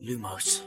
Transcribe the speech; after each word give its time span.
Lumos 0.00 0.64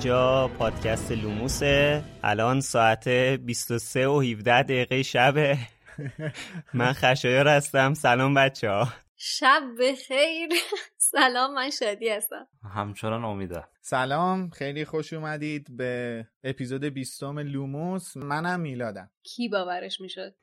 اینجا 0.00 0.48
پادکست 0.58 1.12
لوموسه. 1.12 2.02
الان 2.22 2.60
ساعت 2.60 3.08
23 3.08 4.06
و 4.06 4.20
17 4.22 4.62
دقیقه 4.62 5.02
شبه 5.02 5.58
من 6.74 6.92
خشایار 6.92 7.48
هستم. 7.48 7.94
سلام 7.94 8.34
بچه 8.34 8.70
ها 8.70 8.88
شب 9.16 9.62
بخیر. 9.80 10.48
سلام 11.12 11.54
من 11.54 11.70
شادی 11.70 12.08
هستم. 12.08 12.46
همچنان 12.74 13.24
امیده 13.24 13.64
سلام 13.80 14.50
خیلی 14.50 14.84
خوش 14.84 15.12
اومدید 15.12 15.76
به 15.76 16.26
اپیزود 16.44 16.84
بیستم 16.84 17.38
لوموس. 17.38 18.16
منم 18.16 18.60
میلادم. 18.60 19.10
کی 19.22 19.48
باورش 19.48 20.00
می‌شد. 20.00 20.34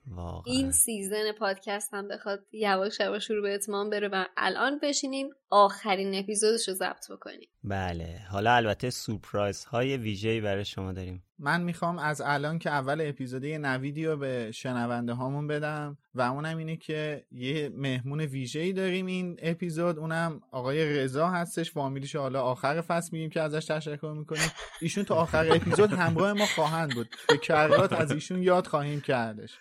این 0.46 0.72
season 0.72 1.32
پادکست 1.40 1.94
هم 1.94 2.08
بخواد 2.08 2.40
یواش 2.52 3.00
یواش 3.00 3.30
رو 3.30 3.42
به 3.42 3.54
اتمام 3.54 3.90
بره 3.90 4.08
و 4.08 4.26
الان 4.38 4.80
بشینیم 4.84 5.30
آخرین 5.50 6.16
اپیزودش 6.16 6.68
رو 6.68 6.74
ضبط 6.74 7.12
بکنیم. 7.12 7.50
بله 7.64 8.20
حالا 8.32 8.56
البته 8.56 8.90
سورپرایز 8.90 9.66
های 9.66 9.98
ویژه‌ای 9.98 10.42
برای 10.42 10.66
شما 10.66 10.92
داریم. 10.92 11.24
من 11.40 11.62
می‌خوام 11.62 12.00
از 12.00 12.22
الان 12.22 12.60
که 12.60 12.70
اول 12.70 13.02
اپیزودی 13.02 13.58
نویدی 13.58 14.06
رو 14.06 14.18
به 14.18 14.52
شنونده 14.52 15.14
هامون 15.14 15.48
بدم 15.48 15.98
و 16.16 16.22
اونم 16.22 16.58
اینه 16.58 16.78
که 16.78 17.26
یه 17.32 17.70
مهمون 17.74 18.22
ویژه‌ای 18.22 18.74
داریم 18.74 19.06
این 19.06 19.40
اپیزود. 19.42 20.00
اونم 20.00 20.42
آقای 20.58 20.86
رضا 20.86 21.28
هستش. 21.28 21.72
فامیلیش 21.72 22.16
حالا 22.16 22.42
آخر 22.42 22.82
فصل 22.82 23.10
میگیم 23.12 23.30
که 23.30 23.42
ازش 23.42 23.66
تشکر 23.66 24.14
می‌کنیم. 24.18 24.52
ایشون 24.82 25.04
تا 25.04 25.16
آخر 25.16 25.52
اپیزود 25.52 25.94
همراه 25.94 26.34
ما 26.34 26.46
خواهند 26.46 26.96
بود. 26.96 27.08
به 27.30 27.38
کرات 27.38 27.94
از 27.94 28.12
ایشون 28.12 28.44
یاد 28.44 28.68
خواهیم 28.68 29.02
کردش. 29.02 29.60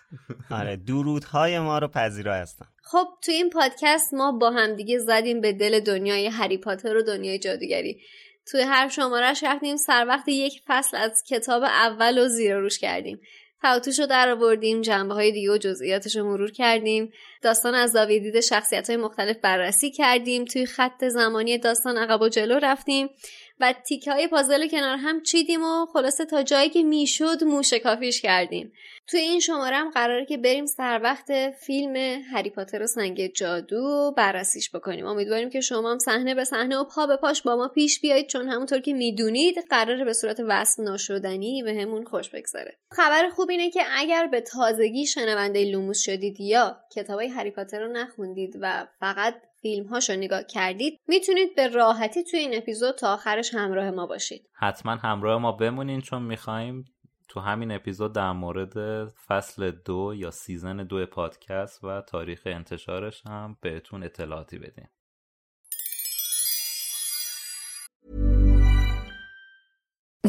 آره 0.51 0.75
درودهای 0.75 1.59
ما 1.59 1.79
رو 1.79 1.87
پذیرا 1.87 2.35
هستن. 2.35 2.65
خب 2.83 3.07
تو 3.23 3.31
این 3.31 3.49
پادکست 3.49 4.13
ما 4.13 4.31
با 4.31 4.51
همدیگه 4.51 4.99
زدیم 4.99 5.41
به 5.41 5.53
دل 5.53 5.79
دنیای 5.79 6.27
هری 6.27 6.57
پاتر 6.57 6.95
و 6.95 7.03
دنیای 7.03 7.39
جادوگری. 7.39 8.01
توی 8.51 8.61
هر 8.61 8.89
شمارش 8.89 9.43
رفتیم 9.43 9.77
سر 9.77 10.05
وقت 10.07 10.27
یک 10.27 10.61
فصل 10.67 10.97
از 10.97 11.23
کتاب 11.27 11.63
اول 11.63 12.25
و 12.25 12.27
زیر 12.27 12.57
روش 12.57 12.79
کردیم. 12.79 13.19
توتوش 13.61 13.99
رو 13.99 14.05
در 14.05 14.29
آوردیم 14.29 14.81
جنبه 14.81 15.13
های 15.13 15.31
دیگه 15.31 15.51
و 15.51 15.57
جزئیاتش 15.57 16.15
رو 16.15 16.23
مرور 16.23 16.51
کردیم. 16.51 17.11
داستان 17.41 17.75
از 17.75 17.91
زاویه 17.91 18.19
دید 18.19 18.39
شخصیت 18.39 18.89
های 18.89 18.97
مختلف 18.97 19.37
بررسی 19.37 19.91
کردیم. 19.91 20.45
توی 20.45 20.65
خط 20.65 21.05
زمانی 21.05 21.57
داستان 21.57 21.97
عقب 21.97 22.21
و 22.21 22.29
جلو 22.29 22.59
رفتیم. 22.59 23.09
و 23.59 23.73
تیکه 23.87 24.11
های 24.11 24.27
پازل 24.27 24.67
کنار 24.67 24.97
هم 24.97 25.23
چیدیم 25.23 25.63
و 25.63 25.85
خلاصه 25.85 26.25
تا 26.25 26.43
جایی 26.43 26.69
که 26.69 26.83
می‌شد 26.83 27.43
موشکافیش 27.43 28.21
کردیم. 28.21 28.73
توی 29.07 29.19
این 29.19 29.39
شماره 29.39 29.75
هم 29.75 29.89
قراره 29.89 30.25
که 30.25 30.37
بریم 30.37 30.65
سر 30.65 30.99
وقت 31.03 31.49
فیلم 31.49 31.95
هری 32.33 32.49
پاتر 32.49 32.83
و 32.83 32.87
سنگ 32.87 33.33
جادو 33.33 33.77
و 33.77 34.11
بررسیش 34.11 34.71
بکنیم. 34.75 35.05
امیدواریم 35.05 35.49
که 35.49 35.61
شما 35.61 35.91
هم 35.91 35.99
صحنه 35.99 36.35
به 36.35 36.43
صحنه 36.43 36.77
و 36.77 36.83
پا 36.83 37.07
به 37.07 37.17
پاش 37.17 37.41
با 37.41 37.55
ما 37.55 37.67
پیش 37.67 37.99
بیایید 37.99 38.27
چون 38.27 38.49
همونطور 38.49 38.79
که 38.79 38.93
می‌دونید 38.93 39.55
قراره 39.69 40.05
به 40.05 40.13
صورت 40.13 40.39
وصل 40.47 40.83
ناشدنی 40.83 41.63
به 41.63 41.73
همون 41.73 42.05
خوش 42.05 42.29
بگذره. 42.29 42.77
خبر 42.91 43.29
خوب 43.29 43.49
اینه 43.49 43.69
که 43.69 43.81
اگر 43.97 44.27
به 44.27 44.41
تازگی 44.41 45.05
شنونده 45.05 45.71
لوموس 45.71 45.99
شدید 45.99 46.41
یا 46.41 46.77
کتابای 46.95 47.27
هری 47.27 47.51
پاتر 47.51 47.79
رو 47.79 47.91
نخوندید 47.91 48.57
و 48.61 48.87
فقط 48.99 49.35
فیلم 49.61 49.87
هاشو 49.87 50.13
نگاه 50.13 50.43
کردید 50.43 50.99
می‌تونید 51.07 51.55
به 51.55 51.67
راحتی 51.67 52.23
توی 52.23 52.39
این 52.39 52.57
اپیزود 52.57 52.95
تا 52.95 53.13
آخرش 53.13 53.53
همراه 53.53 53.91
ما 53.91 54.05
باشید 54.05 54.49
حتما 54.53 54.91
همراه 54.91 55.41
ما 55.41 55.51
بمونین 55.51 56.01
چون 56.01 56.23
می‌خوایم 56.23 56.85
تو 57.29 57.39
همین 57.39 57.71
اپیزود 57.71 58.13
در 58.13 58.31
مورد 58.31 59.07
فصل 59.09 59.71
دو 59.71 60.13
یا 60.15 60.31
سیزن 60.31 60.77
دو 60.77 61.05
پادکست 61.05 61.83
و 61.83 62.01
تاریخ 62.01 62.41
انتشارش 62.45 63.21
هم 63.25 63.57
بهتون 63.61 64.03
اطلاعاتی 64.03 64.57
بدیم 64.57 64.89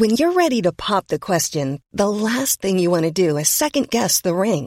When 0.01 0.15
you're 0.19 0.37
ready 0.45 0.63
to 0.63 0.73
pop 0.87 1.09
the 1.09 1.19
question, 1.19 1.81
the 1.93 2.11
last 2.27 2.61
thing 2.61 2.79
you 2.79 2.89
want 2.89 3.07
to 3.07 3.11
do 3.11 3.37
is 3.37 3.49
second 3.49 3.91
guess 3.91 4.21
the 4.21 4.35
ring. 4.47 4.67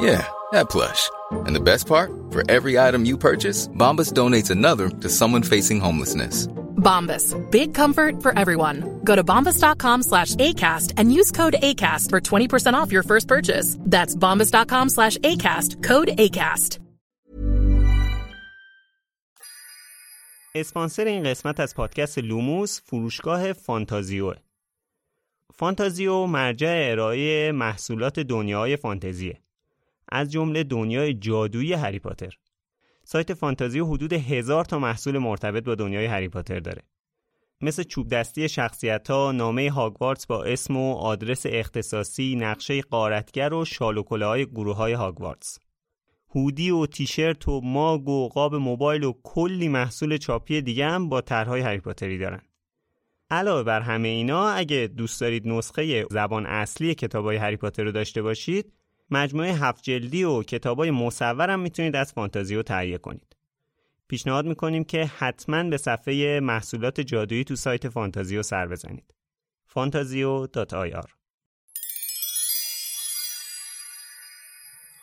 Yeah, 0.00 0.26
that 0.52 0.70
plush. 0.70 1.10
And 1.46 1.54
the 1.54 1.60
best 1.60 1.86
part? 1.86 2.10
For 2.30 2.42
every 2.50 2.78
item 2.78 3.04
you 3.04 3.16
purchase, 3.18 3.68
Bombas 3.68 4.12
donates 4.12 4.50
another 4.50 4.88
to 4.88 5.08
someone 5.08 5.42
facing 5.42 5.80
homelessness. 5.80 6.48
Bombas. 6.76 7.34
Big 7.50 7.74
comfort 7.74 8.22
for 8.22 8.38
everyone. 8.38 9.00
Go 9.04 9.16
to 9.16 9.24
bombas.com 9.24 10.02
slash 10.02 10.34
ACAST 10.36 10.92
and 10.98 11.12
use 11.12 11.30
code 11.32 11.56
ACAST 11.62 12.10
for 12.10 12.20
20% 12.20 12.74
off 12.74 12.92
your 12.92 13.02
first 13.02 13.26
purchase. 13.28 13.76
That's 13.80 14.14
bombas.com 14.14 14.88
slash 14.90 15.16
ACAST. 15.18 15.82
Code 15.82 16.08
ACAST. 16.18 16.78
اسپانسر 20.56 21.04
این 21.04 21.24
قسمت 21.24 21.60
از 21.60 21.74
پادکست 21.74 22.18
لوموس 22.18 22.80
فروشگاه 22.84 23.52
فانتازیو 23.52 24.34
فانتازیو 25.54 26.26
مرجع 26.26 26.88
ارائه 26.90 27.52
محصولات 27.52 28.20
دنیای 28.20 28.76
فانتزیه 28.76 29.40
از 30.11 30.31
جمله 30.31 30.63
دنیای 30.63 31.13
جادویی 31.13 31.73
هری 31.73 31.99
پاتر 31.99 32.37
سایت 33.03 33.33
فانتازیو 33.33 33.85
حدود 33.85 34.13
هزار 34.13 34.65
تا 34.65 34.79
محصول 34.79 35.17
مرتبط 35.17 35.63
با 35.63 35.75
دنیای 35.75 36.05
هری 36.05 36.29
پاتر 36.29 36.59
داره 36.59 36.81
مثل 37.61 37.83
چوب 37.83 38.07
دستی 38.07 38.49
شخصیت 38.49 39.09
ها، 39.09 39.31
نامه 39.31 39.71
هاگوارتس 39.71 40.25
با 40.25 40.43
اسم 40.43 40.77
و 40.77 40.93
آدرس 40.93 41.43
اختصاصی، 41.45 42.35
نقشه 42.35 42.81
قارتگر 42.81 43.53
و 43.53 43.65
شال 43.65 43.97
و 43.97 44.03
های 44.25 44.45
گروه 44.45 44.75
های 44.75 44.93
هاگوارتس. 44.93 45.59
هودی 46.35 46.71
و 46.71 46.85
تیشرت 46.85 47.47
و 47.47 47.61
ماگ 47.61 48.09
و 48.09 48.27
قاب 48.27 48.55
موبایل 48.55 49.03
و 49.03 49.13
کلی 49.23 49.67
محصول 49.67 50.17
چاپی 50.17 50.61
دیگه 50.61 50.85
هم 50.85 51.09
با 51.09 51.21
طرحهای 51.21 51.61
هری 51.61 51.79
پاتری 51.79 52.17
دارن. 52.17 52.41
علاوه 53.31 53.63
بر 53.63 53.81
همه 53.81 54.07
اینا 54.07 54.49
اگه 54.49 54.89
دوست 54.97 55.21
دارید 55.21 55.47
نسخه 55.47 56.05
زبان 56.11 56.45
اصلی 56.45 56.95
کتابای 56.95 57.37
هری 57.37 57.57
پاتر 57.57 57.83
رو 57.83 57.91
داشته 57.91 58.21
باشید 58.21 58.73
مجموعه 59.11 59.53
هفت 59.53 59.83
جلدی 59.83 60.23
و 60.23 60.43
کتابای 60.43 60.91
مصور 60.91 61.49
هم 61.49 61.59
می‌تونید 61.59 61.95
از 61.95 62.13
فانتازیو 62.13 62.63
تهیه 62.63 62.97
کنید. 62.97 63.35
پیشنهاد 64.07 64.45
می‌کنیم 64.45 64.83
که 64.83 65.05
حتما 65.05 65.63
به 65.63 65.77
صفحه 65.77 66.39
محصولات 66.39 67.01
جادویی 67.01 67.43
تو 67.43 67.55
سایت 67.55 67.89
فانتازیو 67.89 68.43
سر 68.43 68.67
بزنید. 68.67 69.13
fantazio.ir 69.69 71.07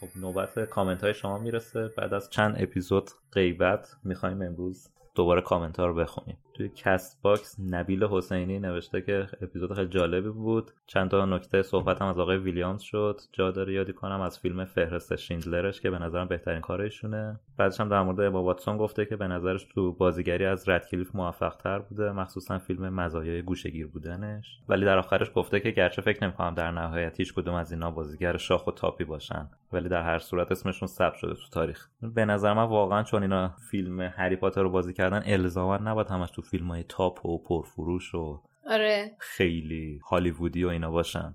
خب 0.00 0.08
نوبت 0.16 0.58
کامنت 0.58 1.04
های 1.04 1.14
شما 1.14 1.38
می‌رسه. 1.38 1.88
بعد 1.96 2.14
از 2.14 2.30
چند 2.30 2.56
اپیزود 2.58 3.10
غیبت 3.32 3.96
می‌خوایم 4.04 4.42
امروز 4.42 4.88
دوباره 5.14 5.40
کامنت 5.40 5.80
ها 5.80 5.86
رو 5.86 5.94
بخونیم. 5.94 6.38
توی 6.56 6.68
Castbox 6.68 7.56
نبیل 7.60 8.04
حسینی 8.04 8.58
نوشته 8.58 9.00
که 9.00 9.26
اپیزود 9.42 9.72
خیلی 9.72 9.88
جالبی 9.88 10.28
بود. 10.28 10.70
چند 10.86 11.10
تا 11.10 11.24
نکته 11.24 11.62
صحبت 11.62 12.02
هم 12.02 12.08
از 12.08 12.18
آقای 12.18 12.36
ویلیامز 12.36 12.82
شد. 12.82 13.20
جا 13.32 13.50
داره 13.50 13.74
یادی 13.74 13.92
کنم 13.92 14.20
از 14.20 14.38
فیلم 14.38 14.64
فهرست 14.64 15.16
شیندلرش 15.16 15.80
که 15.80 15.90
به 15.90 15.98
نظرم 15.98 16.28
بهترین 16.28 16.60
کارشونه. 16.60 17.40
بعدش 17.56 17.80
هم 17.80 17.88
در 17.88 18.02
مورد 18.02 18.20
اما 18.20 18.42
واتسون 18.42 18.76
گفته 18.76 19.04
که 19.04 19.16
به 19.16 19.26
نظرش 19.26 19.64
تو 19.64 19.92
بازیگری 19.92 20.44
از 20.44 20.68
ردکلیف 20.68 21.14
موفق 21.14 21.56
تر 21.56 21.78
بوده. 21.78 22.12
مخصوصا 22.12 22.58
فیلم 22.58 22.88
مزایای 22.88 23.42
گوشه‌گیر 23.42 23.86
بودنش. 23.86 24.60
ولی 24.68 24.84
در 24.84 24.98
آخرش 24.98 25.30
گفته 25.34 25.60
که 25.60 25.70
گرچه 25.70 26.02
فکر 26.02 26.24
نمی‌کنم 26.24 26.54
در 26.54 26.70
نهایت 26.70 27.20
هیچ 27.20 27.34
کدوم 27.34 27.54
از 27.54 27.72
اینا 27.72 27.90
بازیگر 27.90 28.36
شاخ 28.36 28.66
و 28.66 28.70
تاپی 28.70 29.04
باشن. 29.04 29.48
ولی 29.72 29.88
در 29.88 30.02
هر 30.02 30.18
صورت 30.18 30.52
اسمشون 30.52 30.88
ثبت 30.88 31.14
شده 31.14 31.34
تو 31.34 31.48
تاریخ. 31.52 31.88
به 32.14 32.24
نظر 32.24 32.52
من 32.54 32.64
واقعا 32.64 33.02
چون 33.02 33.22
اینا 33.22 33.48
فیلم 33.70 34.00
هری 34.00 34.36
پاتر 34.36 34.62
رو 34.62 34.70
بازی 34.70 34.92
کردن 34.92 35.22
الزاما 35.26 35.76
نباید 35.76 36.08
همش 36.08 36.30
تو 36.30 36.42
فیلم 36.50 36.68
های 36.68 36.84
تاپ 36.88 37.26
و 37.26 37.38
پرفروش 37.38 38.14
و 38.14 38.40
آره. 38.66 39.16
خیلی 39.18 40.00
هالیوودی 40.10 40.64
و 40.64 40.68
اینا 40.68 40.90
باشن. 40.90 41.34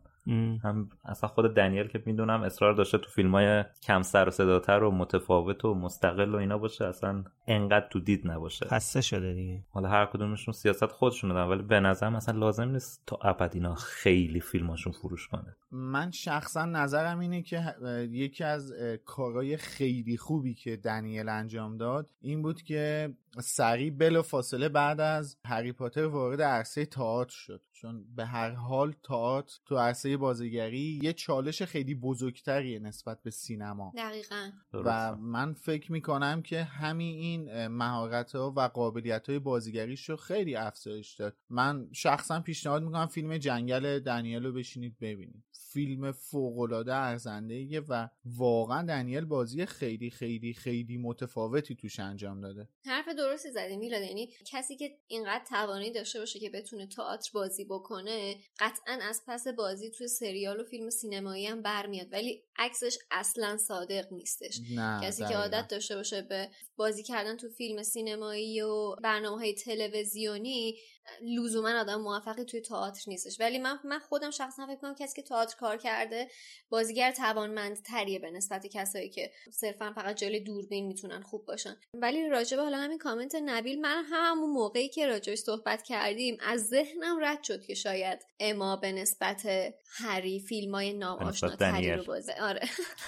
هم 0.64 0.90
اصلا 1.06 1.30
خود 1.30 1.56
دنیل 1.56 1.88
که 1.88 2.04
می‌دونم 2.06 2.42
اصرار 2.42 2.74
داشته 2.74 2.98
تو 2.98 3.10
فیلم 3.10 3.36
های 3.36 3.64
کم 3.84 4.02
سر 4.02 4.28
و 4.28 4.32
صداتر 4.32 4.84
و 4.84 4.92
متفاوت 4.92 5.66
و 5.66 5.74
مستقل 5.74 6.36
و 6.36 6.38
اینا 6.38 6.58
باشه 6.58 6.86
اصلا 6.86 7.24
انقدر 7.48 7.88
تو 7.92 8.00
دید 8.00 8.28
نباشه. 8.28 8.66
خسته 8.66 9.02
شده 9.02 9.34
دیگه. 9.34 9.64
حالا 9.70 9.90
هر 9.90 10.06
کدومشون 10.06 10.54
سیاست 10.54 10.86
خودشون 10.86 11.30
دادن 11.30 11.50
ولی 11.50 11.64
به 11.64 11.80
نظرم 11.80 12.16
اصلا 12.16 12.40
لازم 12.40 12.70
نیست 12.70 13.04
تا 13.08 13.20
ابد 13.24 13.52
اینا 13.54 13.76
خیلی 13.76 14.40
فیلماشون 14.40 14.94
فروش 14.94 15.28
کنه. 15.28 15.56
من 15.72 16.12
شخصا 16.12 16.66
نظرم 16.66 17.20
اینه 17.20 17.42
که 17.42 17.76
یکی 18.10 18.44
از 18.44 18.74
کارهای 19.06 19.58
خیلی 19.58 20.18
خوبی 20.18 20.54
که 20.54 20.78
دنیل 20.78 21.30
انجام 21.30 21.78
داد 21.78 22.10
این 22.22 22.42
بود 22.42 22.62
که 22.62 23.14
سریع 23.40 23.92
بلا 23.92 24.22
فاصله 24.22 24.70
بعد 24.70 25.00
از 25.00 25.38
هری 25.46 25.72
پاتر 25.72 26.06
وارد 26.06 26.42
عرصه 26.42 26.86
تئاتر 26.86 27.36
شد. 27.36 27.62
چون 27.82 28.16
به 28.16 28.26
هر 28.26 28.52
حال 28.52 28.94
تئاتر 29.04 29.60
تو 29.66 29.78
عرصه 29.78 30.18
بازیگری 30.18 31.00
یه 31.04 31.14
چالش 31.14 31.62
خیلی 31.62 31.96
بزرگتریه 31.96 32.80
نسبت 32.80 33.24
به 33.24 33.32
سینما. 33.32 33.94
دقیقا. 33.98 34.52
و 34.74 35.16
من 35.16 35.54
فکر 35.54 35.92
می‌کنم 35.92 36.42
که 36.42 36.64
همین 36.64 37.16
این 37.16 37.68
مهارت 37.68 38.36
ها 38.36 38.54
و 38.58 38.62
قابلیت 38.62 39.30
های 39.30 39.40
بازیگریش 39.40 40.10
رو 40.10 40.16
خیلی 40.16 40.56
افزایش 40.56 41.16
داد. 41.16 41.38
من 41.50 41.90
شخصا 41.92 42.40
پیشنهاد 42.40 42.84
می‌کنم 42.84 43.08
فیلم 43.08 43.38
جنگل 43.38 44.00
دنیل 44.00 44.44
رو 44.44 44.54
بشینید 44.54 45.00
ببینید. 45.00 45.44
فیلم 45.52 46.12
فوقالعاده 46.12 46.94
ارزنده 46.94 47.82
و 47.82 48.10
واقعا 48.26 48.82
دنیل 48.82 49.26
بازی 49.26 49.66
خیلی 49.66 50.10
خیلی 50.10 50.54
خیلی 50.54 50.98
متفاوتی 50.98 51.76
توش 51.76 52.00
انجام 52.00 52.42
داده. 52.42 52.70
حرف 52.86 53.08
درستی 53.18 53.52
زدی 53.52 53.78
میلاد. 53.78 54.02
یعنی 54.02 54.30
کسی 54.46 54.76
که 54.76 54.98
اینقدر 55.08 55.46
توانایی 55.50 55.94
داشته 55.94 56.20
باشه 56.20 56.40
که 56.40 56.50
بتونه 56.50 56.88
تئاتر 56.88 57.30
بازی 57.34 57.66
بکنه 57.72 58.36
قطعا 58.60 59.00
از 59.02 59.22
پس 59.28 59.48
بازی 59.48 59.92
توی 59.92 60.08
سریال 60.08 60.60
و 60.60 60.64
فیلم 60.64 60.90
سینمایی 60.90 61.46
هم 61.46 61.62
برمیاد. 61.62 62.08
ولی 62.12 62.44
عکسش 62.58 62.98
اصلا 63.12 63.58
صادق 63.58 64.14
نیستش. 64.14 64.60
نه 64.76 65.00
کسی 65.04 65.26
که 65.26 65.38
عادت 65.38 65.68
داشته 65.68 65.96
باشه 65.96 66.22
به 66.22 66.50
بازی 66.76 67.04
کردن 67.04 67.38
تو 67.38 67.50
فیلم 67.50 67.84
سینمایی 67.84 68.62
و 68.62 68.96
برنامه 69.04 69.38
های 69.38 69.54
تلویزیونی 69.54 70.76
لزوما 71.22 71.80
آدم 71.80 72.02
موفقی 72.02 72.44
توی 72.46 72.62
تئاتر 72.62 73.04
نیستش. 73.08 73.40
ولی 73.40 73.60
من 73.60 73.80
من 73.84 74.00
خودم 74.00 74.32
شخصا 74.32 74.68
فکر 74.68 74.76
کنم 74.76 74.96
کسی 74.96 75.16
که 75.16 75.28
تئاتر 75.28 75.56
کار 75.58 75.78
کرده 75.78 76.28
بازیگر 76.70 77.12
توانمندتریه 77.12 78.20
به 78.20 78.32
نسبت 78.32 78.68
کسایی 78.68 79.10
که 79.10 79.32
صرفا 79.52 79.94
فقط 79.96 80.16
جلوی 80.16 80.40
دوربین 80.40 80.88
می‌تونن 80.88 81.22
خوب 81.22 81.46
باشن. 81.46 81.78
ولی 81.94 82.30
راجب 82.30 82.58
حالا 82.58 82.78
همین 82.78 82.98
کامنت 82.98 83.36
نبیل 83.36 83.82
من 83.82 84.04
همون 84.12 84.50
موقعی 84.50 84.90
که 84.90 85.08
راجبش 85.08 85.38
صحبت 85.38 85.84
کردیم 85.84 86.38
از 86.42 86.68
ذهنم 86.68 87.18
رد 87.22 87.44
شد 87.44 87.66
که 87.66 87.74
شاید 87.74 88.26
اما 88.40 88.76
به 88.76 88.92
نسبت 88.92 89.48
هری 89.88 90.40
فیلم 90.40 90.76
های 90.76 90.94
ناآشناتری 90.94 91.94
رو 91.94 92.04
بازه. 92.04 92.36
آره. 92.42 92.62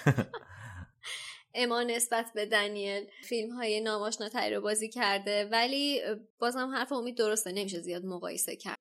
اما 1.55 1.83
نسبت 1.83 2.25
به 2.35 2.45
دنیل 2.45 3.07
فیلم 3.23 3.51
های 3.51 3.81
ناماشناتری 3.81 4.55
رو 4.55 4.61
بازی 4.61 4.89
کرده 4.89 5.45
ولی 5.51 6.01
بازم 6.39 6.67
حرف 6.75 6.91
امید 6.91 7.17
درسته 7.17 7.51
نمیشه 7.51 7.79
زیاد 7.79 8.05
مقایسه 8.05 8.55
کرد 8.55 8.77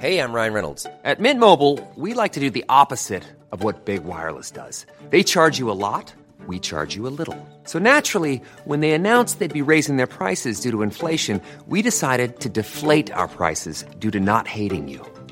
Hey, 0.00 0.20
I'm 0.20 0.32
Ryan 0.32 0.52
Reynolds. 0.52 0.86
At 1.02 1.18
Mint 1.18 1.40
Mobile, 1.40 1.76
we 1.96 2.14
like 2.14 2.34
to 2.34 2.40
do 2.40 2.50
the 2.50 2.64
opposite 2.68 3.24
of 3.50 3.64
what 3.64 3.84
Big 3.84 4.04
Wireless 4.04 4.50
does. 4.52 4.86
They 5.10 5.24
charge 5.24 5.58
you 5.58 5.72
a 5.72 5.80
lot, 5.88 6.06
we 6.46 6.60
charge 6.60 6.94
you 6.94 7.08
a 7.08 7.14
little. 7.20 7.38
So 7.64 7.78
naturally, 7.80 8.40
when 8.64 8.80
they 8.80 8.92
announced 8.92 9.32
they'd 9.38 9.62
be 9.62 9.72
raising 9.74 9.96
their 9.96 10.06
prices 10.06 10.60
due 10.60 10.70
to 10.70 10.82
inflation, 10.82 11.40
we 11.66 11.82
decided 11.82 12.38
to 12.44 12.48
deflate 12.48 13.10
our 13.10 13.26
prices 13.26 13.76
due 13.98 14.12
to 14.12 14.20
not 14.20 14.46
hating 14.46 14.86
you. 14.86 15.00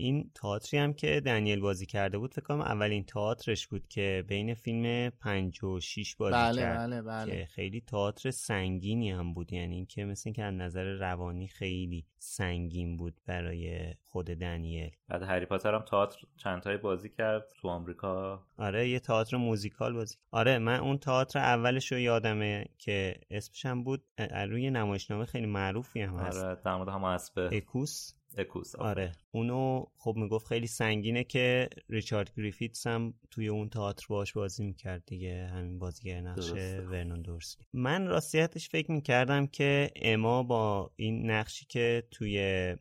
این 0.00 0.30
تئاتری 0.34 0.80
هم 0.80 0.92
که 0.92 1.20
دنیل 1.20 1.60
بازی 1.60 1.86
کرده 1.86 2.18
بود 2.18 2.34
فکر 2.34 2.44
کنم 2.44 2.60
اولین 2.60 3.04
تئاترش 3.04 3.66
بود 3.66 3.88
که 3.88 4.24
بین 4.28 4.54
فیلم 4.54 5.10
5 5.10 5.64
و 5.64 5.80
6 5.80 6.16
بازی 6.16 6.34
بله 6.36 6.62
کرد 6.62 6.78
بله 6.78 7.02
بله. 7.02 7.32
که 7.32 7.46
خیلی 7.46 7.80
تئاتر 7.80 8.30
سنگینی 8.30 9.10
هم 9.10 9.34
بود. 9.34 9.52
یعنی 9.52 9.74
اینکه 9.74 10.04
مثل 10.04 10.22
اینکه 10.26 10.44
از 10.44 10.54
نظر 10.54 10.84
روانی 10.84 11.48
خیلی 11.48 12.06
سنگین 12.18 12.96
بود 12.96 13.20
برای 13.26 13.94
خود 14.02 14.26
دنیل. 14.26 14.90
بعد 15.08 15.22
هری 15.22 15.46
پاتر 15.46 15.74
هم 15.74 15.82
تئاتر 15.82 16.18
چند 16.36 16.62
تایی 16.62 16.78
بازی 16.78 17.08
کرد 17.08 17.52
تو 17.60 17.68
آمریکا. 17.68 18.42
آره 18.58 18.88
یه 18.88 19.00
تئاتر 19.00 19.36
موزیکال 19.36 19.92
بازی 19.92 20.16
آره 20.30 20.58
من 20.58 20.80
اون 20.80 20.98
تئاتر 20.98 21.38
اولش 21.38 21.92
رو 21.92 21.98
یادمه 21.98 22.64
که 22.78 23.20
اسمش 23.30 23.66
هم 23.66 23.84
بود 23.84 24.04
روی 24.48 24.70
نمایشنامه 24.70 25.24
خیلی 25.24 25.46
معروفی 25.46 26.00
هم 26.00 26.16
هست. 26.16 26.44
آره 26.44 26.60
در 26.64 26.76
مورد 26.76 26.88
هم 26.88 27.04
اسب 27.04 27.48
اکوس. 27.52 28.19
اکوس 28.38 28.76
آره. 28.76 29.12
اونو 29.30 29.84
خب 29.96 30.14
می‌گفت 30.16 30.46
خیلی 30.46 30.66
سنگینه 30.66 31.24
که 31.24 31.68
ریچارد 31.88 32.32
گریفیتس 32.36 32.86
هم 32.86 33.14
توی 33.30 33.48
اون 33.48 33.68
تئاتر 33.68 34.06
باش 34.08 34.32
بازی 34.32 34.64
می‌کرد 34.64 35.02
دیگه. 35.06 35.46
همین 35.46 35.78
بازیگر 35.78 36.20
نقشه 36.20 36.80
ورنون 36.90 37.22
دورسلی 37.22 37.66
من 37.72 38.06
راستیتش 38.06 38.68
فکر 38.68 38.92
می‌کردم 38.92 39.46
که 39.46 39.90
اما 39.96 40.42
با 40.42 40.90
این 40.96 41.30
نقشی 41.30 41.66
که 41.68 42.02
توی 42.10 42.76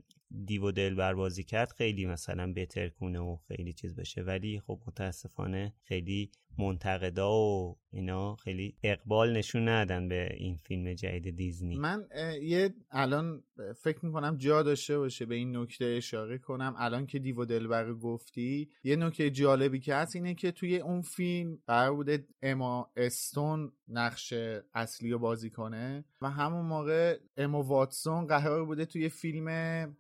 دیو 0.45 0.67
و 0.67 0.71
دلبر 0.71 1.13
بازی 1.13 1.43
کرد 1.43 1.71
خیلی 1.71 2.05
مثلا 2.05 2.53
بهتر 2.53 2.89
کنه 2.89 3.19
و 3.19 3.37
خیلی 3.47 3.73
چیز 3.73 3.95
بشه. 3.95 4.21
ولی 4.21 4.59
خب 4.59 4.79
متاسفانه 4.87 5.73
خیلی 5.83 6.31
منتقدا 6.57 7.31
و 7.33 7.77
اینا 7.91 8.35
خیلی 8.35 8.75
اقبال 8.83 9.37
نشون 9.37 9.69
ندادن 9.69 10.07
به 10.07 10.29
این 10.37 10.55
فیلم 10.55 10.93
جدید 10.93 11.35
دیزنی. 11.35 11.77
من 11.77 12.07
یه 12.41 12.73
الان 12.91 13.43
فکر 13.83 14.05
می‌کنم 14.05 14.37
جا 14.37 14.63
داشته 14.63 14.97
باشه 14.97 15.25
به 15.25 15.35
این 15.35 15.57
نکته 15.57 15.85
اشاره 15.85 16.37
کنم. 16.37 16.75
الان 16.77 17.05
که 17.05 17.19
دیو 17.19 17.45
دلبر 17.45 17.93
گفتی 17.93 18.69
یه 18.83 18.95
نکته 18.95 19.29
جالبی 19.29 19.79
که 19.79 19.95
هست 19.95 20.15
اینه 20.15 20.33
که 20.33 20.51
توی 20.51 20.77
اون 20.77 21.01
فیلم 21.01 21.57
قرار 21.67 21.95
بوده 21.95 22.27
اما 22.41 22.91
استون 22.97 23.71
نقش 23.87 24.33
اصلی 24.73 25.11
رو 25.11 25.19
بازی 25.19 25.49
کنه 25.49 26.05
و 26.21 26.29
همون 26.29 26.65
موقع 26.65 27.17
اما 27.37 27.63
واتسون 27.63 28.27
قرار 28.27 28.65
بوده 28.65 28.85
توی 28.85 29.09
فیلم 29.09 29.47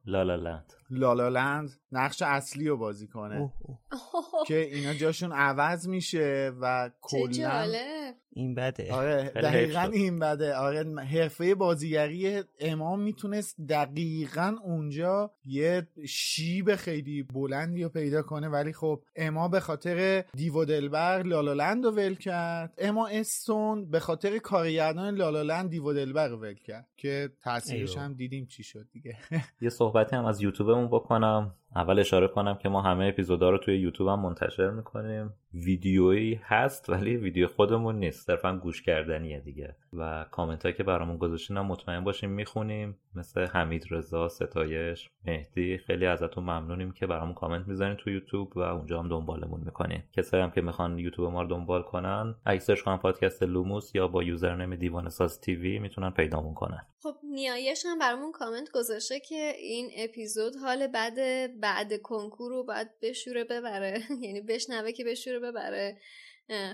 لالالند 0.05 0.73
لالالند 0.89 1.69
نقش 1.91 2.21
اصلی 2.21 2.67
رو 2.67 2.77
بازی 2.77 3.07
کنه. 3.07 3.53
که 4.47 4.55
اینا 4.55 4.93
جاشون 4.93 5.31
عوض 5.31 5.87
میشه 5.87 6.51
و 6.61 6.91
کلا 7.01 7.65
این 8.33 8.55
بده. 8.55 8.93
آره 8.93 9.31
دقیقا 9.43 9.81
این 9.81 10.19
بده. 10.19 10.55
آره 10.55 10.83
حرفه 11.01 11.55
بازیگری 11.55 12.43
امام 12.59 13.01
می‌تونست 13.01 13.61
دقیقا 13.69 14.55
اونجا 14.63 15.31
یه 15.45 15.87
شیب 16.07 16.75
خیلی 16.75 17.23
بلندی 17.23 17.83
رو 17.83 17.89
پیدا 17.89 18.21
کنه 18.21 18.47
ولی 18.47 18.73
خب 18.73 19.03
اما 19.15 19.47
به 19.47 19.59
خاطر 19.59 20.23
دیو 20.33 20.65
دلبر 20.65 21.23
لالالند 21.23 21.85
رو 21.85 21.91
ول 21.91 22.15
کرد. 22.15 22.73
اما 22.77 23.07
استون 23.07 23.89
به 23.89 23.99
خاطر 23.99 24.37
کارگردان 24.37 25.15
لالالند 25.15 25.69
دیو 25.69 25.93
دلبر 25.93 26.27
رو 26.27 26.37
ول 26.37 26.53
کرد 26.53 26.87
که 26.97 27.29
تاثیرش 27.43 27.97
هم 27.97 28.13
دیدیم 28.13 28.45
چی 28.45 28.63
شد 28.63 28.87
دیگه. 28.91 29.17
یه 29.61 29.69
صحبتی 29.69 30.15
هم 30.15 30.25
از 30.25 30.41
یوتیوبمون 30.41 30.87
بکنم. 30.87 31.55
اول 31.75 31.99
اشاره 31.99 32.27
کنم 32.27 32.57
که 32.57 32.69
ما 32.69 32.81
همه 32.81 33.05
اپیزودا 33.05 33.49
رو 33.49 33.57
توی 33.57 33.77
یوتیوب 33.77 34.09
هم 34.09 34.19
منتشر 34.19 34.69
می‌کنیم. 34.69 35.33
ویدیویی 35.53 36.39
هست 36.43 36.89
ولی 36.89 37.17
ویدیو 37.17 37.47
خودمون 37.47 37.99
نیست. 37.99 38.27
صرفا 38.27 38.57
گوش 38.57 38.81
کردنیه 38.81 39.39
دیگه. 39.39 39.75
و 39.93 40.25
کامنت 40.31 40.75
که 40.77 40.83
برامون 40.83 41.17
گذاشتین 41.17 41.57
هم 41.57 41.65
مطمئن 41.65 42.03
باشیم 42.03 42.29
می‌خونیم. 42.29 42.97
مثل 43.15 43.47
حمید 43.47 43.85
رضا 43.91 44.29
ستایش 44.29 45.09
مهدی. 45.25 45.77
خیلی 45.77 46.05
ازتون 46.05 46.43
ممنونیم 46.43 46.91
که 46.91 47.07
برامون 47.07 47.33
کامنت 47.33 47.67
می‌زنین 47.67 47.95
تو 47.95 48.09
یوتیوب 48.09 48.57
و 48.57 48.59
اونجا 48.59 48.99
هم 48.99 49.09
دنبالمون 49.09 49.61
می‌کنین. 49.65 50.03
کسایی 50.13 50.43
هم 50.43 50.51
که 50.51 50.61
می‌خوان 50.61 50.99
یوتیوب 50.99 51.31
ما 51.31 51.41
رو 51.41 51.47
دنبال 51.47 51.81
کنن 51.81 52.35
اگه 52.45 52.59
search 52.59 52.81
کنن 52.81 52.97
پادکست 52.97 53.43
لوموس 53.43 53.95
یا 53.95 54.07
با 54.07 54.23
username 54.23 54.75
دیوانه 54.75 55.09
ساز 55.09 55.41
TV 55.41 55.79
می‌تونن 55.79 56.09
پیدامون 56.09 56.53
کنن. 56.53 56.85
خب 57.03 57.15
نیایش 57.23 57.85
هم 57.85 57.99
برامون 57.99 58.31
کامنت 58.31 58.71
گذاشته 58.73 59.19
که 59.19 59.51
این 59.59 59.89
اپیزود 59.97 60.53
حال 60.55 60.87
بعد 60.87 61.15
بعد 61.59 62.01
کنکور 62.01 62.51
رو 62.51 62.63
باید 62.63 62.99
بشوره 62.99 63.43
ببره. 63.43 64.03
یعنی 64.25 64.41
بشنوه 64.41 64.91
که 64.91 65.03
بشوره 65.03 65.39
ببره. 65.39 65.97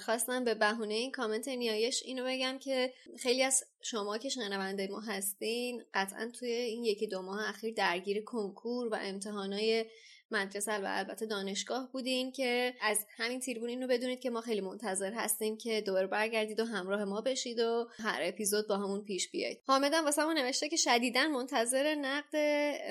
خواستم 0.02 0.44
به 0.44 0.56
بهونه 0.56 0.94
این 0.94 1.12
کامنت 1.12 1.48
نیایش 1.48 2.04
اینو 2.04 2.26
بگم 2.26 2.58
که 2.60 2.94
خیلی 3.20 3.44
از 3.44 3.64
شما 3.82 4.18
که 4.18 4.30
شنونده 4.30 4.88
ما 4.88 5.00
هستین 5.00 5.84
قطعا 5.94 6.32
توی 6.40 6.52
این 6.52 6.84
یکی 6.84 7.08
دو 7.08 7.22
ماه 7.22 7.50
اخیر 7.50 7.74
درگیر 7.74 8.24
کنکور 8.24 8.88
و 8.88 8.98
امتحانای 9.02 9.86
مدرسه 10.32 10.72
و 10.72 10.86
البته 10.86 11.26
دانشگاه 11.26 11.92
بودین 11.92 12.32
که 12.32 12.74
از 12.82 13.06
همین 13.18 13.40
تریبون 13.40 13.70
اینو 13.70 13.88
بدونید 13.88 14.20
که 14.20 14.30
ما 14.30 14.42
خیلی 14.42 14.62
منتظر 14.62 15.14
هستیم 15.14 15.58
که 15.58 15.82
دوباره 15.82 16.08
برگردید 16.08 16.60
و 16.60 16.66
همراه 16.66 17.04
ما 17.04 17.22
بشید 17.22 17.60
و 17.60 17.88
هر 17.98 18.20
اپیزود 18.24 18.68
باهامون 18.68 19.04
پیش 19.04 19.32
بیایید. 19.32 19.62
حامدم 19.68 20.06
واسه 20.06 20.24
ما 20.24 20.34
نوشته 20.34 20.70
که 20.70 20.76
شدیدا 20.76 21.28
منتظر 21.28 21.96
نقد 21.96 22.36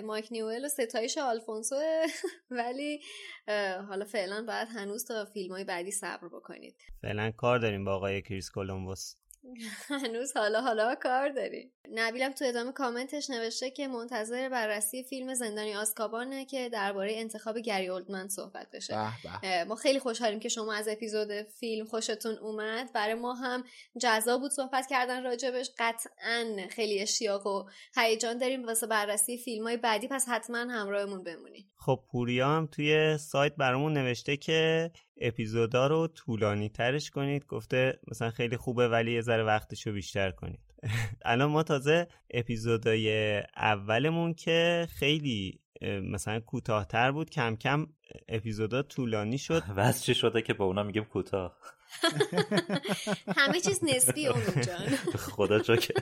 مایک 0.04 0.28
نیوئل 0.30 0.64
و 0.64 0.68
ستایش 0.68 1.18
آلفونسو 1.18 1.76
ولی 2.50 3.00
حالا 3.88 4.04
فعلا 4.04 4.44
باید 4.46 4.68
هنوز 4.68 5.04
تا 5.04 5.24
فیلم 5.24 5.52
های 5.52 5.64
بعدی 5.64 5.90
صبر 5.90 6.28
بکنید. 6.28 6.74
فعلا 7.02 7.30
کار 7.30 7.58
داریم 7.58 7.84
با 7.84 7.94
آقای 7.94 8.22
کریس 8.22 8.50
کولومبوس. 8.50 9.14
هنوز 10.04 10.36
حالا 10.36 10.60
حالا 10.60 10.94
کار 10.94 11.28
داری. 11.28 11.72
نبیلم 11.92 12.32
تو 12.32 12.44
ادامه 12.44 12.72
کامنتش 12.72 13.30
نوشته 13.30 13.70
که 13.70 13.88
منتظر 13.88 14.48
بررسی 14.48 15.02
فیلم 15.02 15.34
زندانی 15.34 15.74
آسکابانه 15.74 16.44
که 16.44 16.68
درباره 16.68 17.12
انتخاب 17.16 17.58
گری 17.58 17.88
اولدمن 17.88 18.28
صحبت 18.28 18.70
بشه. 18.70 18.94
ما 19.64 19.74
خیلی 19.74 19.98
خوشحالیم 19.98 20.40
که 20.40 20.48
شما 20.48 20.74
از 20.74 20.88
اپیزود 20.88 21.42
فیلم 21.42 21.86
خوشتون 21.86 22.38
اومد. 22.38 22.92
برای 22.92 23.14
ما 23.14 23.34
هم 23.34 23.64
جذاب 24.00 24.40
بود 24.40 24.50
صحبت 24.50 24.86
کردن 24.86 25.24
راجبش. 25.24 25.70
قطعا 25.78 26.56
خیلی 26.70 27.00
اشتیاق 27.00 27.46
و 27.46 27.64
هیجان 27.96 28.38
داریم 28.38 28.66
واسه 28.66 28.86
بررسی 28.86 29.38
فیلم 29.38 29.64
های 29.64 29.76
بعدی. 29.76 30.08
پس 30.08 30.28
حتما 30.28 30.58
همراهمون 30.58 31.22
بمونید. 31.22 31.66
خب 31.76 32.00
پوریا 32.12 32.48
هم 32.48 32.68
توی 32.72 33.18
سایت 33.18 33.54
برامون 33.56 33.92
نوشته 33.92 34.36
که 34.36 34.90
اپیزودا 35.20 35.86
رو 35.86 36.06
طولانی 36.06 36.68
ترش 36.68 37.10
کنید. 37.10 37.46
گفته 37.46 37.98
مثلا 38.08 38.30
خیلی 38.30 38.56
خوبه 38.56 38.88
ولی 38.88 39.12
یه 39.12 39.20
ذره 39.20 39.42
وقتشو 39.42 39.92
بیشتر 39.92 40.30
کنید. 40.30 40.60
الان 41.24 41.50
ما 41.50 41.62
تازه 41.62 42.08
اپیزودای 42.30 43.38
اولمون 43.56 44.34
که 44.34 44.88
خیلی 44.90 45.60
مثلا 45.82 46.40
کوتاهتر 46.40 47.12
بود. 47.12 47.30
کم 47.30 47.56
کم 47.56 47.86
اپیزودا 48.28 48.82
طولانی 48.82 49.38
شد. 49.38 49.62
واسه 49.76 50.00
چی 50.04 50.14
شده 50.14 50.42
که 50.42 50.54
با 50.54 50.64
اونا 50.64 50.82
میگیم 50.82 51.04
کوتاه؟ 51.04 51.56
همه 53.36 53.60
چیز 53.60 53.84
نسبی 53.84 54.26
اون 54.26 54.42
جان. 54.66 54.96
خدا 55.16 55.60
که 55.60 55.94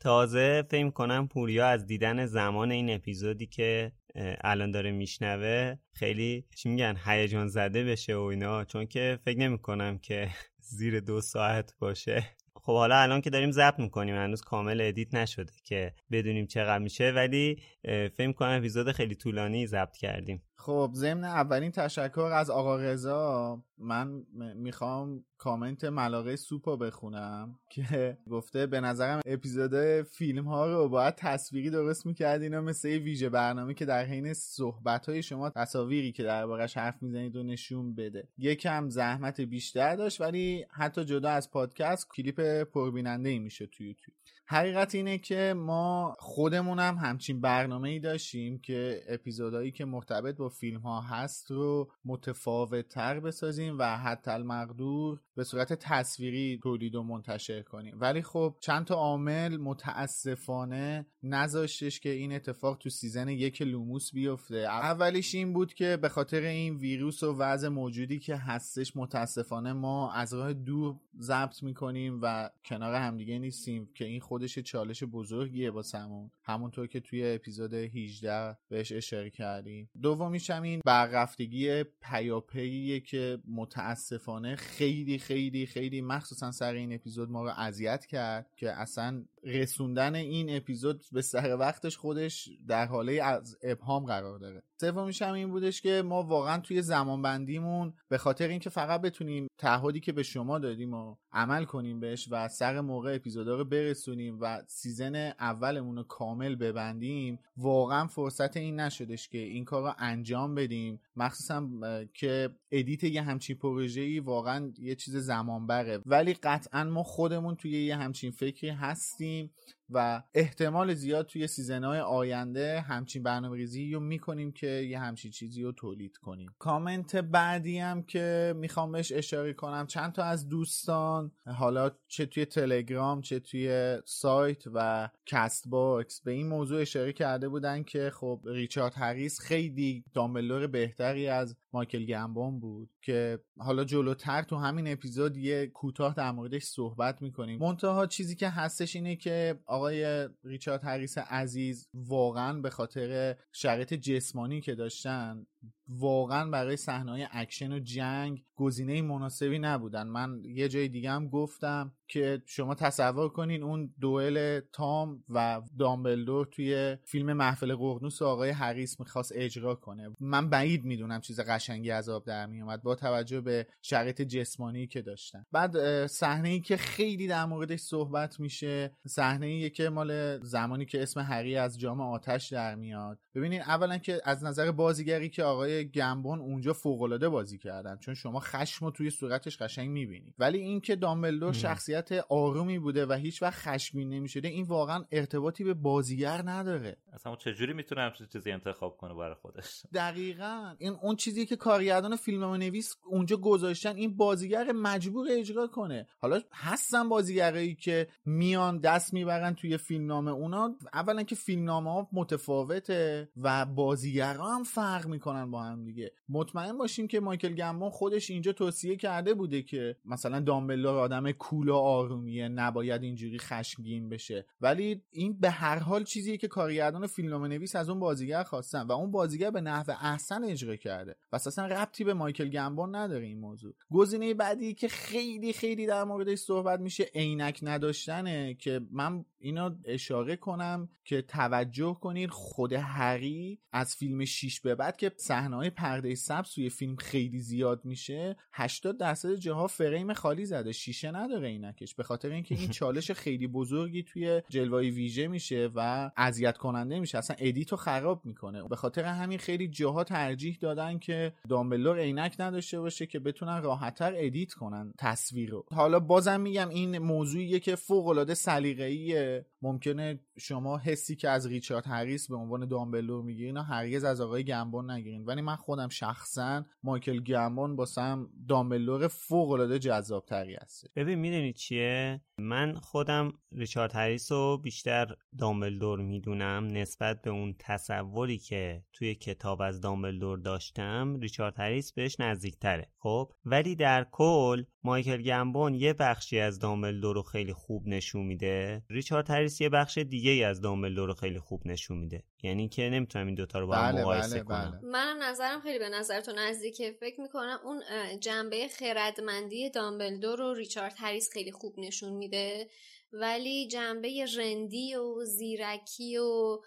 تازه 0.00 0.64
فهم 0.70 0.90
کنم 0.90 1.28
پوریا 1.28 1.66
از 1.66 1.86
دیدن 1.86 2.26
زمان 2.26 2.70
این 2.70 2.94
اپیزودی 2.94 3.46
که 3.46 3.92
الان 4.40 4.70
داره 4.70 4.90
میشنوه 4.90 5.76
خیلی 5.92 6.44
چی 6.56 6.68
میگن 6.68 6.96
هیجان 7.04 7.48
زده 7.48 7.84
بشه 7.84 8.16
و 8.16 8.20
اینا. 8.20 8.64
چون 8.64 8.86
که 8.86 9.18
فکر 9.24 9.38
نمی 9.38 9.58
کنم 9.58 9.98
که 9.98 10.30
زیر 10.76 11.00
دو 11.00 11.20
ساعت 11.20 11.74
باشه. 11.78 12.24
خب 12.54 12.72
حالا 12.72 12.96
الان 12.96 13.20
که 13.20 13.30
داریم 13.30 13.50
ضبط 13.50 13.78
می‌کنیم 13.78 14.14
هنوز 14.14 14.40
کامل 14.40 14.80
ادیت 14.80 15.14
نشده 15.14 15.52
که 15.64 15.94
بدونیم 16.10 16.46
چقدر 16.46 16.78
میشه. 16.78 17.10
ولی 17.10 17.62
فکر 17.84 18.32
کنم 18.32 18.58
اپیزود 18.58 18.92
خیلی 18.92 19.14
طولانی 19.14 19.66
ضبط 19.66 19.96
کردیم. 19.96 20.42
خب 20.58 20.90
ضمن 20.94 21.24
اولین 21.24 21.70
تشکر 21.70 22.30
از 22.34 22.50
آقا 22.50 22.76
رضا 22.76 23.62
من 23.78 24.22
می‌خوام 24.54 25.24
کامنت 25.38 25.84
ملاقه 25.84 26.36
سوپا 26.36 26.76
بخونم 26.76 27.58
که 27.74 28.18
گفته 28.30 28.66
به 28.66 28.80
نظرم 28.80 29.20
اپیزود 29.26 30.02
فیلم 30.02 30.44
ها 30.44 30.66
رو 30.66 30.88
باید 30.88 31.14
تصویری 31.14 31.70
درست 31.70 32.06
می‌کردین 32.06 32.58
و 32.58 32.62
مثل 32.62 32.88
ویژه 32.88 33.28
برنامه 33.28 33.74
که 33.74 33.84
در 33.84 34.04
حین 34.04 34.34
صحبت 34.34 35.08
های 35.08 35.22
شما 35.22 35.50
تصاویری 35.50 36.12
که 36.12 36.22
دربارش 36.22 36.76
حرف 36.76 37.02
می‌زنید 37.02 37.36
و 37.36 37.42
نشون 37.42 37.94
بده. 37.94 38.28
یکم 38.38 38.88
زحمت 38.88 39.40
بیشتر 39.40 39.96
داشت 39.96 40.20
ولی 40.20 40.66
حتی 40.70 41.04
جدا 41.04 41.30
از 41.30 41.50
پادکست 41.50 42.08
کلیپ 42.08 42.62
پربیننده 42.62 43.28
ای 43.28 43.38
میشه 43.38 43.66
تو 43.66 43.84
یوتیوب. 43.84 44.16
حقیقت 44.48 44.94
اینه 44.94 45.18
که 45.18 45.54
ما 45.56 46.16
خودمونم 46.18 46.98
همچین 46.98 47.40
برنامه 47.40 47.88
ای 47.88 48.00
داشتیم 48.00 48.58
که 48.58 49.02
اپیزودهایی 49.08 49.72
که 49.72 49.84
مرتبط 49.84 50.36
با 50.36 50.48
فیلم 50.48 50.80
ها 50.80 51.00
هست 51.00 51.50
رو 51.50 51.90
متفاوت 52.04 52.88
تر 52.88 53.20
بسازیم 53.20 53.78
و 53.78 53.96
حتی 53.96 54.30
المقدور 54.30 55.20
به 55.36 55.44
صورت 55.44 55.72
تصویری 55.72 56.60
تولید 56.62 56.94
و 56.94 57.02
منتشر 57.02 57.62
کنیم. 57.62 57.96
ولی 58.00 58.22
خب 58.22 58.56
چند 58.60 58.84
تا 58.84 58.94
عامل 58.94 59.56
متاسفانه 59.56 61.06
نذاشتش 61.22 62.00
که 62.00 62.08
این 62.08 62.32
اتفاق 62.32 62.78
تو 62.78 62.90
season 62.90 63.28
یک 63.28 63.62
لوموس 63.62 64.12
بیفته. 64.12 64.56
اولیش 64.56 65.34
این 65.34 65.52
بود 65.52 65.74
که 65.74 65.96
به 65.96 66.08
خاطر 66.08 66.40
این 66.40 66.76
ویروس 66.76 67.22
و 67.22 67.36
وضع 67.38 67.68
موجودی 67.68 68.18
که 68.18 68.36
هستش 68.36 68.96
متاسفانه 68.96 69.72
ما 69.72 70.12
از 70.12 70.34
راه 70.34 70.52
دور 70.52 70.96
ضبط 71.20 71.62
می‌کنیم 71.62 72.18
و 72.22 72.50
کنار 72.64 72.94
همدیگه 72.94 73.38
نیستیم 73.38 73.88
که 73.94 74.04
این 74.04 74.20
خودش 74.20 74.58
چالش 74.58 75.02
بزرگیه 75.02 75.70
واسمون 75.70 76.30
همونطور 76.42 76.86
که 76.86 77.00
توی 77.00 77.34
اپیزود 77.34 77.74
18 77.74 78.56
بهش 78.68 78.92
اشاره 78.92 79.30
کردیم. 79.30 79.90
دومیش 80.02 80.50
این 80.50 80.80
برق‌رفتگی 80.84 81.82
پیاپیه 81.82 83.00
که 83.00 83.38
متاسفانه 83.48 84.56
خیلی 84.56 85.18
خیلی 85.26 85.66
خیلی 85.66 86.00
مخصوصا 86.00 86.52
سر 86.52 86.74
این 86.74 86.94
اپیزود 86.94 87.30
ما 87.30 87.44
رو 87.44 87.50
اذیت 87.56 88.06
کرد 88.06 88.50
که 88.56 88.72
اصلا 88.72 89.24
رسوندن 89.44 90.14
این 90.14 90.56
اپیزود 90.56 91.04
به 91.12 91.22
سر 91.22 91.56
وقتش 91.56 91.96
خودش 91.96 92.48
در 92.68 92.86
هاله 92.86 93.22
از 93.22 93.58
ابهام 93.62 94.06
قرار 94.06 94.38
داره. 94.38 94.62
سومیش 94.80 95.22
هم 95.22 95.34
این 95.34 95.50
بودش 95.50 95.80
که 95.80 96.02
ما 96.06 96.22
واقعا 96.22 96.60
توی 96.60 96.82
زمان 96.82 97.22
بندیمون 97.22 97.92
به 98.08 98.18
خاطر 98.18 98.48
اینکه 98.48 98.70
فقط 98.70 99.00
بتونیم 99.00 99.48
تعهدی 99.58 100.00
که 100.00 100.12
به 100.12 100.22
شما 100.22 100.58
دادیم 100.58 100.94
و 100.94 101.16
عمل 101.32 101.64
کنیم 101.64 102.00
بهش 102.00 102.28
و 102.30 102.48
سر 102.48 102.80
موقع 102.80 103.14
اپیزودا 103.14 103.56
رو 103.56 103.64
برسونیم 103.64 104.38
و 104.40 104.62
season 104.66 105.14
اولمون 105.40 105.96
رو 105.96 106.02
کامل 106.02 106.54
ببندیم 106.54 107.38
واقعا 107.56 108.06
فرصت 108.06 108.56
این 108.56 108.80
نشدش 108.80 109.28
که 109.28 109.38
این 109.38 109.64
کار 109.64 109.82
رو 109.82 109.94
انجام 109.98 110.54
بدیم. 110.54 111.00
مخصوصا 111.16 111.68
که 112.14 112.50
edit 112.70 113.04
یه 113.04 113.22
همچین 113.22 113.56
پروژه‌ای 113.56 114.20
واقعا 114.20 114.72
یه 114.78 114.94
چیز 114.94 115.16
زمان 115.16 115.66
بره 115.66 116.00
ولی 116.06 116.34
قطعا 116.34 116.84
ما 116.84 117.02
خودمون 117.02 117.56
توی 117.56 117.86
یه 117.86 117.96
همچین 117.96 118.30
فکری 118.30 118.70
هستیم 118.70 119.50
و 119.90 120.22
احتمال 120.34 120.94
زیاد 120.94 121.26
توی 121.26 121.46
season 121.46 121.87
های 121.87 122.00
آینده 122.00 122.80
همچین 122.80 123.22
برنامه 123.22 123.56
ریزی 123.56 123.92
رو 123.92 124.00
می‌کنیم 124.00 124.52
که 124.52 124.66
یه 124.66 124.98
همچین 124.98 125.30
چیزی 125.30 125.62
رو 125.62 125.72
تولید 125.72 126.16
کنیم. 126.16 126.50
کامنت 126.58 127.16
بعدی 127.16 127.78
هم 127.78 128.02
که 128.02 128.54
می‌خوام 128.56 128.92
بهش 128.92 129.12
اشاره 129.12 129.52
کنم 129.52 129.86
چند 129.86 130.12
تا 130.12 130.24
از 130.24 130.48
دوستان 130.48 131.32
حالا 131.46 131.90
چه 132.08 132.26
توی 132.26 132.44
تلگرام 132.44 133.20
چه 133.20 133.40
توی 133.40 133.98
سایت 134.04 134.62
و 134.74 135.08
Castbox 135.26 136.20
به 136.20 136.32
این 136.32 136.48
موضوع 136.48 136.80
اشاره 136.80 137.12
کرده 137.12 137.48
بودن 137.48 137.82
که 137.82 138.10
خب 138.14 138.40
ریچارد 138.44 138.94
هریس 138.96 139.40
خیلی 139.40 140.04
دامبلدور 140.14 140.66
بهتری 140.66 141.28
از 141.28 141.56
مایکل 141.72 142.06
گمبون 142.06 142.60
بود 142.60 142.90
که 143.02 143.38
حالا 143.58 143.84
جلوتر 143.84 144.42
تو 144.42 144.56
همین 144.56 144.92
اپیزود 144.92 145.36
یه 145.36 145.66
کوتاه 145.66 146.14
در 146.14 146.32
موردش 146.32 146.62
صحبت 146.62 147.22
می‌کنیم. 147.22 147.60
منتها 147.60 148.06
چیزی 148.06 148.36
که 148.36 148.48
هستش 148.48 148.96
اینه 148.96 149.16
که 149.16 149.58
آقای 149.76 150.28
ریچارد 150.44 150.84
هریس 150.84 151.18
عزیز 151.18 151.88
واقعا 151.94 152.60
به 152.60 152.70
خاطر 152.70 153.36
شرایط 153.52 153.94
جسمانی 153.94 154.60
که 154.60 154.74
داشتن 154.74 155.46
واقعا 155.88 156.50
برای 156.50 156.76
صحنه 156.76 157.28
اکشن 157.32 157.72
و 157.72 157.78
جنگ 157.78 158.42
گزینه 158.56 159.02
مناسبی 159.02 159.58
نبودن. 159.58 160.02
من 160.02 160.42
یه 160.44 160.68
جای 160.68 160.88
دیگه 160.88 161.10
هم 161.10 161.28
گفتم 161.28 161.92
که 162.08 162.42
شما 162.46 162.74
تصور 162.74 163.28
کنین 163.28 163.62
اون 163.62 163.94
دوئل 164.00 164.60
تام 164.72 165.24
و 165.28 165.62
دامبلدور 165.78 166.46
توی 166.46 166.96
فیلم 167.04 167.32
محفل 167.32 167.74
ققنوس 167.74 168.22
آقای 168.22 168.50
هریس 168.50 169.00
می‌خواست 169.00 169.32
اجرا 169.34 169.74
کنه. 169.74 170.10
من 170.20 170.50
بعید 170.50 170.84
می‌دونم 170.84 171.20
چیز 171.20 171.40
قشنگی 171.40 171.90
از 171.90 172.08
آب 172.08 172.24
در 172.24 172.46
میومد 172.46 172.82
با 172.82 172.94
توجه 172.94 173.40
به 173.40 173.66
شرایط 173.82 174.22
جسمانی 174.22 174.86
که 174.86 175.02
داشتن. 175.02 175.46
بعد 175.52 176.06
صحنه 176.06 176.48
ای 176.48 176.60
که 176.60 176.76
خیلی 176.76 177.26
در 177.26 177.44
موردش 177.44 177.80
صحبت 177.80 178.40
میشه 178.40 178.92
صحنه 179.06 179.46
ای 179.46 179.70
که 179.70 179.88
مال 179.88 180.38
زمانی 180.42 180.86
که 180.86 181.02
اسم 181.02 181.20
هری 181.20 181.56
از 181.56 181.78
جام 181.78 182.00
آتش 182.00 182.52
در 182.52 182.74
میاد. 182.74 183.18
ببینین 183.34 183.60
اولا 183.60 183.98
که 183.98 184.20
از 184.24 184.44
نظر 184.44 184.70
بازیگری 184.70 185.28
که 185.28 185.44
آقای 185.56 185.88
گمبون 185.88 186.40
اونجا 186.40 186.72
فوق 186.72 187.02
العاده 187.02 187.28
بازی 187.28 187.58
کردن. 187.58 187.96
چون 187.96 188.14
شما 188.14 188.40
خشم 188.40 188.84
رو 188.84 188.90
توی 188.90 189.10
صورتش 189.10 189.56
قشنگ 189.56 189.90
می‌بینید 189.90 190.34
ولی 190.38 190.58
اینکه 190.58 190.96
دامبلدور 190.96 191.52
شخصیت 191.52 192.12
آرومی 192.28 192.78
بوده 192.78 193.06
و 193.06 193.12
هیچ 193.12 193.42
وقت 193.42 193.54
خشمگین 193.54 194.08
نمی‌شده 194.08 194.48
این 194.48 194.64
واقعا 194.64 195.04
ارتباطی 195.12 195.64
به 195.64 195.74
بازیگر 195.74 196.42
نداره. 196.44 196.96
اصلا 197.12 197.36
چجوری 197.36 197.72
می‌تونه 197.72 198.00
همچین 198.00 198.26
چیزی 198.32 198.50
انتخاب 198.50 198.96
کنه 198.96 199.14
برای 199.14 199.34
خودش؟ 199.34 199.82
دقیقا. 199.94 200.74
این 200.78 200.92
اون 201.02 201.16
چیزی 201.16 201.46
که 201.46 201.56
کارگردان 201.56 202.16
فیلمنامه 202.16 202.58
نویس 202.58 202.94
اونجا 203.04 203.36
گذاشتن 203.36 203.96
این 203.96 204.16
بازیگر 204.16 204.72
مجبور 204.72 205.26
اجرا 205.30 205.66
کنه. 205.66 206.06
حالا 206.18 206.40
هستن 206.52 207.08
بازیگرایی 207.08 207.74
که 207.74 208.08
میان 208.24 208.78
دست 208.78 209.14
می‌برن 209.14 209.54
توی 209.54 209.76
فیلمنامه 209.76 210.30
اونا. 210.30 210.76
اولا 210.92 211.22
که 211.22 211.34
فیلمنامه 211.34 211.92
ها 211.92 212.08
متفاوته 212.12 213.28
و 213.36 213.66
بازیگرا 213.66 214.46
هم 214.46 214.64
فرق 214.64 215.06
می‌کنن. 215.06 215.35
با 215.44 215.62
هم 215.62 215.84
دیگه. 215.84 216.12
مطمئن 216.28 216.78
باشیم 216.78 217.08
که 217.08 217.20
مایکل 217.20 217.54
گمبون 217.54 217.90
خودش 217.90 218.30
اینجا 218.30 218.52
توصیه 218.52 218.96
کرده 218.96 219.34
بوده 219.34 219.62
که 219.62 219.96
مثلا 220.04 220.40
دامبلدور 220.40 220.98
آدم 220.98 221.32
کول 221.32 221.68
و 221.68 221.74
آرومیه 221.74 222.48
نباید 222.48 223.02
اینجوری 223.02 223.38
خشمگین 223.38 224.08
بشه. 224.08 224.46
ولی 224.60 225.02
این 225.10 225.40
به 225.40 225.50
هر 225.50 225.78
حال 225.78 226.04
چیزیه 226.04 226.36
که 226.36 226.48
کارگردان 226.48 227.06
فیلمنامه 227.06 227.48
نویس 227.48 227.76
از 227.76 227.88
اون 227.88 228.00
بازیگر 228.00 228.42
خواستن 228.42 228.82
و 228.82 228.92
اون 228.92 229.10
بازیگر 229.10 229.50
به 229.50 229.60
نحو 229.60 229.90
احسن 230.00 230.44
اجرا 230.44 230.76
کرده. 230.76 231.16
و 231.32 231.36
اصلا 231.36 231.66
ربطی 231.66 232.04
به 232.04 232.14
مایکل 232.14 232.48
گمبون 232.48 232.94
نداره 232.94 233.26
این 233.26 233.40
موضوع. 233.40 233.74
گزینه 233.90 234.34
بعدی 234.34 234.74
که 234.74 234.88
خیلی 234.88 235.52
خیلی 235.52 235.86
در 235.86 236.04
موردش 236.04 236.38
صحبت 236.38 236.80
میشه 236.80 237.04
عینک 237.14 237.60
نداشتنه 237.62 238.54
که 238.54 238.80
من 238.90 239.24
اینو 239.38 239.70
اشاره 239.84 240.36
کنم 240.36 240.88
که 241.04 241.22
توجه 241.22 241.98
کنید 242.00 242.30
خود 242.30 242.72
هری 242.72 243.60
از 243.72 243.96
فیلم 243.96 244.24
6 244.24 244.60
به 244.60 244.74
بعد 244.74 244.96
که 244.96 245.12
صحنه 245.26 245.70
پرده 245.70 246.14
سبز 246.14 246.50
توی 246.50 246.70
فیلم 246.70 246.96
خیلی 246.96 247.38
زیاد 247.38 247.84
میشه 247.84 248.36
80 248.52 248.98
درصد 248.98 249.34
جاها 249.34 249.66
فریم 249.66 250.12
خالی 250.12 250.44
زده 250.44 250.72
شیشه 250.72 251.10
نداره 251.10 251.48
عینکش 251.48 251.94
به 251.94 252.02
خاطر 252.02 252.30
اینکه 252.30 252.54
این 252.54 252.70
چالش 252.78 253.10
خیلی 253.10 253.46
بزرگی 253.46 254.02
توی 254.02 254.42
جلوه 254.48 254.80
ویژه 254.80 255.28
میشه 255.28 255.70
و 255.74 256.10
اذیت 256.16 256.58
کننده 256.58 257.00
میشه. 257.00 257.18
اصلا 257.18 257.36
edit 257.38 257.68
و 257.68 257.76
خراب 257.76 258.24
می‌کنه. 258.24 258.68
به 258.68 258.76
خاطر 258.76 259.04
همین 259.04 259.38
خیلی 259.38 259.68
جاها 259.68 260.04
ترجیح 260.04 260.58
دادن 260.60 260.98
که 260.98 261.32
دامبلدور 261.48 261.98
عینک 261.98 262.36
نداشته 262.38 262.80
باشه 262.80 263.06
که 263.06 263.18
بتونن 263.18 263.62
راحتتر 263.62 264.12
edit 264.16 264.52
کنن 264.52 264.92
تصویر 264.98 265.50
رو. 265.50 265.64
حالا 265.72 266.00
بازم 266.00 266.40
میگم 266.40 266.68
این 266.68 266.98
موضوعیه 266.98 267.60
که 267.60 267.76
فوق 267.76 268.06
العاده 268.06 268.34
سلیقه‌ایه. 268.34 269.46
ممکنه 269.62 270.20
شما 270.38 270.78
حسی 270.78 271.16
که 271.16 271.28
از 271.28 271.46
ریچارد 271.46 271.86
هریس 271.86 272.28
به 272.28 272.36
عنوان 272.36 272.68
دامبلدور 272.68 273.22
می‌گیرین 273.22 273.56
هرگز 273.56 274.04
از 274.04 274.20
آقای 274.20 274.44
گمبون 274.44 274.90
نگیرین 274.90 275.15
ولی 275.24 275.40
من 275.40 275.56
خودم 275.56 275.88
شخصا 275.88 276.64
مایکل 276.82 277.20
گمبون 277.20 277.76
واسم 277.76 278.28
دامبلدور 278.48 279.08
فوق 279.08 279.50
العاده 279.50 279.78
جذاب 279.78 280.24
تری 280.24 280.54
هست 280.54 280.86
ببین 280.96 281.18
می‌دونی 281.18 281.52
چیه؟ 281.52 282.20
من 282.38 282.74
خودم 282.74 283.32
ریچارد 283.52 283.94
هریس 283.94 284.32
رو 284.32 284.58
بیشتر 284.58 285.14
دامبلدور 285.38 286.00
می‌دونم. 286.00 286.66
نسبت 286.66 287.22
به 287.22 287.30
اون 287.30 287.54
تصوری 287.58 288.38
که 288.38 288.82
توی 288.92 289.14
کتاب 289.14 289.62
از 289.62 289.80
دامبلدور 289.80 290.38
داشتم 290.38 291.16
ریچارد 291.20 291.58
هریس 291.58 291.92
بهش 291.92 292.20
نزدیکتره. 292.20 292.90
خب؟ 292.98 293.32
ولی 293.44 293.76
در 293.76 294.06
کل 294.10 294.64
مایکل 294.84 295.22
گمبون 295.22 295.74
یه 295.74 295.92
بخشی 295.92 296.40
از 296.40 296.58
دامبلدور 296.58 297.14
رو 297.14 297.22
خیلی 297.22 297.52
خوب 297.52 297.88
نشون 297.88 298.26
میده. 298.26 298.84
ریچارد 298.90 299.30
هریس 299.30 299.60
یه 299.60 299.68
بخش 299.68 299.98
دیگه 299.98 300.30
ای 300.30 300.44
از 300.44 300.60
دامبلدور 300.60 301.08
رو 301.08 301.14
خیلی 301.14 301.38
خوب 301.38 301.66
نشون 301.66 301.98
میده. 301.98 302.24
یعنی 302.42 302.68
که 302.68 302.90
نمی‌تونم 302.90 303.26
این 303.26 303.34
دوتا 303.34 303.58
رو 303.58 303.66
با 303.66 303.76
هم 303.76 303.92
بله، 303.92 304.02
مقایسه 304.02 304.34
بله، 304.34 304.44
کنم. 304.44 304.70
بله. 304.70 304.90
منم 305.06 305.22
نظرم 305.22 305.60
خیلی 305.60 305.78
به 305.78 305.88
نظرتون 305.88 306.38
نزدیکه. 306.38 306.96
فکر 307.00 307.20
می‌کنم 307.20 307.60
اون 307.64 307.82
جنبه 308.20 308.68
خردمندی 308.68 309.70
دامبلدور 309.70 310.38
رو 310.38 310.54
ریچارد 310.54 310.94
هریس 310.96 311.30
خیلی 311.32 311.52
خوب 311.52 311.78
نشون 311.78 312.12
میده. 312.12 312.68
ولی 313.12 313.68
جنبه 313.68 314.26
رندی 314.36 314.94
و 314.94 315.24
زیرکی 315.24 316.18
و 316.18 316.60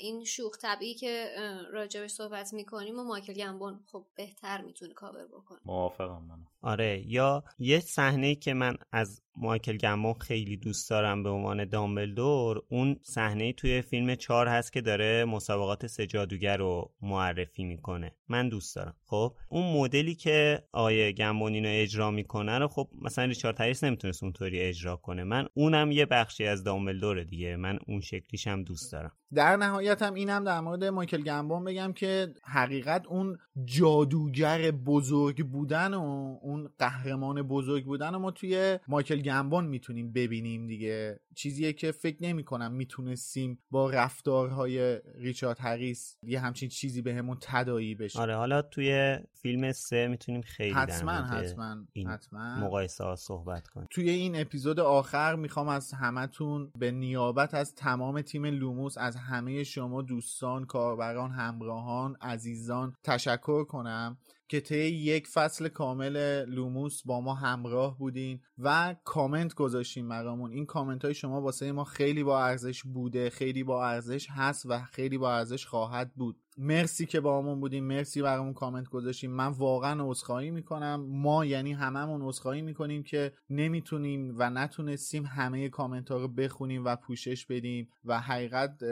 این 0.00 0.24
شوخ 0.24 0.58
طبعی 0.58 0.94
که 0.94 1.26
راجبش 1.72 2.10
صحبت 2.10 2.54
می‌کنیم 2.54 2.98
و 2.98 3.04
مایکل 3.04 3.32
گمبون 3.32 3.80
خب 3.92 4.04
بهتر 4.16 4.60
می‌تونه 4.60 4.94
کاور 4.94 5.26
بکنه. 5.26 5.58
موافقم 5.64 6.22
من 6.22 6.38
آره 6.62 7.02
یا 7.06 7.44
یه 7.58 7.80
صحنه 7.80 8.34
که 8.34 8.54
من 8.54 8.76
از 8.92 9.22
مایکل 9.36 9.76
گمبون 9.76 10.14
خیلی 10.14 10.56
دوست 10.56 10.90
دارم 10.90 11.22
به 11.22 11.30
عنوان 11.30 11.64
دامبلدور 11.64 12.62
اون 12.68 13.00
صحنه 13.02 13.52
توی 13.52 13.82
فیلم 13.82 14.14
چهار 14.14 14.48
هست 14.48 14.72
که 14.72 14.80
داره 14.80 15.24
مسابقات 15.24 15.86
سه 15.86 16.06
جادوگر 16.06 16.56
رو 16.56 16.92
معرفی 17.00 17.64
می‌کنه. 17.64 18.16
من 18.28 18.48
دوست 18.48 18.76
دارم. 18.76 18.96
خب 19.04 19.36
اون 19.48 19.76
مدلی 19.76 20.14
که 20.14 20.64
آقای 20.72 21.14
گمبون 21.14 21.54
اینو 21.54 21.68
اجرا 21.72 22.10
می‌کنه 22.10 22.58
رو 22.58 22.68
خب 22.68 22.88
مثلا 23.02 23.24
ریچارد 23.24 23.60
هریس 23.60 23.84
نمی‌تونست 23.84 24.22
اونطوری 24.22 24.60
اجرا 24.60 24.96
کنه. 24.96 25.24
من 25.24 25.48
اونم 25.54 25.92
یه 25.92 26.06
بخشی 26.06 26.46
از 26.46 26.64
دامبلدوره 26.64 27.24
دیگه. 27.24 27.56
من 27.56 27.78
اون 27.88 28.00
شکلیش 28.00 28.46
هم 28.46 28.62
دوست 28.62 28.92
دارم. 28.92 29.12
در 29.34 29.56
نهایت 29.56 30.02
هم 30.02 30.14
اینم 30.14 30.44
در 30.44 30.60
مورد 30.60 30.84
مایکل 30.84 31.22
گمبون 31.22 31.64
بگم 31.64 31.92
که 31.92 32.34
حقیقت 32.44 33.06
اون 33.06 33.38
جادوگر 33.64 34.70
بزرگ 34.70 35.46
بودن 35.46 35.94
و 35.94 36.38
اون 36.42 36.68
قهرمان 36.78 37.42
بزرگ 37.42 37.84
بودن 37.84 38.14
و 38.14 38.18
ما 38.18 38.30
توی 38.30 38.78
مایکل 38.88 39.22
گمبون 39.22 39.66
می‌تونیم 39.66 40.12
ببینیم 40.12 40.66
دیگه. 40.66 41.20
چیزیه 41.34 41.72
که 41.72 41.92
فکر 41.92 42.16
نمی 42.20 42.44
کنم 42.44 42.72
می‌تونستیم 42.72 43.58
با 43.70 43.90
رفتارهای 43.90 45.00
ریچارد 45.14 45.56
هریس 45.60 46.16
یه 46.22 46.40
همچین 46.40 46.68
چیزی 46.68 47.02
بهمون 47.02 47.36
تدایی 47.40 47.94
بشه. 47.94 48.20
آره 48.20 48.36
حالا 48.36 48.62
توی 48.62 49.18
فیلم 49.32 49.72
سه 49.72 50.08
می‌تونیم 50.08 50.40
خیلی 50.40 50.74
حتما 50.74 51.12
حتما 51.12 51.76
این 51.92 52.08
حتما. 52.08 52.56
مقایسه 52.56 53.04
ها 53.04 53.16
صحبت 53.16 53.68
کنیم. 53.68 53.86
توی 53.90 54.10
این 54.10 54.40
اپیزود 54.40 54.80
آخر 54.80 55.34
می‌خوام 55.34 55.68
از 55.68 55.92
همتون 55.92 56.72
به 56.78 56.90
نیابت 56.90 57.54
از 57.54 57.74
تمام 57.74 58.22
تیم 58.22 58.44
لوموس 58.44 58.98
از 58.98 59.16
همه 59.24 59.64
شما 59.64 60.02
دوستان 60.02 60.64
کاربران 60.64 61.30
همراهان 61.30 62.16
عزیزان 62.20 62.96
تشکر 63.04 63.64
کنم 63.64 64.18
که 64.48 64.60
طی 64.60 64.76
یک 64.76 65.26
فصل 65.26 65.68
کامل 65.68 66.44
لوموس 66.44 67.02
با 67.02 67.20
ما 67.20 67.34
همراه 67.34 67.98
بودین 67.98 68.40
و 68.58 68.96
کامنت 69.04 69.54
گذاشتین 69.54 70.08
برامون. 70.08 70.52
این 70.52 70.66
کامنت 70.66 71.04
های 71.04 71.14
شما 71.14 71.40
واسه 71.40 71.72
ما 71.72 71.84
خیلی 71.84 72.24
با 72.24 72.44
ارزش 72.44 72.82
بوده 72.82 73.30
خیلی 73.30 73.64
با 73.64 73.86
ارزش 73.86 74.30
هست 74.30 74.66
و 74.66 74.82
خیلی 74.84 75.18
با 75.18 75.32
ارزش 75.32 75.66
خواهد 75.66 76.14
بود. 76.14 76.43
مرسی 76.56 77.06
که 77.06 77.20
باهامون 77.20 77.60
بودین 77.60 77.84
مرسی 77.84 78.22
برامون 78.22 78.52
کامنت 78.52 78.88
گذاشتین 78.88 79.30
من 79.30 79.46
واقعا 79.46 80.10
عذرخواهی 80.10 80.50
می‌کنم. 80.50 81.06
ما 81.08 81.44
یعنی 81.44 81.72
هممون 81.72 82.22
عذرخواهی 82.22 82.62
می‌کنیم 82.62 83.02
که 83.02 83.32
نمی‌تونیم 83.50 84.34
و 84.38 84.50
نتونستیم 84.50 85.26
همه 85.26 85.68
کامنت 85.68 86.10
ها 86.10 86.18
رو 86.18 86.28
بخونیم 86.28 86.84
و 86.84 86.96
پوشش 86.96 87.46
بدیم 87.46 87.88
و 88.04 88.20
حقیقت 88.20 88.84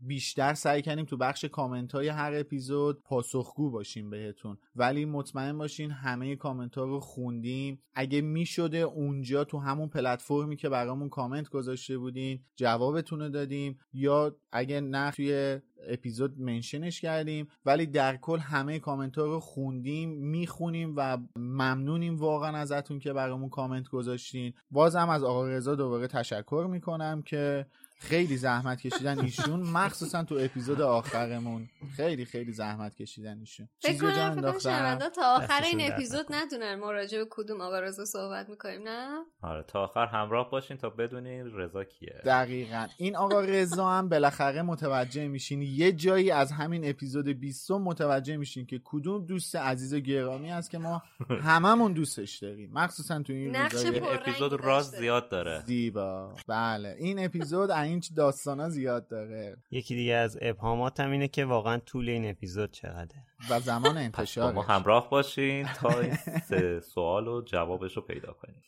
بیشتر 0.00 0.54
سعی 0.54 0.82
کردیم 0.82 1.04
تو 1.04 1.16
بخش 1.16 1.44
کامنت 1.44 1.92
های 1.92 2.08
هر 2.08 2.32
اپیزود 2.34 3.02
پاسخگو 3.02 3.70
باشیم 3.70 4.10
بهتون. 4.10 4.58
ولی 4.76 5.04
مطمئن 5.04 5.58
باشین 5.58 5.90
همه 5.90 6.36
کامنت 6.36 6.78
ها 6.78 6.84
رو 6.84 7.00
خوندیم. 7.00 7.82
اگه 7.94 8.20
می‌شده 8.20 8.78
اونجا 8.78 9.44
تو 9.44 9.58
همون 9.58 9.88
پلتفرمی 9.88 10.56
که 10.56 10.68
برامون 10.68 11.08
کامنت 11.08 11.48
گذاشته 11.48 11.98
بودین 11.98 12.40
جوابتون 12.56 13.20
رو 13.20 13.28
دادیم. 13.28 13.78
یا 13.92 14.36
اگه 14.52 14.80
نه 14.80 15.10
توی 15.10 15.60
اپیزود 15.86 16.40
منشنش 16.40 17.00
کردیم 17.00 17.48
ولی 17.66 17.86
در 17.86 18.16
کل 18.16 18.38
همه 18.38 18.78
کامنت 18.78 19.18
ها 19.18 19.24
رو 19.24 19.40
خوندیم 19.40 20.10
می‌خونیم 20.10 20.94
و 20.96 21.18
ممنونیم 21.36 22.16
واقعا 22.16 22.56
ازتون 22.56 22.98
که 22.98 23.12
برامون 23.12 23.48
کامنت 23.48 23.88
گذاشتین. 23.88 24.52
بازم 24.70 25.08
از 25.08 25.24
آقا 25.24 25.48
رضا 25.48 25.74
دوباره 25.74 26.06
تشکر 26.06 26.66
می‌کنم 26.70 27.22
که 27.22 27.66
خیلی 27.98 28.36
زحمت 28.36 28.80
کشیدن 28.80 29.18
ایشون 29.18 29.60
مخصوصا 29.60 30.24
تو 30.24 30.34
اپیزود 30.40 30.80
آخرمون. 30.80 31.68
خیلی 31.96 32.24
خیلی 32.24 32.52
زحمت 32.52 32.94
کشیدن 32.94 33.38
ایشون. 33.38 33.68
فکر 33.78 33.98
کنم 33.98 35.08
تا 35.16 35.36
آخر 35.36 35.62
این 35.62 35.92
اپیزود 35.92 36.26
ندونن 36.30 36.74
ما 36.74 36.92
راجع 36.92 37.18
به 37.18 37.26
کدوم 37.30 37.60
آقا 37.60 37.80
رضا 37.80 38.04
صحبت 38.04 38.48
می‌کنیم 38.48 38.82
نه؟ 38.84 39.08
آره 39.42 39.62
تا 39.62 39.84
آخر 39.84 40.06
همراه 40.06 40.50
باشین 40.50 40.76
تا 40.76 40.90
بدونین 40.90 41.50
رضا 41.54 41.84
کیه. 41.84 42.22
دقیقا. 42.24 42.86
این 42.96 43.16
آقا 43.16 43.40
رضا 43.40 43.90
هم 43.90 44.08
بالاخره 44.08 44.62
متوجه 44.62 45.28
میشین. 45.28 45.62
یه 45.62 45.92
جایی 45.92 46.30
از 46.30 46.52
همین 46.52 46.88
اپیزود 46.88 47.28
20 47.28 47.70
متوجه 47.70 48.36
میشین 48.36 48.66
که 48.66 48.80
کدوم 48.84 49.26
دوست 49.26 49.56
عزیز 49.56 49.94
و 49.94 50.00
گرامی 50.00 50.50
است 50.50 50.70
که 50.70 50.78
ما 50.78 51.02
هممون 51.28 51.92
دوستش 51.92 52.38
داریم. 52.38 52.70
مخصوصا 52.72 53.22
تو 53.22 53.32
این 53.32 53.56
اپیزود. 53.56 54.52
راز 54.52 54.90
زیاد 54.90 55.28
داره. 55.28 55.62
زیبا. 55.66 56.34
بله. 56.48 56.96
این 56.98 57.24
اپیزود 57.24 57.70
این 57.88 58.02
داستانا 58.16 58.68
زیاد 58.68 59.08
داره؟ 59.08 59.56
یکی 59.70 59.94
دیگه 59.94 60.14
از 60.14 60.38
ابهاماتم 60.40 61.10
اینه 61.10 61.28
که 61.28 61.44
واقعا 61.44 61.78
طول 61.78 62.08
این 62.08 62.30
اپیزود 62.30 62.70
چقدره. 62.70 63.26
و 63.50 63.60
زمان 63.60 63.96
انتشارش. 63.96 64.54
ما 64.54 64.62
همراه 64.62 65.10
باشین 65.10 65.66
تا 65.80 66.00
این 66.00 66.14
سه 66.48 66.80
سوال 66.80 67.28
و 67.28 67.42
جوابش 67.42 67.96
رو 67.96 68.02
پیدا 68.02 68.32
کنیم. 68.32 68.62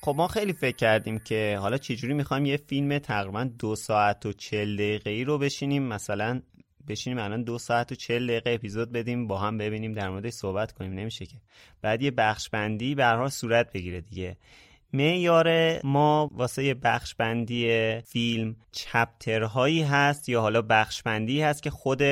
خب 0.00 0.14
ما 0.16 0.28
خیلی 0.28 0.52
فکر 0.52 0.76
کردیم 0.76 1.18
که 1.18 1.58
حالا 1.60 1.78
چجوری 1.78 2.14
می‌خوایم 2.14 2.46
یه 2.46 2.56
فیلم 2.56 2.98
تقریبا 2.98 3.44
دو 3.58 3.76
ساعت 3.76 4.26
و 4.26 4.32
چل 4.32 4.76
دقیقه 4.76 5.10
ای 5.10 5.24
رو 5.24 5.38
بشینیم. 5.38 5.82
مثلا 5.82 6.42
بشینیم 6.88 7.18
الان 7.18 7.42
دو 7.42 7.58
ساعت 7.58 7.92
و 7.92 7.94
چل 7.94 8.26
دقیقه 8.26 8.50
اپیزود 8.50 8.92
بدیم 8.92 9.26
با 9.26 9.38
هم 9.38 9.58
ببینیم 9.58 9.92
در 9.92 10.10
موردش 10.10 10.32
صحبت 10.32 10.72
کنیم. 10.72 10.92
نمیشه 10.92 11.26
که. 11.26 11.36
بعد 11.82 12.02
یه 12.02 12.10
بخش 12.10 12.48
بندی 12.48 12.94
حال 12.94 13.28
صورت 13.28 13.72
بگیره 13.72 14.00
دیگه. 14.00 14.36
معیار 14.92 15.78
ما 15.86 16.30
واسه 16.32 16.74
بخش 16.74 17.14
بندی 17.14 18.00
فیلم 18.00 18.56
چپترهایی 18.72 19.82
هست 19.82 20.28
یا 20.28 20.40
حالا 20.40 20.62
بخش 20.62 21.02
بندی 21.02 21.42
هست 21.42 21.62
که 21.62 21.70
خود 21.70 22.02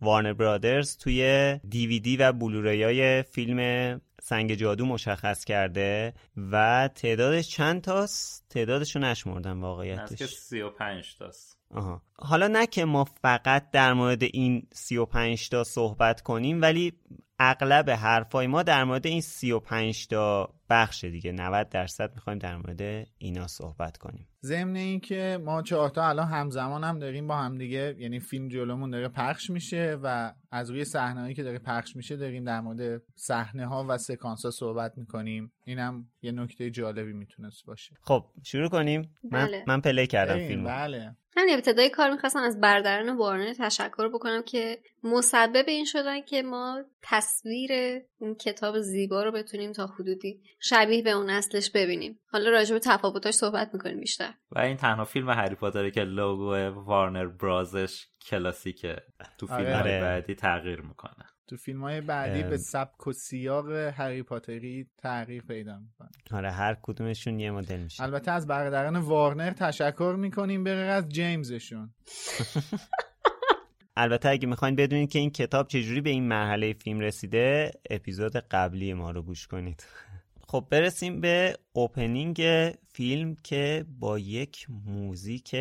وارنر 0.00 0.32
برادرز 0.32 0.96
توی 0.96 1.60
دیویدی 1.68 2.16
و 2.16 2.32
بلوری 2.32 2.82
های 2.82 3.22
فیلم 3.22 4.00
سنگ 4.22 4.54
جادو 4.54 4.86
مشخص 4.86 5.44
کرده 5.44 6.14
و 6.52 6.88
تعدادش 6.94 7.48
چند 7.48 7.80
تاست؟ 7.80 8.44
تعدادش 8.50 8.96
رو 8.96 9.02
نشمردم 9.02 9.50
از 9.50 9.56
که 9.56 9.66
واقعیتش 9.66 10.34
35 10.34 11.16
تاست. 11.18 11.58
آها. 11.74 12.02
حالا 12.16 12.48
نه 12.48 12.66
که 12.66 12.84
ما 12.84 13.04
فقط 13.04 13.70
در 13.70 13.92
مورد 13.92 14.22
این 14.22 14.66
35 14.72 15.48
تا 15.48 15.64
صحبت 15.64 16.20
کنیم 16.20 16.62
ولی 16.62 16.92
اغلب 17.38 17.90
حرفای 17.90 18.46
ما 18.46 18.62
در 18.62 18.84
مورد 18.84 19.06
این 19.06 19.20
35 19.20 20.06
تا 20.06 20.54
بخش 20.70 21.04
دیگه 21.04 21.32
90 21.32 21.68
درصد 21.68 22.14
می‌خوایم 22.14 22.38
در 22.38 22.56
مورد 22.56 23.06
اینا 23.18 23.46
صحبت 23.46 23.96
کنیم. 23.96 24.28
ضمن 24.42 24.76
اینکه 24.76 25.38
ما 25.44 25.62
چهار 25.62 25.88
تا 25.88 26.08
الان 26.08 26.26
همزمان 26.28 26.84
هم 26.84 26.98
داریم 26.98 27.26
با 27.26 27.36
هم 27.36 27.58
دیگه 27.58 27.96
یعنی 27.98 28.20
فیلم 28.20 28.48
جلومون 28.48 28.90
داره 28.90 29.08
پخش 29.08 29.50
میشه 29.50 29.98
و 30.02 30.32
از 30.50 30.70
روی 30.70 30.84
صحنه‌ای 30.84 31.34
که 31.34 31.42
داره 31.42 31.58
پخش 31.58 31.96
میشه 31.96 32.16
داریم 32.16 32.44
در 32.44 32.60
مورد 32.60 33.02
صحنه 33.14 33.66
ها 33.66 33.86
و 33.88 33.98
سکانس 33.98 34.44
ها 34.44 34.50
صحبت 34.50 34.92
می‌کنیم. 34.98 35.52
اینم 35.64 36.08
یه 36.22 36.32
نکته 36.32 36.70
جالبی 36.70 37.12
می‌تونست 37.12 37.66
باشه. 37.66 37.96
خب 38.00 38.26
شروع 38.42 38.68
کنیم. 38.68 39.14
من, 39.30 39.46
بله. 39.46 39.64
من 39.66 39.80
پلی 39.80 40.06
کردم 40.06 40.38
فیلم 40.38 40.64
بله. 40.64 41.16
همین 41.36 41.54
ابتدای 41.54 41.90
کار 41.90 42.10
می‌خواستم 42.10 42.42
از 42.42 42.60
برادران 42.60 43.16
وارنر 43.16 43.52
تشکر 43.52 44.08
بکنم 44.08 44.42
که 44.42 44.78
مسبب 45.02 45.64
این 45.68 45.84
شدن 45.84 46.20
که 46.20 46.42
ما 46.42 46.84
تصویر 47.02 47.70
این 48.20 48.34
کتاب 48.34 48.80
زیبا 48.80 49.22
رو 49.22 49.32
بتونیم 49.32 49.72
تا 49.72 49.86
حدودی 49.86 50.42
شبیه 50.60 51.02
به 51.02 51.10
اون 51.10 51.30
اصلش 51.30 51.70
ببینیم 51.70 52.20
حالا 52.26 52.50
راجع 52.50 52.74
به 52.74 52.78
تفاوتاش 52.78 53.34
صحبت 53.34 53.70
می‌کنیم 53.72 54.00
بیشتر 54.00 54.34
و 54.50 54.58
این 54.58 54.76
تنها 54.76 55.04
فیلم 55.04 55.30
هری 55.30 55.54
پاتره 55.54 55.90
که 55.90 56.00
لوگو 56.00 56.54
وارنر 56.84 57.26
برازش 57.26 58.06
کلاسیکه 58.26 58.96
تو 59.38 59.46
فیلم 59.46 59.58
آره. 59.60 59.76
آره. 59.76 60.00
بعدی 60.00 60.34
تغییر 60.34 60.80
می‌کنه 60.80 61.33
تو 61.46 61.56
فیلم 61.56 61.82
های 61.82 62.00
بعدی. 62.00 62.42
به 62.42 62.56
سبک 62.56 63.06
و 63.06 63.12
سیاق 63.12 63.70
هری 63.70 64.22
پاتری 64.22 64.86
تغییر 64.98 65.42
پیدا 65.42 65.78
می‌کنه. 65.78 66.08
آره 66.30 66.50
هر 66.50 66.76
کدومشون 66.82 67.40
یه 67.40 67.50
مدل 67.50 67.80
میشه. 67.80 68.02
البته 68.02 68.30
از 68.30 68.46
برادران 68.46 68.96
وارنر 68.96 69.52
تشکر 69.52 70.16
می‌کنیم 70.18 70.64
به 70.64 70.70
از 70.70 71.08
جیمزشون. 71.08 71.94
البته 73.96 74.28
اگه 74.28 74.48
می‌خواین 74.48 74.76
بدونید 74.76 75.10
که 75.10 75.18
این 75.18 75.30
کتاب 75.30 75.68
چجوری 75.68 76.00
به 76.00 76.10
این 76.10 76.28
مرحله 76.28 76.72
فیلم 76.72 77.00
رسیده 77.00 77.70
اپیزود 77.90 78.36
قبلی 78.36 78.94
ما 78.94 79.10
رو 79.10 79.22
گوش 79.22 79.46
کنید. 79.46 79.86
خب 80.48 80.66
برسیم 80.70 81.20
به 81.20 81.56
اوپنینگ 81.72 82.42
فیلم 82.92 83.36
که 83.42 83.84
با 83.98 84.18
یک 84.18 84.66
موزیک 84.86 85.56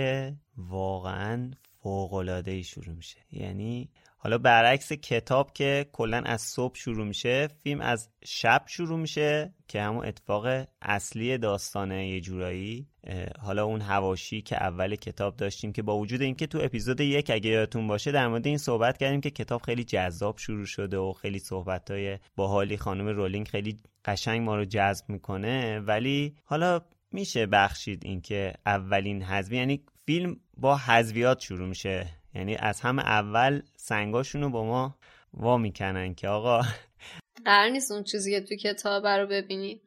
واقعا 0.57 1.51
فوق‌العاده‌ای 1.83 2.63
شروع 2.63 2.95
میشه. 2.95 3.17
یعنی 3.31 3.89
حالا 4.23 4.37
برعکس 4.37 4.93
کتاب 4.93 5.53
که 5.53 5.85
کلا 5.91 6.21
از 6.25 6.41
صبح 6.41 6.75
شروع 6.75 7.05
میشه 7.05 7.47
فیلم 7.63 7.81
از 7.81 8.09
شب 8.25 8.63
شروع 8.67 8.99
میشه 8.99 9.53
که 9.67 9.81
همون 9.81 10.05
اتفاق 10.05 10.67
اصلی 10.81 11.37
داستانه 11.37 12.09
یه 12.09 12.21
جورایی. 12.21 12.87
حالا 13.39 13.65
اون 13.65 13.81
هواشی 13.81 14.41
که 14.41 14.63
اول 14.63 14.95
کتاب 14.95 15.35
داشتیم 15.35 15.73
که 15.73 15.81
با 15.81 15.97
وجود 15.97 16.21
اینکه 16.21 16.47
تو 16.47 16.59
اپیزود 16.61 17.01
یک 17.01 17.29
اگه 17.33 17.49
یادتون 17.49 17.87
باشه 17.87 18.11
در 18.11 18.27
مورد 18.27 18.47
این 18.47 18.57
صحبت 18.57 18.97
کردیم 18.97 19.21
که 19.21 19.29
کتاب 19.29 19.61
خیلی 19.61 19.83
جذاب 19.83 20.37
شروع 20.37 20.65
شده 20.65 20.97
و 20.97 21.13
خیلی 21.13 21.39
صحبتهای 21.39 22.17
باحالی 22.35 22.77
خانم 22.77 23.07
رولینگ 23.07 23.47
خیلی 23.47 23.77
قشنگ 24.05 24.41
ما 24.41 24.55
رو 24.55 24.65
جذب 24.65 25.09
می‌کنه. 25.09 25.79
ولی 25.79 26.35
حالا 26.43 26.81
میشه 27.11 27.45
بخشید 27.45 28.05
اینکه 28.05 28.53
اولین 28.65 29.23
حذوی 29.23 29.57
یعنی 29.57 29.83
فیلم 30.05 30.39
با 30.57 30.77
حذویات 30.77 31.39
شروع 31.39 31.67
میشه. 31.67 32.22
یعنی 32.35 32.55
از 32.55 32.81
همه 32.81 33.01
اول 33.01 33.61
سنگاشون 33.75 34.41
رو 34.41 34.49
با 34.49 34.65
ما 34.65 34.97
وا 35.33 35.57
می‌کنن 35.57 36.13
که 36.13 36.27
آقا. 36.27 36.61
قرار 37.45 37.69
نیست 37.69 37.91
اون 37.91 38.03
چیزی 38.03 38.31
که 38.31 38.41
تو 38.41 38.55
کتاب 38.55 39.07
رو 39.07 39.27
ببینی. 39.27 39.81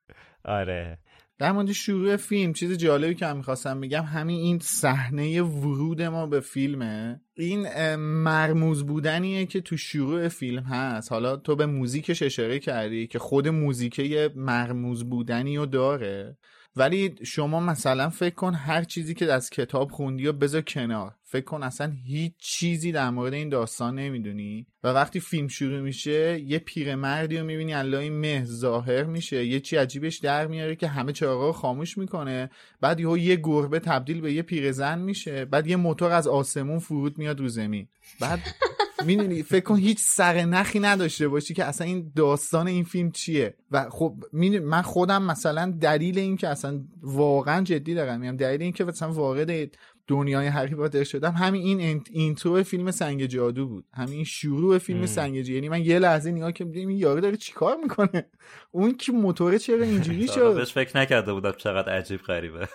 آره. 0.45 0.99
در 1.39 1.53
مورد 1.53 1.73
شروع 1.73 2.17
فیلم 2.17 2.53
چیز 2.53 2.79
جالبی 2.79 3.15
که 3.15 3.27
من 3.27 3.37
می‌خواستم 3.37 3.81
بگم 3.81 4.03
همین 4.03 4.41
این 4.41 4.59
صحنه 4.59 5.43
ورود 5.43 6.03
ما 6.03 6.27
به 6.27 6.41
فیلمه. 6.41 7.21
این 7.35 7.95
مرموز 7.97 8.87
بودنیه 8.87 9.47
که 9.47 9.61
تو 9.61 9.77
شروع 9.77 10.29
فیلم 10.29 10.63
هست. 10.63 11.13
حالا 11.13 11.37
تو 11.37 11.57
به 11.57 11.67
موزیکش 11.67 12.23
اشاره 12.23 12.59
کردی 12.59 13.07
که 13.07 13.19
خود 13.19 13.49
موزیکه 13.49 14.03
یه 14.03 14.31
مرموز 14.35 15.05
بودنی 15.05 15.57
رو 15.57 15.67
داره. 15.67 16.37
ولی 16.77 17.15
شما 17.25 17.61
مثلا 17.61 18.11
فکر 18.11 18.35
کن 18.35 18.55
هر 18.55 18.83
چیزی 18.83 19.15
که 19.15 19.33
از 19.33 19.51
کتاب 19.51 19.91
خوندی 19.91 20.27
و 20.27 20.33
بذار 20.33 20.61
کنار. 20.61 21.15
فکر 21.29 21.45
کن 21.45 21.63
اصلا 21.63 21.93
هیچ 22.05 22.33
چیزی 22.39 22.93
در 22.93 23.11
مورد 23.11 23.35
این 23.35 23.49
داستان 23.49 23.95
نمی‌دونی. 23.95 24.67
و 24.85 24.89
وقتی 24.89 25.21
فیلم 25.21 25.49
شروع 25.49 25.81
میشه 25.81 26.41
یه 26.41 26.59
پیرمردی 26.59 27.39
رو 27.39 27.47
می‌بینی 27.47 27.75
الله 27.75 27.99
این 27.99 28.13
مه 28.13 28.45
ظاهر 28.45 29.05
میشه. 29.05 29.47
یه 29.47 29.61
چی 29.61 29.77
عجیبش 29.77 30.19
در 30.19 30.47
میاره 30.47 30.77
که 30.77 30.89
همه 30.89 31.13
چراغا 31.13 31.47
رو 31.47 31.53
خاموش 31.53 31.99
می‌کنه. 31.99 32.51
بعد 32.81 33.01
یهو 33.01 33.19
یه 33.19 33.37
گربه 33.37 33.79
تبدیل 33.79 34.21
به 34.21 34.33
یه 34.33 34.43
پیرزن 34.43 34.99
میشه. 34.99 35.45
بعد 35.45 35.67
یه 35.67 35.77
موتور 35.77 36.11
از 36.11 36.27
آسمون 36.27 36.79
فرود 36.79 37.19
میاد 37.19 37.41
رو 37.41 37.49
زمین. 37.49 37.89
بعد 38.21 38.41
می‌دونی 39.07 39.43
فکر 39.43 39.65
کن 39.65 39.77
هیچ 39.77 39.99
سر 40.01 40.45
نخی 40.45 40.81
نداشته 40.81 41.29
باشی 41.29 41.55
که 41.55 41.65
اصلا 41.65 41.87
این 41.87 42.13
داستان 42.17 42.67
این 42.69 42.85
فیلم 42.85 43.11
چیه. 43.11 43.55
و 43.71 43.91
خب 43.91 44.15
من 44.63 44.83
خودم 44.83 45.23
مثلا 45.23 45.75
دلیل 45.81 46.19
این 46.19 46.37
که 46.37 46.49
اصلا 46.49 46.85
واقعا 47.03 47.65
جدی 47.65 47.95
دارم. 47.95 48.21
میگم 48.21 48.37
دلیل 48.37 48.63
این 48.63 48.73
که 48.73 48.85
مثلا 48.85 49.13
وارد 49.13 49.77
دنیای 50.09 50.47
هری 50.47 50.75
پاتر 50.75 51.05
شدم. 51.05 51.33
همین 51.33 51.81
این 51.81 52.03
اینترو 52.11 52.63
فیلم 52.63 52.91
سنگ 52.91 53.27
جادو 53.27 53.67
بود. 53.67 53.85
همین 53.93 54.25
شروع 54.25 54.79
فیلم 54.79 55.01
ام. 55.01 55.07
سنگ 55.07 55.41
جادو. 55.41 55.53
یعنی 55.53 55.69
من 55.69 55.83
یه 55.85 55.99
لحظه 55.99 56.31
نگاه 56.31 56.53
که 56.53 56.67
این 56.75 56.91
یارو 56.91 57.21
داره 57.21 57.37
چیکار 57.37 57.77
می‌کنه؟ 57.83 58.27
اون 58.71 58.95
که 58.95 59.13
موتور 59.13 59.59
چرا 59.59 59.85
اینجوری 59.85 60.29
شد؟ 60.35 60.55
بهش 60.55 60.73
فکر 60.73 60.99
نکرده 60.99 61.33
بودم 61.33 61.53
چقدر 61.57 61.93
عجیب 61.93 62.21
غریبه. 62.21 62.69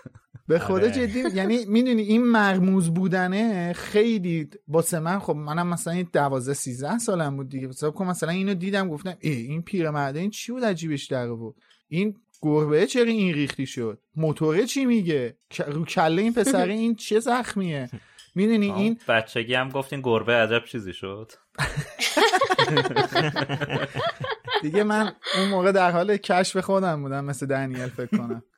به 0.48 0.60
خدا 0.60 0.76
آره. 0.76 0.92
جدی 0.92 1.24
یعنی 1.34 1.66
می‌دونی 1.66 2.02
این 2.02 2.24
مرموز 2.24 2.94
بودنه 2.94 3.74
خیلی 3.74 4.50
واسه 4.68 5.00
من 5.00 5.20
خب 5.20 5.36
منم 5.36 5.68
مثلا 5.68 5.94
این 5.94 6.08
12 6.14 6.54
13 6.54 6.98
سالم 6.98 7.38
بود 7.38 7.50
دیگه. 7.50 7.68
حساب 7.68 7.96
کن 7.96 8.08
مثلا 8.08 8.30
اینو 8.30 8.54
دیدم 8.54 8.90
گفتم 8.90 9.14
ای 9.20 9.32
این 9.32 9.62
پیرمرده 9.62 10.20
این 10.20 10.30
چی 10.30 10.52
بود؟ 10.52 10.64
عجیبش 10.64 11.06
در 11.06 11.28
بود 11.28 11.56
این 11.88 12.16
گربه 12.42 12.86
چرا 12.86 13.04
این 13.04 13.34
ریختی 13.34 13.66
شد؟ 13.66 14.00
موتوره 14.16 14.66
چی 14.66 14.86
میگه؟ 14.86 15.38
رو 15.68 15.86
کله 15.86 16.22
این 16.22 16.34
پسره 16.34 16.74
این 16.84 16.96
چه 16.96 17.20
زخمیه؟ 17.20 17.90
می‌دونی 18.36 18.72
این 18.72 19.00
بچگی 19.08 19.54
هم 19.54 19.70
گفتین 19.70 20.02
گربه 20.02 20.34
عجب 20.34 20.66
چیزی 20.66 20.94
شد. 20.94 21.32
دیگه 24.62 24.84
من 24.84 25.12
اون 25.38 25.50
موقع 25.50 25.72
در 25.72 25.92
حال 25.92 26.18
کشف 26.18 26.58
خودم 26.58 27.02
بودم 27.02 27.26
مثل 27.26 27.46
دنیل 27.46 27.88
فکر 27.88 28.18
کنم. 28.18 28.44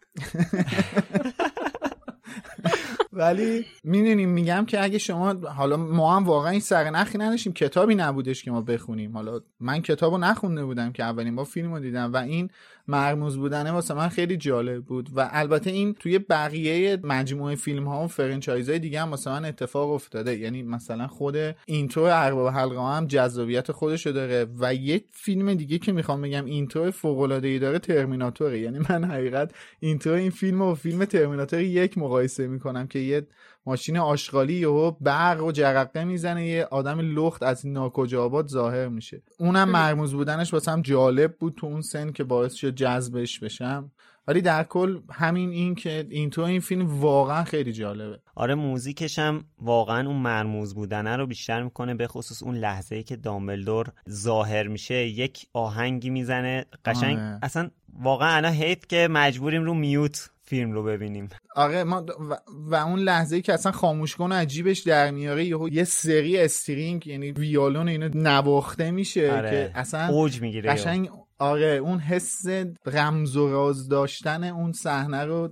ولی 3.13 3.65
می‌دونیم 3.83 4.29
میگم 4.29 4.65
که 4.65 4.83
اگه 4.83 4.97
شما 4.97 5.33
حالا 5.33 5.77
ما 5.77 6.15
هم 6.15 6.23
واقعا 6.23 6.51
این 6.51 6.59
سرنخی 6.59 7.17
نداشتیم. 7.17 7.53
کتابی 7.53 7.95
نبودش 7.95 8.43
که 8.43 8.51
ما 8.51 8.61
بخونیم. 8.61 9.13
حالا 9.13 9.39
من 9.59 9.81
کتابو 9.81 10.17
نخونده 10.17 10.65
بودم 10.65 10.91
که 10.91 11.03
اولین 11.03 11.35
با 11.35 11.43
فیلمو 11.43 11.79
دیدم 11.79 12.13
و 12.13 12.17
این 12.17 12.49
مرموز 12.87 13.37
بودنه 13.37 13.71
واسه 13.71 13.93
من 13.93 14.07
خیلی 14.07 14.37
جالب 14.37 14.83
بود. 14.85 15.09
و 15.15 15.29
البته 15.31 15.69
این 15.69 15.93
توی 15.93 16.19
بقیه 16.19 16.99
مجموعه 17.03 17.55
فیلم 17.55 17.87
ها 17.87 18.03
و 18.03 18.07
فرنچایز 18.07 18.69
های 18.69 18.79
دیگه 18.79 19.01
هم 19.01 19.11
واسه 19.11 19.31
من 19.31 19.45
اتفاق 19.45 19.91
افتاده. 19.91 20.37
یعنی 20.37 20.63
مثلا 20.63 21.07
خود 21.07 21.35
intro 21.65 22.03
ارباب 22.03 22.53
حلقه 22.53 22.95
هم 22.95 23.07
جذابیت 23.07 23.71
خودشو 23.71 24.11
داره 24.11 24.47
و 24.59 24.73
یک 24.73 25.05
فیلم 25.11 25.53
دیگه 25.53 25.77
که 25.77 25.91
می‌خوام 25.91 26.21
بگم 26.21 26.45
intro 26.45 26.91
فوق 26.91 27.19
العاده 27.19 27.47
ای 27.47 27.59
داره 27.59 27.79
ترمیناتوره. 27.79 28.59
یعنی 28.59 28.79
من 28.89 29.03
حقیقت 29.03 29.51
اینترو 29.79 30.13
این 30.13 30.29
فیلم 30.29 30.61
و 30.61 30.75
فیلم 30.75 31.05
ترمیناتور 31.05 31.59
یک 31.59 31.97
مقایسه 31.97 32.47
می‌کنم 32.47 32.87
که 32.87 32.99
یه 32.99 33.27
ماشین 33.65 33.97
آشغالی 33.97 34.54
یهو 34.54 34.91
برق 35.02 35.43
و 35.43 35.52
جرقه 35.52 36.04
می‌زنه 36.04 36.47
یه 36.47 36.65
آدم 36.65 36.99
لخت 36.99 37.43
از 37.43 37.67
ناکجا 37.67 38.26
آباد 38.26 38.47
ظاهر 38.47 38.88
میشه. 38.88 39.21
اونم 39.39 39.69
مرموز 39.69 40.13
بودنش 40.13 40.54
واسم 40.54 40.82
جالب 40.82 41.38
بود 41.38 41.54
تو 41.58 41.67
اون 41.67 41.82
سن 41.82 42.12
که 42.12 42.23
باعث 42.23 42.54
شد 42.54 42.76
جذبش 42.76 43.39
بشم. 43.39 43.91
ولی 44.28 44.41
در 44.41 44.63
کل 44.63 44.99
همین 45.12 45.49
این 45.49 45.76
که 45.76 46.08
این 46.10 46.30
تو 46.30 46.41
این 46.41 46.60
فیلم 46.60 47.02
واقعا 47.02 47.43
خیلی 47.43 47.73
جالبه. 47.73 48.19
آره 48.36 48.56
موزیکش 48.56 49.19
هم 49.19 49.45
واقعا 49.62 50.08
اون 50.08 50.15
مرموز 50.15 50.76
بودنه 50.76 51.17
رو 51.17 51.28
بیشتر 51.28 51.63
می‌کنه 51.63 51.93
به 51.93 52.08
خصوص 52.08 52.43
اون 52.43 52.56
لحظه 52.56 52.95
ای 52.95 53.04
که 53.04 53.15
دامبلدور 53.15 53.88
ظاهر 54.10 54.67
میشه 54.67 54.95
یک 54.95 55.47
آهنگی 55.54 56.10
می‌زنه. 56.10 56.65
قشنگ 56.86 57.17
آره. 57.17 57.39
اصلا 57.43 57.69
واقعا 57.99 58.36
الان 58.36 58.54
حیف 58.54 58.88
که 58.88 59.08
مجبوریم 59.12 59.63
رو 59.63 59.73
میوت 59.73 60.30
فیلم 60.45 60.71
رو 60.71 60.84
ببینیم. 60.84 61.29
آره 61.56 61.84
ما 61.84 62.06
و, 62.49 62.75
اون 62.75 62.99
لحظه 62.99 63.36
ای 63.36 63.41
که 63.41 63.53
اصلا 63.53 63.71
خاموش 63.71 64.15
کنه 64.15 64.36
عجیبش 64.36 64.79
در 64.79 65.12
میاره 65.12 65.45
یه, 65.45 65.58
یه 65.71 65.84
سری 65.84 66.38
استرینگ 66.38 67.08
یعنی 67.08 67.32
ویالون 67.32 67.88
اینو 67.88 68.10
نواخته 68.13 68.91
میشه 68.91 69.32
آره. 69.32 69.49
که 69.49 69.71
اصلا 69.75 70.08
اوج 70.08 70.41
می‌گیره. 70.41 70.71
قشنگ 70.71 71.10
آره 71.39 71.67
اون 71.67 71.99
حس 71.99 72.45
رمز 72.86 73.36
و 73.36 73.49
راز 73.49 73.89
داشتن 73.89 74.43
اون 74.43 74.71
صحنه 74.71 75.25
رو 75.25 75.49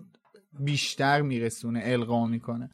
بیشتر 0.60 1.21
میرسونه 1.21 1.82
القا 1.86 2.25
می‌کنه. 2.25 2.69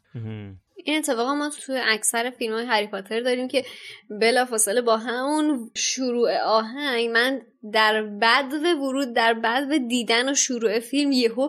این 0.88 0.98
اتفاق 0.98 1.28
ما 1.28 1.50
تو 1.50 1.72
اکثر 1.84 2.30
فیلم 2.30 2.54
های 2.54 2.66
هری 2.66 2.86
پاتر 2.86 3.20
داریم 3.20 3.48
که 3.48 3.64
بلافاصله 4.10 4.80
با 4.80 4.96
همون 4.96 5.70
شروع 5.74 6.36
آهنگ 6.36 7.10
من 7.10 7.40
در 7.72 8.02
بد 8.02 8.52
ورود 8.52 9.12
در 9.12 9.34
بد 9.34 9.76
دیدن 9.88 10.32
و 10.32 10.34
شروع 10.34 10.80
فیلم 10.80 11.12
یهو 11.12 11.48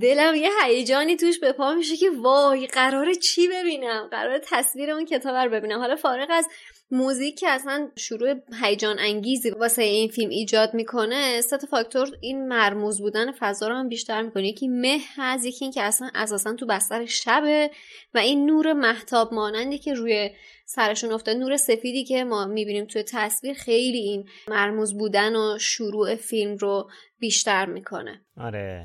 دلم 0.00 0.34
یه 0.34 0.50
هیجانی 0.64 1.16
توش 1.16 1.38
به 1.38 1.52
پا 1.52 1.74
میشه 1.74 1.96
که 1.96 2.10
وای 2.10 2.66
قراره 2.66 3.14
چی 3.14 3.48
ببینم؟ 3.48 4.08
قرار 4.10 4.40
تصویر 4.44 4.90
اون 4.90 5.04
کتاب 5.04 5.36
رو 5.36 5.50
ببینم. 5.50 5.78
حالا 5.78 5.96
فارغ 5.96 6.28
از 6.30 6.48
موزیک 6.90 7.38
که 7.38 7.48
اصلا 7.48 7.90
شروع 7.96 8.34
هیجان 8.62 8.96
انگیزی 8.98 9.50
واسه 9.50 9.82
این 9.82 10.08
فیلم 10.08 10.30
ایجاد 10.30 10.74
می‌کنه 10.74 11.40
سه 11.40 11.58
فاکتور 11.58 12.08
این 12.20 12.48
مرموز 12.48 13.00
بودن 13.00 13.32
فضا 13.32 13.68
رو 13.68 13.74
هم 13.74 13.88
بیشتر 13.88 14.22
می‌کنه. 14.22 14.48
یکی 14.48 14.68
مه 14.68 14.98
هست 15.16 15.46
یکی 15.46 15.64
این 15.64 15.72
که 15.72 15.82
اصلا 15.82 16.10
اساسا 16.14 16.54
تو 16.54 16.66
بستر 16.66 17.06
شبه 17.06 17.70
و 18.14 18.18
این 18.18 18.46
نور 18.46 18.72
محتاب 18.72 19.34
مانندی 19.34 19.78
که 19.78 19.94
روی 19.94 20.30
سرشون 20.66 21.12
افتاد 21.12 21.36
نور 21.36 21.56
سفیدی 21.56 22.04
که 22.04 22.24
ما 22.24 22.46
می‌بینیم 22.46 22.84
توی 22.84 23.02
تصویر 23.02 23.54
خیلی 23.54 23.98
این 23.98 24.28
مرموز 24.48 24.94
بودن 24.94 25.36
و 25.36 25.58
شروع 25.60 26.14
فیلم 26.14 26.56
رو 26.56 26.90
بیشتر 27.18 27.66
می‌کنه. 27.66 28.20
آره. 28.36 28.82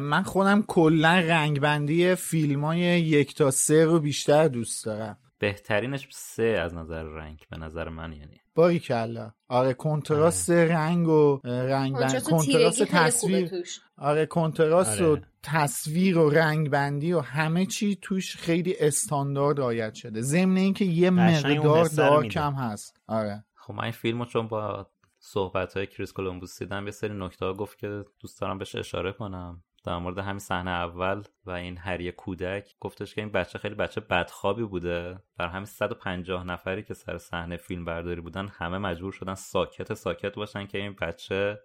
من 0.00 0.22
خودم 0.22 0.64
کلا 0.68 1.18
رنگبندی 1.18 2.14
فیلم 2.14 2.64
های 2.64 2.78
یک 3.00 3.34
تا 3.34 3.50
سه 3.50 3.84
رو 3.84 4.00
بیشتر 4.00 4.48
دوست 4.48 4.84
دارم. 4.84 5.18
بهترینش 5.38 6.08
سه 6.10 6.42
از 6.42 6.74
نظر 6.74 7.02
رنگ 7.02 7.46
به 7.50 7.56
نظر 7.56 7.88
من 7.88 8.12
یعنی. 8.12 8.40
باری 8.54 8.78
کلا 8.78 9.32
آره 9.48 9.74
کنتراست 9.74 10.50
آره. 10.50 10.74
رنگ 10.74 11.08
و 11.08 11.40
رنگ 11.44 11.94
بند 11.94 12.22
کنتراست 12.22 12.82
تصویر. 12.82 13.50
آره 13.98 14.26
کنتراست 14.26 15.02
آره. 15.02 15.12
و 15.12 15.16
تصویر 15.42 16.18
و 16.18 16.30
رنگ 16.30 16.70
بندی 16.70 17.12
و 17.12 17.20
همه 17.20 17.66
چی 17.66 17.98
توش 18.02 18.36
خیلی 18.36 18.74
استاندارد 18.80 19.58
رعایت 19.58 19.94
شده. 19.94 20.20
ضمن 20.20 20.56
اینکه 20.56 20.84
یه 20.84 21.10
مقدار 21.10 21.88
دار 21.88 22.26
کم 22.26 22.52
هست. 22.52 23.00
آره. 23.06 23.44
خب 23.54 23.74
من 23.74 23.82
این 23.82 23.92
فیلمو 23.92 24.24
چون 24.24 24.48
با 24.48 24.86
صحبت 25.18 25.76
های 25.76 25.86
کریس 25.86 26.12
کولومبوس 26.12 26.58
دیدم 26.58 26.84
یه 26.84 26.90
سری 26.90 27.14
نکته 27.14 27.46
ها 27.46 27.54
گفت 27.54 27.78
که 27.78 28.04
دوست 28.20 28.40
دارم 28.40 28.58
بهش 28.58 28.74
اشاره 28.74 29.12
کنم. 29.12 29.62
در 29.86 29.98
مورد 29.98 30.18
همین 30.18 30.38
صحنه 30.38 30.70
اول 30.70 31.22
و 31.46 31.50
این 31.50 31.78
هری 31.78 32.12
کودک 32.12 32.74
گفتش 32.80 33.14
که 33.14 33.20
این 33.20 33.30
بچه 33.30 33.58
خیلی 33.58 33.74
بچه 33.74 34.00
بدخوابی 34.00 34.62
بوده. 34.64 35.18
بر 35.38 35.48
همین 35.48 35.64
150 35.64 36.44
نفری 36.44 36.82
که 36.82 36.94
سر 36.94 37.18
صحنه 37.18 37.56
فیلم 37.56 37.84
برداری 37.84 38.20
بودن 38.20 38.48
همه 38.48 38.78
مجبور 38.78 39.12
شدن 39.12 39.34
ساکت 39.34 39.94
ساکت 39.94 40.34
باشن 40.34 40.66
که 40.66 40.78
این 40.78 40.96
بچه 41.00 41.60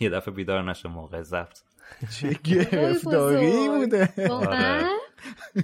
یه 0.00 0.10
دفعه 0.10 0.34
بیدار 0.34 0.62
نشه 0.62 0.88
موقع 0.88 1.22
ضبط. 1.22 1.58
چه 2.18 2.32
گرفتاری 2.44 3.68
بوده؟ 3.68 4.30
آره. 4.30 4.84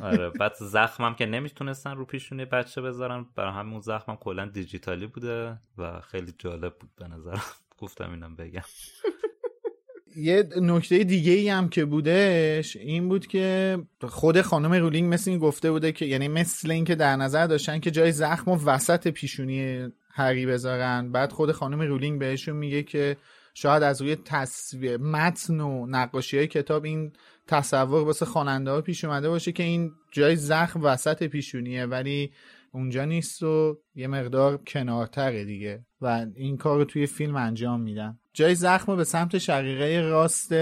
آره. 0.00 0.30
بعد 0.30 0.54
زخمم 0.54 1.14
که 1.14 1.26
نمی‌تونستن 1.26 1.96
رو 1.96 2.04
پیشونی 2.04 2.44
بچه 2.44 2.80
بذارن. 2.80 3.26
برای 3.34 3.52
همون 3.52 3.80
زخمم 3.80 4.16
کلا 4.16 4.46
دیجیتالی 4.46 5.06
بوده 5.06 5.58
و 5.78 6.00
خیلی 6.00 6.34
جالب 6.38 6.78
بود 6.78 6.90
به 6.96 7.08
نظرم. 7.08 7.42
گفتم 7.78 8.10
اینم 8.10 8.36
بگم. 8.36 8.62
یه 10.16 10.48
نکته 10.60 11.04
دیگه 11.04 11.32
ای 11.32 11.48
هم 11.48 11.68
که 11.68 11.84
بودش 11.84 12.76
این 12.76 13.08
بود 13.08 13.26
که 13.26 13.78
خود 14.00 14.40
خانم 14.40 14.72
رولینگ 14.72 15.14
مثل 15.14 15.30
این 15.30 15.40
گفته 15.40 15.70
بوده 15.70 15.92
که 15.92 16.06
یعنی 16.06 16.28
مثل 16.28 16.70
این 16.70 16.84
که 16.84 16.94
در 16.94 17.16
نظر 17.16 17.46
داشتن 17.46 17.80
که 17.80 17.90
جای 17.90 18.12
زخم 18.12 18.50
و 18.50 18.64
وسط 18.64 19.08
پیشونی 19.08 19.88
هری 20.10 20.46
بذارن 20.46 21.12
بعد 21.12 21.32
خود 21.32 21.52
خانم 21.52 21.80
رولینگ 21.80 22.20
بهشون 22.20 22.56
میگه 22.56 22.82
که 22.82 23.16
شاید 23.54 23.82
از 23.82 24.02
روی 24.02 24.16
تصویر 24.16 24.96
متن 24.96 25.60
و 25.60 25.86
نقاشی 25.86 26.36
های 26.36 26.46
کتاب 26.46 26.84
این 26.84 27.12
تصور 27.46 28.04
واسه 28.04 28.26
خواننده 28.26 28.70
ها 28.70 28.80
پیش 28.80 29.04
اومده 29.04 29.28
باشه 29.28 29.52
که 29.52 29.62
این 29.62 29.92
جای 30.12 30.36
زخم 30.36 30.82
وسط 30.82 31.22
پیشونیه 31.22 31.86
ولی 31.86 32.32
اونجا 32.72 33.04
نیست 33.04 33.42
و 33.42 33.78
یه 33.94 34.06
مقدار 34.06 34.56
کنارتره 34.56 35.44
دیگه 35.44 35.84
و 36.00 36.26
این 36.34 36.56
کار 36.56 36.78
رو 36.78 36.84
توی 36.84 37.06
فیلم 37.06 37.36
انجام 37.36 37.80
میدن. 37.80 38.18
جای 38.36 38.54
زخم 38.54 38.96
به 38.96 39.04
سمت 39.04 39.38
شقیقه 39.38 40.00
راست 40.00 40.52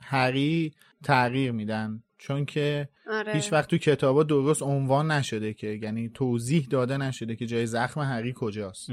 هری 0.00 0.74
تغییر 1.04 1.52
میدن. 1.52 2.02
چون 2.18 2.44
که 2.44 2.88
آره. 3.10 3.32
هیچ 3.32 3.52
وقت 3.52 3.70
تو 3.70 3.78
کتابا 3.78 4.22
درست 4.22 4.62
عنوان 4.62 5.10
نشده 5.10 5.54
که 5.54 5.66
یعنی 5.82 6.10
توضیح 6.14 6.66
داده 6.70 6.96
نشده 6.96 7.36
که 7.36 7.46
جای 7.46 7.66
زخم 7.66 8.00
هری 8.00 8.34
کجاست. 8.36 8.90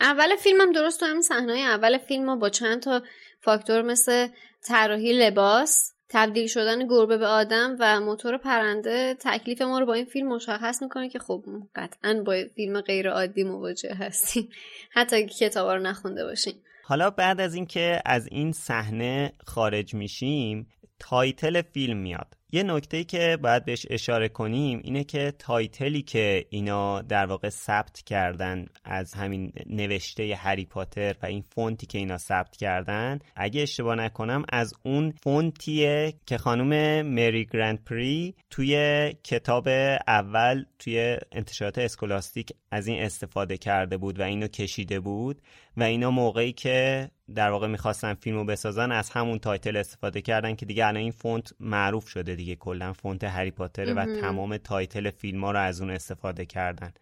اول 0.00 0.36
فیلمم 0.36 0.72
درست 0.72 1.00
تو 1.00 1.06
همین 1.06 1.22
صحنه 1.22 1.52
اول 1.52 1.98
فیلم 1.98 2.38
با 2.38 2.48
چند 2.48 2.82
تا 2.82 3.02
فاکتور 3.40 3.82
مثل 3.82 4.28
طراحی 4.62 5.12
لباس 5.12 5.92
تبدیل 6.08 6.46
شدن 6.46 6.86
گربه 6.86 7.18
به 7.18 7.26
آدم 7.26 7.76
و 7.80 8.00
موتور 8.00 8.38
پرنده 8.38 9.16
تکلیف 9.20 9.62
ما 9.62 9.78
رو 9.78 9.86
با 9.86 9.94
این 9.94 10.04
فیلم 10.04 10.28
مشخص 10.28 10.82
می‌کنه 10.82 11.08
که 11.08 11.18
خب 11.18 11.44
قطعا 11.74 12.22
با 12.26 12.36
فیلم 12.54 12.80
غیر 12.80 13.10
عادی 13.10 13.44
مواجه 13.44 13.94
هستیم. 13.94 14.48
حتی 14.90 15.26
کتاب 15.26 15.70
رو 15.70 15.82
نخونده 15.82 16.24
باشیم. 16.24 16.54
حالا 16.86 17.10
بعد 17.10 17.40
از 17.40 17.54
اینکه 17.54 18.02
از 18.04 18.28
این 18.30 18.52
صحنه 18.52 19.32
خارج 19.46 19.94
میشیم 19.94 20.66
title 20.98 21.62
فیلم 21.62 21.96
میاد. 21.96 22.36
یه 22.54 22.62
نکته 22.62 23.04
که 23.04 23.38
باید 23.42 23.64
بهش 23.64 23.86
اشاره 23.90 24.28
کنیم 24.28 24.80
اینه 24.84 25.04
که 25.04 25.32
title 25.38 25.91
ی 25.91 26.02
که 26.02 26.46
اینا 26.50 27.02
در 27.02 27.26
واقع 27.26 27.48
ثبت 27.48 28.02
کردن 28.02 28.66
از 28.84 29.14
همین 29.14 29.52
نوشته 29.66 30.36
هری 30.36 30.64
پاتر 30.64 31.16
و 31.22 31.26
این 31.26 31.44
فونتی 31.54 31.86
که 31.86 31.98
اینا 31.98 32.18
ثبت 32.18 32.56
کردن 32.56 33.18
اگه 33.36 33.62
اشتباه 33.62 33.94
نکنم 33.94 34.44
از 34.52 34.74
اون 34.82 35.10
فونتیه 35.22 36.14
که 36.26 36.38
خانم 36.38 37.02
مری 37.06 37.44
گرند 37.44 37.84
پری 37.84 38.34
توی 38.50 39.12
کتاب 39.24 39.68
اول 40.06 40.64
توی 40.78 41.16
انتشارات 41.32 41.78
اسکولاستیک 41.78 42.52
از 42.70 42.86
این 42.86 43.02
استفاده 43.02 43.56
کرده 43.56 43.96
بود 43.96 44.20
و 44.20 44.22
اینو 44.22 44.46
کشیده 44.46 45.00
بود. 45.00 45.42
و 45.76 45.82
اینا 45.82 46.10
موقعی 46.10 46.52
که 46.52 47.10
در 47.34 47.50
واقع 47.50 47.66
می‌خواستن 47.66 48.14
فیلمو 48.14 48.44
بسازن 48.44 48.92
از 48.92 49.10
همون 49.10 49.38
title 49.38 49.76
استفاده 49.76 50.20
کردن 50.20 50.54
که 50.54 50.66
دیگه 50.66 50.86
الان 50.86 51.02
این 51.02 51.10
فونت 51.10 51.52
معروف 51.60 52.08
شده 52.08 52.34
دیگه. 52.34 52.54
کلا 52.54 52.92
فونت 52.92 53.24
هری 53.24 53.50
پاتره 53.50 53.94
و 53.94 54.20
تمام 54.20 54.56
title 54.56 55.10
فیلم 55.10 55.44
ها 55.44 55.50
رو 55.50 55.58
از 55.58 55.80
اون 55.80 55.90
استفاده 55.90 56.46
کردن. 56.46 56.92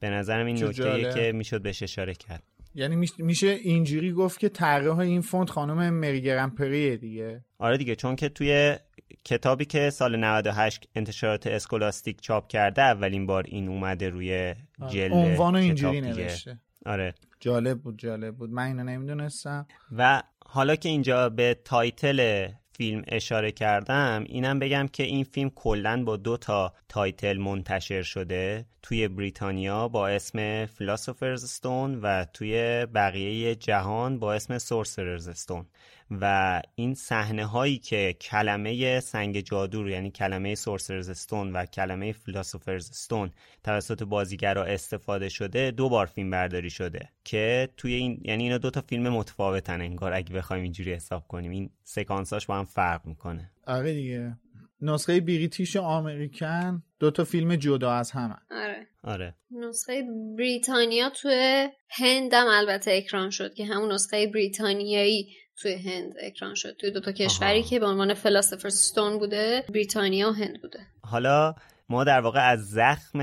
به 0.00 0.10
نظرم 0.10 0.46
این 0.46 0.64
نکته 0.64 1.12
که 1.14 1.32
می‌شد 1.32 1.62
بهش 1.62 1.82
اشاره 1.82 2.14
کرد. 2.14 2.42
یعنی 2.74 3.06
میشه 3.18 3.46
اینجوری 3.46 4.12
گفت 4.12 4.38
که 4.38 4.48
طراح 4.48 4.98
این 4.98 5.20
فونت 5.20 5.50
خانم 5.50 5.94
مری 5.94 6.18
گرند 6.18 6.50
پریه 6.50 6.96
دیگه. 6.96 7.44
آره 7.58 7.76
دیگه 7.76 7.96
چون 7.96 8.16
که 8.16 8.28
توی 8.28 8.76
کتابی 9.24 9.64
که 9.64 9.90
سال 9.90 10.16
98 10.16 10.88
انتشارات 10.94 11.46
اسکولاستیک 11.46 12.20
چاپ 12.20 12.48
کرده 12.48 12.82
اولین 12.82 13.26
بار 13.26 13.44
این 13.48 13.68
اومده 13.68 14.08
روی 14.08 14.54
آره. 14.80 14.92
جلد 14.92 15.12
عنوان 15.12 15.56
اینجوری 15.56 16.00
نوشته. 16.00 16.58
آره. 16.86 17.14
جالب 17.44 17.78
بود 17.82 17.98
جالب 17.98 18.36
بود. 18.36 18.50
من 18.50 18.66
اینو 18.66 18.84
نمی‌دونستم. 18.84 19.66
و 19.96 20.22
حالا 20.46 20.76
که 20.76 20.88
اینجا 20.88 21.28
به 21.28 21.56
title 21.64 22.48
فیلم 22.72 23.02
اشاره 23.08 23.52
کردم 23.52 24.24
اینم 24.26 24.58
بگم 24.58 24.88
که 24.92 25.02
این 25.02 25.24
فیلم 25.24 25.50
کلا 25.50 26.04
با 26.04 26.16
دو 26.16 26.36
تا 26.36 26.72
title 26.88 27.36
منتشر 27.36 28.02
شده. 28.02 28.66
توی 28.82 29.08
بریتانیا 29.08 29.88
با 29.88 30.08
اسم 30.08 30.66
Philosopher's 30.66 31.44
Stone 31.44 32.00
و 32.02 32.24
توی 32.24 32.86
بقیه 32.94 33.54
جهان 33.54 34.18
با 34.18 34.34
اسم 34.34 34.58
Sorcerer's 34.58 35.28
Stone 35.28 35.66
و 36.10 36.62
این 36.74 36.94
صحنه 36.94 37.46
هایی 37.46 37.78
که 37.78 38.16
کلمه 38.20 39.00
سنگ 39.00 39.40
جادو 39.40 39.88
یعنی 39.88 40.10
کلمه 40.10 40.54
Sorcerer's 40.54 41.08
Stone 41.08 41.52
و 41.52 41.66
کلمه 41.66 42.12
Philosopher's 42.12 42.90
Stone 42.90 43.30
توسط 43.64 44.02
بازیگرا 44.02 44.64
استفاده 44.64 45.28
شده 45.28 45.70
دو 45.70 45.88
بار 45.88 46.06
فیلم 46.06 46.30
برداری 46.30 46.70
شده 46.70 47.08
که 47.24 47.68
توی 47.76 47.94
این 47.94 48.20
یعنی 48.24 48.42
اینا 48.42 48.58
دو 48.58 48.70
تا 48.70 48.80
فیلم 48.80 49.08
متفاوتن 49.08 49.80
انگار 49.80 50.12
اگه 50.12 50.34
بخوایم 50.34 50.62
اینجوری 50.62 50.92
حساب 50.92 51.28
کنیم. 51.28 51.50
این 51.50 51.70
سکانساش 51.82 52.46
با 52.46 52.56
هم 52.56 52.64
فرق 52.64 53.06
می‌کنه. 53.06 53.50
آره 53.66 53.92
دیگه. 53.92 54.36
نسخه 54.80 55.20
بریتیش 55.20 55.76
و 55.76 55.80
آمریکن 55.80 56.82
دو 57.00 57.10
تا 57.10 57.24
فیلم 57.24 57.56
جدا 57.56 57.92
از 57.92 58.10
همه. 58.10 58.36
آره. 58.50 58.86
آره. 59.04 59.34
نسخه 59.50 60.02
بریتانیا 60.38 61.10
توی 61.10 61.68
هندم 61.90 62.46
البته 62.48 62.92
اکران 62.92 63.30
شد 63.30 63.54
که 63.54 63.66
همون 63.66 63.92
نسخه 63.92 64.26
بریتانیایی 64.26 65.36
توی 65.56 65.74
هند 65.74 66.14
اکران 66.22 66.54
شد. 66.54 66.76
توی 66.76 66.90
دوتا 66.90 67.12
کشوری 67.12 67.62
که 67.62 67.78
به 67.78 67.86
عنوان 67.86 68.14
فلاسفر 68.14 68.68
ستون 68.68 69.18
بوده 69.18 69.64
بریتانیا 69.68 70.30
و 70.30 70.32
هند 70.32 70.62
بوده. 70.62 70.78
حالا 71.02 71.54
ما 71.88 72.04
در 72.04 72.20
واقع 72.20 72.50
از 72.50 72.70
زخم 72.70 73.20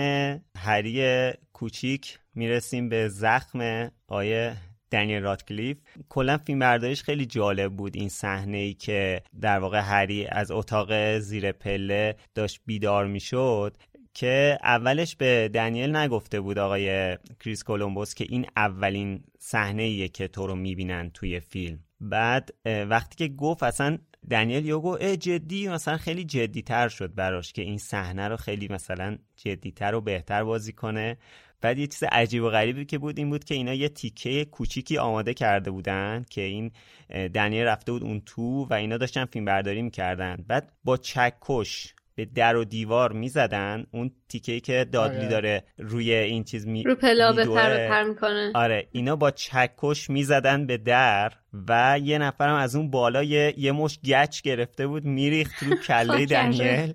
هری 0.57 1.31
کوچیک 1.53 2.19
می‌رسیم 2.35 2.89
به 2.89 3.09
زخم 3.09 3.91
آیه 4.07 4.57
دنیل 4.91 5.23
راتکلیف 5.23 5.77
کلا 6.09 6.37
فیلم 6.37 6.59
برداریش 6.59 7.03
خیلی 7.03 7.25
جالب 7.25 7.73
بود 7.73 7.95
این 7.95 8.09
صحنه 8.09 8.57
ای 8.57 8.73
که 8.73 9.21
در 9.41 9.59
واقع 9.59 9.79
هری 9.79 10.25
از 10.25 10.51
اتاق 10.51 11.17
زیر 11.17 11.51
پله 11.51 12.15
داشت 12.35 12.61
بیدار 12.65 13.07
می‌شد 13.07 13.77
که 14.13 14.57
اولش 14.63 15.15
به 15.15 15.49
دنیل 15.53 15.95
نگفته 15.95 16.39
بود 16.39 16.57
آقای 16.57 17.17
کریس 17.39 17.63
کولومبوس 17.63 18.13
که 18.13 18.25
این 18.29 18.45
اولین 18.55 19.23
صحنه 19.39 19.83
ایه 19.83 20.07
که 20.07 20.27
تو 20.27 20.47
رو 20.47 20.55
می‌بینن 20.55 21.11
توی 21.13 21.39
فیلم. 21.39 21.79
بعد 22.01 22.49
وقتی 22.65 23.15
که 23.15 23.33
گفت 23.35 23.63
اصلا 23.63 23.97
دنیل 24.31 24.65
یوگو 24.65 24.97
جدی 24.97 25.67
مثلا 25.67 25.97
خیلی 25.97 26.23
جدی 26.23 26.61
تر 26.61 26.87
شد 26.87 27.15
براش 27.15 27.53
که 27.53 27.61
این 27.61 27.77
صحنه 27.77 28.27
رو 28.27 28.37
خیلی 28.37 28.67
مثلا 28.67 29.17
جدیتر 29.35 29.95
و 29.95 30.01
بهتر 30.01 30.43
بازی 30.43 30.73
کنه. 30.73 31.17
بعد 31.61 31.77
یه 31.77 31.87
چیز 31.87 32.03
عجیب 32.03 32.43
و 32.43 32.49
غریبی 32.49 32.85
که 32.85 32.97
بود 32.97 33.17
این 33.17 33.29
بود 33.29 33.43
که 33.43 33.55
اینا 33.55 33.73
یه 33.73 33.89
تیکه 33.89 34.45
کوچیکی 34.45 34.97
آماده 34.97 35.33
کرده 35.33 35.71
بودن 35.71 36.25
که 36.29 36.41
این 36.41 36.71
دنیل 37.09 37.63
رفته 37.63 37.91
بود 37.91 38.03
اون 38.03 38.21
تو 38.25 38.65
و 38.65 38.73
اینا 38.73 38.97
داشتن 38.97 39.25
فیلم 39.25 39.45
برداری 39.45 39.81
می‌کردن. 39.81 40.45
بعد 40.47 40.71
با 40.83 40.97
چکش 40.97 41.93
به 42.21 42.27
در 42.35 42.55
و 42.55 42.63
دیوار 42.63 43.11
می‌زدن 43.11 43.85
اون 43.91 44.11
تیکه 44.29 44.59
که 44.59 44.85
دادلی 44.91 45.17
آره. 45.17 45.27
داره 45.29 45.63
روی 45.77 46.13
این 46.13 46.43
چیز 46.43 46.67
می 46.67 46.83
رو 46.83 46.95
پلا 46.95 47.31
به. 47.33 47.45
پر 47.45 47.87
پر 47.87 48.03
می‌کنه 48.03 48.51
آره 48.55 48.87
اینا 48.91 49.15
با 49.15 49.31
چکش 49.31 50.09
می‌زدن 50.09 50.65
به 50.67 50.77
در 50.77 51.31
و 51.67 51.99
یه 52.03 52.17
نفرم 52.17 52.55
از 52.55 52.75
اون 52.75 52.91
بالا 52.91 53.23
یه, 53.23 53.53
یه 53.57 53.71
مش 53.71 53.99
گچ 53.99 54.41
گرفته 54.41 54.87
بود 54.87 55.05
میریخت 55.05 55.63
رو 55.63 55.75
کله. 55.87 56.25
دنیل 56.25 56.93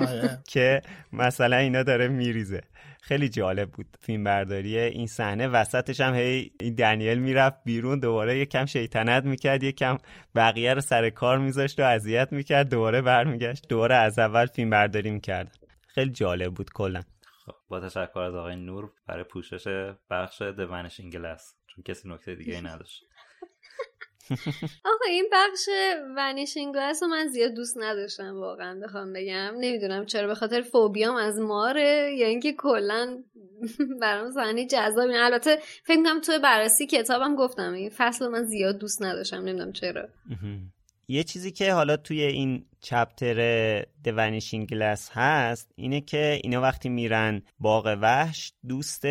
آره. 0.00 0.38
که 0.52 0.82
مثلا 1.12 1.56
اینا 1.56 1.82
داره 1.82 2.08
میریزه 2.08 2.60
خیلی 3.04 3.28
جالب 3.28 3.70
بود 3.70 3.96
فیلم 4.00 4.24
برداری 4.24 4.78
این 4.78 5.06
صحنه 5.06 5.48
وسطش 5.48 6.00
هم 6.00 6.14
هی 6.14 6.52
این 6.60 6.74
دنیل 6.74 7.18
می‌رفت 7.18 7.64
بیرون 7.64 8.00
دوباره 8.00 8.38
یه 8.38 8.46
کم 8.46 8.66
شیطنت 8.66 9.24
می‌کرد 9.24 9.62
یه 9.62 9.72
کم 9.72 9.98
بقیه 10.34 10.74
رو 10.74 10.80
سر 10.80 11.10
کار 11.10 11.38
میذاشت 11.38 11.80
و 11.80 11.82
اذیت 11.82 12.32
می‌کرد 12.32 12.68
دوباره 12.68 13.02
برمیگشت 13.02 13.68
دوباره 13.68 13.94
از 13.94 14.18
اول 14.18 14.46
فیلم 14.46 14.70
برداری 14.70 15.10
می‌کرد. 15.10 15.58
خیلی 15.88 16.10
جالب 16.10 16.54
بود 16.54 16.70
کلا. 16.70 17.02
خب 17.46 17.54
با 17.68 17.80
تشکر 17.80 18.18
از 18.20 18.34
آقای 18.34 18.56
نور 18.56 18.92
برای 19.06 19.24
پوشش 19.24 19.92
بخش 20.10 20.42
Vanishing 20.42 21.12
Glass 21.14 21.42
چون 21.66 21.84
کسی 21.84 22.08
نکته 22.08 22.34
دیگه 22.34 22.54
ای 22.54 22.60
نداشت. 22.60 23.04
آقا 24.84 25.04
این 25.08 25.28
بخش 25.32 25.68
Vanishing 26.16 26.74
Glass 26.74 27.02
رو 27.02 27.08
من 27.08 27.26
زیاد 27.28 27.54
دوست 27.54 27.78
نداشتم 27.78 28.40
واقعا 28.40 28.80
بخوام 28.80 29.12
بگم. 29.12 29.54
نمی‌دونم 29.60 30.06
چرا 30.06 30.26
به 30.26 30.34
خاطر 30.34 30.62
فوبیام 30.62 31.16
از 31.16 31.38
ماره 31.38 32.14
یا 32.18 32.26
اینکه 32.26 32.52
کلا 32.52 33.22
برام 34.00 34.30
صحنه 34.30 34.66
جذابی. 34.66 35.16
البته 35.16 35.58
فکر 35.84 35.96
کنم 35.96 36.20
توی 36.20 36.38
بررسی 36.38 36.86
کتابم 36.86 37.36
گفتم. 37.36 37.72
این 37.72 37.90
فصل 37.96 38.28
من 38.28 38.44
زیاد 38.44 38.78
دوست 38.78 39.02
نداشتم. 39.02 39.36
نمی‌دونم 39.36 39.72
چرا. 39.72 40.08
یه 41.08 41.24
چیزی 41.24 41.50
که 41.50 41.72
حالا 41.72 41.96
توی 41.96 42.22
این 42.22 42.64
chapter 42.80 43.82
Vanishing 43.82 44.66
Glass 44.70 45.10
هست 45.12 45.72
اینه 45.76 46.00
که 46.00 46.40
اینا 46.42 46.60
وقتی 46.60 46.88
میرن 46.88 47.42
باغ 47.60 47.98
وحش 48.02 48.52
دوست 48.68 49.02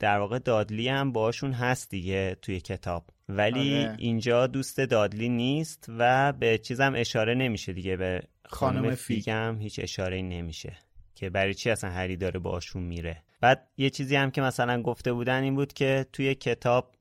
در 0.00 0.18
واقع 0.18 0.38
دادلی 0.38 0.88
هم 0.88 1.12
باشون 1.12 1.52
هست 1.52 1.90
دیگه 1.90 2.36
توی 2.42 2.60
کتاب. 2.60 3.04
ولی 3.28 3.84
آره. 3.84 3.94
اینجا 3.98 4.46
دوست 4.46 4.80
دادلی 4.80 5.28
نیست 5.28 5.86
و 5.98 6.32
به 6.32 6.58
چیزم 6.58 6.92
اشاره 6.96 7.34
نمیشه 7.34 7.72
دیگه 7.72 7.96
به 7.96 8.22
خانم, 8.44 8.82
خانم 8.82 8.94
فیگ. 8.94 9.30
هم 9.30 9.58
هیچ 9.60 9.80
اشاره 9.82 10.22
نمیشه 10.22 10.76
که 11.14 11.30
برای 11.30 11.54
چی 11.54 11.70
اصلا 11.70 11.90
هری 11.90 12.16
داره 12.16 12.38
باشون 12.40 12.82
میره 12.82 13.22
بعد 13.40 13.68
یه 13.76 13.90
چیزی 13.90 14.16
هم 14.16 14.30
که 14.30 14.40
مثلا 14.40 14.82
گفته 14.82 15.12
بودن 15.12 15.42
این 15.42 15.54
بود 15.54 15.72
که 15.72 16.06
توی 16.12 16.34
کتاب 16.34 16.94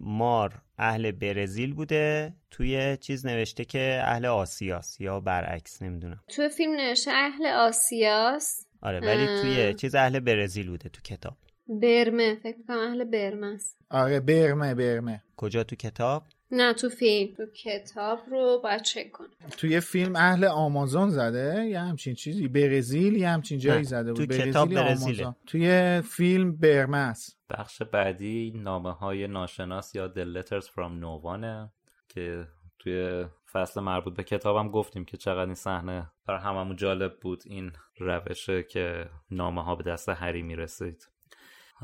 مار 0.00 0.62
اهل 0.78 1.12
برزیل 1.12 1.74
بوده 1.74 2.34
توی 2.50 2.96
چیز 2.96 3.26
نوشته 3.26 3.64
که 3.64 4.00
اهل 4.04 4.26
آسیاست 4.26 5.00
یا 5.00 5.20
برعکس 5.20 5.82
نمی‌دونم 5.82 6.20
توی 6.28 6.48
فیلم 6.48 6.76
نوشته 6.76 7.10
اهل 7.10 7.46
آسیاست 7.46 8.68
آره 8.82 9.00
ولی. 9.00 9.26
توی 9.42 9.74
چیز 9.74 9.94
اهل 9.94 10.20
برزیل 10.20 10.70
بوده 10.70 10.88
تو 10.88 11.00
کتاب 11.00 11.36
برمه 11.68 12.34
فکر 12.42 12.56
کنم 12.68 12.78
اهل 12.78 13.04
برمه 13.04 13.46
است. 13.46 13.78
آره 13.90 14.20
برمه 14.20 14.74
برمه. 14.74 15.22
کجا 15.36 15.64
تو 15.64 15.76
کتاب؟ 15.76 16.22
نه 16.50 16.72
تو 16.72 16.88
فیلم. 16.88 17.34
تو 17.34 17.46
کتاب 17.46 18.18
رو 18.30 18.60
باید 18.62 18.82
چک 18.82 19.10
کنم. 19.12 19.28
توی 19.58 19.80
فیلم 19.80 20.16
اهل 20.16 20.44
آمازون 20.44 21.10
زده؟ 21.10 21.66
یه 21.66 21.80
همچین 21.80 22.14
چیزی. 22.14 22.48
برزیل 22.48 23.16
یه 23.16 23.28
همچین 23.28 23.58
جایی 23.58 23.78
نه، 23.78 23.84
زده 23.84 24.12
بود. 24.12 24.16
توی 24.16 24.26
برزیل 24.26 24.50
کتاب 24.50 24.72
یا 24.72 24.82
برزیله. 24.82 25.24
آمازون. 25.24 25.34
توی 25.46 26.00
فیلم 26.00 26.56
برمه 26.56 26.96
است. 26.96 27.38
بخش 27.50 27.82
بعدی 27.82 28.52
نامه 28.56 28.92
های 28.92 29.26
ناشناس 29.26 29.94
یا 29.94 30.12
The 30.14 30.36
Letters 30.36 30.64
from 30.64 31.02
No 31.02 31.24
One 31.24 31.70
که 32.08 32.46
توی 32.78 33.24
فصل 33.52 33.80
مربوط 33.80 34.16
به 34.16 34.22
کتابم 34.22 34.68
گفتیم 34.68 35.04
که 35.04 35.16
چقدر 35.16 35.44
این 35.44 35.54
صحنه 35.54 36.10
برای 36.26 36.40
هممون 36.40 36.76
جالب 36.76 37.20
بود. 37.20 37.42
این 37.46 37.72
روشه 37.98 38.62
که 38.62 39.06
نامه 39.30 39.64
ها 39.64 39.74
به 39.74 39.84
دست 39.84 40.08
هری 40.08 40.42
می‌رسید. 40.42 41.08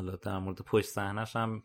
حالا 0.01 0.17
در 0.17 0.39
مورد 0.39 0.61
پشت 0.61 0.89
صحنهش 0.89 1.37
هم 1.37 1.63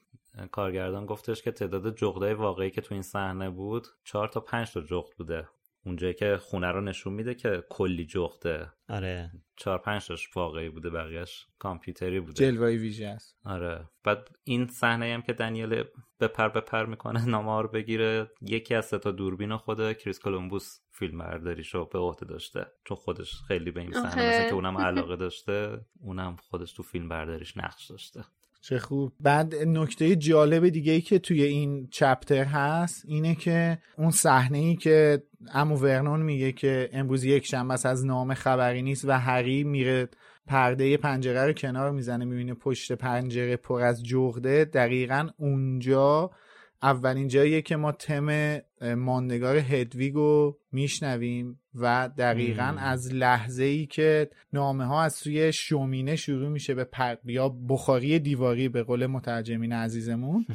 کارگردان 0.51 1.05
گفتش 1.05 1.41
که 1.41 1.51
تعداد 1.51 1.95
جغدای 1.95 2.33
واقعی 2.33 2.71
که 2.71 2.81
تو 2.81 2.93
این 2.93 3.01
صحنه 3.01 3.49
بود 3.49 3.87
چهار 4.03 4.27
تا 4.27 4.39
پنج 4.39 4.73
تا 4.73 4.81
جغد 4.81 5.15
بوده. 5.17 5.47
اونجایی 5.85 6.13
که 6.13 6.37
خونه 6.37 6.71
رو 6.71 6.81
نشون 6.81 7.13
میده 7.13 7.35
که 7.35 7.63
کلی 7.69 8.05
جغده. 8.05 8.71
آره. 8.89 9.31
چهار 9.55 9.77
پنج 9.77 10.07
تاش 10.07 10.29
واقعی 10.35 10.69
بوده 10.69 10.89
بقیهش 10.89 11.47
کامپیوتری 11.59 12.19
بوده. 12.19 12.33
جلوه 12.33 12.67
ویژه 12.67 13.07
است. 13.07 13.37
آره. 13.45 13.89
بعد 14.03 14.29
این 14.43 14.67
صحنه 14.67 15.13
هم 15.13 15.21
که 15.21 15.33
دنیل 15.33 15.83
بپر 16.19 16.49
بپر 16.49 16.85
می‌کنه 16.85 17.25
نامه 17.25 17.51
ها 17.51 17.61
رو 17.61 17.69
بگیره. 17.69 18.31
یکی 18.41 18.75
از 18.75 18.85
سه 18.85 18.97
تا 18.97 19.11
دوربین 19.11 19.57
خود 19.57 19.93
کریس 19.93 20.19
کولومبوس 20.19 20.79
فیلم 20.91 21.17
برداریشو 21.17 21.85
به 21.85 21.99
عهده 21.99 22.25
داشته. 22.25 22.65
چون 22.87 22.97
خودش 22.97 23.35
خیلی 23.47 23.71
به 23.71 23.81
این 23.81 23.91
صحنه 23.91 24.07
آخه. 24.07 24.29
مثل 24.29 24.49
که 24.49 24.53
اونم 24.53 24.77
علاقه 24.77 25.15
داشته 25.25 25.85
اونم 25.99 26.35
خودش 26.35 26.73
تو 26.73 26.83
فیلم 26.83 27.09
برداریش 27.09 27.57
نقش 27.57 27.85
داشته. 27.91 28.25
چه 28.65 28.79
خوب. 28.79 29.13
بعد 29.19 29.55
نکته 29.55 30.15
جالب 30.15 30.69
دیگه 30.69 30.91
ای 30.91 31.01
که 31.01 31.19
توی 31.19 31.43
این 31.43 31.87
چپتر 31.91 32.43
هست 32.43 33.03
اینه 33.07 33.35
که 33.35 33.77
اون 33.97 34.11
صحنه 34.11 34.57
ای 34.57 34.75
که 34.75 35.23
امو 35.53 35.75
ورنون 35.75 36.21
میگه 36.21 36.51
که 36.51 36.89
امروز 36.93 37.23
یک 37.23 37.45
شنبه 37.45 37.73
از 37.83 38.05
نام 38.05 38.33
خبری 38.33 38.81
نیست 38.81 39.05
و 39.05 39.11
هری 39.11 39.63
میره 39.63 40.09
پرده 40.47 40.97
پنجره 40.97 41.45
رو 41.45 41.53
کنار 41.53 41.91
می‌زنه 41.91 42.25
می‌بینه 42.25 42.53
پشت 42.53 42.91
پنجره 42.91 43.55
پر 43.55 43.81
از 43.81 44.03
جغده. 44.03 44.65
دقیقا 44.65 45.29
اونجا 45.37 46.31
اولین 46.81 47.27
جاییه 47.27 47.61
که 47.61 47.75
ما 47.75 47.91
تم 47.91 48.57
ماندگار 48.81 49.57
هدویگو 49.57 50.57
میشنویم 50.71 51.59
و 51.75 52.09
دقیقا 52.17 52.71
مم. 52.71 52.77
از 52.77 53.13
لحظه 53.13 53.63
ای 53.63 53.85
که 53.85 54.29
نامه 54.53 54.85
ها 54.85 55.03
از 55.03 55.13
سوی 55.13 55.53
شومینه 55.53 56.15
شروع 56.15 56.49
میشه 56.49 56.73
به 56.73 56.83
پر... 56.83 57.15
یا 57.25 57.49
بخاری 57.49 58.19
دیواری 58.19 58.69
به 58.69 58.83
قول 58.83 59.05
مترجمین 59.05 59.73
عزیزمون 59.73 60.45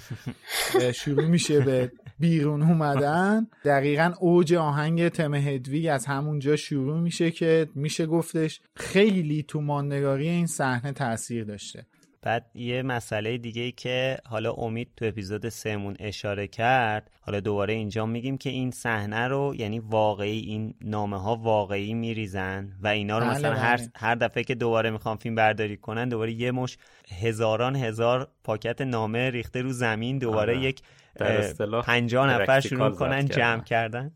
شروع 1.05 1.27
میشه 1.27 1.61
به 1.61 1.93
بیرون 2.19 2.63
اومدن 2.63 3.47
دقیقا 3.65 4.13
اوج 4.21 4.55
آهنگ 4.55 5.09
تم 5.09 5.35
هدویگ 5.35 5.89
از 5.93 6.07
همونجا 6.07 6.57
شروع 6.57 7.01
میشه 7.01 7.31
که 7.31 7.69
میشه 7.75 8.07
گفتش 8.07 8.61
خیلی 8.75 9.43
تو 9.43 9.61
ماندگاری 9.61 10.29
این 10.29 10.47
صحنه 10.47 10.93
تاثیر 10.93 11.45
داشته 11.45 11.87
بعد 12.23 12.51
یه 12.55 12.83
مسئله 12.83 13.39
دیگه 13.39 13.63
ای 13.63 13.73
که 13.73 14.19
حالا 14.27 14.53
امید 14.53 14.89
تو 14.97 15.05
اپیزود 15.05 15.49
سهمون 15.49 15.97
اشاره 15.99 16.47
کرد 16.47 17.11
حالا 17.21 17.41
دوباره 17.41 17.75
اینجا 17.75 18.07
میگیم 18.07 18.39
که 18.39 18.51
این 18.51 18.71
صحنه 18.71 19.29
رو 19.29 19.55
یعنی 19.59 19.79
واقعی 19.79 20.41
این 20.41 20.75
نامه 20.81 21.23
ها 21.23 21.37
واقعی 21.37 21.95
میریزن 21.95 22.73
و 22.83 22.89
اینا 22.89 23.19
رو 23.19 23.25
بله، 23.25 23.35
مثلا 23.35 23.51
بله. 23.51 23.61
هر 23.61 23.81
هر 23.97 24.15
دفعه 24.15 24.45
که 24.45 24.55
دوباره 24.55 24.91
می‌خوام 24.91 25.17
فیلم 25.17 25.35
برداری 25.35 25.77
کنن 25.77 26.09
دوباره 26.09 26.33
یه 26.33 26.51
مش 26.51 26.79
هزاران 27.21 27.77
هزار 27.77 28.29
پاکت 28.45 28.81
نامه 28.81 29.31
ریخته 29.31 29.63
رو 29.63 29.73
زمین 29.73 30.19
دوباره 30.19 30.57
آره. 30.57 30.63
یک 30.65 30.83
اه، 31.21 31.29
اصطلاح 31.29 31.85
پنجاه 31.85 32.31
نفر 32.31 32.61
شروع 32.61 32.91
کنن 32.91 33.27
جمع 33.27 33.63
کردن 33.65 34.13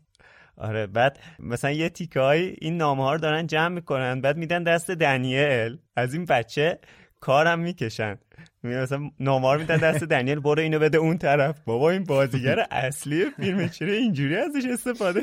آره 0.57 0.87
بعد 0.87 1.19
مثلا 1.39 1.71
یه 1.71 1.89
تیکه 1.89 2.19
های 2.19 2.55
این 2.61 2.77
نامه 2.77 3.03
ها 3.03 3.13
رو 3.13 3.19
دارن 3.19 3.47
جمع 3.47 3.67
می‌کنن 3.67 4.21
بعد 4.21 4.37
میدن 4.37 4.63
دست 4.63 4.91
دنیل 4.91 5.77
از 5.95 6.13
این 6.13 6.25
بچه 6.25 6.79
کارم 7.25 7.59
می‌کشن. 7.59 8.17
می- 8.63 8.75
مثلا 8.75 9.11
نامه 9.19 9.53
رو 9.53 9.59
میدن 9.59 9.77
دست 9.77 10.03
دنیل 10.03 10.39
برو 10.39 10.61
اینو 10.61 10.79
بده 10.79 10.97
اون 10.97 11.17
طرف. 11.17 11.59
بابا 11.65 11.89
این 11.89 12.03
بازیگر 12.03 12.59
اصلی 12.71 13.25
فیلم 13.29 13.67
چرا 13.67 13.93
اینجوری 13.93 14.37
ازش 14.37 14.65
استفاده 14.65 15.21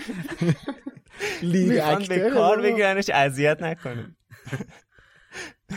لید 1.42 1.72
می‌خوان 1.72 2.04
به 2.08 2.30
کار. 2.30 2.62
بگیرنش 2.62 3.10
اذیت 3.10 3.62
نکنه. 3.62 4.16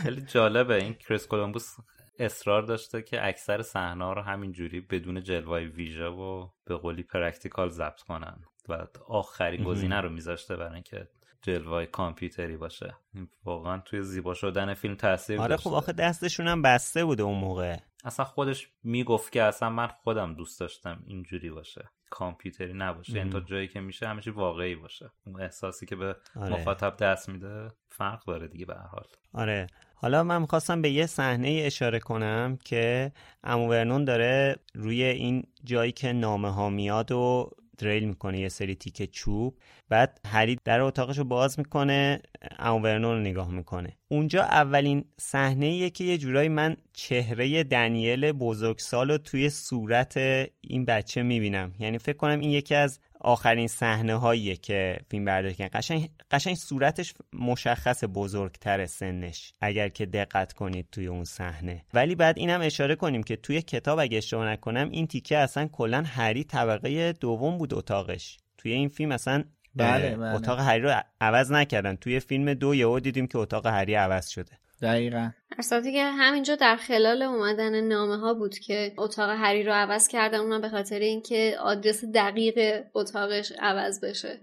خیلی 0.02 0.20
جالبه 0.20 0.74
این 0.74 0.94
کریس 0.94 1.26
کولومبوس 1.26 1.76
اصرار 2.18 2.62
داشته 2.62 3.02
که 3.02 3.26
اکثر 3.26 3.62
صحنه 3.62 4.14
رو 4.14 4.22
همینجوری 4.22 4.80
بدون 4.80 5.22
جلوه 5.22 5.60
ویژه 5.60 6.06
و 6.06 6.48
به 6.66 6.76
قولی 6.76 7.02
practical 7.02 7.68
ضبط 7.68 8.00
کنن. 8.00 8.44
و 8.68 8.86
آخرین. 9.08 9.64
گزینه 9.64 10.00
رو 10.00 10.08
میذاشته 10.08 10.56
برای 10.56 10.74
اینکه 10.74 11.08
جلوه 11.42 11.86
کامپیوتری 11.86 12.56
باشه. 12.56 12.96
این 13.14 13.28
واقعا 13.44 13.78
توی 13.78 14.02
زیبا 14.02 14.34
شدن 14.34 14.74
فیلم 14.74 14.94
تاثیر 14.94 15.40
آره 15.40 15.56
خب 15.56 15.72
آخه 15.72 15.92
دستشون 15.92 16.48
هم 16.48 16.62
بسته 16.62 17.04
بوده 17.04 17.22
اون 17.22 17.38
موقع. 17.38 17.76
اصلا 18.04 18.24
خودش 18.24 18.68
می‌گفت 18.82 19.32
که 19.32 19.42
اصلا 19.42 19.70
من 19.70 19.86
خودم 19.86 20.34
دوست 20.34 20.60
داشتم 20.60 21.02
اینجوری 21.06 21.50
باشه 21.50 21.90
کامپیوتری 22.10 22.72
نباشه. 22.72 23.12
یعنی 23.12 23.30
تا. 23.30 23.40
جایی 23.40 23.68
که 23.68 23.80
میشه 23.80 24.08
همیشه 24.08 24.30
واقعی 24.30 24.74
باشه. 24.74 25.10
اون 25.26 25.40
احساسی 25.40 25.86
که 25.86 25.96
به 25.96 26.16
آره. 26.36 26.52
مخاطب 26.52 26.96
دست 26.96 27.28
میده 27.28 27.68
فرق 27.88 28.24
داره 28.24 28.48
دیگه 28.48 28.66
به 28.66 28.74
حال. 28.74 29.06
آره. 29.32 29.66
حالا 29.94 30.22
من 30.22 30.40
می‌خواستم 30.40 30.82
به 30.82 30.90
یه 30.90 31.06
صحنه 31.06 31.62
اشاره 31.64 31.98
کنم 31.98 32.58
که 32.64 33.12
امو 33.44 34.04
داره 34.04 34.56
روی 34.74 35.02
این 35.02 35.44
جایی 35.64 35.92
که 35.92 36.12
نامه 36.12 36.50
ها 36.50 36.68
میاد 36.70 37.12
و 37.12 37.50
دریل 37.78 38.08
می‌کنه 38.08 38.40
یه 38.40 38.48
سری 38.48 38.74
تیکه 38.74 39.06
چوب 39.06 39.58
بعد 39.88 40.20
هری 40.26 40.58
در 40.64 40.80
اتاقش 40.80 41.18
رو 41.18 41.24
باز 41.24 41.58
می‌کنه 41.58 42.20
امو 42.58 42.86
رو 42.86 43.20
نگاه 43.20 43.50
می‌کنه. 43.50 43.96
اونجا 44.08 44.42
اولین 44.42 45.04
صحنه 45.20 45.90
که 45.90 46.04
یه 46.04 46.18
جورایی 46.18 46.48
من 46.48 46.76
چهره 46.92 47.64
دنیل 47.64 48.32
بزرگسال 48.32 49.10
رو 49.10 49.18
توی 49.18 49.50
صورت 49.50 50.16
این 50.60 50.84
بچه 50.84 51.22
می‌بینم. 51.22 51.74
یعنی 51.78 51.98
فکر 51.98 52.16
کنم 52.16 52.40
این 52.40 52.50
یکی 52.50 52.74
از 52.74 53.00
آخرین 53.20 53.68
صحنه 53.68 54.14
هاییه 54.14 54.56
که 54.56 54.98
فیلم 55.10 55.24
برداری 55.24 55.54
کردن 55.54 55.78
قشنگ 55.78 56.10
قشنگ 56.30 56.54
صورتش 56.54 57.14
مشخص 57.32 58.04
بزرگتر 58.14 58.86
سنش 58.86 59.52
اگر 59.60 59.88
که 59.88 60.06
دقت 60.06 60.52
کنید 60.52 60.88
توی 60.92 61.06
اون 61.06 61.24
صحنه. 61.24 61.84
ولی 61.94 62.14
بعد 62.14 62.38
اینم 62.38 62.60
اشاره 62.60 62.94
کنیم 62.94 63.22
که 63.22 63.36
توی 63.36 63.62
کتاب 63.62 63.98
اگه 63.98 64.18
اشتباه 64.18 64.46
نکنم 64.46 64.88
این 64.90 65.06
تیکه 65.06 65.38
اصلا 65.38 65.66
کلا 65.66 66.04
هری 66.06 66.44
طبقه 66.44 67.12
دوم 67.12 67.58
بود 67.58 67.74
اتاقش. 67.74 68.36
توی 68.58 68.72
این 68.72 68.88
فیلم 68.88 69.12
اصلا 69.12 69.44
بله، 69.74 70.16
بله. 70.16 70.34
اتاق 70.34 70.60
هری 70.60 70.80
رو 70.80 71.00
عوض 71.20 71.52
نکردن. 71.52 71.96
توی 71.96 72.20
فیلم 72.20 72.54
دو 72.54 72.74
یهو 72.74 73.00
دیدیم 73.00 73.26
که 73.26 73.38
اتاق 73.38 73.66
هری 73.66 73.94
عوض 73.94 74.28
شده. 74.28 74.52
دقیقا. 74.82 75.30
در 75.72 75.80
که 75.80 76.04
همینجا 76.04 76.54
در 76.54 76.76
خلال 76.76 77.22
اومدن 77.22 77.80
نامه 77.80 78.16
ها 78.16 78.34
بود 78.34 78.58
که 78.58 78.92
اتاق 78.98 79.30
هری 79.30 79.62
رو 79.62 79.72
عوض 79.72 80.08
کردن 80.08 80.38
اونم 80.38 80.60
به 80.60 80.68
خاطر 80.68 80.98
اینکه 80.98 81.56
آدرس 81.60 82.04
دقیق 82.04 82.84
اتاقش 82.94 83.52
عوض 83.58 84.04
بشه. 84.04 84.40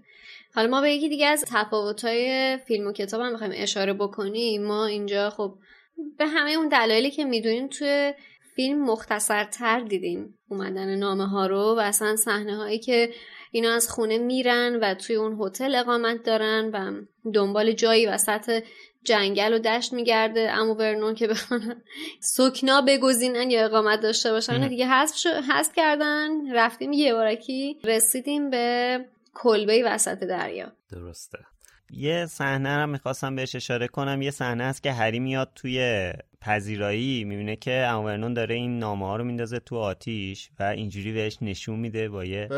حالا 0.54 0.68
ما 0.68 0.80
به 0.80 0.90
یکی 0.90 1.08
دیگه 1.08 1.26
از 1.26 1.44
تفاوت‌های 1.48 2.56
فیلم 2.66 2.86
و 2.86 2.92
کتاب 2.92 3.20
هم 3.20 3.34
بخوایم 3.34 3.52
اشاره 3.56 3.92
بکنیم. 3.92 4.66
ما 4.66 4.86
اینجا 4.86 5.30
خب 5.30 5.54
به 6.18 6.26
همه 6.26 6.50
اون 6.50 6.68
دلایلی 6.68 7.10
که 7.10 7.24
می‌دونیم 7.24 7.68
توی 7.68 8.14
فیلم 8.56 8.84
مختصرتر 8.84 9.80
دیدیم 9.80 10.38
اومدن 10.48 10.94
نامه 10.94 11.26
ها 11.26 11.46
رو 11.46 11.74
و 11.74 11.78
اصلا 11.78 12.16
صحنه 12.16 12.56
هایی 12.56 12.78
که 12.78 13.10
اینا 13.50 13.72
از 13.72 13.90
خونه 13.90 14.18
میرن 14.18 14.78
و 14.82 14.94
توی 14.94 15.16
اون 15.16 15.38
هتل 15.40 15.74
اقامت 15.74 16.22
دارن 16.22 16.70
و 16.72 17.02
دنبال 17.32 17.72
جایی 17.72 18.06
وسط 18.06 18.62
جنگل 19.04 19.54
و 19.54 19.58
دشت 19.58 19.92
میگرده. 19.92 20.50
امو 20.52 20.74
ورنون 20.74 21.14
که 21.14 21.26
بخوان 21.26 21.82
سکنا 22.20 22.80
بگزینن 22.80 23.50
یا 23.50 23.64
اقامت 23.64 24.00
داشته 24.00 24.32
باشن. 24.32 24.68
دیگه 24.68 24.86
حذف 24.86 25.16
شو- 25.16 25.40
حذف 25.52 25.72
کردن. 25.76 26.54
رفتیم 26.54 26.92
یه 26.92 27.14
بارکی 27.14 27.78
رسیدیم 27.84 28.50
به 28.50 28.98
کلبه 29.34 29.82
وسط 29.86 30.18
دریا. 30.18 30.72
درسته. 30.90 31.38
یه 31.90 32.26
صحنه 32.26 32.80
رو 32.80 32.86
می‌خواستم 32.86 33.36
بهش 33.36 33.54
اشاره 33.54 33.88
کنم. 33.88 34.22
یه 34.22 34.30
صحنه 34.30 34.64
است 34.64 34.82
که 34.82 34.92
هری 34.92 35.18
میاد 35.18 35.50
توی 35.54 36.12
پذیرایی 36.44 37.24
می‌بینه 37.24 37.56
که 37.56 37.72
امورنون 37.72 38.34
داره 38.34 38.54
این 38.54 38.78
نامه 38.78 39.06
ها 39.06 39.16
رو 39.16 39.24
میندازه 39.24 39.58
تو 39.58 39.76
آتیش 39.76 40.50
و 40.58 40.62
اینجوری 40.62 41.12
بهش 41.12 41.38
نشون 41.42 41.78
میده 41.80 42.08
با 42.08 42.24
یه 42.24 42.48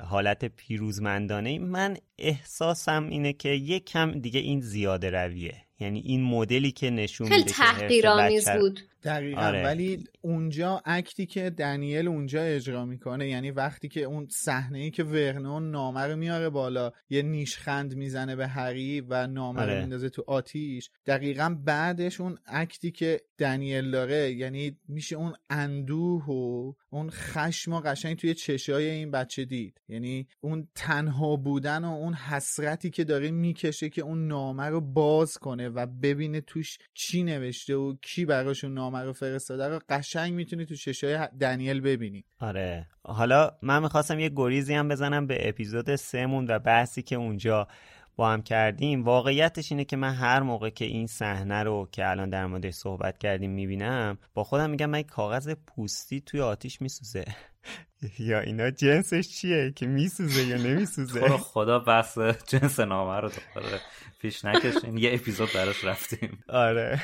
حالت 0.00 0.44
پیروزمندانه. 0.44 1.58
من 1.58 1.96
احساسم 2.18 3.08
اینه 3.10 3.32
که 3.32 3.48
یه 3.48 3.80
کم 3.80 4.12
دیگه 4.12 4.40
این 4.40 4.60
زیاده 4.60 5.10
رویه. 5.10 5.54
یعنی 5.80 6.00
این 6.00 6.22
مدلی 6.22 6.72
که 6.72 6.90
نشون 6.90 7.28
خیلی 7.28 7.40
میده 7.40 7.52
که 7.52 7.62
حرص 7.62 7.78
تحقیرآمیز 7.80 8.48
بود. 8.48 8.80
دقیقا 9.04 9.40
آره. 9.40 9.64
ولی 9.64 10.04
اونجا 10.20 10.82
اکتی 10.84 11.26
که 11.26 11.50
دنیل 11.50 12.08
اونجا 12.08 12.42
اجرا 12.42 12.84
می‌کنه 12.84 13.28
یعنی 13.28 13.50
وقتی 13.50 13.88
که 13.88 14.02
اون 14.02 14.28
صحنه 14.30 14.78
ای 14.78 14.90
که 14.90 15.04
ورنون 15.04 15.70
نامه 15.70 16.00
رو 16.00 16.16
میاره 16.16 16.50
بالا 16.50 16.92
یه 17.10 17.22
نیشخند 17.22 17.94
می‌زنه 17.94 18.36
به 18.36 18.46
هری 18.46 19.00
و 19.00 19.26
نامه 19.26 19.62
رو 19.62 19.70
آره. 19.70 19.80
میندازه 19.80 20.08
تو 20.08 20.24
آتیش 20.26 20.90
دقیقا 21.06 21.56
بعدش 21.64 22.20
اون 22.20 22.38
اکتی 22.46 22.90
که 22.90 23.20
دنیل 23.38 23.90
داره 23.90 24.32
یعنی 24.32 24.76
میشه 24.88 25.16
اون 25.16 25.34
اندوه 25.50 26.24
و 26.26 26.72
اون 26.90 27.10
خشم 27.10 27.72
و 27.72 27.80
قشنگ 27.80 28.16
توی 28.16 28.34
چشای 28.34 28.90
این 28.90 29.10
بچه 29.10 29.44
دید 29.44 29.80
یعنی 29.88 30.26
اون 30.40 30.68
تنها 30.74 31.36
بودن 31.36 31.84
و 31.84 31.92
اون 31.92 32.14
حسرتی 32.14 32.90
که 32.90 33.04
داره 33.04 33.30
می‌کشه 33.30 33.88
که 33.88 34.02
اون 34.02 34.28
نامه 34.28 34.64
رو 34.64 34.80
باز 34.80 35.38
کنه 35.38 35.68
و 35.68 35.86
ببینه 35.86 36.40
توش 36.40 36.78
چی 36.94 37.22
نوشته 37.22 37.74
و 37.74 37.94
کی 38.02 38.24
براش 38.24 38.64
اون 38.64 38.74
نامه 38.94 39.06
رو 39.06 39.12
فرستاده 39.12 39.68
رو 39.68 39.80
قشنگ 39.88 40.32
می‌تونی 40.32 40.66
تو 40.66 40.74
چشای 40.74 41.28
دنیل 41.40 41.80
ببینی. 41.80 42.24
آره. 42.40 42.86
حالا 43.02 43.50
من 43.62 43.82
می‌خواستم 43.82 44.18
یه 44.18 44.30
گریزی 44.36 44.74
هم 44.74 44.88
بزنم 44.88 45.26
به 45.26 45.48
اپیزود 45.48 45.96
سهمون 45.96 46.46
و 46.46 46.58
بحثی 46.58 47.02
که 47.02 47.16
اونجا 47.16 47.68
با 48.16 48.30
هم 48.30 48.42
کردیم. 48.42 49.04
واقعیتش 49.04 49.72
اینه 49.72 49.84
که 49.84 49.96
من 49.96 50.14
هر 50.14 50.40
موقع 50.40 50.70
که 50.70 50.84
این 50.84 51.06
صحنه 51.06 51.62
رو 51.62 51.88
که 51.92 52.10
الان 52.10 52.30
در 52.30 52.46
موردش 52.46 52.74
صحبت 52.74 53.18
کردیم 53.18 53.50
می‌بینم 53.50 54.18
با 54.34 54.44
خودم 54.44 54.70
میگم 54.70 54.90
من 54.90 55.02
کاغذ 55.02 55.54
پوستی 55.66 56.20
توی 56.20 56.40
آتیش 56.40 56.82
میسوزه. 56.82 57.24
یا 58.18 58.40
اینا 58.40 58.70
جنسش 58.70 59.28
چیه؟ 59.28 59.72
که 59.76 59.86
میسوزه 59.86 60.42
یا 60.42 60.56
تو 60.56 60.62
نمیسوزه 60.62 61.28
خدا 61.28 61.78
بحث 61.78 62.18
جنس 62.18 62.80
نامه 62.80 63.20
رو 63.20 63.28
دوباره 63.28 63.80
پیش 64.20 64.44
نکشین. 64.44 64.98
یه 64.98 65.14
اپیزود 65.14 65.48
براش 65.54 65.84
رفتیم. 65.84 66.44
آره. 66.48 67.00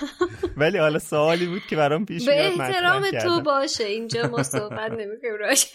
ولی 0.56 0.78
حالا 0.78 0.98
سوالی 0.98 1.46
بود 1.46 1.62
که 1.66 1.76
برام 1.76 2.06
پیش 2.06 2.26
به 2.26 2.46
احترام 2.46 3.10
تو. 3.10 3.40
باشه. 3.40 3.84
اینجا 3.84 4.26
ما 4.26 4.42
صحبت 4.42 4.90
نمی‌کنیم 4.90 5.34
راجع. 5.40 5.66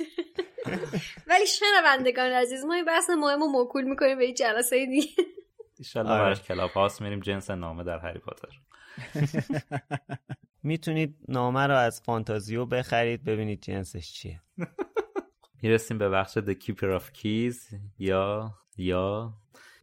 ولی 1.30 1.46
شنوندگان 1.48 2.32
عزیز 2.32 2.66
ما 2.66 2.74
این 2.74 2.86
بحث 2.86 3.10
مهم 3.10 3.40
رو 3.40 3.48
موکول 3.48 3.84
می‌کنیم 3.84 4.18
به 4.18 4.26
این 4.26 4.36
جلسه 4.36 4.86
دیگه. 4.86 5.08
ایشالله 5.80 6.12
آره. 6.12 6.24
براش 6.24 6.42
کلاب 6.42 6.72
هاوس 6.72 7.02
میریم 7.02 7.20
جنس 7.20 7.50
نامه 7.52 7.84
در 7.84 8.00
هری 8.00 8.20
پاتر. 8.20 8.50
می‌تونید 10.66 11.18
نامه 11.28 11.68
رو 11.68 11.76
از 11.76 12.02
فانتازیو 12.02 12.66
بخرید 12.66 13.24
ببینید 13.24 13.62
جنسش 13.62 14.12
چیه. 14.14 14.42
می‌رسیم 15.62 15.98
به 15.98 16.10
بخش 16.10 16.38
The 16.38 16.54
Keeper 16.54 17.00
of 17.00 17.04
Keys. 17.18 17.76
یا 18.00 18.54
یا. 18.78 19.34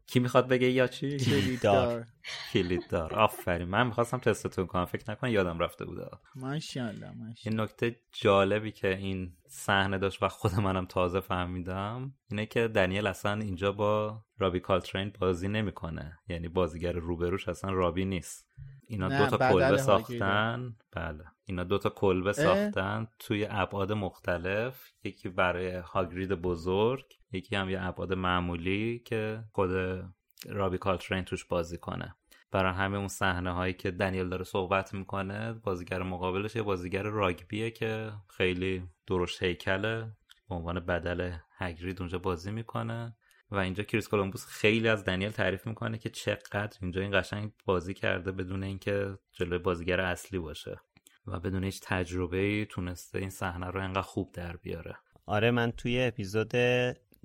کی 0.07 0.20
می‌خواد 0.20 0.49
بگه 0.49 0.70
یا 0.70 0.87
چی؟ 0.87 1.57
دار. 1.57 2.07
کلید 2.53 2.89
دار 2.89 3.14
آفرین. 3.14 3.68
من 3.68 3.87
می‌خواستم 3.87 4.18
تستتون 4.18 4.66
کنم. 4.66 4.85
فکر 4.85 5.11
نکن 5.11 5.28
یادم 5.28 5.59
رفته 5.59 5.85
بوده. 5.85 6.09
ماشاءالله 6.35 7.11
ماشاءالله. 7.11 7.62
نکته 7.62 7.97
جالبی 8.12 8.72
که 8.72 8.97
این 8.97 9.37
صحنه 9.49 9.99
داشت 9.99 10.22
و 10.22 10.28
خود 10.28 10.55
منم 10.55 10.87
تازه 10.87 11.20
فهمیدم 11.20 12.14
اینه 12.30 12.47
که 12.47 12.68
دنیل 12.68 13.07
اصلا 13.07 13.41
اینجا 13.41 13.72
با 13.72 14.24
رابی 14.39 14.61
کالترین 14.61 15.12
بازی 15.20 15.49
نمی‌کنه. 15.49 16.18
یعنی 16.28 16.49
بازیگر 16.49 16.93
روبروش 16.93 17.49
اصلا 17.49 17.70
رابی 17.70 18.05
نیست. 18.05 18.49
اینا 18.93 19.09
دو 19.09 19.36
تا 19.36 19.53
کلبه. 19.53 19.76
ساختن. 19.76 20.76
بله. 20.93 21.24
اینا 21.45 21.64
دو 21.64 21.78
تا 21.78 21.90
کلبه؟ 21.90 22.32
ساختن 22.32 23.09
توی 23.18 23.47
ابعاد 23.51 23.93
مختلف. 23.93 24.93
یکی 25.05 25.28
برای 25.28 25.70
هاگرید 25.74 26.32
بزرگ 26.32 27.05
یکی 27.32 27.57
هم 27.57 27.70
یه 27.70 27.82
ابعاد 27.82 28.12
معمولی 28.12 28.99
که 28.99 29.45
خود 29.53 29.70
رابی 30.49 30.78
کالترین 30.78 31.24
توش 31.24 31.45
بازی 31.45 31.78
کنه. 31.78 32.16
برای 32.51 32.72
همه 32.72 32.99
اون 32.99 33.09
صحنه 33.09 33.53
هایی 33.53 33.74
که 33.74 33.90
دنیل 33.90 34.28
داره 34.28 34.45
صحبت 34.45 34.95
می‌کنه 34.95 35.53
بازیگر 35.53 36.03
مقابلش 36.03 36.57
یه 36.57 36.62
بازیگر 36.62 37.03
راگبیه 37.03 37.70
که 37.70 38.12
خیلی 38.36 38.88
درشت 39.07 39.43
هیکله. 39.43 40.12
به 40.49 40.55
عنوان 40.55 40.80
بدل 40.80 41.32
هگرید 41.59 42.01
اونجا 42.01 42.18
بازی 42.18 42.51
می‌کنه. 42.51 43.16
و 43.53 43.57
اینجا 43.57 43.84
کریس 43.84 44.09
کولومبوس 44.09 44.46
خیلی 44.46 44.88
از 44.88 45.05
دنیل 45.05 45.30
تعریف 45.30 45.66
می‌کنه 45.66 45.98
که 45.98 46.11
چقدر 46.11 46.78
اینجا 46.82 47.00
این 47.00 47.20
قشنگ 47.20 47.53
بازی 47.64 47.94
کرده 47.94 48.32
بدون 48.32 48.62
اینکه 48.62 49.18
جلوی 49.32 49.59
بازیگر 49.59 50.00
اصلی 50.00 50.38
باشه 50.38 50.80
و 51.26 51.40
بدون 51.40 51.64
هیچ 51.64 51.80
تجربه 51.82 52.64
تونسته 52.64 53.18
این 53.18 53.30
صحنه 53.30 53.66
رو 53.66 53.80
انقدر 53.80 54.03
خوب 54.03 54.32
در 54.32 54.57
بیاره. 54.57 54.96
آره 55.26 55.50
من 55.50 55.70
توی 55.70 56.03
اپیزود 56.03 56.57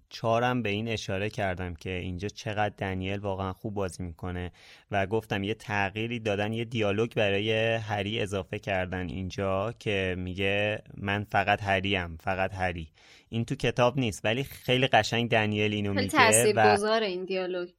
چهارم 0.10 0.62
به 0.62 0.70
این 0.70 0.88
اشاره 0.88 1.30
کردم 1.30 1.74
که 1.74 1.89
اینجا 1.89 2.28
چقدر 2.28 2.74
دنیل 2.78 3.20
واقعا 3.20 3.53
خوب 3.53 3.74
بازی 3.74 4.03
می‌کنه 4.03 4.51
و 4.91 5.05
گفتم 5.05 5.43
یه 5.43 5.53
تغییری 5.53 6.20
دادن 6.20 6.53
یه 6.53 6.66
دیالوگ 6.66 7.14
برای 7.14 7.76
هری 7.76 8.20
اضافه 8.20 8.60
کردن 8.60 9.10
اینجا 9.10 9.74
که 9.80 10.16
میگه 10.18 10.82
من 10.97 11.24
فقط 11.24 11.64
هریم 11.64 12.18
فقط 12.18 12.53
هری. 12.53 12.88
این 13.30 13.45
تو 13.45 13.55
کتاب 13.55 13.99
نیست 13.99 14.26
ولی 14.26 14.43
خیلی 14.43 14.88
قشنگ 14.88 15.30
دنیل 15.30 15.74
اینو 15.74 15.93
میگه 15.93 16.08
تاثیرگذار 16.08 17.03
این 17.03 17.26
دیالوگ. 17.26 17.70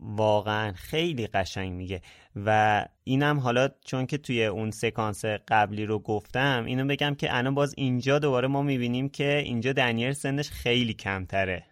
واقعا 0.00 0.72
خیلی 0.72 1.26
قشنگ 1.26 1.72
میگه. 1.72 2.00
و 2.36 2.84
اینم 3.04 3.38
حالا 3.38 3.68
چون 3.84 4.06
که 4.06 4.18
توی 4.18 4.44
اون 4.44 4.70
سکانس 4.70 5.24
قبلی 5.24 5.86
رو 5.86 5.98
گفتم 5.98 6.64
اینو 6.66 6.86
بگم 6.86 7.14
که 7.14 7.36
الان 7.36 7.54
باز 7.54 7.74
اینجا 7.76 8.18
دوباره 8.18 8.48
ما 8.48 8.62
می‌بینیم 8.62 9.08
که 9.08 9.38
اینجا 9.38 9.72
دنیل 9.72 10.12
سنش 10.12 10.50
خیلی 10.50 10.94
کمتره. 10.94 11.64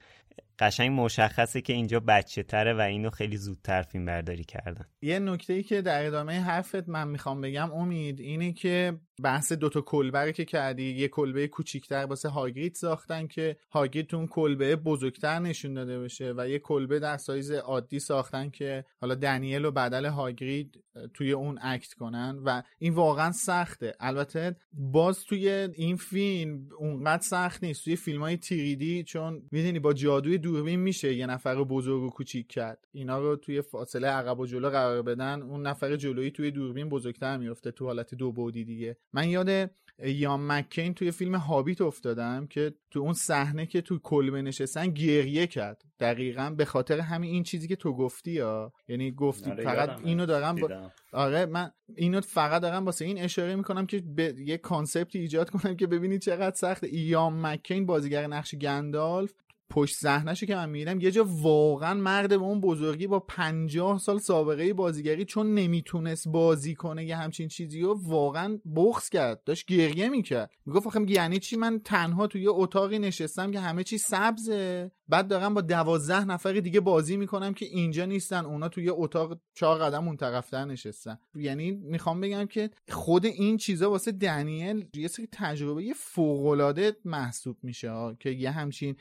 قشنگ 0.58 1.00
مشخصه 1.00 1.60
که 1.60 1.72
اینجا 1.72 2.00
بچه 2.00 2.42
تره 2.42 2.74
و 2.74 2.80
اینو 2.80 3.10
خیلی 3.10 3.36
زودتر 3.36 3.82
فیلم 3.82 4.04
برداری 4.04 4.44
کردن. 4.44 4.84
یه 5.02 5.18
نکته 5.18 5.52
ای 5.52 5.62
که 5.62 5.82
در 5.82 6.06
ادامه 6.06 6.40
حرفت 6.40 6.88
من 6.88 7.08
می‌خوام 7.08 7.40
بگم 7.40 7.72
امید 7.72 8.20
اینه 8.20 8.52
که 8.52 9.00
بحث 9.22 9.52
دوتا 9.52 9.80
کلبه 9.80 10.32
که 10.32 10.44
کردی 10.44 10.94
یه 10.94 11.08
کلبه 11.08 11.48
کوچیکتر 11.48 12.06
واسه 12.06 12.28
هاگرید 12.28 12.74
ساختن 12.74 13.26
که 13.26 13.56
هاگرید 13.70 14.14
اون 14.14 14.26
کلبه 14.26 14.76
بزرگتر 14.76 15.38
نشون 15.38 15.74
داده 15.74 16.00
بشه 16.00 16.34
و 16.36 16.48
یه 16.48 16.58
کلبه 16.58 16.98
در 16.98 17.16
سایز 17.16 17.50
عادی 17.50 17.98
ساختن 17.98 18.50
که 18.50 18.84
حالا 19.00 19.14
دنیل 19.14 19.64
و 19.64 19.70
بدل 19.70 20.06
هاگرید 20.06 20.84
توی 21.14 21.32
اون 21.32 21.58
اکت 21.62 21.92
کنن 21.92 22.38
و 22.44 22.62
این 22.78 22.94
واقعا 22.94 23.32
سخته. 23.32 23.94
البته 24.00 24.56
باز 24.72 25.24
توی 25.24 25.48
این 25.48 25.96
فیلم 25.96 26.68
اونقدر 26.78 27.22
سخت 27.22 27.64
نیست. 27.64 27.84
توی 27.84 27.96
فیلم 27.96 28.20
های 28.20 28.36
تیریدی 28.36 29.04
چون 29.04 29.42
می‌دونی 29.50 29.78
با 29.78 29.92
جادوی 29.92 30.38
دوربین 30.38 30.80
میشه 30.80 31.14
یه 31.14 31.26
نفر 31.26 31.64
بزرگ 31.64 32.02
و 32.02 32.10
کوچیک 32.10 32.48
کرد. 32.48 32.86
اینا 32.92 33.18
رو 33.18 33.36
توی 33.36 33.62
فاصله 33.62 34.08
عقب 34.08 34.40
و 34.40 34.46
جلو 34.46 34.70
قرار 34.70 35.02
بدن 35.02 35.42
اون 35.42 35.66
نفر 35.66 35.96
جلویی 35.96 36.30
توی 36.30 36.50
دوربین 36.50 36.88
بزرگتر 36.88 37.36
میفته 37.36 37.70
تو 37.70 37.86
حالت 37.86 38.14
دو 38.14 38.32
بودی 38.32 38.64
دیگه. 38.64 38.96
من 39.16 39.28
یاد 39.28 39.70
یان 40.04 40.46
مکین 40.46 40.94
توی 40.94 41.10
فیلم 41.10 41.34
هابیت 41.34 41.80
افتادم 41.80 42.46
که 42.46 42.74
تو 42.90 43.00
اون 43.00 43.12
صحنه 43.12 43.66
که 43.66 43.80
تو 43.80 43.98
کلبه 43.98 44.42
نشستن 44.42 44.86
گریه 44.86 45.46
کرد. 45.46 45.82
دقیقا 46.00 46.50
به 46.50 46.64
خاطر 46.64 47.00
همین 47.00 47.30
این 47.30 47.42
چیزی 47.42 47.68
که 47.68 47.76
تو 47.76 47.92
گفتی 47.92 48.30
یا 48.30 48.72
یعنی 48.88 49.12
گفتی 49.12 49.50
آره، 49.50 49.64
فقط. 49.64 50.00
اینو 50.04 50.26
دارم 50.26 50.54
با... 50.54 50.90
آره 51.12 51.46
من 51.46 51.70
اینو 51.96 52.20
فقط 52.20 52.62
دارم 52.62 52.84
واسه 52.84 53.04
این 53.04 53.18
اشاره 53.18 53.56
می‌کنم 53.56 53.86
که 53.86 54.02
به 54.16 54.34
یه 54.38 54.56
کانسپتی 54.56 55.18
ایجاد 55.18 55.50
کنم 55.50 55.76
که 55.76 55.86
ببینید 55.86 56.20
چقدر 56.20 56.56
سخته. 56.56 56.86
ایام 56.86 57.46
مکین 57.46 57.86
بازیگر 57.86 58.26
نقش 58.26 58.54
گندالف 58.54 59.32
پشت 59.70 59.96
صحنهشو 59.96 60.46
که 60.46 60.54
من 60.54 60.70
میدم 60.70 61.00
یه 61.00 61.10
جا 61.10 61.26
واقعا 61.28 61.94
مرد 61.94 62.28
به 62.28 62.34
اون 62.34 62.60
بزرگی 62.60 63.06
با 63.06 63.20
پنجاه 63.20 63.98
سال 63.98 64.18
سابقه 64.18 64.72
بازیگری 64.72 65.24
چون 65.24 65.54
نمی‌تونست 65.54 66.28
بازی 66.28 66.74
کنه 66.74 67.04
یه 67.04 67.16
همچین 67.16 67.48
چیزی 67.48 67.80
رو 67.80 68.00
واقعا 68.02 68.58
بغض 68.76 69.08
کرد 69.08 69.44
داشت 69.44 69.66
گریه 69.66 70.08
می‌کرد. 70.08 70.50
می‌گفت 70.66 70.86
آخه 70.86 71.00
یعنی 71.08 71.38
چی؟ 71.38 71.56
من 71.56 71.80
تنها 71.84 72.26
توی 72.26 72.42
یه 72.42 72.50
اتاقی 72.50 72.98
نشستم 72.98 73.50
که 73.50 73.60
همه 73.60 73.84
چی 73.84 73.98
سبزه. 73.98 74.90
بعد 75.08 75.28
دارم 75.28 75.54
با 75.54 75.60
دوازده 75.60 76.24
نفر 76.24 76.52
دیگه 76.52 76.80
بازی 76.80 77.16
می‌کنم 77.16 77.54
که 77.54 77.66
اینجا 77.66 78.04
نیستن 78.04 78.44
اونا 78.44 78.68
توی 78.68 78.84
یه 78.84 78.92
اتاق 78.94 79.38
چهار 79.54 79.78
قدم 79.78 80.06
اون 80.06 80.16
طرفتر 80.16 80.64
نشستن. 80.64 81.18
یعنی 81.34 81.70
می‌خوام 81.70 82.20
بگم 82.20 82.46
که 82.46 82.70
خود 82.88 83.26
این 83.26 83.56
چیزا 83.56 83.90
واسه 83.90 84.12
دنیل 84.12 84.88
یه 84.94 85.08
سری 85.08 85.28
تجربه 85.32 85.92
فوقالعاده 85.96 86.96
محسوب 87.04 87.56
میشه. 87.62 88.16
که 88.20 88.30
یه 88.30 88.50
همچین 88.50 88.96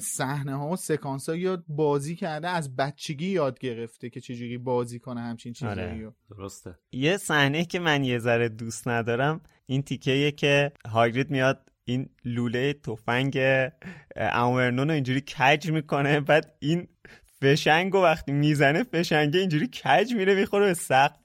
صحنه 0.00 0.54
ها 0.54 0.68
و 0.68 0.76
سکانس 0.76 1.28
ها 1.28 1.58
بازی 1.68 2.16
کرده 2.16 2.48
از 2.48 2.76
بچگی 2.76 3.26
یاد 3.26 3.58
گرفته 3.58 4.10
که 4.10 4.20
چجوری 4.20 4.58
بازی 4.58 4.98
کنه 4.98 5.20
همچین 5.20 5.52
چیزایی 5.52 5.80
آره. 5.80 6.00
رو. 6.00 6.14
درسته 6.30 6.78
یه 6.92 7.16
صحنه 7.16 7.64
که 7.64 7.78
من 7.78 8.04
یه 8.04 8.18
ذره 8.18 8.48
دوست 8.48 8.88
ندارم 8.88 9.40
این 9.66 9.82
تیکه 9.82 10.32
که 10.32 10.72
هاگرید 10.88 11.30
میاد 11.30 11.70
این 11.84 12.08
لوله 12.24 12.72
تفنگ 12.72 13.38
امورنون 14.16 14.88
رو 14.88 14.94
اینجوری 14.94 15.20
کج 15.20 15.70
می‌کنه 15.70 16.20
بعد 16.20 16.56
این 16.58 16.88
فشنگ 17.40 17.94
و 17.94 17.98
وقتی 17.98 18.32
می‌زنه 18.32 18.82
فشنگه 18.82 19.40
اینجوری 19.40 19.66
کج 19.66 20.14
میره 20.14 20.34
می‌خوره 20.34 20.66
به 20.66 20.74
سقف 20.74 21.16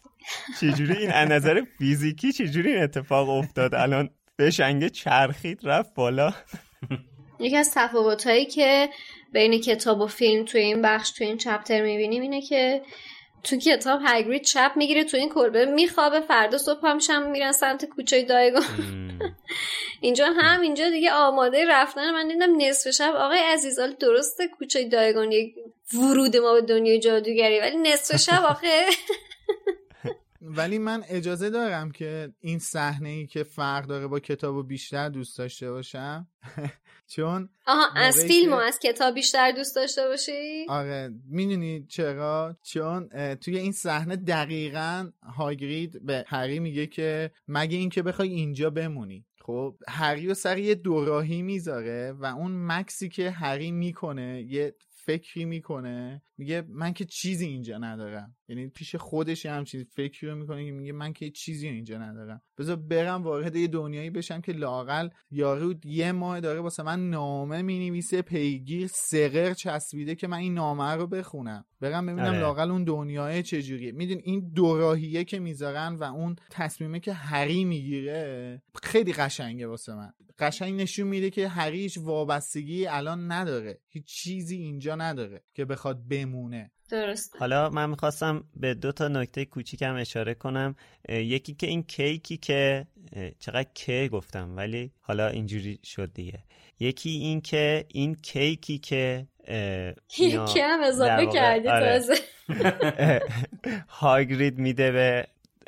چجوری 0.60 0.94
این 0.94 1.12
از 1.12 1.30
نظر 1.30 1.62
فیزیکی 1.78 2.32
چجوری 2.32 2.74
این 2.74 2.84
اتفاق 2.84 3.30
افتاد 3.30 3.76
الان 3.76 4.10
فشنگه 4.40 4.90
چرخید 4.90 5.60
رفت 5.64 5.94
بالا 5.94 6.34
یکی 7.42 7.58
از 7.58 7.72
تفاوتهایی 7.74 8.46
که 8.46 8.90
بین 9.32 9.62
کتاب 9.62 10.02
و 10.02 10.08
فیلم 10.08 10.46
توی 10.46 10.62
این 10.62 10.82
بخش 10.82 11.12
توی 11.12 11.28
این 11.28 11.38
چپتر 11.38 11.82
می‌بینیم 11.82 12.22
اینه 12.22 12.42
که 12.42 12.82
تو 13.44 13.58
کتاب 13.58 14.02
هگرید 14.06 14.42
چپ 14.42 14.72
می‌گیره 14.76 15.04
تو 15.04 15.18
این 15.18 15.30
کلبه 15.30 15.66
میخوابه 15.66 16.20
فردا 16.22 16.58
صبح 16.58 16.88
هم 16.88 17.00
شم 17.00 17.32
میرن 17.32 17.52
سمت 17.52 17.86
کوچه 17.86 18.24
دایگون 18.24 18.64
اینجا 20.02 20.26
هم 20.38 20.62
اینجا 20.62 20.90
دیگه 20.90 21.12
آماده 21.12 21.66
رفتن. 21.70 22.12
من 22.12 22.28
دیدم 22.28 22.62
نصف 22.62 22.92
شب 22.92 23.14
آقای 23.16 23.40
عزیزال 23.40 23.94
درسته 24.00 24.48
کوچه 24.48 24.90
دایگون 24.90 25.32
یک 25.32 25.56
ورود 25.94 26.38
ما 26.38 26.54
به 26.54 26.62
دنیای 26.62 27.00
جادوگری 27.00 27.60
ولی 27.60 27.78
نصف 27.78 28.16
شب 28.16 28.44
آخه. 28.44 28.86
ولی 30.42 30.78
من 30.78 31.04
اجازه 31.10 31.50
دارم 31.50 31.92
که 31.92 32.34
این 32.40 32.60
صحنه 32.60 33.10
ای 33.10 33.28
که 33.28 33.44
فرق 33.44 33.86
داره 33.86 34.08
با 34.08 34.20
کتاب 34.20 34.56
و 34.56 34.64
بیشتر 34.64 35.10
دوست 35.10 35.38
داشته 35.38 35.72
باشم 35.72 36.28
چون 37.16 37.50
آها 37.68 37.88
از 37.96 38.26
فیلم 38.26 38.54
و 38.54 38.56
از 38.56 38.80
کتاب 38.80 39.14
بیشتر 39.14 39.52
دوست 39.52 39.76
داشته 39.76 40.08
باشی؟ 40.08 40.66
آره 40.70 41.10
می‌دونی 41.30 41.86
چرا؟ 41.86 42.58
چون 42.64 43.10
توی 43.36 43.58
این 43.58 43.72
صحنه 43.72 44.16
دقیقا 44.16 45.12
هاگرید 45.24 46.06
به 46.06 46.26
هری 46.28 46.60
میگه 46.60 46.88
که 46.88 47.32
مگه 47.48 47.78
اینکه 47.78 48.02
بخوای 48.02 48.30
اینجا 48.30 48.70
بمونی. 48.70 49.26
خب 49.42 49.78
هری 49.88 50.28
و 50.28 50.34
سر 50.34 50.58
یه 50.58 50.76
دوراهی 50.76 51.42
می‌ذاره 51.42 52.12
و 52.12 52.26
اون 52.26 52.66
مکسی 52.66 53.10
که 53.10 53.32
هری 53.32 53.72
می‌کنه 53.72 54.46
یه 54.50 54.76
فکری 55.06 55.46
می‌کنه 55.46 56.22
میگه 56.38 56.64
من 56.70 56.94
که 56.94 57.06
چیزی 57.06 57.46
اینجا 57.46 57.78
ندارم. 57.78 58.36
یعنی 58.52 58.68
پیش 58.68 58.96
خودش 58.96 59.46
یه 59.46 59.52
همچین 59.52 59.84
فکری 59.84 60.30
رو 60.30 60.36
می‌کنه 60.36 60.66
که 60.66 60.72
میگه 60.72 60.92
من 60.92 61.14
که 61.14 61.30
چیزی 61.30 61.68
اینجا 61.68 61.98
ندارم. 61.98 62.42
بذار 62.58 62.76
برم 62.76 63.24
وارد 63.24 63.56
یه 63.56 63.68
دنیایی 63.68 64.10
بشم 64.10 64.42
که 64.42 64.52
لاقل 64.52 65.10
یارو 65.32 65.74
یه 65.86 66.12
ماه 66.12 66.40
داره 66.40 66.60
واسه 66.60 66.84
من 66.84 67.10
نامه 67.10 67.62
می‌نویسه 67.62 68.22
پیگیر 68.22 68.88
سقر 68.88 69.54
چسبیده 69.54 70.16
که 70.16 70.28
من 70.28 70.38
این 70.38 70.54
نامه 70.54 70.92
رو 70.96 71.08
بخونم. 71.08 71.66
برم 71.82 72.06
ببینم 72.06 72.26
آره. 72.28 72.40
لاقل 72.40 72.72
اون 72.72 72.84
دنیای 72.84 73.44
چجوریه. 73.44 73.92
میدون 73.92 74.22
این 74.24 74.52
دوراهیه 74.56 75.24
که 75.24 75.40
می‌ذارن 75.40 75.96
و 75.96 76.04
اون 76.04 76.36
تصمیمه 76.50 77.00
که 77.00 77.14
هری 77.14 77.66
می‌گیره 77.66 78.62
خیلی 78.84 79.14
قشنگه 79.14 79.68
واسه 79.68 79.96
من. 79.96 80.14
قشنگ 80.40 80.82
نشون 80.82 81.08
میده 81.08 81.30
که 81.30 81.48
هری 81.48 81.80
هیچ 81.80 81.98
وابستگی 81.98 82.88
الان 82.88 83.32
نداره. 83.32 83.80
هیچ 83.90 84.06
چیزی 84.06 84.56
اینجا 84.56 84.96
نداره 84.96 85.44
که 85.54 85.66
بخواد 85.66 86.08
بمونه. 86.08 86.72
درست 86.92 87.36
حالا 87.40 87.70
من 87.70 87.90
می‌خواستم 87.90 88.44
به 88.56 88.74
دو 88.74 88.92
تا 88.92 89.08
نکته 89.08 89.46
کوچیکم 89.46 89.96
اشاره 89.96 90.34
کنم. 90.34 90.76
یکی 91.10 91.54
که 91.54 91.68
این 91.68 91.84
کیکی 91.84 92.38
که 92.38 92.88
چقدر 93.40 93.70
که 93.76 94.10
گفتم 94.12 94.58
ولی 94.58 94.92
حالا 95.02 95.28
اینجوری 95.28 95.80
شد 95.84 96.14
دیگه. 96.14 96.40
یکی 96.80 97.10
این 97.10 97.42
که 97.42 97.86
این 97.88 98.16
کیکی 98.16 98.78
که 98.78 99.28
اه، 99.48 99.58
اینا 100.18 100.44
یکی 100.44 100.60
هم 100.60 100.80
اضافه 100.84 101.26
کردی 101.26 101.68
آره. 101.68 102.00
تازه. 102.00 102.14
هاگرید 104.00 104.60
میده 104.60 104.92
به 104.92 105.28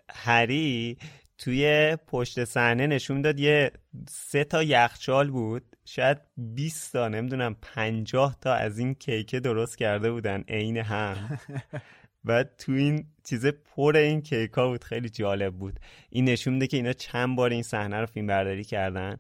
هری. 0.10 0.98
توی 1.38 1.98
پشت 2.08 2.44
صحنه 2.44 2.88
نشون 2.88 3.22
داد 3.22 3.40
یه 3.40 3.72
سه 4.10 4.44
تا 4.44 4.64
یخچال 4.64 5.32
بود. 5.32 5.73
شاید 5.86 6.18
20 6.38 6.94
تا 6.94 7.08
نمی‌دونم 7.08 7.56
50 7.62 8.38
تا 8.42 8.54
از 8.54 8.80
این 8.80 8.94
کیکه 8.94 9.40
درست 9.40 9.78
کرده 9.78 10.12
بودن 10.12 10.44
عین 10.48 10.78
هم. 10.78 11.40
و 12.26 12.44
تو 12.44 12.72
این 12.72 13.06
چیز 13.24 13.46
پر 13.46 13.98
این 13.98 14.22
کیک 14.22 14.52
ها 14.52 14.68
بود 14.68 14.84
خیلی 14.84 15.10
جالب 15.10 15.54
بود. 15.54 15.80
این 16.10 16.26
نشون 16.26 16.54
میده 16.54 16.68
که 16.68 16.78
اینا 16.78 16.94
چند 16.94 17.36
بار 17.36 17.50
این 17.50 17.64
صحنه 17.64 18.00
رو 18.00 18.06
فیلم 18.06 18.28
برداری 18.28 18.64
کردن. 18.64 19.18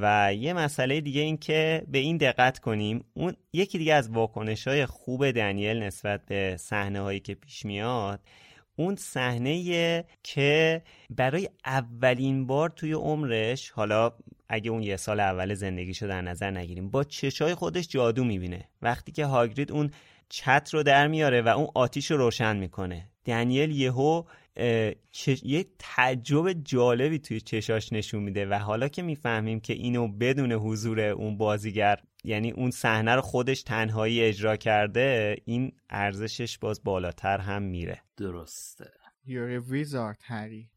و 0.00 0.34
یه 0.34 0.52
مسئله 0.52 1.00
دیگه 1.00 1.20
این 1.20 1.36
که 1.36 1.82
به 1.88 1.98
این 1.98 2.16
دقت 2.16 2.58
کنیم 2.58 3.04
اون 3.14 3.36
یکی 3.52 3.78
دیگه 3.78 3.94
از 3.94 4.10
واکنش 4.10 4.68
های 4.68 4.86
خوب 4.86 5.30
دنیل 5.30 5.82
نسبت 5.82 6.26
به 6.26 6.56
صحنه 6.56 7.00
هایی 7.00 7.20
که 7.20 7.34
پیش 7.34 7.64
میاد 7.64 8.20
اون 8.76 8.96
صحنه 8.96 10.04
که 10.22 10.82
برای 11.10 11.48
اولین 11.64 12.46
بار 12.46 12.68
توی 12.70 12.92
عمرش 12.92 13.70
حالا 13.70 14.12
اگه 14.52 14.70
اون 14.70 14.82
یه 14.82 14.96
سال 14.96 15.20
اول 15.20 15.54
زندگیشو 15.54 16.06
در 16.06 16.22
نظر 16.22 16.50
نگیریم 16.50 16.90
با 16.90 17.04
چشای 17.04 17.54
خودش 17.54 17.88
جادو 17.88 18.24
می‌بینه. 18.24 18.68
وقتی 18.82 19.12
که 19.12 19.26
هاگرید 19.26 19.72
اون 19.72 19.90
چت 20.28 20.70
رو 20.72 20.82
در 20.82 21.06
میاره 21.06 21.42
و 21.42 21.48
اون 21.48 21.68
آتیش 21.74 22.10
رو 22.10 22.16
روشن 22.16 22.56
می‌کنه. 22.56 23.08
دنیل 23.24 23.70
یهو 23.70 24.22
یه 25.42 25.66
تعجب 25.78 26.52
جالبی 26.52 27.18
توی 27.18 27.40
چشاش 27.40 27.92
نشون 27.92 28.22
میده 28.22 28.46
و 28.46 28.54
حالا 28.54 28.88
که 28.88 29.02
می‌فهمیم 29.02 29.60
که 29.60 29.72
اینو 29.72 30.08
بدون 30.08 30.52
حضور 30.52 31.00
اون 31.00 31.36
بازیگر 31.36 31.98
یعنی 32.24 32.50
اون 32.50 32.70
صحنه 32.70 33.14
رو 33.14 33.20
خودش 33.20 33.62
تنهایی 33.62 34.22
اجرا 34.22 34.56
کرده 34.56 35.36
این 35.44 35.72
ارزشش 35.90 36.58
باز 36.58 36.84
بالاتر 36.84 37.38
هم 37.38 37.62
میره. 37.62 38.02
درسته. 38.16 38.90
You're 39.26 39.62
a 39.62 39.72
wizard 39.72 40.18
هری 40.22 40.68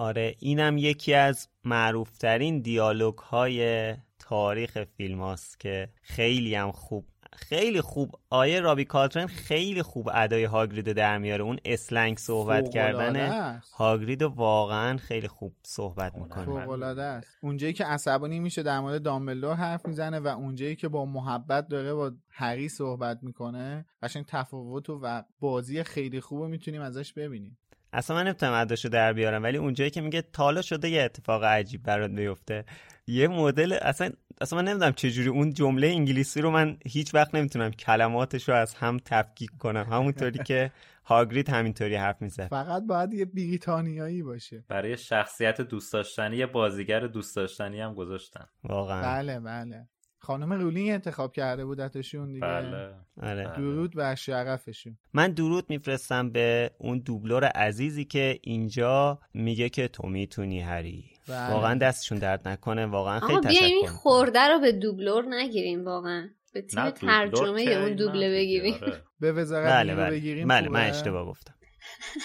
آره 0.00 0.34
اینم 0.38 0.78
یکی 0.78 1.14
از 1.14 1.48
معروفترین 1.64 2.60
دیالوگ 2.60 3.18
های 3.18 3.94
تاریخ 4.18 4.84
فیلم 4.96 5.20
هاست 5.20 5.60
که 5.60 5.88
خیلی 6.02 6.54
هم 6.54 6.72
خوب 6.72 7.04
خیلی 7.32 7.80
خوب 7.80 8.10
آیه 8.30 8.60
رابی 8.60 8.84
کالترن 8.84 9.26
خیلی 9.26 9.82
خوب 9.82 10.10
ادای 10.14 10.44
هاگرید 10.44 10.92
در 10.92 11.18
میاره. 11.18 11.44
اون 11.44 11.58
اسلنگ 11.64 12.18
صحبت 12.18 12.70
کردن 12.70 13.60
هاگرید 13.74 14.22
واقعا 14.22 14.96
خیلی 14.96 15.28
خوب 15.28 15.52
صحبت 15.62 16.14
می‌کنه. 16.14 16.44
فوق‌العاده 16.44 17.02
است. 17.02 17.38
اونجایی 17.42 17.72
که 17.72 17.84
عصبانی 17.84 18.40
میشه 18.40 18.62
در 18.62 18.80
مورد 18.80 19.02
دامبلدور 19.02 19.54
حرف 19.54 19.86
می‌زنه 19.86 20.18
و 20.18 20.26
اونجایی 20.26 20.76
که 20.76 20.88
با 20.88 21.04
محبت 21.04 21.68
داره 21.68 21.94
با 21.94 22.12
هری 22.30 22.68
صحبت 22.68 23.18
می‌کنه 23.22 23.84
قشنگ 24.02 24.24
تفاوت 24.28 24.90
و 24.90 25.22
بازی 25.40 25.82
خیلی 25.82 26.20
خوب 26.20 26.44
می‌تونیم 26.44 26.82
ازش 26.82 27.12
ببینیم. 27.12 27.58
اصلا 27.92 28.16
من 28.16 28.24
نمی‌تونم 28.24 28.52
اداشو 28.52 28.88
در 28.88 29.12
بیارم 29.12 29.42
ولی 29.42 29.56
اونجایی 29.58 29.90
که 29.90 30.00
میگه 30.00 30.22
تالا 30.32 30.62
شده 30.62 30.88
یه 30.88 31.02
اتفاق 31.02 31.44
عجیب 31.44 31.82
برات 31.82 32.10
بیفته. 32.10 32.64
یه 33.06 33.28
مدل 33.28 33.78
اصلا 33.82 34.10
اصلا 34.40 34.62
من 34.62 34.68
نمی‌دونم 34.68 34.92
چجوری 34.92 35.28
اون 35.28 35.52
جمله 35.52 35.86
انگلیسی 35.86 36.40
رو 36.40 36.50
من 36.50 36.76
هیچ 36.86 37.14
وقت 37.14 37.34
نمی‌تونم 37.34 37.70
کلماتش 37.70 38.48
رو 38.48 38.54
از 38.54 38.74
هم 38.74 38.98
تفکیک 39.04 39.50
کنم. 39.58 39.86
همونطوری 39.90 40.38
که 40.38 40.72
هاگرید 41.04 41.48
همینطوری 41.48 41.96
حرف 41.96 42.22
می‌زد. 42.22 42.46
فقط 42.46 42.82
باید 42.82 43.14
یه 43.14 43.24
بریتانیایی 43.24 44.22
باشه. 44.22 44.64
برای 44.68 44.96
شخصیت 44.96 45.60
دوست 45.60 45.92
داشتنی 45.92 46.36
یه 46.36 46.46
بازیگر 46.46 47.00
دوست 47.00 47.36
داشتنی 47.36 47.80
هم 47.80 47.94
گذاشتن. 47.94 48.46
واقعا. 48.64 49.02
بله 49.02 49.40
بله. 49.40 49.88
خانم 50.22 50.52
رولینگ 50.52 50.90
انتخاب 50.90 51.32
کرده 51.32 51.64
بودتشون 51.64 52.32
دیگه. 52.32 52.40
بله. 52.46 52.94
آره. 53.22 53.52
درود 53.56 53.96
بر 53.96 54.14
شرفشون. 54.14 54.98
من 55.12 55.32
درود 55.32 55.64
میفرستم 55.68 56.30
به 56.30 56.70
اون 56.78 56.98
دوبلور 56.98 57.44
عزیزی 57.44 58.04
که 58.04 58.38
اینجا 58.42 59.18
میگه 59.34 59.68
که 59.68 59.88
تو 59.88 60.08
می‌تونی 60.08 60.60
هری. 60.60 61.04
بله. 61.28 61.50
واقعا 61.50 61.74
دستشون 61.74 62.18
درد 62.18 62.48
نکنه. 62.48 62.86
واقعا 62.86 63.20
خیلی 63.20 63.40
بیا 63.40 63.64
این 63.64 63.82
تشکر 63.84 63.92
خورده 63.96 64.48
رو 64.48 64.60
به 64.60 64.72
دوبلور 64.72 65.24
نگیریم 65.28 65.84
واقعا. 65.84 66.28
به 66.54 66.62
تیم 66.62 66.90
ترجمه 66.90 67.60
اون 67.62 67.94
دوبله 67.96 68.30
بگیریم. 68.30 68.74
آره. 68.74 69.02
به 69.20 69.32
وزارت 69.32 69.72
بله 69.72 69.94
بله. 69.94 70.10
بگیریم 70.10 70.48
بله 70.48 70.68
من؟ 70.68 70.90
اشتباه 70.90 71.26
گفتم. 71.26 71.54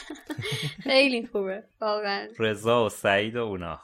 خیلی 0.84 1.28
خوبه 1.28 1.64
واقعا. 1.82 2.28
رضا 2.40 2.86
و 2.86 2.90
سعید 2.90 3.36
و 3.36 3.40
اونا. 3.40 3.80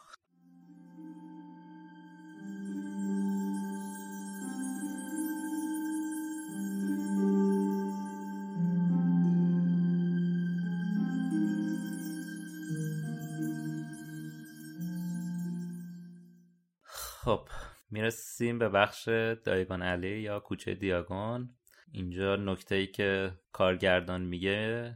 خب 17.24 17.48
می‌رسیم 17.92 18.60
به 18.60 18.70
بخش 18.70 19.08
دایگان 19.44 19.82
علی 19.82 20.20
یا 20.20 20.40
کوچه 20.40 20.74
دیاگون. 20.74 21.50
اینجا 21.92 22.36
نکته 22.36 22.76
ای 22.76 22.88
که 22.88 23.32
کارگردان 23.52 24.22
میگه 24.22 24.94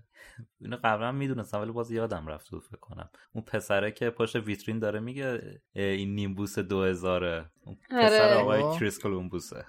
اینو 0.62 0.78
قبلا 0.84 1.12
می‌دونستم 1.12 1.62
ولی 1.62 1.72
باز 1.72 1.92
یادم 1.92 2.28
رفت 2.28 2.48
فکر 2.48 2.78
کنم. 2.82 3.10
اون 3.34 3.44
پسره 3.44 3.92
که 3.92 4.10
پشت 4.10 4.36
ویترین 4.36 4.80
داره 4.80 5.00
میگه 5.00 5.60
این 5.74 6.16
نیمبوس 6.16 6.60
دو 6.60 6.84
هزاره 6.84 7.50
اون 7.66 7.78
پسر 7.90 8.34
آره. 8.34 8.34
آقای 8.34 8.80
کریس 8.80 9.00
کلومبوسه. 9.00 9.66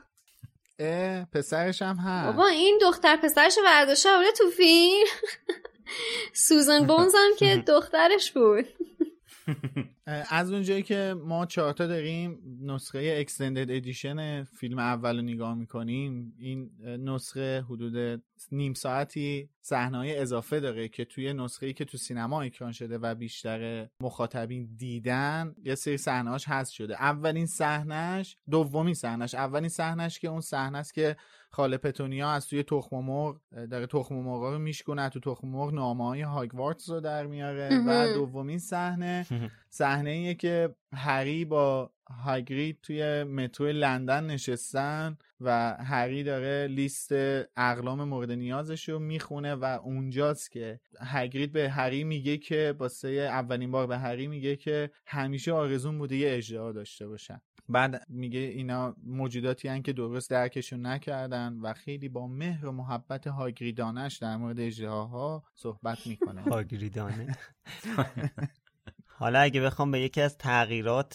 اه 0.78 1.24
پسرش 1.24 1.82
هم 1.82 1.96
هست. 1.96 2.26
بابا 2.26 2.46
این 2.46 2.78
دختر 2.82 3.16
پسرش 3.16 3.58
برداشته 3.64 4.08
بوده 4.16 4.32
تو 4.38 4.50
فیلم. 4.50 5.06
سوزن 6.48 6.86
بونز 6.86 7.14
هم 7.14 7.36
که 7.38 7.56
دخترش 7.72 8.32
بود. 8.32 8.66
از 10.06 10.52
اونجایی 10.52 10.82
که 10.82 11.14
ما 11.24 11.46
چهارتا 11.46 11.86
داریم 11.86 12.38
نسخه 12.62 13.16
اکستندد 13.18 13.70
ادیشن 13.70 14.44
فیلم 14.44 14.78
اول 14.78 15.16
رو 15.16 15.22
نگاه 15.22 15.54
می‌کنیم 15.54 16.34
این 16.38 16.70
نسخه 16.84 17.62
حدود 17.62 18.22
نیم 18.52 18.74
ساعتی 18.74 19.48
صحنه 19.60 20.14
اضافه 20.16 20.60
داره 20.60 20.88
که 20.88 21.04
توی 21.04 21.32
نسخه 21.32 21.66
ای 21.66 21.72
که 21.72 21.84
تو 21.84 21.98
سینما 21.98 22.42
اکران 22.42 22.72
شده 22.72 22.98
و 22.98 23.14
بیشتر 23.14 23.88
مخاطبین 24.00 24.68
دیدن 24.76 25.54
یه 25.64 25.74
سری 25.74 25.96
صحنه‌هاش 25.96 26.44
هست 26.48 26.72
شده. 26.72 26.94
اولین 26.94 27.46
صحنهش 27.46 28.36
دومین 28.50 28.94
صحنهش 28.94 29.34
اولین 29.34 29.68
صحنهش 29.68 30.18
که 30.18 30.28
اون 30.28 30.40
صحنه 30.40 30.78
است 30.78 30.94
که 30.94 31.16
خاله 31.56 31.76
پتونیا 31.76 32.30
از 32.30 32.48
توی 32.48 32.62
تخم 32.62 32.96
مرغ 32.96 33.36
داره 33.70 33.86
تخم 33.86 34.14
مرغ 34.14 34.42
رو 34.42 34.58
میشکنه 34.58 35.08
تو 35.08 35.20
تخم 35.20 35.48
مرغ 35.48 35.74
نامه 35.74 36.04
های 36.04 36.22
هاگوارتس 36.22 36.90
رو 36.90 37.00
در 37.00 37.26
میاره 37.26 37.78
و. 37.86 38.14
دومین 38.14 38.58
صحنه 38.58 39.26
صحنه 39.70 40.10
ایه 40.10 40.34
که 40.34 40.74
هری 40.92 41.44
با 41.44 41.90
هاگرید 42.10 42.78
توی 42.82 43.24
مترو 43.24 43.66
لندن 43.66 44.24
نشستن 44.26 45.18
و 45.40 45.76
هری 45.80 46.24
داره 46.24 46.66
لیست 46.66 47.12
اقلام 47.56 48.04
مورد 48.04 48.32
نیازش 48.32 48.88
رو 48.88 48.98
می‌خونه 48.98 49.54
و 49.54 49.64
اونجاست 49.64 50.50
که 50.50 50.80
هاگرید 51.00 51.52
به 51.52 51.70
هری 51.70 52.04
میگه 52.04 52.36
که 52.36 52.74
واسه 52.78 53.08
اولین 53.08 53.70
بار 53.70 53.86
به 53.86 53.98
هری 53.98 54.26
میگه 54.26 54.56
که 54.56 54.90
همیشه 55.06 55.52
آرزون 55.52 55.98
بوده 55.98 56.16
یه 56.16 56.36
اجرا 56.36 56.72
داشته 56.72 57.08
باشن. 57.08 57.40
بعد 57.68 58.06
میگه 58.08 58.40
اینا 58.40 58.96
موجوداتی 59.04 59.68
هن 59.68 59.82
که 59.82 59.92
درست 59.92 60.30
درکشون 60.30 60.86
نکردن 60.86 61.58
و 61.62 61.72
خیلی 61.72 62.08
با 62.08 62.26
مهر 62.26 62.66
و 62.66 62.72
محبت 62.72 63.26
هاگریدانش 63.26 64.16
در 64.16 64.36
مورد 64.36 64.60
اجراها 64.60 65.44
صحبت 65.54 66.06
می‌کنه. 66.06 66.42
هاگریدانه 66.42 67.36
حالا 69.18 69.40
اگه 69.40 69.60
بخوام 69.60 69.90
به 69.90 70.00
یکی 70.00 70.20
از 70.20 70.38
تغییرات 70.38 71.14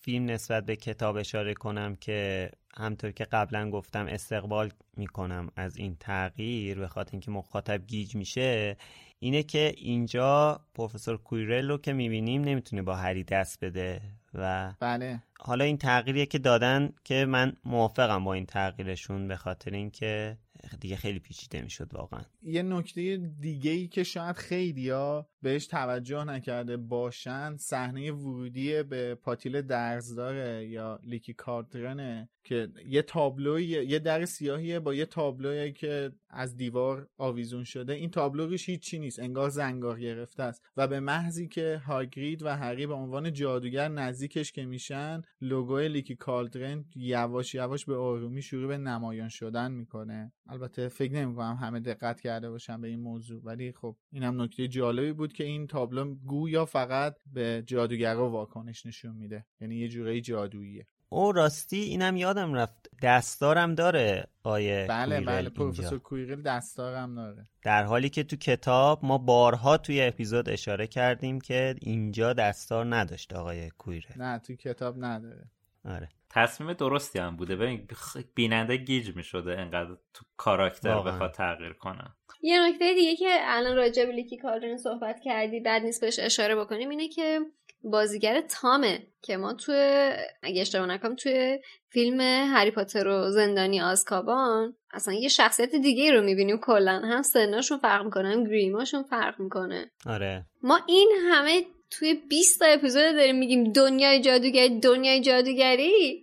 فیلم 0.00 0.30
نسبت 0.30 0.66
به 0.66 0.76
کتاب 0.76 1.16
اشاره 1.16 1.54
کنم 1.54 1.96
که 1.96 2.50
همطور 2.76 3.10
که 3.10 3.24
قبلا 3.24 3.70
گفتم 3.70 4.06
استقبال 4.06 4.70
می‌کنم 4.96 5.50
از 5.56 5.76
این 5.76 5.96
تغییر 6.00 6.78
به 6.78 6.88
خاطر 6.88 7.10
اینکه 7.12 7.30
مخاطب 7.30 7.86
گیج 7.86 8.16
میشه 8.16 8.76
اینه 9.18 9.42
که 9.42 9.74
اینجا 9.76 10.60
پروفسور 10.74 11.16
کویرل 11.16 11.68
رو 11.68 11.78
که 11.78 11.92
می‌بینیم 11.92 12.44
نمی‌تونه 12.44 12.82
با 12.82 12.96
هری 12.96 13.24
دست 13.24 13.64
بده 13.64 14.00
و 14.34 14.72
بله. 14.80 15.22
حالا 15.40 15.64
این 15.64 15.78
تغییریه 15.78 16.26
که 16.26 16.38
دادن 16.38 16.92
که 17.04 17.24
من 17.24 17.52
موافقم 17.64 18.24
با 18.24 18.34
این 18.34 18.46
تغییرشون 18.46 19.28
به 19.28 19.36
خاطر 19.36 19.70
اینکه 19.70 20.36
دیگه 20.80 20.96
خیلی 20.96 21.18
پیچیده 21.18 21.62
می‌شد 21.62 21.94
واقعا. 21.94 22.22
یه 22.42 22.62
نکته 22.62 23.16
دیگه 23.40 23.70
ای 23.70 23.88
که 23.88 24.02
شاید 24.02 24.36
خیلیا 24.36 25.28
بهش 25.42 25.66
توجه 25.66 26.24
نکرده 26.24 26.76
باشن 26.76 27.56
صحنه 27.56 28.12
ورودی 28.12 28.82
به 28.82 29.14
پاتیل 29.14 29.62
درزداره 29.62 30.68
یا 30.68 31.00
لیکی 31.02 31.34
کارترنه. 31.34 32.28
که 32.48 32.68
یه 32.86 33.02
تابلوی 33.02 33.64
یه 33.64 33.98
در 33.98 34.24
سیاهیه 34.24 34.80
با 34.80 34.94
یه 34.94 35.06
تابلویی 35.06 35.72
که 35.72 36.12
از 36.30 36.56
دیوار 36.56 37.08
آویزون 37.18 37.64
شده. 37.64 37.92
این 37.92 38.10
تابلو 38.10 38.46
روش 38.46 38.68
هیچی 38.68 38.98
نیست 38.98 39.18
انگار 39.18 39.50
زنگار 39.50 40.00
گرفته 40.00 40.42
است 40.42 40.62
و 40.76 40.88
به 40.88 41.00
محضی 41.00 41.48
که 41.48 41.82
هاگرید 41.86 42.42
و 42.42 42.48
هری 42.56 42.86
به 42.86 42.94
عنوان 42.94 43.32
جادوگر 43.32 43.88
نزدیکش 43.88 44.52
که 44.52 44.66
میشن 44.66 45.22
لوگوی 45.40 45.88
لیکی 45.88 46.16
کالدرن 46.16 46.84
یواش 46.96 47.54
یواش 47.54 47.84
به 47.84 47.96
آرومی 47.96 48.42
شروع 48.42 48.68
به 48.68 48.78
نمایان 48.78 49.28
شدن 49.28 49.72
می‌کنه. 49.72 50.32
البته 50.46 50.88
فکر 50.88 51.12
نمی‌کنم 51.12 51.58
همه 51.60 51.80
دقت 51.80 52.20
کرده 52.20 52.50
باشن 52.50 52.80
به 52.80 52.88
این 52.88 53.00
موضوع 53.00 53.42
ولی 53.44 53.72
خب 53.72 53.96
اینم 54.12 54.42
نکته 54.42 54.68
جالبی 54.68 55.12
بود 55.12 55.32
که 55.32 55.44
این 55.44 55.66
تابلو 55.66 56.14
گویا 56.14 56.64
فقط 56.64 57.16
به 57.32 57.62
جادوگرا 57.66 58.30
واکنش 58.30 58.86
نشون 58.86 59.16
میده. 59.16 59.46
یعنی 59.60 59.76
یه 59.76 59.88
جورایی 59.88 60.20
جادوییه. 60.20 60.86
او 61.08 61.32
راستی 61.32 61.80
اینم 61.80 62.16
یادم 62.16 62.54
رفت. 62.54 62.88
دستارم 63.02 63.74
داره 63.74 64.26
آیه 64.42 64.86
بله 64.88 65.20
بله. 65.20 65.48
پروفسور 65.48 65.98
کویرل 65.98 66.42
دستارم 66.42 67.14
داره. 67.14 67.46
در 67.62 67.84
حالی 67.84 68.08
که 68.08 68.22
تو 68.22 68.36
کتاب 68.36 69.04
ما 69.04 69.18
بارها 69.18 69.76
توی 69.76 70.02
اپیزود 70.02 70.48
اشاره 70.48 70.86
کردیم 70.86 71.40
که 71.40 71.74
اینجا 71.82 72.32
دستار 72.32 72.96
نداشت 72.96 73.32
آقای 73.32 73.70
کویرل. 73.70 74.12
نه 74.16 74.38
توی 74.38 74.56
کتاب 74.56 75.04
نداره. 75.04 75.44
آره. 75.84 76.08
تصمیم 76.30 76.72
درستی 76.72 77.18
هم 77.18 77.36
بوده. 77.36 77.56
ببین 77.56 77.88
بیننده 78.34 78.76
گیج 78.76 79.16
می 79.16 79.22
شده 79.22 79.58
انقدر 79.58 79.96
تو 80.14 80.24
کاراکتر 80.36 81.02
بخواد 81.02 81.32
تغییر 81.32 81.72
کنه. 81.72 82.04
یه 82.42 82.68
نکته 82.68 82.94
دیگه 82.94 83.16
که 83.16 83.38
الان 83.40 83.76
راجع 83.76 84.04
به 84.04 84.12
لیکی 84.12 84.36
کالدرن 84.36 84.76
صحبت 84.76 85.20
کردی 85.24 85.60
بعد 85.60 85.82
نیست 85.82 86.00
بهش 86.00 86.18
اشاره 86.18 86.56
بکنیم 86.56 86.88
اینه 86.88 87.08
که 87.08 87.40
بازیگر 87.82 88.40
تامه 88.40 89.06
که 89.22 89.36
ما 89.36 89.54
توی 89.54 90.10
اگه 90.42 90.60
اشتباه 90.60 90.86
نکنم 90.86 91.16
توی 91.16 91.58
فیلم 91.88 92.20
هری 92.54 92.70
پاتر 92.70 93.08
و 93.08 93.30
زندانی 93.30 93.80
آزکابان. 93.80 94.76
اصلا 94.90 95.14
یه 95.14 95.28
شخصیت 95.28 95.74
دیگه 95.74 96.12
رو 96.12 96.22
می‌بینیم 96.22 96.58
کلا. 96.58 97.00
هم 97.04 97.22
سناشون 97.22 97.78
فرق 97.78 98.04
می‌کنه 98.04 98.28
هم 98.28 98.44
گریماشون 98.44 99.02
فرق 99.02 99.40
می‌کنه. 99.40 99.90
آره. 100.06 100.46
ما 100.62 100.80
این 100.86 101.12
همه 101.30 101.64
توی 101.90 102.14
20 102.14 102.58
تا 102.58 102.66
اپیزود 102.66 103.02
داریم 103.02 103.38
میگیم 103.38 103.72
دنیای 103.72 104.20
جادوگری 104.20 104.80
دنیای 104.80 105.20
جادوگری. 105.20 106.22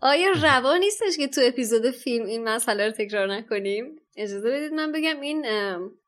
آیا 0.00 0.32
روا 0.42 0.76
نیستش 0.76 1.16
که 1.16 1.28
تو 1.28 1.40
اپیزود 1.44 1.90
فیلم 1.90 2.26
این 2.26 2.44
مسئله 2.44 2.86
رو 2.86 2.92
تکرار 2.92 3.34
نکنیم؟ 3.34 3.96
اجازه 4.16 4.50
بدید 4.50 4.72
من 4.72 4.92
بگم 4.92 5.20
این 5.20 5.46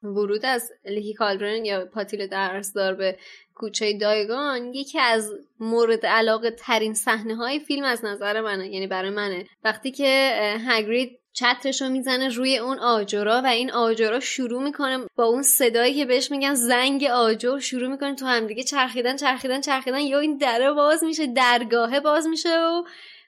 ورود 0.02 0.44
از 0.44 0.72
لیکی 0.84 1.14
کالدرن 1.14 1.64
یا 1.64 1.86
پاتیل 1.86 2.26
درسدار 2.26 2.94
به 2.94 3.18
کوچه 3.54 3.98
دایگان 3.98 4.74
یکی 4.74 4.98
از 4.98 5.32
مورد 5.60 6.06
علاقه 6.06 6.50
ترین 6.50 6.94
صحنه 6.94 7.36
های 7.36 7.58
فیلم 7.58 7.84
از 7.84 8.04
نظر 8.04 8.40
منه 8.40 8.68
یعنی 8.68 8.86
برای 8.86 9.10
منه. 9.10 9.46
وقتی 9.64 9.90
که 9.90 10.32
هگرید 10.66 11.18
چترش 11.32 11.82
رو 11.82 11.88
می‌زنه 11.88 12.28
روی 12.28 12.58
اون 12.58 12.78
آجرا 12.78 13.42
و 13.44 13.46
این 13.46 13.72
آجرا 13.72 14.20
شروع 14.20 14.62
می‌کنه 14.62 14.98
با 15.16 15.24
اون 15.24 15.42
صدایی 15.42 15.94
که 15.94 16.04
بهش 16.04 16.30
میگن 16.30 16.54
زنگ 16.54 17.04
آجر 17.04 17.58
شروع 17.58 17.88
می‌کنه 17.88 18.14
تو 18.14 18.26
همدیگه 18.26 18.62
چرخیدن 18.62 19.16
چرخیدن 19.16 19.60
چرخیدن 19.60 20.00
یا 20.00 20.18
این 20.18 20.36
دره 20.36 20.72
باز 20.72 21.04
میشه 21.04 21.26
درگاهه 21.26 22.00
باز 22.00 22.26
میشه 22.26 22.58
و 22.58 22.82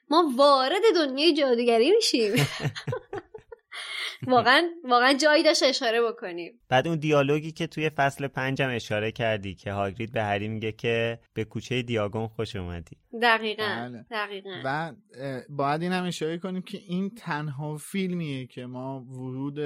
ما 0.09 0.31
وارد 0.35 0.81
دنیای 0.95 1.33
جادوگری 1.33 1.91
میشیم. 1.91 2.33
واقعا 4.27 4.63
واقعا 4.83 5.13
جایی 5.13 5.43
داشت 5.43 5.63
اشاره 5.63 6.01
بکنیم. 6.01 6.53
بعد 6.69 6.87
اون 6.87 6.99
دیالوگی 6.99 7.51
که 7.51 7.67
توی 7.67 7.89
فصل 7.89 8.27
پنجم 8.27 8.69
اشاره 8.69 9.11
کردی 9.11 9.55
که 9.55 9.71
هاگرید 9.71 10.11
به 10.11 10.23
هری 10.23 10.47
میگه 10.47 10.71
که 10.71 11.19
به 11.33 11.43
کوچه 11.43 11.81
دیاگون 11.81 12.27
خوش 12.27 12.55
اومدی. 12.55 12.97
دقیقا 13.21 13.63
بله. 13.63 14.05
دقیقا. 14.11 14.61
و 14.65 14.93
باید 15.49 15.81
این 15.81 15.91
هم 15.91 16.05
اشاره 16.05 16.37
کنیم 16.37 16.61
که 16.61 16.77
این 16.87 17.09
تنها 17.09 17.77
فیلمیه 17.77 18.47
که 18.47 18.65
ما 18.65 18.99
ورود 18.99 19.59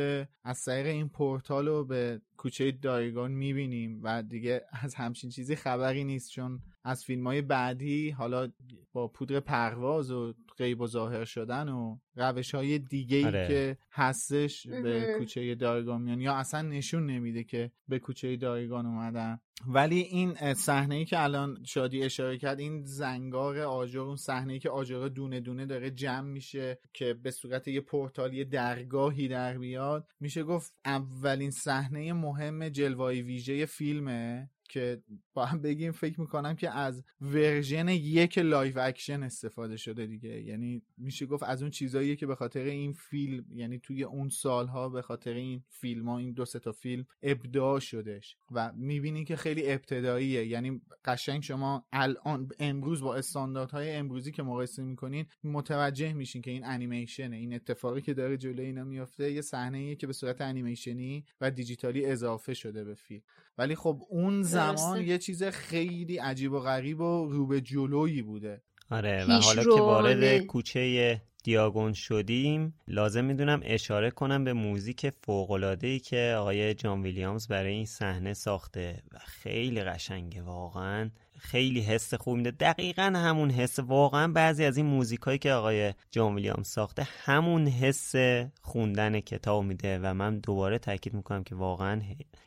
از 0.43 0.65
طریق 0.65 0.85
این 0.85 1.09
پورتال 1.09 1.67
رو 1.67 1.85
به 1.85 2.21
کوچه 2.37 2.71
دایگان 2.71 3.31
می‌بینیم 3.31 3.99
و 4.03 4.23
دیگه 4.23 4.61
از 4.81 4.95
همچین 4.95 5.29
چیزی 5.29 5.55
خبری 5.55 6.03
نیست 6.03 6.31
چون 6.31 6.59
از 6.83 7.05
فیلم 7.05 7.27
های 7.27 7.41
بعدی 7.41 8.09
حالا 8.09 8.51
با 8.93 9.07
پودر 9.07 9.39
پرواز 9.39 10.11
و 10.11 10.33
غیب 10.61 10.81
و 10.81 10.87
ظاهر 10.87 11.25
شدن 11.25 11.69
و 11.69 11.97
روش 12.15 12.55
های 12.55 12.79
دیگه 12.79 13.17
ای 13.17 13.25
آره. 13.25 13.47
که 13.47 13.77
هستش 13.91 14.67
به 14.67 15.15
کوچه 15.17 15.55
دایگان 15.55 16.01
میان 16.01 16.21
یا 16.21 16.33
اصلا 16.33 16.61
نشون 16.61 17.05
نمیده 17.05 17.43
که 17.43 17.71
به 17.87 17.99
کوچه 17.99 18.35
دایگان 18.35 18.85
اومدن. 18.85 19.39
ولی 19.67 19.99
این 19.99 20.53
صحنه 20.53 20.95
ای 20.95 21.05
که 21.05 21.23
الان 21.23 21.63
شادی 21.63 22.03
اشاره 22.03 22.37
کرد 22.37 22.59
این 22.59 22.85
زنگار 22.85 23.59
آجر 23.59 23.99
اون 23.99 24.15
صحنه 24.15 24.53
ای 24.53 24.59
که 24.59 24.69
آجر 24.69 25.07
دونه 25.07 25.39
دونه 25.39 25.65
داره 25.65 25.91
جمع 25.91 26.27
میشه 26.27 26.79
که 26.93 27.13
به 27.13 27.31
صورت 27.31 27.67
یه 27.67 27.81
پورتالی 27.81 28.45
درگاهی 28.45 29.27
در 29.27 29.57
بیاد 29.57 30.07
میشه 30.19 30.43
گفت 30.43 30.73
اولین 30.85 31.51
صحنه 31.51 32.13
مهم 32.13 32.69
جلوای 32.69 33.21
ویژه 33.21 33.65
فیلمه. 33.65 34.49
که 34.71 35.01
با 35.33 35.45
هم 35.45 35.61
بگیم 35.61 35.91
فکر 35.91 36.21
می‌کنم 36.21 36.55
که 36.55 36.69
از 36.69 37.03
version 37.21 37.87
یک 37.87 38.37
live 38.37 38.79
action 38.79 39.23
استفاده 39.23 39.77
شده 39.77 40.05
دیگه. 40.05 40.41
یعنی 40.41 40.81
میشه 40.97 41.25
گفت 41.25 41.43
از 41.43 41.61
اون 41.61 41.71
چیزایی 41.71 42.15
که 42.15 42.27
به 42.27 42.35
خاطر 42.35 42.63
این 42.63 42.93
فیلم 42.93 43.45
یعنی 43.53 43.79
توی 43.79 44.03
اون 44.03 44.29
سالها 44.29 44.89
به 44.89 45.01
خاطر 45.01 45.33
این 45.33 45.63
فیلم 45.69 46.09
ها 46.09 46.17
این 46.17 46.33
دو 46.33 46.45
تا 46.45 46.71
فیلم 46.71 47.05
ابداع 47.23 47.79
شدش 47.79 48.35
و 48.51 48.71
می‌بینی 48.75 49.25
که 49.25 49.35
خیلی 49.35 49.71
ابتداییه. 49.71 50.45
یعنی 50.45 50.81
قشنگ 51.05 51.43
شما 51.43 51.85
الان 51.91 52.49
امروز 52.59 53.01
با 53.01 53.15
استانداردهای 53.15 53.91
امروزی 53.91 54.31
که 54.31 54.43
مقایسه 54.43 54.83
می‌کنین 54.83 55.25
متوجه 55.43 56.13
میشین 56.13 56.41
که 56.41 56.51
این 56.51 56.65
انیمیشنه. 56.65 57.35
این 57.35 57.53
اتفاقی 57.53 58.01
که 58.01 58.13
داره 58.13 58.37
جلوی 58.37 58.65
اینا 58.65 58.83
میافته 58.83 59.31
یه 59.31 59.41
صحنه 59.41 59.95
که 59.95 60.07
به 60.07 60.13
صورت 60.13 60.41
انیمیشنی 60.41 61.25
و 61.41 61.51
دیجیتالی 61.51 62.05
اضافه 62.05 62.53
شده 62.53 62.83
به 62.83 62.95
فیلم. 62.95 63.21
ولی 63.57 63.75
خب 63.75 64.01
اون 64.09 64.43
زمان 64.43 65.01
یه 65.01 65.17
چیز 65.17 65.43
خیلی 65.43 66.17
عجیب 66.17 66.51
و 66.51 66.59
غریب 66.59 67.01
و 67.01 67.29
رو 67.31 67.47
به 67.47 67.61
جلویی 67.61 68.21
بوده. 68.21 68.61
آره 68.89 69.25
و 69.25 69.31
حالا 69.31 69.63
که 69.63 69.69
وارد 69.69 70.37
کوچه 70.37 71.21
دیاگون 71.43 71.93
شدیم 71.93 72.73
لازم 72.87 73.25
می‌دونم 73.25 73.61
اشاره 73.63 74.11
کنم 74.11 74.43
به 74.43 74.53
موزیک 74.53 75.09
فوق‌العاده‌ای 75.09 75.99
که 75.99 76.35
آقای 76.39 76.73
جان 76.73 77.01
ویلیامز 77.01 77.47
برای 77.47 77.73
این 77.73 77.85
صحنه 77.85 78.33
ساخته 78.33 79.03
و 79.11 79.17
خیلی 79.25 79.83
قشنگه 79.83 80.41
واقعا. 80.41 81.09
خیلی 81.41 81.81
حس 81.81 82.13
خوب 82.13 82.37
میده. 82.37 82.51
دقیقا 82.51 83.03
همون 83.03 83.51
حس. 83.51 83.79
واقعا 83.79 84.27
بعضی 84.27 84.65
از 84.65 84.77
این 84.77 84.85
موزیکایی 84.85 85.37
که 85.37 85.51
آقای 85.51 85.93
جان 86.11 86.35
ویلیام 86.35 86.63
ساخته 86.63 87.07
همون 87.23 87.67
حس 87.67 88.13
خوندن 88.61 89.19
کتاب 89.19 89.63
میده 89.63 89.99
و 89.99 90.13
من 90.13 90.39
دوباره 90.39 90.79
تاکید 90.79 91.13
می‌کنم 91.13 91.43
که 91.43 91.55
واقعا 91.55 92.01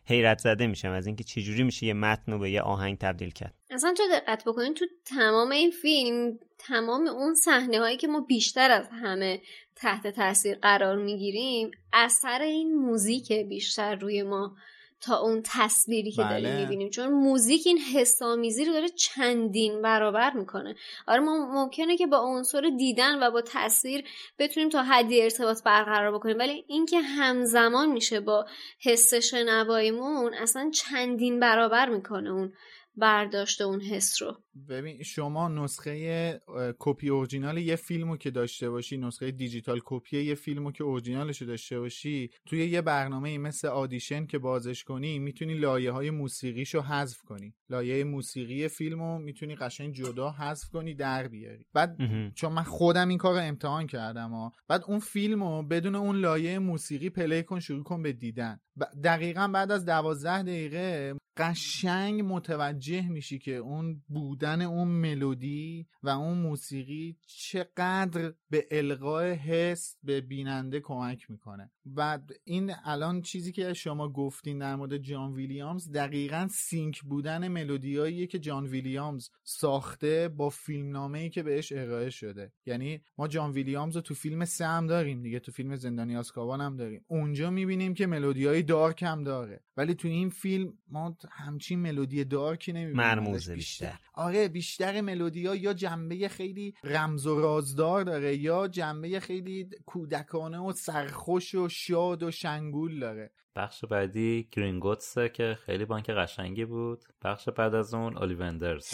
حیرت 0.07 0.39
زده 0.39 0.67
میشم 0.67 0.91
از 0.91 1.07
اینکه 1.07 1.25
چجوری 1.25 1.63
میشه 1.63 1.87
یه 1.87 1.93
متن 1.93 2.33
رو 2.33 2.39
به 2.39 2.51
یه 2.51 2.63
آهنگ 2.63 2.99
تبدیل 2.99 3.31
کرد. 3.31 3.55
اصلا 3.71 3.95
تو 3.97 4.03
دقت 4.13 4.45
بکنین 4.47 4.75
تو 4.75 4.85
تمام 5.05 5.51
این 5.51 5.71
فیلم 5.71 6.39
تمام 6.59 7.07
اون 7.07 7.35
صحنه 7.35 7.79
هایی 7.79 7.97
که 7.97 8.07
ما 8.07 8.21
بیشتر 8.21 8.71
از 8.71 8.89
همه 8.93 9.41
تحت 9.77 10.07
تاثیر 10.07 10.59
قرار 10.63 10.97
می‌گیریم 10.97 11.71
اثر 11.93 12.43
این 12.43 12.75
موزیک 12.75 13.33
بیشتر 13.33 13.95
روی 13.95 14.23
ما 14.23 14.57
تا 15.05 15.17
اون 15.17 15.43
تصویری 15.45 16.13
که 16.13 16.23
بله. 16.23 16.31
داریم 16.31 16.61
می‌بینیم. 16.61 16.91
چون 16.91 17.09
موزیک 17.09 17.63
این 17.67 17.79
حسامیزی 17.79 18.65
رو 18.65 18.73
داره 18.73 18.89
چندین 18.89 19.83
برابر 19.83 20.33
می‌کنه. 20.33 20.75
آره 21.07 21.21
ما 21.21 21.47
ممکنه 21.53 21.97
که 21.97 22.07
با 22.07 22.19
عنصر 22.19 22.71
دیدن 22.79 23.23
و 23.23 23.31
با 23.31 23.43
تصویر 23.47 24.05
بتونیم 24.39 24.69
تا 24.69 24.83
حدی 24.83 25.23
ارتباط 25.23 25.63
برقرار 25.63 26.13
بکنیم. 26.19 26.39
ولی 26.39 26.65
اینکه 26.69 27.01
همزمان 27.01 27.91
میشه 27.91 28.21
با 28.21 28.47
حس 28.81 29.15
شنواییمون 29.15 30.35
اصلا 30.35 30.71
چندین 30.75 31.41
برابر 31.41 31.89
می‌کنه 31.89 32.31
اون 32.31 32.53
برداشت 32.97 33.61
اون 33.61 33.81
حس 33.81 34.23
رو. 34.23 34.44
ببین 34.69 35.03
شما 35.03 35.49
نسخه 35.49 36.41
کپی 36.79 37.09
اورجینال 37.09 37.59
یه 37.59 37.77
فیلمو 37.77 38.17
که 38.17 38.31
داشته 38.31 38.71
باشی 38.71 38.97
نسخه 38.97 39.31
دیجیتال 39.31 39.81
کپی 39.85 40.23
یه 40.23 40.35
فیلمو 40.35 40.73
که 40.73 40.85
اورجینالش 40.85 41.41
رو 41.43 41.47
داشته 41.47 41.81
باشی 41.81 42.31
توی 42.47 42.67
یه 42.67 42.83
برنامه 42.83 43.39
مثل 43.39 43.69
Audition 43.69 44.27
که 44.27 44.39
بازش 44.39 44.85
کنی 44.85 45.19
می‌تونی 45.19 45.55
لایه 45.55 45.91
های 45.91 46.11
موسیقیشو 46.11 46.81
حذف 46.81 47.23
کنی. 47.23 47.55
لایه 47.71 48.05
موسیقی 48.05 48.69
فیلمو 48.69 49.19
می‌تونی 49.19 49.55
قشنگ 49.55 49.95
جدا 49.95 50.31
حذف 50.31 50.69
کنی 50.69 50.95
در 50.95 51.29
بیاری. 51.29 51.67
بعد 51.73 51.97
چون 52.35 52.53
من 52.53 52.63
خودم 52.63 53.09
این 53.09 53.19
کار 53.19 53.35
رو 53.35 53.41
امتحان 53.41 53.87
کردم 53.87 54.31
ها 54.31 54.53
بعد 54.69 54.85
اون 54.89 54.99
فیلمو 54.99 55.63
بدون 55.63 55.95
اون 55.95 56.17
لایه 56.17 56.59
موسیقی 56.59 57.11
play 57.11 57.43
کن 57.43 57.61
شروع 57.61 57.83
کن 57.83 58.03
به 58.03 58.13
دیدن. 58.13 58.61
دقیقا 59.05 59.49
بعد 59.49 59.73
از 59.73 59.85
دوازده 59.85 60.43
دقیقه 60.43 61.15
قشنگ 61.37 62.23
متوجه 62.25 63.09
میشی 63.09 63.39
که 63.39 63.57
اون 63.57 64.03
بودن 64.45 64.63
اون 64.63 64.89
ملودی 64.89 65.87
و 66.03 66.09
اون 66.09 66.39
موسیقی 66.39 67.17
چقدر 67.27 68.35
به 68.51 68.67
القای 68.71 69.33
حس 69.33 69.97
به 70.03 70.21
بیننده 70.21 70.81
کمک 70.81 71.31
می‌کنه. 71.31 71.71
و 71.97 72.19
این 72.45 72.73
الان 72.85 73.23
چیزی 73.23 73.53
که 73.53 73.73
شما 73.73 74.09
گفتین 74.09 74.59
در 74.59 74.77
مورد 74.77 74.97
جان 74.97 75.33
ویلیامز 75.33 75.93
دقیقا 75.93 76.49
sync 76.51 77.03
بودن 77.03 77.49
ملودیاییه 77.49 78.27
که 78.27 78.39
جان 78.39 78.67
ویلیامز 78.67 79.31
ساخته 79.43 80.29
با 80.29 80.49
فیلمنامه 80.49 81.19
ای 81.19 81.31
که 81.31 81.43
بهش 81.43 81.73
ارائه 81.73 82.11
شده. 82.11 82.53
یعنی 82.67 83.03
ما 83.19 83.29
جان 83.29 83.51
ویلیامز 83.51 83.97
رو 83.97 84.03
تو 84.03 84.15
فیلم 84.15 84.45
سه 84.45 84.67
هم 84.67 84.87
داریم 84.87 85.23
دیگه 85.23 85.41
تو 85.41 85.53
فیلم 85.53 85.77
زندانی 85.77 86.17
آسکابان 86.17 86.61
هم 86.61 86.77
داریم. 86.77 87.05
اونجا 87.07 87.51
می‌بینیم 87.51 87.95
که 87.95 88.07
ملودیای 88.07 88.63
dark 88.63 89.03
هم 89.03 89.25
داره. 89.25 89.61
ولی 89.77 89.95
تو 89.95 90.09
این 90.09 90.31
فیلم 90.31 90.73
ما 90.89 91.17
همچین 91.31 91.79
ملودی 91.79 92.25
dark 92.25 92.63
ی 92.63 92.73
نمی‌بینیم. 92.73 92.97
مرموزه 92.97 93.55
بیشتر. 93.55 93.99
آره 94.15 94.49
بیشتر 94.49 95.01
ملودی 95.01 95.47
ها 95.47 95.57
یا 95.57 95.73
جنبه 95.73 96.29
خیلی 96.29 96.75
رمز 96.85 97.27
و 97.27 97.41
رازدار 97.41 98.05
داره 98.05 98.37
یا 98.37 98.69
جنبه 98.69 99.21
خیلی 99.21 99.69
کودکانه 99.87 100.59
و 100.59 100.73
سرخوش 100.73 101.55
و 101.55 101.69
شاد 101.75 102.23
و 102.23 102.31
شنگول 102.31 103.01
داره. 103.01 103.31
بخش 103.57 103.85
بعدی 103.85 104.49
گرینگوتسه 104.53 105.29
که 105.29 105.59
خیلی 105.67 105.85
بانک 105.85 106.11
قشنگی 106.11 106.65
بود. 106.65 107.05
بخش 107.23 107.49
بعد 107.49 107.75
از 107.75 107.95
اون 107.95 108.17
اولیوندرز. 108.17 108.89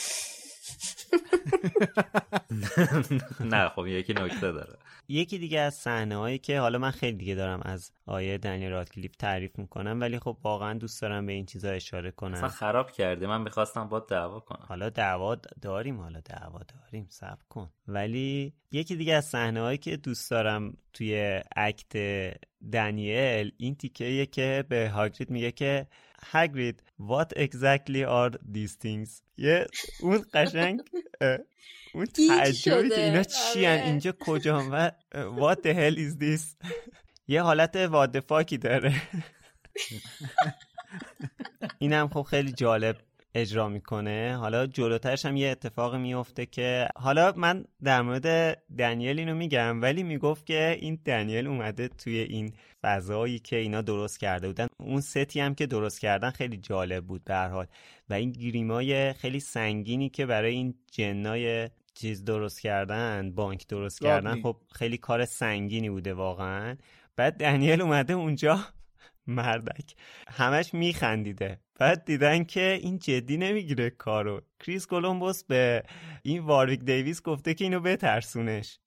نه 3.41 3.69
خب 3.69 3.87
یکی 3.87 4.13
نکته 4.13 4.53
داره. 4.53 4.79
یکی 5.09 5.39
دیگه 5.39 5.61
از 5.61 5.75
صحنه 5.75 6.17
هایی 6.17 6.39
که 6.39 6.61
حالا 6.61 6.79
من 6.79 6.91
خیلی 6.91 7.17
دیگه 7.17 7.35
دارم 7.35 7.61
از 7.65 7.93
آیه 8.07 8.39
دنیل 8.39 8.71
رادکلیف 8.71 9.17
تعریف 9.17 9.59
می‌کنم 9.59 10.01
ولی 10.01 10.19
خب 10.19 10.37
واقعا 10.43 10.75
دوست 10.75 11.03
دارم 11.03 11.27
به 11.27 11.33
این 11.33 11.47
چیزا 11.47 11.71
اشاره 11.71 12.11
کنم. 12.11 12.35
اصلا 12.35 12.49
خراب 12.49 12.91
کرده 12.91 13.27
من 13.27 13.41
می‌خواستم 13.41 13.89
با 13.89 14.01
دعوا 14.01 14.41
کنم. 14.41 14.65
حالا 14.69 14.89
دعوا 14.89 15.37
داریم 15.63 16.01
حالا 16.01 16.21
دعوا 16.21 16.61
داریم. 16.69 17.07
صبر 17.09 17.43
کن. 17.49 17.71
ولی 17.89 18.53
یکی 18.73 18.97
دیگه 18.97 19.15
از 19.15 19.25
صحنه 19.25 19.61
هایی 19.61 19.79
که 19.79 19.97
دوست 19.97 20.31
دارم 20.31 20.77
توی 20.93 21.41
اکت 21.57 21.97
دنیل 22.73 23.53
این 23.57 23.75
تیکه 23.75 24.27
که 24.27 24.65
به 24.69 24.91
هاگرید 24.91 25.31
میگه 25.31 25.53
که 25.53 25.87
هاگرید 26.23 26.83
what 27.01 27.39
exactly 27.39 28.05
are 28.05 28.31
these 28.55 28.75
things? 28.85 29.23
یه 29.37 29.67
اون 30.01 30.25
قشنگ 30.35 30.81
اون 31.95 32.07
تعجبی 32.07 32.89
که 32.89 33.05
اینا 33.05 33.23
چی 33.23 33.67
آره. 33.67 33.83
اینجا 33.85 34.13
کجا 34.21 34.69
و 34.73 34.91
what 35.15 35.57
the 35.57 35.75
hell 35.75 35.97
is 35.97 36.23
this? 36.23 36.69
یه 37.29 37.43
حالت 37.43 37.77
وادفاکی 37.77 38.59
داره. 38.59 38.95
اینم 41.79 42.09
خب 42.09 42.23
خیلی 42.23 42.53
جالب. 42.53 42.97
اجرا 43.35 43.69
می‌کنه. 43.69 44.37
حالا 44.41 44.67
جلوترش 44.67 45.27
هم 45.27 45.37
یه 45.37 45.49
اتفاق 45.49 45.95
میفته 45.95 46.47
که 46.47 46.89
حالا 46.97 47.33
من 47.37 47.65
در 47.85 48.03
مورد 48.03 48.59
دنیل 48.79 49.19
اینو 49.19 49.35
میگم 49.35 49.83
ولی 49.83 50.03
می‌گفت 50.03 50.47
که 50.47 50.77
این 50.81 50.99
دنیل 51.05 51.47
اومده 51.47 51.89
توی 51.89 52.19
این 52.19 52.53
فضایی 52.83 53.39
که 53.39 53.57
اینا 53.57 53.83
درست 53.83 54.21
کرده 54.21 54.47
بودن. 54.47 54.67
اون 54.79 55.01
ستی 55.01 55.41
هم 55.41 55.55
که 55.55 55.67
درست 55.67 56.01
کردن 56.01 56.31
خیلی 56.31 56.57
جالب 56.57 57.05
بود 57.05 57.25
به 57.25 57.37
حال. 57.37 57.67
و 58.09 58.15
این 58.15 58.33
گریمای 58.33 59.13
خیلی 59.13 59.41
سنگینی 59.41 60.09
که 60.09 60.27
برای 60.27 60.53
این 60.55 60.75
جنای 60.93 61.71
چیز 61.95 62.25
درست 62.25 62.61
کردن 62.61 63.33
بانک 63.33 63.67
درست 63.67 64.01
کردن 64.03 64.43
خب 64.43 64.57
خیلی 64.73 64.99
کار 64.99 65.25
سنگینی 65.25 65.91
بوده 65.91 66.15
واقعا. 66.15 66.77
بعد 67.17 67.37
دنیل 67.37 67.83
اومده 67.83 68.13
اونجا. 68.13 68.61
مردک. 69.27 69.95
همش 70.29 70.75
میخندیده. 70.75 71.61
بعد 71.81 72.05
دیدن 72.05 72.45
که 72.45 72.79
این 72.83 72.99
جدی 72.99 73.37
نمی‌گیره 73.37 73.91
کارو. 73.91 74.41
کریس 74.61 74.87
کولومبوس 74.87 75.45
به 75.45 75.83
این 76.23 76.43
واریک 76.43 76.81
دیویس 76.81 77.23
گفته 77.23 77.55
که 77.55 77.65
اینو 77.65 77.81
بترسونش. 77.81 78.79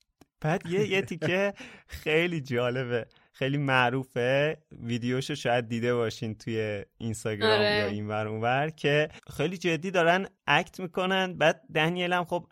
بعد 0.42 0.62
یه 0.70 0.88
یه 0.88 1.02
تیکه 1.02 1.54
خیلی 1.88 2.42
جالبه. 2.42 3.06
خیلی 3.32 3.58
معروفه. 3.58 4.58
ویدیوشو 4.72 5.36
شاید 5.36 5.68
دیده 5.68 5.96
باشین 5.96 6.36
توی 6.36 6.86
اینستاگرام 6.98 7.60
آره. 7.60 7.78
یا 7.78 7.86
این 7.86 8.08
ور 8.08 8.28
اونور 8.28 8.70
که 8.70 9.10
خیلی 9.38 9.58
جدی 9.58 9.92
دارن 9.92 10.28
اکت 10.48 10.80
می‌کنن. 10.80 11.34
بعد 11.34 11.62
دنیل 11.76 12.14
هم 12.14 12.26
خب 12.26 12.48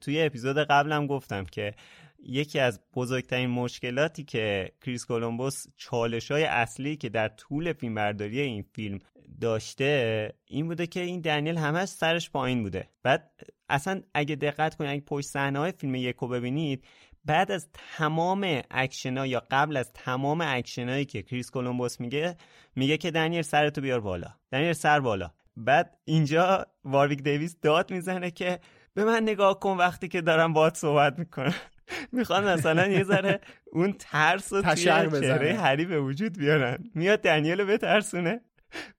توی 0.00 0.22
اپیزود 0.22 0.58
قبلم 0.58 1.06
گفتم 1.06 1.44
که 1.44 1.74
یکی 2.22 2.58
از 2.58 2.80
بزرگترین 2.94 3.50
مشکلاتی 3.50 4.24
که 4.24 4.72
کریس 4.82 5.06
کولومبوس 5.06 5.66
چالش 5.76 6.30
های 6.30 6.44
اصلی 6.44 6.96
که 6.96 7.08
در 7.08 7.28
طول 7.28 7.72
فیلم 7.72 7.94
برداری 7.94 8.40
این 8.40 8.64
فیلم 8.72 8.98
داشته 9.40 10.32
این 10.46 10.68
بوده 10.68 10.86
که 10.86 11.00
این 11.00 11.20
دنیل 11.20 11.56
همش 11.56 11.88
سرش 11.88 12.30
پایین 12.30 12.62
بوده. 12.62 12.88
بعد 13.02 13.30
اصلا 13.68 14.02
اگه 14.14 14.36
دقت 14.36 14.74
کنید 14.74 14.90
اگه 14.90 15.00
پشت 15.00 15.26
صحنه 15.26 15.58
های 15.58 15.72
فیلم 15.72 15.94
یکو 15.94 16.28
ببینید 16.28 16.84
بعد 17.24 17.50
از 17.52 17.68
تمام 17.96 18.62
اکشن 18.70 19.24
یا 19.26 19.42
قبل 19.50 19.76
از 19.76 19.92
تمام 19.92 20.40
اکشن 20.40 20.88
هایی 20.88 21.04
که 21.04 21.22
کریس 21.22 21.50
کولومبوس 21.50 22.00
میگه 22.00 22.36
میگه 22.76 22.96
که 22.96 23.10
دنیل 23.10 23.42
سرتو 23.42 23.80
بیار 23.80 24.00
بالا. 24.00 24.28
دنیل 24.52 24.72
سر 24.72 25.00
بالا. 25.00 25.30
بعد 25.56 25.98
اینجا 26.04 26.66
وارویک 26.84 27.22
دیویس 27.22 27.56
داد 27.62 27.90
می‌زنه 27.90 28.30
که 28.30 28.58
به 28.94 29.04
من 29.04 29.22
نگاه 29.22 29.60
کن 29.60 29.76
وقتی 29.76 30.08
که 30.08 30.20
دارم 30.20 30.52
باهات 30.52 30.76
صحبت 30.76 31.18
می‌کنم. 31.18 31.54
می‌خوان 32.12 32.44
مثلا 32.44 32.86
یه 32.86 33.04
ذره 33.04 33.40
اون 33.72 33.92
ترس 33.98 34.52
و 34.52 34.62
توی. 34.62 34.76
چهره 34.76 35.54
هری 35.54 35.84
به 35.84 36.00
وجود 36.00 36.38
بیارن. 36.38 36.78
میاد 36.94 37.20
دنیل 37.20 37.60
رو 37.60 37.66
بترسونه. 37.66 38.40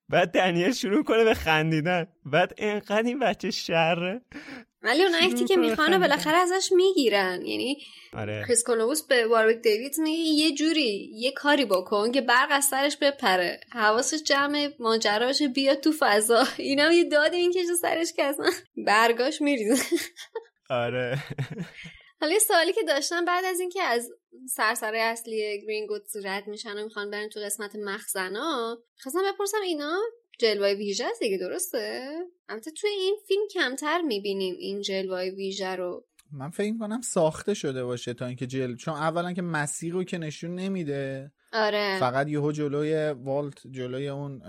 بعد 0.10 0.32
دنیل 0.32 0.72
شروع 0.74 1.04
کنه 1.04 1.24
به 1.24 1.34
خندیدن. 1.34 2.08
بعد 2.26 2.54
انقدر 2.58 3.04
این 3.04 3.20
بچه 3.20 3.52
شره. 3.52 4.22
ولی 4.84 5.04
اون 5.04 5.16
اکتی 5.22 5.46
که 5.46 5.56
می‌خوانه 5.56 6.00
بالاخره 6.00 6.38
ازش 6.38 6.72
می‌گیرن. 6.72 7.46
یعنی 7.46 7.78
آره. 8.14 8.44
کریس 8.48 8.64
کولومبوس 8.64 9.08
به 9.08 9.28
وارویک 9.28 9.58
دیوید 9.62 10.00
میگه 10.00 10.20
یه 10.20 10.52
جوری 10.56 11.12
یه 11.14 11.32
کاری 11.32 11.66
بکن 11.66 12.12
که 12.12 12.22
برق 12.22 12.48
از 12.52 12.66
سرش 12.66 12.98
بپره. 12.98 13.60
حواسش 13.72 14.24
جمع 14.24 14.70
ماجرا 14.80 15.26
باشه 15.26 15.48
بیاد 15.48 15.80
تو 15.80 15.92
فضا. 16.00 16.44
اینم 16.58 16.92
یه 16.92 17.04
دادی 17.04 17.48
می‌کشه 17.48 17.76
سرش 17.82 18.14
که 18.14 18.24
اصلا 18.24 18.50
برگاش 18.88 19.42
میریزه. 19.42 19.84
آره. 20.70 21.18
حالا 22.22 22.34
یه 22.34 22.40
سوالی 22.40 22.74
که 22.74 22.84
داشتم 22.84 23.26
بعد 23.26 23.46
از 23.46 23.60
اینکه 23.60 23.84
از 23.84 24.10
سرسره 24.50 25.00
اصلی 25.00 25.62
گرینگوت 25.62 26.12
رد 26.24 26.48
میشن 26.48 26.78
و 26.78 26.84
می‌خوان 26.84 27.12
برن 27.12 27.30
تو 27.30 27.40
قسمت 27.40 27.76
مخزنا. 27.76 28.78
خواستم 28.98 29.20
بپرسم 29.34 29.62
اینا 29.64 30.00
جلوه 30.40 30.74
ویژه 30.74 31.06
است 31.06 31.20
دیگه 31.20 31.38
درسته؟ 31.38 32.10
البته 32.50 32.72
توی 32.72 32.90
این 32.90 33.16
فیلم 33.28 33.48
کمتر 33.54 34.02
می‌بینیم 34.02 34.56
این 34.60 34.82
جلوه 34.82 35.22
ویژه 35.22 35.76
رو. 35.76 36.08
من 36.32 36.50
فکر 36.50 36.78
کنم 36.80 37.02
ساخته 37.02 37.54
شده 37.54 37.84
باشه 37.84 38.14
تا 38.14 38.26
اینکه 38.26 38.48
جل 38.48 38.76
چون 38.76 38.94
اولا 38.94 39.34
که 39.34 39.42
مسیر 39.42 39.94
رو 39.94 40.04
که 40.04 40.18
نشون 40.18 40.56
نمیده 40.56 41.32
آره 41.54 41.98
فقط 42.00 42.28
یهو 42.28 42.52
جلوی 42.52 43.10
والت 43.10 43.68
جلوی 43.68 44.08
اون 44.08 44.42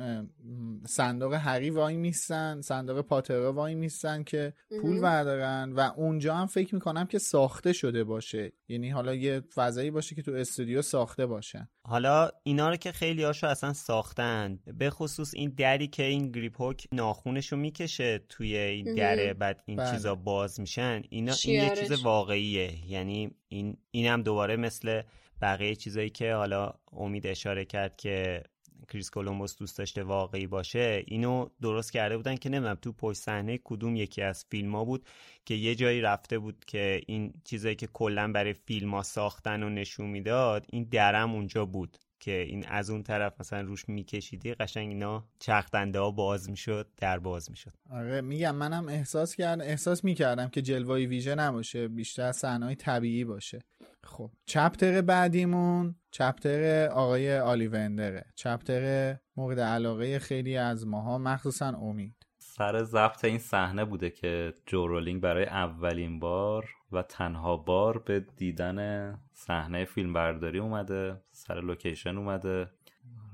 صندوق 0.86 1.34
هری 1.34 1.70
وای 1.70 1.96
میستن 1.96 2.60
صندوق 2.60 3.00
پاترا 3.00 3.52
وای 3.52 3.74
میستن 3.74 4.22
که 4.22 4.52
پول. 4.82 5.00
بردارن 5.00 5.72
و 5.72 5.90
اونجا 5.96 6.34
هم 6.34 6.46
فکر 6.46 6.74
می‌کنم 6.74 7.06
که 7.06 7.18
ساخته 7.18 7.72
شده 7.72 8.04
باشه 8.04 8.52
یعنی 8.68 8.90
حالا 8.90 9.14
یه 9.14 9.42
فضایی 9.54 9.90
باشه 9.90 10.14
که 10.14 10.22
تو 10.22 10.32
استودیو 10.32 10.82
ساخته 10.82 11.26
باشه 11.26 11.68
حالا 11.84 12.30
اینا 12.42 12.70
رو 12.70 12.76
که 12.76 12.92
خیلی 12.92 13.22
هاشو 13.22 13.46
اصلا 13.46 13.72
ساختن 13.72 14.58
به 14.78 14.90
خصوص 14.90 15.34
این 15.34 15.54
دری 15.56 15.88
که 15.88 16.02
این 16.02 16.32
گریپ 16.32 16.62
هوک 16.62 16.86
ناخونشو 16.92 17.56
می‌کشه 17.56 18.18
توی 18.28 18.56
این. 18.56 18.94
دره 18.94 19.34
بعد 19.34 19.62
این 19.66 19.76
بله. 19.76 19.90
چیزا 19.90 20.14
باز 20.14 20.60
میشن 20.60 21.02
اینا 21.10 21.34
این 21.44 21.62
یه. 21.62 21.76
چیز 21.76 22.04
واقعیه 22.04 22.90
یعنی 22.90 23.30
این 23.48 23.76
اینم 23.90 24.22
دوباره 24.22 24.56
مثل 24.56 25.02
بقیه 25.42 25.74
چیزایی 25.74 26.10
که 26.10 26.34
حالا 26.34 26.74
امید 26.92 27.26
اشاره 27.26 27.64
کرد 27.64 27.96
که 27.96 28.42
کریس 28.88 29.10
کولومبوس 29.10 29.56
دوست 29.56 29.78
داشته 29.78 30.02
واقعی 30.02 30.46
باشه 30.46 31.04
اینو 31.06 31.48
درست 31.62 31.92
کرده 31.92 32.16
بودن 32.16 32.36
که 32.36 32.48
نمی‌دونم 32.48 32.74
تو 32.74 32.92
پشت 32.92 33.18
صحنه 33.18 33.58
کدوم 33.64 33.96
یکی 33.96 34.22
از 34.22 34.44
فیلم 34.50 34.74
ها 34.76 34.84
بود 34.84 35.06
که 35.44 35.54
یه 35.54 35.74
جایی 35.74 36.00
رفته 36.00 36.38
بود 36.38 36.64
که 36.64 37.00
این 37.06 37.32
چیزایی 37.44 37.74
که 37.74 37.86
کلا 37.86 38.32
برای 38.32 38.52
فیلم 38.52 38.94
ها 38.94 39.02
ساختن 39.02 39.62
و 39.62 39.70
نشون 39.70 40.06
می‌داد 40.06 40.66
این 40.72 40.84
درم 40.84 41.34
اونجا 41.34 41.66
بود 41.66 41.98
که 42.20 42.40
این 42.40 42.66
از 42.66 42.90
اون 42.90 43.02
طرف 43.02 43.40
مثلا 43.40 43.60
روش 43.60 43.88
میکشیدی 43.88 44.54
قشنگ 44.54 44.88
اینا 44.88 45.24
چرخدنده 45.38 45.98
ها 45.98 46.10
باز 46.10 46.50
می‌شد 46.50 46.88
در 46.96 47.18
باز 47.18 47.50
می‌شد. 47.50 47.72
آره 47.90 48.20
میگم 48.20 48.54
منم 48.54 48.88
احساس 48.88 49.34
کردم 49.34 49.64
احساس 49.64 50.04
می‌کردم 50.04 50.48
که 50.48 50.62
جلوه 50.62 50.96
ویژه 50.96 51.34
نباشه 51.34 51.88
بیشتر 51.88 52.32
صحنه‌های 52.32 52.74
طبیعی 52.74 53.24
باشه. 53.24 53.58
خب 54.04 54.30
چپتر 54.46 55.00
بعدیمون 55.00 55.94
چپتر 56.10 56.86
آقای 56.86 57.38
آلیوندره. 57.38 58.24
چپتر 58.34 59.16
مورد 59.36 59.60
علاقه 59.60 60.18
خیلی 60.18 60.56
از 60.56 60.86
ماها 60.86 61.18
مخصوصا 61.18 61.68
امید. 61.68 62.26
سر 62.38 62.82
ضبط 62.82 63.24
این 63.24 63.38
صحنه 63.38 63.84
بوده 63.84 64.10
که 64.10 64.54
جو 64.66 64.86
رولینگ 64.86 65.20
برای 65.20 65.44
اولین 65.44 66.18
بار 66.18 66.68
و 66.92 67.02
تنها 67.02 67.56
بار 67.56 67.98
به 67.98 68.20
دیدن 68.36 69.18
صحنه 69.32 69.84
فیلم 69.84 70.12
برداری 70.12 70.58
اومده 70.58 71.20
سر 71.30 71.60
لوکیشن 71.60 72.16
اومده. 72.16 72.70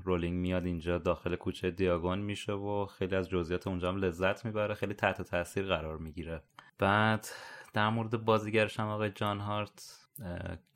رولینگ 0.04 0.38
میاد 0.38 0.66
اینجا 0.66 0.98
داخل 0.98 1.36
کوچه 1.36 1.70
دیاگون 1.70 2.18
میشه 2.18 2.52
و 2.52 2.86
خیلی 2.86 3.16
از 3.16 3.28
جزئیات 3.28 3.66
اونجا 3.66 3.88
هم 3.88 3.96
لذت 3.96 4.44
می‌بره 4.44 4.74
خیلی 4.74 4.94
تحت 4.94 5.22
تاثیر 5.22 5.66
قرار 5.66 5.98
می‌گیره. 5.98 6.42
بعد 6.78 7.26
در 7.74 7.88
مورد 7.88 8.24
بازیگرش 8.24 8.80
هم 8.80 8.86
آقای 8.86 9.10
جان 9.10 9.40
هرت. 9.40 10.07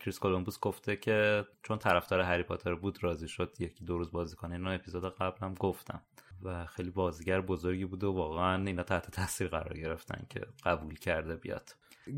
کریس 0.00 0.18
کولومبوس 0.18 0.60
گفته 0.60 0.96
که 0.96 1.44
چون 1.62 1.78
طرفدار 1.78 2.20
هری 2.20 2.42
پاتر 2.42 2.74
بود 2.74 3.04
راضی 3.04 3.28
شد 3.28 3.56
یکی 3.58 3.84
دو 3.84 3.98
روز 3.98 4.12
بازی 4.12 4.36
کنه 4.36 4.54
اینو 4.54 4.70
اپیزود 4.70 5.14
قبلم 5.16 5.54
گفتم. 5.54 6.02
و 6.44 6.66
خیلی 6.66 6.90
بازیگر 6.90 7.40
بزرگی 7.40 7.84
بوده 7.84 8.06
و 8.06 8.12
واقعا 8.12 8.64
اینا 8.64 8.82
تحت 8.82 9.10
تاثیر 9.10 9.48
قرار 9.48 9.78
گرفتن 9.78 10.26
که 10.28 10.40
قبول 10.64 10.94
کرده 10.94 11.36
بیاد. 11.36 11.70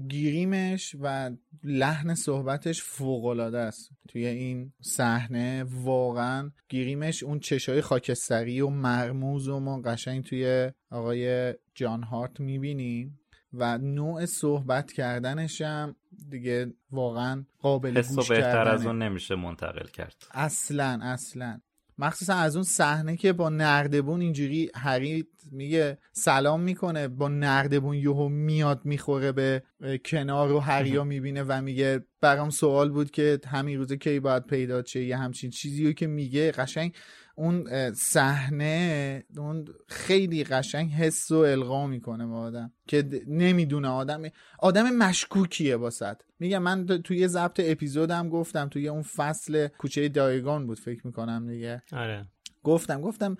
گیریمش 0.08 0.96
و 1.00 1.30
لحن 1.64 2.14
صحبتش 2.14 2.82
فوقالعاده 2.82 3.58
است. 3.58 3.90
توی 4.08 4.26
این 4.26 4.72
صحنه 4.80 5.64
واقعا 5.68 6.50
گیریمش 6.68 7.22
اون 7.22 7.40
چشای 7.40 7.80
خاکستری 7.80 8.60
و 8.60 8.68
مرموز 8.68 9.48
و 9.48 9.60
ما 9.60 9.80
قشنگ 9.80 10.24
توی 10.24 10.72
آقای 10.90 11.54
جان 11.74 12.02
هارت 12.02 12.40
می‌بینیم 12.40 13.20
و 13.52 13.78
نوع 13.78 14.26
صحبت 14.26 14.92
کردنش 14.92 15.60
هم 15.60 15.96
دیگه 16.30 16.72
واقعا 16.90 17.44
قابل 17.58 17.98
حس 17.98 18.14
گوش 18.14 18.28
بهتر 18.28 18.68
از 18.68 18.80
کردنه. 18.80 18.86
اون 18.86 19.02
نمیشه 19.02 19.34
منتقل 19.34 19.86
کرد. 19.86 20.16
اصلا 20.30 20.98
اصلا. 21.02 21.60
مخصوصا 21.98 22.34
از 22.34 22.56
اون 22.56 22.64
صحنه 22.64 23.16
که 23.16 23.32
با 23.32 23.48
نردبون 23.48 24.20
اینجوری 24.20 24.70
هری 24.74 25.26
میگه 25.52 25.98
سلام 26.12 26.60
می‌کنه 26.60 27.08
با 27.08 27.28
نردبون 27.28 27.96
یهو 27.96 28.28
میاد 28.28 28.80
می‌خوره 28.84 29.32
به 29.32 29.62
کنار 30.04 30.52
و 30.52 30.58
هریا 30.58 31.04
می‌بینه 31.04 31.42
و 31.42 31.62
میگه 31.62 32.04
برام 32.20 32.50
سوال 32.50 32.90
بود 32.90 33.10
که 33.10 33.40
همین 33.46 33.78
روزه 33.78 33.96
کی 33.96 34.20
باید 34.20 34.46
پیدا 34.46 34.82
چه 34.82 35.04
یه 35.04 35.16
همچین 35.16 35.50
چیزی 35.50 35.94
که 35.94 36.06
میگه 36.06 36.50
قشنگ 36.50 36.94
اون 37.34 37.92
صحنه 37.92 39.24
اون 39.36 39.64
خیلی 39.88 40.44
قشنگ 40.44 40.90
حس 40.90 41.30
و 41.30 41.36
القا 41.36 41.86
می‌کنه 41.86 42.26
با 42.26 42.40
آدم 42.40 42.72
که 42.86 43.22
نمی‌دونه 43.26 43.88
آدم 43.88 44.22
آدم 44.58 44.90
مشکوکیه 44.90 45.76
باسد 45.76 46.22
میگم 46.38 46.62
من 46.62 46.86
توی 46.86 47.28
ضبط 47.28 47.60
اپیزودم 47.64 48.28
گفتم 48.28 48.68
توی 48.68 48.88
اون 48.88 49.02
فصل 49.02 49.68
کوچه 49.68 50.08
دایگان 50.08 50.66
بود 50.66 50.78
فکر 50.78 51.06
می‌کنم 51.06 51.48
دیگه. 51.48 51.82
آره. 51.92 52.26
گفتم 52.64 53.00
گفتم 53.00 53.36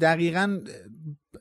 دقیقا 0.00 0.60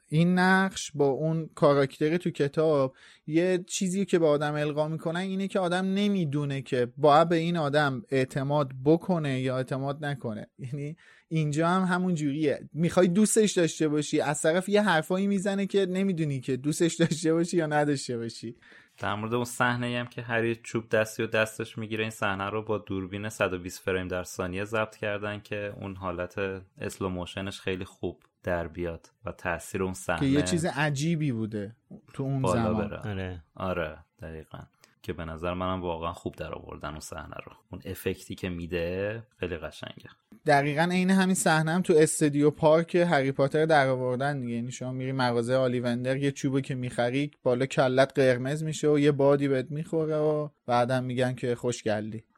این 0.07 0.39
نقش 0.39 0.91
با 0.95 1.07
اون 1.07 1.49
کاراکتر 1.55 2.17
تو 2.17 2.29
کتاب 2.29 2.95
یه 3.27 3.63
چیزی 3.67 4.05
که 4.05 4.19
به 4.19 4.27
آدم 4.27 4.53
القا 4.53 4.87
می‌کنن 4.87 5.19
اینه 5.19 5.47
که 5.47 5.59
آدم 5.59 5.85
نمی‌دونه 5.85 6.61
که 6.61 6.87
باید 6.97 7.29
به 7.29 7.35
این 7.35 7.57
آدم 7.57 8.03
اعتماد 8.09 8.71
بکنه 8.85 9.41
یا 9.41 9.57
اعتماد 9.57 10.05
نکنه. 10.05 10.47
یعنی 10.59 10.97
اینجا 11.29 11.67
هم 11.69 11.83
همون 11.83 12.15
جوریه 12.15 12.69
می‌خوای 12.73 13.07
دوستش 13.07 13.51
داشته 13.51 13.87
باشی 13.87 14.21
از 14.21 14.41
طرف 14.41 14.69
یه 14.69 14.81
حرفایی 14.81 15.27
می‌زنه 15.27 15.65
که 15.65 15.85
نمی‌دونی 15.85 16.39
که 16.39 16.57
دوستش 16.57 16.95
داشته 16.95 17.33
باشی 17.33 17.57
یا 17.57 17.65
نداشته 17.65 18.17
باشی 18.17 18.55
در 18.97 19.15
مورد 19.15 19.33
اون 19.33 19.45
صحنه 19.45 19.99
هم 19.99 20.07
که 20.07 20.21
هری 20.21 20.55
چوب 20.55 20.89
دستی 20.89 21.23
و 21.23 21.27
دستش 21.27 21.77
می‌گیره 21.77 22.03
این 22.03 22.11
صحنه 22.11 22.49
رو 22.49 22.63
با 22.63 22.77
دوربین 22.77 23.29
120 23.29 23.81
فریم 23.81 24.07
در 24.07 24.23
ثانیه 24.23 24.63
ضبط 24.63 24.95
کردن 24.95 25.39
که 25.39 25.73
اون 25.81 25.95
حالت 25.95 26.35
slow 26.77 27.09
motion 27.09 27.47
ش 27.47 27.59
خیلی 27.59 27.85
خوب 27.85 28.23
در 28.43 28.67
بیاد 28.67 29.09
و 29.25 29.31
تاثیر 29.31 29.83
اون 29.83 29.93
صحنه 29.93 30.19
که 30.19 30.25
یه 30.25 30.41
چیز 30.41 30.65
عجیبی 30.65 31.31
بوده 31.31 31.75
تو 32.13 32.23
اون 32.23 32.51
زمان 32.51 32.87
بره. 32.87 33.09
آره. 33.09 33.43
آره 33.55 33.97
دقیقا 34.21 34.59
که 35.01 35.13
به 35.13 35.25
نظر 35.25 35.53
منم 35.53 35.81
واقعا 35.81 36.13
خوب 36.13 36.35
در 36.35 36.53
آوردن 36.53 36.89
اون 36.89 36.99
صحنه 36.99 37.35
رو. 37.45 37.51
اون 37.71 37.81
effect 37.85 38.28
ی 38.28 38.35
که 38.35 38.49
میده 38.49 39.23
خیلی 39.39 39.57
قشنگه. 39.57 40.09
دقیقا 40.45 40.89
عین 40.91 41.09
همین 41.09 41.35
صحنه 41.35 41.71
هم 41.71 41.81
تو 41.81 41.93
استودیو 41.97 42.51
پارک 42.51 42.95
هری 42.95 43.31
پاتر 43.31 43.65
در 43.65 43.87
آوردن 43.87 44.39
دیگه. 44.39 44.55
یعنی 44.55 44.71
شما 44.71 44.91
میری 44.91 45.11
مغازه 45.11 45.55
آلیوندر 45.55 46.17
یه 46.17 46.31
چوبو 46.31 46.61
که 46.61 46.75
می‌خری 46.75 47.31
بالا 47.43 47.65
کلت 47.65 48.19
قرمز 48.19 48.63
میشه 48.63 48.87
و 48.89 48.99
یه 48.99 49.11
بادی 49.11 49.47
بهت 49.47 49.71
می‌خوره 49.71 50.17
و 50.17 50.49
بعدم 50.65 51.03
میگن 51.03 51.35
که 51.35 51.55
خوشگلی. 51.55 52.23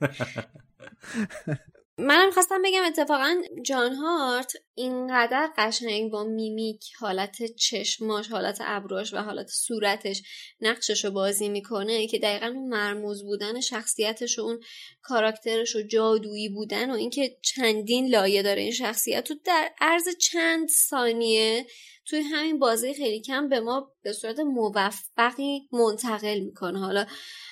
منم 2.00 2.30
خواستم 2.30 2.62
بگم 2.62 2.82
اتفاقا 2.86 3.34
جان 3.64 3.94
هارت 3.94 4.52
اینقدر 4.74 5.50
قشنگ 5.58 6.10
با 6.10 6.24
میمیک 6.24 6.84
حالت 7.00 7.42
چشماش 7.56 8.28
حالت 8.28 8.58
ابروش 8.60 9.14
و 9.14 9.16
حالت 9.16 9.48
صورتش 9.48 10.22
نقشش 10.60 11.04
رو 11.04 11.10
بازی 11.10 11.48
می‌کنه 11.48 12.06
که 12.06 12.18
دقیقا 12.18 12.46
اون 12.46 12.68
مرموز 12.68 13.24
بودن 13.24 13.60
شخصیتش 13.60 14.38
و 14.38 14.42
اون 14.42 14.60
کاراکترش 15.02 15.76
و 15.76 15.82
جادویی 15.82 16.48
بودن 16.48 16.90
و 16.90 16.94
اینکه 16.94 17.36
چندین 17.42 18.08
لایه 18.08 18.42
داره 18.42 18.62
این 18.62 18.72
شخصیت 18.72 19.28
در 19.44 19.70
عرض 19.80 20.08
چند 20.20 20.68
ثانیه 20.68 21.66
توی 22.10 22.20
همین 22.20 22.58
بازی 22.58 22.94
خیلی 22.94 23.20
کم 23.20 23.48
به 23.48 23.60
ما 23.60 23.92
به 24.02 24.12
صورت 24.12 24.40
موفقی 24.40 25.68
منتقل 25.72 26.40
می‌کنه 26.40 26.78
حالا 26.78 27.06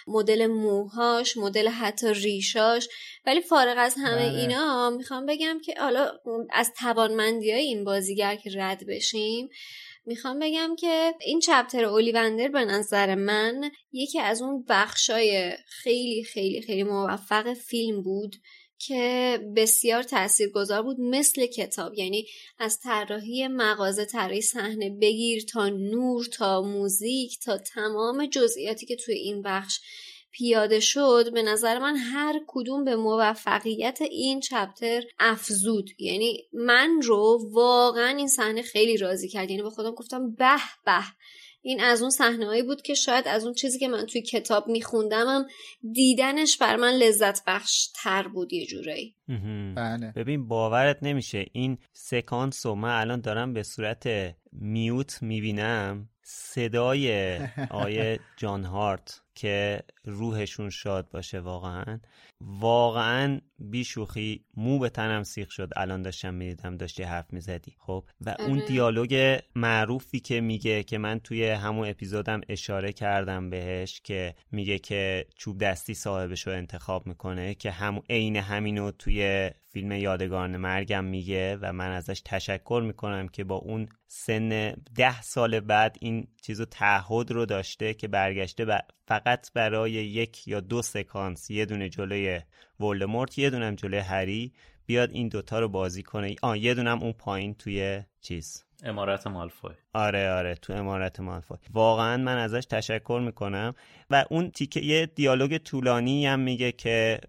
مدل 0.06 0.46
موهاش 0.46 1.36
مدل 1.36 1.68
حتی 1.68 2.14
ریشاش 2.14 2.88
ولی 3.26 3.40
فارغ 3.40 3.74
از 3.78 3.94
همه 3.98 4.30
بله. 4.30 4.38
اینا 4.38 4.90
می‌خوام 4.90 5.26
بگم 5.26 5.58
که 5.64 5.74
حالا 5.80 6.10
از 6.50 6.72
توانمندی 6.78 7.52
های 7.52 7.60
این 7.60 7.84
بازیگر 7.84 8.36
که 8.36 8.50
رد 8.54 8.86
بشیم 8.86 9.48
می‌خوام 10.06 10.38
بگم 10.38 10.76
که 10.78 11.14
این 11.20 11.40
چپتر 11.40 11.84
اولیوندر 11.84 12.48
به 12.48 12.64
نظر 12.64 13.14
من 13.14 13.70
یکی 13.92 14.20
از 14.20 14.42
اون 14.42 14.64
بخشای 14.68 15.52
خیلی 15.66 16.24
خیلی 16.24 16.62
خیلی 16.62 16.82
موفق 16.82 17.54
فیلم 17.54 18.02
بود 18.02 18.36
که 18.78 19.38
بسیار 19.56 20.02
تاثیرگذار 20.02 20.82
بود 20.82 21.00
مثل 21.00 21.46
کتاب. 21.46 21.94
یعنی 21.94 22.26
از 22.58 22.80
طراحی 22.80 23.48
مغازه 23.48 24.04
طراحی 24.04 24.42
صحنه 24.42 24.90
بگیر 24.90 25.44
تا 25.44 25.68
نور 25.68 26.24
تا 26.24 26.62
موزیک 26.62 27.38
تا 27.40 27.58
تمام 27.58 28.26
جزئیاتی 28.26 28.86
که 28.86 28.96
توی 28.96 29.14
این 29.14 29.42
بخش 29.42 29.80
پیاده 30.30 30.80
شد 30.80 31.32
به 31.32 31.42
نظر 31.42 31.78
من 31.78 31.96
هر 31.96 32.40
کدوم 32.46 32.84
به 32.84 32.96
موفقیت 32.96 34.02
این 34.02 34.40
چپتر 34.40 35.02
افزود. 35.18 35.90
یعنی 35.98 36.48
من 36.52 37.02
رو 37.02 37.50
واقعا 37.52 38.16
این 38.16 38.28
صحنه 38.28 38.62
خیلی 38.62 38.96
راضی 38.96 39.28
کرد. 39.28 39.50
یعنی 39.50 39.62
به 39.62 39.70
خودم 39.70 39.90
گفتم 39.90 40.34
به 40.34 40.56
به. 40.84 41.04
این 41.68 41.80
از 41.80 42.00
اون 42.00 42.10
صحنههایی 42.10 42.62
بود 42.62 42.82
که 42.82 42.94
شاید 42.94 43.28
از 43.28 43.44
اون 43.44 43.54
چیزی 43.54 43.78
که 43.78 43.88
من 43.88 44.06
توی 44.06 44.22
کتاب 44.22 44.68
میخوندمم 44.68 45.46
دیدنش 45.92 46.58
بر 46.58 46.76
من 46.76 46.92
لذت 46.92 47.42
بخش 47.46 47.88
تر 47.94 48.28
بود 48.28 48.52
یه 48.52 48.66
جورایی. 48.66 49.14
بله. 49.76 50.12
ببین 50.16 50.48
باورت 50.48 50.98
نمیشه. 51.02 51.46
این 51.52 51.78
سکانس 51.92 52.66
رو 52.66 52.74
من 52.74 53.00
الان 53.00 53.20
دارم 53.20 53.52
به 53.52 53.62
صورت 53.62 54.08
میوت 54.52 55.22
می‌بینم 55.22 56.08
صدای 56.22 57.38
آیه 57.70 58.20
جان 58.36 58.64
هارت 58.64 59.20
که 59.34 59.82
روحشون 60.08 60.70
شاد 60.70 61.10
باشه 61.10 61.40
واقعا. 61.40 62.00
واقعا 62.40 63.40
بیشوخی 63.58 64.44
مو 64.56 64.78
به 64.78 64.88
تنم 64.88 65.22
سیخ 65.22 65.50
شد. 65.50 65.70
الان 65.76 66.02
داشتم 66.02 66.34
می‌دیدم 66.34 66.76
داشتی 66.76 67.02
حرف 67.02 67.32
می‌زدی. 67.32 67.74
خب؟ 67.78 68.04
و 68.20 68.36
اون 68.38 68.58
آره. 68.58 68.68
دیالوگ 68.68 69.40
معروفی 69.54 70.20
که 70.20 70.40
میگه 70.40 70.82
که 70.82 70.98
من 70.98 71.20
توی 71.20 71.48
همون 71.48 71.88
اپیزودم 71.88 72.40
اشاره 72.48 72.92
کردم 72.92 73.50
بهش 73.50 74.00
که 74.04 74.34
میگه 74.52 74.78
که 74.78 75.26
چوب 75.36 75.58
دستی 75.58 75.94
صاحبش 75.94 76.46
رو 76.46 76.52
انتخاب 76.52 77.06
می‌کنه 77.06 77.54
که 77.54 77.70
هم 77.70 78.02
عین 78.10 78.36
همینو 78.36 78.90
توی 78.90 79.50
فیلم 79.72 79.92
یادگارن 79.92 80.56
مرگم 80.56 81.04
میگه 81.04 81.58
و 81.62 81.72
من 81.72 81.90
ازش 81.90 82.22
تشکر 82.24 82.82
می‌کنم 82.86 83.28
که 83.28 83.44
با 83.44 83.54
اون 83.54 83.88
سن 84.06 84.72
ده 84.94 85.22
سال 85.22 85.60
بعد 85.60 85.96
این 86.00 86.28
چیزو 86.42 86.64
تعهد 86.64 87.30
رو 87.30 87.46
داشته 87.46 87.94
که 87.94 88.08
برگشته 88.08 88.66
فقط 89.08 89.52
برای 89.52 89.97
یک 89.98 90.48
یا 90.48 90.60
دو 90.60 90.82
سکانس 90.82 91.50
یه 91.50 91.66
دونه 91.66 91.88
جلوی 91.88 92.40
ولدمورت 92.80 93.38
یه 93.38 93.50
دونم 93.50 93.74
جلوی 93.74 94.00
هری 94.00 94.52
بیاد 94.86 95.10
این 95.12 95.28
دوتا 95.28 95.60
رو 95.60 95.68
بازی 95.68 96.02
کنه. 96.02 96.36
آه 96.42 96.58
یه 96.58 96.74
دونم 96.74 97.02
اون 97.02 97.12
پایین 97.12 97.54
توی 97.54 98.02
چیز؟ 98.20 98.64
امارت 98.84 99.26
مالفوی. 99.26 99.74
آره 99.94 100.30
آره 100.30 100.54
تو 100.54 100.72
امارت 100.72 101.20
مالفوی. 101.20 101.58
واقعا 101.72 102.16
من 102.16 102.38
ازش 102.38 102.64
تشکر 102.70 103.20
می‌کنم. 103.24 103.74
و 104.10 104.24
اون 104.30 104.50
تیکه 104.50 104.80
یه 104.80 105.06
دیالوگ 105.06 105.58
طولانی 105.58 106.26
هم 106.26 106.40
میگه 106.40 106.72
که 106.72 107.20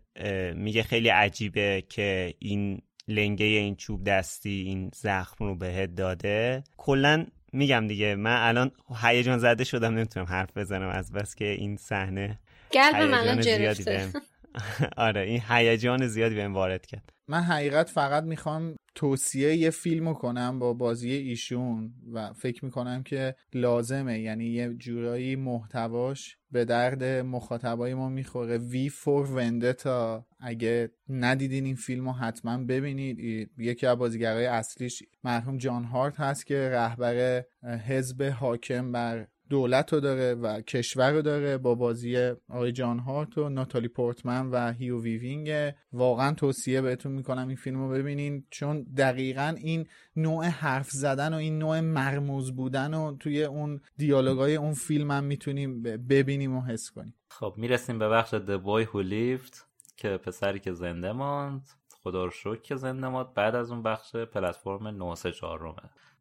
میگه 0.55 0.83
خیلی 0.83 1.09
عجیبه 1.09 1.83
که 1.89 2.33
این 2.39 2.81
لنگه 3.07 3.45
این 3.45 3.75
چوب 3.75 4.03
دستی 4.03 4.63
این 4.67 4.91
زخم 4.95 5.45
رو 5.45 5.55
بهت 5.55 5.95
داده. 5.95 6.63
کلا 6.77 7.25
میگم 7.53 7.87
دیگه 7.87 8.15
من 8.15 8.47
الان 8.47 8.71
هیجان 9.03 9.37
زده 9.37 9.63
شدم 9.63 9.93
نمی‌تونم 9.93 10.25
حرف 10.25 10.57
بزنم 10.57 10.89
از 10.89 11.11
بس 11.11 11.35
که 11.35 11.45
این 11.45 11.77
صحنه 11.77 12.39
قلب 12.71 12.95
من 12.95 13.39
گرفته. 13.39 14.09
آره 14.97 15.21
این 15.21 15.41
هیجان 15.49 16.07
زیادی 16.07 16.35
بهم 16.35 16.53
وارد 16.53 16.85
کرد. 16.85 17.09
من 17.27 17.41
حقیقت 17.41 17.89
فقط 17.89 18.23
می‌خوام 18.23 18.75
توصیه 18.95 19.55
یه 19.55 19.69
فیلم 19.69 20.13
کنم 20.13 20.59
با 20.59 20.73
بازی 20.73 21.11
ایشون 21.11 21.93
و 22.13 22.33
فکر 22.33 22.65
می‌کنم 22.65 23.03
که 23.03 23.35
لازمه. 23.53 24.19
یعنی 24.19 24.45
یه 24.45 24.73
جورایی 24.73 25.35
محتواش 25.35 26.37
به 26.51 26.65
درد 26.65 27.03
مخاطبای 27.03 27.93
ما 27.93 28.09
می‌خوره. 28.09 28.57
وی 28.57 28.89
فور 28.89 29.31
وندتا. 29.31 30.25
اگه 30.39 30.89
ندیدین 31.09 31.65
این 31.65 31.75
فیلم 31.75 32.05
رو 32.05 32.11
حتما 32.13 32.57
ببینید. 32.57 33.49
یکی 33.57 33.87
از 33.87 33.97
بازیگرای 33.97 34.45
اصلیش 34.45 35.03
مرحوم 35.23 35.57
جان 35.57 35.83
هارت 35.83 36.19
هست 36.19 36.45
که 36.45 36.69
رهبر 36.69 37.43
حزب 37.87 38.23
حاکم 38.23 38.91
بر 38.91 39.27
دولت 39.49 39.93
رو 39.93 39.99
داره 39.99 40.35
و 40.35 40.61
کشور 40.61 41.11
رو 41.11 41.21
داره 41.21 41.57
با 41.57 41.75
بازی 41.75 42.31
آقای 42.49 42.71
جان 42.71 42.99
هرت 42.99 43.37
و 43.37 43.49
ناتالی 43.49 43.87
پورتمن 43.87 44.49
و 44.51 44.73
هیو 44.73 45.01
ویوینگ. 45.01 45.73
واقعا 45.93 46.33
توصیه 46.33 46.81
بهتون 46.81 47.11
می‌کنم 47.11 47.47
این 47.47 47.57
فیلم 47.57 47.79
رو 47.79 47.89
ببینین 47.89 48.45
چون 48.49 48.83
دقیقا 48.97 49.55
این 49.57 49.87
نوع 50.15 50.45
حرف 50.45 50.89
زدن 50.89 51.33
و 51.33 51.37
این 51.37 51.57
نوع 51.57 51.79
مرموز 51.79 52.55
بودن 52.55 52.93
و 52.93 53.17
توی 53.17 53.43
اون 53.43 53.81
دیالوگای 53.97 54.55
اون 54.55 54.73
فیلم 54.73 55.11
هم 55.11 55.23
می‌تونیم 55.23 55.81
ببینیم 55.83 56.55
و 56.55 56.61
حس 56.61 56.89
کنیم. 56.95 57.13
خب 57.29 57.53
می‌رسیم 57.57 57.99
به 57.99 58.09
بخش 58.09 58.35
The 58.35 58.59
Boy 58.65 58.85
Who 58.85 59.09
Lived 59.09 59.57
که 59.97 60.17
پسری 60.17 60.59
که 60.59 60.73
زنده 60.73 61.11
ماند. 61.11 61.67
خدا 62.03 62.25
رو 62.25 62.31
شکر 62.31 62.61
که 62.61 62.75
زنده 62.75 63.07
ماند. 63.07 63.33
بعد 63.33 63.55
از 63.55 63.71
اون 63.71 63.83
بخش 63.83 64.15
پلتفرم 64.15 64.87
934 64.87 65.59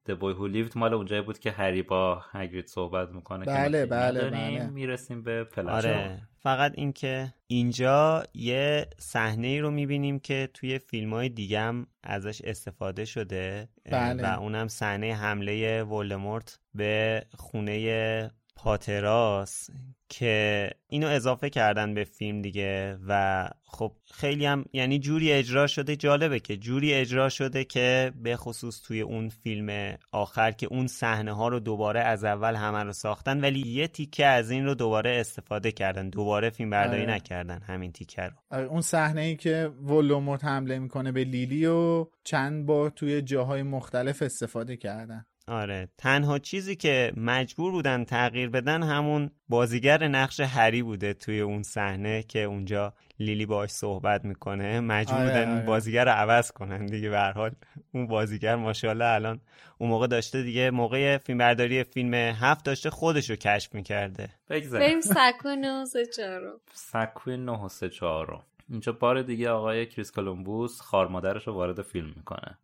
The 0.09 0.11
Boy 0.11 0.35
Who 0.39 0.55
Lived 0.55 0.77
مال 0.77 0.95
اونجایی 0.95 1.23
بود 1.23 1.39
که 1.39 1.51
هری 1.51 1.83
با 1.83 2.23
هگرید 2.31 2.67
صحبت 2.67 3.09
می‌کنه 3.09 3.45
بله 3.45 3.81
که 3.81 3.87
بله 3.87 4.31
بله. 4.31 4.67
می‌رسیم 4.67 5.23
به 5.23 5.45
پلچ 5.45 5.69
آره. 5.69 6.23
فقط 6.39 6.73
اینکه 6.75 7.35
اینجا 7.47 8.25
یه 8.35 8.87
صحنه 8.99 9.61
رو 9.61 9.71
می‌بینیم 9.71 10.19
که 10.19 10.49
توی 10.55 10.79
فیلم 10.79 11.15
های 11.15 11.29
دیگم 11.29 11.87
ازش 12.03 12.43
استفاده 12.45 13.05
شده 13.05 13.69
بله. 13.91 14.23
و 14.23 14.41
اونم 14.41 14.69
صحنه 14.69 15.15
حمله 15.15 15.83
ولدمورت 15.83 16.59
به 16.75 17.23
خونه 17.37 18.31
پاتراس 18.59 19.71
که 20.09 20.71
اینو 20.89 21.07
اضافه 21.07 21.51
کردن 21.51 21.95
به 21.95 22.05
فیلم 22.05 22.43
دیگه 22.43 22.99
و 23.09 23.49
خب 23.65 23.93
خیلی 24.13 24.47
هم 24.47 24.65
یعنی 24.73 24.99
جوری 24.99 25.33
اجرا 25.33 25.67
شده 25.67 25.97
جالبه 25.97 26.41
که 26.41 26.57
جوری 26.57 26.95
اجرا 26.95 27.29
شده 27.29 27.65
که 27.65 28.13
به 28.23 28.37
خصوص 28.37 28.83
توی 28.83 29.01
اون 29.01 29.29
فیلم 29.29 29.97
آخر 30.13 30.51
که 30.51 30.67
اون 30.67 30.87
صحنه 30.87 31.33
ها 31.33 31.49
رو 31.49 31.61
دوباره 31.61 32.01
از 32.01 32.25
اول 32.25 32.55
همه 32.55 32.83
رو 32.83 32.93
ساختن 32.93 33.41
ولی 33.41 33.69
یه 33.69 33.89
تیکه 33.89 34.27
از 34.27 34.51
این 34.51 34.65
رو 34.65 34.75
دوباره 34.75 35.11
استفاده 35.11 35.73
کردن. 35.73 36.09
دوباره 36.11 36.51
فیلم 36.51 36.71
برداری 36.71 37.03
آره. 37.03 37.15
نکردن 37.15 37.63
همین 37.63 37.93
تیکه 37.93 38.23
رو. 38.23 38.37
آره، 38.51 38.65
اون 38.65 38.81
صحنه 38.81 39.21
ای 39.21 39.37
که 39.37 39.71
ولوموت 39.83 40.45
حمله 40.45 40.79
می‌کنه 40.79 41.13
به 41.13 41.25
لیلی 41.25 41.67
و 41.67 42.07
چند 42.25 42.67
بار 42.67 42.91
توی 42.91 43.23
جاهای 43.23 43.63
مختلف 43.63 44.23
استفاده 44.23 44.77
کردن. 44.77 45.27
آره 45.49 45.89
تنها 45.99 46.39
چیزی 46.39 46.77
که 46.77 47.13
مجبور 47.17 47.73
بودن 47.73 48.05
تغییر 48.05 48.49
بدن 48.49 48.83
همون 48.83 49.31
بازیگر 49.49 50.09
نقش 50.09 50.41
هری 50.41 50.83
بوده 50.83 51.15
توی 51.15 51.41
اون 51.41 51.63
صحنه 51.63 52.23
که 52.23 52.43
اونجا 52.43 52.95
لیلی 53.19 53.47
باش 53.47 53.71
صحبت 53.71 54.25
می‌کنه. 54.25 54.81
مجبور 54.81 55.19
آره، 55.19 55.29
بودن 55.29 55.55
آره. 55.57 55.67
بازیگر 55.67 56.05
رو 56.05 56.11
عوض 56.11 56.53
کنن 56.53 56.87
دیگه 56.87 57.11
به 57.11 57.19
هر 57.19 57.33
حال 57.33 57.51
اون 57.93 58.07
بازیگر 58.07 58.57
ماشاءالله 58.57 59.05
الان 59.05 59.41
اون 59.79 59.91
موقع 59.91 60.07
داشته 60.07 60.43
دیگه 60.43 60.71
موقع 60.71 61.19
فیلم 61.19 61.39
برداری 61.39 61.85
فیلم 61.85 62.15
هفت 62.15 62.65
داشته 62.65 62.91
خودش 62.91 63.31
رو 63.31 63.37
کشف 63.37 63.75
می‌کرده. 63.75 64.29
بگذاریم. 64.51 64.87
بریم 64.87 65.01
سکون 65.01 65.65
و 65.65 65.87
سه 65.87 66.07
چهارم. 66.07 66.57
سکوی 66.73 67.37
9 67.37 67.53
و 67.53 67.69
3 67.69 67.89
چهارم. 67.89 68.43
اینجا 68.71 68.93
بار 68.93 69.23
دیگه 69.23 69.51
آقای 69.51 69.87
کریس 69.87 70.13
کولومبوس 70.13 70.81
خار 70.81 71.09
مادرش 71.09 71.47
رو 71.47 71.55
وارد 71.55 71.83
فیلم 71.83 72.13
می‌کنه. 72.17 72.59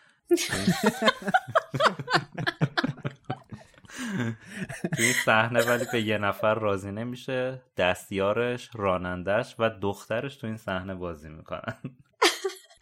توی 4.97 5.05
این 5.05 5.13
صحنه 5.25 5.63
ولی 5.63 5.85
به 5.93 6.01
یه 6.01 6.19
نفر 6.19 6.55
راضی 6.55 6.91
نمیشه 6.91 7.63
دستیارش 7.77 8.71
رانندش 8.75 9.57
و 9.59 9.71
دخترش 9.71 10.37
تو 10.37 10.47
این 10.47 10.57
صحنه 10.57 10.95
بازی 10.95 11.29
می‌کنن. 11.29 11.77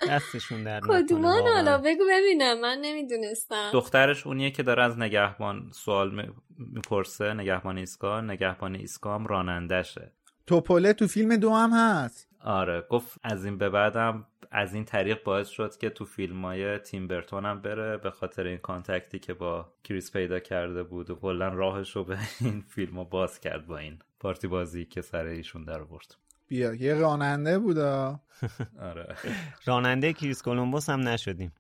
دستشون 0.09 0.65
در 0.65 0.81
کدومان. 0.81 1.43
حالا 1.43 1.79
بگو 1.79 2.05
ببینم. 2.11 2.61
من 2.61 2.79
نمی‌دونستم. 2.83 3.71
دخترش 3.73 4.27
اونیه 4.27 4.51
که 4.51 4.63
داره 4.63 4.83
از 4.83 4.99
نگهبان 4.99 5.71
سوال 5.75 6.15
می- 6.15 6.33
می‌پرسه 6.59 7.35
نگهبان 7.35 7.79
ایسکا 7.79 8.21
نگهبان 8.21 8.75
ایسکا 8.75 9.15
هم 9.15 9.27
رانندشه 9.27 10.13
توپله 10.47 10.93
تو 10.93 11.07
فیلم 11.07 11.37
دو 11.37 11.55
هم 11.55 11.71
هست. 11.73 12.29
آره 12.45 12.87
گفت 12.91 13.19
از 13.23 13.45
این 13.45 13.59
به 13.59 13.69
بعدم 13.69 14.27
از 14.53 14.75
این 14.75 14.85
طریق 14.85 15.23
باعث 15.23 15.49
شد 15.49 15.77
که 15.77 15.91
تو 15.91 16.05
فیلم 16.05 16.45
های 16.45 16.79
تیم 16.79 17.09
برتون 17.09 17.47
هم 17.47 17.61
بره 17.61 17.97
به 17.97 18.11
خاطر 18.11 18.47
این 18.47 18.59
کانتکتی 18.59 19.19
که 19.19 19.35
با 19.35 19.73
کریس 19.85 20.13
پیدا 20.13 20.41
کرده 20.41 20.83
بود 20.83 21.11
و 21.11 21.15
کلا 21.15 21.49
راهش 21.49 21.97
رو 21.97 22.05
به 22.05 22.19
این 22.41 22.65
فیلم 22.69 22.99
رو 22.99 23.05
باز 23.05 23.41
کرد 23.41 23.67
با 23.67 23.79
این 23.79 23.99
پارتی 24.21 24.49
بازی 24.49 24.85
که 24.85 25.03
سر 25.03 25.25
ایشون 25.25 25.65
در 25.65 25.85
برد 25.85 26.15
بیا 26.53 26.75
یه 26.75 26.95
راننده 26.95 27.59
بودا. 27.59 28.21
آره. 28.91 29.17
راننده 29.65 30.13
کریس 30.13 30.43
کولومبوس 30.43 30.91
هم 30.91 31.09
نشدیم. 31.09 31.53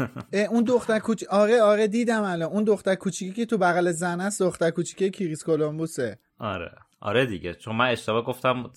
اون 0.50 0.64
دختر 0.64 0.98
کوچ 0.98 1.24
آره 1.24 1.62
آره 1.62 1.88
دیدم 1.88 2.22
الان. 2.22 2.50
اون 2.50 2.64
دختر 2.64 2.94
کوچیکی 2.94 3.32
که 3.32 3.46
تو 3.46 3.58
بغل 3.58 3.90
زن 3.90 4.20
است 4.20 4.42
دختر 4.42 4.70
کوچیکی 4.70 5.10
کریس 5.10 5.44
کولومبوسه. 5.44 6.18
آره. 6.38 6.72
آره 7.00 7.26
دیگه. 7.26 7.54
چون 7.54 7.76
من 7.76 7.90
اشتباه 7.90 8.24
گفتم 8.24 8.70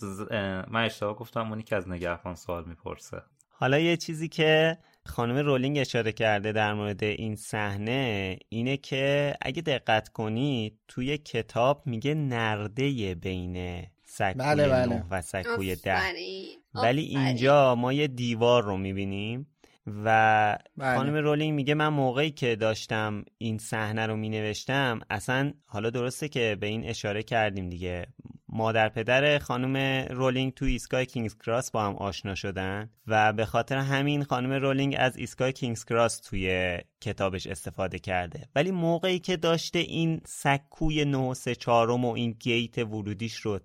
من 0.71 0.85
اشتباه 0.85 1.15
گفتم 1.15 1.49
اونی 1.49 1.63
که 1.63 1.75
از 1.75 1.89
نگهبان 1.89 2.35
سوال 2.35 2.63
می‌پرسه. 2.65 3.21
حالا 3.61 3.79
یه 3.79 3.97
چیزی 3.97 4.27
که 4.27 4.77
خانم 5.05 5.37
رولینگ 5.37 5.77
اشاره 5.77 6.11
کرده 6.11 6.51
در 6.51 6.73
مورد 6.73 7.03
این 7.03 7.35
صحنه 7.35 8.37
اینه 8.49 8.77
که 8.77 9.33
اگه 9.41 9.61
دقت 9.61 10.09
کنید 10.09 10.79
توی 10.87 11.17
کتاب 11.17 11.83
میگه 11.85 12.13
نرده 12.13 13.15
بین 13.15 13.83
سکوی 14.05 14.33
بله، 14.33 14.67
بله. 14.67 15.03
و 15.11 15.21
سکوی 15.21 15.75
ده 15.75 15.97
آفرین. 15.97 16.45
ولی. 16.75 17.01
اینجا 17.01 17.75
ما 17.75 17.93
یه 17.93 18.07
دیوار 18.07 18.63
رو 18.63 18.77
می‌بینیم 18.77 19.47
و 19.87 20.57
بله. 20.77 20.95
خانم 20.97 21.15
رولینگ 21.15 21.53
میگه 21.53 21.73
من 21.73 21.87
موقعی 21.87 22.31
که 22.31 22.55
داشتم 22.55 23.25
این 23.37 23.57
صحنه 23.57 24.05
رو 24.05 24.15
مینوشتم 24.15 24.99
اصلا 25.09 25.53
حالا 25.65 25.89
درسته 25.89 26.29
که 26.29 26.57
به 26.59 26.67
این 26.67 26.85
اشاره 26.85 27.23
کردیم 27.23 27.69
دیگه 27.69 28.07
مادر 28.51 28.89
پدر 28.89 29.39
خانم 29.39 30.05
رولینگ 30.09 30.53
تو 30.53 30.65
ایستگاه 30.65 31.05
کینگز 31.05 31.35
کراس 31.37 31.71
با 31.71 31.83
هم 31.83 31.95
آشنا 31.95 32.35
شدن 32.35 32.89
و 33.07 33.33
به 33.33 33.45
خاطر 33.45 33.77
همین 33.77 34.23
خانم 34.23 34.51
رولینگ 34.51 34.95
از 34.99 35.17
ایستگاه 35.17 35.51
کینگز 35.51 35.85
کراس 35.85 36.19
توی 36.19 36.77
کتابش 37.01 37.47
استفاده 37.47 37.99
کرده. 37.99 38.47
ولی 38.55 38.71
موقعی 38.71 39.19
که 39.19 39.37
داشته 39.37 39.79
این 39.79 40.21
سکوی 40.25 41.05
934 41.05 41.91
و 41.91 42.05
این 42.05 42.31
گیت 42.39 42.77
ورودیش 42.77 43.35
رو 43.35 43.59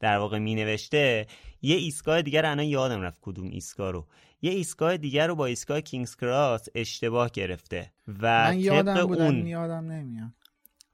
در 0.00 0.18
واقع 0.18 0.38
می 0.38 0.54
نوشته 0.54 1.26
یه 1.62 1.76
ایستگاه 1.76 2.22
دیگر 2.22 2.46
الان 2.46 2.66
یادم 2.66 3.00
رفت 3.00 3.18
کدوم 3.20 3.50
ایستگاه 3.50 3.90
رو. 3.90 4.06
یه 4.42 4.52
ایستگاه 4.52 4.96
دیگر 4.96 5.26
رو 5.26 5.34
با 5.34 5.46
ایستگاه 5.46 5.80
کینگز 5.80 6.16
کراس 6.16 6.68
اشتباه 6.74 7.30
گرفته 7.30 7.92
و 8.22 8.44
من 8.44 8.58
یادم 8.58 8.94
طبق 8.94 9.06
بود 9.06 9.20
اون 9.20 9.46
یادم 9.46 9.92
نمیاد. 9.92 10.30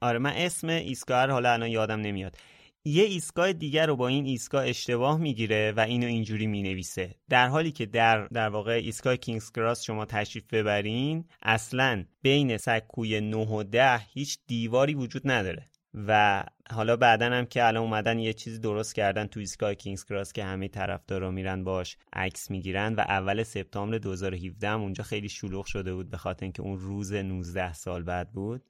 آره 0.01 0.19
من 0.19 0.33
اسم 0.35 0.67
ایستگاه 0.69 1.25
رو 1.25 1.33
حالا 1.33 1.53
الان 1.53 1.69
یادم 1.69 1.99
نمیاد. 1.99 2.37
یه 2.85 3.03
ایستگاه 3.03 3.53
دیگر 3.53 3.85
رو 3.85 3.95
با 3.95 4.07
این 4.07 4.25
ایستگاه 4.25 4.67
اشتباه 4.67 5.17
می‌گیره 5.17 5.73
و 5.77 5.79
اینو 5.79 6.07
اینجوری 6.07 6.47
می‌نویسه. 6.47 7.15
در 7.29 7.47
حالی 7.47 7.71
که 7.71 7.85
در 7.85 8.27
در 8.27 8.49
واقع 8.49 8.71
ایستگاه 8.71 9.17
کینگز 9.17 9.51
کراس 9.51 9.83
شما 9.83 10.05
تشریف 10.05 10.45
ببرین 10.51 11.25
اصلا 11.41 12.05
بین 12.21 12.57
سکوی 12.57 13.21
9 13.21 13.37
و 13.37 13.63
10 13.63 13.97
هیچ 13.97 14.37
دیواری 14.47 14.93
وجود 14.93 15.21
نداره. 15.31 15.69
و 16.07 16.43
حالا 16.71 16.95
بعدا 16.95 17.25
هم 17.25 17.45
که 17.45 17.67
الان 17.67 17.83
اومدن 17.83 18.19
یه 18.19 18.33
چیزی 18.33 18.59
درست 18.59 18.95
کردن 18.95 19.27
تو 19.27 19.39
ایستگاه 19.39 19.75
کینگز 19.75 20.05
کراس 20.05 20.33
که 20.33 20.43
همه 20.43 20.67
طرفدارا 20.67 21.31
میرن 21.31 21.63
باش 21.63 21.97
عکس 22.13 22.51
می‌گیرن 22.51 22.95
و 22.95 22.99
اول 22.99 23.43
سپتامبر 23.43 23.97
2017 23.97 24.67
هم 24.67 24.81
اونجا 24.81 25.03
خیلی 25.03 25.29
شلوغ 25.29 25.65
شده 25.65 25.93
بود 25.93 26.09
به 26.09 26.17
خاطر 26.17 26.45
اینکه 26.45 26.61
اون 26.61 26.79
روز 26.79 27.13
19 27.13 27.73
سال 27.73 28.03
بعد 28.03 28.31
بود. 28.31 28.61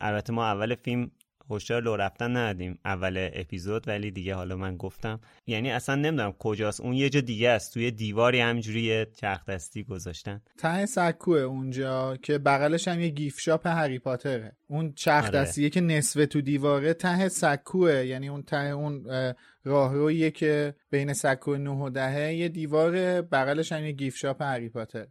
البته 0.00 0.32
ما 0.32 0.46
اول 0.46 0.74
فیلم 0.74 1.10
هشدار 1.50 1.82
لو 1.82 1.96
رفتن 1.96 2.36
ندادیم. 2.36 2.78
اول 2.84 3.30
اپیزود 3.32 3.88
ولی 3.88 4.10
دیگه 4.10 4.34
حالا 4.34 4.56
من 4.56 4.76
گفتم. 4.76 5.20
یعنی 5.46 5.70
اصلا 5.70 5.94
نمی‌دونم 5.94 6.32
کجاست. 6.32 6.80
اون 6.80 6.92
یه 6.92 7.08
جا 7.08 7.20
دیگه 7.20 7.48
است. 7.48 7.74
توی 7.74 7.90
دیواری 7.90 8.40
همینجوری 8.40 8.82
یه 8.82 9.06
چرخ 9.16 9.44
دستی 9.44 9.82
گذاشتن. 9.82 10.42
ته 10.58 10.86
سکوه 10.86 11.38
اونجا 11.40 12.16
که 12.16 12.38
بغلش 12.38 12.88
هم 12.88 13.00
یه 13.00 13.08
gift 13.08 13.40
shop 13.40 13.66
هری 13.66 13.98
پاتره. 13.98 14.56
اون 14.66 14.92
چرخ 14.92 15.24
آره. 15.24 15.38
دستیه 15.38 15.70
که 15.70 15.80
نصفه 15.80 16.26
تو 16.26 16.40
دیواره 16.40 16.94
ته 16.94 17.28
سکوه. 17.28 18.06
یعنی 18.06 18.28
اون 18.28 18.42
ته 18.42 18.56
اون 18.56 19.10
اه، 19.10 19.34
راهرویه 19.64 20.30
که 20.30 20.74
بین 20.90 21.12
سکو 21.12 21.56
9 21.56 21.70
و 21.70 21.90
دهه 21.90 22.34
یه 22.34 22.48
دیواره 22.48 23.22
بغلش 23.22 23.72
هم 23.72 23.84
یه 23.84 23.92
gift 23.92 24.16
shop 24.16 24.42
هری 24.42 24.68
پاتر. 24.68 25.06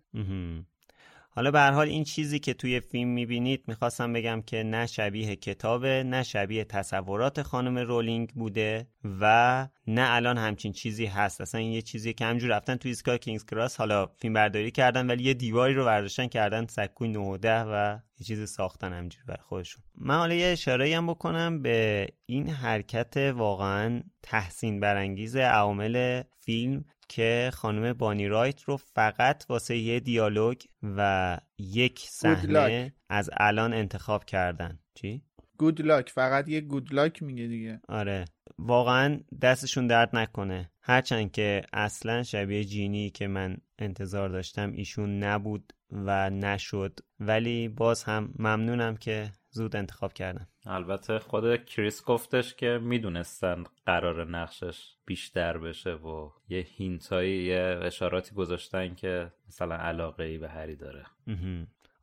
حالا 1.37 1.51
به 1.51 1.61
حال 1.61 1.87
این 1.87 2.03
چیزی 2.03 2.39
که 2.39 2.53
توی 2.53 2.79
فیلم 2.79 3.09
می‌بینید 3.09 3.63
می‌خواستم 3.67 4.13
بگم 4.13 4.41
که 4.41 4.63
نه 4.63 4.85
شبیه 4.85 5.35
کتابه 5.35 6.03
نه 6.03 6.23
شبیه 6.23 6.63
تصورات 6.63 7.41
خانم 7.41 7.77
رولینگ 7.77 8.29
بوده 8.29 8.87
و 9.21 9.67
نه 9.87 10.05
الان 10.09 10.37
همچین 10.37 10.71
چیزی 10.71 11.05
هست. 11.05 11.41
اصلا 11.41 11.61
این 11.61 11.71
یه 11.71 11.81
چیزی 11.81 12.13
که 12.13 12.25
همجور 12.25 12.49
رفتن 12.49 12.75
توی 12.75 12.91
ایستگاه 12.91 13.17
کینگز 13.17 13.45
کراس 13.45 13.77
حالا 13.77 14.05
فیلم 14.05 14.33
برداری 14.33 14.71
کردن 14.71 15.07
ولی 15.07 15.23
یه 15.23 15.33
دیواری 15.33 15.73
رو 15.73 15.85
برداشتن 15.85 16.27
کردن 16.27 16.65
سکوی 16.65 17.07
9 17.07 17.19
و 17.19 17.37
10 17.37 17.63
و 17.63 17.99
یه 18.19 18.25
چیز 18.25 18.49
ساختن 18.49 18.93
همجوری 18.93 19.25
برای 19.27 19.43
خودشون. 19.43 19.83
من 19.95 20.17
حالا 20.17 20.33
یه 20.33 20.47
اشاره 20.47 20.97
هم 20.97 21.07
بکنم 21.07 21.61
به 21.61 22.07
این 22.25 22.49
حرکت 22.49 23.17
واقعا 23.17 24.01
تحسین 24.23 24.79
برانگیز 24.79 25.35
عوامل 25.35 26.23
فیلم 26.39 26.85
که 27.09 27.51
خانم 27.53 27.93
بانی 27.93 28.27
رایت 28.27 28.63
رو 28.63 28.77
فقط 28.77 29.45
واسه 29.49 29.77
یه 29.77 29.99
دیالوگ 29.99 30.57
و 30.83 31.37
یک 31.57 31.99
صحنه. 31.99 32.93
از 33.09 33.29
الان 33.33 33.73
انتخاب 33.73 34.25
کردن. 34.25 34.79
چی؟ 34.93 35.21
گود 35.57 35.81
لاک 35.81 36.09
فقط 36.09 36.49
یه 36.49 36.61
گود 36.61 36.93
لاک 36.93 37.23
میگه 37.23 37.47
دیگه. 37.47 37.81
آره. 37.87 38.25
واقعا 38.59 39.19
دستشون 39.41 39.87
درد 39.87 40.15
نکنه. 40.15 40.71
هرچند 40.81 41.31
که 41.31 41.61
اصلا 41.73 42.23
شبیه 42.23 42.63
جینی 42.63 43.09
که 43.09 43.27
من 43.27 43.57
انتظار 43.79 44.29
داشتم 44.29 44.71
ایشون 44.71 45.23
نبود 45.23 45.73
و 45.91 46.29
نشد. 46.29 46.99
ولی 47.19 47.67
باز 47.67 48.03
هم 48.03 48.33
ممنونم 48.39 48.97
که 48.97 49.31
زود 49.57 49.75
انتخاب 49.75 50.13
کردم 50.13 50.47
البته 50.65 51.19
خود 51.19 51.65
کریس 51.65 52.03
گفتش 52.05 52.55
که 52.55 52.79
می‌دونستن 52.83 53.63
قرار 53.85 54.25
نقشش 54.25 54.95
بیشتر 55.05 55.57
بشه 55.57 55.93
و 55.93 56.31
یه 56.49 56.59
هینتایی 56.59 57.43
یه 57.43 57.79
اشاراتی 57.81 58.35
گذاشتن 58.35 58.95
که 58.95 59.31
مثلا 59.47 59.75
علاقه 59.75 60.23
ای 60.23 60.37
به 60.37 60.49
هری 60.49 60.75
داره. 60.75 61.05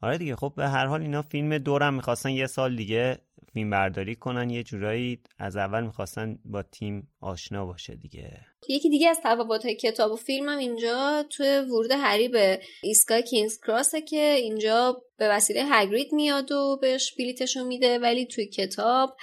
آره 0.05 0.19
دیگه 0.19 0.37
خب 0.37 0.53
به 0.57 0.69
هر 0.69 0.87
حال 0.87 1.03
اینا 1.03 1.23
فیلم 1.23 1.59
دورم 1.59 1.95
می‌خواستن 1.95 2.31
یه 2.31 2.47
سال 2.47 2.77
دیگه 2.77 3.19
فیلم 3.53 3.71
برداری 3.71 4.15
کنن 4.15 4.51
یه 4.51 4.63
جورایی 4.63 5.21
از 5.39 5.57
اول 5.57 5.85
می‌خواستن 5.85 6.39
با 6.45 6.63
تیم 6.63 7.09
آشنا 7.21 7.67
باشه 7.67 7.95
دیگه. 7.95 8.41
یکی 8.69 8.91
دیگه 8.91 9.09
از 9.09 9.21
تفاوت 9.25 9.67
کتاب 9.67 10.13
و 10.13 10.17
فیلم 10.17 10.49
هم 10.49 10.59
اینجا 10.59 11.25
توی 11.31 11.59
ورود 11.59 11.91
هری 11.91 12.29
به 12.29 12.61
ایستگاه 12.83 13.21
کینگز 13.21 13.61
کراسه 13.61 14.01
که 14.01 14.35
اینجا 14.35 15.03
به 15.17 15.29
وسیله 15.29 15.65
هگرید 15.65 16.13
میاد 16.13 16.53
و 16.53 16.79
بهش 16.83 17.15
بلیتشو 17.19 17.65
میده 17.65 17.99
ولی 17.99 18.27
توی 18.27 18.47
کتاب 18.47 19.17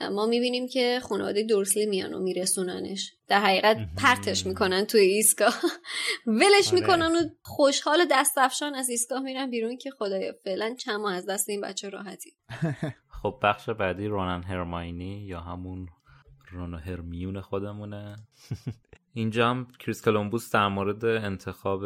ما 0.00 0.26
می‌بینیم 0.26 0.68
که 0.68 1.00
خانواده 1.02 1.42
دورسلی 1.42 1.86
میان 1.86 2.14
و 2.14 2.18
میرسوننش. 2.18 3.12
در 3.28 3.40
حقیقت 3.40 3.76
پرتش 3.96 4.46
می‌کنن 4.46 4.84
توی 4.84 5.00
ایستگاه. 5.00 5.54
ولش 6.26 6.68
آره. 6.68 6.80
می‌کنن 6.80 7.16
و 7.16 7.28
خوشحال 7.42 8.00
و 8.00 8.04
دست 8.10 8.38
افشان 8.38 8.74
از 8.74 8.88
ایستگاه 8.88 9.20
میرن 9.20 9.50
بیرون 9.50 9.76
که 9.76 9.90
خدایا 9.90 10.32
فعلا 10.44 10.74
چند 10.74 11.00
ماه 11.00 11.14
از 11.14 11.26
دست 11.26 11.48
این 11.48 11.60
بچه 11.60 11.88
راحتی. 11.88 12.30
خب 13.22 13.38
بخش 13.42 13.70
بعدی 13.70 14.06
رونن 14.06 14.42
هرماینی 14.42 15.26
یا 15.26 15.40
همون 15.40 15.86
رون 16.50 16.74
و 16.74 16.78
هرمیون 16.78 17.40
خودمونه. 17.40 18.16
اینجا 19.14 19.50
هم 19.50 19.66
کریس 19.80 20.02
کلمبوس 20.04 20.52
در 20.52 20.68
مورد 20.68 21.04
انتخاب 21.04 21.84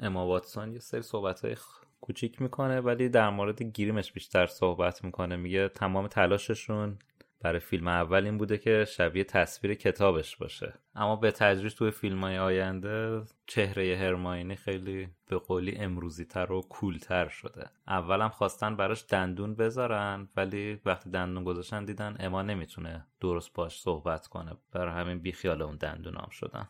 اما 0.00 0.26
واتسون 0.26 0.72
یه 0.72 0.78
سری 0.78 1.02
صحبت 1.02 1.44
های 1.44 1.56
کوچیک 2.00 2.42
می‌کنه 2.42 2.80
ولی 2.80 3.08
در 3.08 3.30
مورد 3.30 3.62
گیریمش 3.62 4.12
بیشتر 4.12 4.46
صحبت 4.46 5.04
می‌کنه. 5.04 5.36
میگه 5.36 5.68
تمام 5.68 6.06
تلاششون 6.06 6.98
برای 7.40 7.60
فیلم 7.60 7.88
اول 7.88 8.24
این 8.24 8.38
بوده 8.38 8.58
که 8.58 8.84
شبیه 8.84 9.24
تصویر 9.24 9.74
کتابش 9.74 10.36
باشه. 10.36 10.74
اما 10.94 11.16
به 11.16 11.30
تدریج 11.30 11.74
توی 11.74 11.90
فیلم 11.90 12.24
های 12.24 12.38
آینده 12.38 13.22
چهره 13.46 13.96
هرماینی 13.96 14.56
خیلی 14.56 15.08
به 15.28 15.38
قولی 15.38 15.76
امروزی 15.76 16.24
تر 16.24 16.52
و 16.52 16.60
کولتر 16.60 17.28
شده. 17.28 17.70
اولم 17.88 18.28
خواستن 18.28 18.76
براش 18.76 19.04
دندون 19.08 19.54
بذارن 19.54 20.28
ولی 20.36 20.80
وقتی 20.84 21.10
دندون 21.10 21.44
گذاشتن 21.44 21.84
دیدن 21.84 22.16
اما 22.20 22.42
نمی‌تونه 22.42 23.06
درست 23.20 23.54
باش 23.54 23.80
صحبت 23.80 24.26
کنه. 24.26 24.56
برای 24.72 25.04
همین 25.04 25.18
بیخیال 25.18 25.62
اون 25.62 25.76
دندون 25.76 26.16
هم 26.16 26.28
شدن. 26.30 26.68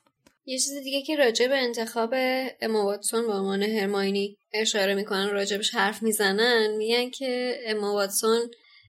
یه 0.48 0.58
چیز 0.58 0.82
دیگه 0.84 1.02
که 1.02 1.16
راجع 1.16 1.48
به 1.48 1.56
انتخاب 1.56 2.14
اما 2.60 2.84
واتسون 2.84 3.26
به 3.26 3.32
عنوان 3.32 3.62
هرماینی 3.62 4.36
اشاره 4.52 4.94
می‌کنن 4.94 5.30
راجبش 5.30 5.74
حرف 5.74 6.02
می‌زنن 6.02 6.76
میگن 6.76 7.10
که 7.10 7.60
اما 7.66 7.92
واتسون 7.94 8.40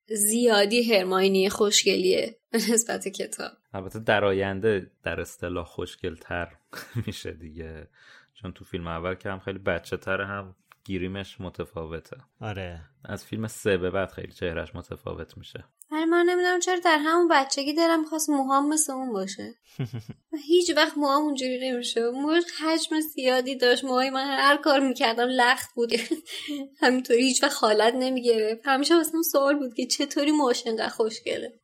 زیادی 0.07 0.93
هرماینی 0.93 1.49
خوشگلیه 1.49 2.37
به 2.51 2.57
نسبت 2.57 3.07
کتاب. 3.07 3.51
البته 3.73 3.99
در 3.99 4.25
آینده 4.25 4.91
در 5.03 5.21
اصطلاح 5.21 5.65
خوشگلتر 5.65 6.47
میشه 7.05 7.31
دیگه. 7.31 7.87
چون 8.33 8.53
تو 8.53 8.65
فیلم 8.65 8.87
اول 8.87 9.15
که 9.15 9.29
هم 9.29 9.39
خیلی 9.39 9.59
بچه 9.59 9.97
تر 9.97 10.21
هم 10.21 10.55
گیریمش 10.89 11.41
متفاوته. 11.41 12.17
آره. 12.41 12.81
از 13.05 13.25
فیلم 13.25 13.47
سه 13.47 13.77
به 13.77 13.89
بعد 13.91 14.11
خیلی 14.11 14.31
چهرش 14.31 14.75
متفاوت 14.75 15.37
میشه. 15.37 15.63
ولی 15.91 16.05
من 16.05 16.25
نمی‌دونم 16.29 16.59
چرا 16.59 16.79
در 16.85 16.97
همون 16.97 17.27
بچگی 17.27 17.73
دلم 17.73 18.05
خواست 18.05 18.29
موهام 18.29 18.69
مثل 18.69 18.93
اون 18.93 19.13
باشه. 19.13 19.55
و 20.33 20.37
هیچ 20.47 20.71
وقت 20.77 20.97
موهام 20.97 21.23
اونجوری 21.23 21.71
نمیشه. 21.71 22.09
موهاش 22.09 22.43
حجم 22.61 22.99
زیادی 22.99 23.55
داشت. 23.55 23.83
موهای 23.83 24.09
من 24.09 24.27
هر 24.27 24.57
کار 24.57 24.79
می‌کردم 24.79 25.27
لخت 25.29 25.73
بود. 25.75 25.91
همینطوری 26.81 27.23
هیچ 27.23 27.43
وقت 27.43 27.57
حالت 27.63 27.93
نمی‌گرفت. 27.95 28.61
همیشه 28.65 28.95
واسه 28.95 29.21
سوال 29.31 29.59
بود 29.59 29.73
که 29.73 29.85
چطوری 29.85 30.31
موهاش 30.31 30.67
انقدر 30.67 30.89
خوشگله 30.89 31.59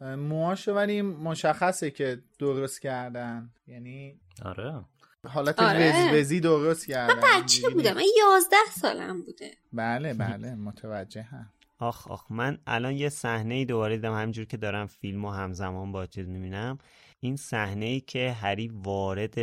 موهاشو 0.00 0.72
ولی 0.72 1.02
مشخصه 1.02 1.90
که 1.90 2.22
درست 2.38 2.80
کردن. 2.80 3.50
یعنی 3.66 4.20
آره. 4.44 4.84
حالت 5.24 5.58
آره. 5.58 6.10
وزوزی 6.10 6.40
درست 6.40 6.86
کردن 6.86 7.14
من 7.14 7.42
بچه 7.42 7.68
بودم. 7.68 7.94
من 7.94 8.02
یازده 8.18 8.56
سالم 8.80 9.22
بوده. 9.22 9.50
بله 9.72 10.14
بله. 10.14 10.54
متوجه 10.54 11.22
هم 11.22 11.50
آخ 11.78 12.10
آخ. 12.10 12.30
من 12.30 12.58
الان 12.66 12.92
یه 12.92 13.08
صحنه 13.08 13.54
ای 13.54 13.64
دوباره 13.64 13.96
دیدم. 13.96 14.14
همینجور 14.14 14.44
که 14.44 14.56
دارم 14.56 14.86
فیلم 14.86 15.24
و 15.24 15.30
همزمان 15.30 15.92
با 15.92 16.06
چیز 16.06 16.28
می‌بینم. 16.28 16.78
این 17.20 17.36
صحنه 17.36 17.86
ای 17.86 18.00
که 18.00 18.32
هری 18.32 18.68
وارد 18.68 19.34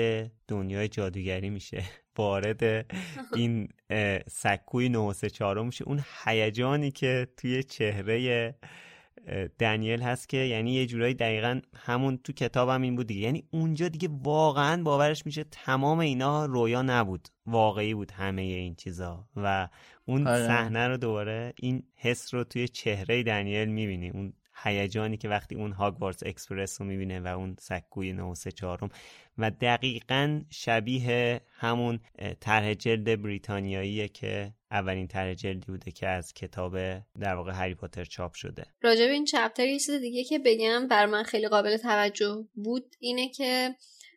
دنیای 0.48 0.88
جادوگری 0.88 1.50
میشه. 1.50 1.84
وارد 2.18 2.86
این 3.36 3.70
سکوی 4.30 4.90
934 4.90 5.64
میشه. 5.64 5.84
اون 5.84 6.04
هیجانی 6.26 6.92
که 6.92 7.28
توی 7.38 7.64
چهره 7.64 8.56
دنیل 9.60 10.02
هست 10.02 10.30
که 10.30 10.38
یعنی 10.38 10.74
یه 10.74 10.86
جورایی 10.86 11.14
دقیقا 11.14 11.62
همون 11.76 12.18
تو 12.18 12.34
کتابم 12.34 12.82
این 12.82 12.96
بود 12.96 13.08
دیگه. 13.08 13.22
یعنی 13.22 13.44
اونجا 13.52 13.88
دیگه 13.90 14.10
واقعا 14.12 14.84
باورش 14.84 15.26
میشه 15.26 15.44
تمام 15.44 16.00
اینا 16.00 16.46
رویا 16.46 16.82
نبود. 16.82 17.28
واقعی 17.46 17.94
بود 17.94 18.12
همه 18.12 18.42
این 18.42 18.76
چیزا. 18.76 19.28
و 19.36 19.70
اون 20.06 20.28
آره. 20.28 20.48
صحنه 20.48 20.88
رو 20.88 20.98
دوباره 20.98 21.54
این 21.60 21.84
حس 21.96 22.34
رو 22.34 22.44
توی 22.44 22.68
چهره 22.68 23.24
دنیل 23.24 23.70
می‌بینی. 23.70 24.10
اون 24.10 24.34
هیجانی 24.64 25.18
که 25.18 25.30
وقتی 25.30 25.56
اون 25.56 25.72
هاگوارتس 25.72 26.24
اکسپرس 26.26 26.82
رو 26.82 26.88
می‌بینه 26.88 27.20
و 27.20 27.28
اون 27.28 27.56
سکوی 27.60 28.14
934 28.14 28.90
و 29.38 29.52
دقیقا 29.52 30.42
شبیه 30.50 31.42
همون 31.58 32.00
طرح 32.40 32.74
جلد 32.74 33.22
بریتانیاییه 33.22 34.08
که 34.08 34.54
اولین 34.74 35.08
طرح 35.08 35.34
جلدی 35.34 35.72
بوده 35.72 35.92
که 35.92 36.08
از 36.08 36.34
کتاب 36.34 36.78
در 37.20 37.36
واقع 37.36 37.52
هری 37.52 37.76
پاتر 37.76 38.06
چاپ 38.06 38.34
شده. 38.34 38.66
راجع 38.82 39.06
به 39.06 39.12
این 39.12 39.26
چپتر 39.26 39.68
یه 39.68 39.80
چیز 39.80 39.92
دیگه 39.92 40.24
که 40.24 40.40
بگم 40.40 40.88
بر 40.88 41.06
من 41.06 41.24
خیلی 41.24 41.48
قابل 41.48 41.78
توجه 41.78 42.48
بود 42.56 42.96
اینه 43.00 43.30
که 43.30 43.76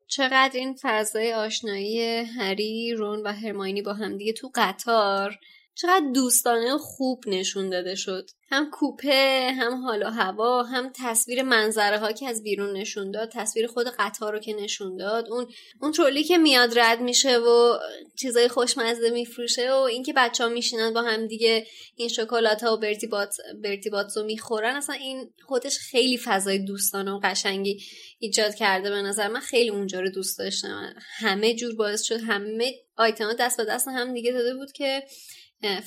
چقدر 0.08 0.50
این 0.54 0.76
فضای 0.82 1.32
آشنایی 1.32 2.00
هری 2.16 2.94
رون 2.98 3.22
و 3.22 3.32
هرماینی 3.32 3.82
با 3.82 3.92
همدیگه 3.92 4.32
تو 4.32 4.50
قطار 4.54 5.38
چقدر 5.76 6.06
دوستانه 6.14 6.74
و 6.74 6.78
خوب 6.78 7.24
نشون 7.26 7.70
داده 7.70 7.94
شد. 7.94 8.30
هم 8.50 8.70
کوپه 8.70 9.52
هم 9.60 9.74
حال 9.74 10.02
و 10.02 10.06
هوا 10.06 10.62
هم 10.62 10.92
تصویر 11.02 11.42
منظره 11.42 11.98
ها 11.98 12.12
که 12.12 12.28
از 12.28 12.42
بیرون 12.42 12.76
نشون 12.76 13.10
داد 13.10 13.30
تصویر 13.32 13.66
خود 13.66 13.86
قطار 13.98 14.32
رو 14.32 14.38
که 14.38 14.54
نشون 14.54 14.96
داد. 14.96 15.28
اون 15.28 15.46
اون 15.80 15.92
ترولی 15.92 16.24
که 16.24 16.38
میاد 16.38 16.78
رد 16.78 17.00
میشه 17.00 17.38
و 17.38 17.78
چیزای 18.18 18.48
خوشمزه 18.48 19.10
میفروشه 19.10 19.72
و 19.72 19.76
اینکه 19.76 20.12
بچه 20.16 20.44
ها 20.44 20.50
میشینن 20.50 20.92
با 20.92 21.02
هم 21.02 21.26
دیگه 21.26 21.66
این 21.96 22.08
شکلات 22.08 22.64
ها 22.64 22.74
و 22.74 22.76
برتیبات 22.76 23.36
برتیباتزو 23.62 24.24
می‌خورن. 24.24 24.76
اصلا 24.76 24.94
این 24.94 25.30
خودش 25.46 25.78
خیلی 25.78 26.18
فضای 26.18 26.58
دوستانه 26.58 27.12
و 27.12 27.20
قشنگی 27.24 27.82
ایجاد 28.18 28.54
کرده 28.54 28.90
به 28.90 29.02
نظر 29.02 29.28
من. 29.28 29.40
خیلی 29.40 29.70
اونجا 29.70 30.00
رو 30.00 30.10
دوست 30.10 30.38
داشتم. 30.38 30.94
همه 31.18 31.54
جور 31.54 31.74
باعث 31.74 32.02
شد. 32.02 32.20
همه 32.20 32.74
آیتما 32.96 33.32
دست 33.32 33.56
به 33.56 33.64
دست 33.64 33.88
هم 33.88 34.14
دیگه 34.14 34.32
داده 34.32 34.54
بود 34.54 34.72
که 34.72 35.02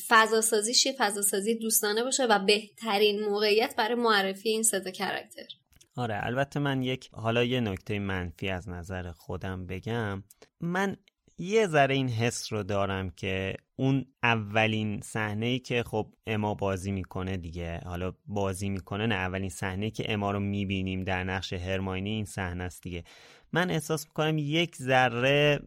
فضا 0.07 0.41
سازیش 0.41 0.85
یه 0.85 0.95
فضا 0.97 1.21
سازی 1.21 1.55
دوستانه 1.55 2.03
باشه 2.03 2.23
و 2.23 2.39
بهترین 2.45 3.25
موقعیت 3.25 3.75
برای 3.77 3.95
معرفی 3.95 4.49
این 4.49 4.63
سه 4.63 4.91
کرکتر. 4.91 5.47
آره 5.95 6.19
البته 6.23 6.59
من 6.59 6.83
یک 6.83 7.09
حالا 7.13 7.43
یه 7.43 7.59
نکته 7.59 7.99
منفی 7.99 8.49
از 8.49 8.69
نظر 8.69 9.11
خودم 9.11 9.65
بگم. 9.67 10.23
من 10.61 10.97
یه 11.37 11.67
ذره 11.67 11.95
این 11.95 12.09
حس 12.09 12.53
رو 12.53 12.63
دارم 12.63 13.09
که 13.09 13.55
اون 13.75 14.05
اولین 14.23 15.01
صحنه 15.01 15.45
ای 15.45 15.59
که 15.59 15.83
خب 15.83 16.13
اما 16.27 16.53
بازی 16.53 16.91
می‌کنه 16.91 17.37
دیگه. 17.37 17.79
حالا 17.85 18.13
بازی 18.25 18.69
می‌کنه 18.69 19.05
نه 19.05 19.15
اولین 19.15 19.49
صحنه 19.49 19.91
که 19.91 20.13
اما 20.13 20.31
رو 20.31 20.39
می‌بینیم 20.39 21.03
در 21.03 21.23
نقش 21.23 21.53
هرماینی 21.53 22.09
این 22.09 22.25
صحنه 22.25 22.63
است 22.63 22.83
دیگه. 22.83 23.03
من 23.53 23.71
احساس 23.71 24.05
می‌کنم 24.07 24.37
یک 24.37 24.75
ذره 24.75 25.59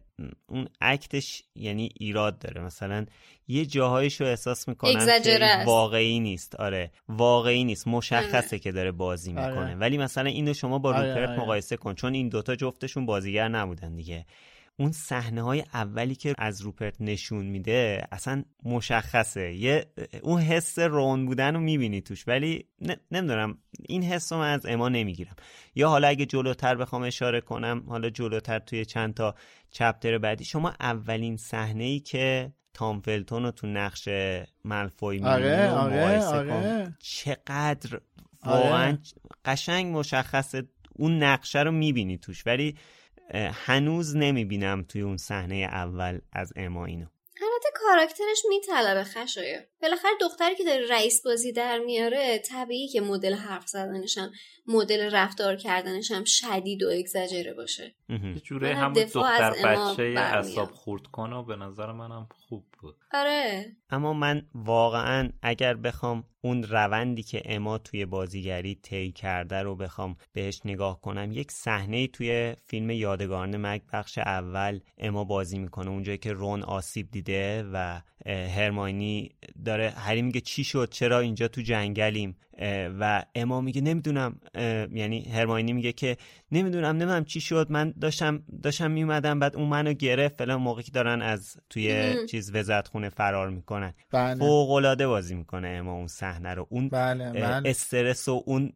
اون 0.47 0.67
اکتش 0.81 1.43
یعنی 1.55 1.89
ایراد 1.99 2.39
داره. 2.39 2.61
مثلا 2.61 3.05
یه 3.47 3.65
جاهایش 3.65 4.21
رو 4.21 4.27
احساس 4.27 4.67
می‌کنم 4.67 4.91
که. 5.23 5.63
واقعی 5.65 6.19
نیست. 6.19 6.55
آره 6.55 6.91
واقعی 7.09 7.63
نیست. 7.63 7.87
مشخصه 7.87 8.59
که 8.59 8.71
داره 8.71 8.91
بازی 8.91 9.33
آره. 9.33 9.49
می‌کنه 9.49 9.75
ولی 9.75 9.97
مثلا 9.97 10.29
اینو 10.29 10.53
شما 10.53 10.79
با 10.79 10.93
آره، 10.93 11.09
روپرت 11.09 11.29
آره. 11.29 11.39
مقایسه 11.39 11.77
کن. 11.77 11.93
چون 11.95 12.13
این 12.13 12.29
دوتا 12.29 12.55
جفتشون 12.55 13.05
بازیگر 13.05 13.47
نبودن 13.47 13.95
دیگه. 13.95 14.25
اون 14.79 14.91
صحنه 14.91 15.41
های 15.41 15.63
اولی 15.73 16.15
که 16.15 16.35
از 16.37 16.61
روپرت 16.61 16.95
نشون 16.99 17.45
میده 17.45 18.07
اصلا 18.11 18.43
مشخصه 18.63 19.53
یه 19.53 19.85
اون 20.21 20.41
حس 20.41 20.79
رون 20.79 21.25
بودن 21.25 21.53
رو 21.53 21.59
می‌بینی 21.59 22.01
توش 22.01 22.27
ولی 22.27 22.65
ن- 22.81 22.95
نمی‌دونم 23.11 23.57
این 23.89 24.03
حس 24.03 24.31
رو 24.31 24.39
من 24.39 24.53
از 24.53 24.65
اما 24.65 24.89
نمی‌گیرم 24.89 25.35
یا 25.75 25.89
حالا 25.89 26.07
اگه 26.07 26.25
جلوتر 26.25 26.75
بخوام 26.75 27.03
اشاره 27.03 27.41
کنم 27.41 27.83
حالا 27.87 28.09
جلوتر 28.09 28.59
توی 28.59 28.85
چند 28.85 29.13
تا 29.13 29.35
چپتر 29.71 30.17
بعدی 30.17 30.45
شما 30.45 30.73
اولین 30.79 31.37
صحنه 31.37 31.83
ای 31.83 31.99
که 31.99 32.53
تام 32.73 33.01
فلتون 33.01 33.43
رو 33.43 33.51
تو 33.51 33.67
نقش 33.67 34.09
ملفوی 34.65 35.17
می‌بینی 35.17 35.31
آره، 35.31 35.69
آره، 35.69 36.23
آره. 36.23 36.95
چقدر 36.99 37.99
آره. 38.41 38.63
واقعا 38.63 38.97
قشنگ 39.45 39.97
مشخصه 39.97 40.63
اون 40.95 41.23
نقشه 41.23 41.59
رو 41.59 41.71
می‌بینی 41.71 42.17
توش 42.17 42.47
ولی 42.47 42.75
هنوز 43.35 44.15
نمی‌بینم 44.15 44.83
توی 44.89 45.01
اون 45.01 45.17
صحنه 45.17 45.55
اول 45.55 46.19
از 46.33 46.53
اما 46.55 46.85
اینو. 46.85 47.05
البته 47.41 47.69
کاراکترش 47.75 48.43
میطلبه 48.49 49.03
خشایه 49.03 49.67
بالاخره 49.83 50.11
دختری 50.21 50.55
که 50.55 50.63
داره 50.63 50.87
رئیس 50.89 51.25
بازی 51.25 51.51
در 51.51 51.79
میاره 51.79 52.37
طبیعی 52.37 52.87
که 52.87 53.01
مدل 53.01 53.33
حرف 53.33 53.67
زدنشم 53.67 54.31
مدل 54.67 55.09
رفتار 55.11 55.55
کردنشم 55.55 56.23
شدید 56.23 56.83
و 56.83 56.89
اگزجره 56.89 57.53
باشه. 57.53 57.95
یه 58.09 58.39
جوره 58.43 58.75
همون 58.75 58.93
دختر 58.93 59.51
بچه 59.51 60.13
اصاب 60.17 60.71
خورد 60.71 61.03
کنه 61.03 61.35
و 61.35 61.43
به 61.43 61.55
نظر 61.55 61.91
منم 61.91 62.27
خوب 62.35 62.65
بود. 62.79 62.95
آره. 63.13 63.65
اما 63.89 64.13
من 64.13 64.45
واقعا 64.55 65.29
اگر 65.41 65.73
بخوام 65.73 66.23
اون 66.41 66.63
روندی 66.63 67.23
که 67.23 67.41
اما 67.45 67.77
توی 67.77 68.05
بازیگری 68.05 68.75
طی 68.75 69.11
کرده 69.11 69.55
رو 69.55 69.75
بخوام 69.75 70.17
بهش 70.33 70.61
نگاه 70.65 71.01
کنم 71.01 71.31
یک 71.31 71.51
صحنه 71.51 72.07
توی 72.07 72.55
فیلم 72.65 72.89
یادگاران 72.89 73.57
مگ 73.57 73.81
بخش 73.93 74.17
اول 74.17 74.79
اما 74.97 75.23
بازی 75.23 75.59
می‌کنه. 75.59 75.89
اونجایی 75.89 76.17
که 76.17 76.33
رون 76.33 76.63
آسیب 76.63 77.11
دیده 77.11 77.63
و 77.73 78.01
هرماینی 78.25 79.35
داره. 79.73 79.89
هری 79.89 80.21
میگه 80.21 80.41
چی 80.41 80.63
شد؟ 80.63 80.89
چرا 80.91 81.19
اینجا 81.19 81.47
تو 81.47 81.61
جنگلیم؟ 81.61 82.35
و 82.99 83.25
اما 83.35 83.61
میگه 83.61 83.81
نمی‌دونم. 83.81 84.39
یعنی 84.93 85.21
هرماینی 85.21 85.73
میگه 85.73 85.91
که 85.91 86.17
نمی‌دونم 86.51 86.95
نمی‌دونم 86.95 87.25
چی 87.25 87.41
شد. 87.41 87.67
من 87.69 87.93
داشتم 88.01 88.43
داشتم 88.63 88.91
میومدم 88.91 89.39
بعد 89.39 89.55
اون 89.55 89.69
منو 89.69 89.93
گرفت. 89.93 90.37
فلان 90.37 90.61
موقعی 90.61 90.83
که 90.83 90.91
دارن 90.91 91.21
از 91.21 91.57
توی 91.69 92.13
چیز 92.27 92.55
وزارت 92.55 92.87
خونه 92.87 93.09
فرار 93.09 93.49
می‌کنن. 93.49 93.93
بله. 94.11 94.39
فوق 94.39 94.71
العاده 94.71 95.07
بازی 95.07 95.35
می‌کنه 95.35 95.67
اما 95.67 95.93
اون 95.93 96.07
صحنه 96.07 96.53
رو. 96.53 96.67
اون 96.69 96.89
بله، 96.89 97.31
بله. 97.31 97.69
استرس 97.69 98.27
و 98.29 98.43
اون 98.45 98.73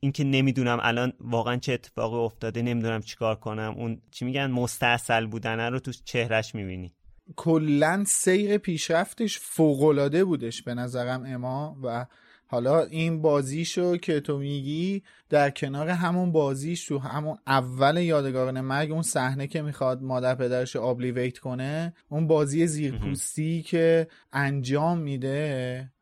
اینکه 0.00 0.24
نمی‌دونم 0.24 0.78
الان 0.82 1.12
واقعا 1.20 1.56
چه 1.56 1.72
اتفاقی 1.72 2.16
افتاده 2.16 2.62
نمی‌دونم 2.62 3.00
چیکار 3.00 3.34
کنم. 3.34 3.74
اون 3.76 4.00
چی 4.10 4.24
میگن؟ 4.24 4.46
مستاصل 4.46 5.26
بودن 5.26 5.60
رو 5.72 5.78
تو 5.78 5.92
چهرش 5.92 6.54
می‌بینی. 6.54 6.94
کلا 7.36 8.04
سیر 8.06 8.58
پیشرفتش 8.58 9.38
فوقالعاده 9.38 10.24
بودش 10.24 10.62
به 10.62 10.74
نظرم 10.74 11.22
اما 11.26 11.76
و 11.82 12.06
حالا 12.50 12.82
این 12.82 13.22
بازیشو 13.22 13.96
که 13.96 14.20
تو 14.20 14.38
میگی 14.38 15.02
در 15.28 15.50
کنار 15.50 15.88
همون 15.88 16.32
بازیش 16.32 16.86
تو 16.86 16.98
همون 16.98 17.38
اول 17.46 17.96
یادگاران 17.96 18.60
مرگ 18.60 18.92
اون 18.92 19.02
صحنه 19.02 19.46
که 19.46 19.62
می‌خواد 19.62 20.02
مادر 20.02 20.34
پدرش 20.34 20.76
آبلیویت 20.76 21.38
کنه 21.38 21.94
اون 22.08 22.26
بازی 22.26 22.66
زیرپوستی 22.66 23.62
که 23.62 24.08
انجام 24.32 24.98
میده 24.98 25.92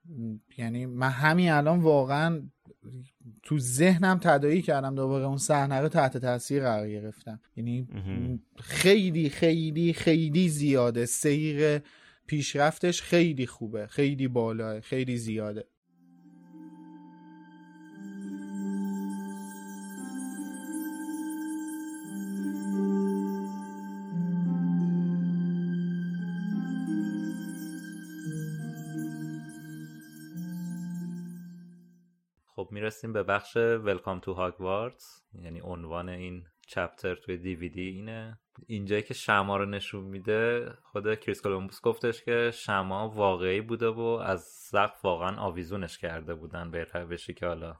یعنی 0.58 0.86
من 0.86 1.10
همین 1.10 1.50
الان 1.50 1.80
واقعا 1.80 2.42
تو 3.42 3.58
ذهنم 3.58 4.18
تدایی 4.22 4.62
کردم 4.62 4.94
دوباره 4.94 5.24
اون 5.24 5.36
صحنه 5.36 5.80
رو 5.80 5.88
تحت 5.88 6.16
تاثیر 6.16 6.62
قرار 6.62 6.88
گرفتم. 6.88 7.40
یعنی 7.56 7.88
خیلی 8.56 9.28
خیلی 9.28 9.92
خیلی 9.92 10.48
زیاده. 10.48 11.06
سیر 11.06 11.80
پیشرفتش 12.26 13.02
خیلی 13.02 13.46
خوبه 13.46 13.86
خیلی 13.86 14.28
بالاه 14.28 14.80
خیلی 14.80 15.16
زیاده. 15.16 15.64
می‌رسیم 32.76 33.12
به 33.12 33.22
بخش 33.22 33.56
ولکام 33.56 34.20
تو 34.20 34.32
هاگوارتس 34.32 35.22
یعنی 35.42 35.60
عنوان 35.60 36.08
این 36.08 36.46
چپتر 36.66 37.14
توی 37.14 37.36
دیویدی 37.36 37.88
اینه. 37.88 38.38
اینجایی 38.66 39.02
که 39.02 39.14
شمعا 39.14 39.56
رو 39.56 39.66
نشون 39.66 40.04
میده 40.04 40.70
خود 40.82 41.20
کریس 41.20 41.42
کولومبوس 41.42 41.80
گفتش 41.80 42.22
که 42.22 42.50
شمعا 42.54 43.08
واقعی 43.08 43.60
بوده 43.60 43.88
و 43.88 44.00
از 44.00 44.42
سقف 44.42 45.04
واقعا 45.04 45.36
آویزونش 45.36 45.98
کرده 45.98 46.34
بودن. 46.34 46.70
به 46.70 46.86
روشی 46.94 47.34
که 47.34 47.46
حالا 47.46 47.76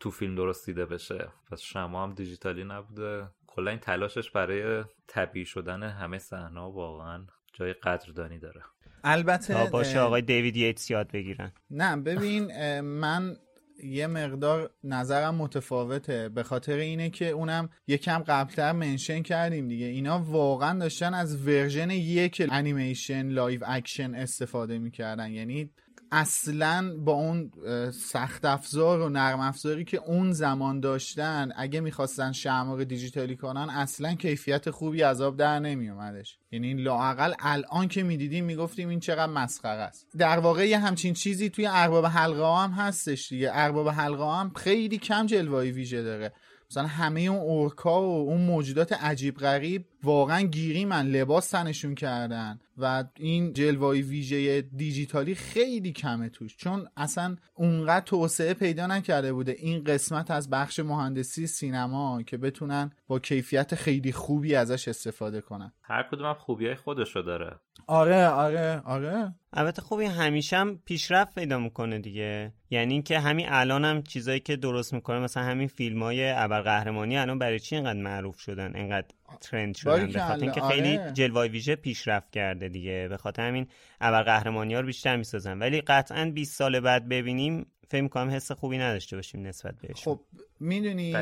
تو 0.00 0.10
فیلم 0.10 0.34
درست 0.34 0.66
دیده 0.66 0.86
بشه. 0.86 1.28
پس 1.50 1.60
شمعا 1.60 2.02
هم 2.02 2.14
دیجیتالی 2.14 2.64
نبوده. 2.64 3.28
کلا 3.46 3.70
این 3.70 3.80
تلاشش 3.80 4.30
برای 4.30 4.84
طبیعی 5.06 5.46
شدن 5.46 5.82
همه 5.82 6.18
صحنه 6.18 6.60
واقعا 6.60 7.26
جای 7.52 7.72
قدردانی 7.72 8.38
داره. 8.38 8.62
البته 9.04 9.68
باشه 9.72 10.00
آقای 10.00 10.22
دیوید 10.22 10.56
ییتس 10.56 10.90
یاد 10.90 11.12
بگیرن. 11.12 11.52
نه 11.70 11.96
ببین 11.96 12.80
من 12.80 13.36
یه 13.84 14.06
مقدار 14.06 14.70
نظرم 14.84 15.34
متفاوته. 15.34 16.28
به 16.28 16.42
خاطر 16.42 16.76
اینه 16.76 17.10
که 17.10 17.28
اونم 17.28 17.68
یکم 17.86 18.18
قبلتر 18.18 18.72
mention 18.72 19.22
کردیم 19.22 19.68
دیگه. 19.68 19.86
اینا 19.86 20.18
واقعا 20.18 20.78
داشتن 20.78 21.14
از 21.14 21.46
version 21.46 21.90
یک 21.90 22.42
انیمیشن 22.50 23.28
live 23.28 23.60
action 23.66 24.14
استفاده 24.14 24.78
می‌کردن. 24.78 25.30
یعنی 25.30 25.70
اصلا 26.12 26.96
با 26.98 27.12
اون 27.12 27.50
سخت 27.90 28.44
افزار 28.44 29.00
و 29.00 29.08
نرم 29.08 29.40
افزاری 29.40 29.84
که 29.84 29.96
اون 29.96 30.32
زمان 30.32 30.80
داشتن 30.80 31.52
اگه 31.56 31.80
می‌خواستن 31.80 32.32
شماق 32.32 32.82
دیجیتالی 32.82 33.36
کنن 33.36 33.70
اصلا 33.70 34.14
کیفیت 34.14 34.70
خوبی 34.70 35.02
از 35.02 35.20
آب 35.20 35.36
در 35.36 35.58
نمی 35.58 35.90
اومدش 35.90 36.38
یعنی 36.50 36.74
لاقل 36.74 37.32
الان 37.38 37.88
که 37.88 38.02
می‌دیدیم 38.02 38.44
می‌گفتیم 38.44 38.88
این 38.88 39.00
چقدر 39.00 39.32
مسخره 39.32 39.80
است. 39.80 40.06
در 40.18 40.38
واقع 40.38 40.68
یه 40.68 40.78
همچین 40.78 41.14
چیزی 41.14 41.50
توی 41.50 41.66
ارباب 41.70 42.06
حلقه 42.06 42.62
هم 42.62 42.70
هستش 42.70 43.28
دیگه. 43.28 43.50
ارباب 43.52 43.88
حلقه 43.88 44.38
هم 44.38 44.52
خیلی 44.56 44.98
کم 44.98 45.26
جلوه 45.26 45.62
ویژه 45.62 46.02
داره. 46.02 46.32
مثلا 46.70 46.86
همه 46.86 47.20
اون 47.20 47.40
اورکا 47.40 48.02
و 48.02 48.28
اون 48.28 48.40
موجودات 48.40 48.92
عجیب 48.92 49.36
غریب 49.36 49.84
واقعا 50.02 50.42
گیری 50.42 50.84
من 50.84 51.06
لباس 51.06 51.50
تنشون 51.50 51.94
کردن 51.94 52.58
و 52.78 53.04
این 53.16 53.52
جلوای 53.52 54.02
ویژه 54.02 54.60
دیجیتالی 54.60 55.34
خیلی 55.34 55.92
کمه 55.92 56.28
توش. 56.28 56.56
چون 56.56 56.88
اصلا 56.96 57.36
اونقدر 57.54 58.04
توسعه 58.04 58.54
پیدا 58.54 58.86
نکرده 58.86 59.32
بوده 59.32 59.52
این 59.58 59.84
قسمت 59.84 60.30
از 60.30 60.50
بخش 60.50 60.80
مهندسی 60.80 61.46
سینما 61.46 62.22
که 62.22 62.36
بتونن 62.36 62.90
با 63.06 63.18
کیفیت 63.18 63.74
خیلی 63.74 64.12
خوبی 64.12 64.54
ازش 64.54 64.88
استفاده 64.88 65.40
کنن. 65.40 65.72
هر 65.82 66.02
کدوم 66.02 66.26
هم 66.26 66.34
خوبی 66.34 66.66
های 66.66 66.74
خودشو 66.74 67.20
داره. 67.20 67.56
آره 67.86 68.26
آره 68.26 68.82
آره. 68.84 69.34
البته 69.52 69.82
خوبی 69.82 70.04
همیشه 70.04 70.56
هم 70.56 70.78
پیشرفت 70.84 71.34
پیدا 71.34 71.58
می‌کنه 71.58 71.98
دیگه. 71.98 72.52
یعنی 72.70 72.92
اینکه 72.92 73.18
همین 73.18 73.46
الان 73.48 73.84
هم 73.84 74.02
چیزایی 74.02 74.40
که 74.40 74.56
درست 74.56 74.94
می‌کنه 74.94 75.18
مثلا 75.18 75.42
همین 75.42 75.68
فیلم 75.68 76.02
های 76.02 76.30
ابرقهرمانی 76.30 77.18
الان 77.18 77.38
برای 77.38 77.60
چی 77.60 77.74
اینقدر 77.74 78.00
معروف 78.00 78.40
شدن؟ 78.40 78.76
اینقدر 78.76 79.06
ترند 79.40 79.76
شدن. 79.76 80.12
به 80.12 80.20
خاطر 80.20 80.42
اینکه 80.42 80.60
خیلی 80.60 80.98
آره. 80.98 81.12
جلوه 81.12 81.46
ویژه 81.46 81.76
پیشرفت 81.76 82.30
کرده 82.30 82.68
دیگه. 82.68 83.06
به 83.10 83.16
خاطر 83.16 83.48
همین 83.48 83.66
ابرقهرمانی 84.00 84.74
ها 84.74 84.80
رو 84.80 84.86
بیشتر 84.86 85.16
می‌سازن. 85.16 85.58
ولی 85.58 85.80
قطعا 85.80 86.30
20 86.34 86.56
سال 86.56 86.80
بعد 86.80 87.08
ببینیم 87.08 87.66
فکر 87.88 88.02
می‌کنم 88.02 88.30
حس 88.30 88.52
خوبی 88.52 88.78
نداشته 88.78 89.16
باشیم 89.16 89.46
نسبت 89.46 89.74
بهش 89.82 90.04
خب 90.04 90.20
می‌دونی 90.60 91.12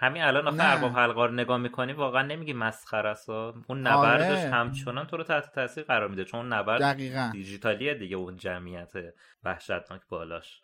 همین 0.00 0.22
الان 0.22 0.48
آخه 0.48 0.64
ارباب 0.64 0.92
حلقه 0.92 1.26
رو 1.26 1.32
نگاه 1.32 1.58
می‌کنی 1.58 1.92
واقعا 1.92 2.22
نمیگی 2.22 2.52
مسخره 2.52 3.08
است. 3.08 3.30
اون 3.30 3.80
نبردش 3.80 4.38
آره. 4.38 4.50
همچنان 4.50 5.06
تو 5.06 5.16
رو 5.16 5.24
تحت 5.24 5.52
تاثیر 5.54 5.84
قرار 5.84 6.08
میده 6.08 6.24
چون 6.24 6.52
نبرد 6.52 6.80
دقیقاً. 6.80 7.30
دیجیتالیه 7.32 7.94
دیگه 7.94 8.16
اون 8.16 8.36
جمعیت 8.36 8.92
وحشتناک 9.44 10.00
بالاش. 10.08 10.60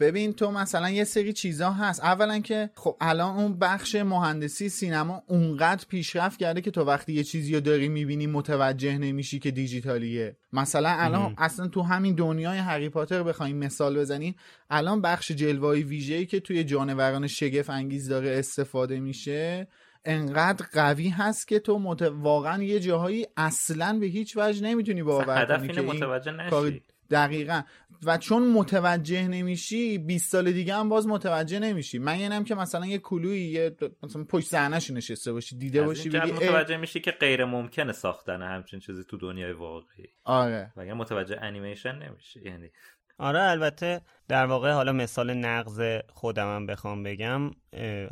ببین 0.00 0.32
تو 0.32 0.50
مثلا 0.50 0.90
یه 0.90 1.04
سری 1.04 1.32
چیزا 1.32 1.70
هست. 1.70 2.04
اولا 2.04 2.38
که 2.38 2.70
خب 2.74 2.96
الان 3.00 3.36
اون 3.36 3.58
بخش 3.58 3.94
مهندسی 3.94 4.68
سینما 4.68 5.22
اونقدر 5.26 5.86
پیشرفت 5.88 6.38
کرده 6.38 6.60
که 6.60 6.70
تو 6.70 6.84
وقتی 6.84 7.12
یه 7.12 7.24
چیزی 7.24 7.54
رو 7.54 7.60
داری 7.60 7.88
می‌بینی 7.88 8.26
متوجه 8.26 8.98
نمیشی 8.98 9.38
که 9.38 9.50
دیجیتالیه. 9.50 10.36
مثلا 10.52 10.96
الان 10.98 11.34
اصلا 11.38 11.68
تو 11.68 11.82
همین 11.82 12.14
دنیای 12.14 12.58
هری 12.58 12.88
پاتر 12.88 13.22
بخوایم 13.22 13.56
مثال 13.56 13.98
بزنیم. 13.98 14.34
الان 14.70 15.00
بخش 15.00 15.32
جلوه‌ای 15.32 15.82
ویژه‌ای 15.82 16.26
که 16.26 16.40
توی 16.40 16.64
جانوران 16.64 17.26
شگفت 17.26 17.70
انگیز 17.70 18.08
داره 18.08 18.38
استفاده 18.38 19.00
میشه 19.00 19.68
انقدر 20.04 20.66
قوی 20.72 21.08
هست 21.08 21.48
که 21.48 21.58
تو 21.58 21.78
مت... 21.78 22.02
واقعا 22.02 22.62
یه 22.62 22.80
جاهایی 22.80 23.26
اصلا 23.36 23.98
به 24.00 24.06
هیچ 24.06 24.36
وجه 24.36 24.62
نمی‌تونی 24.62 25.02
باور 25.02 25.58
کنی 25.58 25.68
که 25.68 25.80
این 25.80 25.90
متوجه 25.90 26.32
نشی. 26.32 26.82
دقیقا. 27.14 27.62
و 28.06 28.18
چون 28.18 28.52
متوجه 28.52 29.28
نمیشی 29.28 29.98
20 29.98 30.32
سال 30.32 30.52
دیگه 30.52 30.74
هم 30.74 30.88
باز 30.88 31.06
متوجه 31.06 31.58
نمیشی. 31.58 31.98
من 31.98 32.18
یعنیم 32.18 32.44
که 32.44 32.54
مثلا 32.54 32.86
یه 32.86 32.98
کلوی 32.98 33.40
یه 33.40 33.76
مثلا 34.02 34.24
پشت 34.24 34.46
صحنه‌ش 34.46 34.90
نشسته 34.90 35.32
باشی 35.32 35.56
دیده 35.56 35.82
باشی 35.82 36.08
بگی 36.08 36.32
متوجه 36.32 36.76
میشی 36.76 37.00
که 37.00 37.10
غیر 37.10 37.44
ممکنه 37.44 37.92
ساختن 37.92 38.42
همچین 38.42 38.80
چیزی 38.80 39.04
تو 39.04 39.16
دنیای 39.16 39.52
واقعی. 39.52 40.06
آره. 40.24 40.72
و 40.76 40.80
اگه 40.80 40.94
متوجه 40.94 41.38
انیمیشن 41.40 41.98
نمیشی 41.98 42.40
یعنی 42.44 42.70
آره 43.18 43.42
البته 43.42 44.00
در 44.28 44.46
واقع 44.46 44.72
حالا 44.72 44.92
مثال 44.92 45.34
نقض 45.34 45.80
خودمم 46.12 46.66
بخوام 46.66 47.02
بگم 47.02 47.50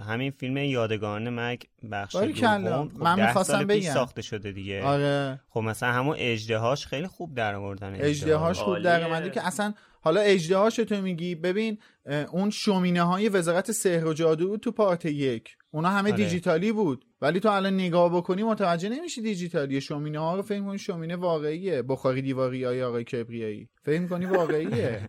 همین 0.08 0.30
فیلم 0.30 0.56
یادگاران 0.56 1.30
مگ 1.30 1.62
بخش 1.92 2.16
دوم 2.16 2.88
خب 2.88 2.96
من 2.96 3.26
می‌خواستم 3.26 3.64
بگم. 3.64 3.94
ساخته 3.94 4.22
شده 4.22 4.52
دیگه. 4.52 4.82
آره. 4.84 5.40
خب 5.48 5.60
مثلا 5.60 5.92
همون 5.92 6.16
اجدهاش 6.18 6.86
خیلی 6.86 7.06
خوب 7.06 7.34
در 7.34 7.54
آوردن 7.54 7.94
اجدهاش 7.94 8.58
خوب 8.58 8.78
در 8.78 9.04
اومده 9.04 9.30
که 9.30 9.46
اصلا 9.46 9.74
حالا 10.00 10.20
اجدهاش 10.20 10.76
تو 10.76 11.02
میگی 11.02 11.34
ببین 11.34 11.78
اون 12.30 12.50
شومینه 12.50 13.02
های 13.02 13.28
وزارت 13.28 13.72
سحر 13.72 14.06
و 14.06 14.12
جادو 14.12 14.48
بود 14.48 14.60
تو 14.60 14.72
پارت 14.72 15.04
یک. 15.04 15.56
اونا 15.74 15.88
همه 15.88 16.12
آره. 16.12 16.16
دیجیتالی 16.16 16.72
بود. 16.72 17.04
ولی 17.20 17.40
تو 17.40 17.48
الان 17.48 17.74
نگاه 17.74 18.16
بکنی 18.16 18.42
متوجه 18.42 18.88
نمیشی 18.88 19.22
دیجیتالی 19.22 19.80
شومینه 19.80 20.18
ها 20.18 20.36
رو 20.36 20.42
فکر 20.42 20.60
کنی 20.60 20.78
شومینه 20.78 21.16
واقعیه. 21.16 21.82
بخاری 21.82 22.22
دیواری 22.22 22.64
های 22.64 22.82
آقای 22.82 23.04
کبریایی. 23.04 23.68
فکر 23.82 24.06
کنی 24.06 24.26
واقعیه؟ 24.26 25.08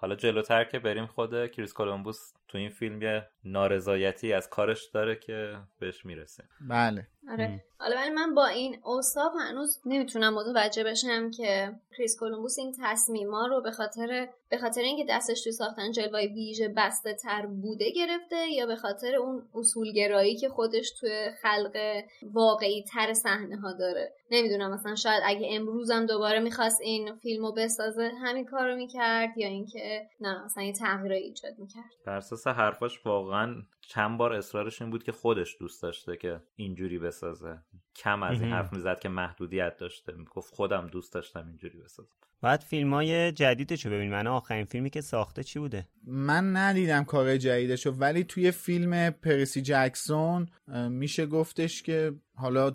حالا 0.00 0.14
جلوتر 0.14 0.64
که 0.64 0.78
بریم 0.78 1.06
خود 1.06 1.50
کریس 1.50 1.72
کولومبوس 1.72 2.32
تو 2.48 2.58
این 2.58 2.70
فیلم 2.70 3.02
یه 3.02 3.26
نارضایتی 3.44 4.32
از 4.32 4.48
کارش 4.48 4.90
داره 4.94 5.16
که 5.16 5.56
بهش 5.78 6.04
می‌رسه. 6.04 6.44
بله. 6.68 7.08
آره. 7.28 7.64
حالا 7.78 7.96
ولی 7.96 8.10
من 8.10 8.34
با 8.34 8.46
این 8.46 8.78
اوصاف 8.84 9.32
هنوز 9.40 9.80
نمی‌تونم 9.86 10.34
متوجه 10.34 10.84
بشم 10.84 11.30
که 11.30 11.72
کریس 11.96 12.18
کولومبوس 12.18 12.58
این 12.58 12.74
تصمیما 12.82 13.46
رو 13.46 13.62
به 13.62 13.70
خاطر 13.70 14.28
به 14.48 14.58
خاطر 14.58 14.80
اینکه 14.80 15.04
دستش 15.08 15.42
توی 15.42 15.52
ساختن 15.52 15.92
جلوه‌های 15.92 16.26
ویژه 16.26 16.68
بسته 16.76 17.14
تر 17.14 17.46
بوده 17.46 17.90
گرفته 17.90 18.48
یا 18.50 18.66
به 18.66 18.76
خاطر 18.76 19.14
اون 19.14 19.42
اصولگرایی 19.54 20.36
که 20.36 20.48
خودش 20.48 20.90
توی 20.90 21.30
خلق 21.42 22.02
واقعی 22.22 22.82
تر 22.82 23.12
صحنه 23.12 23.56
ها 23.56 23.72
داره. 23.72 24.12
نمی‌دونم 24.30 24.70
مثلا 24.70 24.94
شاید 24.94 25.22
اگه 25.26 25.48
امروزم 25.50 26.06
دوباره 26.06 26.38
می‌خواست 26.38 26.80
این 26.80 27.16
فیلم 27.16 27.46
رو 27.46 27.52
بسازه 27.52 28.10
همین 28.22 28.44
کار 28.44 28.70
رو 28.70 28.76
می‌کرد 28.76 29.38
یا 29.38 29.48
اینکه 29.48 30.06
نه 30.20 30.44
مثلا 30.44 30.64
یه 30.64 30.72
تغییر 30.72 31.12
ایجاد 31.12 31.58
می‌کرد. 31.58 31.90
بر 32.06 32.16
اساس 32.16 32.46
حرفاش 32.46 33.06
واقعا 33.06 33.54
چند 33.90 34.18
بار 34.18 34.32
اصرارش 34.32 34.82
این 34.82 34.90
بود 34.90 35.02
که 35.02 35.12
خودش 35.12 35.56
دوست 35.60 35.82
داشته 35.82 36.16
که 36.16 36.40
اینجوری 36.56 36.98
بسازه. 36.98 37.58
کم 37.96 38.22
از 38.22 38.42
این 38.42 38.52
حرف 38.52 38.72
می‌زد 38.72 39.00
که 39.00 39.08
محدودیت 39.08 39.76
داشته. 39.76 40.12
می‌گفت 40.12 40.54
خودم 40.54 40.86
دوست 40.86 41.14
داشتم 41.14 41.46
اینجوری 41.46 41.78
بسازم. 41.78 42.12
بعد 42.42 42.60
فیلم 42.60 42.94
های 42.94 43.32
جدیدشو 43.32 43.90
ببین. 43.90 44.10
من 44.10 44.26
آخرین 44.26 44.64
فیلمی 44.64 44.90
که 44.90 45.00
ساخته 45.00 45.44
چی 45.44 45.58
بوده؟ 45.58 45.88
من 46.06 46.56
ندیدم 46.56 47.04
کار 47.04 47.36
جدیدشو 47.36 47.90
ولی 47.90 48.24
توی 48.24 48.50
فیلم 48.50 49.10
پرسی 49.10 49.62
جکسون 49.62 50.48
میشه 50.88 51.26
گفتش 51.26 51.82
که 51.82 52.12
حالا 52.34 52.72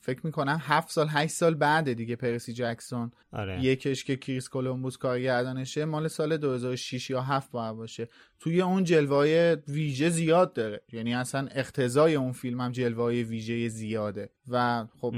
فکر 0.00 0.20
می‌کنم 0.24 0.58
هفت 0.60 0.90
سال 0.90 1.06
هشت 1.10 1.32
سال 1.32 1.54
بعد 1.54 1.92
دیگه 1.92 2.16
پرسی 2.16 2.52
جکسون. 2.52 3.10
آره. 3.32 3.64
یکش 3.64 4.04
که 4.04 4.16
کریس 4.16 4.48
کولومبوس 4.48 4.96
کارگردانشه 4.96 5.84
مال 5.84 6.08
سال 6.08 6.36
2006 6.36 7.10
یا 7.10 7.20
7 7.20 7.50
باید 7.50 7.76
باشه. 7.76 8.08
توی 8.38 8.60
اون 8.60 8.84
جلوه 8.84 9.56
ویژه 9.68 10.08
زیاد 10.08 10.52
داره. 10.52 10.80
یعنی 10.92 11.14
اصلا 11.14 11.48
اختزای 11.54 12.14
اون 12.14 12.32
فیلم 12.32 12.60
هم 12.60 12.72
جلوه 12.72 13.12
ویژه 13.12 13.68
زیاده. 13.68 14.30
و 14.48 14.86
خب 15.00 15.14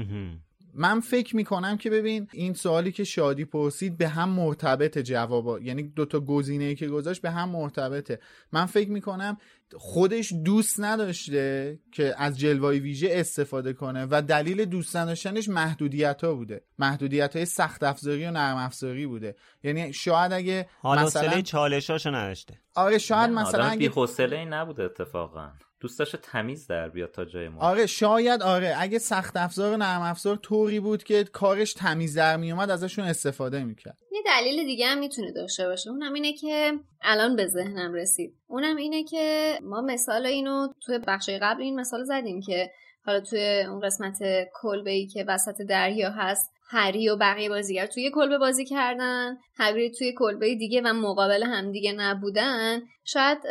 من 0.75 0.99
فکر 0.99 1.35
می‌کنم 1.35 1.77
که 1.77 1.89
ببین 1.89 2.27
این 2.33 2.53
سوالی 2.53 2.91
که 2.91 3.03
شادی 3.03 3.45
پرسید 3.45 3.97
به 3.97 4.07
هم 4.07 4.29
مرتبط 4.29 4.97
جوابا. 4.97 5.59
یعنی 5.59 5.83
دوتا 5.83 6.19
گزینه 6.19 6.75
که 6.75 6.87
گذاشت 6.87 7.21
به 7.21 7.31
هم 7.31 7.49
مرتبطه. 7.49 8.19
من 8.51 8.65
فکر 8.65 8.89
می‌کنم 8.89 9.37
خودش 9.75 10.33
دوست 10.45 10.79
نداشته 10.79 11.79
که 11.91 12.15
از 12.17 12.39
جلوای 12.39 12.79
ویژه 12.79 13.09
استفاده 13.11 13.73
کنه 13.73 14.07
و 14.11 14.21
دلیل 14.21 14.65
دوست 14.65 14.95
نداشتنش 14.95 15.49
محدودیت 15.49 16.23
ها 16.23 16.33
بوده. 16.33 16.61
محدودیت 16.79 17.35
های 17.35 17.45
سخت 17.45 17.83
افزاری 17.83 18.25
و 18.25 18.31
نرم 18.31 18.57
افزاری 18.57 19.07
بوده. 19.07 19.35
یعنی 19.63 19.93
شاید 19.93 20.33
اگه 20.33 20.69
مثلا 20.83 21.41
چالشاشو 21.41 22.09
نداشته. 22.09 22.53
آره 22.75 22.97
شاید 22.97 23.29
مثلا 23.29 23.65
اگه 23.65 23.89
بی 23.89 24.45
نبوده 24.45 24.83
اتفاقا. 24.83 25.51
دوست 25.83 25.99
داشته 25.99 26.17
تمیز 26.17 26.67
در 26.67 26.89
بیاد 26.89 27.11
تا 27.11 27.25
جای 27.25 27.49
ما. 27.49 27.61
آره 27.61 27.85
شاید 27.85 28.41
آره. 28.41 28.75
اگه 28.77 28.99
سخت 28.99 29.37
افزار 29.37 29.73
و 29.73 29.77
نرم 29.77 30.01
افزار 30.01 30.35
طوری 30.35 30.79
بود 30.79 31.03
که 31.03 31.23
کارش 31.23 31.73
تمیز 31.73 32.17
در 32.17 32.37
میومد 32.37 32.69
ازشون 32.69 33.05
استفاده 33.05 33.63
می‌کرد 33.63 33.97
یه 34.11 34.21
دلیل 34.25 34.65
دیگه 34.65 34.87
هم 34.87 34.99
می‌تونه 34.99 35.31
داشته 35.31 35.67
باشه. 35.67 35.89
اونم 35.89 36.13
اینه 36.13 36.33
که 36.33 36.73
الان 37.01 37.35
به 37.35 37.47
ذهنم 37.47 37.93
رسید. 37.93 38.35
اونم 38.47 38.75
اینه 38.75 39.03
که 39.03 39.57
ما 39.63 39.81
مثال 39.81 40.25
اینو 40.25 40.67
توی 40.85 40.99
بخش 41.07 41.29
قبل 41.41 41.61
این 41.61 41.79
مثال 41.79 42.03
زدیم 42.03 42.41
که 42.41 42.71
حالا 43.05 43.19
توی 43.19 43.65
اون 43.69 43.79
قسمت 43.79 44.19
کلبه 44.61 44.91
ای 44.91 45.07
که 45.07 45.25
وسط 45.27 45.61
دریا 45.61 46.09
هست 46.09 46.51
هری 46.73 47.09
و 47.09 47.15
بقیه 47.15 47.49
بازیگر 47.49 47.85
توی 47.85 48.11
کلبه 48.11 48.37
بازی 48.37 48.65
کردن. 48.65 49.37
هری 49.55 49.91
توی 49.91 50.13
کلبه 50.17 50.55
دیگه 50.55 50.81
و 50.81 50.93
مقابل 50.93 51.43
هم 51.43 51.71
دیگه 51.71 51.91
نبودن. 51.91 52.81
شاید 53.05 53.41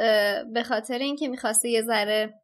به 0.53 0.63
خاطر 0.69 0.99
اینکه 0.99 1.29
می‌خواسته 1.29 1.69
یه 1.69 1.83
ذره 1.83 2.35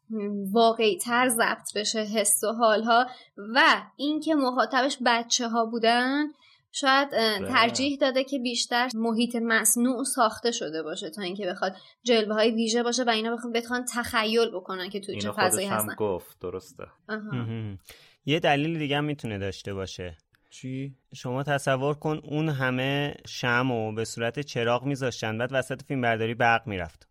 واقعی 0.53 0.99
تر 0.99 1.29
ضبط 1.29 1.77
بشه 1.77 1.99
حس 1.99 2.45
و 2.45 2.53
حالها 2.53 3.07
و 3.55 3.83
اینکه 3.97 4.35
مخاطبش 4.35 4.99
بچه 5.07 5.49
ها 5.49 5.65
بودن 5.65 6.27
شاید 6.73 7.11
بله. 7.11 7.49
ترجیح 7.49 7.99
داده 8.01 8.25
که 8.25 8.39
بیشتر 8.39 8.89
محیط 8.95 9.37
مصنوع 9.37 10.05
ساخته 10.05 10.51
شده 10.51 10.83
باشه 10.83 11.11
تا 11.11 11.23
اینکه 11.23 11.47
بخواد 11.47 11.77
جلوه 12.03 12.35
های 12.35 12.51
ویژه 12.51 12.83
باشه 12.83 13.05
و 13.05 13.11
اینا 13.11 13.37
بخواد 13.37 13.53
بخوان 13.53 13.85
تخیل 13.95 14.51
بکنن 14.51 14.89
که 14.91 15.01
تو 15.01 15.15
چه 15.19 15.33
فضایی 15.33 15.67
هستن. 15.67 15.95
گفت 15.95 16.41
درسته. 16.41 16.85
یه 18.27 18.41
دلیل 18.41 18.79
دیگه 18.79 18.97
هم 18.97 19.05
می‌تونه 19.05 19.39
داشته 19.39 19.75
باشه. 19.75 20.17
چی؟ 20.61 20.97
شما 21.15 21.43
تصور 21.43 21.95
کن 21.95 22.21
اون 22.25 22.49
همه 22.49 23.15
شم 23.27 23.71
و 23.71 23.93
به 23.93 24.05
صورت 24.05 24.41
چراغ 24.41 24.85
میذاشتن 24.85 25.39
بعد 25.39 25.51
وسط 25.53 25.83
فیلم 25.83 26.01
برداری 26.01 26.35
برق 26.35 26.67
می‌رفت 26.67 27.08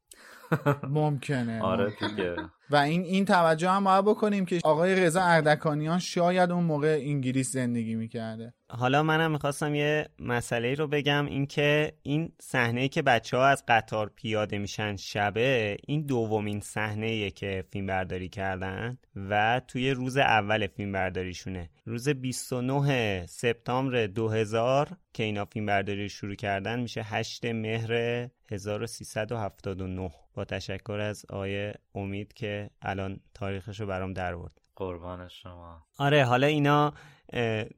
ممکنه 0.84 1.62
آره 1.62 1.94
دیگه. 2.10 2.36
و 2.70 2.76
این 2.76 3.02
این 3.02 3.26
توجه 3.26 3.70
هم 3.70 3.84
باید 3.84 4.06
بکنیم 4.06 4.46
که 4.46 4.60
آقای 4.64 4.96
رضا 4.96 5.22
اردکانیان 5.22 6.00
شاید 6.00 6.52
اون 6.52 6.64
موقع 6.64 7.00
انگلیس 7.02 7.52
زندگی 7.52 7.96
می‌کرده. 7.96 8.54
حالا 8.70 9.04
منم 9.04 9.32
می‌خواستم 9.32 9.76
یه 9.76 10.10
مسئله 10.20 10.74
رو 10.74 10.88
بگم 10.88 11.26
اینکه 11.26 11.94
این 12.04 12.32
صحنه 12.42 12.88
که 12.88 13.02
بچه 13.02 13.38
ها 13.38 13.48
از 13.48 13.64
قطار 13.68 14.12
پیاده 14.16 14.58
میشن 14.58 14.96
شبه 14.96 15.78
این 15.88 16.02
دومین 16.02 16.60
صحنه 16.60 17.32
که 17.32 17.64
فیلم 17.72 17.86
برداری 17.86 18.30
کردن 18.30 18.98
و 19.16 19.62
توی 19.68 19.92
روز 19.92 20.18
اول 20.18 20.68
فیلم 20.68 20.92
برداریشونه 20.92 21.70
روز 21.86 22.10
29 22.10 23.26
سپتامبر 23.26 24.08
2000 24.08 24.98
که 25.14 25.24
اینا 25.24 25.46
فیلم 25.46 25.66
برداری 25.66 26.10
شروع 26.10 26.36
کردن 26.36 26.80
میشه 26.80 27.02
8 27.04 27.46
مهر 27.46 28.28
1379 28.52 30.12
با 30.34 30.46
تشکر 30.46 31.00
از 31.00 31.26
آیه 31.30 31.74
امید 31.96 32.34
که 32.34 32.70
الان 32.82 33.20
تاریخش 33.34 33.80
رو 33.80 33.88
برام 33.88 34.14
در 34.14 34.36
برد 34.36 34.62
قربان 34.76 35.28
شما. 35.28 35.86
آره 35.98 36.26
حالا 36.26 36.48
اینا 36.48 36.94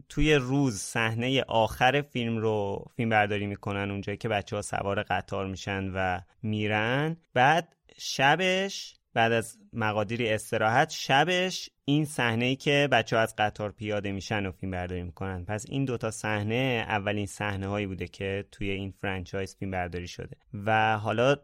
توی 0.09 0.35
روز 0.35 0.77
صحنه 0.77 1.43
آخر 1.47 2.01
فیلم 2.01 2.37
رو 2.37 2.85
فیلم 2.95 3.09
برداری 3.09 3.47
می‌کنن 3.47 3.91
اونجایی 3.91 4.17
که 4.17 4.29
بچه 4.29 4.55
ها 4.55 4.61
سوار 4.61 5.03
قطار 5.03 5.47
میشن 5.47 5.91
و 5.95 6.21
میرن. 6.43 7.17
بعد 7.33 7.75
شبش 7.97 8.98
بعد 9.19 9.31
از 9.31 9.57
مقادیری 9.73 10.29
استراحت 10.29 10.89
شبش 10.89 11.69
این 11.85 12.05
صحنه 12.05 12.45
ای 12.45 12.55
که 12.55 12.87
بچه 12.91 13.15
ها 13.15 13.21
از 13.21 13.35
قطار 13.37 13.71
پیاده 13.71 14.11
میشن 14.11 14.45
و 14.45 14.51
فیلم 14.51 14.71
برداری 14.71 15.03
می‌کنن. 15.03 15.45
پس 15.45 15.65
این 15.69 15.85
دوتا 15.85 16.11
صحنه 16.11 16.85
اولین 16.87 17.25
صحنه 17.25 17.67
هایی 17.67 17.87
بوده 17.87 18.07
که 18.07 18.45
توی 18.51 18.69
این 18.69 18.93
فرانچایز 19.01 19.55
فیلم 19.55 19.71
برداری 19.71 20.07
شده. 20.07 20.37
و 20.53 20.97
حالا 20.97 21.35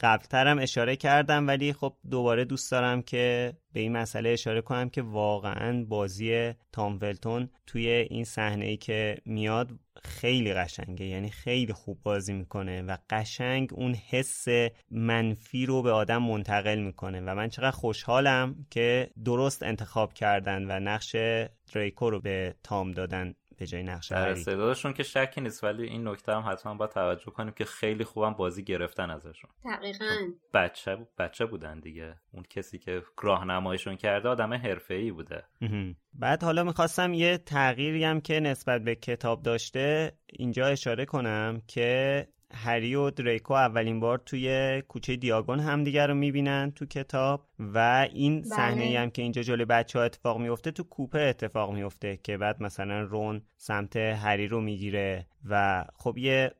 قبلترم 0.00 0.58
اشاره 0.58 0.96
کردم 0.96 1.46
ولی 1.46 1.72
خب 1.72 1.96
دوباره 2.10 2.44
دوست 2.44 2.70
دارم 2.70 3.02
که 3.02 3.52
به 3.72 3.80
این 3.80 3.92
مسئله 3.92 4.28
اشاره 4.28 4.60
کنم 4.60 4.88
که 4.88 5.02
واقعا 5.02 5.84
بازی 5.84 6.52
تام 6.72 6.98
ولتون 7.02 7.50
توی 7.66 7.88
این 7.88 8.24
صحنه 8.24 8.64
ای 8.64 8.76
که 8.76 9.16
میاد 9.24 9.70
خیلی 10.02 10.54
قشنگه. 10.54 11.06
یعنی 11.06 11.30
خیلی 11.30 11.72
خوب 11.72 11.98
بازی 12.02 12.32
می‌کنه 12.32 12.82
و 12.82 12.96
قشنگ 13.10 13.68
اون 13.72 13.94
حس 13.94 14.44
منفی 14.90 15.66
رو 15.66 15.82
به 15.82 15.90
آدم 15.92 16.22
منتقل 16.22 16.78
می‌کنه 16.78 17.20
و 17.20 17.34
من 17.34 17.48
چقدر 17.48 17.70
خوشحالم 17.70 18.66
که 18.70 19.10
درست 19.24 19.62
انتخاب 19.62 20.12
کردن 20.12 20.64
و 20.64 20.80
نقش 20.80 21.16
دریکو 21.74 22.10
رو 22.10 22.20
به 22.20 22.54
تام 22.62 22.92
دادن. 22.92 23.34
به 23.58 23.66
جای 23.66 23.82
نقش 23.82 24.08
در 24.12 24.28
استعدادشون 24.28 24.92
که 24.92 25.02
شکی 25.02 25.40
نیست 25.40 25.64
ولی 25.64 25.84
این 25.84 26.08
نکته 26.08 26.32
هم 26.32 26.52
حتما 26.52 26.74
باید 26.74 26.90
توجه 26.90 27.24
کنیم 27.30 27.52
که 27.52 27.64
خیلی 27.64 28.04
خوبم 28.04 28.32
بازی 28.32 28.64
گرفتن 28.64 29.10
ازشون. 29.10 29.50
دقیقا. 29.64 30.04
بچه 30.54 31.06
بچه 31.18 31.46
بودن 31.46 31.80
دیگه. 31.80 32.14
اون 32.32 32.42
کسی 32.50 32.78
که 32.78 33.02
راهنماییشون 33.22 33.96
کرده 33.96 34.28
آدم 34.28 34.52
حرفه‌ای 34.52 35.10
بوده. 35.10 35.44
بعد 36.14 36.42
حالا 36.42 36.64
می‌خواستم 36.64 37.14
یه 37.14 37.38
تغییری 37.38 38.04
هم 38.04 38.20
که 38.20 38.40
نسبت 38.40 38.82
به 38.82 38.94
کتاب 38.94 39.42
داشته 39.42 40.12
اینجا 40.26 40.66
اشاره 40.66 41.04
کنم 41.04 41.62
که 41.66 42.26
هری 42.52 42.94
و 42.94 43.10
دریکو 43.10 43.54
اولین 43.54 44.00
بار 44.00 44.18
توی 44.18 44.82
کوچه 44.88 45.16
دیاگون 45.16 45.60
همدیگر 45.60 46.06
رو 46.06 46.14
می‌بینن 46.14 46.72
تو 46.74 46.86
کتاب 46.86 47.48
و 47.58 48.08
این 48.12 48.42
صحنه 48.42 48.88
بله. 48.88 49.00
هم 49.00 49.10
که 49.10 49.22
اینجا 49.22 49.42
جلوی 49.42 49.64
بچه 49.64 49.98
ها 49.98 50.04
اتفاق 50.04 50.38
میفته 50.40 50.70
تو 50.70 50.82
کوپه 50.82 51.20
اتفاق 51.20 51.72
میفته 51.72 52.16
که 52.22 52.38
بعد 52.38 52.62
مثلا 52.62 53.00
رون 53.02 53.42
سمت 53.56 53.96
هری 53.96 54.48
رو 54.48 54.60
می‌گیره 54.60 55.26
و 55.44 55.84
خب 55.94 56.18
یه 56.18 56.50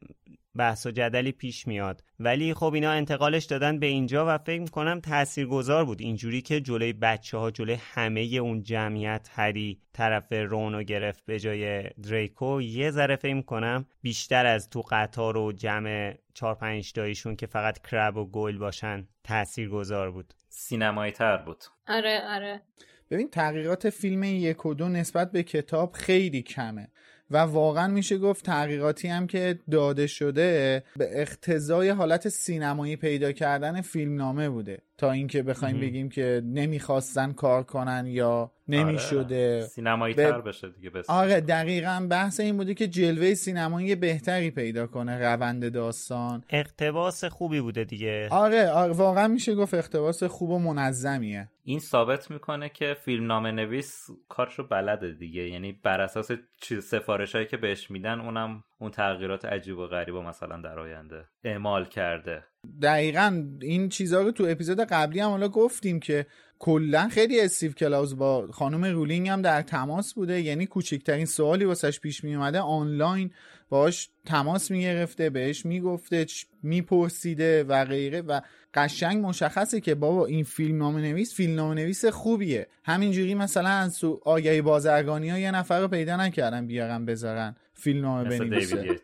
بحث 0.56 0.86
و 0.86 0.90
جدلی 0.90 1.32
پیش 1.32 1.66
میاد. 1.66 2.02
ولی 2.20 2.54
خب 2.54 2.74
اینا 2.74 2.90
انتقالش 2.90 3.44
دادن 3.44 3.78
به 3.78 3.86
اینجا 3.86 4.24
و 4.28 4.38
فکر 4.38 4.60
می‌کنم 4.60 5.00
تاثیرگذار 5.00 5.84
بود. 5.84 6.00
اینجوری 6.00 6.42
که 6.42 6.60
جلوی 6.60 6.92
بچه 6.92 7.38
ها 7.38 7.50
جلوی 7.50 7.78
همه 7.80 8.20
اون 8.20 8.62
جمعیت 8.62 9.28
هری 9.32 9.80
طرف 9.92 10.32
رونو 10.32 10.82
گرفت 10.82 11.26
به 11.26 11.40
جای 11.40 11.82
دریکو 11.88 12.62
یه 12.62 12.90
ذره 12.90 13.16
فکر 13.16 13.34
می‌کنم 13.34 13.86
بیشتر 14.02 14.46
از 14.46 14.70
تو 14.70 14.82
قطار 14.90 15.36
و 15.36 15.52
جمع 15.52 16.14
چهار 16.34 16.54
پنج 16.54 16.92
تایشون 16.92 17.36
که 17.36 17.46
فقط 17.46 17.78
کرب 17.78 18.16
و 18.16 18.30
گل 18.30 18.58
باشن 18.58 19.08
تاثیرگذار 19.24 20.10
بود. 20.10 20.34
سینمایی 20.48 21.12
تر 21.12 21.36
بود. 21.36 21.64
آره 21.88 22.20
آره. 22.28 22.62
ببین 23.10 23.30
تحقیقات 23.30 23.90
فیلم 23.90 24.22
یک 24.22 24.66
و 24.66 24.74
دو 24.74 24.88
نسبت 24.88 25.32
به 25.32 25.42
کتاب 25.42 25.92
خیلی 25.92 26.42
کمه. 26.42 26.88
و 27.30 27.36
واقعا 27.36 27.88
میشه 27.88 28.18
گفت 28.18 28.44
تحقیقاتی 28.44 29.08
هم 29.08 29.26
که 29.26 29.58
داده 29.70 30.06
شده 30.06 30.82
به 30.96 31.20
اقتضای 31.20 31.88
حالت 31.88 32.28
سینمایی 32.28 32.96
پیدا 32.96 33.32
کردن 33.32 33.80
فیلمنامه 33.80 34.48
بوده. 34.48 34.78
تا 34.98 35.10
اینکه 35.10 35.42
بخوایم 35.42 35.80
بگیم 35.80 36.08
که 36.08 36.42
نمی‌خواستن 36.44 37.32
کار 37.32 37.62
کنن 37.62 38.06
یا 38.06 38.52
نمی‌شده 38.68 39.56
آره. 39.56 39.66
سینمایی 39.66 40.14
تر 40.14 40.40
بشه 40.40 40.68
دیگه 40.68 40.90
بس. 40.90 41.10
آره 41.10 41.40
دقیقا 41.40 42.06
بحث 42.10 42.40
این 42.40 42.56
بوده 42.56 42.74
که 42.74 42.88
جلوه 42.88 43.34
سینمایی 43.34 43.94
بهتری 43.94 44.50
پیدا 44.50 44.86
کنه 44.86 45.18
روند 45.18 45.72
داستان. 45.72 46.44
اقتباس 46.50 47.24
خوبی 47.24 47.60
بوده 47.60 47.84
دیگه. 47.84 48.28
آره, 48.30 48.68
آره 48.70 48.92
واقعا 48.92 49.28
میشه 49.28 49.54
گفت 49.54 49.74
اقتباس 49.74 50.22
خوب 50.22 50.50
و 50.50 50.58
منظمیه. 50.58 51.48
این 51.64 51.78
ثابت 51.78 52.30
می‌کنه 52.30 52.68
که 52.68 52.96
فیلم 53.04 53.26
نامه 53.26 53.50
نویس 53.50 54.06
کارشو 54.28 54.68
بلده 54.68 55.12
دیگه. 55.12 55.48
یعنی 55.48 55.72
بر 55.72 56.00
اساس 56.00 56.30
چیز 56.60 56.84
سفارش 56.84 57.34
هایی 57.34 57.46
که 57.46 57.56
بهش 57.56 57.90
میدن 57.90 58.20
اونم 58.20 58.64
اون 58.78 58.90
تغییرات 58.90 59.44
عجیب 59.44 59.78
و 59.78 59.86
غریب 59.86 60.14
و 60.14 60.22
مثلا 60.22 60.60
در 60.60 60.78
آینده 60.78 61.24
اعمال 61.44 61.84
کرده. 61.84 62.44
دقیقا 62.82 63.44
این 63.62 63.88
چیزها 63.88 64.20
رو 64.20 64.30
تو 64.30 64.46
اپیزود 64.48 64.80
قبلی 64.80 65.20
هم 65.20 65.30
حالا 65.30 65.48
گفتیم 65.48 66.00
که 66.00 66.26
کلا 66.58 67.08
خیلی 67.08 67.40
استیو 67.40 67.72
کلاوز 67.72 68.16
با 68.16 68.46
خانم 68.52 68.84
رولینگ 68.84 69.28
هم 69.28 69.42
در 69.42 69.62
تماس 69.62 70.14
بوده. 70.14 70.40
یعنی 70.40 70.66
کوچکترین 70.66 71.26
سوالی 71.26 71.64
واسش 71.64 72.00
پیش 72.00 72.24
می 72.24 72.34
اومده 72.34 72.60
آنلاین 72.60 73.30
باش 73.68 74.08
تماس 74.24 74.70
می‌گرفته 74.70 75.30
بهش 75.30 75.66
می‌گفته 75.66 76.26
میپرسیده 76.62 77.64
و 77.64 77.84
غیره. 77.84 78.20
و 78.20 78.40
قشنگ 78.74 79.26
مشخصه 79.26 79.80
که 79.80 79.94
بابا 79.94 80.26
این 80.26 80.44
فیلم 80.44 80.78
نام 80.78 80.96
نویس 80.98 81.34
فیلم 81.34 81.54
نام 81.54 81.72
نویس 81.72 82.04
خوبیه. 82.04 82.66
همینجوری 82.84 83.34
مثلا 83.34 83.68
از 83.68 84.04
آگهی 84.24 84.62
بازرگانی 84.62 85.28
ها 85.28 85.38
یه 85.38 85.50
نفر 85.50 85.80
رو 85.80 85.88
پیدا 85.88 86.16
نکردن 86.16 86.66
بیارن 86.66 87.06
بذارن 87.06 87.56
فیلم 87.74 88.02
نامه 88.02 88.28
مثل 88.28 88.44
بنویسه. 88.44 89.00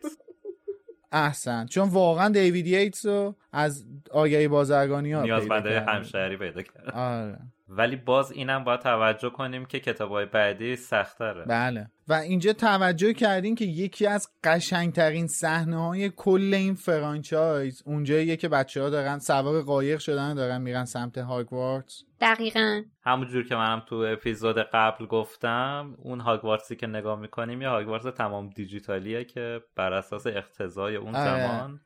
احسن. 1.13 1.65
چون 1.65 1.89
واقعا 1.89 2.29
دیوید 2.29 2.67
ییتس 2.67 3.05
رو 3.05 3.35
از 3.51 3.85
آگهی 4.11 4.47
بازرگانی 4.47 5.11
ها 5.11 5.21
نیازمنده 5.21 5.81
همشهری 5.81 6.37
پیدا 6.37 6.61
کرد 6.61 6.91
آره. 6.91 7.37
ولی 7.67 7.95
باز 7.95 8.31
اینم 8.31 8.63
باید 8.63 8.79
توجه 8.79 9.29
کنیم 9.29 9.65
که 9.65 9.79
کتابای 9.79 10.25
بعدی 10.25 10.75
سختره. 10.75 11.45
بله. 11.45 11.87
و 12.07 12.13
اینجا 12.13 12.53
توجه 12.53 13.13
کردین 13.13 13.55
که 13.55 13.65
یکی 13.65 14.07
از 14.07 14.29
قشنگترین 14.43 15.27
صحنه 15.27 15.87
های 15.87 16.09
کل 16.09 16.53
این 16.53 16.73
فرانچایز 16.73 17.83
اونجاییه 17.85 18.37
که 18.37 18.49
بچه 18.49 18.81
ها 18.81 18.89
دارن 18.89 19.19
سوار 19.19 19.61
قایق 19.61 19.99
شدن 19.99 20.31
و 20.31 20.35
دارن 20.35 20.61
میرن 20.61 20.85
سمت 20.85 21.17
هاگوارتس. 21.17 22.03
دقیقا. 22.21 22.81
همونجور 23.03 23.47
که 23.47 23.55
منم 23.55 23.83
تو 23.85 23.95
اپیزود 23.95 24.57
قبل 24.57 25.05
گفتم 25.05 25.95
اون 25.97 26.19
هاگوارتسی 26.19 26.75
که 26.75 26.87
نگاه 26.87 27.19
می‌کنیم 27.19 27.61
یه 27.61 27.69
هاگوارتس 27.69 28.17
تمام 28.17 28.49
دیجیتالیه 28.49 29.25
که 29.25 29.61
بر 29.75 29.93
اساس 29.93 30.27
اقتضای 30.27 30.95
اون 30.95 31.15
آره. 31.15 31.25
زمان 31.25 31.79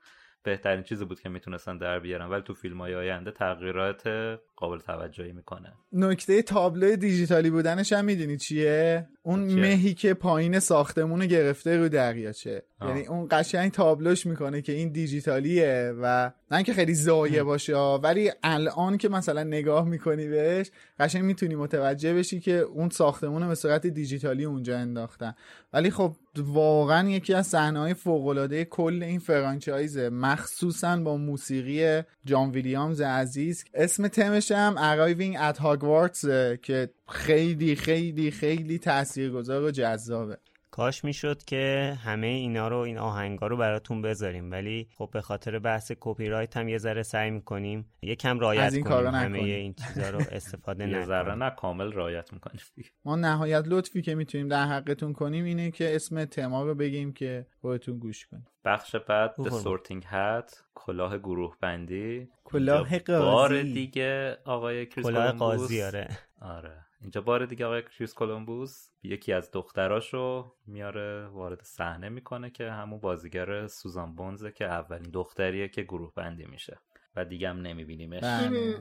بهترین 0.48 0.84
چیزی 0.84 1.06
بود 1.06 1.20
که 1.20 1.30
می‌تونستن 1.30 1.78
در 1.78 2.00
بیارن 2.00 2.30
ولی 2.30 2.42
تو 2.42 2.54
فیلم 2.54 2.78
های 2.78 2.96
آینده 2.96 3.32
تغییرات 3.32 4.08
قابل 4.56 4.78
توجهی 4.78 5.32
می‌کنه. 5.32 5.74
نکته 5.94 6.42
تابلو 6.42 6.96
دیجیتالی 6.96 7.50
بودنش 7.50 7.94
هم 7.94 8.06
می‌دونی 8.06 8.38
چیه؟ 8.38 9.08
اون 9.22 9.48
چیه؟ 9.48 9.62
مهی 9.62 9.94
که 9.94 10.14
پایین 10.14 10.60
ساختمون 10.60 11.26
گرفته 11.26 11.78
رو 11.78 11.90
دریاچه 11.90 12.64
آه. 12.80 12.90
یعنی 12.90 13.08
اون 13.08 13.28
قشنگ 13.32 13.72
تابلوش 13.72 14.26
می‌کنه 14.26 14.62
که 14.62 14.72
این 14.72 14.90
دیجیتالیه 14.90 15.94
و 16.02 16.32
نه 16.52 16.64
که 16.64 16.74
خیلی 16.74 16.94
زایه 16.94 17.44
باشه 17.44 17.76
ولی 17.78 18.32
الان 18.44 18.98
که 18.98 19.10
مثلا 19.10 19.44
نگاه 19.44 19.86
می‌کنی 19.86 20.28
بهش 20.28 20.72
قشنگ 21.00 21.24
می‌تونی 21.24 21.56
متوجه 21.56 22.14
بشی 22.14 22.40
که 22.40 22.54
اون 22.54 22.90
ساختمون 22.90 23.48
به 23.48 23.56
صورت 23.56 23.88
دیجیتالی 23.88 24.46
اونجا 24.46 24.78
انداختن. 24.78 25.36
ولی 25.74 25.90
خب 25.90 26.16
واقعا 26.38 27.10
یکی 27.10 27.34
از 27.34 27.48
صحنه 27.48 27.80
های 27.80 27.94
فوق 27.94 28.64
کل 28.64 29.04
این 29.04 29.20
فرانچایزه 29.20 30.10
مخصوصا 30.10 30.98
با 30.98 31.18
موسیقی 31.18 32.02
جان 32.26 32.52
ویلیامز 32.52 33.02
عزیز. 33.02 33.66
اسم 33.74 34.08
تمش 34.08 34.52
هم 34.52 34.76
Arriving 34.76 35.38
at 35.38 35.58
Hogwarts 35.60 36.28
که 36.62 36.90
خیلی 37.10 37.76
خیلی 37.76 38.32
خیلی 38.32 38.80
تاثیرگذار 38.80 39.64
و 39.64 39.72
جذابه. 39.72 40.38
کاش 40.78 41.04
می‌شد 41.04 41.44
که 41.44 41.94
همه 42.04 42.28
اینا 42.28 42.68
رو 42.68 42.78
این 42.78 42.98
آهنگا 42.98 43.48
رو 43.48 43.58
براتون 43.58 44.02
بذاریم. 44.02 44.52
ولی 44.52 44.88
خب 44.98 45.10
به 45.14 45.22
خاطر 45.22 45.60
بحث 45.60 45.92
کپی 46.00 46.30
رایت 46.30 46.58
هم 46.58 46.70
یه 46.70 46.78
ذره 46.78 47.04
سعی 47.04 47.32
می‌کنیم 47.32 47.86
یکم 48.02 48.40
رایت 48.40 48.62
از 48.62 48.74
این 48.74 48.84
کنیم. 48.84 48.96
کارا 48.96 49.12
همه. 49.12 49.40
این 49.40 49.74
چیزا 49.74 50.10
رو 50.10 50.20
استفاده 50.32 50.90
یه 50.90 51.06
ذره 51.06 51.22
نکنیم 51.22 51.44
نه 51.44 51.50
کامل 51.50 51.94
رعایت 51.94 52.34
می‌کنیم. 52.34 52.62
ما 53.06 53.16
نهایت 53.16 53.64
لطفی 53.68 54.02
که 54.02 54.16
می‌تونیم 54.16 54.48
در 54.48 54.66
حقتون 54.66 55.14
کنیم 55.14 55.46
اینه 55.46 55.72
که 55.72 55.96
اسم 55.96 56.26
تما 56.26 56.64
رو 56.64 56.76
بگیم 56.76 57.14
که 57.14 57.48
خودتون 57.62 58.00
گوش 58.00 58.26
کنیم. 58.26 58.46
بخش 58.66 58.96
بعد 58.96 59.36
The. 59.36 59.50
Sorting 59.50 60.04
Hat 60.04 60.56
کلاه 60.76 61.18
گروه 61.18 61.58
بندی. 61.62 62.28
کلاه 62.44 62.94
اینجا 62.94 63.22
بار 63.22 63.50
قاضی. 63.50 63.74
دیگه 63.74 64.38
آقای 64.46 64.86
کلاه 64.86 65.32
قاضی 65.32 65.82
آره. 65.82 66.08
آره. 66.42 66.87
اینجا 67.02 67.22
بار 67.22 67.46
دیگه 67.46 67.66
آقای 67.66 67.82
کریس 67.82 68.14
کولومبوس 68.14 68.90
یکی 69.04 69.34
از 69.34 69.52
دختراشو 69.52 70.56
میاره 70.68 71.28
وارد 71.28 71.62
صحنه 71.64 72.10
می‌کنه 72.10 72.50
که 72.50 72.72
همون 72.72 73.00
بازیگر 73.00 73.68
سوزان 73.68 74.16
بونزه 74.16 74.52
که 74.52 74.66
اولین 74.66 75.12
دختریه 75.12 75.68
که 75.68 75.84
گروه 75.84 76.14
بندی 76.16 76.46
میشه. 76.46 76.80
و 77.18 77.26
دیگه 77.26 77.50
هم 77.50 77.62
نمیبینیمش. 77.62 78.24
بله. 78.24 78.80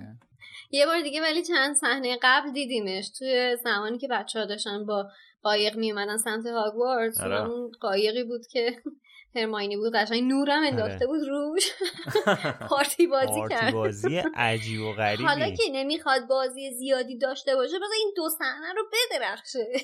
یه 0.71 0.87
بار 0.87 1.01
دیگه 1.03 1.23
ولی 1.23 1.43
چند 1.43 1.77
صحنه 1.77 2.19
قبل 2.23 2.53
دیدیمش 2.53 3.11
توی 3.19 3.57
زمانی 3.65 3.99
که 3.99 4.09
بچه 4.09 4.39
ها 4.39 4.47
داشتن 4.47 4.87
با 4.87 5.09
قایق 5.43 5.77
میومدن 5.77 6.17
سمت 6.17 6.47
هاگوارتس 6.47 7.21
آره. 7.21 7.51
اون 7.51 7.71
قایقی 7.81 8.25
بود 8.25 8.47
که 8.47 8.83
هرماینی 9.37 9.77
بود 9.77 9.95
قشنگ 9.95 10.23
نورم 10.23 10.63
انداخته 10.67 10.95
آره. 10.95 11.07
بود 11.07 11.29
روش. 11.29 11.71
پارتی 12.71 13.07
بازی 13.07 13.27
پارتی 13.27 13.55
کرد. 13.55 13.75
بازی 13.75 14.17
عجیب 14.35 14.81
و 14.81 14.93
غریبی. 14.93 15.25
حالا 15.25 15.51
که 15.51 15.63
نمی‌خواد 15.73 16.27
بازی 16.29 16.75
زیادی 16.75 17.19
داشته 17.19 17.55
باشه 17.55 17.77
بذار 17.77 17.89
این 17.99 18.13
دو 18.17 18.29
صحنه 18.29 18.73
رو 18.77 18.83
بدرخشه. 18.93 19.67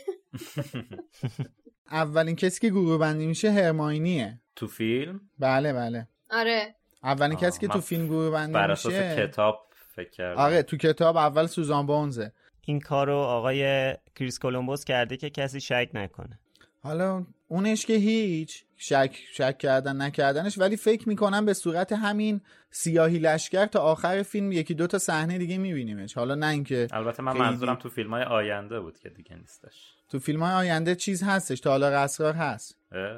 اولین 1.90 2.36
کسی 2.36 2.60
که 2.60 2.68
گروه 2.68 2.98
بندی 2.98 3.26
میشه 3.26 3.50
هرماینیه. 3.50 4.40
تو 4.56 4.66
فیلم؟ 4.66 5.20
بله 5.38 5.72
بله. 5.72 6.08
آره. 6.30 6.74
اولین 7.02 7.38
کسی 7.38 7.60
که 7.60 7.68
تو 7.68 7.80
فیلم 7.80 8.06
گروه 8.06 8.30
بندی 8.30 8.52
بر 8.52 8.70
اساس 8.70 8.92
میشه 8.92 9.26
کتاب 9.26 9.66
فکر 9.96 10.10
کردم. 10.10 10.40
آره 10.40 10.62
تو 10.62 10.76
کتاب 10.76 11.16
اول 11.16 11.46
سوزان 11.46 11.86
بونزه. 11.86 12.32
این 12.60 12.80
کارو 12.80 13.16
آقای 13.16 13.94
کریس 14.16 14.38
کولومبوس 14.38 14.84
کرده 14.84 15.16
که 15.16 15.30
کسی 15.30 15.60
شک 15.60 15.90
نکنه. 15.94 16.38
حالا 16.82 17.26
اونش 17.48 17.86
که 17.86 17.94
هیچ 17.94 18.64
شک 18.76 19.18
شک 19.32 19.58
کردن 19.58 20.02
نکردنش 20.02 20.58
ولی 20.58 20.76
فکر 20.76 21.08
می‌کنم 21.08 21.46
به 21.46 21.54
صورت 21.54 21.92
همین 21.92 22.40
سیاهی 22.70 23.18
لشکر 23.18 23.66
تا 23.66 23.80
آخر 23.80 24.22
فیلم 24.22 24.52
یکی 24.52 24.74
دو 24.74 24.86
تا 24.86 24.98
صحنه 24.98 25.38
دیگه 25.38 25.58
میبینیمش. 25.58 26.14
حالا 26.14 26.34
نه 26.34 26.46
اینکه 26.46 26.88
البته 26.92 27.22
من 27.22 27.36
منظورم 27.36 27.74
تو 27.74 27.88
فیلم 27.88 28.10
های 28.10 28.22
آینده 28.22 28.80
بود 28.80 28.98
که 28.98 29.08
دیگه 29.08 29.36
نیستش. 29.36 29.92
تو 30.08 30.18
فیلم 30.18 30.42
های 30.42 30.54
آینده 30.54 30.94
چیز 30.94 31.22
هستش 31.22 31.60
تا 31.60 31.70
حالا 31.70 32.00
اسرار 32.00 32.34
هست. 32.34 32.76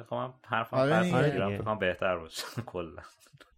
خب 0.09 0.15
من 0.15 0.33
حرفم 0.45 0.77
آره 0.77 1.57
کنم 1.57 1.79
بهتر 1.79 2.17
باشه 2.17 2.43
کلا. 2.65 3.01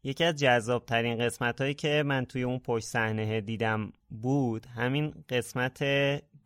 یکی 0.04 0.24
از 0.24 0.36
جذاب 0.36 0.86
ترین 0.86 1.18
قسمت 1.26 1.62
هایی 1.62 1.74
که 1.74 2.04
من 2.06 2.26
توی 2.26 2.44
اون 2.44 2.60
پشت 2.60 2.86
صحنه 2.86 3.42
دیدم 3.42 3.94
بود 4.10 4.66
همین 4.66 5.14
قسمت 5.30 5.84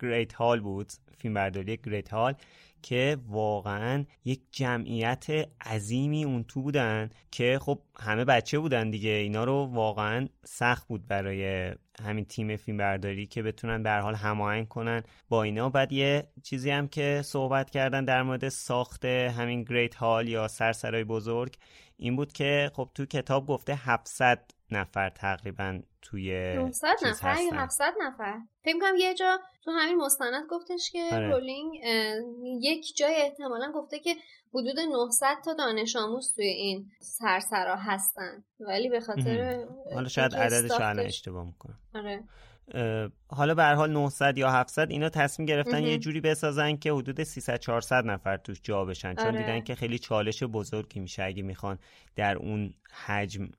گریت 0.02 0.34
هال 0.34 0.60
بود 0.60 0.92
فیلم 1.18 1.34
برداری 1.34 1.78
گریت 1.78 2.10
هال 2.10 2.34
که 2.82 3.18
واقعا 3.28 4.06
یک 4.26 4.42
جمعیت 4.52 5.26
عظیمی 5.66 6.24
اون 6.24 6.44
تو 6.44 6.62
بودن 6.62 7.10
که 7.32 7.60
خب 7.62 7.80
همه 8.00 8.26
بچه 8.26 8.60
بودن 8.60 8.90
دیگه. 8.90 9.10
اینا 9.10 9.44
رو 9.44 9.66
واقعا 9.66 10.28
سخت 10.46 10.88
بود 10.88 11.08
برای 11.08 11.72
همین 12.02 12.26
تیم 12.26 12.56
فیلم 12.56 12.78
برداری 12.78 13.28
که 13.28 13.44
بتونن 13.44 13.84
به 13.84 13.92
حال 13.92 14.16
هماهنگ 14.16 14.68
کنن 14.68 15.04
با 15.30 15.44
اینا. 15.44 15.70
بعد 15.70 15.92
یه 15.92 16.28
چیزی 16.44 16.70
هم 16.70 16.88
که 16.88 17.22
صحبت 17.26 17.70
کردن 17.70 18.06
در 18.06 18.24
مورد 18.24 18.50
ساخت 18.50 19.06
همین 19.06 19.64
گریت 19.64 19.96
هال 19.96 20.28
یا 20.28 20.48
سرسرای 20.48 21.04
بزرگ 21.04 21.58
این 21.98 22.16
بود 22.16 22.34
که 22.34 22.72
خب 22.74 22.90
تو 22.96 23.06
کتاب 23.06 23.48
گفته 23.48 23.76
700 23.76 24.52
نفر 24.72 25.10
تقریبا 25.10 25.82
توی 26.02 26.56
900 26.56 26.88
نفر 27.06 27.36
یا 27.42 27.54
700 27.54 27.94
نفر؟ 28.02 28.40
فکر 28.64 28.80
کنم 28.80 28.96
یه 28.98 29.14
جا 29.14 29.40
تو 29.64 29.72
همین 29.72 29.98
مستند 29.98 30.48
گفتش 30.50 30.92
که 30.92 31.10
آره. 31.12 31.30
رولینگ 31.30 31.74
یک 32.62 32.96
جای 32.98 33.16
احتمالا 33.16 33.72
گفته 33.72 34.00
که 34.00 34.16
حدود 34.54 34.80
900 34.80 35.36
تا 35.46 35.54
دانش 35.54 35.96
آموز 35.96 36.34
توی 36.36 36.46
این 36.46 36.92
سرسرا 37.00 37.76
هستن. 37.76 38.44
ولی 38.60 38.90
به 38.90 39.00
خاطر 39.00 39.66
حالا 39.94 40.08
شاید 40.08 40.36
عددش 40.36 40.72
الان 40.72 41.00
اشتباه 41.00 41.46
می‌کنم. 41.46 41.80
آره. 41.96 42.24
حالا 43.28 43.56
به 43.56 43.64
هر 43.64 43.74
حال 43.74 43.92
900 43.92 44.38
یا 44.38 44.52
700 44.52 44.92
اینا 44.92 45.10
تصمیم 45.10 45.46
گرفتن 45.46 45.84
یه 45.84 45.98
جوری 45.98 46.22
بسازن 46.22 46.78
که 46.78 46.92
حدود 46.92 47.24
300 47.24 47.60
400 47.60 48.06
نفر 48.06 48.38
توش 48.38 48.60
جا 48.64 48.86
بشن 48.86 49.16
چون 49.16 49.26
آره. 49.26 49.38
دیدن 49.38 49.62
که 49.62 49.76
خیلی 49.76 50.00
چالش 50.00 50.44
بزرگی 50.44 51.00
میشه 51.00 51.24
اگه 51.24 51.44
می‌خوان 51.44 51.80
در 52.16 52.36
اون 52.36 52.74
حجم 53.06 53.50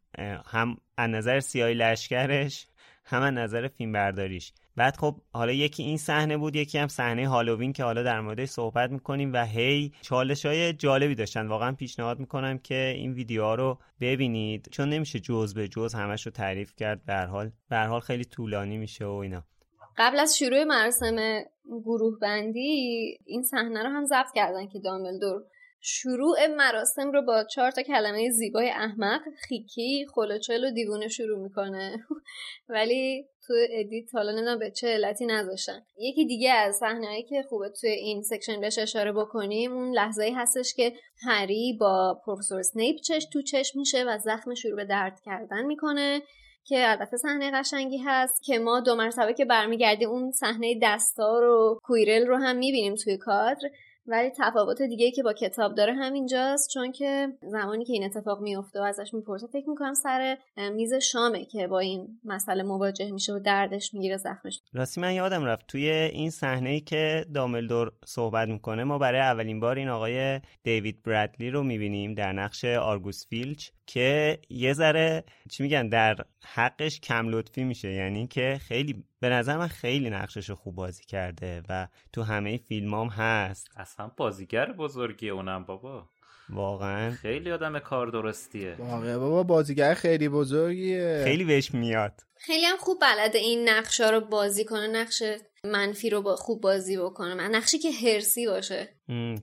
هم 0.47 0.77
از 0.97 1.11
نظر 1.11 1.41
سیای 1.41 1.75
لشکرش 1.75 2.67
هم 3.05 3.23
نظر 3.23 3.69
فیلم 3.69 3.93
برداریش 3.93 4.53
بعد 4.77 4.97
خب 4.97 5.21
حالا 5.33 5.53
یکی 5.53 5.83
این 5.83 5.97
صحنه 5.97 6.37
بود 6.37 6.57
یکی 6.57 6.79
هم 6.79 6.89
صحنه 6.89 7.29
هالووین 7.29 7.73
که 7.73 7.85
حالا 7.85 8.03
در 8.03 8.21
موردش 8.21 8.49
صحبت 8.49 8.91
می‌کنیم 8.91 9.33
و 9.33 9.45
هی 9.45 9.93
چالش 10.03 10.47
های 10.47 10.73
جالبی 10.73 11.15
داشتن. 11.15 11.47
واقعا 11.47 11.73
پیشنهاد 11.73 12.19
می‌کنم 12.19 12.59
که 12.59 12.95
این 12.97 13.13
ویدیوها 13.13 13.55
رو 13.55 13.79
ببینید. 14.01 14.69
چون 14.73 14.89
نمیشه 14.89 15.21
جز 15.21 15.55
به 15.55 15.69
جز 15.69 15.95
همش 15.95 16.27
رو 16.27 16.33
تعریف 16.33 16.77
کرد 16.77 17.05
به 17.05 17.15
حال. 17.15 17.51
به 17.69 17.79
حال 17.79 18.01
خیلی 18.01 18.25
طولانی 18.25 18.79
میشه 18.79 19.05
و 19.05 19.11
اینا. 19.11 19.45
قبل 19.97 20.19
از 20.19 20.39
شروع 20.39 20.65
مراسم 20.65 21.41
گروه 21.85 22.19
بندی 22.19 23.19
این 23.27 23.43
صحنه 23.43 23.83
رو 23.83 23.89
هم 23.89 24.05
ضبط 24.05 24.33
کردن 24.35 24.69
که 24.69 24.79
دامبلدور 24.79 25.43
شروع 25.85 26.47
مراسم 26.47 27.11
رو 27.13 27.23
با 27.23 27.45
چهار 27.45 27.71
تا 27.71 27.83
کلمه 27.83 28.31
زیبای 28.31 28.71
احمق 28.71 29.21
خیکی 29.49 30.07
خلوچل 30.15 30.65
و 30.65 30.71
دیوونه 30.71 31.09
شروع 31.09 31.39
می‌کنه. 31.43 32.07
ولی 32.69 33.27
تو 33.47 33.55
edit 33.71 34.15
حالا 34.15 34.33
نمی‌دونم 34.33 34.59
به 34.59 34.71
چه 34.71 34.89
علتی 34.89 35.27
نذاشتن. 35.27 35.83
یکی 35.99 36.27
دیگه 36.27 36.53
از 36.53 36.77
صحنه‌ای 36.77 37.23
که 37.23 37.43
خوبه 37.49 37.69
توی 37.81 37.91
این 37.91 38.23
section 38.23 38.61
بهش 38.61 38.79
اشاره 38.79 39.13
بکنیم 39.13 39.73
اون 39.73 39.95
لحظه‌ای 39.95 40.33
هستش 40.33 40.75
که 40.75 40.93
هری 41.27 41.77
با 41.81 42.21
پروفسور 42.27 42.63
سنیپ 42.63 42.97
چش 42.97 43.27
تو 43.33 43.43
چشم 43.43 43.79
میشه 43.79 44.05
و 44.05 44.19
زخم 44.19 44.55
شروع 44.55 44.77
به 44.77 44.85
درد 44.85 45.21
کردن 45.25 45.63
می‌کنه 45.63 46.23
که 46.65 46.91
البته 46.91 47.17
صحنه 47.17 47.51
قشنگی 47.51 47.99
هست 47.99 48.43
که 48.43 48.59
ما 48.59 48.81
دو 48.81 48.95
مرتبه 48.95 49.35
که 49.35 49.45
برمیگردیم 49.45 50.09
اون 50.09 50.31
صحنه 50.31 50.79
دستار 50.83 51.45
و 51.45 51.79
کویرل 51.83 52.27
رو 52.27 52.37
هم 52.37 52.57
می‌بینیم 52.57 52.95
توی 52.95 53.17
کادر. 53.17 53.69
ولی 54.07 54.31
تفاوت 54.39 54.83
دیگه 54.83 55.11
که 55.11 55.23
با 55.23 55.33
کتاب 55.33 55.75
داره 55.75 55.95
همینجاست 55.95 56.71
چون 56.71 56.93
که 56.93 57.29
زمانی 57.43 57.85
که 57.85 57.93
این 57.93 58.05
اتفاق 58.05 58.41
میفته 58.41 58.81
و 58.81 58.83
ازش 58.83 59.15
می‌پرسه 59.15 59.47
فکر 59.47 59.69
می‌کنم 59.69 59.95
سر 59.95 60.39
میز 60.75 60.95
شامه 60.95 61.45
که 61.45 61.67
با 61.67 61.79
این 61.79 62.21
مسئله 62.25 62.63
مواجه 62.63 63.11
میشه 63.11 63.33
و 63.33 63.39
دردش 63.39 63.95
می‌گیره 63.95 64.17
زخمش. 64.17 64.61
راستی 64.73 65.01
من 65.01 65.15
یادم 65.15 65.45
رفت 65.45 65.67
توی 65.67 65.91
این 65.91 66.31
صحنه 66.31 66.71
ای 66.71 66.81
که 66.81 67.25
داملدور 67.35 67.93
صحبت 68.05 68.49
می‌کنه 68.49 68.85
ما 68.85 68.99
برای 68.99 69.21
اولین 69.21 69.61
بار 69.61 69.77
این 69.77 69.89
آقای 69.89 70.41
دیوید 70.63 71.03
برادلی 71.03 71.51
رو 71.51 71.63
می‌بینیم 71.63 72.15
در 72.15 72.33
نقش 72.33 72.65
آرگوس 72.65 73.27
فیلچ 73.27 73.69
که 73.87 74.39
یه 74.51 74.73
ذره 74.73 75.25
چی 75.51 75.63
میگن 75.63 75.89
در 75.89 76.17
حقش 76.55 77.01
کم 77.01 77.29
لطفی 77.29 77.65
میشه. 77.65 77.93
یعنی 77.93 78.27
که 78.27 78.61
خیلی 78.61 79.05
به 79.23 79.29
نظر 79.29 79.57
من 79.57 79.69
خیلی 79.69 80.11
نقشش 80.11 80.51
خوب 80.51 80.75
بازی 80.75 81.05
کرده 81.05 81.63
و 81.69 81.89
تو 82.13 82.23
همه 82.23 82.57
فیلمام 82.57 83.09
هست. 83.09 83.69
اصلا 83.77 84.11
بازیگر 84.17 84.73
بزرگی 84.73 85.31
اونم 85.31 85.65
بابا. 85.65 86.09
واقعا. 86.49 87.11
خیلی 87.11 87.53
آدم 87.53 87.79
کار 87.79 88.07
درستیه. 88.07 88.77
واقعا 88.79 89.19
بابا 89.19 89.43
بازیگر 89.43 89.95
خیلی 89.95 90.29
بزرگیه. 90.29 91.21
خیلی 91.25 91.45
بهش 91.45 91.75
میاد. 91.75 92.21
خیلی 92.37 92.65
هم 92.65 92.77
خوب 92.77 92.99
بلده 93.01 93.39
این 93.39 93.69
نقشا 93.69 94.11
رو 94.11 94.21
بازی 94.21 94.65
کنه 94.65 94.87
نقش 94.87 95.23
منفی 95.65 96.11
رو 96.11 96.23
با 96.23 96.37
خوب 96.37 96.61
بازی 96.61 96.97
بکنه. 96.97 97.35
من 97.35 97.51
نقشی 97.55 97.79
که 97.79 97.91
هرسی 97.91 98.47
باشه. 98.47 98.89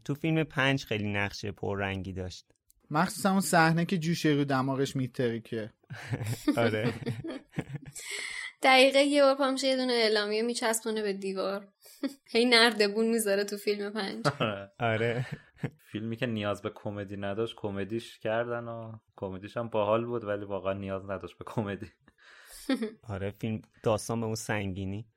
تو 0.06 0.16
فیلم 0.16 0.44
پنج 0.44 0.84
خیلی 0.86 1.12
نقش 1.12 1.46
پررنگی 1.46 2.14
داشت. 2.14 2.46
مخصوصا 2.92 3.32
اون 3.32 3.42
صحنه 3.42 3.86
که 3.86 3.98
جوشه 3.98 4.30
رو 4.30 4.46
دماغش 4.46 4.96
میترکه. 4.96 5.74
آره. 6.58 6.94
دقیقه 8.62 9.00
یه 9.00 9.24
بار 9.24 9.36
پامشه 9.36 9.68
یه 9.68 9.76
دونه 9.76 9.94
اعلامیه 9.94 10.42
میچسبونه 10.42 11.02
به 11.02 11.14
دیوار. 11.14 11.68
هی 12.34 12.46
نردبون 12.46 13.08
می‌ذاره 13.08 13.44
تو 13.44 13.58
فیلم 13.58 13.90
پنج. 13.90 14.26
آره. 14.80 15.26
فیلمی 15.92 16.16
که 16.16 16.26
نیاز 16.26 16.62
به 16.62 16.72
کمدی 16.76 17.18
نداشت 17.18 17.56
کمدیش 17.58 18.20
کردن 18.20 18.68
و 18.68 18.92
کمدیش 19.16 19.58
هم 19.58 19.70
باحال 19.70 20.06
بود 20.06 20.24
ولی 20.24 20.46
واقعا 20.46 20.74
نیاز 20.74 21.10
نداشت 21.10 21.38
به 21.38 21.46
کمدی. 21.48 21.92
آره 23.10 23.32
فیلم 23.32 23.62
داستان 23.84 24.20
به 24.20 24.26
اون 24.26 24.36
سنگینی. 24.36 25.08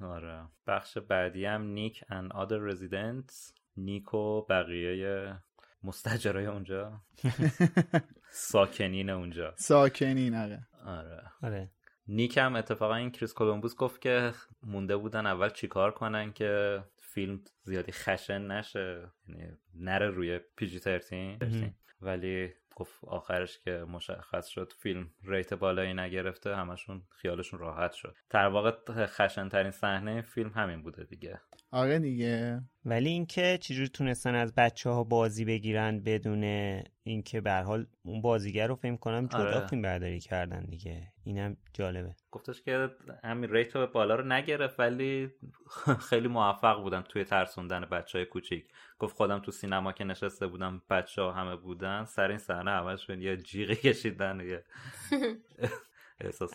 آره. 0.00 0.48
بخش 0.66 0.98
بعدی 0.98 1.44
هم 1.44 1.62
نیک 1.62 2.04
and 2.04 2.32
other 2.32 2.72
residents. 2.74 3.52
نیک 3.76 4.14
و 4.14 4.42
بقیه 4.42 5.36
مستأجرای 5.82 6.46
اونجا. 6.46 7.00
ساکنین 8.30 9.10
اونجا. 9.10 9.54
ساکنین 9.56 10.34
آره. 10.34 10.66
آره. 10.86 11.22
آره. 11.42 11.70
نیک 12.10 12.38
هم 12.38 12.56
اتفاقا 12.56 12.94
این 12.94 13.10
کریس 13.10 13.34
کولومبوس 13.34 13.76
گفت 13.76 14.00
که 14.00 14.32
مونده 14.62 14.96
بودن 14.96 15.26
اول 15.26 15.50
چیکار 15.50 15.90
کنن 15.90 16.32
که 16.32 16.82
فیلم 16.98 17.40
زیادی 17.62 17.92
خشن 17.92 18.46
نشه. 18.46 19.08
یعنی 19.28 19.52
نره 19.74 20.08
روی 20.08 20.38
پیجی 20.56 20.80
ترتین. 20.80 21.38
ولی 22.02 22.52
گفت 22.76 23.04
آخرش 23.04 23.58
که 23.58 23.70
مشخص 23.70 24.46
شد 24.46 24.72
فیلم 24.78 25.10
rate 25.24 25.54
بالایی 25.54 25.94
نگرفته 25.94 26.56
همشون 26.56 27.02
خیالشون 27.10 27.58
راحت 27.58 27.92
شد. 27.92 28.16
در 28.30 28.46
واقع 28.46 28.72
خشن 29.06 29.48
ترین 29.48 29.70
صحنه 29.70 30.22
فیلم 30.22 30.50
همین 30.50 30.82
بوده 30.82 31.04
دیگه. 31.04 31.40
آره 31.72 31.98
دیگه. 31.98 32.62
ولی 32.84 33.08
اینکه 33.08 33.58
چجوری 33.60 33.88
تونستن 33.88 34.34
از 34.34 34.54
بچه 34.54 34.90
ها 34.90 35.04
بازی 35.04 35.44
بگیرن 35.44 36.00
بدون 36.00 36.44
اینکه 37.02 37.40
به 37.40 37.52
حال 37.52 37.86
اون 38.02 38.22
بازیگر 38.22 38.66
رو 38.66 38.74
فهم 38.74 38.96
کنم 38.96 39.26
جدا 39.26 39.38
آره. 39.38 39.66
فیلم 39.66 39.82
برداری 39.82 40.20
کردن 40.20 40.64
دیگه. 40.64 41.12
اینم 41.24 41.56
جالبه. 41.72 42.14
گفتش 42.30 42.62
که 42.62 42.90
همین 43.24 43.50
ریت 43.50 43.76
بالا 43.76 44.14
رو 44.14 44.26
نگرفت 44.26 44.80
ولی 44.80 45.30
خیلی 46.08 46.28
موفق 46.28 46.82
بودن 46.82 47.02
توی 47.02 47.24
ترسوندن 47.24 47.80
بچه 47.80 48.18
های 48.18 48.26
کوچیک. 48.26 48.64
گفت 48.98 49.16
خودم 49.16 49.38
تو 49.38 49.52
سینما 49.52 49.92
که 49.92 50.04
نشسته 50.04 50.46
بودم 50.46 50.82
بچه 50.90 51.22
ها 51.22 51.32
همه 51.32 51.56
بودن 51.56 52.04
سر 52.04 52.28
این 52.28 52.38
صحنه 52.38 52.70
همشون 52.70 53.22
یه 53.22 53.36
جیغی 53.36 53.76
کشیدن 53.76 54.40
یه 54.40 54.64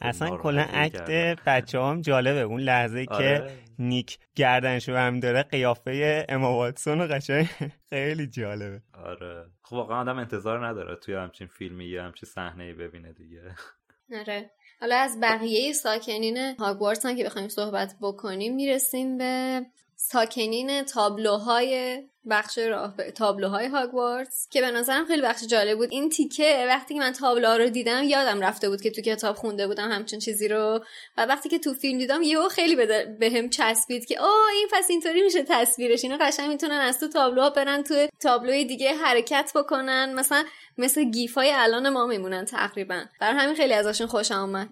اصلا 0.02 0.38
کلا 0.38 0.62
عکت 0.62 1.40
بچه 1.46 1.82
هم 1.82 2.02
جالبه. 2.02 2.42
اون 2.42 2.60
لحظه 2.60 3.06
آره. 3.10 3.18
که 3.18 3.52
نیک 3.80 4.18
گردنشو 4.36 4.96
هم 4.96 5.20
داره 5.20 5.44
قیافه 5.44 6.26
اما 6.30 6.58
واتسون 6.58 7.08
قشنگ 7.08 7.50
خیلی 7.90 8.28
جالبه. 8.28 8.82
آره. 8.94 9.46
خب 9.62 9.74
واقعا 9.74 10.02
آدم 10.02 10.18
انتظار 10.18 10.68
نداره 10.68 10.96
توی 10.96 11.16
همچین 11.16 11.48
فیلمی 11.48 11.86
یا 11.86 12.04
همچین 12.04 12.30
صحنه 12.30 12.74
ببینه 12.74 13.14
دیگه. 13.14 13.56
آره. 14.20 14.52
حالا 14.82 14.96
از 14.96 15.20
بقیه 15.22 15.74
ساکنین 15.74 16.38
هاگوارتس 16.60 17.06
که 17.08 17.24
بخوایم 17.24 17.48
صحبت 17.48 17.96
بکنیم 18.02 18.56
می‌رسیم 18.56 19.18
به 19.18 19.62
ساکنین 19.96 20.84
تابلوهای 20.84 22.04
بخش 22.30 22.58
راه 22.58 23.12
تابلوهای 23.16 23.68
هاگوارتس 23.68 24.48
که 24.52 24.62
به 24.62 24.72
نظرم 24.72 25.06
خیلی 25.06 25.22
بخش 25.22 25.44
جالب 25.44 25.78
بود. 25.78 25.92
این 25.92 26.10
تیکه 26.10 26.66
وقتی 26.68 26.94
که 26.94 27.00
من 27.00 27.12
تابلوها 27.12 27.58
رو 27.58 27.70
دیدم 27.70 28.04
یادم 28.04 28.42
رفته 28.42 28.70
بود 28.70 28.82
که 28.82 28.92
تو 28.92 29.02
کتاب 29.02 29.36
خونده 29.36 29.68
بودم 29.68 29.92
همچین 29.92 30.20
چیزی 30.20 30.48
رو. 30.48 30.84
و 31.18 31.26
وقتی 31.26 31.50
که 31.50 31.60
تو 31.60 31.74
فیلم 31.74 31.98
دیدم 31.98 32.22
یهو 32.22 32.50
خیلی 32.50 32.76
به 33.20 33.32
هم 33.36 33.50
چسبید 33.50 34.06
که 34.06 34.22
اوه 34.22 34.52
این 34.54 34.68
پس 34.74 34.90
اینطوری 34.90 35.22
میشه 35.22 35.44
تصویرش. 35.48 36.04
اینا 36.04 36.18
قشنگ 36.22 36.50
می‌تونن 36.50 36.72
از 36.72 37.00
تو 37.00 37.08
تابلوها 37.08 37.50
برن 37.50 37.84
تو 37.84 38.08
تابلوی 38.20 38.66
دیگه 38.66 38.94
حرکت 38.94 39.52
بکنن. 39.56 40.14
مثلا 40.14 40.44
مثل 40.78 41.04
گیف 41.04 41.36
های 41.36 41.52
الان 41.54 41.90
ما 41.90 42.06
میمونن 42.06 42.46
تقریبا. 42.46 43.04
برای 43.20 43.40
همین 43.40 43.56
خیلی 43.56 43.74
ازشون 43.74 44.08
خوشم 44.08 44.40
اومد 44.40 44.70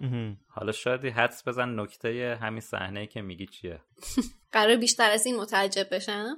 حالا 0.48 0.72
شاید 0.72 1.04
حدس 1.04 1.48
بزن 1.48 1.80
نکته 1.80 2.38
همین 2.42 2.60
صحنه 2.60 3.06
که 3.06 3.22
میگی 3.22 3.46
چیه؟ 3.46 3.80
قرار 4.52 4.76
بیشتر 4.76 5.10
از 5.10 5.26
این 5.26 5.36
متعجب 5.36 5.94
بشم. 5.94 6.36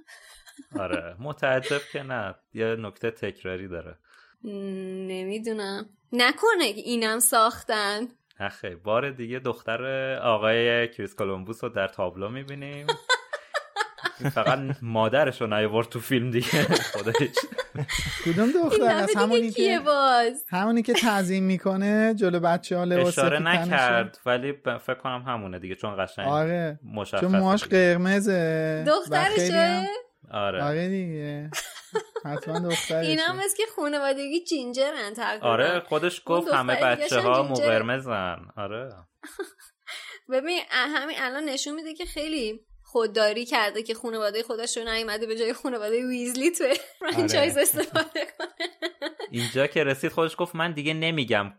آره. 0.79 1.17
متعجب 1.19 1.81
که 1.93 2.03
نه. 2.03 2.35
یه 2.55 2.77
نکته 2.79 3.11
تکراری 3.11 3.69
داره. 3.69 3.99
نمی‌دونم. 4.45 5.87
نکنه 6.13 6.65
اینم 6.65 7.19
ساختن. 7.19 8.01
اخی 8.41 8.75
بار 8.75 9.11
دیگه 9.11 9.39
دختر 9.39 10.15
آقای 10.23 10.89
کریس 10.89 11.15
کولومبوس 11.15 11.65
رو 11.65 11.71
در 11.71 11.89
تابلو 11.89 12.29
می‌بینیم. 12.29 12.87
فقط 14.35 14.59
مادرش 14.83 15.41
رو 15.41 15.47
نیاورد 15.47 15.89
تو 15.89 16.01
فیلم 16.01 16.31
دیگه. 16.31 16.63
خودش 16.93 17.15
کدوم 18.25 18.53
دختر؟ 18.53 18.85
از 18.85 19.17
همونی 19.17 19.51
که 19.51 19.81
باز؟ 19.85 20.45
همونی 20.51 20.83
که 20.83 20.93
تعظیم 20.93 21.45
می‌کنه 21.45 22.15
جلو 22.15 22.41
بچه 22.41 22.77
ها 22.77 22.85
لباس 22.85 23.19
اشاره 23.19 23.39
نکرد 23.39 24.19
ولی 24.27 24.53
فکر 24.87 24.95
کنم 24.95 25.23
همونه 25.27 25.59
دیگه 25.59 25.75
چون 25.75 26.05
قشنگ 26.05 26.29
آره. 26.29 26.81
مشخص 26.95 27.21
چون 27.21 27.37
موهاش 27.37 27.65
قرمزه. 27.65 28.85
دخترشه؟ 28.87 29.87
آره. 30.31 30.65
آره 30.65 30.89
دیگه. 30.89 31.51
حتما 32.25 32.59
دخترشه. 32.59 33.09
اینا 33.09 33.23
هم 33.23 33.39
که 33.57 33.63
خانوادگی 33.77 34.45
جینجرن 34.45 35.15
تقریبا. 35.15 35.47
آره 35.47 35.81
خودش 35.81 36.23
گفت 36.27 36.49
همه 36.49 36.77
بچه 36.77 37.21
ها 37.21 37.43
مو 37.43 37.55
قرمزن. 37.55 38.39
آره. 38.57 38.89
ببین 40.33 40.61
همین 40.71 41.17
الان 41.21 41.45
نشون 41.45 41.75
میده 41.75 41.95
که 41.95 42.05
خیلی 42.05 42.67
خودداری 42.83 43.45
کرده 43.45 43.83
که 43.83 43.95
خانواده 43.95 44.43
خودش 44.43 44.77
رو 44.77 44.85
نیومده 44.85 45.27
به 45.27 45.37
جای 45.37 45.53
خانواده 45.53 46.07
ویزلی 46.07 46.51
تو 46.51 46.65
فرانچایز 46.99 47.57
استفاده 47.57 48.27
کنه. 48.39 48.67
اینجا 49.31 49.67
که 49.67 49.85
رسید 49.85 50.13
خودش 50.13 50.35
گفت 50.39 50.55
من 50.55 50.73
دیگه 50.73 50.95
نمیگم 50.95 51.53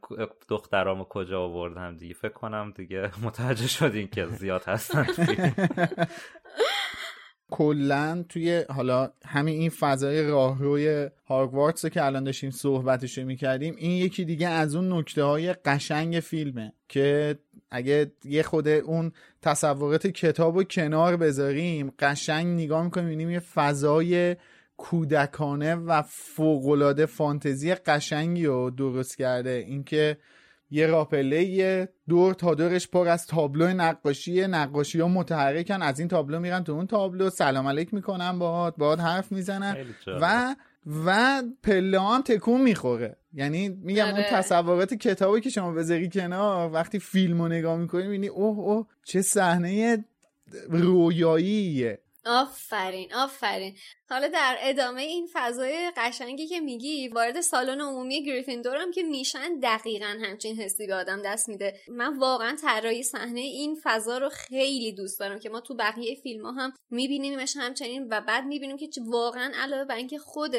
دخترامو 0.49 1.06
کجا 1.10 1.41
آوردم 1.41 1.98
دیگه. 1.98 2.14
فکر 2.14 2.34
کنم 2.34 2.73
دیگه 2.77 3.11
متوجه 3.23 3.68
شدین 3.68 4.07
که 4.07 4.26
زیاد 4.26 4.64
هستن. 4.64 5.07
کلا 7.52 8.26
توی 8.30 8.64
حالا 8.69 9.11
همین 9.26 9.60
این 9.60 9.69
فضای 9.69 10.24
راهروی 10.28 11.10
هاگوارتس 11.26 11.86
که 11.86 12.06
الان 12.06 12.24
داشتیم 12.24 12.52
صحبتش 12.52 13.18
می‌کردیم 13.18 13.76
این 13.78 13.91
یکی 13.91 14.26
دیگه 14.26 14.48
از 14.48 14.76
اون 14.76 14.94
نکته 14.94 15.24
های 15.24 15.53
قشنگ 15.53 16.19
فیلمه 16.19 16.74
که 16.88 17.38
اگه 17.72 18.11
یه 18.24 18.44
خود 18.44 18.68
اون 18.68 19.11
تصورات 19.41 20.07
کتاب 20.07 20.57
رو 20.57 20.64
کنار 20.64 21.18
بذاریم 21.18 21.94
قشنگ 21.99 22.48
نگاه 22.48 22.84
می‌کنیم 22.84 23.07
می‌بینیم 23.07 23.30
یه 23.30 23.40
فضای 23.40 24.36
کودکانه 24.78 25.76
و 25.76 26.02
فوقالعاده 26.02 27.06
فانتزی 27.06 27.76
قشنگی 27.76 28.45
رو 28.45 28.69
درست 28.69 29.18
کرده. 29.18 29.65
اینکه 29.68 30.18
یه 30.69 30.88
راپله 30.88 31.44
یه 31.44 31.89
دور 32.10 32.34
تا 32.34 32.56
دورش 32.56 32.88
پر 32.88 33.07
از 33.07 33.27
تابلو 33.27 33.68
نقاشی. 33.68 34.48
نقاشی 34.48 34.99
ها 34.99 35.07
متحرکن 35.07 35.81
از 35.81 35.99
این 35.99 36.07
تابلو 36.07 36.39
میرن 36.39 36.64
تو 36.64 36.72
اون 36.72 36.88
تابلو. 36.88 37.30
سلام 37.30 37.68
علیک 37.68 37.94
می‌کنن 37.94 38.39
باهات 38.39 38.76
باهات 38.77 38.99
حرف 38.99 39.31
می‌زنن. 39.31 39.77
و 40.07 40.56
و 41.06 41.44
پله 41.64 42.02
هم 42.02 42.22
تکون 42.22 42.61
می‌خوره. 42.61 43.18
یعنی 43.34 43.69
میگم 43.69 44.06
اون 44.06 44.14
آره. 44.14 44.27
تصورات 44.31 44.94
کتابی 44.94 45.41
که 45.41 45.49
شما 45.49 45.72
بذاری 45.72 46.10
کنار 46.10 46.72
وقتی 46.73 46.99
فیلم 46.99 47.41
رو 47.41 47.48
نگاه 47.48 47.77
می‌کنی 47.77 48.03
می‌بینی 48.03 48.27
اوه 48.27 48.60
اوه 48.60 48.88
چه 49.03 49.22
صحنه 49.22 50.06
رویاییه. 50.69 51.99
آفرین 52.28 53.14
آفرین. 53.14 53.78
حالا 54.10 54.28
در 54.28 54.58
ادامه 54.62 55.02
این 55.02 55.30
فضای 55.34 55.91
قشنگی 55.98 56.48
که 56.48 56.60
میگی 56.60 57.08
وارد 57.08 57.41
سالن 57.41 57.82
عمومی 57.82 58.26
گریفیندورم 58.26 58.91
که 58.91 59.04
میشن 59.04 59.60
دقیقا 59.60 60.18
همچین 60.22 60.62
حسی 60.62 60.88
به 60.88 60.95
آدم 60.95 61.22
دست 61.22 61.49
میده. 61.49 61.80
من 61.88 62.18
واقعا 62.18 62.56
طراحی 62.62 63.04
صحنه 63.04 63.40
این 63.40 63.78
فضا 63.84 64.18
رو 64.18 64.30
خیلی 64.30 64.91
دوست 64.91 65.20
دارم 65.20 65.40
که 65.40 65.49
ما 65.49 65.62
تو 65.62 65.76
بقیه 65.76 66.16
فیلم 66.16 66.45
ها 66.45 66.52
هم 66.52 66.74
میبینیمش 66.90 67.54
همچنین 67.58 68.08
و 68.10 68.22
بعد 68.22 68.45
می‌بینیم 68.45 68.78
که 68.78 68.90
واقعا 69.06 69.52
علاوه 69.56 69.86
بر 69.86 69.95
اینکه 69.95 70.18
خود 70.18 70.56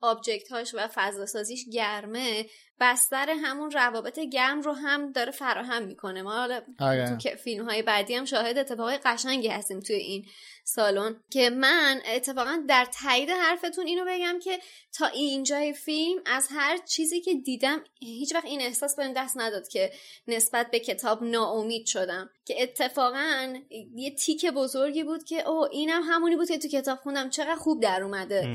آبجکت 0.00 0.52
هاش 0.52 0.74
و 0.74 0.88
فضا 0.94 1.26
سازیش 1.26 1.64
گرمه 1.72 2.46
بستر 2.80 3.30
همون 3.30 3.70
روابط 3.70 4.18
گرم 4.18 4.60
رو 4.60 4.72
هم 4.72 5.12
داره 5.12 5.32
فراهم 5.32 5.82
می‌کنه. 5.82 6.22
ما 6.22 6.32
حالا 6.32 6.62
آره. 6.80 7.16
تو 7.22 7.36
فیلم 7.36 7.68
های 7.68 7.82
بعدی 7.82 8.14
هم 8.14 8.24
شاهد 8.24 8.58
اتفاقای 8.58 8.98
قشنگی 9.04 9.48
هستیم 9.48 9.80
توی 9.80 9.96
این 9.96 10.26
سالن 10.64 11.20
که 11.30 11.50
من 11.50 12.02
اتفاقا 12.14 12.62
در 12.68 12.88
تایید 13.02 13.30
حرفتون 13.30 13.86
اینو 13.86 14.04
بگم 14.08 14.38
که 14.38 14.58
تا 14.98 15.06
اینجای 15.06 15.72
فیلم 15.72 16.20
از 16.26 16.48
هر 16.50 16.76
چیزی 16.76 17.20
که 17.20 17.34
دیدم 17.34 17.84
هیچ 18.00 18.34
وقت 18.34 18.44
این 18.44 18.60
احساس 18.60 18.96
بهم 18.96 19.12
دست 19.12 19.38
نداد 19.38 19.68
که 19.68 19.92
نسبت 20.28 20.70
به 20.70 20.80
کتاب 20.80 21.24
ناامید 21.24 21.86
شدم. 21.86 22.30
که 22.44 22.62
اتفاقا 22.62 23.54
یه 23.94 24.14
تیک 24.14 24.46
بزرگی 24.46 25.04
بود 25.04 25.24
که 25.24 25.48
اوه 25.48 25.68
اینم 25.72 26.02
همونی 26.02 26.36
بود 26.36 26.48
که 26.48 26.58
تو 26.58 26.68
کتاب 26.68 26.98
خوندم. 26.98 27.30
چقدر 27.30 27.54
خوب 27.54 27.82
در 27.82 28.02
اومده. 28.02 28.48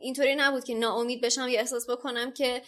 اینطوری 0.00 0.34
نبود 0.34 0.64
که 0.64 0.74
ناامید 0.74 1.20
بشم 1.20 1.48
یا 1.48 1.60
احساس 1.60 1.90
بکنم 1.90 2.32
که 2.32 2.62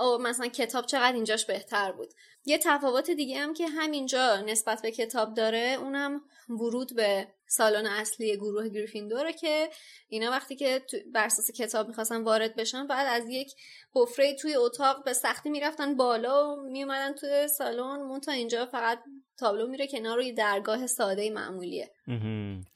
او 0.00 0.18
مثلا 0.18 0.46
کتاب 0.46 0.86
چقدر 0.86 1.12
اینجاش 1.12 1.46
بهتر 1.46 1.92
بود. 1.92 2.08
یه 2.44 2.58
تفاوت 2.58 3.10
دیگه 3.10 3.38
هم 3.38 3.54
که 3.54 3.66
همینجا 3.66 4.36
نسبت 4.36 4.82
به 4.82 4.90
کتاب 4.90 5.34
داره 5.34 5.76
اونم 5.80 6.20
ورود 6.48 6.96
به 6.96 7.28
سالن 7.56 7.86
اصلی 7.86 8.36
گروه 8.36 8.68
گریفیندوره 8.68 9.32
که 9.32 9.70
اینا 10.08 10.30
وقتی 10.30 10.56
که 10.56 10.82
بر 11.12 11.24
اساس 11.24 11.50
کتاب 11.50 11.88
می‌خواستن 11.88 12.22
وارد 12.22 12.56
بشن 12.56 12.86
بعد 12.86 13.22
از 13.22 13.28
یک 13.28 13.54
حفره 13.96 14.34
توی 14.34 14.56
اتاق 14.56 15.04
به 15.04 15.12
سختی 15.12 15.50
می‌رفتن 15.50 15.96
بالا 15.96 16.48
و 16.48 16.62
میومدن 16.72 17.12
توی 17.12 17.48
سالن. 17.48 18.02
مون 18.02 18.20
تا 18.20 18.32
اینجا 18.32 18.66
فقط 18.66 18.98
تابلو 19.38 19.66
میره 19.66 19.86
کنار 19.86 20.20
یه 20.20 20.32
درگاه 20.32 20.86
ساده 20.86 21.30
معمولیه. 21.30 21.90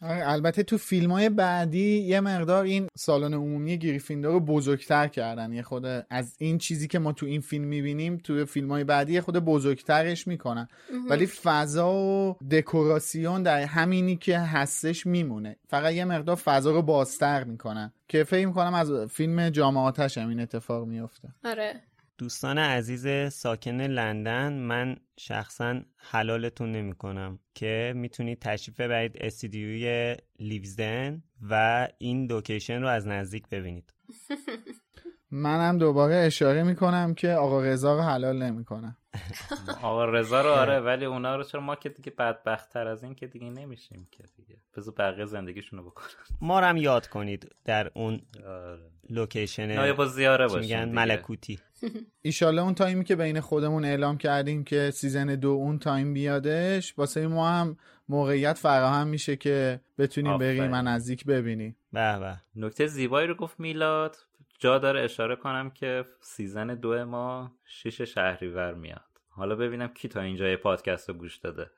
آره، 0.02 0.30
البته 0.30 0.62
تو 0.62 0.78
فیلم 0.78 1.10
های 1.10 1.28
بعدی 1.28 1.98
یه 1.98 2.20
مقدار 2.20 2.64
این 2.64 2.88
سالن 2.98 3.34
عمومی 3.34 3.78
گریفیندور 3.78 4.32
رو 4.32 4.40
بزرگتر 4.40 5.08
کردن. 5.08 5.52
یه 5.52 5.62
خود 5.62 5.86
از 6.10 6.36
این 6.38 6.58
چیزی 6.58 6.88
که 6.88 6.98
ما 6.98 7.12
تو 7.12 7.26
این 7.26 7.40
فیلم 7.40 7.64
می‌بینیم 7.64 8.16
تو 8.16 8.44
فیلم 8.44 8.70
های 8.70 8.84
بعدی 8.84 9.12
یه 9.12 9.20
خود 9.20 9.38
بزرگترش 9.38 10.26
می‌کنن. 10.26 10.68
ولی 11.10 11.26
فضا 11.26 11.92
و 11.92 12.36
دکوراسیون 12.50 13.42
در 13.42 13.60
همینی 13.60 14.16
که 14.16 14.38
هستش 14.38 15.06
میمونه. 15.06 15.56
فقط 15.68 15.92
یه 15.92 16.04
مقدار 16.04 16.36
فضا 16.36 16.70
رو 16.70 16.82
بازتر 16.82 17.44
می‌کنن. 17.44 17.92
که 18.08 18.24
فکر 18.24 18.46
می‌کنم 18.46 18.74
از 18.74 18.92
فیلم 18.92 19.50
جامعاتش 19.50 20.18
هم 20.18 20.28
این 20.28 20.40
اتفاق 20.40 20.86
میفته 20.86 21.28
آره. 21.44 21.82
دوستان 22.18 22.58
عزیز 22.58 23.32
ساکن 23.32 23.80
لندن 23.80 24.52
من 24.52 24.96
شخصا 25.16 25.80
حلالتون 25.96 26.72
نمی 26.72 26.92
کنم 26.94 27.38
که 27.54 27.92
می‌تونید 27.96 28.38
تشریف 28.38 28.80
ببرید 28.80 29.16
استیدیوی 29.20 30.16
لیوزدن 30.40 31.22
و 31.50 31.88
این 31.98 32.26
دوکیشن 32.26 32.80
رو 32.82 32.88
از 32.88 33.06
نزدیک 33.06 33.48
ببینید. 33.48 33.92
منم 35.30 35.78
دوباره 35.78 36.16
اشاره 36.16 36.62
می‌کنم 36.62 37.14
که 37.14 37.30
آقا 37.30 37.62
رضا 37.62 37.96
رو 37.96 38.02
حلال 38.02 38.42
نمی‌کنم. 38.42 38.96
آقا 39.82 40.04
رضا 40.04 40.40
رو 40.40 40.50
آره 40.50 40.80
ولی 40.80 41.04
اونا 41.04 41.36
رو 41.36 41.42
چرا 41.42 41.60
ما 41.60 41.76
که 41.76 41.88
دیگه 41.88 42.10
بدبختتر 42.10 42.86
از 42.86 43.04
این 43.04 43.14
که 43.14 43.26
دیگه 43.26 43.50
نمیشیم 43.50 44.08
که 44.10 44.24
دیگه. 44.36 44.56
بذار 44.76 44.94
بقیه 44.98 45.24
زندگیشونو 45.24 45.82
بکنن. 45.82 46.06
ما 46.40 46.60
رو 46.60 46.66
هم 46.66 46.76
یاد 46.76 47.06
کنید 47.06 47.54
در 47.64 47.90
اون 47.94 48.20
آره. 48.46 48.90
لوکیشن 49.10 49.92
با 49.92 50.06
زیاره 50.06 50.48
چی 50.48 50.54
باشیم 50.54 50.78
میگن. 50.78 50.94
ملکوتی. 50.94 51.58
ایشالله 52.22 52.62
اون 52.62 52.74
تایمی 52.74 53.04
که 53.04 53.16
بین 53.16 53.40
خودمون 53.40 53.84
اعلام 53.84 54.18
کردیم 54.18 54.64
که 54.64 54.90
سیزن 54.90 55.26
دو 55.26 55.48
اون 55.48 55.78
تایم 55.78 56.14
بیادش 56.14 56.98
واسه 56.98 57.26
ما 57.26 57.48
هم 57.48 57.76
موقعیت 58.08 58.58
فراهم 58.58 59.06
میشه 59.08 59.36
که 59.36 59.80
بتونیم. 59.98 60.38
بریم 60.38 60.72
و 60.72 60.82
نزدیک 60.82 61.24
ببینیم. 61.24 61.76
به 61.92 62.18
به. 62.18 62.36
نکته 62.56 62.86
زیبایی 62.86 63.26
رو 63.26 63.34
گفت 63.34 63.60
میلاد. 63.60 64.16
جا 64.58 64.78
داره 64.78 65.00
اشاره 65.00 65.36
کنم 65.36 65.70
که 65.70 66.04
سیزن 66.20 66.74
دو 66.74 67.04
ما 67.04 67.52
شیش 67.64 68.00
شهریور 68.00 68.74
میاد. 68.74 69.07
حالا 69.38 69.56
ببینم 69.56 69.88
کی 69.88 70.08
تا 70.08 70.20
اینجا 70.20 70.56
پادکست 70.56 71.08
رو 71.08 71.14
گوش 71.14 71.36
داده. 71.36 71.70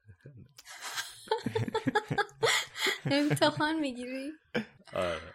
امتحان 3.11 3.79
می‌گیری؟ 3.81 4.33
آره. 4.93 5.35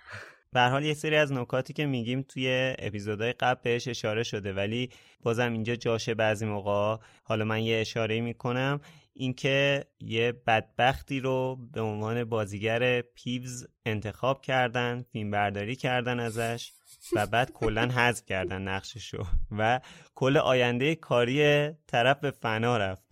به 0.54 0.60
هر 0.60 0.70
حال 0.70 0.84
یه 0.84 0.94
سری 0.94 1.16
از 1.16 1.32
نکاتی 1.32 1.74
که 1.74 1.86
میگیم 1.86 2.22
توی 2.22 2.76
اپیزودهای 2.80 3.34
قبل 3.34 3.60
بهش 3.64 3.88
اشاره 3.88 4.24
شده 4.24 4.54
ولی 4.54 4.90
بازم 5.24 5.52
اینجا 5.52 5.76
جاشه 5.76 6.14
بعضی 6.14 6.46
موقع 6.46 6.98
حالا 7.24 7.46
من 7.46 7.64
یه 7.64 7.78
اشاره 7.78 8.22
می‌کنم. 8.22 8.82
اینکه 9.14 9.86
یه 10.00 10.32
بدبختی 10.32 11.20
رو 11.20 11.60
به 11.74 11.82
عنوان 11.82 12.24
بازیگر 12.24 13.02
پیوز 13.02 13.68
انتخاب 13.86 14.42
کردن 14.42 15.06
فیلم 15.12 15.32
برداری 15.32 15.76
کردن 15.76 16.20
ازش. 16.20 16.72
و 17.14 17.28
بعد 17.28 17.52
کلا 17.52 17.82
حذف 17.82 18.26
کردن 18.26 18.62
نقششو 18.62 19.24
و 19.52 19.80
کل 20.16 20.38
آینده 20.38 20.96
کاری 20.96 21.70
طرف 21.88 22.20
به 22.20 22.32
فنا 22.32 22.78
رفت. 22.78 23.12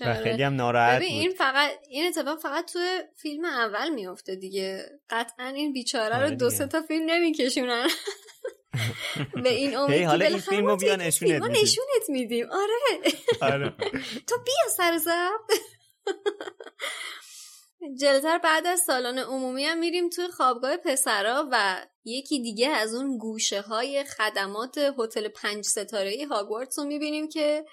و 0.00 0.14
خیلی 0.14 0.42
هم 0.42 0.54
ناراحت 0.54 0.98
بود 0.98 1.02
این 1.02 1.34
فقط 1.34 1.70
این 1.88 2.06
اتفاق 2.06 2.38
فقط 2.38 2.72
تو 2.72 2.78
فیلم 3.16 3.44
اول 3.44 3.90
میفته 3.90 4.36
دیگه 4.36 4.84
قطعا 5.10 5.46
این 5.46 5.72
بیچاره 5.72 6.16
آره 6.16 6.24
رو 6.24 6.30
دو 6.30 6.48
دیگه. 6.48 6.58
سه 6.58 6.66
تا 6.66 6.82
فیلم 6.82 7.10
نمیکشونن 7.10 7.88
به 9.44 9.48
این 9.48 9.76
امید 9.76 10.06
حالا 10.06 10.26
این 10.26 10.38
فیلمو 10.38 10.76
بیا 10.76 10.96
نشونت. 10.96 11.42
نشونت 11.42 12.08
میدیم 12.08 12.46
آره 12.50 13.12
آره. 13.40 13.74
تو 14.28 14.36
بیا 14.44 14.98
سر 14.98 14.98
ضبط 17.82 18.00
جلوتر 18.00 18.38
بعد 18.38 18.66
از 18.66 18.80
سالن 18.86 19.18
عمومی 19.18 19.64
هم 19.64 19.78
میریم 19.78 20.08
توی 20.08 20.28
خوابگاه 20.28 20.76
پسرا 20.76 21.48
و 21.52 21.86
یکی 22.04 22.42
دیگه 22.42 22.68
از 22.68 22.94
اون 22.94 23.18
گوشه 23.18 23.60
های 23.60 24.04
خدمات 24.04 24.78
هتل 24.98 25.28
پنج 25.28 25.64
ستاره 25.64 26.26
هاگوارتس 26.30 26.78
رو 26.78 26.84
می‌بینیم 26.84 27.28
که 27.28 27.64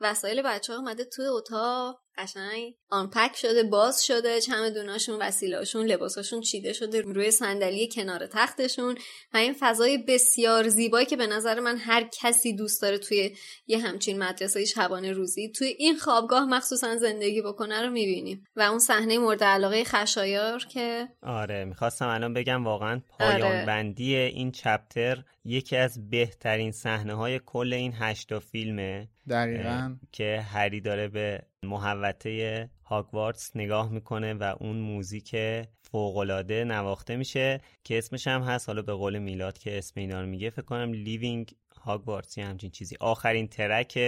وسایل 0.00 0.42
بچه 0.42 0.72
ها 0.72 0.78
اومده 0.78 1.04
توی 1.04 1.26
اتاق. 1.26 2.05
قشنگ 2.18 2.74
آنپک 2.90 3.36
شده 3.36 3.62
باز 3.62 4.04
شده 4.04 4.40
چمدوناشون 4.40 5.18
وسیلهاشون 5.20 5.86
لباساشون 5.86 6.40
چیده 6.40 6.72
شده 6.72 7.00
روی 7.00 7.30
صندلی 7.30 7.88
کنار 7.88 8.26
تختشون 8.26 8.98
و 9.34 9.36
این 9.36 9.54
فضای 9.60 9.98
بسیار 10.08 10.68
زیبایی 10.68 11.06
که 11.06 11.16
به 11.16 11.26
نظر 11.26 11.60
من 11.60 11.76
هر 11.76 12.08
کسی 12.22 12.56
دوست 12.56 12.82
داره 12.82 12.98
توی 12.98 13.36
یه 13.66 13.78
همچین 13.78 14.18
مدرسه 14.18 14.64
شبانه 14.64 15.12
روزی 15.12 15.52
توی 15.52 15.66
این 15.66 15.96
خوابگاه 15.96 16.44
مخصوصا 16.44 16.96
زندگی 16.96 17.42
بکنه 17.42 17.82
رو 17.82 17.90
می‌بینیم 17.90 18.44
و 18.56 18.62
اون 18.62 18.78
صحنه 18.78 19.18
مورد 19.18 19.44
علاقه 19.44 19.84
خشایار 19.84 20.58
که 20.58 21.08
آره 21.22 21.64
می‌خواستم 21.64 22.08
الان 22.08 22.34
بگم 22.34 22.64
واقعا 22.64 23.00
پایان 23.08 23.42
آره. 23.42 23.66
بندی 23.66 24.16
این 24.16 24.52
چپتر 24.52 25.22
یکی 25.44 25.76
از 25.76 26.10
بهترین 26.10 26.72
صحنه 26.72 27.14
های 27.14 27.40
کل 27.46 27.72
این 27.72 27.92
هشتا 27.98 28.40
فیلمه 28.40 29.08
دقیقا 29.30 29.96
که 30.12 30.44
هری 30.52 30.80
داره 30.80 31.08
به 31.08 31.42
محوطه 31.62 32.70
هاگوارتس 32.84 33.56
نگاه 33.56 33.92
می‌کنه 33.92 34.34
و 34.34 34.54
اون 34.60 34.76
موزیک 34.76 35.36
فوقالعاده 35.82 36.64
نواخته 36.64 37.16
میشه 37.16 37.60
که 37.84 37.98
اسمش 37.98 38.26
هم 38.26 38.42
هست. 38.42 38.68
حالا 38.68 38.82
به 38.82 38.92
قول 38.92 39.18
میلاد 39.18 39.58
که 39.58 39.78
اسم 39.78 40.00
اینا 40.00 40.20
رو 40.20 40.26
میگه 40.26 40.50
فکر 40.50 40.62
کنم 40.62 40.92
Leaving 40.92 41.54
Hogwarts 41.80 42.38
یا 42.38 42.46
همچین 42.46 42.70
چیزی. 42.70 42.96
آخرین 43.00 43.48
track 43.48 43.98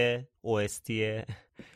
OST 0.40 1.22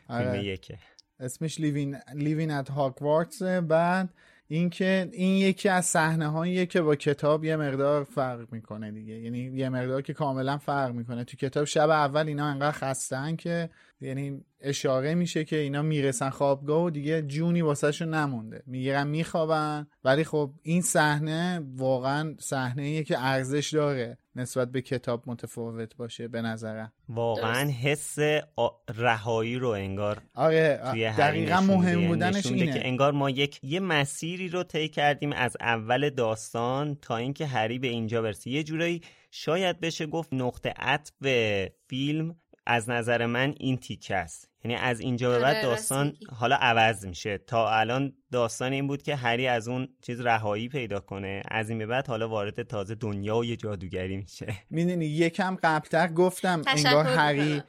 فیلم 0.07 0.19
آره. 0.19 0.43
یکه. 0.43 0.77
اسمش 1.19 1.59
Leaving 1.59 1.97
Leaving 2.15 2.51
at 2.51 2.71
Hogwarts. 2.71 3.43
بعد 3.43 4.13
اینکه 4.47 5.09
این 5.11 5.35
یکی 5.35 5.69
از 5.69 5.85
صحنه 5.85 6.27
هاییه 6.27 6.65
که 6.65 6.81
با 6.81 6.95
کتاب 6.95 7.43
یه 7.43 7.55
مقدار 7.55 8.03
فرق 8.03 8.53
می‌کنه 8.53 8.91
دیگه. 8.91 9.13
یعنی 9.13 9.39
یه 9.39 9.69
مقدار 9.69 10.01
که 10.01 10.13
کاملا 10.13 10.57
فرق 10.57 10.91
می‌کنه. 10.91 11.23
تو 11.23 11.37
کتاب 11.37 11.65
شب 11.65 11.89
اول 11.89 12.27
اینا 12.27 12.45
انقدر 12.47 12.71
خستن 12.71 13.35
که 13.35 13.69
یعنی 14.03 14.41
اشاره 14.61 15.15
میشه 15.15 15.43
که 15.45 15.55
اینا 15.55 15.81
می‌رسن 15.81 16.29
خوابگاه 16.29 16.83
و 16.83 16.89
دیگه 16.89 17.21
جونی 17.21 17.61
واسهشون 17.61 18.13
نمونده. 18.13 18.63
می‌گیرن 18.65 19.07
میخوابن. 19.07 19.87
ولی 20.03 20.23
خب 20.23 20.51
این 20.63 20.81
صحنه 20.81 21.61
واقعا 21.75 22.35
صحنه 22.39 23.03
که 23.03 23.19
ارزش 23.19 23.73
داره 23.73 24.17
نسبت 24.35 24.71
به 24.71 24.81
کتاب 24.81 25.23
متفاوت 25.27 25.95
باشه 25.95 26.27
به 26.27 26.41
نظرم. 26.41 26.93
واقعا 27.09 27.69
حس 27.69 28.15
آ- 28.55 28.67
رهایی 28.95 29.55
رو 29.55 29.69
انگار 29.69 30.21
آره 30.35 30.81
توی 30.91 31.09
دقیقا. 31.09 31.61
مهم 31.61 31.87
یعنی 31.99 32.07
بودنش 32.07 32.45
میده 32.45 32.63
اینه. 32.63 32.73
که 32.79 32.87
انگار 32.87 33.11
ما 33.11 33.29
یک 33.29 33.59
یه 33.63 33.79
مسیری 33.79 34.49
رو 34.49 34.63
طی 34.63 34.89
کردیم 34.89 35.31
از 35.33 35.57
اول 35.61 36.09
داستان 36.09 36.97
تا 37.01 37.17
اینکه 37.17 37.45
هری 37.45 37.79
به 37.79 37.87
اینجا 37.87 38.21
برسه. 38.21 38.49
یه 38.49 38.63
جورایی 38.63 39.01
شاید 39.31 39.79
بشه 39.79 40.05
گفت 40.05 40.33
نقطه 40.33 40.73
عطف 40.77 41.13
فیلم 41.87 42.35
از 42.65 42.89
نظر 42.89 43.25
من 43.25 43.53
این 43.57 43.77
تیکه 43.77 44.15
است. 44.15 44.49
یعنی 44.63 44.77
از 44.77 44.99
اینجا 44.99 45.29
به 45.29 45.39
بعد 45.39 45.55
آره، 45.55 45.65
داستان. 45.65 46.13
حالا 46.35 46.55
عوض 46.55 47.05
میشه. 47.05 47.37
تا 47.37 47.69
الان 47.71 48.13
داستان 48.31 48.73
این 48.73 48.87
بود 48.87 49.03
که 49.03 49.15
هری 49.15 49.47
از 49.47 49.67
اون 49.67 49.87
چیز 50.01 50.21
رهایی 50.21 50.69
پیدا 50.69 50.99
کنه. 50.99 51.41
از 51.51 51.69
این 51.69 51.77
به 51.77 51.85
بعد 51.85 52.07
حالا 52.07 52.29
وارد 52.29 52.63
تازه 52.63 52.95
دنیای 52.95 53.55
جادوگری 53.55 54.17
میشه. 54.17 54.53
می‌دونی 54.69 55.05
یکم 55.05 55.57
قبلتر 55.63 56.07
گفتم 56.07 56.61
انگار. 56.67 57.05
هری 57.05 57.61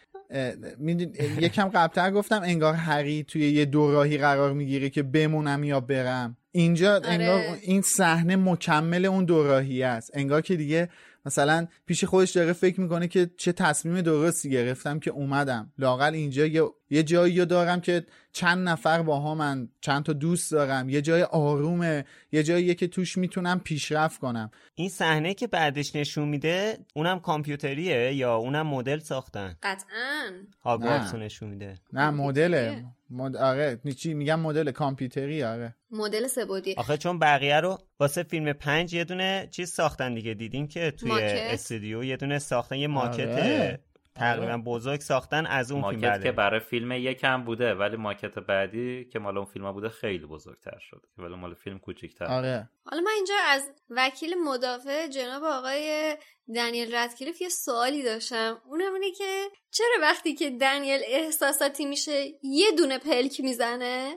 می‌دونی 0.79 1.12
یکم 1.39 1.69
قبلتر 1.69 2.11
گفتم 2.11 2.43
انگار 2.43 2.75
هری 2.75 3.25
توی 3.25 3.51
یه 3.51 3.65
دوراهی 3.65 4.19
قرار 4.19 4.53
می‌گیره 4.53 4.91
که 4.91 5.03
بمونم 5.03 5.65
یا 5.65 5.81
برم. 5.81 6.37
اینجا 6.53 7.01
انگار 7.05 7.41
این 7.62 7.83
صحنه 7.83 8.37
مکمل 8.37 9.05
اون 9.05 9.25
دوراهی 9.25 9.83
است. 9.83 10.11
انگار 10.15 10.41
که 10.41 10.57
دیگه 10.57 10.89
مثلا 11.27 11.67
پیش 11.87 12.05
خودش 12.05 12.31
داره 12.31 12.53
فکر 12.53 12.81
می‌کنه 12.81 13.09
که 13.09 13.31
چه 13.37 13.53
تصمیم 13.53 14.01
درستی 14.01 14.51
گرفتم 14.51 14.99
که 14.99 15.11
اومدم. 15.11 15.73
لاقل 15.79 16.15
اینجا 16.15 16.47
یه, 16.47 16.63
یه 16.90 17.02
جایی 17.02 17.39
رو 17.39 17.44
دارم 17.44 17.81
که 17.81 18.06
چند 18.32 18.69
نفر 18.69 19.02
با 19.02 19.35
من 19.35 19.69
چند 19.81 20.05
تا 20.05 20.12
دوست 20.12 20.52
دارم. 20.52 20.89
یه 20.89 21.02
جای 21.02 21.23
آرومه 21.23 22.05
یه 22.32 22.43
جاییه 22.43 22.74
که 22.74 22.89
توش 22.89 23.19
می‌تونم 23.19 23.61
پیشرفت 23.61 24.20
کنم. 24.20 24.51
این 24.74 24.89
صحنه 24.89 25.35
که 25.35 25.47
بعدش 25.47 25.97
نشون 25.97 26.28
میده 26.28 26.78
اونم 26.94 27.20
کامپیوتریه 27.20 28.15
یا 28.15 28.36
اونم 28.36 28.66
مدل 28.66 28.98
ساختن؟ 28.98 29.56
قطعا. 29.62 30.31
هاگوارتس. 30.65 31.15
نشون 31.15 31.48
میده. 31.48 31.74
نه 31.93 32.11
مدله. 32.11 32.85
مد... 33.11 33.36
آره 33.36 33.81
چی 33.97 34.15
میگم؟ 34.15 34.40
مدل 34.40 34.70
کامپیوتری 34.70 35.43
آره. 35.43 35.74
مدل 35.90 36.27
سبودی 36.27 36.74
آخه 36.78 36.97
چون 36.97 37.19
بقیه 37.19 37.61
رو 37.61 37.78
واسه 38.01 38.23
فیلم 38.23 38.52
پنج 38.52 38.94
یه 38.94 39.05
دونه 39.05 39.48
چیز 39.51 39.70
ساختن 39.70 40.15
دیگه. 40.15 40.35
دیدیم 40.35 40.69
که 40.69 40.90
توی؟ 40.90 41.11
استودیو 41.23 42.05
یه 42.05 42.16
دونه 42.16 42.39
ساختن 42.39 42.77
یه 42.77 42.86
ماکت 42.86 43.28
آره. 43.28 43.84
تقریبا 44.15 44.57
بزرگ 44.57 45.01
ساختن 45.01 45.47
از 45.47 45.73
اون 45.73 45.91
فیلم 45.91 46.01
ماکت 46.01 46.23
که 46.23 46.32
بله. 46.32 46.32
برای 46.32 46.61
فیلم 46.61 46.93
یکم 46.93 47.45
بوده 47.45 47.74
ولی 47.74 47.97
ماکت 47.97 48.39
بعدی 48.39 49.05
که 49.05 49.19
مال 49.19 49.36
اون 49.36 49.47
فیلم 49.47 49.73
بوده 49.73 49.89
خیلی 49.89 50.27
بزرگتر 50.27 50.78
شد 50.81 51.03
که 51.16 51.23
ولی 51.23 51.35
مال 51.35 51.55
فیلم 51.55 51.78
کوچیک‌تر. 51.78 52.24
آره. 52.24 52.70
حالا 52.85 53.03
من 53.03 53.11
اینجا 53.16 53.35
از 53.49 53.70
وکیل 53.91 54.35
مدافع 54.45 55.09
جناب 55.09 55.45
آقای 55.45 56.16
دنیل 56.55 56.95
ردکلیف 56.95 57.41
یه 57.41 57.49
سوالی 57.49 58.03
داشتم. 58.03 58.59
اونم 58.66 58.95
اینه 58.95 59.11
که 59.19 59.45
چرا 59.70 59.97
وقتی 60.03 60.35
که 60.35 60.51
دنیل 60.51 61.01
احساساتی 61.07 61.85
میشه 61.85 62.24
یه 62.43 62.66
دونه 62.78 62.99
پلک 62.99 63.41
می‌زنه؟ 63.41 64.15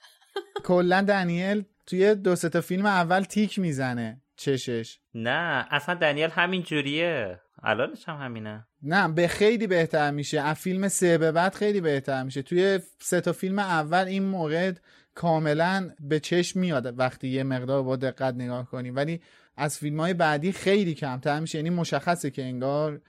کلا 0.64 1.02
دنیل 1.02 1.64
توی 1.86 2.14
دو 2.14 2.36
سه 2.36 2.48
تا 2.48 2.60
فیلم 2.60 2.86
اول 2.86 3.22
تیک 3.22 3.58
می‌زنه 3.58 4.22
چشش. 4.36 4.98
نه 5.14 5.66
اصلا 5.70 5.94
دنیل 5.94 6.30
همین 6.30 6.62
جوریه. 6.62 7.40
الانش 7.62 8.08
هم 8.08 8.16
همینه. 8.16 8.66
نه 8.82 9.08
به 9.08 9.28
خیلی 9.28 9.66
بهتر 9.66 10.10
میشه. 10.10 10.40
از 10.40 10.56
فیلم 10.56 10.88
سه 10.88 11.18
به 11.18 11.32
بعد 11.32 11.54
خیلی 11.54 11.80
بهتر 11.80 12.22
میشه. 12.22 12.42
توی 12.42 12.80
سه 12.98 13.20
تا 13.20 13.32
فیلم 13.32 13.58
اول 13.58 14.04
این 14.04 14.22
مورد 14.24 14.80
کاملا 15.14 15.90
به 16.00 16.20
چشم 16.20 16.60
میاد 16.60 16.98
وقتی 16.98 17.28
یه 17.28 17.42
مقدار 17.42 17.82
با 17.82 17.96
دقت 17.96 18.34
نگاه 18.34 18.66
کنیم 18.70 18.96
ولی 18.96 19.20
از 19.56 19.78
فیلم 19.78 20.00
های 20.00 20.14
بعدی 20.14 20.52
خیلی 20.52 20.94
کمتر 20.94 21.40
میشه. 21.40 21.58
یعنی 21.58 21.70
مشخصه 21.70 22.30
که 22.30 22.42
انگار 22.42 23.00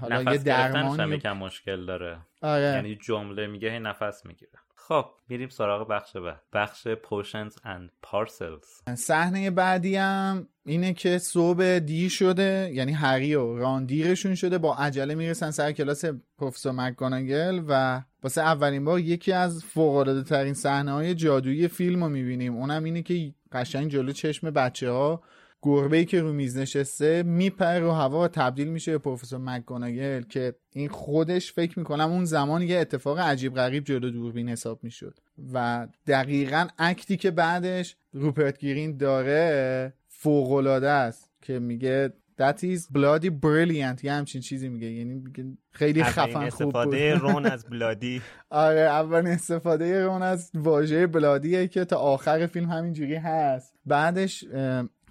حالا 0.00 0.32
یه 0.32 0.38
درمانی 0.38 1.16
یکم 1.16 1.36
مشکل 1.36 1.86
داره. 1.86 2.18
آره. 2.42 2.62
یعنی 2.62 2.96
جمله 2.96 3.46
میگه 3.46 3.70
هی 3.70 3.78
نفس 3.78 4.26
می‌گیره. 4.26 4.52
خب 4.88 5.04
میریم 5.28 5.48
سراغ 5.48 5.88
بخش 5.88 6.16
بعد. 6.16 6.42
بخش 6.52 6.88
potions 6.88 7.52
and 7.54 8.10
parcels. 8.10 8.94
صحنه 8.94 9.50
بعدی 9.50 9.96
هم 9.96 10.48
اینه 10.66 10.92
که 10.92 11.18
صبح 11.18 11.78
دیر 11.78 12.08
شده 12.10 12.70
یعنی 12.74 12.92
هری 12.92 13.34
و 13.34 13.56
ران 13.56 13.84
دیرشون 13.84 14.34
شده 14.34 14.58
با 14.58 14.74
عجله 14.74 15.14
می‌رسن 15.14 15.50
سر 15.50 15.72
کلاس 15.72 16.04
پروفسور 16.38 16.72
مکگوناگل 16.72 17.62
و 17.68 18.02
واسه 18.22 18.40
اولین 18.40 18.84
بار 18.84 19.00
یکی 19.00 19.32
از 19.32 19.64
فوق‌العاده 19.64 20.22
ترین 20.22 20.54
صحنه 20.54 20.92
های 20.92 21.14
جادویی 21.14 21.68
فیلم 21.68 22.04
رو 22.04 22.08
می‌بینیم. 22.08 22.56
اونم 22.56 22.84
اینه 22.84 23.02
که 23.02 23.34
قشنگ 23.52 23.90
جلو 23.90 24.12
چشم 24.12 24.50
بچه 24.50 24.90
ها 24.90 25.22
گربه 25.62 26.04
که 26.04 26.20
رو 26.20 26.32
میز 26.32 26.56
نشسته 26.58 27.22
میپره 27.22 27.78
رو 27.78 27.90
هوا 27.90 28.24
و 28.24 28.28
تبدیل 28.28 28.68
میشه 28.68 28.92
به 28.92 28.98
پروفسور 28.98 29.38
مکگوناگل 29.38 30.22
که 30.22 30.54
این 30.72 30.88
خودش 30.88 31.52
فکر 31.52 31.78
می‌کنم 31.78 32.10
اون 32.10 32.24
زمان 32.24 32.62
یه 32.62 32.78
اتفاق 32.78 33.18
عجیب 33.18 33.54
غریب 33.54 33.84
جلو 33.84 34.10
دوربین 34.10 34.48
حساب 34.48 34.84
می‌شد. 34.84 35.18
و 35.52 35.88
دقیقا 36.06 36.66
اکتی 36.78 37.16
که 37.16 37.30
بعدش 37.30 37.96
روپرت 38.12 38.58
گیرین 38.58 38.96
داره 38.96 39.92
فوقالعاده 40.08 40.90
است 40.90 41.30
که 41.42 41.58
میگه 41.58 42.12
That 42.40 42.58
is 42.58 42.80
bloody 42.98 43.30
brilliant. 43.44 44.04
یه 44.04 44.12
همچین 44.12 44.40
چیزی 44.40 44.68
میگه. 44.68 44.90
یعنی 44.90 45.24
خیلی 45.70 46.04
خفن 46.04 46.50
خوب 46.50 46.64
بود. 46.64 46.76
استفاده 46.76 47.14
رون 47.28 47.46
از 47.46 47.64
بلادی. 47.64 48.22
آره 48.50 48.80
اولین 48.80 49.32
استفاده 49.32 50.04
رون 50.04 50.22
از 50.22 50.50
واژه 50.54 51.06
بلادیه 51.06 51.68
که 51.68 51.84
تا 51.84 51.96
آخر 51.96 52.46
فیلم 52.46 52.70
همینجوری 52.70 53.14
هست. 53.14 53.74
بعدش 53.86 54.44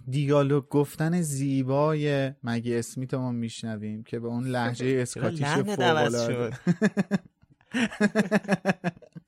دیالوگ 0.09 0.69
گفتن 0.69 1.21
زیبای 1.21 2.31
مگی 2.43 2.75
اسمیت 2.75 3.13
ما 3.13 3.31
میشنویم 3.31 4.03
که 4.03 4.19
به 4.19 4.27
اون 4.27 4.47
لحجه 4.47 4.99
اسکاتیش 5.01 5.47
فوق‌العاده 5.47 6.51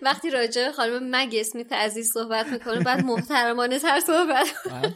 وقتی 0.01 0.29
راجع 0.29 0.65
به 0.65 0.71
خانم 0.71 1.15
مگ 1.15 1.35
اسمیت 1.39 1.73
عزیز 1.73 2.11
صحبت 2.13 2.47
می‌کنه 2.47 2.79
بعد 2.79 3.05
محترمانه 3.05 3.79
تر 3.79 3.99
صحبت 3.99 4.47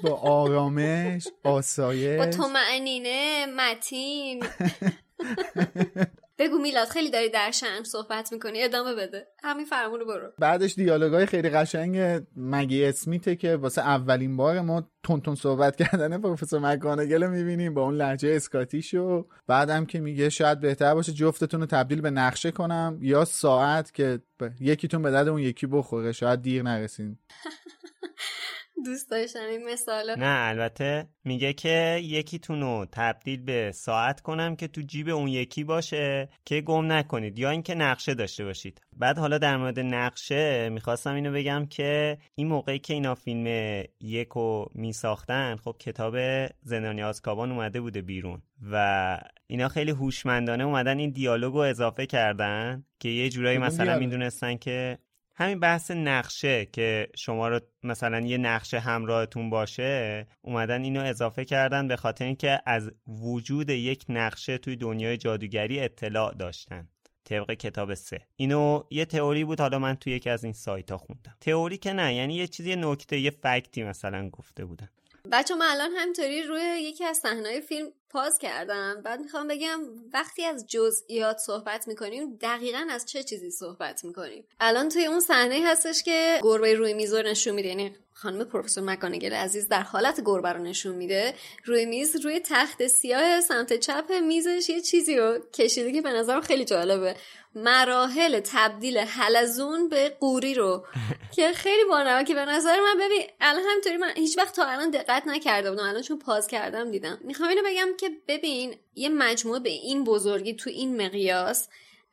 با 0.03 0.15
آرامش 0.15 1.27
آسایش. 1.43 2.19
با 2.19 2.25
تومعنینه 2.25 3.45
متین. 3.45 4.43
بگو 6.39 6.57
میلاد 6.57 6.87
خیلی 6.87 7.09
داری 7.11 7.29
در 7.29 7.51
شن 7.51 7.83
صحبت 7.83 8.33
می‌کنی 8.33 8.63
ادامه 8.63 8.95
بده. 8.95 9.27
همین 9.43 9.65
فرمونو 9.65 10.05
برو. 10.05 10.31
بعدش 10.39 10.75
دیالوگای 10.75 11.25
خیلی 11.25 11.49
قشنگ 11.49 12.23
مگی 12.35 12.85
اسمیته 12.85 13.35
که 13.35 13.55
واسه 13.55 13.81
اولین 13.81 14.37
بار 14.37 14.61
ما 14.61 14.89
تون 15.03 15.21
تون 15.21 15.35
صحبت 15.35 15.75
کردن 15.75 16.21
پروفسور 16.21 16.59
مکگوناگل 16.59 17.23
رو 17.23 17.29
می‌بینیم 17.31 17.73
با 17.73 17.83
اون 17.83 17.95
لحجه 17.95 18.29
اسکاتیشو 18.29 19.27
بعدم 19.47 19.85
که 19.85 19.99
میگه 19.99 20.29
شاید 20.29 20.59
بهتر 20.59 20.93
باشه 20.93 21.11
جفتتون 21.13 21.59
رو 21.59 21.65
تبدیل 21.65 22.01
به 22.01 22.09
نقشه 22.09 22.51
کنم 22.51 22.97
یا 23.01 23.25
ساعت 23.25 23.93
که 23.93 24.19
ب- 24.39 24.49
یکیتون 24.59 25.01
به 25.01 25.11
درد 25.11 25.27
اون 25.27 25.39
یکی 25.41 25.67
بخوره. 25.67 26.11
شاید 26.11 26.41
دیر 26.41 26.63
نرسین. 26.63 27.17
دوست 28.85 29.11
داشتم 29.11 29.45
این 29.49 29.65
مثالا. 29.73 30.15
نه 30.15 30.47
البته 30.47 31.07
میگه 31.23 31.53
که 31.53 31.99
یکیتون 32.03 32.61
رو 32.61 32.85
تبدیل 32.91 33.41
به 33.43 33.71
ساعت 33.71 34.21
کنم 34.21 34.55
که 34.55 34.67
تو 34.67 34.81
جیب 34.81 35.09
اون 35.09 35.27
یکی 35.27 35.63
باشه 35.63 36.29
که 36.45 36.61
گم 36.61 36.91
نکنید 36.91 37.39
یا 37.39 37.49
اینکه 37.49 37.75
نقشه 37.75 38.13
داشته 38.13 38.45
باشید. 38.45 38.81
بعد 38.97 39.17
حالا 39.17 39.37
در 39.37 39.57
مورد 39.57 39.79
نقشه 39.79 40.69
می‌خواستم 40.69 41.15
اینو 41.15 41.31
بگم 41.31 41.65
که 41.65 42.17
این 42.35 42.47
موقعی 42.47 42.79
که 42.79 42.93
اینا 42.93 43.15
فیلم 43.15 43.83
یکو 44.01 44.65
میساختن 44.75 45.55
خب 45.55 45.75
کتاب 45.79 46.15
زندانی 46.61 47.03
آزکابان 47.03 47.51
اومده 47.51 47.81
بوده 47.81 48.01
بیرون 48.01 48.41
و 48.71 49.19
اینا 49.47 49.67
خیلی 49.67 49.91
هوشمندانه 49.91 50.63
اومدن 50.63 50.99
این 50.99 51.09
دیالوگو 51.09 51.57
اضافه 51.57 52.05
کردن 52.05 52.83
که 52.99 53.09
یه 53.09 53.29
جورایی 53.29 53.57
مثلا 53.57 53.99
می‌دونستن 53.99 54.57
که 54.57 54.97
همین 55.39 55.59
بحث 55.59 55.91
نقشه 55.91 56.65
که 56.65 57.07
شما 57.15 57.47
رو 57.47 57.59
مثلا 57.83 58.19
یه 58.19 58.37
نقشه 58.37 58.79
همراهتون 58.79 59.49
باشه 59.49 60.27
اومدن 60.41 60.83
اینو 60.83 61.03
اضافه 61.03 61.45
کردن 61.45 61.87
به 61.87 61.95
خاطر 61.95 62.25
اینکه 62.25 62.61
از 62.65 62.91
وجود 63.07 63.69
یک 63.69 64.05
نقشه 64.09 64.57
توی 64.57 64.75
دنیای 64.75 65.17
جادوگری 65.17 65.79
اطلاع 65.79 66.33
داشتن. 66.33 66.87
طبق 67.23 67.51
کتاب 67.51 67.93
سه. 67.93 68.21
اینو 68.35 68.83
یه 68.91 69.05
تئوری 69.05 69.43
بود 69.43 69.59
حالا 69.59 69.79
من 69.79 69.95
توی 69.95 70.13
یکی 70.13 70.29
از 70.29 70.43
این 70.43 70.53
سایت 70.53 70.91
ها 70.91 70.97
خوندم. 70.97 71.37
تئوری 71.41 71.77
که 71.77 71.93
نه 71.93 72.15
یعنی 72.15 72.35
یه 72.35 72.47
چیزی 72.47 72.75
نکته 72.75 73.19
یه 73.19 73.31
فکتی 73.31 73.83
مثلا 73.83 74.29
گفته 74.29 74.65
بودن. 74.65 74.89
بچه 75.31 75.55
من 75.55 75.65
الان 75.69 75.91
همینطوری 75.97 76.43
روی 76.43 76.61
یکی 76.61 77.05
از 77.05 77.17
صحنه‌های 77.17 77.61
فیلم 77.61 77.87
پاز 78.09 78.37
کردم. 78.37 79.01
بعد 79.05 79.19
می‌خوام 79.19 79.47
بگم 79.47 79.81
وقتی 80.13 80.43
از 80.45 80.65
جزئیات 80.67 81.37
صحبت 81.37 81.87
می‌کنیم 81.87 82.35
دقیقا 82.41 82.87
از 82.89 83.05
چه 83.05 83.23
چیزی 83.23 83.51
صحبت 83.51 84.03
می‌کنیم؟ 84.03 84.45
الان 84.59 84.89
توی 84.89 85.05
اون 85.05 85.19
صحنه 85.19 85.61
هستش 85.65 86.03
که 86.03 86.39
گربه 86.43 86.73
روی 86.73 86.93
میز 86.93 87.13
رو 87.13 87.21
نشون 87.21 87.55
میده. 87.55 87.67
یعنی 87.67 87.95
خانم 88.13 88.43
پروفسور 88.43 88.83
مکانگل 88.83 89.33
عزیز 89.33 89.67
در 89.67 89.81
حالت 89.81 90.21
گربه 90.25 90.53
رو 90.53 90.63
نشون 90.63 90.95
میده. 90.95 91.33
روی 91.65 91.85
میز 91.85 92.15
روی 92.15 92.39
تخت 92.39 92.87
سیاه 92.87 93.41
سمت 93.41 93.73
چپ 93.73 94.11
میزش 94.11 94.69
یه 94.69 94.81
چیزی 94.81 95.17
رو 95.17 95.39
کشیده 95.53 95.91
که 95.91 96.01
به 96.01 96.09
نظرم 96.09 96.41
خیلی 96.41 96.65
جالبه. 96.65 97.15
مراحل 97.55 98.39
تبدیل 98.39 98.97
حلزون 98.97 99.89
به 99.89 100.09
قوری 100.19 100.53
رو. 100.53 100.85
که 101.35 101.51
خیلی 101.53 101.83
بانمه 101.89 102.23
که 102.23 102.33
به 102.33 102.45
نظر 102.45 102.79
من 102.79 103.05
ببین 103.05 103.21
الان 103.41 103.63
همینطوری 103.69 103.97
من 103.97 104.11
هیچ 104.15 104.37
وقت 104.37 104.55
تا 104.55 104.65
الان 104.65 104.89
دقت 104.89 105.27
نکرده 105.27 105.69
بودم. 105.69 105.83
الان 105.83 106.01
چون 106.01 106.19
پاز 106.19 106.47
کردم 106.47 106.91
دیدم. 106.91 107.19
می‌خوام 107.21 107.49
اینو 107.49 107.61
بگم 107.65 107.87
که 107.97 108.09
ببین 108.27 108.75
یه 108.95 109.09
مجموعه 109.09 109.59
به 109.59 109.69
این 109.69 110.03
بزرگی 110.03 110.53
تو 110.53 110.69
این 110.69 111.01
مقیاس 111.05 111.67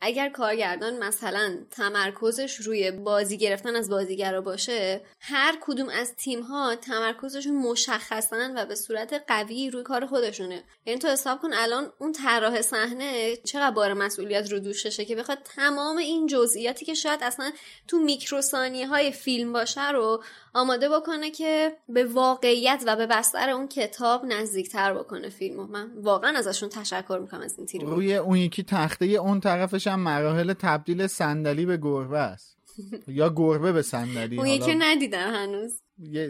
اگر 0.07 0.29
کارگردان 0.29 0.99
مثلا 0.99 1.59
تمرکزش 1.71 2.57
روی 2.57 2.91
بازی 2.91 3.39
گرفتن 3.39 3.77
از 3.77 3.91
بازیگرا 3.91 4.41
باشه 4.41 5.01
هر 5.21 5.59
کدوم 5.61 5.89
از 5.89 6.15
تیم 6.15 6.41
ها 6.41 6.77
تمرکزشون 6.77 7.57
مشخصن 7.57 8.63
و 8.63 8.67
به 8.67 8.75
صورت 8.75 9.25
قوی 9.29 9.71
روی 9.71 9.83
کار 9.83 10.07
خودشونه. 10.07 10.65
یعنی 10.87 11.01
تو 11.01 11.09
حساب 11.09 11.41
کن 11.41 11.53
الان 11.53 11.93
اون 11.99 12.13
طراح 12.13 12.63
صحنه 12.63 13.37
چقدر 13.37 13.71
بار 13.71 13.95
مسئولیت 13.95 14.53
رو 14.53 14.59
دوششه 14.59 15.05
که 15.05 15.17
بخواد 15.17 15.39
تمام 15.57 15.97
این 15.97 16.27
جزئیاتی 16.27 16.85
که 16.85 16.95
شاید 16.95 17.21
اصلا 17.23 17.53
تو 17.89 17.99
میکروثانیه 17.99 18.87
های 18.87 19.13
فیلم 19.13 19.53
باشه 19.53 19.91
رو 19.91 20.23
آماده 20.55 20.89
بکنه 20.89 21.31
که 21.31 21.73
به 21.89 22.05
واقعیت 22.05 22.83
و 22.87 22.97
به 22.97 23.07
بستر 23.07 23.51
اون 23.51 23.69
کتاب 23.69 24.25
نزدیکتر 24.25 24.95
بکنه 24.95 25.29
فیلمو. 25.29 25.67
من 25.67 25.91
واقعا 25.97 26.39
ازشون 26.39 26.69
تشکر 26.69 27.19
می‌کنم 27.23 27.41
از 27.41 27.59
این 27.59 27.67
تیم 27.67 27.81
روی 27.87 28.15
اون 28.15 28.37
یکی 28.37 28.63
تخته 28.63 29.07
اون 29.07 29.41
طرفش 29.41 29.87
هم 29.87 30.01
مراحل 30.01 30.53
تبدیل 30.53 31.07
صندلی 31.07 31.67
به 31.67 31.77
گربه 31.77 32.19
است. 32.19 32.57
یا 33.09 33.33
گربه 33.37 33.73
به 33.73 33.83
صندلی 33.83 34.39
اون 34.39 34.47
یکی 34.47 34.75
ندیدم 34.75 35.35
هنوز. 35.35 35.84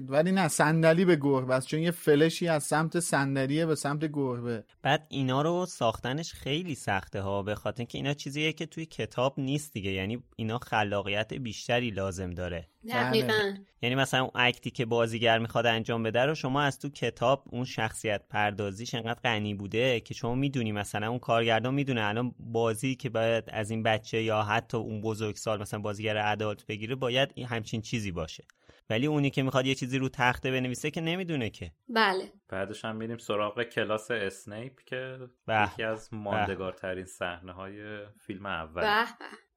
ولی 0.09 0.33
نه 0.33 0.49
صندلی 0.49 1.05
به 1.05 1.17
گربه 1.17 1.55
است 1.55 1.67
چون 1.67 1.81
یه 1.81 1.91
فلشی 1.91 2.49
از 2.49 2.63
سمت 2.63 3.01
صندلیه 3.01 3.67
به 3.67 3.75
سمت 3.75 4.05
گربه. 4.13 4.65
بعد 4.83 5.07
اینا 5.09 5.43
رو 5.43 5.67
ساختنش 5.67 6.33
خیلی 6.33 6.75
سخته 6.75 7.21
ها 7.21 7.43
به 7.43 7.55
خاطر 7.55 7.81
اینکه 7.81 7.99
اینا 7.99 8.15
چیزیه 8.15 8.53
که 8.53 8.67
توی 8.67 8.87
کتاب 8.87 9.35
نیست 9.41 9.73
دیگه 9.73 9.91
یعنی 9.91 10.23
اینا 10.37 10.59
خلاقیت 10.59 11.35
بیشتری 11.35 11.91
لازم 11.91 12.31
داره. 12.31 12.69
دقیقا. 12.89 13.55
یعنی 13.83 13.95
مثلا 13.95 14.21
اون 14.21 14.31
اکتی 14.35 14.71
که 14.71 14.85
بازیگر 14.85 15.39
می‌خواد 15.39 15.67
انجام 15.67 16.03
بده 16.03 16.21
رو 16.21 16.35
شما 16.35 16.63
از 16.63 16.79
تو 16.79 16.89
کتاب 16.89 17.45
اون 17.47 17.65
شخصیت 17.65 18.23
پردازیش 18.29 18.95
انقدر 18.95 19.21
غنی 19.21 19.55
بوده 19.55 20.01
که 20.01 20.15
شما 20.15 20.35
می‌دونی 20.35 20.73
مثلا 20.73 21.09
اون 21.09 21.19
کارگردان 21.19 21.75
می‌دونه 21.75 22.03
الان 22.03 22.35
بازی 22.39 22.95
که 22.95 23.09
باید 23.09 23.45
از 23.49 23.71
این 23.71 23.83
بچه 23.83 24.23
یا 24.23 24.43
حتی 24.43 24.77
اون 24.77 25.01
بزرگسال 25.01 25.61
مثلا 25.61 25.81
بازیگر 25.81 26.17
ادالت 26.17 26.67
بگیره 26.67 26.95
باید 26.95 27.33
این 27.35 27.47
همچین 27.47 27.81
چیزی 27.81 28.13
باشه. 28.13 28.45
ولی 28.91 29.07
اونی 29.07 29.31
که 29.31 29.43
می‌خواد 29.43 29.67
یه 29.67 29.75
چیزی 29.75 29.99
رو 29.99 30.09
تخته 30.09 30.51
بنویسه 30.51 30.91
که 30.91 31.01
نمی‌دونه 31.01 31.51
که. 31.51 31.73
بله. 31.89 32.33
بعدش 32.49 32.85
هم 32.85 32.97
میریم 32.97 33.19
سراغ 33.19 33.63
کلاس 33.63 34.11
اسنیپ 34.11 34.81
که. 34.87 35.19
یکی 35.49 35.83
از 35.83 36.09
ماندگارترین 36.15 37.05
صحنه 37.05 37.53
های 37.53 38.07
فیلم 38.27 38.47
اول 38.47 38.83
به 38.83 39.07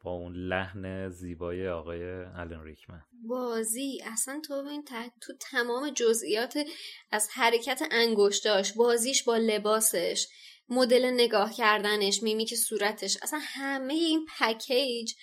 با 0.04 0.12
اون 0.12 0.34
لحن 0.36 1.10
زیبای 1.10 1.70
آقای 1.70 2.04
الن 2.14 2.64
ریکمن. 2.64 3.02
بازی. 3.28 4.02
اصلا 4.06 4.41
تو 4.48 4.64
ببین 4.64 4.84
ت- 4.84 5.12
تو 5.22 5.34
تمام 5.52 5.90
جزئیات 5.90 6.58
از 7.12 7.30
حرکت 7.34 7.82
انگشتاش 7.91 8.74
بازیش 8.74 9.24
با 9.24 9.38
لباسش 9.38 10.28
مدل 10.70 11.12
نگاه 11.14 11.54
کردنش 11.54 12.24
میمیک 12.24 12.56
صورتش. 12.56 13.18
اصلا 13.22 13.40
همه 13.44 13.94
این 13.94 14.26
پکیج 14.40 15.14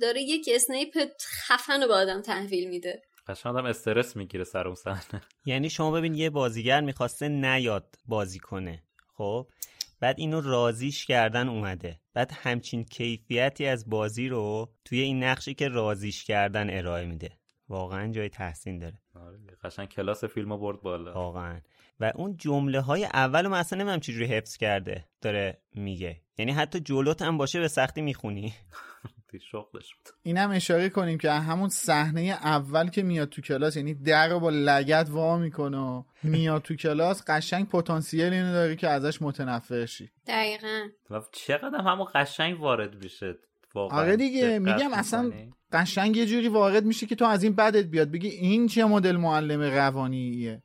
داره 0.00 0.22
یک 0.22 0.48
اسنیپ 0.54 0.98
خفن 1.48 1.82
رو 1.82 1.88
به 1.88 1.94
آدم 1.94 2.22
تحویل 2.22 2.68
میده. 2.68 3.02
قشنگ 3.26 3.56
آدم 3.56 3.66
استرس 3.66 4.16
می‌گیره 4.16 4.44
سر 4.44 4.66
اون 4.66 4.74
صحنه. 4.74 5.22
یعنی 5.46 5.70
شما 5.70 5.90
ببین 5.90 6.14
یه 6.14 6.30
بازیگر 6.30 6.80
می‌خواسته 6.80 7.28
نیاد 7.28 7.94
بازی 8.06 8.38
کنه. 8.38 8.82
خب؟ 9.14 9.46
بعد 10.00 10.18
اینو 10.18 10.40
رازیش 10.40 11.06
کردن 11.06 11.48
اومده. 11.48 12.00
بعد 12.14 12.32
همچین 12.34 12.84
کیفیتی 12.84 13.66
از 13.66 13.90
بازی 13.90 14.28
رو 14.28 14.72
توی 14.84 15.00
این 15.00 15.24
نقشی 15.24 15.54
که 15.54 15.68
رازیش 15.68 16.24
کردن 16.24 16.78
ارائه 16.78 17.06
میده. 17.06 17.30
واقعا 17.68 18.12
جای 18.12 18.28
تحسین 18.28 18.78
داره. 18.78 18.98
آره، 19.14 19.38
قشنگ 19.64 19.88
کلاس 19.88 20.24
فیلم 20.24 20.56
برد 20.56 20.82
بالا. 20.82 21.12
واقعا. 21.12 21.60
و 22.00 22.12
اون 22.14 22.36
جمله 22.36 22.80
های 22.80 23.04
اول 23.04 23.46
من 23.46 23.58
اصلا 23.58 23.84
نمیم 23.84 24.00
چجوری 24.00 24.26
حفظ 24.26 24.56
کرده 24.56 25.04
داره 25.20 25.60
میگه. 25.74 26.20
یعنی 26.38 26.52
حتی 26.52 26.80
جلوت 26.80 27.22
هم 27.22 27.38
باشه 27.38 27.60
به 27.60 27.68
سختی 27.68 28.00
می‌خونی. 28.02 28.54
شغلش 29.38 29.94
بود. 29.94 30.08
اینم 30.22 30.50
اشاره 30.50 30.88
کنیم 30.88 31.18
که 31.18 31.30
همون 31.30 31.68
صحنه 31.68 32.20
اول 32.20 32.88
که 32.88 33.02
میاد 33.02 33.28
تو 33.28 33.42
کلاس 33.42 33.76
یعنی 33.76 33.94
در 33.94 34.28
رو 34.28 34.40
با 34.40 34.50
لگت 34.50 35.10
وا 35.10 35.38
می‌کنه 35.38 35.78
و 35.78 36.02
میاد 36.22 36.62
تو 36.62 36.74
کلاس 36.74 37.22
قشنگ 37.26 37.68
پتانسیل 37.68 38.32
اینو 38.32 38.52
داره 38.52 38.76
که 38.76 38.88
ازش 38.88 39.22
متنفر 39.22 39.86
شی. 39.86 40.10
دقیقا. 40.26 40.86
و 41.10 41.20
چقدر 41.32 41.78
هم 41.78 41.86
همون 41.86 42.06
قشنگ 42.14 42.60
وارد 42.60 43.04
میشه 43.04 43.34
واقعا. 43.74 43.98
آره 44.00 44.16
دیگه 44.16 44.58
میگم 44.58 44.92
اصلا؟ 44.92 45.32
قشنگ 45.72 46.16
یه 46.16 46.26
جوری 46.26 46.48
وارد 46.48 46.84
میشه 46.84 47.06
که 47.06 47.14
تو 47.14 47.24
از 47.24 47.42
این 47.42 47.54
بدت 47.54 47.84
بیاد. 47.84 48.10
بگی 48.10 48.28
این 48.28 48.66
چه 48.66 48.84
مدل 48.84 49.16
معلم 49.16 49.62
روانیه؟ 49.62 50.62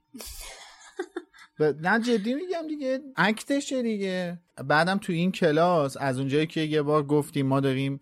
ب- 1.60 1.64
نه 1.82 2.00
جدی 2.00 2.34
میگم 2.34 2.68
دیگه 2.68 3.00
اکتشه 3.16 3.82
دیگه. 3.82 4.40
بعدم 4.68 4.98
تو 4.98 5.14
این 5.14 5.32
کلاس 5.32 5.98
از 6.00 6.20
اونجایی 6.20 6.48
که 6.48 6.62
یه 6.62 6.82
بار 6.82 7.04
گفتیم 7.04 7.48
ما 7.48 7.60
داریم 7.60 8.00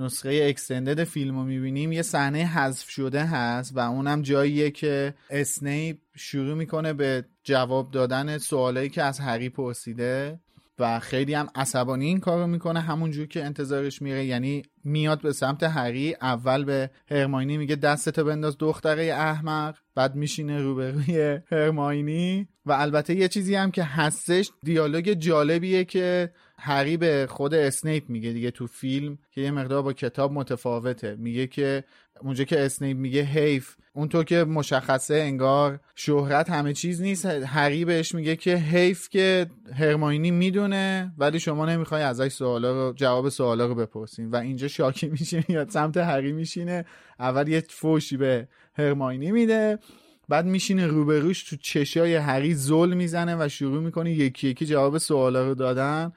نسخه 0.00 0.40
اکستندد 0.48 1.04
فیلم 1.04 1.36
رو 1.36 1.44
می‌بینیم. 1.44 1.92
یه 1.92 2.02
صحنه 2.02 2.38
حذف 2.38 2.90
شده 2.90 3.24
هست 3.24 3.76
و 3.76 3.78
اونم 3.78 4.22
جاییه 4.22 4.70
که 4.70 5.14
اسنیپ 5.30 5.98
شروع 6.16 6.54
می‌کنه 6.54 6.92
به 6.92 7.24
جواب 7.44 7.90
دادن 7.90 8.38
سوالایی 8.38 8.88
که 8.88 9.02
از 9.02 9.20
هری 9.20 9.48
پرسیده 9.48 10.40
و 10.78 11.00
خیلی 11.00 11.34
هم 11.34 11.48
عصبانی 11.54 12.06
این 12.06 12.20
کارو 12.20 12.46
می‌کنه. 12.46 12.80
همونجور 12.80 13.26
که 13.26 13.44
انتظارش 13.44 14.02
میره 14.02 14.24
یعنی 14.24 14.62
میاد 14.84 15.22
به 15.22 15.32
سمت 15.32 15.62
هری 15.62 16.16
اول 16.22 16.64
به 16.64 16.90
هرماینی 17.10 17.56
میگه 17.56 17.76
دستتو 17.76 18.24
بنداز 18.24 18.58
دختره 18.58 19.02
احمق 19.02 19.76
بعد 19.94 20.14
میشینه 20.14 20.62
روبروی 20.62 21.38
هرماینی. 21.50 22.48
و 22.66 22.72
البته 22.72 23.14
یه 23.14 23.28
چیزی 23.28 23.54
هم 23.54 23.70
که 23.70 23.84
هستش 23.84 24.50
دیالوگ 24.62 25.12
جالبیه 25.12 25.84
که 25.84 26.32
هری 26.62 26.96
به 26.96 27.26
خود 27.30 27.54
اسنیپ 27.54 28.08
میگه 28.08 28.32
دیگه 28.32 28.50
تو 28.50 28.66
فیلم 28.66 29.18
که 29.30 29.40
یه 29.40 29.50
مقدار 29.50 29.82
با 29.82 29.92
کتاب 29.92 30.32
متفاوته. 30.32 31.16
میگه 31.18 31.46
که 31.46 31.84
اونجا 32.20 32.44
که 32.44 32.60
اسنیپ 32.60 32.96
میگه 32.96 33.22
حیف 33.22 33.76
اونطور 33.92 34.24
که 34.24 34.44
مشخصه 34.44 35.14
انگار 35.14 35.80
شهرت 35.94 36.50
همه 36.50 36.72
چیز 36.72 37.02
نیست. 37.02 37.26
هری 37.26 37.84
بهش 37.84 38.14
میگه 38.14 38.36
که 38.36 38.56
حیف 38.56 39.08
که 39.08 39.46
هرماینی 39.74 40.30
می‌دونه 40.30 41.12
ولی 41.18 41.40
شما 41.40 41.66
نمی‌خوای 41.66 42.02
ازش 42.02 42.28
سوالا 42.28 42.72
رو 42.72 42.92
جواب 42.96 43.28
سوالا 43.28 43.66
رو 43.66 43.74
بپرسین 43.74 44.30
و 44.30 44.36
اینجا 44.36 44.68
شاکی 44.68 45.08
میشینه 45.08 45.44
یا 45.48 45.66
سمت 45.68 45.96
هری 45.96 46.32
میشینه. 46.32 46.84
اول 47.18 47.48
یه 47.48 47.64
فوشی 47.68 48.16
به 48.16 48.48
هرماینی 48.74 49.32
میده 49.32 49.78
بعد 50.28 50.46
میشینه 50.46 50.86
روبروش 50.86 51.42
تو 51.42 51.56
چشای 51.56 52.14
هری 52.14 52.54
زل 52.54 52.94
می‌زنه 52.94 53.36
و 53.44 53.48
شروع 53.48 53.82
می‌کنه 53.82 54.12
یکی 54.12 54.48
یکی 54.48 54.66
جواب 54.66 54.98
سوالا 54.98 55.48
رو 55.48 55.54
دادن. 55.54 56.12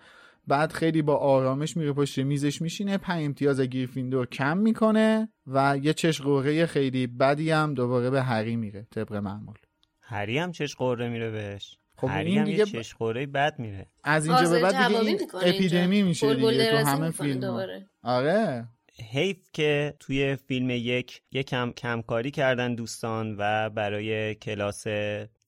بعد 0.47 0.71
خیلی 0.71 1.01
با 1.01 1.15
آرامش 1.15 1.77
میره 1.77 1.93
پشت 1.93 2.19
میزش 2.19 2.61
میشینه 2.61 2.97
پنج 2.97 3.25
امتیاز 3.25 3.61
گریفیندور 3.61 4.25
کم 4.25 4.57
می‌کنه 4.57 5.29
و 5.47 5.77
یه 5.81 5.93
چش 5.93 6.21
خیلی 6.65 7.07
بدی 7.07 7.51
هم 7.51 7.73
دوباره 7.73 8.09
به 8.09 8.21
هری 8.21 8.55
میره 8.55 8.87
طبق 8.91 9.13
معمول. 9.13 9.55
هری 10.01 10.37
هم 10.37 10.51
چش 10.51 10.75
قوره 10.75 11.09
میره 11.09 11.31
بهش. 11.31 11.77
خب 11.95 12.07
هری 12.07 12.29
این 12.29 12.39
هم 12.39 12.45
دیگه 12.45 12.65
چش 12.65 12.95
بد 13.25 13.59
میره. 13.59 13.87
از 14.03 14.27
اینجا 14.27 14.49
به 14.49 14.61
بعد 14.61 14.87
دیگه 14.87 14.99
این. 14.99 15.19
اپیدمی 15.43 16.03
میشه 16.03 16.35
دیگه 16.35 16.71
تو 16.71 16.77
همه 16.77 17.11
فیلم 17.11 17.39
دوباره. 17.39 17.89
آره. 18.03 18.67
حیف 19.11 19.37
که 19.53 19.93
توی 19.99 20.35
فیلم 20.35 20.69
یک 20.69 21.21
یکم 21.31 21.71
کمکاری 21.71 22.31
کردن 22.31 22.75
دوستان 22.75 23.35
و 23.39 23.69
برای 23.69 24.35
کلاس 24.35 24.83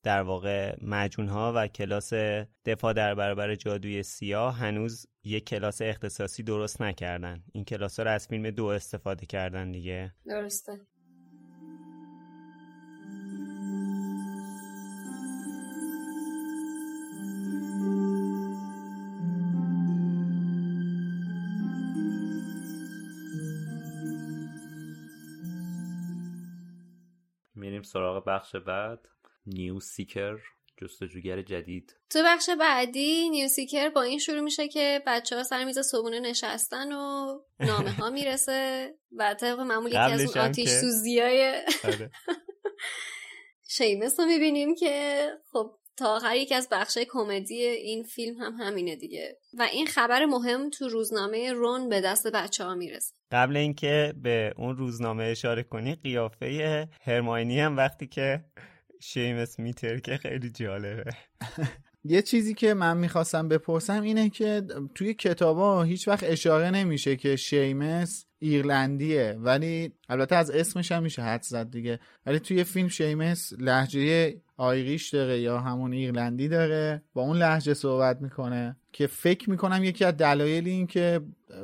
در 0.06 0.22
واقع 0.22 0.76
مجون 0.82 1.28
ها 1.28 1.54
و 1.56 1.68
کلاس 1.68 2.14
دفاع 2.66 2.94
در 2.94 3.16
برابر 3.16 3.56
جادوی 3.56 4.04
سیاه 4.04 4.58
هنوز 4.58 5.08
یک 5.24 5.46
کلاس 5.46 5.82
اختصاصی 5.82 6.44
درست 6.44 6.82
نکردن. 6.82 7.44
این 7.54 7.66
کلاس 7.66 8.00
ها 8.00 8.04
رو 8.04 8.12
از 8.12 8.28
فیلم 8.28 8.50
دو 8.50 8.66
استفاده 8.66 9.26
کردن 9.26 9.72
دیگه. 9.72 10.14
درسته. 10.26 10.82
میریم 27.56 27.82
سراغ 27.82 28.26
بخش 28.26 28.56
بعد. 28.56 29.15
New 29.48 29.80
Seeker 29.80 30.38
جستجوگر 30.82 31.42
جدید. 31.42 31.96
تو 32.10 32.20
بخش 32.26 32.50
بعدی 32.60 33.30
New 33.30 33.50
Seeker 33.50 33.90
با 33.90 34.02
این 34.02 34.20
شروع 34.20 34.40
میشه 34.42 34.68
که 34.68 35.04
بچه 35.08 35.36
ها 35.36 35.44
سر 35.44 35.66
میز 35.66 35.80
صبونه 35.80 36.20
نشستن 36.20 36.92
و 36.92 37.26
نامه 37.60 37.92
ها 37.92 38.10
می‌رسه 38.10 38.94
و 39.12 39.34
طبق 39.34 39.60
معمول 39.60 39.90
یکی 39.90 39.98
از 39.98 40.36
اون 40.36 40.46
آتیش 40.46 40.66
که- 40.70 40.80
سوزی 40.80 41.20
های 41.20 41.62
آره. 41.84 42.12
شیمس 43.78 44.20
رو 44.20 44.26
می‌بینیم 44.26 44.76
که 44.76 45.28
خب 45.52 45.72
تا 45.98 46.16
آخر 46.16 46.36
یکی 46.36 46.56
از 46.56 46.68
بخش 46.72 46.98
کمدی 47.10 47.64
این 47.64 48.04
فیلم 48.04 48.38
هم 48.42 48.54
همینه 48.54 48.96
دیگه. 48.96 49.38
و 49.58 49.62
این 49.62 49.88
خبر 49.88 50.26
مهم 50.26 50.70
تو 50.70 50.88
روزنامه 50.90 51.54
رون 51.54 51.90
به 51.90 52.02
دست 52.02 52.28
بچه 52.28 52.64
ها 52.64 52.76
می‌رسه. 52.76 53.16
قبل 53.32 53.58
اینکه 53.58 54.14
به 54.24 54.54
اون 54.58 54.78
روزنامه 54.78 55.24
اشاره 55.24 55.64
کنی 55.64 55.96
قیافه 55.96 56.88
هرماینی 57.02 57.60
هم 57.60 57.78
وقتی 57.78 58.08
که 58.08 58.46
شیمس 59.06 59.60
میتر 59.60 60.00
که 60.00 60.18
خیلی 60.18 60.50
جالبه. 60.50 61.12
یه 62.08 62.22
چیزی 62.22 62.54
که 62.54 62.74
من 62.74 62.98
می‌خواستم 62.98 63.48
بپرسم 63.48 64.02
اینه 64.02 64.30
که 64.30 64.64
توی 64.96 65.14
کتابا 65.14 65.84
هیچ 65.84 66.08
وقت 66.08 66.24
اشاره 66.24 66.72
نمیشه 66.72 67.16
که 67.16 67.36
شیمس 67.36 68.26
ایرلندیه 68.40 69.38
ولی 69.40 69.92
البته 70.10 70.36
از 70.36 70.52
اسمش 70.52 70.92
هم 70.92 71.04
میشه 71.04 71.22
حد 71.22 71.42
زد 71.42 71.72
دیگه. 71.72 72.00
ولی 72.26 72.40
توی 72.40 72.64
فیلم 72.64 72.88
شیمس 72.88 73.54
لحجه 73.60 74.36
آیریش 74.58 75.10
داره 75.10 75.40
یا 75.40 75.60
همون 75.60 75.94
ایرلندی 75.94 76.48
داره 76.48 77.02
با 77.14 77.22
اون 77.22 77.38
لحجه 77.38 77.74
صحبت 77.74 78.22
می‌کنه 78.22 78.76
که 78.92 79.08
فکر 79.08 79.50
می‌کنم 79.50 79.84
یکی 79.84 80.06
از 80.06 80.18
دلایل 80.18 80.68
این 80.68 80.88
که 80.88 81.22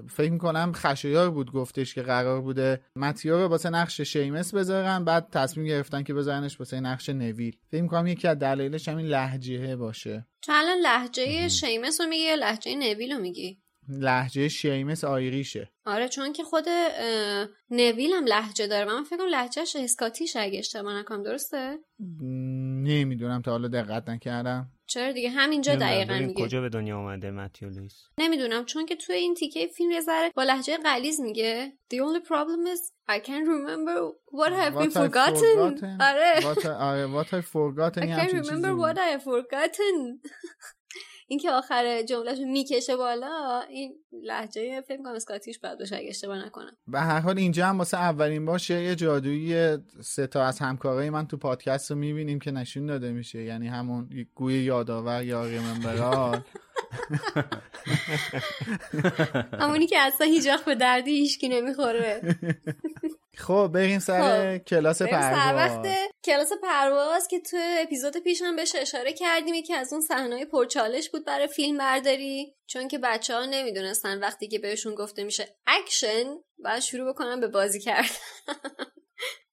فکر 0.10 0.32
می‌کنم 0.32 0.72
خشایار 0.76 1.32
بود 1.32 1.52
گفتش 1.52 1.96
که 1.96 2.02
قرار 2.02 2.42
بوده 2.42 2.82
متیو 2.96 3.38
رو 3.38 3.48
واسه 3.48 3.70
نقش 3.70 4.02
شیمس 4.02 4.54
بذارن 4.54 5.06
بعد 5.06 5.30
تصمیم 5.32 5.68
گرفتن 5.68 6.04
که 6.04 6.14
بذارنش 6.14 6.60
واسه 6.60 6.80
نقش 6.80 7.10
نویل. 7.10 7.58
فکر 7.72 7.82
می‌کنم 7.82 8.08
یکی 8.08 8.28
از 8.28 8.40
دلایلش 8.40 8.90
همین 8.90 9.06
لحجه 9.06 9.76
باشه. 9.76 10.28
تو 10.42 10.52
الان 10.56 10.78
لحجه 10.78 11.48
شیمس 11.48 12.02
رو 12.02 12.08
میگی 12.08 12.24
یا 12.24 12.36
لحجه 12.36 12.76
نویل 12.76 13.12
رو 13.12 13.20
میگی. 13.20 13.61
لحجه 13.90 14.48
شیمس 14.48 15.04
آیریشه. 15.04 15.72
آره 15.86 16.08
چون 16.10 16.34
که 16.34 16.44
خود 16.44 16.66
نویل 17.70 18.14
هم 18.14 18.26
لحجه 18.26 18.68
داره. 18.68 18.86
و 18.86 18.96
من 18.96 19.04
فکر 19.04 19.18
کنم 19.18 19.28
لحجهش 19.28 19.76
اسکاتیش 19.76 20.36
اگه 20.36 20.60
اشتباه 20.60 21.00
نکنم. 21.00 21.24
درسته؟ 21.24 21.80
نمی‌دونم. 22.84 23.42
تا 23.42 23.52
حالا 23.52 23.68
دقت 23.68 24.10
نکردم. 24.10 24.72
چرا 24.86 25.12
دیگه؟ 25.12 25.30
همینجا 25.30 25.76
دقیقا 25.76 26.14
میگه. 26.20 26.44
کجا 26.44 26.62
به 26.62 26.70
دنیا 26.70 26.98
اومده 26.98 27.32
متیو 27.32 27.70
لوئیس؟ 27.70 28.04
نمی‌دونم. 28.18 28.66
چون 28.66 28.86
که 28.86 28.96
توی 28.96 29.16
این 29.16 29.34
تیکه 29.34 29.68
فیلم 29.68 29.92
یه 29.92 30.02
ذره 30.02 30.32
با 30.36 30.44
لحجه 30.44 30.78
غلیظ 30.78 31.20
میگه. 31.20 31.74
The 31.94 31.98
only 31.98 32.28
problem 32.28 32.76
is 32.76 32.92
I 33.10 33.20
can't 33.20 33.48
remember 33.48 33.98
what 34.32 34.52
have 34.52 34.74
been 34.74 34.92
What 34.92 35.12
forgotten. 35.12 35.56
forgotten. 35.58 36.02
آره. 36.02 36.40
What 36.40 36.58
I- 36.58 36.66
آره 36.66 37.22
what 37.22 37.28
I 37.28 37.42
forgotten. 37.42 38.02
I 38.04 38.08
can't 38.08 38.34
remember 38.34 38.72
what 38.84 38.98
I 38.98 39.08
have 39.16 39.24
forgotten. 39.24 40.30
این 41.32 41.40
که 41.40 41.52
آخر 41.52 42.02
جملهشو 42.02 42.46
می‌کشه 42.46 42.96
بالا 42.96 43.62
این 43.70 43.94
لحجه 44.24 44.82
فکر 44.82 44.98
کنم 44.98 45.16
اسکاتیش 45.16 45.60
باید 45.60 45.80
باشه 45.80 45.96
اگه 45.96 46.10
اشتباه 46.10 46.46
نکنم. 46.46 46.78
به 46.88 47.00
هر 47.00 47.20
حال 47.20 47.38
اینجا 47.38 47.66
هم 47.66 47.78
واسه 47.78 47.98
اولین 47.98 48.46
باشه 48.46 48.84
یه 48.84 48.96
جادویی 48.96 49.78
سه 50.02 50.28
تا 50.28 50.44
از 50.44 50.60
همکارای 50.60 51.10
من 51.10 51.28
تو 51.28 51.38
پادکست 51.38 51.92
رو 51.92 51.98
می‌بینیم 51.98 52.40
که 52.40 52.52
نشون 52.52 52.86
داده 52.86 53.12
میشه. 53.12 53.44
یعنی 53.44 53.68
همون 53.68 54.10
گوی 54.36 54.64
یادآور 54.64 55.24
یا 55.24 55.46
ریممبرال 55.46 56.42
همونی 59.60 59.88
که 59.88 60.00
اصلا 60.00 60.28
هیچ 60.28 60.48
وقت 60.48 60.66
به 60.66 60.76
دردی 60.76 61.12
هیچکی 61.12 61.50
نمی‌خوره. 61.50 62.22
خب 63.38 63.72
بریم 63.74 64.00
سر 64.00 64.58
خب، 64.58 64.64
کلاس 64.64 65.02
بریم 65.02 65.22
سر 65.22 65.32
پرواز 65.32 65.72
وقت 65.72 65.88
کلاس 66.24 66.52
پرواز 66.64 67.28
که 67.28 67.40
تو 67.40 67.58
اپیزود 67.80 68.18
پیش 68.18 68.42
هم 68.42 68.56
بهش 68.56 68.76
اشاره 68.76 69.14
کردیم 69.14 69.54
یکی 69.54 69.74
از 69.74 69.94
اون 69.94 70.02
صحنه‌های 70.02 70.46
پرچالش 70.46 71.10
بود 71.10 71.26
برای 71.26 71.48
فیلم 71.48 71.78
برداری 71.78 72.56
چون 72.68 72.88
که 72.88 72.98
بچه 72.98 73.36
ها 73.36 73.46
نمی‌دونستن 73.46 74.20
وقتی 74.20 74.48
که 74.48 74.60
بهشون 74.60 74.96
گفته 74.96 75.24
میشه 75.24 75.56
اکشن 75.68 76.26
باید 76.64 76.80
شروع 76.80 77.14
بکنن 77.14 77.40
به 77.40 77.48
بازی 77.48 77.80
کردن. 77.80 78.08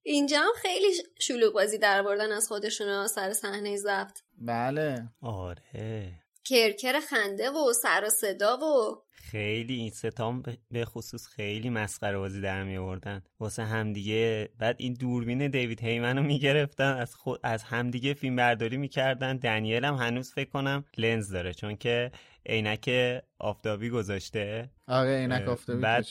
اینجا 0.03 0.39
هم 0.39 0.53
خیلی 0.63 0.93
شلوغ 1.21 1.53
بازی 1.53 1.79
در 1.79 2.03
آوردن 2.03 2.33
از 2.33 2.49
خودشون 2.49 3.07
سر 3.07 3.33
صحنه 3.33 3.77
ضبط. 3.77 4.19
بله. 4.39 5.09
آره. 5.23 6.13
کرکر 6.49 7.01
خنده 7.01 7.51
و 7.51 7.73
سر 7.83 8.05
و 8.07 8.11
صدا 8.11 8.57
و 8.57 9.03
خیلی 9.13 9.75
این 9.75 9.91
ستام 9.91 10.43
به 10.71 10.85
خصوص 10.85 11.27
خیلی 11.27 11.71
مسخره 11.71 12.19
بازی 12.19 12.41
در 12.41 12.65
می 12.65 12.77
آوردن. 12.77 13.23
واسه 13.41 13.65
همدیگه 13.65 14.49
بعد 14.59 14.77
این 14.79 14.95
دوربین 14.95 15.49
دیوید 15.49 15.81
هیمن 15.81 16.17
رو 16.17 16.23
می‌گرفتن 16.23 16.97
از 16.97 17.15
خود 17.15 17.41
از 17.43 17.63
همدیگه 17.63 18.15
فیلم 18.15 18.37
برداری 18.37 18.77
می‌کردن 18.77 19.37
دنیل 19.37 19.85
هم 19.85 19.95
هنوز 19.95 20.33
فکر 20.33 20.51
کنم 20.51 20.85
لنز 20.99 21.33
داره 21.33 21.55
چون 21.55 21.77
که 21.77 22.11
عینک 22.47 22.91
آفتابی 23.39 23.91
گذاشته. 23.91 24.71
آره 24.87 25.19
عینک 25.19 25.49
آفتابی 25.49 25.81
بعد 25.81 26.07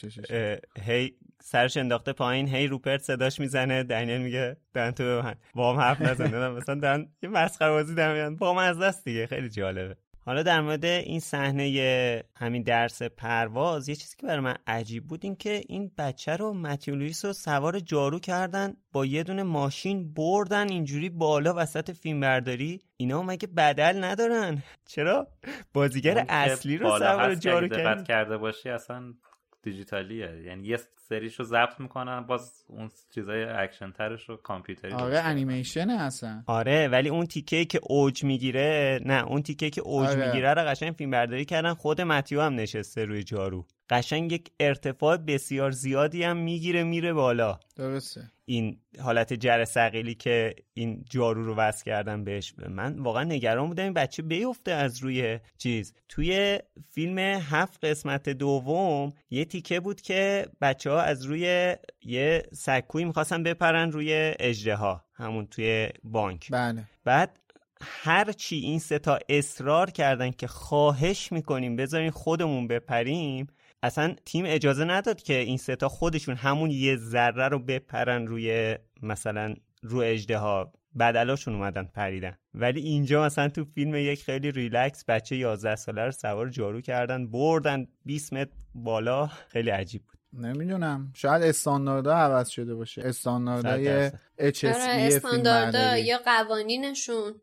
هی 0.82 1.14
سرش 1.42 1.76
انداخته 1.76 2.12
پایین 2.12 2.48
هی 2.48 2.66
روپرت 2.66 3.02
صداش 3.02 3.40
می‌زنه. 3.40 3.82
دنیل 3.82 4.20
میگه 4.20 4.56
دهن 4.74 4.90
تو 4.90 5.04
ببند 5.04 5.38
با 5.54 5.72
هم 5.72 5.80
حرف 5.80 6.00
نزن. 6.00 6.48
مثلا 6.58 6.74
دارن 6.74 7.08
یه 7.22 7.28
مسخره 7.28 7.70
بازی 7.70 7.94
در 7.94 8.14
میان. 8.14 8.36
با 8.36 8.50
هم 8.50 8.56
از 8.56 8.78
دست 8.78 9.04
دیگه. 9.04 9.26
خیلی 9.26 9.48
جالبه. 9.48 9.96
حالا 10.28 10.42
در 10.42 10.60
مورد 10.60 10.84
این 10.84 11.20
صحنه 11.20 12.24
همین 12.36 12.62
درس 12.62 13.02
پرواز 13.02 13.88
یه 13.88 13.94
چیزی 13.94 14.16
که 14.16 14.26
برای 14.26 14.40
من 14.40 14.56
عجیب 14.66 15.06
بود 15.06 15.20
این 15.22 15.36
که 15.36 15.62
این 15.68 15.90
بچه 15.98 16.36
رو 16.36 16.52
متیو 16.52 16.94
لوئیس 16.94 17.24
رو 17.24 17.32
سوار 17.32 17.80
جارو 17.80 18.18
کردن 18.18 18.76
با 18.92 19.06
یه 19.06 19.22
دونه 19.22 19.42
ماشین 19.42 20.14
بردن 20.14 20.68
اینجوری 20.68 21.08
بالا 21.08 21.54
وسط 21.56 21.90
فیلم 21.90 22.20
برداری 22.20 22.80
اینا 22.96 23.22
مگه 23.22 23.48
بدل 23.56 24.04
ندارن. 24.04 24.62
چرا؟ 24.86 25.28
بازیگر 25.72 26.26
اصلی 26.28 26.76
رو 26.76 26.98
سوار 26.98 27.34
جارو 27.34 27.68
کردن. 27.68 28.04
کرده 28.04 28.36
باشی 28.36 28.68
اصلا 28.68 29.14
دیجیتالیه. 29.62 30.42
یعنی 30.46 30.68
یه 30.68 30.78
سریشو 31.08 31.42
ضبط 31.42 31.80
می‌کنن 31.80 32.20
باز 32.20 32.64
اون 32.68 32.90
چیزای 33.14 33.44
اکشن 33.44 33.90
ترش 33.92 34.28
رو 34.28 34.36
کامپیوتری 34.36 34.92
آره. 34.92 35.18
انیمیشن 35.18 35.90
اصلا. 35.90 36.42
آره 36.46 36.88
ولی 36.88 37.08
اون 37.08 37.26
تیکه 37.26 37.64
که 37.64 37.80
اوج 37.82 38.24
می‌گیره 38.24 39.00
نه 39.04 39.24
اون 39.24 39.42
تیکه 39.42 39.70
که 39.70 39.80
اوج 39.80 40.08
آره. 40.08 40.26
می‌گیره 40.26 40.54
رو 40.54 40.62
قشنگ 40.62 40.92
فیلم 40.92 41.10
برداری 41.10 41.44
کردن. 41.44 41.74
خود 41.74 42.00
متیو 42.00 42.40
هم 42.40 42.54
نشسته 42.54 43.04
روی 43.04 43.22
جارو. 43.22 43.66
قشنگ 43.90 44.32
یک 44.32 44.50
ارتفاع 44.60 45.16
بسیار 45.16 45.70
زیادی 45.70 46.22
هم 46.22 46.36
می‌گیره 46.36 46.84
میره 46.84 47.12
بالا. 47.12 47.60
درسته. 47.76 48.30
این 48.48 48.80
حالت 49.00 49.32
جرثقیلی 49.32 50.14
که 50.14 50.54
این 50.74 51.04
جارو 51.10 51.44
رو 51.44 51.54
وصل 51.54 51.84
کردن 51.84 52.24
بهش 52.24 52.54
من 52.68 52.98
واقعا 52.98 53.24
نگران 53.24 53.68
بودم 53.68 53.84
این 53.84 53.92
بچه 53.92 54.22
بیفته 54.22 54.72
از 54.72 54.98
روی 54.98 55.38
چیز. 55.58 55.94
توی 56.08 56.58
فیلم 56.90 57.18
هفت 57.18 57.84
قسمت 57.84 58.28
دوم 58.28 59.12
یه 59.30 59.44
تیکه 59.44 59.80
بود 59.80 60.00
که 60.00 60.46
بچه 60.60 60.90
ها 60.90 61.00
از 61.00 61.24
روی 61.24 61.76
یه 62.02 62.42
سکوی 62.52 63.04
می‌خواستن 63.04 63.42
بپرن 63.42 63.92
روی 63.92 64.34
اجده 64.38 64.78
همون 65.14 65.46
توی 65.46 65.88
بانک. 66.04 66.48
بله. 66.50 66.84
بعد 67.04 67.38
هر 67.80 68.32
چی 68.32 68.56
این 68.56 68.78
ستا 68.78 69.18
اصرار 69.28 69.90
کردن 69.90 70.30
که 70.30 70.46
خواهش 70.46 71.32
می‌کنیم 71.32 71.76
بذارین 71.76 72.10
خودمون 72.10 72.68
بپریم 72.68 73.46
اصلا 73.82 74.14
تیم 74.24 74.44
اجازه 74.48 74.84
نداد 74.84 75.22
که 75.22 75.34
این 75.34 75.56
ستا 75.56 75.88
خودشون 75.88 76.34
همون 76.34 76.70
یه 76.70 76.96
ذره 76.96 77.48
رو 77.48 77.58
بپرن 77.58 78.26
روی 78.26 78.76
مثلا 79.02 79.54
رو 79.82 79.98
اجده 79.98 80.38
ها 80.38 80.72
بدلاشون 80.98 81.54
اومدن 81.54 81.84
پریدن. 81.84 82.38
ولی 82.54 82.80
اینجا 82.80 83.24
مثلا 83.24 83.48
تو 83.48 83.64
فیلم 83.64 83.94
یک 83.94 84.24
خیلی 84.24 84.50
ریلکس 84.50 85.04
بچه 85.04 85.36
11 85.36 85.76
ساله 85.76 86.04
رو 86.04 86.10
سوار 86.10 86.48
جارو 86.48 86.80
کردن 86.80 87.30
بردن 87.30 87.86
20 88.04 88.32
متر 88.32 88.50
بالا. 88.74 89.26
خیلی 89.26 89.70
عجیب 89.70 90.02
بود. 90.02 90.44
نمی‌دونم. 90.44 91.12
شاید 91.14 91.42
استانداردها 91.42 92.14
عوض 92.14 92.48
شده 92.48 92.74
باشه. 92.74 93.02
استانداردهای 93.04 94.10
HSE 94.38 94.64
استانداردها 94.64 95.98
یا 95.98 96.18
قوانینشون. 96.24 97.34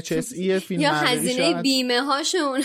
HSE 0.00 0.52
فیلم 0.52 0.80
یا 0.80 0.92
هزینه 0.92 1.62
بیمه 1.62 2.00
هاشون. 2.00 2.62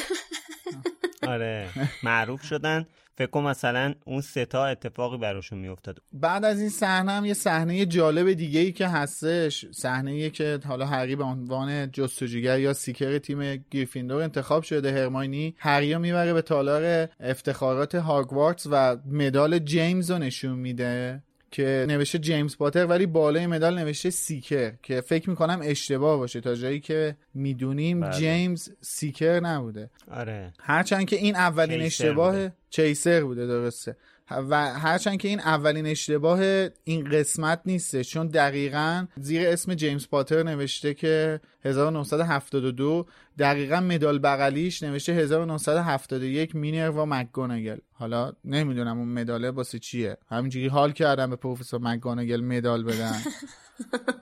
آره. 1.27 1.69
معروف 2.03 2.43
شدن. 2.43 2.85
فکر 3.17 3.27
کنم 3.27 3.43
مثلا 3.43 3.93
اون 4.05 4.22
ستا 4.22 4.65
اتفاقی 4.65 5.17
براشون 5.17 5.59
میافتاد. 5.59 6.01
بعد 6.13 6.45
از 6.45 6.59
این 6.59 6.69
صحنه 6.69 7.11
هم 7.11 7.26
یه 7.26 7.34
صحنه 7.34 7.85
جالب 7.85 8.34
دیگه 8.34 8.59
ای 8.59 8.72
که 8.72 8.88
هستش. 8.88 9.65
صحنه 9.72 10.11
ای 10.11 10.30
که 10.30 10.59
حالا 10.65 10.85
هری 10.85 11.15
به 11.15 11.23
عنوان 11.23 11.91
جستجوگر 11.91 12.59
یا 12.59 12.73
Seeker 12.73 13.18
تیم 13.17 13.65
گریفیندور 13.72 14.22
انتخاب 14.22 14.63
شده 14.63 14.91
هرماینی. 14.91 15.55
هری 15.57 15.93
رو 15.93 15.99
می‌بره 15.99 16.34
به 16.34 16.41
تالار 16.41 17.09
افتخارات 17.19 17.95
هاگوارتس 17.95 18.67
و 18.72 18.97
مدال 19.11 19.59
جیمز 19.59 20.11
رو 20.11 20.17
نشون 20.17 20.59
میده. 20.59 21.23
که 21.56 21.86
نوشته 21.90 22.19
جیمز 22.19 22.57
پاتر 22.57 22.86
ولی 22.86 23.06
بالای 23.06 23.48
مدال 23.48 23.80
نوشته 23.80 24.10
Seeker 24.10 24.72
که 24.84 25.02
فکر 25.02 25.30
می‌کنم 25.30 25.60
اشتباه 25.64 26.18
باشه. 26.18 26.41
تا 26.41 26.56
جایی 26.56 26.80
که 26.80 27.15
می‌دونیم 27.34 27.99
بله. 27.99 28.11
جیمز 28.11 28.69
Seeker 28.81 29.39
نبوده. 29.40 29.90
آره. 30.11 30.53
هرچند 30.60 31.06
که 31.06 31.15
این 31.15 31.36
اولین 31.36 31.82
اشتباه 31.82 32.49
Chaser 32.69 33.23
بوده 33.23 33.48
درسته. 33.48 33.95
و 34.31 34.73
هرچند 34.73 35.18
که 35.18 35.27
این 35.27 35.39
اولین 35.39 35.85
اشتباه 35.85 36.39
این 36.84 37.10
قسمت 37.10 37.61
نیسته 37.65 38.03
چون 38.03 38.27
دقیقا 38.27 39.06
زیر 39.18 39.47
اسم 39.47 39.73
جیمز 39.73 40.07
پاتر 40.07 40.43
نوشته 40.43 40.93
که 40.93 41.39
1972 41.64 43.06
دقیقا 43.39 43.80
مدال 43.80 44.19
بغلیش 44.19 44.84
نوشته 44.84 45.11
1971 45.11 46.56
مینر 46.56 46.89
و 46.89 47.06
مکگونگل. 47.06 47.77
حالا 47.93 48.34
نمی‌دونم 48.45 48.99
اون 48.99 49.07
مداله 49.07 49.52
واسه 49.52 49.80
چیه. 49.80 50.18
همینجوری 50.30 50.68
حال 50.68 50.91
کردم 50.91 51.30
به 51.30 51.35
پروفسور 51.35 51.81
مکگونگل 51.81 52.41
مدال 52.41 52.84
بدن. 52.84 53.22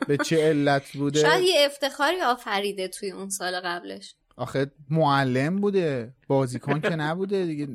به 0.07 0.17
چه 0.17 0.37
علت 0.49 0.91
بوده؟ 0.93 1.21
شاید 1.21 1.43
یه 1.43 1.65
افتخاری 1.65 2.21
آفریده 2.21 2.87
توی 2.87 3.11
اون 3.11 3.29
سال 3.29 3.59
قبلش. 3.59 4.15
آخه 4.35 4.71
معلم 4.89 5.55
بوده. 5.55 6.13
بازیکن 6.27 6.79
که 6.79 6.89
نبوده 6.89 7.45
دیگه. 7.45 7.67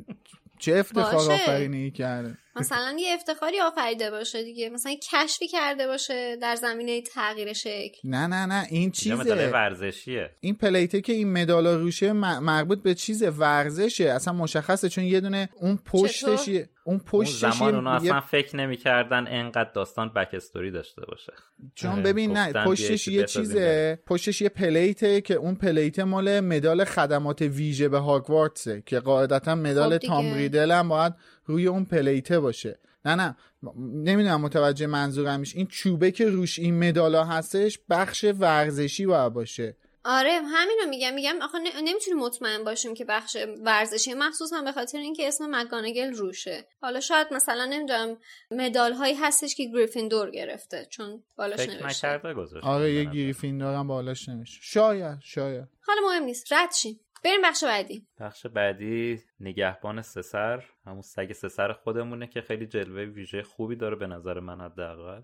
چه 0.59 0.75
افتخار 0.75 1.31
آفرینی 1.33 1.91
کرده. 1.91 2.37
مثلا 2.55 2.97
یه 2.99 3.13
افتخاری 3.13 3.59
آفریده 3.59 4.11
باشه 4.11 4.43
دیگه. 4.43 4.69
مثلا 4.69 4.95
کشفی 5.11 5.47
کرده 5.47 5.87
باشه 5.87 6.35
در 6.35 6.55
زمینه 6.55 7.01
تغییر 7.01 7.53
شکل. 7.53 7.97
نه 8.03 8.27
نه 8.27 8.45
نه 8.45 8.67
این 8.69 8.91
چیزه. 8.91 9.49
ورزشیه. 9.49 10.29
این 10.39 10.55
پلیته 10.55 11.01
که 11.01 11.13
این 11.13 11.33
مدال 11.33 11.67
روشه 11.67 12.13
مربوط 12.13 12.83
به 12.83 12.95
چیز 12.95 13.23
ورزشه. 13.23 14.03
اصلا 14.03 14.33
مشخصه 14.33 14.89
چون 14.89 15.03
یه 15.03 15.19
دونه 15.19 15.49
اون 15.55 15.79
پشتش 15.85 16.49
اون 16.83 16.99
پشتش 16.99 17.43
اون 17.43 17.51
زمان 17.51 17.75
اونا 17.75 17.95
اصلا 17.95 18.21
فکر 18.21 18.55
نمی‌کردن 18.55 19.27
انقدر 19.27 19.71
داستان 19.71 20.09
بک 20.15 20.29
استوری 20.33 20.71
داشته 20.71 21.01
باشه. 21.05 21.33
چون 21.75 21.91
آره. 21.91 22.01
ببین 22.01 22.37
نه 22.37 22.53
پشتش 22.53 23.07
یه 23.07 23.23
چیزه. 23.23 23.99
پشتش 24.07 24.41
یه 24.41 24.49
پلیته 24.49 25.21
که 25.21 25.33
اون 25.33 25.55
پلیت 25.55 25.99
مال 25.99 26.39
مدال 26.39 26.83
خدمات 26.83 27.41
ویژه 27.41 27.89
به 27.89 27.97
هاگوارتسه 27.97 28.83
که 28.85 28.99
قاعدتا 28.99 29.55
مدال 29.55 29.97
خب 29.97 30.07
تام 30.07 30.33
ریدل 30.33 30.71
هم 30.71 30.89
باید 30.89 31.13
روی 31.49 31.67
اون 31.67 31.85
پلیته 31.85 32.39
باشه. 32.39 32.79
نه 33.05 33.15
نه. 33.15 33.35
نمی‌دونم 33.77 34.41
متوجه 34.41 34.87
منظورم 34.87 35.43
این 35.55 35.67
چوبه 35.67 36.11
که 36.11 36.25
روش 36.25 36.59
این 36.59 36.89
مدالا 36.89 37.23
هستش 37.23 37.79
بخش 37.89 38.25
ورزشی 38.39 39.05
باید 39.05 39.33
باشه. 39.33 39.77
آره 40.05 40.31
همین 40.31 40.77
رو 40.83 40.89
میگم. 40.89 41.13
میگم 41.13 41.41
آخه 41.41 41.57
نمی‌تونیم 41.83 42.19
مطمئن 42.19 42.63
باشیم 42.63 42.93
که 42.93 43.05
بخش 43.05 43.37
ورزشی 43.65 44.13
مخصوص 44.13 44.53
هم 44.53 44.65
به 44.65 44.71
خاطر 44.71 44.97
اینکه 44.97 45.27
اسم 45.27 45.55
مکانگل 45.55 46.13
روشه. 46.13 46.67
حالا 46.81 46.99
شاید 46.99 47.27
مثلا 47.31 47.65
نمی‌دونم 47.65 48.17
مدال 48.51 48.93
هایی 48.93 49.15
هستش 49.15 49.55
که 49.55 49.65
گریفیندور 49.73 50.31
گرفته 50.31 50.87
چون 50.89 51.23
بالاش 51.35 51.69
نوشته. 51.69 52.21
آره 52.63 52.93
یه 52.93 53.03
گریفیندور 53.03 53.73
هم 53.75 53.87
بالاش 53.87 54.29
نوشته. 54.29 54.57
شاید 54.61 55.17
شاید. 55.23 55.67
حالا 55.81 56.01
مهم 56.01 56.23
نیست. 56.23 56.53
رد 56.53 56.71
شیم. 56.71 56.99
بریم 57.23 57.41
بخش 57.43 57.63
بعدی. 57.63 58.07
بخش 58.19 58.45
بعدی 58.45 59.21
نگهبان 59.39 60.01
سسر 60.01 60.63
همون 60.85 61.01
سگ 61.01 61.33
سسر 61.33 61.73
خودمونه 61.73 62.27
که 62.27 62.41
خیلی 62.41 62.67
جلوه 62.67 63.03
ویژه 63.03 63.43
خوبی 63.43 63.75
داره 63.75 63.95
به 63.95 64.07
نظر 64.07 64.39
من 64.39 64.61
حداقل. 64.61 65.21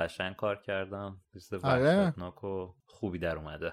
قشنگ 0.00 0.36
کار 0.36 0.56
کردم. 0.56 1.20
چیز 1.32 1.52
آره. 1.54 2.14
و 2.18 2.66
خوبی 2.86 3.18
در 3.18 3.36
اومده. 3.36 3.72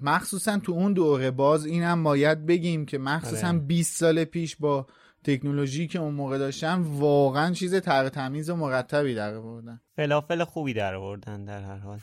مخصوصا 0.00 0.58
تو 0.58 0.72
اون 0.72 0.92
دوره 0.92 1.30
باز 1.30 1.66
اینم 1.66 2.02
باید 2.02 2.46
بگیم 2.46 2.86
که 2.86 2.98
مخصوصا 2.98 3.48
آره. 3.48 3.58
20 3.58 3.98
سال 3.98 4.24
پیش 4.24 4.56
با 4.56 4.86
تکنولوژی 5.24 5.86
که 5.86 5.98
اون 5.98 6.14
موقع 6.14 6.38
داشتن 6.38 6.74
واقعا 6.80 7.52
چیز 7.52 7.74
تر 7.74 8.08
تمیز 8.08 8.50
و 8.50 8.56
مرتبی 8.56 9.14
در 9.14 9.34
آوردن. 9.34 9.80
فلافل 9.96 10.44
خوبی 10.44 10.74
در 10.74 10.94
آوردن 10.94 11.44
در 11.44 11.62
هر 11.62 11.76
حال. 11.76 11.98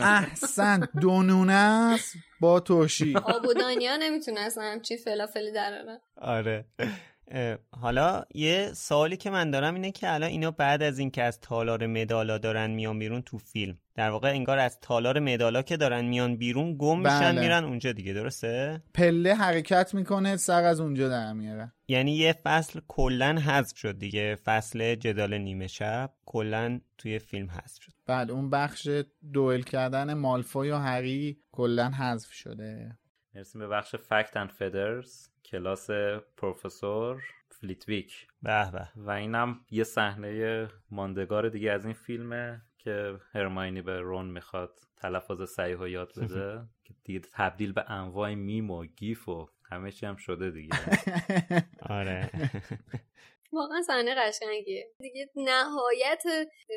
احسن 0.00 0.88
دونونه 1.00 1.52
است 1.52 2.14
با 2.40 2.60
ترشی. 2.60 3.16
آبودانیا 3.16 3.96
نمی‌تونستن 3.96 4.72
همچی 4.72 4.96
فلافلی 4.96 5.52
در 5.52 5.98
آره. 6.16 6.64
حالا 7.70 8.24
یه 8.34 8.70
سوالی 8.74 9.16
که 9.16 9.30
من 9.30 9.50
دارم 9.50 9.74
اینه 9.74 9.90
که 9.90 10.12
الان 10.12 10.30
اینا 10.30 10.50
بعد 10.50 10.82
از 10.82 10.98
اینکه 10.98 11.22
از 11.22 11.40
تالار 11.40 11.86
مدالا 11.86 12.38
دارن 12.38 12.70
میان 12.70 12.98
بیرون 12.98 13.22
تو 13.22 13.38
فیلم. 13.38 13.78
در 13.94 14.10
واقع 14.10 14.28
انگار 14.28 14.58
از 14.58 14.80
تالار 14.80 15.18
مدالا 15.18 15.62
که 15.62 15.76
دارن 15.76 16.04
میان 16.04 16.36
بیرون 16.36 16.76
گم 16.78 16.98
میشن 16.98 17.32
بله. 17.32 17.40
میرن 17.40 17.64
اونجا 17.64 17.92
دیگه 17.92 18.12
درسته؟ 18.12 18.82
پله 18.94 19.34
حرکت 19.34 19.94
می‌کنه 19.94 20.36
سر 20.36 20.64
از 20.64 20.80
اونجا 20.80 21.08
در 21.08 21.32
میاره. 21.32 21.72
یعنی 21.88 22.12
یه 22.12 22.32
فصل 22.32 22.80
کلا 22.88 23.38
حذف 23.40 23.78
شد 23.78 23.98
دیگه 23.98 24.34
فصل 24.44 24.94
جدال 24.94 25.38
نیمه 25.38 25.66
شب 25.66 26.10
کلا 26.26 26.80
توی 26.98 27.18
فیلم 27.18 27.50
حذف 27.50 27.82
شد. 27.82 27.92
بله 28.06 28.32
اون 28.32 28.50
بخش 28.50 28.88
دوئل 29.32 29.62
کردن 29.62 30.14
مالفوی 30.14 30.70
و 30.70 30.76
هری 30.76 31.38
کلا 31.52 31.90
حذف 31.90 32.32
شده. 32.32 32.98
می‌رسیم 33.34 33.58
به 33.58 33.68
بخش 33.68 33.96
Facts 33.96 34.36
and 34.36 34.50
Feathers 34.50 35.28
کلاس 35.44 35.90
پروفسور 36.36 37.22
فلیتویک. 37.48 38.26
به 38.42 38.70
به. 38.72 38.88
و 38.96 39.10
اینم 39.10 39.60
یه 39.70 39.84
صحنه 39.84 40.68
ماندگار 40.90 41.48
دیگه 41.48 41.72
از 41.72 41.84
این 41.84 41.94
فیلمه 41.94 42.62
که 42.78 43.20
هرماینی 43.32 43.82
به 43.82 44.00
رون 44.00 44.26
می‌خواد 44.26 44.80
تلفظ 44.96 45.42
صحیح 45.42 45.76
و 45.76 45.88
یاد 45.88 46.12
بده 46.18 46.62
که 46.84 46.94
دیگه 47.04 47.20
تبدیل 47.32 47.72
به 47.72 47.90
انواع 47.90 48.34
میم 48.34 48.70
و 48.70 48.84
گیف 48.84 49.28
و 49.28 49.48
همه 49.70 49.90
چی 49.90 50.06
هم 50.06 50.16
شده 50.16 50.50
دیگه. 50.50 50.76
آره. 51.98 52.30
واقعا 53.54 53.82
صحنه 53.82 54.14
قشنگیه. 54.14 54.86
دیگه 54.98 55.30
نهایت 55.36 56.22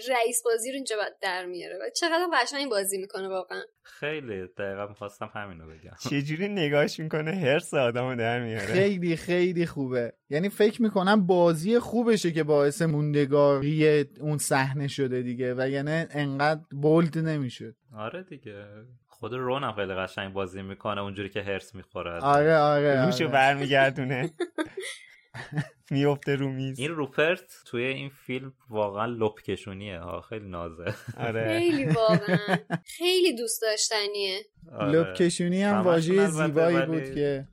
رئیس 0.10 0.44
بازی 0.44 0.72
رو 0.72 0.76
اینجا 0.76 0.96
در 1.22 1.46
میاره 1.46 1.76
و 1.76 1.90
چقدر 2.00 2.28
قشنگ 2.34 2.70
بازی 2.70 2.98
می‌کنه 2.98 3.28
واقعا. 3.28 3.62
خیلی 3.84 4.48
دقیقا 4.58 4.88
می‌خواستم 4.88 5.30
همینو 5.34 5.68
بگم. 5.68 5.92
چجوری 6.10 6.48
نگاش 6.48 7.00
می‌کنه؟ 7.00 7.32
هرس 7.32 7.74
آدمو 7.74 8.16
در 8.16 8.44
میاره. 8.44 8.66
خیلی 8.66 9.16
خیلی 9.16 9.66
خوبه. 9.66 10.14
یعنی 10.30 10.50
فکر 10.50 10.82
می‌کنم 10.82 11.28
بازی 11.28 11.80
خوبشه 11.80 12.32
که 12.32 12.44
باعث 12.44 12.82
موندگاری 12.82 14.06
اون 14.22 14.38
صحنه 14.38 14.88
شده 14.88 15.22
دیگه 15.22 15.54
و 15.58 15.70
یعنی 15.70 16.06
انقدر 16.12 16.62
بولد 16.82 17.18
نمی‌شد 17.18 17.76
آره 17.98 18.24
دیگه. 18.24 18.66
خود 19.08 19.34
رون 19.34 19.64
هم 19.64 19.74
خیلی 19.74 19.94
قشنگ 19.94 20.34
بازی 20.34 20.62
می‌کنه 20.62 21.02
اونجوری 21.02 21.30
که 21.30 21.42
هرس 21.42 21.76
می‌خوره. 21.76 22.20
آره 22.20 22.58
آره 22.58 23.06
روشو 23.06 23.24
آره. 23.24 23.34
برمیگردونه. 23.34 24.30
میفته 25.92 26.36
رو 26.36 26.50
میز. 26.50 26.80
این 26.80 26.92
روپرت 26.92 27.62
توی 27.66 27.84
این 27.84 28.10
فیلم 28.10 28.54
واقعا 28.70 29.06
لپ 29.06 29.42
کشونیه 29.42 30.00
ها 30.00 30.22
خیلی 30.22 30.48
نازه. 30.48 30.96
آره. 31.18 31.60
خیلی 31.60 31.86
واقعا. 31.86 32.58
خیلی 32.98 33.36
دوست 33.36 33.62
داشتنیه. 33.62 34.40
آره. 34.72 34.92
لپ 34.92 35.14
کشونی 35.14 35.64
هم 35.64 35.82
واژه 35.82 36.28
زیبایی 36.28 36.86
بود 36.86 37.16
که 37.16 37.48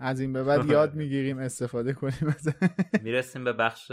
از 0.00 0.20
این 0.20 0.32
به 0.32 0.44
بعد 0.44 0.70
یاد 0.70 0.94
می‌گیریم 0.94 1.38
استفاده 1.38 1.92
کنیم 1.92 2.34
می‌رسیم 3.02 3.44
به 3.44 3.52
بخش 3.52 3.92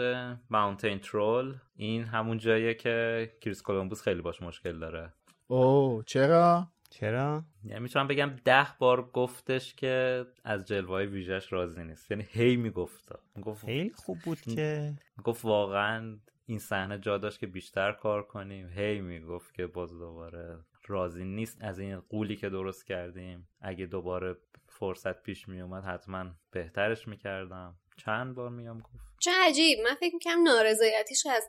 ماونتین 0.50 1.00
ترول 1.00 1.56
این 1.76 2.04
همون 2.04 2.38
جاییه 2.38 2.74
که 2.74 3.32
کریس 3.42 3.62
کولومبوس 3.62 4.02
خیلی 4.02 4.22
باش 4.22 4.42
مشکل 4.42 4.80
داره. 4.80 5.14
اوه 5.48 6.04
چرا؟ 6.06 6.68
چرا؟ 6.90 7.44
یعنی 7.64 7.80
می‌تونم 7.80 8.08
بگم 8.08 8.36
ده 8.46 8.68
بار 8.80 9.10
گفتش 9.12 9.74
که 9.74 10.26
از 10.44 10.66
جلوه 10.66 11.02
ویژش 11.04 11.54
راضی 11.54 11.84
نیست. 11.84 12.12
یعنی 12.12 12.26
هی 12.30 12.56
می‌گفت. 12.56 13.12
گفت 13.42 13.66
خیلی 13.66 13.94
خوب 13.94 14.18
بود 14.20 14.42
که. 14.42 14.94
گفت 15.24 15.46
واقعا 15.46 16.18
این 16.46 16.60
صحنه 16.60 17.00
جا 17.00 17.18
داشت 17.18 17.40
که 17.40 17.48
بیشتر 17.48 17.92
کار 17.92 18.24
کنیم. 18.24 18.70
هی 18.70 19.02
می‌گفت 19.02 19.54
که 19.54 19.68
باز 19.68 19.90
دوباره 19.92 20.60
راضی 20.88 21.24
نیست 21.24 21.58
از 21.62 21.80
این 21.80 22.00
قولی 22.00 22.36
که 22.36 22.50
درست 22.50 22.86
کردیم. 22.88 23.48
اگه 23.62 23.86
دوباره 23.86 24.36
فرصت 24.68 25.24
پیش 25.24 25.48
میومد 25.48 25.84
حتما 25.84 26.26
بهترش 26.52 27.08
می‌کردم. 27.08 27.76
چند 27.98 28.36
بار 28.36 28.50
میام 28.50 28.80
گفت. 28.80 29.16
چه 29.28 29.34
عجیب. 29.41 29.80
من 29.80 29.95
فکر 29.95 30.14
می‌کنم 30.14 30.44
نارضایتیش 30.44 31.26
از 31.26 31.44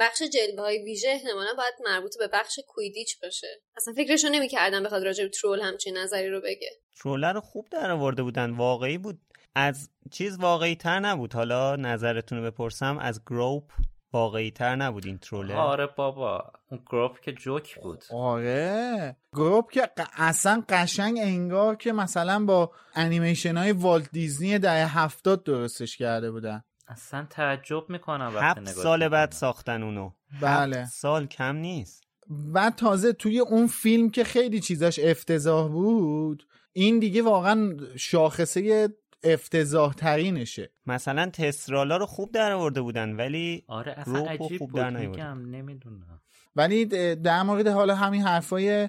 بخش 0.00 0.22
جلوه 0.22 0.62
های 0.62 0.84
ویژه 0.84 1.08
احتمالا 1.08 1.54
باید 1.56 1.74
مربوط 1.84 2.18
به 2.18 2.28
بخش 2.32 2.60
کویدیچ 2.68 3.20
باشه. 3.22 3.46
اصلا 3.76 3.94
فکرشو 3.94 4.28
نمی‌کردم 4.28 4.82
بخواد 4.82 5.04
راجع 5.04 5.24
به 5.24 5.30
ترول 5.30 5.60
همچین 5.60 5.96
نظری 5.96 6.28
رو 6.28 6.40
بگه. 6.40 6.70
تروله 7.00 7.32
رو 7.32 7.40
خوب 7.40 7.68
در 7.70 7.90
آورده 7.90 8.22
بودن. 8.22 8.50
واقعی 8.50 8.98
بود. 8.98 9.18
از 9.54 9.90
چیز 10.10 10.38
واقعی 10.38 10.74
تر 10.74 11.00
نبود. 11.00 11.32
حالا 11.32 11.76
نظرتون 11.76 12.38
رو 12.38 12.50
بپرسم. 12.50 12.98
از 12.98 13.24
گروپ 13.24 13.64
واقعی 14.12 14.50
تر 14.50 14.76
نبود 14.76 15.06
این 15.06 15.18
تروله 15.18 15.54
آره 15.54 15.86
بابا. 15.86 16.52
اون 16.70 16.82
گروپ 16.86 17.20
که 17.20 17.32
جوک 17.32 17.78
بود. 17.80 18.04
آره. 18.10 19.16
گروپ 19.32 19.70
که 19.72 19.80
ق- 19.82 20.08
اصلا 20.16 20.64
قشنگ 20.68 21.18
انگار 21.18 21.76
که 21.76 21.92
مثلا 21.92 22.44
با 22.44 22.72
انیمیشن 22.94 23.56
های 23.56 23.72
والت 23.72 24.10
دیزنی 24.12 24.58
دهه 24.58 24.98
هفتاد 24.98 25.44
درستش 25.44 25.96
کرده 25.96 26.30
بودن. 26.30 26.62
اصلا 26.90 27.26
تعجب 27.30 27.90
می‌کنم 27.90 28.32
وقتی 28.34 28.60
هفت 28.60 28.70
نگاه 28.70 28.82
سال 28.82 29.08
بعد 29.08 29.28
می‌کنم. 29.28 29.38
ساختن 29.38 29.82
اونو. 29.82 30.10
بله. 30.42 30.76
هفت 30.76 30.92
سال 30.92 31.26
کم 31.26 31.56
نیست. 31.56 32.04
بعد 32.30 32.74
تازه 32.74 33.12
توی 33.12 33.38
اون 33.38 33.66
فیلم 33.66 34.10
که 34.10 34.24
خیلی 34.24 34.60
چیزاش 34.60 34.98
افتضاح 34.98 35.68
بود 35.68 36.46
این 36.72 36.98
دیگه 36.98 37.22
واقعا 37.22 37.76
شاخصه 37.96 38.88
افتضاح 39.24 39.94
ترینشه 39.94 40.72
مثلا 40.86 41.30
تسرالا 41.30 41.96
رو 41.96 42.06
خوب 42.06 42.32
در 42.32 42.52
آورده 42.52 42.80
بودن 42.80 43.16
ولی 43.16 43.64
آره 43.68 43.92
اصلا 43.92 44.26
عجیب 44.26 44.58
خوب 44.58 44.70
بود. 44.70 44.80
در 44.80 44.90
نمی‌دونم. 44.90 46.19
ولی 46.56 46.84
در 47.14 47.42
مورد 47.42 47.66
حالا 47.66 47.94
همین 47.94 48.22
حرفای 48.22 48.88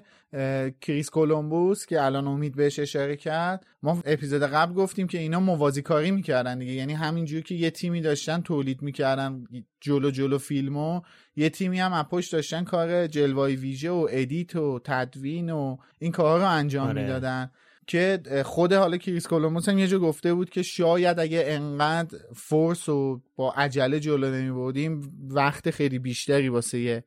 کریس 0.80 1.10
کولومبوس 1.10 1.86
که 1.86 2.02
الان 2.02 2.26
امید 2.26 2.56
بهش 2.56 2.78
اشاره 2.78 3.16
کرد 3.16 3.66
ما 3.82 4.02
اپیزود 4.04 4.42
قبل 4.42 4.74
گفتیم 4.74 5.06
که 5.06 5.18
اینا 5.18 5.40
موازی 5.40 5.82
کاری 5.82 6.10
می‌کردن 6.10 6.58
دیگه 6.58 6.72
یعنی 6.72 6.92
همینجوری 6.92 7.42
که 7.42 7.54
یه 7.54 7.70
تیمی 7.70 8.00
داشتن 8.00 8.40
تولید 8.40 8.82
می‌کردن 8.82 9.44
جلو 9.80 10.10
جلو 10.10 10.38
فیلمو 10.38 11.00
یه 11.36 11.50
تیمی 11.50 11.80
هم 11.80 12.02
پشت 12.02 12.32
داشتن 12.32 12.64
کار 12.64 13.06
جلوه‌های 13.06 13.56
ویژه 13.56 13.90
و 13.90 14.08
edit 14.10 14.56
و 14.56 14.80
تدوین 14.84 15.50
و 15.50 15.76
این 15.98 16.12
کارها 16.12 16.36
رو 16.36 16.52
انجام 16.52 16.88
آره. 16.88 17.02
می‌دادن 17.02 17.50
که 17.86 18.22
خود 18.44 18.72
حالا 18.72 18.96
کریس 18.96 19.26
کولومبوس 19.26 19.68
هم 19.68 19.78
یه 19.78 19.86
جا 19.86 19.98
گفته 19.98 20.34
بود 20.34 20.50
که 20.50 20.62
شاید 20.62 21.20
اگه 21.20 21.44
انقدر 21.46 22.18
force 22.34 22.88
و 22.88 23.20
با 23.36 23.52
عجله 23.52 24.00
جلو 24.00 24.30
نمی 24.30 25.10
وقت 25.30 25.70
خیلی 25.70 25.98
بیشتری 25.98 26.48
واسه 26.48 27.04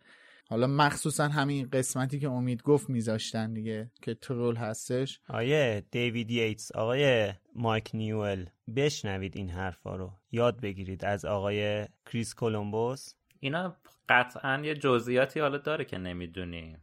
حالا 0.49 0.67
مخصوصا 0.67 1.27
همین 1.27 1.69
قسمتی 1.69 2.19
که 2.19 2.29
امید 2.29 2.63
گفت 2.63 2.89
میذاشتن 2.89 3.53
دیگه 3.53 3.91
که 4.01 4.13
ترول 4.13 4.55
هستش. 4.55 5.19
آقای 5.29 5.83
دیوید 5.91 6.31
ییتس 6.31 6.71
آقای 6.71 7.33
مایک 7.55 7.91
نیوئل 7.93 8.45
بشنوید 8.75 9.37
این 9.37 9.49
حرفا 9.49 9.95
رو. 9.95 10.11
یاد 10.31 10.61
بگیرید 10.61 11.05
از 11.05 11.25
آقای 11.25 11.85
کریس 12.05 12.33
کولومبوس. 12.33 13.13
اینا 13.39 13.75
قطعا 14.09 14.61
یه 14.63 14.75
جزئیاتی 14.75 15.39
حالا 15.39 15.57
داره 15.57 15.85
که 15.85 15.97
نمی‌دونی 15.97 16.77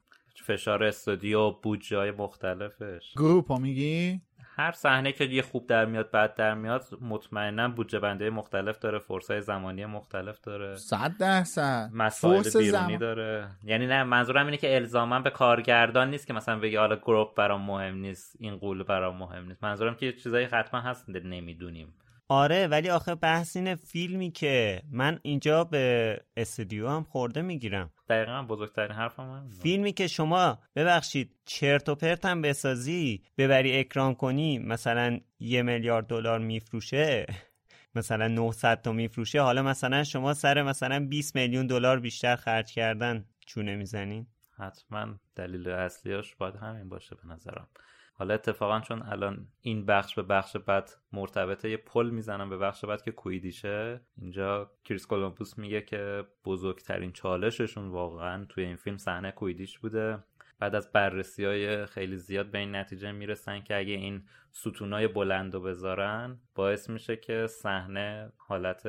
فشار 0.47 0.85
استودیو 0.85 1.51
بودجه 1.51 1.97
های 1.97 2.11
مختلفش. 2.11 3.13
گروپ 3.17 3.49
ها 3.49 3.59
میگی؟ 3.59 4.21
هر 4.57 4.73
صحنه 4.73 5.12
که 5.12 5.24
یه 5.24 5.43
خوب 5.43 5.66
در 5.66 5.85
میاد 5.85 6.11
بد 6.11 6.35
در 6.35 6.55
میاد 6.55 6.85
مطمئنا 7.01 7.69
بودجه 7.69 7.99
بندی 7.99 8.31
مختلف 8.31 8.79
داره 8.79 8.99
فرصتای 8.99 9.41
زمانی 9.41 9.87
مختلف 9.87 10.41
داره. 10.41 10.77
صد 10.77 11.12
درصد. 11.19 11.91
مسائل 11.93 12.43
بیرونی 12.43 12.70
زمان- 12.70 12.97
داره. 12.97 13.49
یعنی 13.65 13.87
نه 13.87 14.05
منظورم 14.05 14.45
اینه 14.47 14.57
که 14.57 14.74
الزاما 14.77 15.20
به 15.20 15.31
کارگردان 15.31 16.11
نیست 16.11 16.27
که 16.27 16.33
مثلا 16.33 16.59
بگی 16.59 16.77
حالا 16.77 16.97
گروپ 16.97 17.35
برام 17.37 17.61
مهم 17.62 17.95
نیست 17.97 18.37
این 18.41 18.57
غول 18.57 18.83
برام 18.83 19.16
مهم 19.16 19.45
نیست. 19.49 19.65
منظورم 19.65 19.95
که 19.95 20.07
یه 20.07 20.12
چیزایی 20.12 20.47
حتما 20.47 20.81
هست 20.81 21.09
نمی‌دونیم. 21.09 21.95
آره 22.33 22.67
ولی 22.67 22.91
آخه 22.91 23.15
بحث 23.15 23.57
اینه 23.57 23.75
فیلمی 23.75 24.31
که 24.31 24.83
من 24.91 25.19
اینجا 25.23 25.65
به 25.65 26.17
استودیو 26.37 26.89
هم 26.89 27.05
خورده 27.05 27.43
می‌گیرم. 27.43 27.91
دقیقا 28.09 28.43
بزرگترین 28.43 28.93
حرفم 28.93 29.23
هم 29.23 29.49
فیلمی 29.49 29.93
که 29.93 30.07
شما 30.07 30.59
ببخشید 30.77 31.37
چرت 31.45 31.89
و 31.89 31.95
پرت 31.95 32.25
هم 32.25 32.43
بسازی 32.43 33.23
ببری 33.39 33.79
اکران 33.79 34.15
کنی 34.15 34.59
مثلا 34.59 35.21
یه 35.41 35.63
میلیارد 35.63 36.07
دلار 36.07 36.39
میفروشه 36.39 37.27
مثلا 37.95 38.29
900 38.29 38.83
تا 38.83 38.93
میفروشه 38.93 39.41
حالا 39.41 39.63
مثلا 39.63 40.05
شما 40.05 40.35
سر 40.35 40.63
مثلا 40.63 41.07
20 41.07 41.37
میلیون 41.37 41.67
دلار 41.67 42.01
بیشتر 42.01 42.37
خرج 42.37 42.73
کردن 42.73 43.25
چونه 43.47 43.77
می‌زنین؟ 43.77 44.27
حتما 44.59 45.07
دلیل 45.37 45.69
اصلیش 45.69 46.35
باید 46.35 46.57
همین 46.57 46.89
باشه 46.89 47.17
به 47.17 47.35
نظرم. 47.35 47.69
حالا 48.15 48.35
اتفاقا 48.35 48.81
چون 48.81 49.03
الان 49.03 49.47
این 49.61 49.87
بخش 49.87 50.15
به 50.15 50.23
بخش 50.23 50.57
بعد 50.57 50.91
مرتبطه 51.13 51.71
یه 51.71 51.77
پل 51.77 52.11
می‌زنم 52.11 52.51
به 52.51 52.59
بخش 52.59 52.85
بعد 52.85 53.03
که 53.03 53.13
کویدیشه 53.13 54.01
اینجا 54.17 54.71
کریس 54.85 55.07
کولومبوس 55.07 55.59
میگه 55.59 55.81
که 55.81 56.25
بزرگترین 56.45 57.13
چالششون 57.13 57.89
واقعا 57.89 58.45
توی 58.45 58.65
این 58.65 58.77
فیلم 58.77 58.97
صحنه 58.97 59.31
کویدیش 59.31 59.79
بوده. 59.79 60.19
بعد 60.59 60.75
از 60.75 60.93
بررسی 60.93 61.45
های 61.45 61.87
خیلی 61.87 62.17
زیاد 62.17 62.51
به 62.51 62.59
این 62.59 62.77
نتیجه 62.77 63.13
می‌رسن 63.13 63.61
که 63.61 63.77
اگه 63.77 63.93
این 63.93 64.23
ستونای 64.51 65.09
بلند 65.09 65.55
رو 65.55 65.61
بذارن 65.61 66.39
باعث 66.55 66.91
میشه 66.91 67.17
که 67.17 67.47
صحنه 67.47 68.33
حالت 68.37 68.87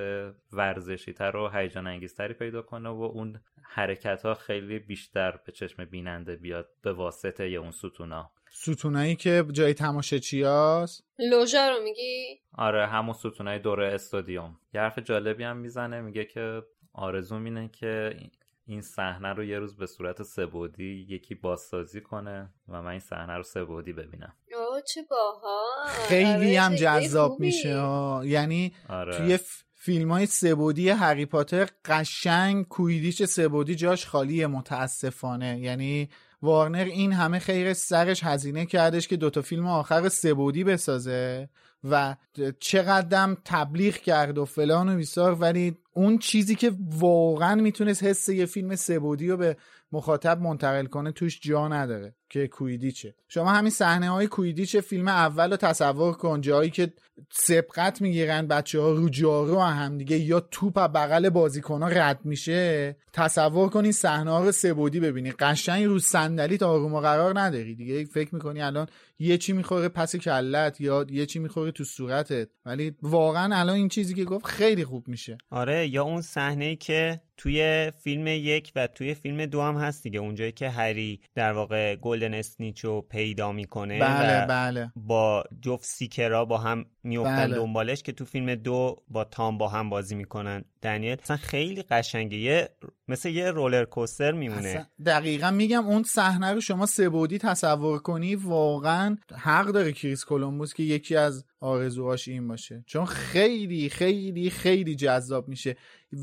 ورزشی 0.52 1.14
تر 1.14 1.36
و 1.36 1.50
هیجان 1.50 1.88
انگیزتری 1.88 2.34
پیدا 2.34 2.62
کنه 2.62 2.90
و 2.90 3.02
اون 3.02 3.40
حرکت 3.62 4.26
ها 4.26 4.34
خیلی 4.34 4.80
بیشتر 4.80 5.40
به 5.46 5.52
چشم 5.52 5.86
بیننده 5.86 6.36
بیاد 6.36 6.70
به 6.82 6.94
واسطه 6.94 7.44
اون 7.44 7.72
ستونا. 7.72 8.32
ستونایی 8.56 9.16
که 9.16 9.46
جای 9.52 9.74
تماشاچی 9.74 10.44
هست 10.44 11.04
لوژا 11.20 11.70
رو 11.70 11.84
میگی؟ 11.84 12.40
آره 12.58 12.88
همون 12.88 13.14
ستونای 13.14 13.60
دور 13.60 13.82
استادیوم. 13.82 14.60
یه 14.74 14.82
حرف 14.82 15.00
جالبی 15.00 15.44
هم 15.44 15.58
می‌زنه 15.58 16.02
میگه 16.02 16.26
که 16.26 16.62
آرزوم 16.94 17.44
اینه 17.44 17.70
که 17.74 18.18
این 18.66 18.82
صحنه 18.82 19.34
رو 19.34 19.44
یه 19.44 19.60
روز 19.60 19.78
به 19.78 19.86
صورت 19.86 20.24
سبودی 20.24 21.08
یکی 21.10 21.36
بازسازی 21.36 22.02
کنه 22.02 22.50
و 22.68 22.82
من 22.82 22.92
این 22.92 23.00
صحنه 23.00 23.34
رو 23.34 23.44
سبودی 23.44 23.94
ببینم. 23.94 24.34
اوه 24.56 24.82
چه 24.82 25.02
باها 25.10 25.64
خیلی 26.08 26.56
هم 26.56 26.76
جذاب 26.76 27.40
میشه. 27.40 27.78
ها. 27.78 28.22
یعنی 28.26 28.74
آره. 28.90 29.18
توی 29.18 29.38
ف... 29.38 29.64
فیلم 29.76 30.12
های 30.12 30.26
سبودی 30.26 30.90
هری 30.90 31.26
پاتر 31.26 31.68
قشنگ 31.86 32.68
کویدیچ 32.68 33.24
سبودی 33.24 33.76
جاش 33.76 34.06
خالیه 34.06 34.48
متاسفانه. 34.48 35.60
یعنی 35.60 36.10
وارنر 36.44 36.84
این 36.84 37.14
همه 37.14 37.40
خیر 37.40 37.74
سرش 37.74 38.24
هزینه 38.24 38.66
کردش 38.66 39.08
که 39.08 39.18
دوتا 39.18 39.42
فیلم 39.42 39.68
آخر 39.68 40.10
سبودی 40.10 40.64
بسازه؟ 40.64 41.50
و 41.84 42.16
چقدرم 42.60 43.38
تبلیغ 43.46 43.96
کرد 43.96 44.38
و 44.38 44.46
فلان 44.46 44.90
و 44.90 44.96
بیسار 44.96 45.34
ولی 45.34 45.78
اون 45.94 46.18
چیزی 46.18 46.56
که 46.56 46.72
واقعا 47.00 47.56
می‌تونست 47.56 48.04
حس 48.04 48.30
یه 48.30 48.46
فیلم 48.46 48.76
سبودی 48.76 49.28
رو 49.28 49.38
به 49.38 49.58
مخاطب 49.92 50.42
منتقل 50.42 50.86
کنه 50.86 51.12
توش 51.12 51.40
جا 51.42 51.68
نداره 51.68 52.16
که 52.30 52.48
کویدیچه. 52.48 53.16
شما 53.28 53.52
همین 53.52 53.72
صحنه 53.72 54.10
های 54.10 54.28
کویدیچ 54.28 54.78
فیلم 54.78 55.08
اول 55.08 55.52
رو 55.52 55.58
تصور 55.58 56.14
کن 56.14 56.42
جایی 56.42 56.70
که 56.70 56.94
سبقت 57.32 58.02
می‌گیرن 58.02 58.48
بچه 58.48 58.80
ها 58.80 58.92
رو 58.92 59.10
جارو 59.10 59.60
هم 59.60 59.98
دیگه 59.98 60.18
یا 60.18 60.40
توپ 60.40 60.78
از 60.78 60.90
بغل 60.90 61.30
بازیکن 61.30 61.82
ها 61.82 61.88
رد 61.88 62.20
میشه. 62.24 62.98
تصور 63.14 63.70
کن 63.70 63.84
این 63.84 63.92
صحنه 63.92 64.32
ها 64.32 64.44
رو 64.44 64.52
سبودی 64.52 65.00
ببینی. 65.00 65.32
قشنگ 65.32 65.86
رو 65.86 66.00
صندلی 66.00 66.58
تا 66.58 66.70
آروم 66.70 66.94
و 66.94 67.00
قرار 67.00 67.40
نداری 67.40 67.76
دیگه. 67.76 68.06
فکر 68.06 68.36
می‌کنی 68.36 68.62
الان 68.62 68.88
یه 69.20 69.38
چی 69.38 69.54
می‌خوره 69.54 69.90
پس 69.90 70.16
کلت 70.16 70.82
یا 70.82 71.06
یه 71.10 71.26
چی 71.26 71.40
می‌خوره 71.40 71.72
تو 71.74 71.84
صورتت. 71.84 72.50
ولی 72.66 72.96
واقعا 73.02 73.60
الان 73.60 73.76
این 73.76 73.90
چیزی 73.90 74.14
که 74.14 74.26
گفت 74.26 74.46
خیلی 74.46 74.86
خوب 74.86 75.08
میشه. 75.08 75.38
آره 75.50 75.88
یا 75.88 76.04
اون 76.04 76.22
صحنه 76.22 76.76
که 76.76 77.22
توی 77.44 77.92
فیلم 78.04 78.28
یک 78.28 78.72
و 78.76 78.88
توی 78.88 79.14
فیلم 79.14 79.46
دو 79.46 79.62
هم 79.62 79.76
هست 79.76 80.04
دیگه. 80.04 80.20
اونجایی 80.20 80.52
که 80.52 80.70
هری 80.70 81.20
در 81.36 81.52
واقع 81.52 81.96
گلدن 81.96 82.34
اسنیچو 82.34 83.02
پیدا 83.02 83.52
می‌کنه 83.52 84.00
بله 84.00 84.44
و 84.44 84.48
بله 84.48 84.92
با 84.96 85.44
جفت 85.62 85.86
سیکرا 85.86 86.46
با 86.46 86.58
هم 86.58 86.86
میفتن 87.04 87.36
بله. 87.36 87.56
دنبالش 87.56 88.04
که 88.04 88.12
تو 88.12 88.26
فیلم 88.26 88.56
دو 88.56 89.04
با 89.08 89.24
تام 89.24 89.58
با 89.58 89.68
هم 89.68 89.90
بازی 89.90 90.16
می‌کنن. 90.16 90.66
دنیل 90.82 91.18
اصلا 91.24 91.38
خیلی 91.38 91.82
قشنگه. 91.82 92.38
یه 92.38 92.70
مثل 93.08 93.30
یه 93.30 93.52
رولر 93.52 93.86
کوستر 93.86 94.32
میمونه. 94.32 94.88
دقیقا 95.06 95.52
میگم 95.52 95.86
اون 95.86 96.04
صحنه 96.04 96.52
رو 96.52 96.62
شما 96.62 96.86
سبودی 96.86 97.38
تصور 97.38 98.00
کنی 98.00 98.36
واقعا 98.36 99.18
حق 99.36 99.68
داره 99.68 99.92
کریس 99.92 100.26
کولومبوس 100.26 100.74
که 100.74 100.84
یکی 100.84 101.16
از 101.16 101.46
آرزوهاش 101.60 102.28
این 102.28 102.48
باشه. 102.48 102.84
چون 102.88 103.06
خیلی 103.06 103.90
خیلی 103.90 104.50
خیلی 104.50 104.96
جذاب 104.96 105.48
میشه. 105.48 105.76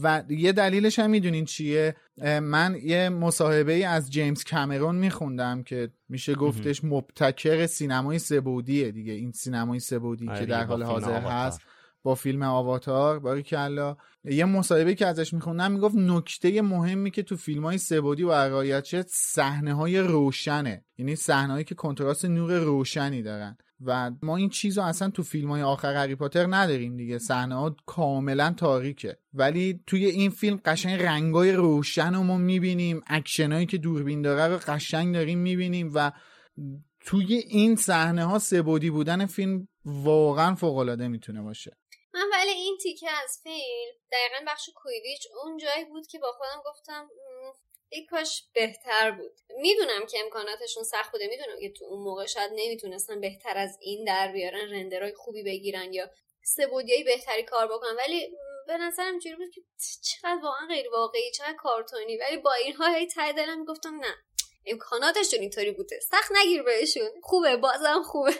و 0.03 0.23
یه 0.29 0.53
دلیلش 0.53 0.99
هم 0.99 1.11
می‌دونین 1.11 1.45
چیه؟ 1.45 1.97
من 2.43 2.77
یه 2.83 3.09
مصاحبه 3.09 3.87
از 3.87 4.11
جیمز 4.11 4.45
کامرون 4.45 4.97
میخوندم 4.97 5.62
که 5.62 5.91
میشه 6.09 6.35
گفتش 6.35 6.85
مبتکر 6.85 7.67
سینمای 7.67 8.19
سبودیه 8.19 8.91
دیگه. 8.91 9.12
این 9.12 9.33
سینمای 9.33 9.81
سبودی 9.81 10.29
آره 10.29 10.41
که 10.41 10.47
در 10.47 10.65
حال 10.65 10.83
حاضر 10.83 11.11
آواتار. 11.11 11.33
هست 11.33 11.61
با 12.03 12.15
فیلم 12.15 12.43
آواتار 12.43 13.19
باری 13.19 13.43
کلا 13.43 13.97
یه 14.25 14.45
مصاحبه 14.45 14.95
که 14.95 15.07
ازش 15.07 15.35
میخوندم 15.35 15.73
می‌گفت 15.73 15.95
نکته 15.95 16.62
مهمی 16.62 17.11
که 17.11 17.23
تو 17.23 17.37
فیلم 17.37 17.65
های 17.65 17.79
سبودی 17.79 18.23
و 18.23 18.33
رعایت 18.33 19.07
صحنه 19.09 19.75
های 19.75 19.99
روشنه. 19.99 20.85
یعنی 20.99 21.17
صحنه 21.17 21.65
که 21.65 21.75
کنتراست 21.75 22.25
نور 22.25 22.59
روشنی 22.59 23.23
دارن. 23.23 23.57
و 23.85 24.11
ما 24.23 24.36
این 24.36 24.48
چیز 24.48 24.78
رو 24.78 24.85
اصلا 24.85 25.11
تو 25.11 25.23
فیلم 25.23 25.51
های 25.51 25.62
آخر 25.62 25.94
هری 25.94 26.15
پاتر 26.15 26.47
نداریم 26.51 26.97
دیگه. 26.97 27.19
صحنه 27.19 27.55
ها 27.55 27.77
کاملا 27.86 28.55
تاریکه. 28.59 29.19
ولی 29.35 29.81
توی 29.86 30.07
این 30.07 30.31
فیلم 30.31 30.61
قشنگ 30.65 31.02
رنگای 31.02 31.52
روشن 31.52 32.15
رو 32.15 32.23
ما 32.23 32.36
می‌بینیم 32.36 33.02
اکشنایی 33.07 33.66
که 33.66 33.78
دوربین 33.78 34.23
داره 34.23 34.55
رو 34.55 34.61
قشنگ 34.66 35.15
داریم 35.15 35.39
می‌بینیم 35.39 35.90
و 35.94 36.12
توی 37.01 37.35
این 37.35 37.77
صحنه 37.77 38.24
ها 38.24 38.39
سبودی 38.39 38.90
بودن 38.90 39.27
فیلم 39.27 39.69
واقعا 39.85 40.55
فوق 40.55 40.77
العاده 40.77 41.09
می‌تونه 41.09 41.43
باشه. 41.43 41.77
من 42.15 42.27
ولی 42.32 42.51
این 42.51 42.77
تیکه 42.82 43.11
از 43.24 43.40
فیلم 43.43 43.93
دقیقا 44.12 44.52
بخش 44.52 44.70
کویدیچ 44.74 45.27
اون 45.44 45.57
جایی 45.57 45.85
بود 45.85 46.07
که 46.07 46.19
با 46.19 46.32
خودم 46.32 46.62
گفتم 46.70 47.09
ای 47.93 48.07
کاش 48.07 48.43
بهتر 48.55 49.11
بود. 49.11 49.33
می‌دونم 49.61 50.07
که 50.07 50.19
امکاناتشون 50.25 50.83
سخت 50.83 51.12
بوده. 51.12 51.27
می‌دونم 51.27 51.61
که 51.61 51.73
تو 51.73 51.85
اون 51.85 52.03
موقع 52.03 52.27
شاید 52.27 52.51
نمی‌تونستن 52.55 53.21
بهتر 53.21 53.59
از 53.59 53.79
این 53.81 54.05
در 54.05 54.33
بیارن 54.33 54.71
رندرهای 54.71 55.15
خوبی 55.15 55.43
بگیرن 55.43 55.93
یا 55.93 56.11
سبودیای 56.43 57.05
بهتری 57.05 57.43
کار 57.43 57.67
بکنن. 57.67 57.97
ولی 57.99 58.37
به 58.67 58.77
نظرم 58.77 59.11
اینجوری 59.11 59.37
بود 59.37 59.51
که 59.55 59.61
چقدر 60.03 60.39
واقعا 60.43 60.67
غیر 60.69 60.91
واقعی 60.93 61.31
چقدر 61.31 61.57
کارتونی. 61.59 62.17
ولی 62.17 62.37
با 62.37 62.53
اینها 62.53 62.95
هی 62.95 63.07
ته 63.07 63.33
دلم 63.33 63.59
می‌گفتم 63.59 63.95
نه 64.01 64.15
امکاناتشون 64.67 65.41
اینطوری 65.41 65.71
بوده. 65.71 66.01
سخت 66.01 66.33
نگیر 66.41 66.62
بهشون. 66.62 67.11
خوبه 67.23 67.57
بازم 67.57 68.03
خوبه. 68.03 68.33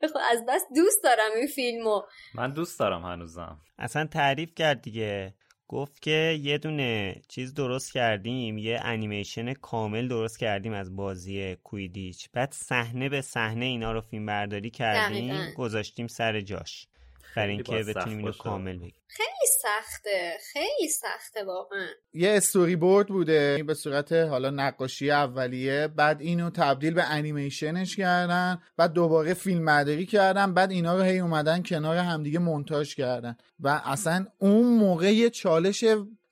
از 0.30 0.46
بس 0.48 0.62
دوست 0.76 1.02
دارم 1.02 1.32
این 1.36 1.46
فیلمو. 1.46 2.02
من 2.34 2.52
دوست 2.52 2.78
دارم 2.78 3.02
هنوزم. 3.02 3.60
اصلا 3.78 4.06
تعریف 4.06 4.54
کرد 4.54 4.82
دیگه. 4.82 5.34
گفت 5.72 6.02
که 6.02 6.40
یه 6.42 6.58
دونه 6.58 7.22
چیز 7.28 7.54
درست 7.54 7.92
کردیم 7.92 8.58
یه 8.58 8.80
انیمیشن 8.82 9.52
کامل 9.52 10.08
درست 10.08 10.38
کردیم 10.38 10.72
از 10.72 10.96
بازی 10.96 11.56
کویدیچ. 11.56 12.28
بعد 12.32 12.52
صحنه 12.52 13.08
به 13.08 13.20
صحنه 13.20 13.64
اینا 13.64 13.92
رو 13.92 14.00
فیلم 14.00 14.26
برداری 14.26 14.70
کردیم 14.70 15.52
گذاشتیم 15.56 16.06
سر 16.06 16.40
جاش. 16.40 16.86
برای 17.36 17.50
اینکه 17.52 17.72
بتونیم 17.72 18.18
اینو 18.18 18.32
کامل 18.32 18.76
بگیم 18.76 19.00
خیلی 19.06 19.46
سخته. 19.62 20.38
خیلی 20.52 20.88
سخته 20.88 21.44
واقعا. 21.44 21.86
یه 22.12 22.30
استوری 22.30 22.76
بورد 22.76 23.08
بوده 23.08 23.62
به 23.62 23.74
صورت 23.74 24.12
حالا 24.12 24.50
نقاشی 24.50 25.10
اولیه. 25.10 25.88
بعد 25.88 26.20
اینو 26.20 26.50
تبدیل 26.50 26.94
به 26.94 27.04
انیمیشنش 27.04 27.96
کردن. 27.96 28.62
بعد 28.76 28.92
دوباره 28.92 29.34
فیلم 29.34 29.64
مداری 29.64 30.06
کردن. 30.06 30.54
بعد 30.54 30.70
اینا 30.70 30.96
رو 30.96 31.02
هی 31.02 31.18
اومدن 31.18 31.62
کنار 31.62 31.96
همدیگه 31.96 32.38
مونتاژ 32.38 32.94
کردن. 32.94 33.36
و 33.60 33.82
اصلا 33.84 34.26
اون 34.38 34.66
موقع 34.78 35.12
یه 35.12 35.30
چالش 35.30 35.84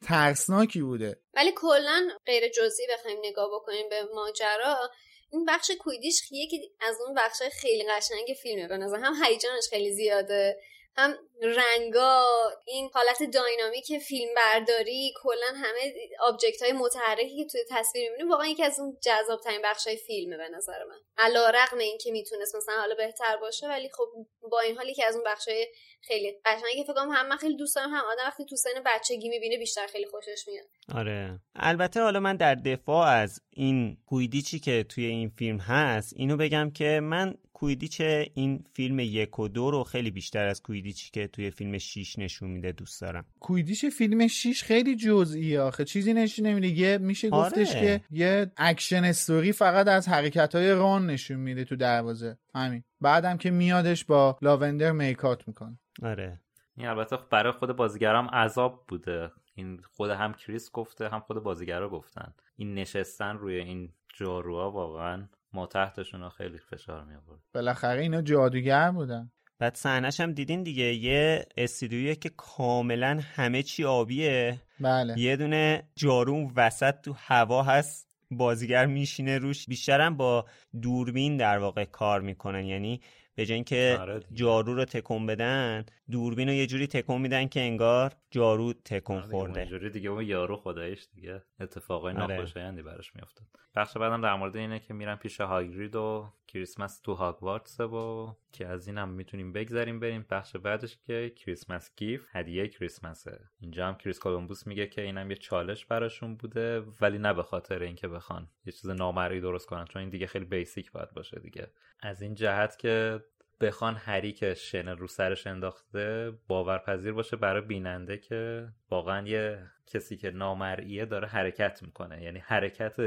ترسناکی 0.07 0.83
بوده. 0.83 1.21
ولی 1.35 1.53
کلا 1.57 2.09
غیر 2.27 2.49
جزئی 2.49 2.87
بخوایم 2.93 3.19
نگاه 3.25 3.49
بکنیم 3.55 3.89
به 3.91 4.03
ماجرا 4.15 4.91
این 5.31 5.45
بخش 5.45 5.71
کویدیش 5.81 6.33
یکی 6.33 6.71
از 6.81 6.97
اون 7.07 7.15
بخش 7.15 7.43
خیلی 7.53 7.85
قشنگ 7.91 8.37
فیلمه. 8.43 8.69
به 8.69 8.77
نظر 8.77 8.99
هم 8.99 9.15
هیجانش 9.25 9.65
خیلی 9.71 9.93
زیاده. 9.93 10.57
هم 10.99 11.15
رنگا 11.43 12.25
این 12.67 12.91
حالت 12.95 13.23
داینامیک 13.23 13.99
فیلم 13.99 14.35
برداری 14.37 15.13
کلا 15.23 15.47
همه 15.55 15.95
آبجکت 16.21 16.63
های 16.63 16.73
متحرکی 16.73 17.37
که 17.37 17.45
توی 17.45 17.61
تصویر 17.71 18.11
می‌بینیم 18.11 18.31
واقعا 18.31 18.47
یکی 18.47 18.65
از 18.65 18.81
اون 18.81 18.97
جذاب 19.03 19.41
ترین 19.41 19.61
بخش 19.65 19.87
های 19.87 19.97
فیلمه 19.97 20.37
به 20.37 20.49
نظر 20.49 20.85
من. 20.85 20.97
علا 21.19 21.51
رقم 21.51 21.79
این 21.79 21.99
که 21.99 22.13
می‌تونست 22.13 22.57
مثلا 22.57 22.75
حالا 22.81 22.95
بهتر 22.95 23.37
باشه 23.37 23.69
ولی 23.69 23.89
خب 23.89 24.09
با 24.51 24.61
این 24.61 24.77
حالی 24.77 24.95
که 24.95 25.07
از 25.07 25.15
اون 25.15 25.25
بخش 25.27 25.49
های 25.49 25.67
خیلی 26.03 26.41
قشنگی 26.45 26.77
که 26.77 26.85
فکر 26.85 26.95
کنم 26.95 27.11
هم 27.11 27.29
من 27.29 27.37
خیلی 27.37 27.57
دوست 27.57 27.77
دارم 27.77 27.91
هم 27.91 28.05
آدم 28.13 28.23
وقتی 28.27 28.45
تو 28.45 28.57
سن 28.57 28.83
بچگی 28.87 29.29
می‌بینه 29.29 29.59
بیشتر 29.59 29.87
خیلی 29.87 30.07
خوشش 30.07 30.45
میاد. 30.47 30.67
آره. 30.95 31.41
البته 31.55 32.01
حالا 32.01 32.21
من 32.21 32.37
در 32.37 32.55
دفاع 32.55 33.07
از 33.07 33.41
این 33.51 33.97
کویدیچی 34.07 34.61
که 34.61 34.85
توی 34.89 35.05
این 35.05 35.29
فیلم 35.29 35.59
هست 35.59 36.13
اینو 36.17 36.37
بگم 36.37 36.71
که 36.71 37.01
من 37.03 37.35
کویدیچ 37.61 38.01
این 38.35 38.65
فیلم 38.73 38.99
یک 38.99 39.39
و 39.39 39.49
دو 39.49 39.71
رو 39.71 39.85
خیلی 39.85 40.11
بیشتر 40.11 40.47
از 40.47 40.63
کویدیچی 40.63 41.11
که 41.13 41.27
توی 41.27 41.51
فیلم 41.51 41.79
6 41.79 42.19
نشون 42.19 42.51
میده 42.51 42.73
دوست 42.73 43.01
دارم. 43.01 43.25
کویدیچ 43.41 43.85
فیلم 43.85 44.27
6 44.27 44.63
خیلی 44.63 44.97
جزئی 44.97 45.57
آخه. 45.57 45.85
چیزی 45.85 46.15
نشون 46.15 46.47
نمیده. 46.47 46.69
یه 46.69 46.99
میشه 46.99 47.31
آره. 47.31 47.49
گفتش 47.51 47.73
که 47.73 48.01
یه 48.11 48.53
action 48.57 49.05
story 49.05 49.53
فقط 49.53 49.89
از 49.89 50.09
حرکت 50.09 50.55
های 50.55 50.71
ران 50.71 51.07
نشون 51.07 51.37
میده 51.37 51.65
تو 51.65 51.77
دروازه. 51.77 52.39
همین. 52.55 52.85
بعدم 53.01 53.37
که 53.37 53.51
میادش 53.51 54.05
با 54.05 54.39
لاوندر 54.43 54.93
make 54.93 55.25
out 55.25 55.49
می‌کنه. 55.49 55.79
آره. 56.03 56.41
این 56.77 56.87
البته 56.87 57.17
برای 57.31 57.53
خود 57.53 57.77
بازیگرام 57.77 58.27
عذاب 58.27 58.85
بوده. 58.89 59.31
این 59.55 59.81
خود 59.93 60.11
هم 60.11 60.35
کریس 60.35 60.71
گفته 60.71 61.09
هم 61.09 61.21
خود 61.21 61.43
بازیگرا 61.43 61.89
گفتن. 61.89 62.35
این 62.57 62.75
نشستن 62.75 63.37
روی 63.37 63.55
این 63.55 63.93
جاروها 64.15 64.71
واقعا. 64.71 65.29
ما 65.53 65.67
تحتشون 65.67 66.29
خیلی 66.29 66.59
فشار 66.59 67.05
می 67.05 67.15
آورد 67.15 67.41
بالاخره 67.55 68.03
اینا 68.03 68.23
جادوگر 68.23 68.91
بودن. 68.91 69.31
بعد 69.59 69.75
صحنهش 69.75 70.21
هم 70.21 70.33
دیدین 70.33 70.63
دیگه 70.63 70.95
یه 70.95 71.47
استودیویی 71.57 72.17
که 72.17 72.31
کاملا 72.37 73.21
همه 73.35 73.63
چی 73.63 73.85
آبیه. 73.85 74.61
بله. 74.81 75.19
یه 75.19 75.37
دونه 75.37 75.89
جارو 75.97 76.51
وسط 76.57 77.01
تو 77.01 77.15
هوا 77.17 77.63
هست 77.63 78.09
بازیگر 78.31 78.87
میشینه 78.87 79.39
روش. 79.39 79.67
بیشترم 79.67 80.17
با 80.17 80.47
دوربین 80.83 81.37
در 81.37 81.59
واقع 81.59 81.85
کار 81.85 82.21
می‌کنن. 82.21 82.65
یعنی 82.65 83.01
به 83.39 83.47
جای 83.47 83.55
اینکه 83.55 83.99
آره 84.01 84.21
جارو 84.33 84.75
رو 84.75 84.85
تکون 84.85 85.27
بدن 85.27 85.85
دوربین 86.11 86.49
رو 86.49 86.55
یه 86.55 86.67
جوری 86.67 86.87
تکون 86.87 87.21
میدن 87.21 87.49
که 87.49 87.61
انگار 87.61 88.13
جارو 88.31 88.73
تکون 88.73 89.17
آره 89.17 89.27
خورده. 89.27 89.67
جوری 89.67 89.91
دیگه 89.91 90.11
اون 90.11 90.25
یارو 90.25 90.57
خدایش 90.57 91.07
دیگه. 91.15 91.43
اتفاقای 91.61 92.15
آره. 92.15 92.27
ناخوشایندی 92.27 92.83
براش 92.83 93.17
میافتاد. 93.17 93.47
بخش 93.75 93.97
بعدم 93.97 94.21
در 94.21 94.35
مورد 94.35 94.57
اینه 94.57 94.79
که 94.79 94.95
میرن 94.95 95.17
پیش 95.17 95.41
هاگرید 95.41 95.97
و 95.97 96.33
کریسمس 96.47 97.01
تو 97.01 97.15
هاگوارتس 97.15 97.81
و 97.81 98.37
که 98.53 98.67
از 98.67 98.87
اینم 98.87 99.09
می‌تونیم 99.09 99.53
بگذریم 99.53 100.01
بریم. 100.01 100.27
بخش 100.31 100.57
بعدش 100.57 100.99
که 101.07 101.33
Christmas 101.37 101.91
Gift 101.97 102.27
هدیه 102.33 102.69
کریسمسه. 102.69 103.41
اینجا 103.61 103.89
هم 103.89 103.95
کریس 103.95 104.19
کولومبوس 104.19 104.67
میگه 104.67 104.87
که 104.87 105.03
اینم 105.03 105.31
یه 105.31 105.37
چالش 105.37 105.87
براشون 105.87 106.37
بوده 106.37 106.81
ولی 107.01 107.19
نه 107.19 107.35
به 107.35 107.43
خاطر 107.43 107.83
اینکه 107.83 108.09
بخوان 108.09 108.49
یه 108.65 108.73
چیز 108.73 108.91
نامرئی 108.91 109.41
درست 109.41 109.67
کنن 109.67 109.85
چون 109.85 110.01
این 110.01 110.11
دیگه 110.11 110.27
خیلی 110.27 110.45
basic 110.45 110.93
باید 110.93 111.11
باشه 111.11 111.41
دیگه. 111.41 111.71
از 112.01 112.23
این 112.23 112.35
جهت 112.35 112.79
که 112.79 113.21
بخوان 113.61 113.97
هری 113.97 114.33
که 114.33 114.55
شن 114.55 114.89
رو 114.89 115.07
سرش 115.07 115.47
انداخته 115.47 116.33
باورپذیر 116.49 117.13
باشه 117.13 117.37
برای 117.37 117.63
بیننده 117.63 118.19
که 118.19 118.69
واقعا 118.91 119.29
یه 119.29 119.71
کسی 119.87 120.17
که 120.17 120.31
نامرئیه 120.31 121.05
داره 121.05 121.29
حرکت 121.29 121.83
می‌کنه. 121.83 122.23
یعنی 122.23 122.39
حرکت 122.39 123.01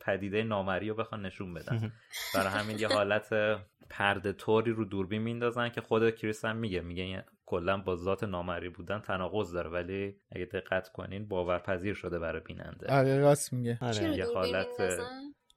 پدیده 0.00 0.42
نامرئی 0.42 0.88
رو 0.88 0.94
بخوان 0.94 1.26
نشون 1.26 1.54
بدن. 1.54 1.92
برای 2.34 2.48
همین 2.48 2.78
یه 2.78 2.88
حالت 2.88 3.34
پرده 3.90 4.32
طوری 4.32 4.70
رو 4.70 4.84
دوربین 4.84 5.22
میندازن 5.22 5.68
که 5.68 5.80
خود 5.80 6.14
کریس 6.14 6.44
هم 6.44 6.56
میگه. 6.56 6.80
میگه 6.80 7.24
کلا 7.46 7.78
با 7.78 7.96
ذات 7.96 8.24
نامری 8.24 8.68
بودن 8.68 8.98
تناقض 8.98 9.52
داره 9.52 9.70
ولی 9.70 10.16
اگه 10.32 10.44
دقت 10.44 10.88
کنین 10.88 11.28
باورپذیر 11.28 11.94
شده 11.94 12.18
برای 12.18 12.40
بیننده. 12.40 12.92
آره 12.92 13.18
راست 13.18 13.52
میگه. 13.52 13.78
آره. 13.80 14.16
یه 14.16 14.26
حالت 14.34 14.66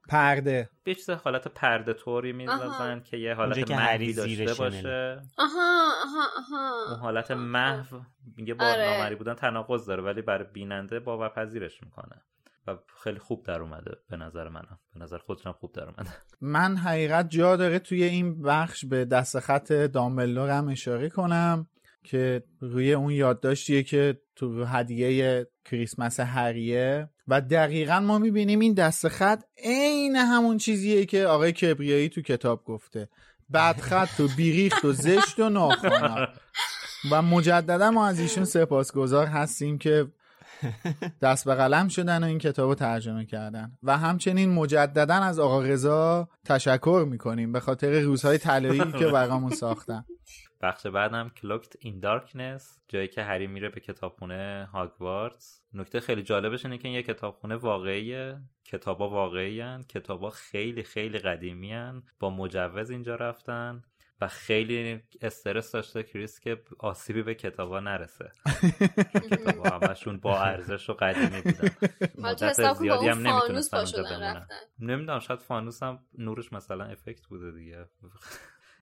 پرده. 0.09 0.69
به 0.83 0.95
چیز 0.95 1.09
حالت 1.09 1.47
پرده 1.47 1.93
طوری 1.93 2.33
میندازن 2.33 2.99
که 2.99 3.17
یه 3.17 3.33
حالت 3.33 3.71
محوی 3.71 4.13
داشته 4.13 4.53
باشه. 4.53 5.21
آها 5.37 5.91
آها 6.03 6.27
آها. 6.37 6.91
اون 6.91 6.99
حالت 6.99 7.31
محو 7.31 7.99
میگه 8.37 8.53
با 8.53 8.65
آره. 8.65 8.97
نامری 8.97 9.15
بودن 9.15 9.33
تناقض 9.33 9.85
داره 9.85 10.03
ولی 10.03 10.21
برای 10.21 10.47
بیننده 10.53 10.99
باورپذیرش 10.99 11.83
می‌کنه. 11.83 12.21
و 12.67 12.77
خیلی 13.03 13.19
خوب 13.19 13.45
در 13.45 13.61
اومده 13.61 13.91
به 14.09 14.17
نظر 14.17 14.49
منم. 14.49 14.79
به 14.93 14.99
نظر 14.99 15.17
خودتونم 15.17 15.55
خوب 15.59 15.71
در 15.73 15.83
اومده. 15.83 16.09
من 16.41 16.77
حقیقت 16.77 17.29
جا 17.29 17.55
داره 17.55 17.79
توی 17.79 18.03
این 18.03 18.41
بخش 18.41 18.85
به 18.85 19.05
دست 19.05 19.39
خط 19.39 19.71
دامبلدور 19.71 20.49
هم 20.49 20.67
اشاره 20.67 21.09
کنم 21.09 21.67
که 22.03 22.43
روی 22.59 22.93
اون 22.93 23.11
یادداشتیه 23.11 23.83
که 23.83 24.21
تو 24.35 24.65
هدیه 24.65 25.47
کریسمس 25.65 26.19
هریه. 26.19 27.09
و 27.27 27.41
دقیقا 27.41 27.99
ما 27.99 28.17
می‌بینیم 28.17 28.59
این 28.59 28.73
دست 28.73 29.07
خط 29.07 29.43
عین 29.63 30.15
همون 30.15 30.57
چیزیه 30.57 31.05
که 31.05 31.25
آقای 31.25 31.51
کبریایی 31.51 32.09
تو 32.09 32.21
کتاب 32.21 32.63
گفته. 32.63 33.09
بدخط 33.53 34.19
و 34.19 34.27
بیریخت 34.37 34.85
و 34.85 34.93
زشت 34.93 35.39
و 35.39 35.49
ناخوانا 35.49 36.27
و 37.11 37.21
مجددا 37.21 37.91
ما 37.91 38.07
از 38.07 38.19
ایشون 38.19 38.45
سپاسگزار 38.45 39.27
هستیم 39.27 39.77
که 39.77 40.07
دست 41.21 41.45
به 41.45 41.55
قلم 41.55 41.87
شدن 41.87 42.23
و 42.23 42.27
این 42.27 42.37
کتاب 42.37 42.69
رو 42.69 42.75
ترجمه 42.75 43.25
کردن. 43.25 43.71
و 43.83 43.97
همچنین 43.97 44.49
مجددا 44.49 45.15
از 45.15 45.39
آقا 45.39 45.61
رضا 45.61 46.29
تشکر 46.45 47.05
می‌کنیم 47.09 47.51
به 47.51 47.59
خاطر 47.59 47.99
روزهای 47.99 48.37
طلایی 48.37 48.91
که 48.99 49.07
برامون 49.07 49.51
ساختن. 49.51 50.05
بخش 50.65 50.87
بعدم 50.87 51.29
کلوکت 51.29 51.75
این 51.79 51.99
دارکنس 51.99 52.79
جایی 52.87 53.07
که 53.07 53.23
هری 53.23 53.47
میره 53.47 53.69
به 53.69 53.79
کتابخونه 53.79 54.69
هاگوارتس 54.73 55.61
نکته 55.73 55.99
خیلی 55.99 56.23
جالبش 56.23 56.65
اینه 56.65 56.77
که 56.77 56.87
این 56.87 56.95
یه 56.95 57.03
کتابخونه 57.03 57.55
واقعیه. 57.55 58.41
کتابا 58.63 59.09
واقعی 59.09 59.61
هن. 59.61 59.83
کتابا 59.83 60.29
خیلی 60.29 60.83
خیلی 60.83 61.19
قدیمی 61.19 61.73
هن. 61.73 62.03
با 62.19 62.29
مجوز 62.29 62.91
اینجا 62.91 63.15
رفتن 63.15 63.83
و 64.21 64.27
خیلی 64.27 65.01
استرس 65.21 65.71
داشته 65.71 66.03
کریس 66.03 66.39
که 66.39 66.63
آسیبی 66.79 67.23
به 67.23 67.35
کتابا 67.35 67.79
نرسه. 67.79 68.31
کتابا 69.31 69.69
همشون 69.69 70.19
با 70.19 70.41
ارزش 70.41 70.89
و 70.89 70.93
قدیمی 70.93 71.41
بودن. 71.41 71.69
مدت 72.27 72.73
زیادی 72.73 73.07
هم 73.07 73.27
نمی‌تونستن 73.27 73.77
اونجا 73.77 74.03
بمونن. 74.03 74.47
نمی‌دونم 74.79 75.19
شاید 75.19 75.39
فانوس 75.39 75.83
هم 75.83 75.99
نورش 76.17 76.53
مثلا 76.53 76.85
افکت 76.85 77.25
بوده 77.27 77.51
دیگه. 77.51 77.85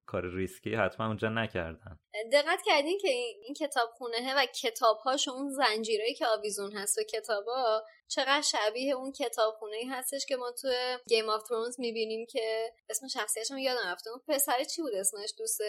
کار 0.05 0.35
ریسکی 0.35 0.75
حتما 0.75 1.07
اونجا 1.07 1.30
نکردن. 1.30 1.99
دقت 2.34 2.59
کردین 2.65 2.97
که 3.01 3.07
این 3.07 3.53
کتاب 3.53 3.89
خونه 3.89 4.35
و 4.38 4.45
کتابهاش 4.45 5.27
اون 5.27 5.49
زنجیرهایی 5.49 6.13
که 6.13 6.27
آویزون 6.27 6.71
هست 6.71 6.97
و 6.97 7.01
کتابا 7.03 7.84
چقدر 8.07 8.41
شبیه 8.41 8.93
اون 8.93 9.11
کتابخونه 9.11 9.75
ای 9.75 9.85
هستش 9.85 10.25
که 10.25 10.35
ما 10.35 10.51
تو 10.61 10.67
گیم 11.07 11.30
آف 11.30 11.43
ترونز 11.43 11.80
می‌بینیم 11.80 12.25
که 12.25 12.71
اسم 12.89 13.07
شخصیتش 13.07 13.51
هم 13.51 13.57
یادم 13.57 13.88
رفته. 13.88 14.09
اون 14.09 14.21
پسر 14.27 14.63
چی 14.63 14.81
بود 14.81 14.93
اسمش؟ 14.93 15.34
دوست 15.38 15.61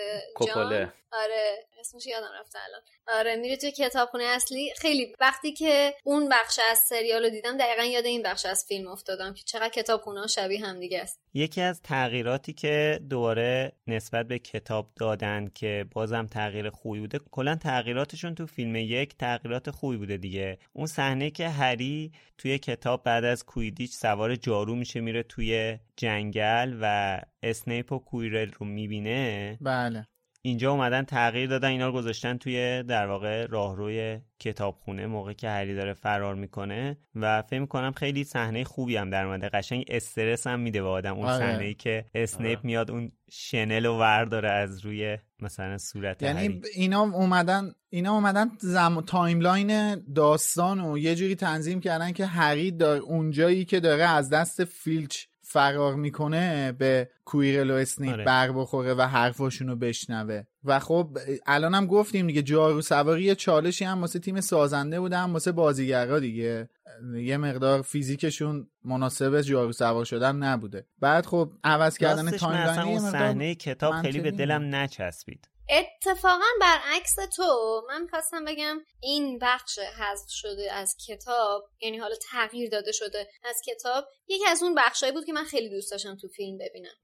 جان؟ 0.47 0.93
آره 1.13 1.67
اسمش 1.81 2.07
یادم 2.07 2.31
رفته 2.41 2.59
الان. 2.65 2.81
آره 3.19 3.37
میره 3.37 3.57
توی 3.57 3.73
کتابخونه 3.73 4.25
اصلی. 4.25 4.73
خیلی 4.77 5.15
وقتی 5.21 5.53
که 5.53 5.95
اون 6.05 6.29
بخش 6.29 6.61
از 6.71 6.79
سریال 6.79 7.25
رو 7.25 7.31
دیدم 7.31 7.59
دقیقا 7.59 7.83
یاد 7.83 8.05
این 8.05 8.23
بخش 8.23 8.47
از 8.47 8.65
فیلم 8.69 8.89
افتادم 8.89 9.35
که 9.35 9.43
چقدر 9.45 9.69
کتابخونه 9.69 10.21
ها 10.21 10.27
شبیه 10.27 10.67
هم 10.67 10.81
دیگه 10.81 11.01
است. 11.01 11.21
یکی 11.35 11.61
از 11.61 11.83
تغییراتی 11.83 12.53
که 12.53 13.01
دوباره 13.11 13.73
نسبت 13.87 14.27
به 14.27 14.39
کتاب 14.39 14.91
دادن 14.97 15.51
که 15.55 15.87
بازم 15.93 16.27
تغییر 16.27 16.71
خوبی 16.71 17.01
بوده 17.01 17.21
کلا 17.31 17.57
تغییراتشون 17.57 18.35
تو 18.35 18.47
فیلم 18.47 18.77
یک 18.77 19.17
تغییرات 19.17 19.71
خوبی 19.71 19.97
بوده 19.97 20.17
دیگه. 20.17 20.59
اون 20.73 20.87
صحنه 20.87 21.31
که 21.31 21.49
هری 21.49 22.13
توی 22.39 22.59
کتاب 22.59 23.03
بعد 23.03 23.25
از 23.25 23.45
کویدیچ 23.45 23.93
سوار 23.93 24.37
جارو 24.37 24.75
میشه 24.75 25.01
میره 25.01 25.23
توی 25.23 25.79
جنگل 25.97 26.79
و 26.81 27.21
اسنیپ 27.43 27.93
و 27.93 27.99
کویرل 27.99 28.51
رو 28.51 28.67
می‌بینه. 28.67 29.59
بله. 29.61 30.07
اینجا 30.47 30.73
اومدن 30.73 31.03
تغییر 31.03 31.49
دادن 31.49 31.69
اینا 31.69 31.87
رو 31.87 31.93
گذاشتن 31.93 32.37
توی 32.37 32.83
در 32.83 33.07
واقع 33.07 33.47
راهروی 33.47 34.19
کتابخونه 34.39 35.07
موقع 35.07 35.33
که 35.33 35.49
هری 35.49 35.75
داره 35.75 35.93
فرار 35.93 36.35
می‌کنه 36.35 36.99
و 37.15 37.43
فکر 37.43 37.61
می‌کنم 37.61 37.93
خیلی 37.93 38.25
صحنه 38.25 38.65
خوبی 38.65 38.97
هم 38.97 39.11
در 39.11 39.25
اومده 39.25 39.49
قشنگ 39.49 39.85
استرس 39.89 40.47
هم 40.47 40.61
میده 40.61 40.83
به 40.83 40.89
آدم 40.89 41.15
اون 41.15 41.27
آره. 41.27 41.39
صحنه 41.39 41.65
ای 41.65 41.75
که 41.75 42.05
اسنیپ 42.15 42.59
آره. 42.59 42.67
میاد 42.67 42.91
اون 42.91 43.13
شنل 43.31 43.87
و 43.87 43.99
ورداره 43.99 44.51
از 44.51 44.81
روی 44.81 45.19
مثلا 45.41 45.79
صورت 45.79 46.23
یعنی 46.23 46.39
هری 46.39 46.63
اینا 46.75 47.01
اومدن 47.01 47.73
اینا 47.91 48.15
اومدن 48.15 48.51
زم... 48.61 49.01
timeline 49.01 49.95
داستان 50.15 50.81
و 50.81 50.99
یه 50.99 51.15
جوری 51.15 51.35
تنظیم 51.35 51.81
کردن 51.81 52.13
که 52.13 52.27
هری 52.27 52.71
دار 52.71 52.97
اونجایی 52.97 53.65
که 53.65 53.81
داره 53.81 54.05
از 54.05 54.31
دست 54.31 54.65
فیلچ 54.65 55.25
فرار 55.55 55.95
می‌کنه 55.95 56.73
به 56.73 57.09
کویرل 57.25 57.71
و 57.71 57.75
اسنیپ 57.75 58.13
آره. 58.13 58.25
بر 58.25 58.53
بخوره 58.53 58.95
و 58.95 59.03
حرفاشون 59.03 59.69
رو 59.69 59.77
بشنوه. 59.77 60.43
و 60.65 60.79
خب 60.81 61.19
الان 61.47 61.75
هم 61.75 61.87
گفتیم 61.87 62.27
دیگه 62.27 62.43
جارو 62.43 62.83
سواری 62.83 63.35
چالشی 63.35 63.85
هم 63.85 64.01
واسه 64.01 64.19
تیم 64.19 64.41
سازنده 64.41 65.01
بوده 65.01 65.17
هم 65.17 65.33
واسه 65.33 65.53
بازیگرا 65.53 66.21
دیگه. 66.21 66.69
یه 67.15 67.37
مقدار 67.37 67.83
فیزیکشون 67.83 68.67
مناسب 68.85 69.41
جارو 69.41 69.73
سوار 69.73 70.05
شدن 70.05 70.37
نبوده. 70.37 70.87
بعد 71.01 71.27
خب 71.27 71.51
عوض 71.65 71.99
کردن 71.99 72.31
timeline 72.31 72.81
اون 72.81 72.97
مقدار 72.97 73.13
صحنه 73.13 73.55
کتاب 73.55 74.03
خیلی 74.03 74.21
به 74.21 74.31
دلم 74.31 74.75
نچسبید. 74.75 75.49
اتفاقا 75.69 76.47
برعکس 76.61 77.15
تو 77.37 77.83
من 77.89 78.07
خواستم 78.11 78.45
بگم 78.45 78.81
این 79.01 79.39
بخش 79.39 79.79
حذف 79.79 80.31
شده 80.31 80.73
از 80.73 80.97
کتاب 81.09 81.69
یعنی 81.81 81.99
حالا 81.99 82.15
تغییر 82.31 82.71
داده 82.71 82.93
شده 82.93 83.29
از 83.45 83.61
کتاب 83.67 84.05
یکی 84.29 84.47
از 84.47 84.63
اون 84.63 84.75
بخشایی 84.75 85.13
بود 85.13 85.25
که 85.25 85.33
من 85.33 85.45
خیلی 85.45 85.69
دوست 85.69 85.91
داشتم 85.91 86.17
تو 86.17 86.29
فیلم 86.29 86.59
ببینم. 86.59 86.95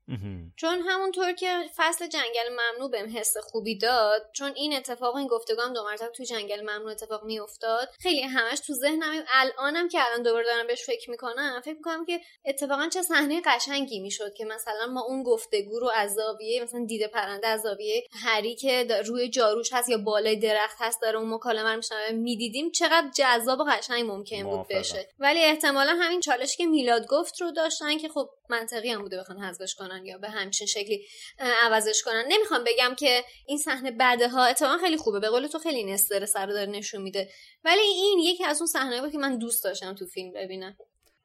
چون 0.56 0.80
همونطور 0.80 1.32
که 1.32 1.70
فصل 1.76 2.06
جنگل 2.06 2.48
ممنوع 2.52 2.90
بهم 2.90 3.18
حس 3.18 3.36
خوبی 3.36 3.78
داد 3.78 4.30
چون 4.34 4.52
این 4.56 4.76
اتفاق 4.76 5.16
این 5.16 5.26
گفتگو 5.26 5.62
هم 5.62 5.72
دو 5.72 5.84
مرتبه 5.84 6.08
تو 6.08 6.24
جنگل 6.24 6.60
ممنوع 6.60 6.90
اتفاق 6.90 7.24
میافتاد 7.24 7.88
خیلی 8.00 8.22
همش 8.22 8.60
تو 8.60 8.72
ذهنم 8.74 9.24
الانم 9.28 9.88
که 9.88 9.98
الان 10.06 10.22
دوباره 10.22 10.44
دارم 10.44 10.66
بهش 10.66 10.84
فکر 10.86 11.10
می‌کنم 11.10 11.60
فکر 11.64 11.74
می‌کنم 11.74 12.04
که 12.04 12.20
اتفاقا 12.44 12.88
چه 12.92 13.02
صحنه 13.02 13.42
قشنگی 13.44 14.00
می‌شد 14.00 14.34
که 14.34 14.44
مثلا 14.44 14.86
ما 14.86 15.00
اون 15.00 15.22
گفتگو 15.22 15.78
رو 15.80 15.90
از 15.94 16.14
زاویه 16.14 16.62
مثلا 16.62 16.84
دیده 16.88 17.08
پرنده 17.08 17.46
از 17.46 17.60
زاویه 17.60 18.06
هری 18.24 18.49
که 18.56 18.86
دا- 18.88 19.06
روی 19.08 19.28
جاروش 19.28 19.72
هست 19.72 19.88
یا 19.88 19.98
بالای 19.98 20.36
درخت 20.36 20.76
هست 20.80 21.02
داره 21.02 21.18
اون 21.18 21.34
مکالمه 21.34 21.70
رو 21.70 21.76
میشنوه 21.76 22.12
می‌دیدیم 22.12 22.70
چقدر 22.70 23.10
جذاب 23.16 23.60
و 23.60 23.64
قشنگ 23.64 24.10
ممکن 24.10 24.42
بود. 24.42 24.66
بشه. 24.68 25.08
ولی 25.18 25.40
احتمالا 25.40 25.96
همین 26.00 26.20
چالشی 26.20 26.56
که 26.56 26.66
میلاد 26.66 27.06
گفت 27.06 27.40
رو 27.40 27.50
داشتن 27.50 27.98
که 27.98 28.08
خب 28.08 28.30
منطقی 28.48 28.90
هم 28.90 29.02
بوده 29.02 29.18
بخوان 29.20 29.38
حذفش 29.38 29.74
کنن 29.74 30.06
یا 30.06 30.18
به 30.18 30.28
همچین 30.28 30.66
شکلی 30.66 31.06
عوضش 31.38 32.02
کنن. 32.02 32.24
نمی‌خوام 32.28 32.64
بگم 32.64 32.94
که 32.94 33.24
این 33.46 33.58
صحنه 33.58 33.90
بده 33.90 34.28
ها 34.28 34.44
اتفاقا 34.44 34.78
خیلی 34.78 34.96
خوبه. 34.96 35.20
به 35.20 35.28
قول 35.28 35.46
تو 35.46 35.58
خیلی 35.58 35.76
این 35.78 35.88
استرس 35.88 36.36
رو 36.36 36.52
داره 36.52 36.70
نشون 36.70 37.02
میده. 37.02 37.28
ولی 37.64 37.80
این 37.80 38.18
یکی 38.18 38.44
از 38.44 38.60
اون 38.60 38.66
صحنه 38.66 39.00
بود 39.00 39.12
که 39.12 39.18
من 39.18 39.38
دوست 39.38 39.64
داشتم 39.64 39.94
تو 39.94 40.06
فیلم 40.06 40.32
ببینم. 40.32 40.76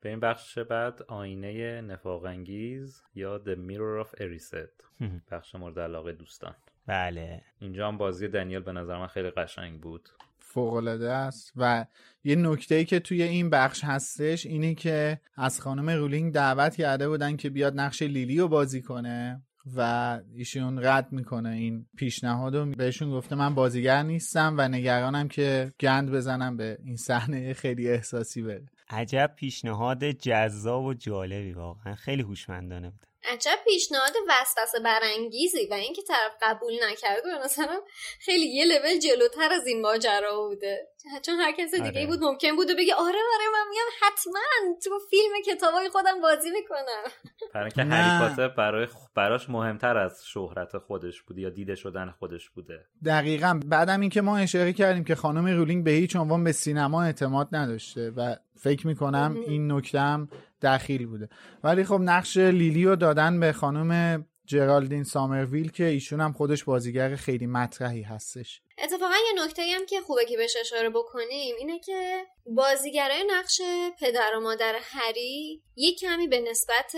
به 0.02 0.10
این 0.10 0.20
بخش 0.20 0.58
بعد 0.58 1.02
آینه 1.08 1.82
نفاق 1.82 2.26
انگیز 2.26 3.02
یا 3.16 3.42
The 3.46 3.58
Mirror 3.58 4.06
of 4.08 4.20
Erised. 4.22 4.86
بخش 5.32 5.56
مورد 5.56 5.80
علاقه 5.80 6.12
دوستان. 6.12 6.56
بله. 6.88 7.41
اینجا 7.60 7.88
هم 7.88 7.98
بازی 7.98 8.28
دنیل 8.28 8.60
به 8.60 8.72
نظر 8.72 8.98
من 8.98 9.07
خیلی 9.07 9.30
قشنگ 9.30 9.82
بود. 9.82 10.10
فوقالعاده 10.40 11.12
است 11.12 11.53
و 11.56 11.86
یه 12.24 12.36
نکته 12.36 12.76
ای 12.76 12.86
که 12.86 12.99
توی 12.99 13.24
این 13.24 13.49
بخش 13.49 13.84
هستش 13.84 14.45
اینه 14.45 14.76
که 14.76 15.20
از 15.36 15.62
خانم 15.62 15.90
رولینگ 15.90 16.34
دعوت 16.34 16.76
کرده 16.76 17.10
بودن 17.10 17.36
که 17.36 17.49
بیاد 17.49 17.80
نقش 17.80 18.02
لیلی 18.02 18.40
رو 18.40 18.48
بازی 18.48 18.82
کنه 18.82 19.44
و 19.76 20.20
ایشون 20.34 20.86
رد 20.86 21.12
می‌کنه 21.12 21.49
این 21.49 21.86
پیشنهاد 21.98 22.56
رو. 22.56 22.66
بهشون 22.66 23.12
گفته 23.12 23.36
من 23.36 23.56
بازیگر 23.56 24.03
نیستم 24.03 24.56
و 24.57 24.68
نگرانم 24.68 25.28
که 25.28 25.74
گند 25.80 26.12
بزنم 26.12 26.57
به 26.57 26.78
این 26.84 26.95
صحنه 26.95 27.53
خیلی 27.53 27.90
احساسی 27.90 28.41
بره. 28.41 28.66
عجب 28.90 29.32
پیشنهاد 29.36 30.06
جذاب 30.12 30.86
و 30.86 30.94
جالبی 30.94 31.53
واقعا 31.53 31.95
خیلی 31.95 32.22
هوشمندانه 32.22 32.90
بود. 32.90 33.07
عجب 33.28 33.60
پیشنهاد 33.66 34.14
وسوسه 34.28 34.80
برانگیزی 34.80 35.68
و 35.72 35.74
اینکه 35.74 36.02
طرف 36.02 36.32
قبول 36.42 36.74
نکرده 36.92 37.22
به 37.22 37.46
مثلا 37.46 37.82
خیلی 38.20 38.46
یه 38.46 38.66
لول 38.66 39.00
جلوتر 39.00 39.54
از 39.54 39.68
این 39.68 39.82
ماجرا 39.82 40.48
بوده. 40.48 40.88
چون 41.26 41.36
هر 41.36 41.52
کس 41.52 41.72
دیگه 41.72 41.88
آره. 41.88 42.06
بود 42.06 42.24
ممکن 42.24 42.56
بود 42.56 42.70
و 42.70 42.74
بگه 42.74 42.94
آره 42.94 43.20
آره 43.34 43.46
من 43.54 43.70
میگم 43.70 43.90
حتما 44.02 44.40
تو 44.84 45.00
فیلم 45.10 45.32
کتابای 45.46 45.90
خودم 45.90 46.22
بازی 46.22 46.52
می‌کنم. 46.52 47.04
برای 47.54 47.72
اینکه. 47.78 47.96
هری 47.96 48.30
پاتر 48.30 48.48
برای 48.48 48.88
براش 49.16 49.50
مهمتر 49.50 49.98
از 49.98 50.26
شهرت 50.26 50.78
خودش 50.78 51.22
بوده 51.22 51.42
یا 51.42 51.50
دیده 51.50 51.76
شدن 51.76 52.14
خودش 52.20 52.50
بوده. 52.50 52.86
دقیقا. 53.06 53.60
بعدم 53.66 54.02
اینکه 54.02 54.22
ما 54.22 54.38
اشاره 54.38 54.74
کردیم 54.74 55.04
که 55.04 55.16
خانم 55.16 55.48
رولینگ 55.48 55.84
به 55.84 55.92
هیچ 55.92 56.16
عنوان 56.16 56.44
به 56.44 56.52
سینما 56.52 57.04
اعتماد 57.04 57.48
نداشته 57.52 58.10
و 58.10 58.36
فکر 58.60 58.88
می‌کنم 58.88 59.38
این 59.48 59.72
نکته 59.72 60.00
دخیل 60.66 61.06
بوده. 61.06 61.30
ولی 61.64 61.84
خب 61.84 62.00
نقش 62.02 62.38
لیلی 62.38 62.86
رو 62.86 62.96
دادن 62.96 63.40
به 63.40 63.54
خانم 63.54 64.26
جرالدین 64.46 65.04
سامرویل 65.04 65.72
که 65.72 65.84
ایشون 65.84 66.22
هم 66.22 66.34
خودش 66.34 66.64
بازیگر 66.64 67.16
خیلی 67.16 67.48
مطرحی 67.48 68.02
هستش. 68.02 68.62
اتفاقا 68.78 69.16
یه 69.28 69.44
نکته 69.44 69.62
هم 69.76 69.86
که 69.86 70.02
خوبه 70.02 70.26
که 70.26 70.38
بهش 70.38 70.56
اشاره 70.60 70.90
بکنیم 70.90 71.56
اینه 71.60 71.80
که 71.80 72.26
بازیگرای 72.46 73.24
نقش 73.28 73.62
پدر 74.00 74.32
و 74.36 74.40
مادر 74.40 74.76
هری 74.82 75.62
یه 75.76 75.96
کمی 75.96 76.28
به 76.28 76.40
نسبت 76.40 76.96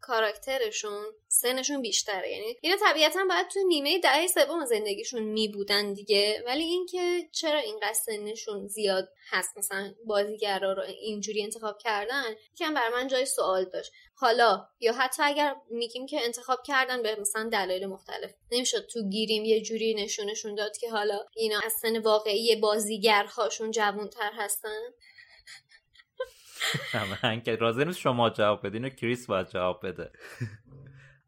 کاراکترشون 0.00 1.04
سنشون 1.28 1.82
بیشتره. 1.82 2.30
یعنی 2.30 2.56
اینا 2.60 2.76
طبیعتا 2.76 3.24
باید 3.28 3.48
تو 3.48 3.60
نیمه 3.68 3.98
دهه 3.98 4.26
سوم 4.26 4.64
زندگیشون 4.64 5.22
می 5.22 5.48
بودن 5.48 5.92
دیگه. 5.92 6.42
ولی 6.46 6.64
اینکه 6.64 7.28
چرا 7.32 7.58
اینقدر 7.58 7.92
سنشون 7.92 8.66
زیاد 8.66 9.08
هست؟ 9.30 9.58
مثلا 9.58 9.94
بازیگرا 10.06 10.72
رو 10.72 10.82
اینجوری 10.82 11.42
انتخاب 11.42 11.78
کردن 11.78 12.34
یکم 12.54 12.74
بر 12.74 12.88
من 12.88 13.08
جای 13.08 13.26
سوال 13.26 13.64
داشت. 13.64 13.92
حالا 14.18 14.68
یا 14.80 14.92
حتی 14.92 15.22
اگر 15.22 15.54
میگیم 15.70 16.06
که 16.06 16.20
انتخاب 16.24 16.62
کردن 16.66 17.02
به 17.02 17.16
مثلا 17.20 17.48
دلایل 17.52 17.86
مختلف. 17.86 18.34
نمی‌شد 18.52 18.86
تو 18.86 19.08
گیریم 19.08 19.44
یه 19.44 19.62
جوری 19.62 19.94
نشونشون 19.94 20.54
داد 20.54 20.76
که 20.76 20.90
حالا 20.90 21.18
اینا 21.36 21.60
از 21.64 21.72
سن 21.72 21.98
واقعی 21.98 22.56
بازیگرهاشون 22.56 23.70
جوانتر 23.70 24.30
هستن؟ 24.34 24.80
من 27.22 27.40
که 27.40 27.56
راضی 27.56 27.84
نیست 27.84 27.98
شما 27.98 28.30
جواب 28.30 28.66
بدین 28.66 28.84
و 28.84 28.88
کریس 28.88 29.26
باید 29.26 29.48
جواب 29.48 29.86
بده. 29.86 30.10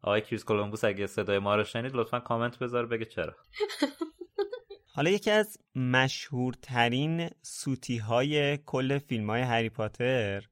آقای 0.03 0.21
کریس 0.21 0.43
کولومبوس 0.43 0.83
اگه 0.83 1.07
صدای 1.07 1.39
ما 1.39 1.55
رو 1.55 1.63
شنید 1.63 1.95
لطفا 1.95 2.19
کامنت 2.19 2.59
بذار 2.59 2.85
بگه 2.85 3.05
چرا. 3.05 3.35
حالا 4.95 5.09
یکی 5.09 5.31
از 5.31 5.57
مشهورترین 5.75 7.29
سوتی 7.41 7.97
های 7.97 8.57
کل 8.57 8.97
فیلم 8.97 9.29
های 9.29 9.41
هری 9.41 9.69
پاتر 9.69 10.43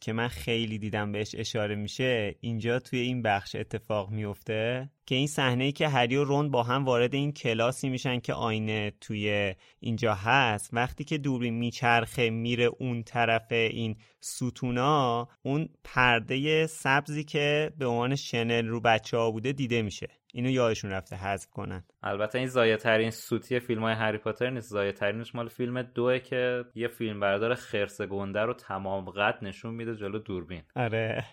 که 0.00 0.12
من 0.12 0.28
خیلی 0.28 0.78
دیدم 0.78 1.12
بهش 1.12 1.34
اشاره 1.38 1.74
میشه 1.74 2.34
اینجا 2.40 2.78
توی 2.78 2.98
این 2.98 3.22
بخش 3.22 3.56
اتفاق 3.56 4.10
میفته 4.10 4.90
که 5.06 5.14
این 5.14 5.26
صحنه 5.26 5.64
ای 5.64 5.72
که 5.72 5.88
هری 5.88 6.16
و 6.16 6.24
رون 6.24 6.50
با 6.50 6.62
هم 6.62 6.84
وارد 6.84 7.14
این 7.14 7.32
کلاسی 7.32 7.88
میشن 7.88 8.20
که 8.20 8.32
آینه 8.32 8.92
توی 9.00 9.54
اینجا 9.80 10.14
هست 10.14 10.70
وقتی 10.72 11.04
که 11.04 11.18
دوربین 11.18 11.54
میچرخه 11.54 12.30
میره 12.30 12.64
اون 12.64 13.02
طرف 13.02 13.52
این 13.52 13.96
ستونا 14.20 15.28
اون 15.42 15.68
پرده 15.84 16.66
سبزی 16.66 17.24
که 17.24 17.72
به 17.78 17.86
عنوان 17.86 18.16
شنل 18.16 18.66
رو 18.66 18.80
بچه 18.80 19.16
ها 19.16 19.30
بوده 19.30 19.52
دیده 19.52 19.82
میشه. 19.82 20.08
اینو 20.36 20.50
یادشون 20.50 20.90
رفته 20.90 21.16
حذف 21.16 21.50
کنن. 21.50 21.84
البته 22.02 22.38
این 22.38 22.48
زایه 22.48 22.76
ترین 22.76 23.10
سوتی 23.10 23.60
فیلم 23.60 23.82
های 23.82 23.94
هری 23.94 24.18
پاتر 24.18 24.50
نیست. 24.50 24.70
زایه 24.70 24.92
ترینش 24.92 25.34
مال 25.34 25.48
فیلم 25.48 25.82
دوه 25.82 26.18
که 26.18 26.64
یه 26.74 26.88
فیلم 26.88 27.20
بردار 27.20 27.54
خرس 27.54 28.00
گنده 28.00 28.40
رو 28.40 28.54
تمام 28.54 29.10
قد 29.10 29.38
نشون 29.42 29.74
میده 29.74 29.96
جلو 29.96 30.18
دوربین. 30.18 30.62
آره. 30.76 31.24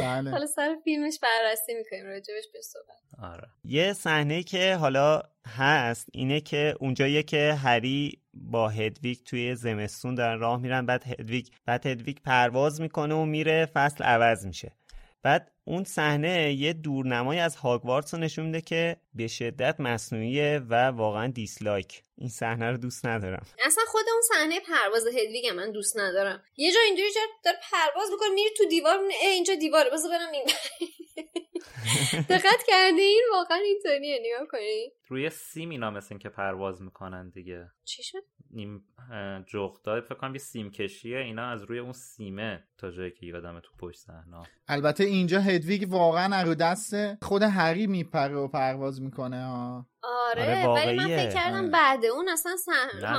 بله. 0.00 0.30
حالا 0.30 0.46
سر 0.46 0.76
فیلمش 0.84 1.18
بررسی 1.22 1.74
می‌کنیم 1.74 2.06
راجبش 2.06 2.44
به 2.52 2.60
صحبت. 2.60 3.32
آره. 3.32 3.48
یه 3.64 3.92
صحنه 3.92 4.42
که 4.42 4.74
حالا 4.74 5.22
هست 5.46 6.08
اینه 6.12 6.40
که 6.40 6.74
اونجاییه 6.80 7.22
که 7.22 7.54
هری 7.54 8.22
با 8.34 8.68
هدویگ 8.68 9.18
توی 9.24 9.54
زمستون 9.54 10.14
دارن 10.14 10.40
راه 10.40 10.60
میرن 10.60 10.86
بعد 10.86 11.04
هدویگ 11.06 11.46
بعد 11.66 11.86
هدویگ 11.86 12.18
پرواز 12.24 12.80
می‌کنه 12.80 13.14
و 13.14 13.24
میره 13.24 13.66
فصل 13.66 14.04
عوض 14.04 14.46
میشه. 14.46 14.72
بعد 15.22 15.52
اون 15.64 15.84
صحنه 15.84 16.52
یه 16.52 16.72
دورنمای 16.72 17.38
از 17.38 17.56
هاگوارتس 17.56 18.14
رو 18.14 18.20
نشون 18.20 18.46
میده 18.46 18.60
که 18.60 18.96
به 19.14 19.26
شدت 19.28 19.80
مصنوعیه 19.80 20.60
و 20.68 20.74
واقعا 20.90 21.26
دیسلایک. 21.26 22.02
این 22.18 22.28
صحنه 22.28 22.70
رو 22.70 22.76
دوست 22.76 23.06
ندارم. 23.06 23.46
اصلا 23.64 23.84
خود 23.88 24.04
اون 24.12 24.22
صحنه 24.28 24.60
پرواز 24.60 25.06
هدویگ 25.06 25.46
من 25.46 25.72
دوست 25.72 25.98
ندارم. 25.98 26.42
یه 26.56 26.72
جا 26.72 26.80
اینجوری 26.80 27.08
داره 27.44 27.58
پرواز 27.72 28.10
می‌کنه 28.10 28.28
میری 28.28 28.50
تو 28.56 28.64
دیوار 28.64 28.98
اه 29.22 29.30
اینجا 29.30 29.54
دیواره 29.54 29.90
بذار 29.90 30.10
برم 30.10 30.32
این 30.32 30.44
دقت 32.30 32.62
کرده 32.66 33.02
این 33.02 33.24
واقعا 33.32 33.58
اینطوریه. 33.58 34.18
نگاه 34.24 34.48
کنی 34.48 34.92
روی 35.08 35.30
سیم 35.30 35.70
اینا 35.70 35.90
مثل 35.90 36.08
این 36.10 36.18
که 36.18 36.28
پرواز 36.28 36.82
می‌کنن 36.82 37.30
دیگه. 37.30 37.70
چی 37.84 38.02
شد؟ 38.02 38.18
این 38.54 38.82
جغدا 39.46 40.00
فکر 40.00 40.14
کنم 40.14 40.32
یه 40.32 40.38
سیم 40.38 40.70
کشیه. 40.70 41.18
اینا 41.18 41.50
از 41.50 41.62
روی 41.62 41.78
اون 41.78 41.92
سیمه 41.92 42.64
تا 42.78 42.90
جایی 42.90 43.10
که 43.10 43.26
یادم 43.26 43.60
تو 43.60 43.70
پشت 43.78 43.98
صحنه 43.98 44.42
البته 44.68 45.04
اینجا 45.04 45.40
هدویگ 45.40 45.92
واقعا 45.92 46.42
رو 46.42 46.54
دست 46.54 47.24
خود 47.24 47.42
هری 47.42 47.86
میپره 47.86 48.34
و 48.34 48.48
پرواز 48.48 49.02
می‌کنه 49.02 49.44
ها. 49.44 49.86
آره, 50.06 50.66
آره، 50.66 50.86
ولی 50.86 50.96
من. 50.96 51.06
فکر 51.06 51.30
کردم 51.30 51.58
آره. 51.58 51.68
بعد 51.70 52.04
اون 52.04 52.28
اصلا 52.28 52.52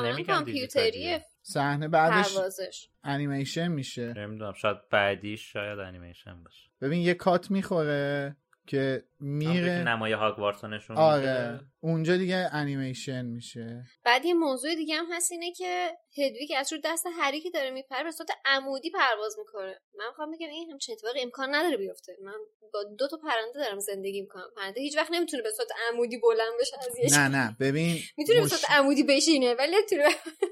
نمیگم 0.03 0.33
کامپیوتریه. 0.33 1.25
صحنه 1.41 1.87
بعدش 1.87 2.35
پروازش 2.35 2.89
انیمیشن 3.03 3.67
میشه 3.67 4.13
نمی‌دونم 4.13 4.53
شاید 4.53 4.89
بعدیش 4.89 5.53
شاید 5.53 5.79
انیمیشن 5.79 6.43
باشه 6.43 6.69
ببین 6.81 7.01
یه 7.01 7.13
کات 7.13 7.51
می‌خوره 7.51 8.35
که 8.67 9.03
میره 9.19 9.83
نمای 9.83 10.13
هاگوارتس 10.13 10.63
رو 10.63 10.69
نشون 10.69 10.97
آره 10.97 11.51
میده. 11.51 11.65
اونجا 11.79 12.17
دیگه 12.17 12.49
انیمیشن 12.51 13.25
میشه. 13.25 13.83
بعد 14.03 14.25
یه 14.25 14.33
موضوع 14.33 14.75
دیگه 14.75 14.95
هم 14.95 15.05
هست 15.11 15.31
اینه 15.31 15.51
که 15.51 15.91
هدویگ 16.17 16.49
از 16.57 16.73
رو 16.73 16.79
دست 16.83 17.05
هری 17.19 17.41
که 17.41 17.49
داره 17.49 17.71
میپره 17.71 18.03
به 18.03 18.11
صورت 18.11 18.29
عمودی 18.45 18.89
پرواز 18.89 19.35
می‌کنه. 19.39 19.79
من 19.99 20.05
می‌خوام 20.07 20.31
بگم 20.31 20.47
این 20.47 20.71
همچین 20.71 20.95
اتفاقی 20.95 21.21
امکان 21.21 21.55
نداره 21.55 21.77
بیفته. 21.77 22.13
من 22.23 22.33
با 22.73 22.83
دو 22.99 23.07
تا 23.07 23.17
پرنده 23.17 23.59
دارم 23.59 23.79
زندگی 23.79 24.21
می‌کنم. 24.21 24.43
پرنده 24.55 24.81
هیچ 24.81 24.97
وقت 24.97 25.11
نمی‌تونه 25.11 25.43
به 25.43 25.49
صورت 25.57 25.69
عمودی 25.91 26.17
بلند 26.17 26.53
بشه 26.61 26.77
از 26.79 27.13
یه 27.13 27.19
نه 27.19 27.27
نه. 27.27 27.55
ببین 27.59 27.97
می‌تونه 28.17 28.39
به 28.39 28.45
مش- 28.45 28.51
صورت 28.51 28.71
عمودی 28.71 29.03
بشینه 29.03 29.53
ولی 29.53 29.71
نمی‌تونه 29.75 30.03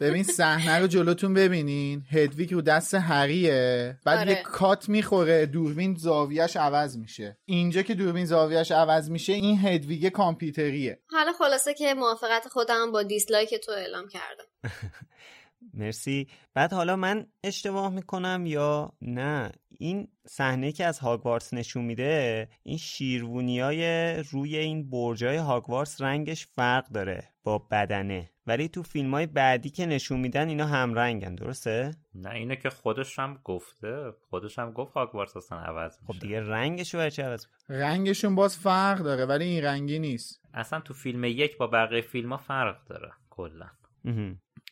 ببین 0.02 0.24
صحنه 0.24 0.80
رو 0.80 0.88
جلوتون 0.88 1.34
ببینین. 1.34 2.04
هدویگ 2.12 2.54
رو 2.54 2.62
دست 2.62 2.94
هریه. 2.94 3.98
بعد 4.06 4.20
آره. 4.20 4.32
یه 4.32 4.42
کات 4.44 4.90
می‌خوره 4.90 5.46
دوربین 5.46 5.96
زاویهش 5.96 6.56
عوض 6.56 6.98
میشه. 6.98 7.38
اینجا 7.46 7.82
که 7.82 7.94
دوربین 7.94 8.26
زاویهش 8.26 8.72
عوض 8.72 9.10
میشه 9.10 9.34
این 9.34 9.58
هدویگ 9.58 10.10
کامپیوتریه. 10.10 11.00
حالا 11.16 11.34
خلاصه 11.34 11.74
که 11.74 11.94
موافقت 11.94 12.48
خودم 12.48 12.92
با 12.92 13.04
دیسلایک 13.04 13.56
تو 13.56 13.72
اعلام 13.72 14.08
کردم. 14.08 14.46
مرسی. 15.74 16.28
بعد 16.54 16.74
حالا 16.74 16.96
من 16.96 17.28
اشتباه 17.44 17.90
می‌کنم 17.90 18.44
یا 18.46 18.94
نه؟ 19.02 19.52
این 19.80 20.08
صحنه 20.28 20.72
که 20.72 20.86
از 20.86 21.00
هاگوارتس 21.00 21.54
نشون 21.54 21.86
میده 21.86 22.48
این 22.64 22.78
شیروونیای 22.78 24.14
روی 24.14 24.58
این 24.58 24.90
برجای 24.90 25.38
هاگوارتس 25.38 26.02
رنگش 26.02 26.48
فرق 26.48 26.88
داره 26.88 27.30
با 27.44 27.58
بدنه. 27.72 28.32
ولی 28.48 28.68
تو 28.68 28.84
فیلم 28.84 29.14
های 29.14 29.26
بعدی 29.26 29.70
که 29.70 29.86
نشون 29.86 30.20
میدن 30.20 30.50
اینا 30.50 30.66
هم 30.66 30.94
رنگن 30.94 31.36
درسته؟ 31.36 31.92
نه 32.16 32.30
اینه 32.32 32.56
که 32.56 32.70
خودش 32.70 33.20
هم 33.20 33.40
گفته. 33.44 34.12
خودش 34.30 34.60
هم 34.60 34.72
گفت 34.72 34.94
هاگوارتس 34.94 35.38
اصلا 35.38 35.60
عوض 35.60 35.98
میشه. 36.02 36.14
خب 36.14 36.20
دیگه 36.20 36.42
رنگش 36.42 36.96
رو 36.96 37.10
چی 37.10 37.22
عوض؟ 37.22 37.46
رنگشون 37.70 38.36
باز 38.36 38.58
فرق 38.58 39.00
داره 39.00 39.26
ولی 39.26 39.46
این 39.46 39.64
رنگی 39.64 40.00
نیست. 40.00 40.42
اصلا 40.54 40.80
تو 40.80 40.94
فیلم 40.94 41.24
یک 41.24 41.58
با 41.58 41.68
بقیه 41.68 42.02
فیلم 42.02 42.30
ها 42.30 42.38
فرق 42.38 42.86
داره 42.88 43.12
کلا. 43.30 43.68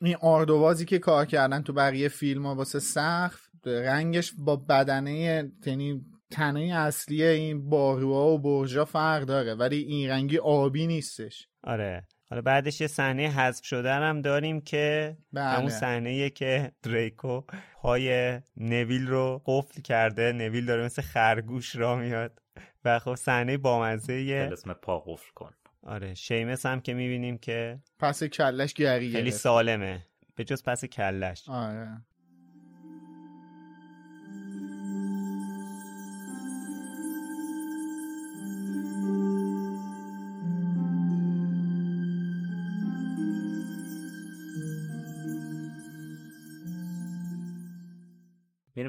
این 0.04 0.18
آردوازی 0.22 0.86
که 0.86 1.00
کار 1.00 1.26
کردن 1.26 1.62
تو 1.62 1.74
بقیه 1.74 2.08
فیلم 2.08 2.46
ها 2.46 2.56
واسه 2.56 2.80
سقف 2.80 3.48
رنگش 3.66 4.34
با 4.38 4.56
بدنه 4.56 5.50
یعنی 5.66 6.02
تنه 6.32 6.62
اصلی 6.76 7.24
این 7.24 7.70
باروها 7.70 8.28
و 8.28 8.40
برجا 8.40 8.86
فرق 8.86 9.24
داره 9.24 9.56
ولی 9.56 9.78
این 9.78 10.10
رنگی 10.10 10.38
آبی 10.38 10.88
نیستش. 10.88 11.48
آره. 11.64 12.08
حالا 12.30 12.42
بعدش 12.42 12.82
یه 12.82 12.88
صحنه 12.88 13.30
حذف 13.30 13.66
شده 13.66 13.94
هم 13.94 14.22
داریم 14.22 14.62
که 14.62 15.18
بله. 15.34 15.44
همون 15.44 15.70
صحنه 15.70 16.30
که 16.30 16.72
دریکو 16.84 17.42
پای 17.82 18.40
نویل 18.58 19.08
رو 19.08 19.42
قفل 19.46 19.82
کرده. 19.82 20.32
نویل 20.32 20.66
داره 20.66 20.86
مثل 20.86 21.02
خرگوش 21.02 21.76
را 21.76 21.96
میاد. 21.96 22.40
و 22.86 23.00
خب 23.00 23.16
صحنه 23.16 23.58
بامزه 23.58 24.50
اسم 24.54 24.74
پا 24.74 25.00
قفل 25.00 25.32
کن. 25.36 25.52
آره 25.84 26.14
شیمس 26.14 26.66
هم 26.66 26.82
که 26.82 26.94
می‌بینیم 26.94 27.38
که 27.38 27.80
پس 28.00 28.24
کلش 28.24 28.74
گری 28.74 29.12
خیلی. 29.12 29.32
سالمه. 29.32 30.06
به 30.36 30.44
جز 30.44 30.64
پس 30.64 30.86
کلش. 30.86 31.50
آره. 31.50 32.02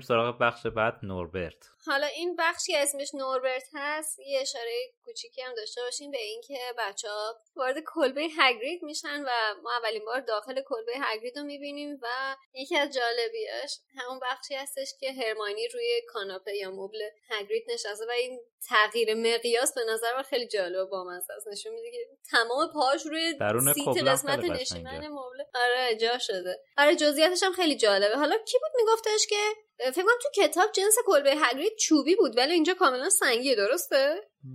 سراغ 0.05 0.39
بخش 0.39 0.67
بعد 0.67 0.95
نوربرت. 1.03 1.71
حالا 1.87 2.07
این 2.07 2.37
بخشی 2.39 2.77
اسمش 2.77 3.15
نوربرت 3.15 3.69
هست 3.75 4.19
یه 4.19 4.41
اشاره 4.41 4.73
کوچیکی 5.05 5.43
هم 5.43 5.55
داشته 5.55 5.81
باشیم 5.83 6.11
به 6.11 6.23
اینکه 6.23 6.59
بچه 6.79 7.09
ها 7.09 7.37
وارد 7.57 7.77
کلبه 7.87 8.27
هگرید 8.39 8.83
میشن 8.83 9.21
و 9.27 9.31
ما 9.63 9.71
اولین 9.79 10.05
بار 10.05 10.21
داخل 10.21 10.63
کلبه 10.67 10.93
هگرید 11.01 11.39
رو 11.39 11.45
می‌بینیم 11.45 11.99
و 12.03 12.37
یکی 12.55 12.77
از 12.77 12.95
جالبیاش 12.95 13.79
همون 13.97 14.21
بخشی 14.23 14.55
هستش 14.55 14.95
که 15.01 15.13
هرمانی 15.13 15.69
روی 15.69 16.03
کاناپه 16.09 16.55
یا 16.57 16.71
مبل 16.71 16.99
هگرید 17.31 17.65
نشسته 17.69 18.07
و 18.09 18.11
این 18.11 18.41
تغییر 18.69 19.15
مقیاس 19.15 19.75
به 19.75 19.81
نظر 19.93 20.17
من 20.17 20.23
خیلی 20.23 20.49
جالب 20.49 20.79
و 20.79 20.87
بامزه 20.87 21.33
است. 21.33 21.49
نشون 21.49 21.73
میده 21.73 21.91
که 21.91 21.99
تمام 22.31 22.69
پاش 22.75 23.07
روی 23.07 23.35
درون 23.35 23.73
سیت 23.73 24.09
قسمت 24.09 24.39
نشیمن. 24.39 25.09
مبل 25.09 25.43
آره 25.55 25.97
جا 26.01 26.19
شده. 26.19 26.59
آره 26.79 26.97
جزئیاتش 26.97 27.43
هم 27.43 27.53
خیلی 27.53 27.77
جالبه. 27.77 28.17
حالا 28.17 28.37
کی 28.37 28.59
بود 28.59 28.71
میگفتش 28.77 29.27
که 29.27 29.37
فکر 29.79 30.03
کنم 30.03 30.19
تو 30.23 30.43
کتاب 30.43 30.73
جنس 30.73 30.97
کلبه 31.07 31.35
هگرید 31.37 31.73
چوبی 31.77 32.17
بود 32.17 32.37
ولی 32.37 32.53
اینجا 32.53 32.75
کاملا 32.75 33.11
سنگیه 33.11 33.55
درسته؟ 33.55 34.15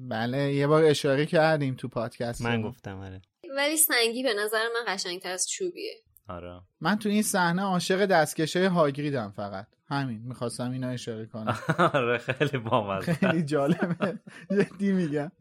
بله 0.10 0.54
یه 0.54 0.68
بار 0.68 0.84
اشاره 0.84 1.26
کردیم 1.26 1.76
تو 1.76 1.88
پادکست 1.88 2.42
من 2.42 2.62
گفتم 2.62 3.00
آره. 3.02 3.22
ولی 3.56 3.78
سنگی 3.78 4.24
به 4.24 4.34
نظر 4.34 4.68
من 4.68 4.94
قشنگتر 4.94 5.32
از 5.32 5.50
چوبیه. 5.50 5.96
آره. 6.30 6.62
من 6.82 7.00
تو 7.00 7.10
این 7.10 7.24
صحنه 7.24 7.62
عاشق 7.62 8.06
دستکشه 8.06 8.70
هاگریدم 8.70 9.34
فقط. 9.36 9.68
همین 9.90 10.22
می‌خواستم 10.24 10.72
اینو 10.72 10.88
اشاره 10.88 11.26
کنم. 11.26 11.58
آره 11.94 12.18
خیلی 12.18 12.58
بامزه. 12.58 13.14
خیلی 13.14 13.44
جالبه. 13.44 14.20
جدی 14.52 14.92
میگم. 14.92 15.32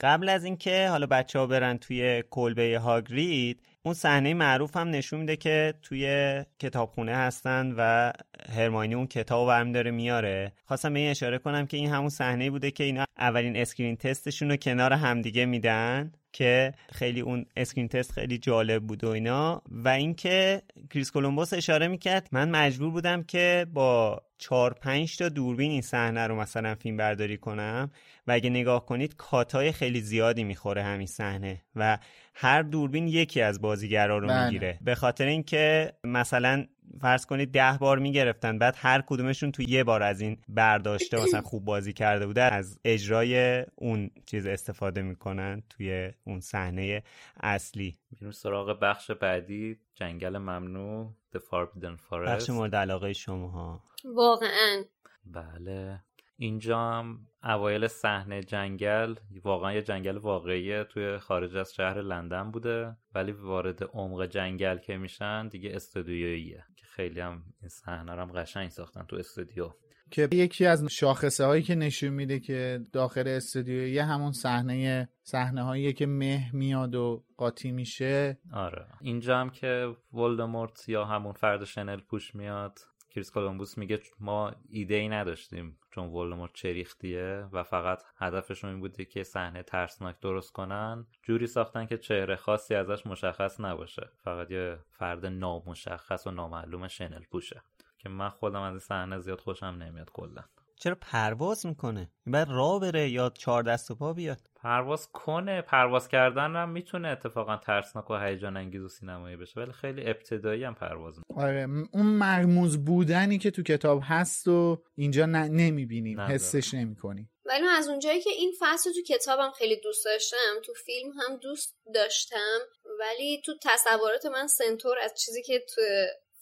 قبل 0.00 0.28
از 0.28 0.44
اینکه 0.44 0.88
حالا 0.88 1.06
بچه 1.06 1.38
ها 1.38 1.46
برن 1.46 1.78
توی 1.78 2.22
کلبه 2.30 2.78
هاگرید 2.78 3.60
اون 3.82 3.94
صحنه 3.94 4.34
معروف 4.34 4.76
هم 4.76 4.88
نشون 4.88 5.20
میده 5.20 5.36
که 5.36 5.74
توی 5.82 6.44
کتابخونه 6.58 7.16
هستن 7.16 7.74
و 7.78 8.12
هرماینی 8.56 8.94
اون 8.94 9.06
کتاب 9.06 9.48
برمی 9.48 9.72
داره 9.72 9.90
میاره. 9.90 10.52
خواستم 10.64 10.92
به 10.92 10.98
این 10.98 11.10
اشاره 11.10 11.38
کنم 11.38 11.66
که 11.66 11.76
این 11.76 11.90
همون 11.90 12.08
صحنه 12.08 12.50
بوده 12.50 12.70
که 12.70 12.84
اینا 12.84 13.04
اولین 13.18 13.56
screen 13.56 13.96
test 13.96 14.23
شون 14.23 14.50
رو 14.50 14.56
کنار 14.56 14.92
همدیگه 14.92 15.46
میدن. 15.46 16.12
که 16.34 16.72
خیلی 16.92 17.20
اون 17.20 17.46
screen 17.56 17.88
test 17.88 18.12
خیلی 18.12 18.38
جالب 18.38 18.82
بود 18.82 19.04
و 19.04 19.08
اینا. 19.08 19.62
و 19.70 19.88
اینکه 19.88 20.62
کریس 20.90 21.10
کولومبوس 21.10 21.52
اشاره 21.52 21.88
می‌کرد 21.88 22.28
من 22.32 22.50
مجبور 22.50 22.90
بودم 22.90 23.22
که 23.22 23.66
با 23.72 24.22
چهار 24.38 24.74
پنج 24.74 25.16
تا 25.16 25.28
دوربین 25.28 25.70
این 25.70 25.82
صحنه 25.82 26.26
رو 26.26 26.36
مثلا 26.36 26.74
فیلم 26.74 26.96
برداری 26.96 27.36
کنم. 27.36 27.90
و 28.26 28.32
اگه 28.32 28.50
نگاه 28.50 28.86
کنید 28.86 29.16
کاتای 29.16 29.72
خیلی 29.72 30.00
زیادی 30.00 30.44
می‌خوره 30.44 30.82
همین 30.82 31.06
صحنه 31.06 31.62
و 31.76 31.98
هر 32.34 32.62
دوربین 32.62 33.08
یکی 33.08 33.40
از 33.40 33.60
بازیگرا 33.60 34.18
رو 34.18 34.28
بله. 34.28 34.44
می‌گیره. 34.44 34.78
به 34.80 34.94
خاطر 34.94 35.26
اینکه 35.26 35.92
مثلا 36.04 36.64
فرض 37.00 37.26
کنید 37.26 37.52
ده 37.52 37.78
بار 37.80 37.98
می‌گرفتن 37.98 38.58
بعد 38.58 38.74
هر 38.78 39.00
کدومشون 39.06 39.52
تو 39.52 39.62
یه 39.62 39.84
بار 39.84 40.02
از 40.02 40.20
این 40.20 40.38
برداشته 40.48 41.22
مثلا 41.22 41.40
خوب 41.50 41.64
بازی 41.64 41.92
کرده 41.92 42.26
بوده 42.26 42.42
از 42.42 42.80
اجرای 42.84 43.64
اون 43.74 44.10
چیز 44.26 44.46
استفاده 44.46 45.02
می‌کنن 45.02 45.62
توی 45.70 46.12
اون 46.24 46.40
صحنه 46.40 47.02
اصلی. 47.40 47.98
میریم 48.10 48.30
سراغ 48.30 48.78
بخش 48.80 49.10
بعدی 49.10 49.76
جنگل 49.94 50.38
ممنوع 50.38 51.12
The 51.36 51.38
Forbidden 51.38 51.96
Forest. 52.10 52.28
بخش 52.28 52.50
مورد 52.50 52.74
علاقه 52.74 53.12
شما 53.12 53.48
ها 53.48 53.82
واقعا. 54.04 54.84
بله. 55.26 56.00
اینجا 56.36 56.78
هم 56.78 57.26
اوایل 57.44 57.86
صحنه 57.86 58.42
جنگل 58.42 59.14
واقعا 59.44 59.72
یه 59.72 59.82
جنگل 59.82 60.16
واقعیه 60.16 60.84
توی 60.84 61.18
خارج 61.18 61.56
از 61.56 61.74
شهر 61.74 62.00
لندن 62.02 62.50
بوده 62.50 62.96
ولی 63.14 63.32
وارد 63.32 63.84
عمق 63.84 64.26
جنگل 64.26 64.78
که 64.78 64.96
میشن 64.96 65.48
دیگه 65.48 65.70
استودیوییه. 65.74 66.64
خیلی 66.96 67.20
هم 67.20 67.42
این 67.60 67.68
صحنه 67.68 68.12
رو 68.12 68.20
هم 68.22 68.32
قشنگ 68.32 68.68
ساختن 68.68 69.02
تو 69.02 69.16
استودیو. 69.16 69.70
که 70.10 70.28
یکی 70.32 70.66
از 70.66 70.84
شاخصه 70.84 71.44
هایی 71.44 71.62
که 71.62 71.74
نشون 71.74 72.08
میده 72.08 72.40
که 72.40 72.80
داخل 72.92 73.28
استودیو 73.28 73.86
یه 73.88 74.04
همون 74.04 74.32
صحنه 74.32 75.08
صحنه 75.22 75.62
هایی 75.62 75.92
که 75.92 76.06
مه 76.06 76.50
میاد 76.52 76.94
و 76.94 77.24
قاطی 77.36 77.72
میشه. 77.72 78.38
آره. 78.52 78.86
اینجا 79.00 79.38
هم 79.38 79.50
که 79.50 79.96
ولدمورت 80.12 80.88
یا 80.88 81.04
همون 81.04 81.32
فرد 81.32 81.64
شنل 81.64 82.00
پوش 82.00 82.34
میاد 82.34 82.78
کریس 83.10 83.30
کولومبوس 83.30 83.78
میگه 83.78 84.00
ما 84.20 84.52
ایده 84.68 84.94
ای 84.94 85.08
نداشتیم. 85.08 85.78
چون 85.94 86.06
ولدمورت 86.06 86.52
چریختیه 86.52 87.48
و 87.52 87.62
فقط 87.62 88.02
هدفشون 88.16 88.70
این 88.70 88.80
بوده 88.80 89.04
که 89.04 89.22
صحنه 89.22 89.62
ترسناک 89.62 90.20
درست 90.20 90.52
کنن 90.52 91.06
جوری 91.22 91.46
ساختن 91.46 91.86
که 91.86 91.98
چهره 91.98 92.36
خاصی 92.36 92.74
ازش 92.74 93.06
مشخص 93.06 93.60
نباشه. 93.60 94.10
فقط 94.24 94.50
یه 94.50 94.78
فرد 94.90 95.26
نامشخص 95.26 96.26
و 96.26 96.30
نامعلوم 96.30 96.88
شنل 96.88 97.24
پوشه. 97.30 97.62
که 97.98 98.08
من 98.08 98.28
خودم 98.28 98.60
از 98.60 98.72
این 98.72 98.78
صحنه 98.78 99.18
زیاد 99.18 99.40
خوشم 99.40 99.66
نمیاد 99.66 100.10
کلا. 100.10 100.44
چرا 100.76 100.96
پرواز 101.00 101.66
می‌کنه؟ 101.66 102.10
بعد 102.26 102.48
راه 102.50 102.80
بره 102.80 103.08
یا 103.08 103.32
چهار 103.38 103.62
دست 103.62 103.90
و 103.90 103.94
پا 103.94 104.12
بیاد؟ 104.12 104.40
پرواز 104.56 105.08
کنه. 105.12 105.62
پرواز 105.62 106.08
کردن 106.08 106.56
هم 106.56 106.68
می‌تونه 106.68 107.08
اتفاقا 107.08 107.56
ترسناک 107.56 108.10
و 108.10 108.14
هیجان 108.14 108.56
انگیز 108.56 108.82
و 108.82 108.88
سینمایی 108.88 109.36
بشه 109.36 109.60
ولی 109.60 109.72
خیلی 109.72 110.10
ابتدایی 110.10 110.64
هم 110.64 110.74
پرواز 110.74 111.18
می‌کنه. 111.18 111.44
آره 111.44 111.68
اون 111.92 112.06
مرموز 112.06 112.84
بودنی 112.84 113.38
که 113.38 113.50
تو 113.50 113.62
کتاب 113.62 114.00
هست 114.04 114.48
و 114.48 114.82
اینجا 114.94 115.26
ن... 115.26 115.36
نمی‌بینیم 115.36 116.20
حسش 116.20 116.74
نمی‌کنیم 116.74 117.30
ولی 117.46 117.64
از 117.78 117.88
اونجایی 117.88 118.20
که 118.20 118.30
این 118.30 118.52
فصل 118.60 118.90
تو 118.92 119.14
کتابم 119.14 119.50
خیلی 119.50 119.80
دوست 119.80 120.04
داشتم 120.04 120.60
تو 120.64 120.72
فیلم 120.86 121.10
هم 121.10 121.36
دوست 121.36 121.76
داشتم 121.94 122.58
ولی 123.00 123.42
تو 123.44 123.52
تصورات 123.62 124.26
من 124.26 124.46
سنتور 124.46 124.98
از 124.98 125.14
چیزی 125.14 125.42
که 125.42 125.64
تو 125.74 125.80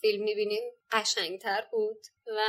فیلم 0.03 0.25
می‌بینیم 0.25 0.63
قشنگتر 0.93 1.67
بود. 1.73 2.07
و 2.27 2.41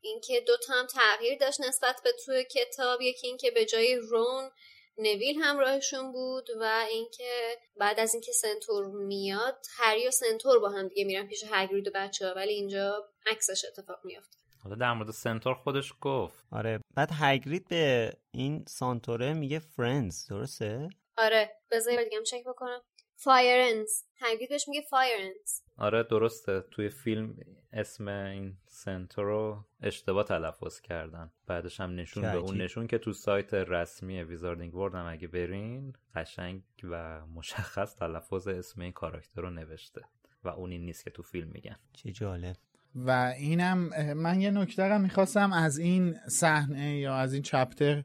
اینکه 0.00 0.40
دوتا 0.40 0.74
هم 0.74 0.86
تغییر 0.86 1.38
داشت 1.38 1.60
نسبت 1.60 2.00
به 2.04 2.12
توی 2.24 2.44
کتاب 2.44 3.00
یکی 3.00 3.26
اینکه 3.26 3.50
به 3.50 3.64
جای 3.64 3.96
رون 3.96 4.50
نویل 4.98 5.42
همراهشون 5.42 6.12
بود 6.12 6.48
و 6.60 6.86
اینکه 6.90 7.58
بعد 7.76 8.00
از 8.00 8.14
اینکه 8.14 8.32
سنتور 8.32 8.86
میاد 8.86 9.66
هری 9.76 10.08
و 10.08 10.10
سنتور 10.10 10.58
با 10.58 10.68
هم 10.68 10.88
دیگه 10.88 11.04
میرن 11.04 11.26
پیش 11.26 11.44
هگرید 11.50 11.88
و 11.88 11.90
بچه 11.94 12.28
ها 12.28 12.34
ولی 12.34 12.52
اینجا 12.52 13.08
عکسش 13.26 13.64
اتفاق 13.64 13.98
میافته. 14.04 14.36
حالا 14.64 14.76
در 14.76 14.92
مورد 14.92 15.10
سنتور 15.10 15.54
خودش 15.54 15.92
گفت. 16.00 16.46
آره 16.52 16.80
بعد 16.94 17.08
هگرید 17.12 17.68
به 17.68 18.12
این 18.30 18.64
سانتوره 18.68 19.32
میگه 19.32 19.58
فیرنز 19.58 20.26
درسته؟ 20.28 20.88
آره 21.16 21.50
بذار 21.70 22.04
دیگه 22.04 22.22
چک 22.22 22.44
بکنم. 22.44 22.82
فایرنز 23.24 24.02
هگرید 24.16 24.48
بهش 24.48 24.68
میگه 24.68 24.80
فایرنز 24.80 25.60
آره 25.76 26.02
درسته. 26.02 26.60
توی 26.70 26.88
فیلم 26.88 27.36
اسم 27.72 28.08
این 28.08 28.56
سنتور 28.66 29.22
رو 29.22 29.64
اشتباه 29.82 30.24
تلفظ 30.24 30.80
کردن. 30.80 31.32
بعدش 31.46 31.80
هم 31.80 31.94
نشون 31.94 32.22
به 32.22 32.36
اون 32.36 32.60
نشون 32.60 32.86
که 32.86 32.98
تو 32.98 33.12
سایت 33.12 33.54
رسمی 33.54 34.22
Wizarding 34.22 34.74
World 34.74 34.94
هم 34.94 35.06
اگه 35.06 35.28
برین 35.28 35.92
قشنگ 36.14 36.62
و 36.84 37.26
مشخص 37.26 37.96
تلفظ 37.96 38.48
اسم 38.48 38.80
این 38.80 38.92
کاراکتر 38.92 39.40
رو 39.40 39.50
نوشته. 39.50 40.02
و 40.44 40.48
اون 40.48 40.70
این 40.70 40.84
نیست 40.84 41.04
که 41.04 41.10
تو 41.10 41.22
فیلم 41.22 41.48
میگن. 41.48 41.76
چه 41.92 42.12
جالب. 42.12 42.56
و 42.94 43.34
اینم 43.38 43.90
من 44.16 44.40
یه 44.40 44.50
نکته 44.50 44.98
می‌خواستم 44.98 45.52
از 45.52 45.78
این 45.78 46.14
صحنه 46.28 46.98
یا 46.98 47.14
از 47.14 47.32
این 47.32 47.42
chapter 47.42 48.02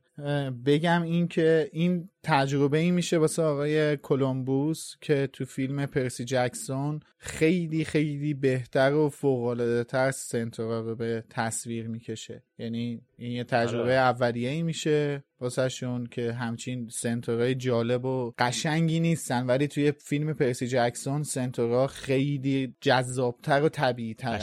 بگم 0.66 1.02
این 1.02 1.28
که 1.28 1.70
این 1.74 2.10
تجربه 2.24 2.78
ای 2.78 2.92
میشه 2.92 3.18
واسه 3.18 3.42
آقای 3.42 3.98
کلمبوس 3.98 4.96
که 5.02 5.30
تو 5.34 5.46
فیلم 5.46 5.86
پرسی 5.86 6.26
جکسون 6.26 7.00
خیلی 7.18 7.86
خیلی 7.86 8.34
بهتر 8.34 8.94
و 8.94 9.10
فوقالعاده 9.10 9.84
تر 9.84 10.12
سنتورا 10.12 10.82
رو 10.82 10.96
به 10.96 11.24
تصویر 11.30 11.88
می‌کشه. 11.88 12.44
یعنی 12.58 13.02
این 13.18 13.32
یه 13.32 13.44
تجربه 13.44 13.94
اولیه 13.94 14.50
ای 14.50 14.64
میشه 14.64 15.24
واسه 15.40 15.70
شون 15.70 16.06
که 16.06 16.34
همچین 16.34 16.90
سنتورای 16.90 17.56
جالب 17.56 18.06
و 18.06 18.34
قشنگی 18.38 19.00
نیستن. 19.00 19.46
ولی 19.46 19.68
توی 19.68 19.92
فیلم 19.92 20.34
پرسی 20.34 20.68
جکسون 20.68 21.24
سنتورا 21.24 21.88
خیلی 21.88 22.76
جذابتر 22.82 23.64
و 23.64 23.70
طبیعی 23.70 24.14
تر 24.14 24.40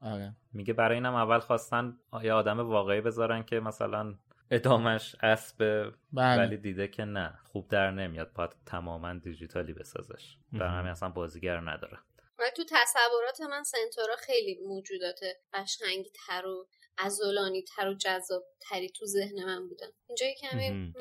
آره. 0.00 0.36
میگه 0.52 0.72
برای 0.72 0.94
اینم 0.94 1.14
اول 1.14 1.38
خواستن 1.38 1.96
یه 2.22 2.32
آدم 2.32 2.60
واقعی 2.60 3.00
بذارن 3.00 3.42
که 3.42 3.60
مثلا 3.60 4.14
ادامش 4.50 5.16
اسب 5.22 5.92
بله. 6.12 6.42
ولی 6.42 6.56
دیده 6.56 6.88
که 6.88 7.04
نه 7.04 7.38
خوب 7.44 7.68
در 7.68 7.90
نمیاد 7.90 8.32
باید 8.32 8.50
تماما 8.66 9.14
دیجیتالی 9.14 9.72
بسازش. 9.72 10.36
در 10.52 10.66
همین 10.66 10.90
اصلا 10.90 11.08
بازیگر 11.08 11.60
نداره. 11.60 11.98
ولی 12.38 12.50
تو 12.56 12.62
تصورات 12.70 13.40
من 13.40 13.62
سنتورا 13.62 14.16
خیلی 14.16 14.58
موجودات 14.66 15.20
قشنگی 15.52 16.10
تر 16.26 16.46
و 16.46 16.66
ازولانی 16.98 17.62
تر 17.62 17.88
و 17.88 17.94
جذاب 17.94 18.42
تری 18.60 18.88
تو 18.88 19.06
ذهن 19.06 19.44
من 19.44 19.68
بودن 19.68 19.86
اینجا 20.06 20.26
کمی 20.40 20.94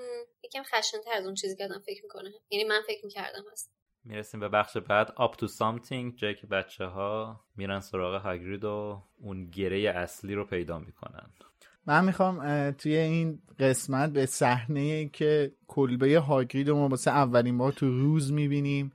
یکم 0.43 0.63
خشن 0.63 0.97
تر 1.01 1.11
از 1.13 1.25
اون 1.25 1.35
چیزی 1.35 1.55
که 1.55 1.65
آدم 1.65 1.79
فکر 1.79 2.03
می‌کنه. 2.03 2.33
یعنی 2.49 2.63
من 2.63 2.81
فکر 2.87 3.05
می‌کردم 3.05 3.43
هست. 3.51 3.71
می‌رسیم 4.03 4.39
به 4.39 4.49
بخش 4.49 4.77
بعد. 4.77 5.07
Up 5.07 5.35
to 5.35 5.47
something 5.47 6.15
جایی 6.15 6.35
که 6.35 6.47
بچه 6.47 6.85
ها 6.85 7.39
میرن 7.55 7.79
سراغ 7.79 8.21
هاگرید 8.21 8.63
و 8.63 9.03
اون 9.17 9.49
گره 9.49 9.79
اصلی 9.79 10.35
رو 10.35 10.45
پیدا 10.45 10.79
می‌کنن. 10.79 11.29
من 11.85 12.05
می‌خوام 12.05 12.71
توی 12.71 12.95
این 12.95 13.41
قسمت 13.59 14.09
به 14.09 14.25
صحنه 14.25 15.09
که 15.09 15.51
کلبه 15.67 16.19
هاگرید 16.19 16.69
رو 16.69 16.75
ما 16.75 16.87
واسه 16.87 17.11
اولین 17.11 17.57
بار 17.57 17.71
تو 17.71 17.87
روز 17.87 18.31
می‌بینیم 18.31 18.93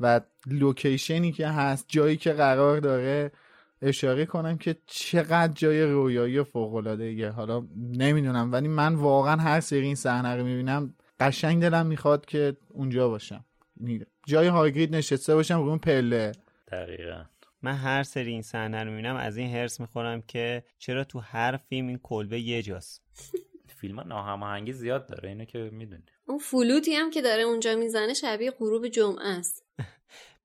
و 0.00 0.20
لوکیشنی 0.46 1.32
که 1.32 1.48
هست 1.48 1.84
جایی 1.88 2.16
که 2.16 2.32
قرار 2.32 2.80
داره 2.80 3.32
اشاره 3.82 4.26
کنم 4.26 4.58
که 4.58 4.76
چقدر 4.86 5.52
جای 5.52 5.82
رویایی 5.82 6.38
و 6.38 6.44
فوق 6.44 6.74
العاده 6.74 7.30
حالا 7.30 7.66
نمی‌دونم 7.76 8.52
ولی 8.52 8.68
من 8.68 8.94
واقعا 8.94 9.36
هر 9.36 9.60
سری 9.60 9.86
این 9.86 9.94
صحنه 9.94 10.36
رو 10.36 10.44
می‌بینم 10.44 10.94
قشنگ 11.20 11.62
دلم 11.62 11.86
می‌خواد 11.86 12.26
که 12.26 12.56
اونجا 12.68 13.08
باشم. 13.08 13.44
جای 14.26 14.46
هاگرید 14.46 14.96
نشسته 14.96 15.34
باشم 15.34 15.62
رو 15.62 15.68
اون 15.68 15.78
پله. 15.78 16.32
دقیقا. 16.72 17.24
من 17.62 17.74
هر 17.74 18.02
سری 18.02 18.30
این 18.30 18.42
صحنه 18.42 18.84
رو 18.84 18.90
می‌بینم 18.90 19.16
از 19.16 19.36
این 19.36 19.54
هرس 19.54 19.80
می‌خورم 19.80 20.22
که 20.22 20.64
چرا 20.78 21.04
تو 21.04 21.18
هر 21.18 21.56
فیلم 21.56 21.88
این 21.88 22.00
کلبه 22.02 22.40
یه 22.40 22.62
جاست. 22.62 23.02
فیلم 23.80 24.00
ناهماهنگی 24.00 24.72
زیاد 24.72 25.06
داره 25.06 25.28
اینو 25.28 25.44
که 25.44 25.58
می‌دونی. 25.72 26.02
اون 26.26 26.38
فلوتی 26.38 26.94
هم 26.94 27.10
که 27.10 27.22
داره 27.22 27.42
اونجا 27.42 27.76
می‌زنه 27.76 28.14
شبیه 28.14 28.50
غروب 28.50 28.88
جمعه 28.88 29.28
است. 29.28 29.64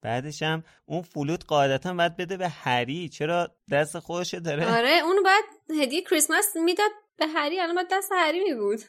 بعدش 0.05 0.43
هم 0.43 0.63
اون 0.85 1.01
فلوت 1.01 1.45
قاعدتا 1.45 1.93
باید 1.93 2.17
بده 2.17 2.37
به 2.37 2.47
هری. 2.47 3.09
چرا 3.09 3.51
دست 3.71 3.99
خودش 3.99 4.33
داره؟ 4.33 4.77
آره 4.77 4.99
اونو 5.03 5.23
باید 5.23 5.45
هدیه 5.81 6.01
کریسمس 6.01 6.55
می‌داد 6.65 6.91
به 7.17 7.27
هری. 7.27 7.59
الان 7.59 7.75
باید 7.75 7.87
دست 7.91 8.11
هری 8.11 8.43
می 8.43 8.53
بود 8.53 8.79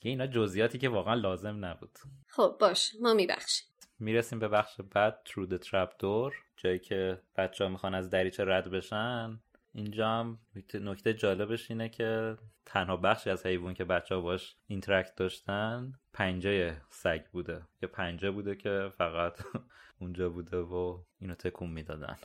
دیگه 0.00 0.10
اینا 0.12 0.26
جزئیاتی 0.26 0.78
که 0.78 0.88
واقعا 0.88 1.14
لازم 1.14 1.64
نبود. 1.64 1.98
خب 2.26 2.56
باش. 2.60 2.92
ما 3.00 3.14
میبخشیم. 3.14 3.66
می‌رسیم 3.98 4.38
به 4.38 4.48
بخش 4.48 4.80
بعد 4.94 5.18
Through 5.28 5.52
the 5.52 5.58
Trap 5.58 5.90
Door 5.90 6.34
جایی 6.56 6.78
که 6.78 7.22
بچه 7.36 7.64
ها 7.64 7.70
می‌خوان 7.70 7.94
از 7.94 8.10
دریچه 8.10 8.44
رد 8.44 8.70
بشن. 8.70 9.40
اینجا 9.74 10.08
هم 10.08 10.38
نکته 10.74 11.14
جالبش 11.14 11.70
اینه 11.70 11.88
که 11.88 12.36
تنها 12.66 12.96
بخشی 12.96 13.30
از 13.30 13.46
حیوان 13.46 13.74
که 13.74 13.84
بچه 13.84 14.14
ها 14.14 14.20
باش 14.20 14.56
interact 14.66 15.16
داشتن 15.16 15.92
پنجه 16.12 16.76
سگ 16.90 17.24
بوده. 17.32 17.62
یا 17.82 17.88
پنجه 17.88 18.30
بوده 18.30 18.56
که 18.56 18.90
فقط 18.96 19.40
اونجا 20.00 20.30
بوده 20.30 20.56
و 20.56 20.98
اینو 21.20 21.34
تکون 21.34 21.70
می‌دادن. 21.70 22.16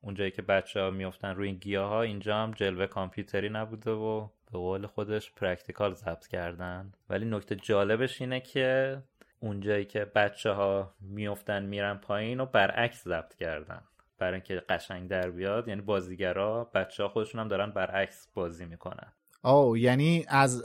اونجایی 0.00 0.30
که 0.30 0.42
بچه 0.42 0.80
ها 0.80 0.90
میفتن 0.90 1.34
روی 1.34 1.48
این 1.48 1.56
گیاه 1.56 1.88
ها 1.88 2.02
اینجا 2.02 2.36
هم 2.36 2.50
جلوه 2.50 2.86
کامپیوتری 2.86 3.48
نبوده 3.48 3.90
و 3.90 4.28
به 4.52 4.58
قول 4.58 4.86
خودش 4.86 5.32
practical 5.32 5.94
ضبط 5.94 6.26
کردن. 6.26 6.92
ولی 7.08 7.24
نکته 7.24 7.56
جالبش 7.56 8.20
اینه 8.20 8.40
که 8.40 8.98
اونجایی 9.40 9.84
که 9.84 10.04
بچه 10.04 10.50
ها 10.50 10.94
میفتن 11.00 11.62
میرن 11.62 11.94
پایین 11.94 12.40
و 12.40 12.46
برعکس 12.46 13.04
ضبط 13.04 13.34
کردن. 13.34 13.82
برای 14.22 14.34
اینکه 14.34 14.62
قشنگ 14.68 15.10
در 15.10 15.30
بیاد 15.30 15.68
یعنی 15.68 15.80
بازیگرا 15.80 16.70
بچه 16.74 17.02
ها 17.02 17.08
خودشون 17.08 17.40
هم 17.40 17.48
دارن 17.48 17.70
برعکس 17.70 18.28
بازی 18.34 18.64
می‌کنن. 18.64 19.12
او 19.44 19.76
یعنی 19.76 20.24
از 20.28 20.62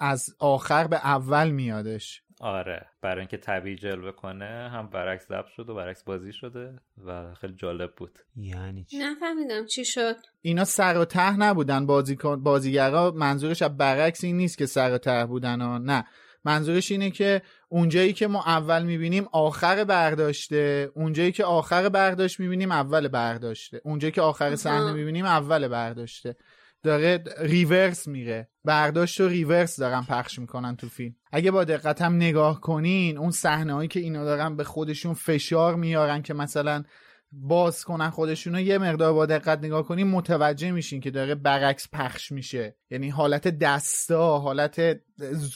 از 0.00 0.36
آخر 0.38 0.86
به 0.86 0.96
اول 0.96 1.50
میادش. 1.50 2.22
آره 2.40 2.86
برای 3.02 3.18
اینکه 3.18 3.36
طبیعی 3.36 3.76
جلوه 3.76 4.12
کنه 4.12 4.70
هم 4.72 4.90
برعکس 4.90 5.28
ضبط 5.28 5.46
شد 5.46 5.68
و 5.68 5.74
برعکس 5.74 6.04
بازی 6.04 6.32
شده 6.32 6.78
و 7.06 7.34
خیلی 7.34 7.54
جالب 7.54 7.94
بود. 7.96 8.18
یعنی 8.36 8.84
چی؟ 8.84 8.98
نفهمیدم 8.98 9.66
چی 9.66 9.84
شد. 9.84 10.16
اینا 10.42 10.64
سر 10.64 10.98
و 10.98 11.04
ته 11.04 11.36
نبودن. 11.36 11.86
بازیکن 11.86 12.42
بازیگرا 12.42 13.10
منظورش 13.10 13.62
از 13.62 13.76
برعکس 13.76 14.24
این 14.24 14.36
نیست 14.36 14.58
که 14.58 14.66
سر 14.66 14.92
و 14.92 14.98
ته 14.98 15.26
بودن 15.26 15.60
ها 15.60 15.78
نه. 15.78 16.04
منظورش 16.44 16.90
اینه 16.90 17.10
که 17.10 17.42
اونجایی 17.68 18.12
که 18.12 18.26
ما 18.26 18.42
اول 18.42 18.82
می‌بینیم 18.82 19.28
آخر 19.32 19.84
برداشته 19.84 20.90
اونجایی 20.94 21.32
که 21.32 21.44
آخر 21.44 21.88
برداشت 21.88 22.40
می‌بینیم 22.40 22.72
اول 22.72 23.08
برداشته 23.08 23.80
اونجایی 23.84 24.12
که 24.12 24.22
آخر 24.22 24.56
صحنه 24.56 24.92
می‌بینیم 24.92 25.24
اول 25.24 25.68
برداشته. 25.68 26.36
داره 26.82 27.24
ریورس 27.40 28.08
میره. 28.08 28.48
برداشت 28.64 29.20
و 29.20 29.28
ریورس 29.28 29.80
دارن 29.80 30.02
پخش 30.02 30.38
می‌کنن 30.38 30.76
تو 30.76 30.88
فیلم. 30.88 31.14
اگه 31.32 31.50
با 31.50 31.64
دقت 31.64 32.02
هم 32.02 32.14
نگاه 32.14 32.60
کنین 32.60 33.18
اون 33.18 33.30
صحنه 33.30 33.72
هایی 33.74 33.88
که 33.88 34.00
اینا 34.00 34.24
دارن 34.24 34.56
به 34.56 34.64
خودشون 34.64 35.14
فشار 35.14 35.74
میارن 35.74 36.22
که 36.22 36.34
مثلا 36.34 36.84
باز 37.32 37.84
کنن 37.84 38.10
خودشونو 38.10 38.60
یه 38.60 38.78
مقدار 38.78 39.12
با 39.12 39.26
دقت 39.26 39.58
نگاه 39.58 39.82
کنین 39.82 40.06
متوجه 40.06 40.70
میشین 40.70 41.00
که 41.00 41.10
داره 41.10 41.34
برعکس 41.34 41.88
پخش 41.92 42.32
میشه. 42.32 42.76
یعنی 42.90 43.08
حالت 43.08 43.48
دستا 43.48 44.38
حالت 44.38 45.00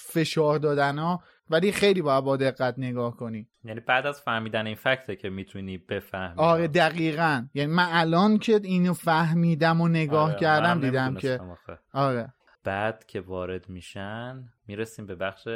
فشار 0.06 0.58
دادن 0.58 0.98
ها 0.98 1.22
ولی 1.50 1.72
خیلی 1.72 2.02
باید 2.02 2.24
با 2.24 2.36
دقت 2.36 2.74
نگاه 2.78 3.16
کنی. 3.16 3.48
یعنی 3.64 3.80
بعد 3.80 4.06
از 4.06 4.20
فهمیدن 4.20 4.66
این 4.66 4.74
fact 4.74 5.08
ه 5.08 5.16
که 5.16 5.28
می‌تونی 5.30 5.78
بفهمی. 5.78 6.34
آره 6.36 6.68
دقیقا. 6.68 7.46
یعنی 7.54 7.72
من 7.72 7.88
الان 7.90 8.38
که 8.38 8.60
اینو 8.64 8.92
فهمیدم 8.92 9.80
و 9.80 9.88
نگاه 9.88 10.30
آره، 10.30 10.40
کردم 10.40 10.80
دیدم 10.80 11.14
که 11.14 11.38
آخه. 11.38 11.78
آره. 11.92 12.32
بعد 12.64 13.06
که 13.06 13.20
وارد 13.20 13.68
میشن 13.68 14.44
می‌رسیم 14.66 15.06
به 15.06 15.14
بخش 15.14 15.48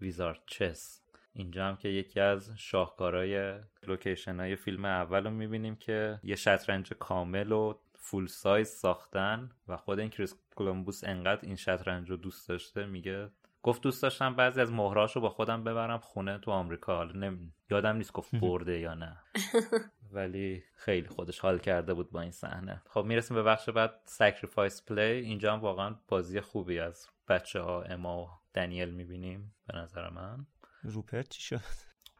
wizard 0.00 0.38
chess. 0.46 1.01
اینجا 1.32 1.66
هم 1.66 1.76
که 1.76 1.88
یکی 1.88 2.20
از 2.20 2.50
شاهکارهای 2.56 3.54
لوکیشن 3.86 4.40
های 4.40 4.56
فیلم 4.56 4.84
اول 4.84 5.24
رو 5.24 5.30
می‌بینیم 5.30 5.76
که 5.76 6.20
یه 6.22 6.36
شطرنج 6.36 6.92
کامل 6.92 7.52
و 7.52 7.74
full 7.94 8.26
size 8.26 8.68
ساختن 8.68 9.50
و 9.68 9.76
خود 9.76 9.98
این 9.98 10.10
کریس 10.10 10.34
کولومبوس 10.54 11.04
انقدر 11.04 11.46
این 11.46 11.56
شطرنج 11.56 12.10
رو 12.10 12.16
دوست 12.16 12.48
داشته 12.48 12.86
میگه 12.86 13.30
گفت 13.62 13.82
دوست 13.82 14.02
داشتم 14.02 14.34
بعضی 14.34 14.60
از 14.60 14.72
مهرهاشو 14.72 15.20
با 15.20 15.28
خودم 15.28 15.64
ببرم 15.64 15.98
خونه 15.98 16.38
تو 16.38 16.50
آمریکا. 16.50 16.96
حالا 16.96 17.12
نم... 17.12 17.52
یادم 17.70 17.96
نیست 17.96 18.12
گفت 18.12 18.34
برده 18.42 18.78
یا 18.78 18.94
نه. 18.94 19.16
ولی 20.12 20.62
خیلی 20.74 21.08
خودش 21.08 21.38
حال 21.38 21.58
کرده 21.58 21.94
بود 21.94 22.10
با 22.10 22.20
این 22.20 22.30
صحنه. 22.30 22.82
خب 22.88 23.04
می‌رسیم 23.04 23.36
به 23.36 23.42
بخش 23.42 23.68
بعد 23.68 24.00
sacrifice 24.04 24.84
play 24.84 25.00
اینجا 25.00 25.52
هم 25.52 25.60
واقعا 25.60 25.94
بازی 26.08 26.40
خوبی 26.40 26.78
از 26.78 27.08
بچه 27.28 27.60
ها 27.60 27.82
اما 27.82 28.24
و 28.24 28.28
دنیل 28.54 28.90
می‌بینیم 28.90 29.54
به 29.66 29.78
نظر 29.78 30.10
من. 30.10 30.46
روپرت 30.82 31.28
چی 31.28 31.42
شد؟ 31.42 31.60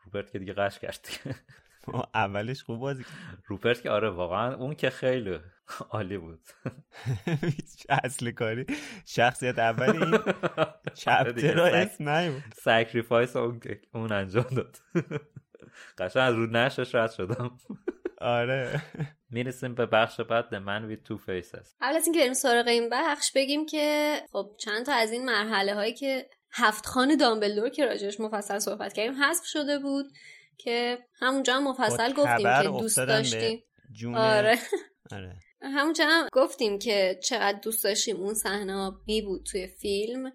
روبرت 0.05 0.31
که 0.31 0.39
دیگه 0.39 0.53
غش 0.53 0.79
کرد. 0.79 1.09
اولش 2.15 2.63
خوب 2.63 2.81
بازی 2.81 3.05
کرد. 3.05 3.43
روپرت 3.47 3.83
که 3.83 3.91
آره 3.91 4.11
واقعا 4.11 4.55
اون 4.55 4.75
که 4.75 4.91
خیلی 4.91 5.39
عالی 5.91 6.19
بود. 6.19 6.41
اصل 7.89 8.31
کاری. 8.31 8.67
شخصیت 9.07 9.59
اول 9.59 10.03
این. 10.03 10.19
chapter 10.95 11.55
رو 11.55 11.63
اسم 11.63 12.09
نیبود 12.09 12.43
sacrifice 12.55 13.37
اون 13.37 13.61
اون 13.95 14.13
انجام 14.13 14.47
داد. 14.57 14.79
قشنگ 15.99 16.23
از 16.23 16.35
رو 16.35 16.47
نعشش 16.47 16.95
رد 16.95 17.11
شدم. 17.11 17.59
آره. 18.19 18.83
می‌رسیم 19.31 19.75
به 19.75 19.87
بخش 19.87 20.21
بعد 20.21 20.45
The 20.45 20.59
Man 20.67 20.93
with 20.93 21.09
Two 21.09 21.19
Faces. 21.19 21.67
قبل 21.81 21.97
از 21.97 22.05
اینکه 22.05 22.21
بریم 22.21 22.33
سراغ 22.33 22.67
این 22.69 22.89
بخش 22.93 23.33
بگیم 23.35 23.67
که 23.67 24.17
خب 24.33 24.57
چند 24.59 24.87
تا 24.87 24.95
از 24.95 25.13
این 25.13 25.25
مرحله 25.25 25.75
هایی 25.75 25.95
که 25.95 26.29
هفت 26.53 26.87
خان 26.87 27.17
دامبلدور 27.17 27.69
که 27.69 27.85
راجعش 27.87 28.21
مفصل 28.21 28.59
صحبت 28.59 28.93
کردیم 28.93 29.23
حذف 29.23 29.45
شده 29.45 29.79
بود 29.79 30.07
که 30.59 30.99
همونجا 31.21 31.55
هم 31.55 31.69
مفصل 31.69 32.13
گفتیم 32.13 32.63
که 32.63 32.69
دوست 32.69 32.99
داشتیم. 32.99 33.63
جون 33.93 34.15
آره. 34.15 34.59
آره. 35.13 35.37
همونجا 35.63 36.07
هم 36.07 36.29
گفتیم 36.33 36.79
که 36.79 37.19
چقدر 37.23 37.59
دوست 37.59 37.85
داشتیم 37.85 38.17
اون 38.17 38.35
صحنه 38.35 38.93
می 39.07 39.23
بود 39.23 39.47
توی 39.51 39.67
فیلم 39.67 40.33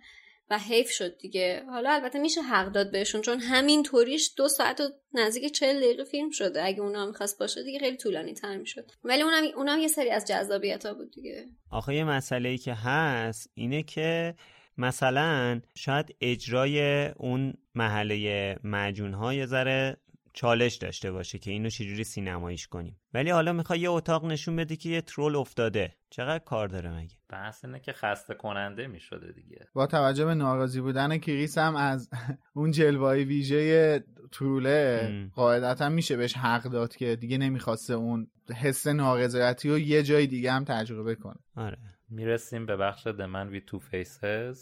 و 0.50 0.60
حیف 0.60 0.90
شد 0.90 1.18
دیگه. 1.18 1.64
حالا 1.70 1.92
البته 1.92 2.20
میشه 2.20 2.42
حق 2.42 2.72
داد 2.72 2.92
بهشون 2.92 3.22
چون 3.22 3.40
همین 3.40 3.84
طوریش 3.84 4.34
دو 4.38 4.48
ساعت 4.48 4.82
و 4.82 4.84
نزدیک 5.14 5.52
چهل 5.52 5.78
دقیقه 5.78 6.04
فیلم 6.04 6.30
شده. 6.30 6.66
اگه 6.66 6.82
اونا 6.82 7.06
می‌خواست 7.06 7.40
باشه 7.40 7.64
دیگه 7.64 7.80
خیلی 7.80 7.98
طولانی 7.98 8.34
تر 8.34 8.58
می‌شد. 8.58 8.92
ولی 9.04 9.22
اونم 9.22 9.44
اونم 9.56 9.80
یه 9.80 9.88
سری 9.88 10.10
از 10.10 10.26
جذابیت 10.28 10.86
ها 10.86 10.94
بود 10.94 11.12
دیگه. 11.12 11.46
آخه 11.72 11.96
یه 11.96 12.04
مسئله 12.04 12.50
ای 12.50 12.58
که 12.58 12.74
هست 12.74 13.52
اینه 13.54 13.84
که 13.84 14.36
مثلا 14.78 15.62
شاید 15.76 16.16
اجرای 16.22 17.08
اون 17.08 17.54
محله 17.76 18.60
معجون 18.64 19.14
ها 19.14 19.34
یه 19.34 19.46
ذره 19.46 19.98
چالش 20.34 20.76
داشته 20.76 21.12
باشه 21.12 21.40
که 21.40 21.52
اینو 21.52 21.70
چجوری 21.70 22.04
سینماییش 22.04 22.68
کنیم. 22.68 23.00
ولی 23.14 23.30
حالا 23.30 23.54
می‌خوای 23.54 23.80
یه 23.80 23.90
اتاق 23.90 24.26
نشون 24.26 24.56
بده 24.56 24.76
که 24.76 24.90
یه 24.90 25.02
ترول 25.02 25.36
افتاده. 25.36 25.96
چقدر 26.10 26.44
کار 26.44 26.68
داره 26.68 26.98
مگه؟ 26.98 27.16
بحث 27.30 27.66
اینه 27.66 27.80
که 27.80 27.94
خسته 27.94 28.34
کننده 28.34 28.88
می‌شده 28.88 29.32
دیگه. 29.32 29.68
با 29.74 29.88
توجه 29.88 30.26
به 30.26 30.36
ناراضی 30.36 30.82
بودن 30.82 31.18
کریس 31.18 31.58
هم 31.58 31.76
از 31.76 32.10
اون 32.56 32.72
جلوه 32.72 33.14
ویژه 33.14 34.04
تروله. 34.32 35.30
قاعدتا 35.36 35.90
میشه 35.90 36.18
بهش 36.18 36.34
حق 36.34 36.64
داد 36.64 36.96
که 36.96 37.16
دیگه 37.16 37.38
نمی‌خواسته 37.38 37.94
اون 37.94 38.28
حس 38.56 38.88
نارضایتی 38.88 39.70
رو 39.70 39.80
یه 39.80 40.04
جای 40.04 40.28
دیگه 40.28 40.52
هم 40.52 40.64
تجربه 40.64 41.16
کنه. 41.16 41.40
آره. 41.56 41.78
می‌رسیم 42.10 42.66
به 42.66 42.78
بخش 42.78 43.08
The 43.08 43.28
Man 43.34 43.54
with 43.54 43.72
Two 43.72 43.80
Faces 43.92 44.58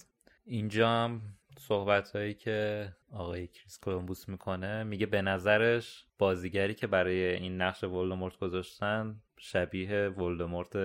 اینجا 0.46 0.90
هم 0.90 1.22
صحبت 1.60 2.16
هایی 2.16 2.34
که 2.34 2.90
آقای 3.12 3.48
کریس 3.48 3.80
کولومبوس 3.80 4.30
می‌کنه 4.30 4.84
میگه 4.84 5.06
به 5.06 5.22
نظرش 5.22 6.06
بازیگری 6.18 6.74
که 6.74 6.88
برای 6.88 7.36
این 7.36 7.62
نقش 7.62 7.84
ولدمورت 7.84 8.38
گذاشتن 8.38 9.22
شبیه 9.38 10.08
ولدمورت 10.10 10.78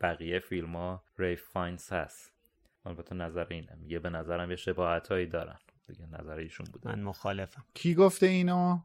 بقیه 0.00 0.38
فیلم 0.38 0.76
ها 0.76 1.04
ریف 1.18 1.42
فاینس 1.42 1.92
هست. 1.92 2.32
البته 2.86 3.14
نظر 3.14 3.46
اینه. 3.50 3.74
میگه 3.74 3.98
به 3.98 4.10
نظرم 4.10 4.50
یه 4.50 4.56
شباهت 4.56 5.08
هایی 5.08 5.26
دارن. 5.26 5.58
دیگه 5.88 6.06
نظر 6.06 6.36
ایشون 6.36 6.66
بوده. 6.72 6.88
من 6.88 7.02
مخالفم. 7.02 7.64
کی 7.74 7.94
گفته 7.94 8.26
اینو؟ 8.26 8.78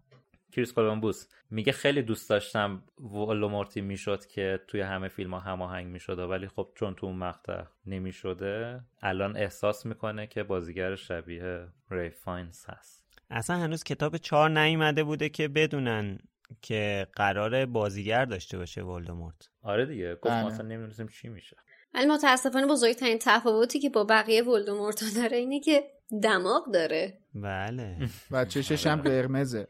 کریس 0.55 0.73
کولومبوس 0.73 1.25
میگه 1.49 1.71
خیلی 1.71 2.01
دوست 2.01 2.29
داشتم 2.29 2.83
ولدمورتی 2.99 3.81
می‌شد 3.81 4.25
که 4.25 4.59
توی 4.67 4.81
همه 4.81 5.07
فیلم 5.07 5.33
ها 5.33 5.39
هماهنگ 5.39 5.87
می‌شد 5.87 6.19
ولی 6.19 6.47
خب 6.47 6.69
چون 6.75 6.95
تو 6.95 7.05
اون 7.05 7.15
مقطع 7.15 7.63
نمی‌شده 7.85 8.79
الان 9.01 9.37
احساس 9.37 9.85
می‌کنه 9.85 10.27
که 10.27 10.43
بازیگر 10.43 10.95
شبیه 10.95 11.67
ریف 11.91 12.09
فاینس 12.09 12.65
هست. 12.69 13.05
اصلا 13.29 13.57
هنوز 13.57 13.83
کتاب 13.83 14.17
چهار 14.17 14.49
نیومده 14.49 15.03
بوده 15.03 15.29
که 15.29 15.47
بدونن 15.47 16.19
که 16.61 17.07
قرار 17.13 17.65
بازیگر 17.65 18.25
داشته 18.25 18.57
باشه 18.57 18.81
ولدمورت 18.81 19.49
آره 19.61 19.85
دیگه 19.85 20.15
گفت 20.15 20.33
ما 20.33 20.43
بله. 20.43 20.53
اصلا 20.53 20.65
نمی‌دونستیم 20.67 21.07
چی 21.07 21.29
میشه. 21.29 21.57
ولی 21.93 22.05
متاسفانه 22.05 22.67
بزرگترین 22.67 23.19
تفاوتی 23.21 23.79
که 23.79 23.89
با 23.89 24.03
بقیه 24.03 24.43
ولدمورت 24.43 25.03
داره 25.15 25.37
اینه 25.37 25.59
که 25.59 25.83
دماغ 26.23 26.71
داره. 26.73 27.17
بله. 27.35 27.97
و 28.31 28.45
چشش 28.45 28.87
هم 28.87 29.01
قرمزه. 29.01 29.67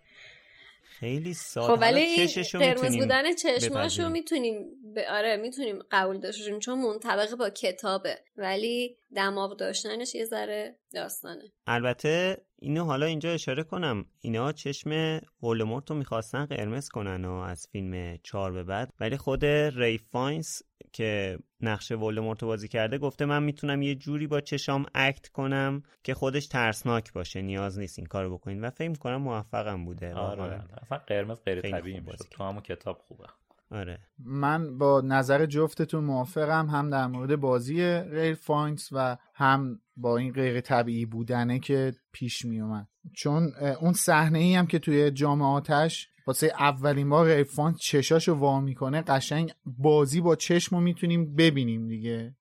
خیلی 0.99 1.33
ساده. 1.33 1.73
خب 1.75 1.81
ولی 1.81 2.27
قرمز 2.53 2.97
بودن 2.97 3.35
چشماشو. 3.35 4.09
می‌تونیم 4.09 4.65
ب... 4.95 4.99
آره 5.09 5.37
می‌تونیم 5.37 5.79
قبول 5.91 6.19
داشته 6.19 6.43
باشیم 6.43 6.59
چون 6.59 6.79
منطبق 6.79 7.35
با 7.35 7.49
کتابه. 7.49 8.19
ولی 8.37 8.97
دماغ 9.15 9.57
داشتنش 9.57 10.15
یه 10.15 10.25
ذره 10.25 10.79
داستانه. 10.93 11.51
البته 11.67 12.37
اینو 12.65 12.83
حالا 12.83 13.05
اینجا 13.05 13.31
اشاره 13.31 13.63
کنم. 13.63 14.05
اینا 14.21 14.51
چشم 14.51 15.19
ولدمورت 15.43 15.89
رو 15.89 15.97
می‌خواستن 15.97 16.45
قرمز 16.45 16.89
کنن 16.89 17.25
و 17.25 17.31
از 17.31 17.67
فیلم 17.71 18.17
چهار 18.23 18.51
به 18.51 18.63
بعد. 18.63 18.93
ولی 18.99 19.17
خود 19.17 19.45
ریف 19.45 19.97
فاینس 19.97 20.61
که 20.93 21.39
نقش 21.61 21.91
ولدمورت 21.91 22.41
رو 22.41 22.47
بازی 22.47 22.67
کرده 22.67 22.97
گفته 22.97 23.25
من 23.25 23.43
می‌تونم 23.43 23.81
یه 23.81 23.95
جوری 23.95 24.27
با 24.27 24.41
چشام 24.41 24.85
act 24.95 25.27
کنم 25.27 25.83
که 26.03 26.13
خودش 26.13 26.47
ترسناک 26.47 27.13
باشه. 27.13 27.41
نیاز 27.41 27.79
نیست 27.79 27.99
این 27.99 28.05
کارو 28.07 28.37
بکنین. 28.37 28.61
و 28.61 28.69
فکر 28.69 28.93
کنم 28.93 29.21
موفقم 29.21 29.85
بوده. 29.85 30.13
آره. 30.13 30.63
اصلا 30.81 30.97
قرمز 30.97 31.37
غیر 31.45 31.61
طبیعی 31.61 31.99
بازی 31.99 32.27
تو 32.31 32.43
همون 32.43 32.61
کتاب 32.61 32.97
خوبه. 32.97 33.25
آره. 33.75 33.99
من 34.25 34.77
با 34.77 35.01
نظر 35.05 35.45
جفتتون 35.45 36.03
موافقم 36.03 36.67
هم 36.67 36.89
در 36.89 37.07
مورد 37.07 37.35
بازی 37.35 37.99
ریف 37.99 38.33
فاینس 38.33 38.89
و 38.91 39.17
هم 39.33 39.79
با 39.97 40.17
این 40.17 40.33
غیر 40.33 40.61
طبیعی 40.61 41.05
بودنه 41.05 41.59
که 41.59 41.93
پیش 42.11 42.45
می 42.45 42.61
اومد 42.61 42.87
چون 43.13 43.51
اون 43.81 43.93
صحنه 43.93 44.39
ای 44.39 44.55
هم 44.55 44.67
که 44.67 44.79
توی 44.79 45.11
جام 45.11 45.41
آتش 45.41 46.09
واسه 46.27 46.53
اولین 46.59 47.09
بار 47.09 47.25
ریف 47.25 47.43
فاینس 47.43 47.77
چشاشو 47.77 48.33
وا 48.33 48.59
می‌کنه 48.59 49.01
قشنگ 49.01 49.53
بازی 49.65 50.21
با 50.21 50.35
چشم 50.35 50.75
رو 50.75 50.81
می‌تونیم 50.81 51.35
ببینیم 51.35 51.87
دیگه. 51.87 52.35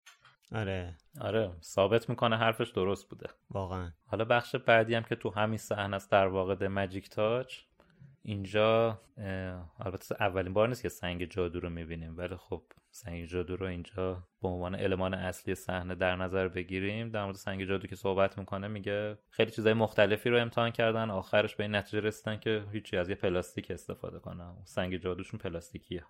آره. 0.53 0.97
آره 1.21 1.51
ثابت 1.63 2.09
می‌کنه 2.09 2.37
حرفش 2.37 2.71
درست 2.71 3.09
بوده. 3.09 3.27
واقعا. 3.51 3.91
حالا 4.07 4.25
بخش 4.25 4.57
بعدی 4.57 4.95
هم 4.95 5.03
که 5.03 5.17
تو 5.17 5.31
همین 5.31 5.59
صحنه 5.59 5.97
است 5.97 6.11
در 6.11 6.27
واقع 6.27 6.55
the 6.55 6.65
magic 6.65 7.11
touch 7.11 7.55
اینجا 8.27 9.01
البته 9.81 10.17
اولین 10.21 10.53
بار 10.53 10.69
نیست 10.69 10.83
که 10.83 10.89
سنگ 10.89 11.25
جادو 11.25 11.61
رو 11.61 11.71
می‌بینیم 11.71 12.17
ولی 12.17 12.37
خب 12.37 12.63
سنگ 12.91 13.25
جادو 13.25 13.57
رو 13.57 13.67
اینجا 13.67 14.29
به 14.43 14.49
عنوان 14.49 14.75
المان 14.75 15.15
اصلی 15.15 15.55
صحنه 15.55 15.95
در 15.95 16.17
نظر 16.17 16.49
بگیریم. 16.49 17.11
در 17.11 17.25
مورد 17.25 17.37
سنگ 17.37 17.65
جادو 17.65 17.87
که 17.87 17.97
صحبت 17.97 18.39
می‌کنه 18.39 18.69
میگه 18.69 19.19
خیلی 19.31 19.51
چیزای 19.51 19.73
مختلفی 19.73 20.31
رو 20.31 20.39
امتحان 20.39 20.71
کردن 20.71 21.11
آخرش 21.11 21.57
به 21.57 21.65
این 21.65 21.75
نتیجه 21.75 22.01
رسیدن 22.01 22.37
که 22.37 22.65
هیچی 22.73 22.97
از 22.97 23.09
یه 23.09 23.15
پلاستیک 23.15 23.71
استفاده 23.71 24.19
کنن. 24.19 24.55
سنگ 24.65 24.97
جادوشون 24.97 25.41
پلاستیکیه. 25.41 26.05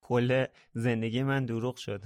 کل 0.00 0.44
زندگی 0.72 1.22
من 1.22 1.44
دروغ 1.44 1.76
شد. 1.76 2.02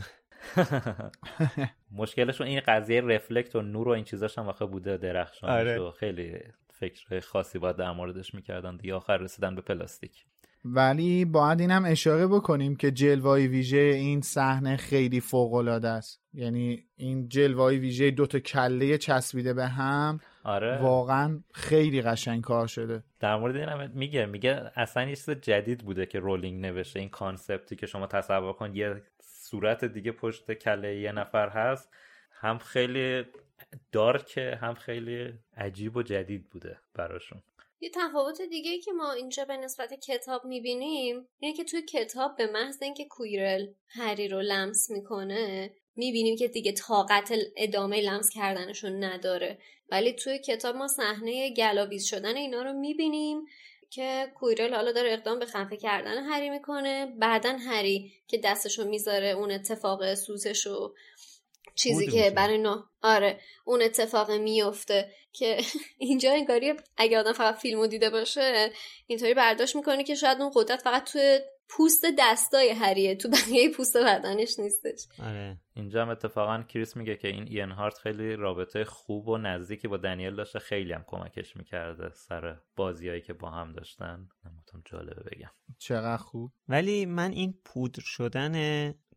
مشکلشون 1.93 2.47
این 2.47 2.61
قضیه 2.67 3.01
رفلکت 3.01 3.57
و 3.57 3.63
نور 3.63 3.89
و 3.89 3.91
این 3.91 4.05
چیزاش 4.05 4.39
هم 4.39 4.47
واقعا 4.47 4.69
بوده 4.69 4.97
درخشان 4.97 5.51
آره. 5.51 5.91
خیلی 5.91 6.39
فکرهای 6.83 7.21
خاصی 7.21 7.59
باید 7.59 7.77
در 7.77 7.93
موردش 7.93 8.35
می‌کردن 8.35 8.77
دیگه. 8.77 8.95
آخر 8.95 9.17
رسیدن 9.17 9.55
به 9.55 9.63
پلاستیک. 9.63 10.25
ولی 10.65 11.25
باید 11.25 11.61
اینم 11.61 11.85
اشاره 11.85 12.27
بکنیم 12.27 12.77
که 12.77 12.91
جلوای 12.91 13.47
ویژه 13.47 13.79
این 13.79 14.21
صحنه 14.21 14.77
خیلی 14.77 15.21
فوق 15.21 15.55
العاده 15.55 15.89
است. 15.89 16.21
یعنی 16.35 16.85
این 16.97 17.29
جلوای 17.29 17.79
ویژه 17.79 18.11
دوتا 18.11 18.39
کله 18.39 18.99
چسبیده 18.99 19.55
به 19.55 19.67
هم 19.67 20.21
آره. 20.45 20.83
واقعا 20.83 21.41
خیلی 21.55 22.03
قشنگ 22.03 22.43
کار 22.43 22.67
شده. 22.67 23.03
در 23.21 23.37
مورد 23.37 23.57
این 23.57 23.69
هم 23.69 23.91
میگه 23.95 24.27
میگه 24.27 24.71
اصلا 24.77 25.03
یه 25.03 25.17
چیز 25.17 25.31
جدید 25.31 25.85
بوده 25.85 26.07
که 26.07 26.19
رولینگ 26.19 26.67
نوشته. 26.67 27.01
این 27.01 27.09
concept 27.09 27.68
ی 27.68 27.77
که 27.77 27.87
شما 27.87 28.07
تصور 28.07 28.53
کن 28.53 28.75
یه 28.75 29.03
صورت 29.23 29.85
دیگه 29.85 30.13
پشت 30.13 30.53
کله 30.53 30.97
یه 30.97 31.13
نفر 31.13 31.49
هست. 31.49 31.89
هم 32.33 32.59
خیلی 32.59 33.25
dark 33.93 34.46
ه 34.46 34.59
هم 34.61 34.75
خیلی 34.75 35.33
عجیب 35.57 35.97
و 35.97 36.03
جدید 36.03 36.51
بوده 36.51 36.79
براشون. 36.95 37.43
یه 37.81 37.91
تفاوت 37.95 38.43
دیگه 38.43 38.79
که 38.79 38.93
ما 38.93 39.13
اینجا 39.13 39.45
به 39.45 39.57
نسبت 39.57 39.95
کتاب 39.95 40.45
می‌بینیم 40.45 41.29
اینه 41.39 41.57
که 41.57 41.65
توی 41.65 41.83
کتاب 41.83 42.37
به 42.37 42.47
محض 42.47 42.83
اینکه 42.83 43.05
کویرل 43.05 43.67
هری 43.89 44.29
رو 44.29 44.41
لمس 44.41 44.91
می‌کنه 44.91 45.75
می‌بینیم 45.97 46.37
که 46.37 46.49
دیگه 46.49 46.73
طاقت 46.73 47.33
ادامه 47.57 48.01
لمس 48.01 48.31
کردنشون 48.31 49.05
نداره. 49.05 49.59
ولی 49.91 50.13
توی 50.13 50.39
کتاب 50.39 50.77
ما 50.77 50.89
صحنه 50.89 51.55
گلاویز 51.55 52.05
شدن 52.05 52.37
اینا 52.37 52.63
رو 52.63 52.73
می‌بینیم 52.73 53.45
که 53.91 54.33
کویرل 54.35 54.75
حالا 54.75 54.93
داره 54.93 55.13
اقدام 55.13 55.39
به 55.39 55.47
خفه 55.47 55.77
کردن 55.77 56.23
هری 56.23 56.51
می‌کنه. 56.51 57.07
بعدا 57.19 57.57
هری 57.57 58.13
که 58.27 58.39
دستشو 58.45 58.89
می‌ذاره 58.89 59.29
اون 59.29 59.51
اتفاق 59.51 60.15
سوزشو 60.15 60.95
چیزی 61.75 62.07
که 62.07 62.31
برای 62.31 62.59
نو 62.59 62.83
آره 63.03 63.41
اون 63.65 63.83
اتفاق 63.83 64.31
میفته 64.31 65.11
که 65.33 65.57
اینجا 65.99 66.33
انگاری 66.33 66.75
اگه 66.97 67.19
آدم 67.19 67.33
فقط 67.33 67.55
فیلمو 67.55 67.87
دیده 67.87 68.11
باشه 68.11 68.71
اینطوری 69.07 69.35
برداشت 69.35 69.77
می‌کنه 69.77 70.05
که 70.05 70.15
شاید 70.15 70.41
اون 70.41 70.51
قدرت 70.55 70.83
فقط 70.83 71.13
توی 71.13 71.41
پوست 71.69 72.05
دستای 72.19 72.69
هریه 72.71 73.17
تو 73.17 73.29
بقیه 73.29 73.71
پوست 73.71 73.97
بدنش 73.97 74.59
نیستش. 74.59 75.07
آره. 75.23 75.57
اینجا 75.77 76.03
هم 76.03 76.09
اتفاقا 76.09 76.63
کریس 76.63 76.97
میگه 76.97 77.17
که 77.17 77.29
این 77.29 77.49
این 77.49 77.71
هارت 77.71 77.99
خیلی 77.99 78.37
رابطه 78.37 78.85
خوب 78.85 79.29
و 79.29 79.39
نزدیکی 79.39 79.89
با 79.89 79.97
دنیل 79.97 80.35
داشته. 80.35 80.59
خیلی 80.59 80.93
هم 80.93 81.05
کمکش 81.07 81.57
می‌کرده 81.57 82.11
سر 82.15 82.57
بازیایی 82.77 83.21
که 83.21 83.33
با 83.33 83.51
هم 83.51 83.73
داشتن. 83.73 84.29
نمی‌تونم 84.45 84.83
جالبه 84.85 85.23
بگم. 85.31 85.51
چقدر 85.79 86.17
خوب. 86.17 86.53
ولی 86.69 87.07
من 87.07 87.31
این 87.31 87.55
پودر 87.65 88.03
شدن 88.05 88.55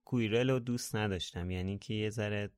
کویرل 0.06 0.50
رو 0.50 0.59
دوست 0.59 0.95
نداشتم. 0.95 1.51
یعنی 1.51 1.77
که 1.77 1.93
یه 1.93 2.09
ذره 2.09 2.50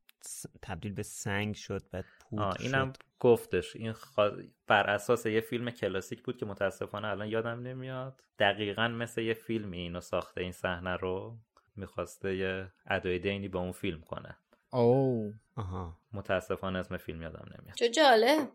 تبدیل 0.62 0.94
به 0.94 1.04
سنگ 1.04 1.56
شد 1.56 1.90
بعد 1.92 2.06
پودر 2.20 2.58
اینم 2.60 2.94
شد. 2.94 3.04
گفتش. 3.20 3.76
این 3.76 3.94
خوا... 3.94 4.32
بر 4.68 4.90
اساس 4.90 5.26
یه 5.26 5.42
فیلم 5.42 5.70
کلاسیک 5.70 6.24
بود 6.24 6.38
که 6.38 6.46
متاسفانه 6.46 7.08
الان 7.08 7.28
یادم 7.28 7.60
نمیاد. 7.60 8.24
دقیقا 8.40 8.88
مثل 8.88 9.22
یه 9.22 9.34
فیلمی 9.34 9.78
اینو 9.78 10.02
ساخته 10.02 10.42
این 10.42 10.52
صحنه 10.52 10.96
رو. 10.96 11.38
می‌خواسته 11.76 12.36
یه 12.36 12.72
ادای 12.88 13.20
دینی 13.20 13.48
با 13.48 13.60
اون 13.60 13.72
فیلم 13.72 14.02
کنه. 14.02 14.38
اوه. 14.74 15.34
آها. 15.56 15.98
متاسفانه 16.14 16.80
اسم 16.80 16.98
فیلم 16.98 17.22
یادم 17.22 17.46
نمیاد. 17.60 17.76
چه 17.76 17.90
جالب. 17.90 18.50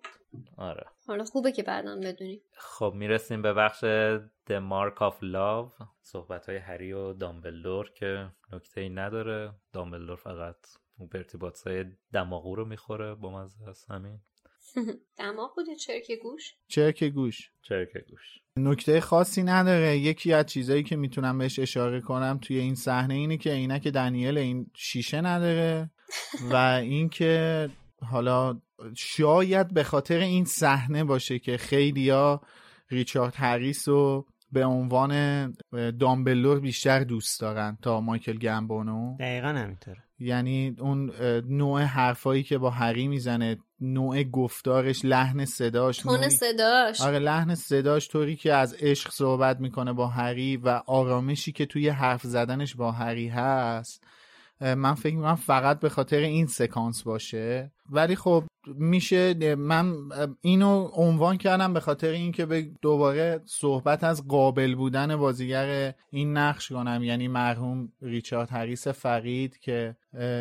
آره. 0.57 0.85
حالا 1.07 1.25
خوبه 1.25 1.53
که 1.53 1.63
بعدم 1.63 2.01
بدونیم 2.01 2.41
خب 2.53 2.93
می‌رسیم 2.97 3.43
به 3.43 3.53
بخش 3.53 3.81
The 4.49 4.61
Mark 4.71 4.99
of 4.99 5.15
Love 5.23 5.85
صحبت 6.03 6.49
های 6.49 6.59
هری 6.59 6.93
و 6.93 7.13
دامبلدور 7.13 7.91
که 7.91 8.29
نکته 8.53 8.81
ای 8.81 8.89
نداره. 8.89 9.53
دامبلدور 9.73 10.17
فقط 10.17 10.57
اون 10.99 11.11
ارتباط 11.15 11.67
های 11.67 11.85
دماغو 12.13 12.55
رو 12.55 12.65
می‌خوره 12.65 13.15
با 13.15 13.31
مزه 13.31 13.69
است 13.69 13.91
همین. 13.91 14.21
دماغ 15.19 15.55
بوده؟ 15.55 15.77
چرک 15.77 16.13
گوش؟ 16.23 16.55
چرک 16.69 17.05
گوش. 17.05 17.51
چرک 17.63 17.99
گوش. 18.11 18.39
نکته 18.57 19.01
خاصی 19.01 19.43
نداره. 19.43 19.99
یکی 19.99 20.33
از 20.33 20.47
چیزایی 20.47 20.83
که 20.83 20.97
می‌تونم 20.97 21.39
بهش 21.39 21.59
اشاره 21.59 22.01
کنم 22.01 22.39
توی 22.43 22.59
این 22.59 22.75
صحنه 22.75 23.15
اینه 23.15 23.37
که 23.37 23.51
عینک 23.51 23.89
دنیل 23.89 24.39
این 24.39 24.71
شیشه 24.75 25.21
نداره. 25.21 25.91
و 26.51 26.57
اینکه 26.57 27.69
حالا 28.11 28.61
شاید 28.97 29.75
به 29.75 29.83
خاطر 29.83 30.19
این 30.19 30.45
صحنه 30.45 31.05
باشه 31.05 31.39
که 31.39 31.57
خیلیا 31.57 32.41
ریچارد 32.91 33.35
هریس 33.37 33.89
رو 33.89 34.27
به 34.53 34.65
عنوان 34.65 35.55
دامبلور 35.99 36.61
بیشتر 36.61 37.05
دوست 37.05 37.41
دارن 37.41 37.79
تا 37.83 38.01
مایکل 38.01 38.39
گمبونو 38.39 39.17
دقیقا 39.21 39.49
همینطوره. 39.49 40.03
یعنی 40.19 40.77
اون 40.79 41.13
نوع 41.49 41.83
حرفایی 41.83 42.43
که 42.43 42.59
با 42.59 42.71
هری 42.71 43.09
می‌زنه 43.09 43.57
نوع 43.81 44.23
گفتارش 44.23 45.05
لحن 45.05 45.45
صداش 45.45 45.97
تون 45.99 46.17
نوعی- 46.17 46.31
صداش. 46.31 47.01
آره 47.01 47.19
لحن 47.19 47.55
صداش 47.55 48.09
طوری 48.09 48.37
که 48.37 48.53
از 48.55 48.75
عشق 48.81 49.11
صحبت 49.11 49.61
می‌کنه 49.61 49.93
با 49.93 50.07
هری 50.07 50.57
و 50.57 50.69
آرامشی 50.87 51.53
که 51.53 51.67
توی 51.67 51.89
حرف 51.89 52.23
زدنش 52.23 52.75
با 52.75 52.93
هری 52.93 53.29
هست. 53.29 54.05
من 54.63 54.95
فکر 54.95 55.17
می‌کنم 55.17 55.35
فقط 55.35 55.81
به 55.81 55.89
خاطر 55.89 56.19
این 56.19 56.47
سکانس 56.47 57.03
باشه. 57.03 57.73
ولی 57.91 58.17
خب 58.17 58.45
میشه 58.67 59.55
من 59.55 59.95
اینو 60.41 60.89
عنوان 60.93 61.37
کردم 61.37 61.73
به 61.73 61.81
خاطر 61.81 62.09
اینکه 62.09 62.47
به 62.47 62.63
دوباره 62.83 63.41
صحبت 63.45 64.05
از 64.05 64.29
قابل 64.29 64.75
بودن 64.75 65.17
بازیگر 65.17 65.95
این 66.11 66.37
نقش 66.37 66.73
کنم. 66.73 67.03
یعنی 67.03 67.29
مرحوم 67.29 67.93
ریچارد 68.03 68.51
هریس 68.51 68.89
فقید 68.89 69.59
که 69.59 69.97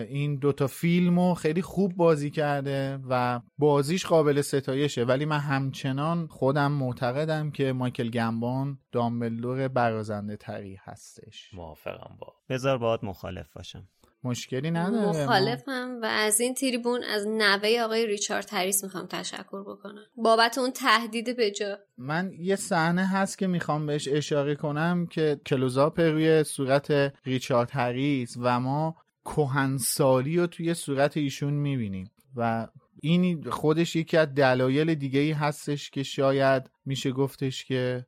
این 0.09 0.35
دوتا 0.35 0.67
فیلمو 0.67 1.33
خیلی 1.33 1.61
خوب 1.61 1.95
بازی 1.95 2.29
کرده 2.29 2.99
و 3.09 3.39
بازیش 3.57 4.05
قابل 4.05 4.41
ستایشه. 4.41 5.03
ولی 5.03 5.25
من 5.25 5.39
همچنان 5.39 6.27
خودم 6.27 6.71
معتقدم 6.71 7.51
که 7.51 7.73
مایکل 7.73 8.09
گمبون 8.09 8.77
دامبلدور 8.91 9.67
برازنده 9.67 10.37
تری 10.37 10.77
هستش. 10.83 11.53
موافقم 11.53 12.17
با. 12.19 12.33
بذار 12.49 12.77
باهات 12.77 13.03
مخالف 13.03 13.53
باشم. 13.53 13.87
مشکلی 14.23 14.71
نداره 14.71 15.23
مخالفم 15.23 15.99
و 16.01 16.05
از 16.05 16.39
این 16.39 16.53
تریبون 16.53 17.03
از 17.03 17.27
نوه 17.27 17.81
آقای 17.83 18.07
ریچارد 18.07 18.49
هریس 18.51 18.83
می‌خوام 18.83 19.07
تشکر 19.07 19.63
بکنم. 19.63 20.03
بابت 20.15 20.57
اون 20.57 20.71
تهدید 20.71 21.37
به 21.37 21.51
جا. 21.51 21.77
من 21.97 22.31
یه 22.39 22.55
صحنه 22.55 23.07
هست 23.07 23.37
که 23.37 23.47
می‌خوام 23.47 23.85
بهش 23.85 24.07
اشاره 24.11 24.55
کنم 24.55 25.07
که 25.07 25.39
کلوزاپ 25.45 25.99
روی 25.99 26.43
صورت 26.43 27.13
ریچارد 27.25 27.69
هریس 27.71 28.37
و 28.39 28.59
ما 28.59 28.95
کهنسالی 29.25 30.37
رو 30.37 30.47
توی 30.47 30.73
صورت 30.73 31.17
ایشون 31.17 31.53
می‌بینیم. 31.53 32.11
و 32.35 32.67
این 33.01 33.49
خودش 33.49 33.95
یکی 33.95 34.17
از 34.17 34.33
دلایل 34.33 34.95
دیگه 34.95 35.19
ای 35.19 35.31
هستش 35.31 35.89
که 35.89 36.03
شاید 36.03 36.69
میشه 36.85 37.11
گفتش 37.11 37.65
که 37.65 38.05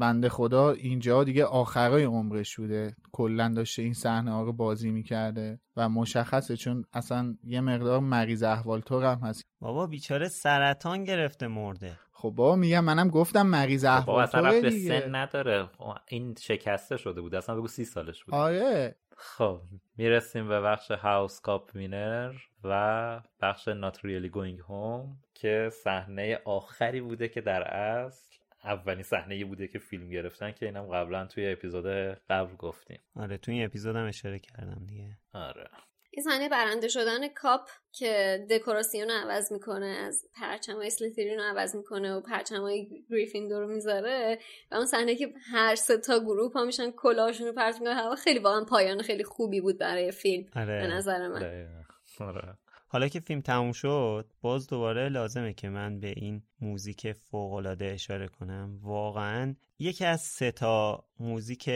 بنده 0.00 0.28
خدا 0.28 0.70
اینجا 0.70 1.24
دیگه 1.24 1.44
آخرای 1.44 2.04
عمرش 2.04 2.56
بوده. 2.56 2.96
کلا 3.12 3.52
داشته 3.56 3.82
این 3.82 3.92
صحنه 3.92 4.32
ها 4.32 4.42
رو 4.42 4.52
بازی 4.52 4.90
می‌کرده 4.90 5.60
و 5.76 5.88
مشخصه 5.88 6.56
چون 6.56 6.84
اصلا 6.92 7.36
یه 7.44 7.60
مقدار 7.60 8.00
مریض 8.00 8.42
احوال 8.42 8.82
هم 8.90 9.20
هست. 9.22 9.44
بابا 9.60 9.86
بیچاره 9.86 10.28
سرطان 10.28 11.04
گرفته 11.04 11.46
مرده. 11.46 11.98
خب 12.12 12.32
بابا 12.36 12.56
میگم 12.56 12.84
منم 12.84 13.08
گفتم 13.08 13.46
مریض 13.46 13.84
بابا 13.84 13.96
احوال 13.98 14.22
اصلا 14.22 14.40
رفت 14.40 14.62
به 14.62 14.70
سن 14.70 15.14
نداره. 15.14 15.68
خب، 15.78 15.94
این 16.08 16.34
شکسته 16.40 16.96
شده 16.96 17.20
بود. 17.20 17.34
اصلا 17.34 17.56
بگو 17.56 17.68
سی 17.68 17.84
سالش 17.84 18.24
بود. 18.24 18.34
آره. 18.34 18.96
خب 19.16 19.60
می‌رسیم 19.96 20.48
به 20.48 20.60
بخش 20.60 20.90
هاوس 20.90 21.40
کاپ 21.40 21.70
وینر 21.74 22.32
و 22.64 23.20
بخش 23.40 23.68
Not 23.68 23.94
Really 23.94 24.30
Going 24.32 24.60
Home 24.68 25.16
که 25.34 25.70
صحنه 25.84 26.38
آخری 26.44 27.00
بوده 27.00 27.28
که 27.28 27.40
در 27.40 27.62
اصل 27.62 28.39
اولین 28.64 29.02
صحنه 29.02 29.44
بوده 29.44 29.68
که 29.68 29.78
فیلم 29.78 30.10
گرفتن 30.10 30.52
که 30.52 30.66
اینم 30.66 30.86
قبلا 30.86 31.26
توی 31.26 31.52
اپیزود 31.52 31.86
قبل 32.30 32.56
گفتیم. 32.56 33.00
آره 33.16 33.38
تو 33.38 33.52
این 33.52 33.64
اپیزودم 33.64 34.06
اشاره 34.08 34.38
کردم 34.38 34.86
دیگه. 34.86 35.18
آره. 35.34 35.70
این 36.12 36.24
صحنه 36.24 36.48
برنده 36.48 36.88
شدن 36.88 37.28
کاپ 37.28 37.68
که 37.92 38.46
دکوراسیون 38.50 39.08
رو 39.08 39.14
عوض 39.14 39.52
می‌کنه 39.52 39.86
از 39.86 40.24
پرچم 40.34 40.76
های 40.76 40.90
اسلیترین 40.90 41.38
رو 41.38 41.44
عوض 41.44 41.76
می‌کنه 41.76 42.12
و 42.12 42.20
پرچم 42.20 42.60
های 42.60 43.04
گریفیندور 43.10 43.60
رو 43.60 43.68
می‌ذاره 43.68 44.38
و 44.70 44.74
اون 44.74 44.86
صحنه 44.86 45.14
که 45.14 45.34
هر 45.52 45.74
سه 45.74 45.98
تا 45.98 46.20
گروه 46.20 46.52
پا 46.52 46.64
میشن 46.64 46.90
کلاهشون 46.90 47.46
رو 47.46 47.52
پرت 47.52 47.74
می‌کنن 47.74 47.96
هوا 47.96 48.14
خیلی 48.14 48.38
واقعا 48.38 48.64
پایان 48.64 49.02
خیلی 49.02 49.24
خوبی 49.24 49.60
بود 49.60 49.78
برای 49.78 50.12
فیلم 50.12 50.44
آره. 50.56 50.80
به 50.80 50.86
نظر 50.86 51.28
من. 51.28 51.40
دقیقاً. 51.40 51.82
آره. 52.20 52.58
حالا 52.88 53.08
که 53.08 53.20
فیلم 53.20 53.40
تموم 53.40 53.72
شد 53.72 54.32
باز 54.42 54.66
دوباره 54.66 55.08
لازمه 55.08 55.52
که 55.52 55.68
من 55.68 56.00
به 56.00 56.08
این 56.16 56.42
موزیک 56.60 57.12
فوقالعاده 57.12 57.84
اشاره 57.84 58.28
کنم. 58.28 58.78
واقعا 58.82 59.54
یکی 59.78 60.04
از 60.04 60.20
سه 60.20 60.50
تا 60.50 61.04
موزیک 61.20 61.70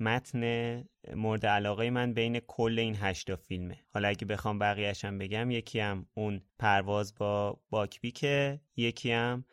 متن 0.00 0.84
مورد 1.16 1.46
علاقه 1.46 1.90
من 1.90 2.14
بین 2.14 2.40
کل 2.46 2.78
این 2.78 2.96
هشتا 3.00 3.36
فیلمه. 3.36 3.78
حالا 3.94 4.08
اگه 4.08 4.26
بخوام 4.26 4.58
بقیهشم 4.58 5.18
بگم 5.18 5.50
یکی 5.50 5.80
هم 5.80 6.06
اون 6.14 6.42
پرواز 6.58 7.14
با 7.14 7.60
باکبیکه 7.70 8.60
یکی 8.76 9.12
هم 9.12 9.44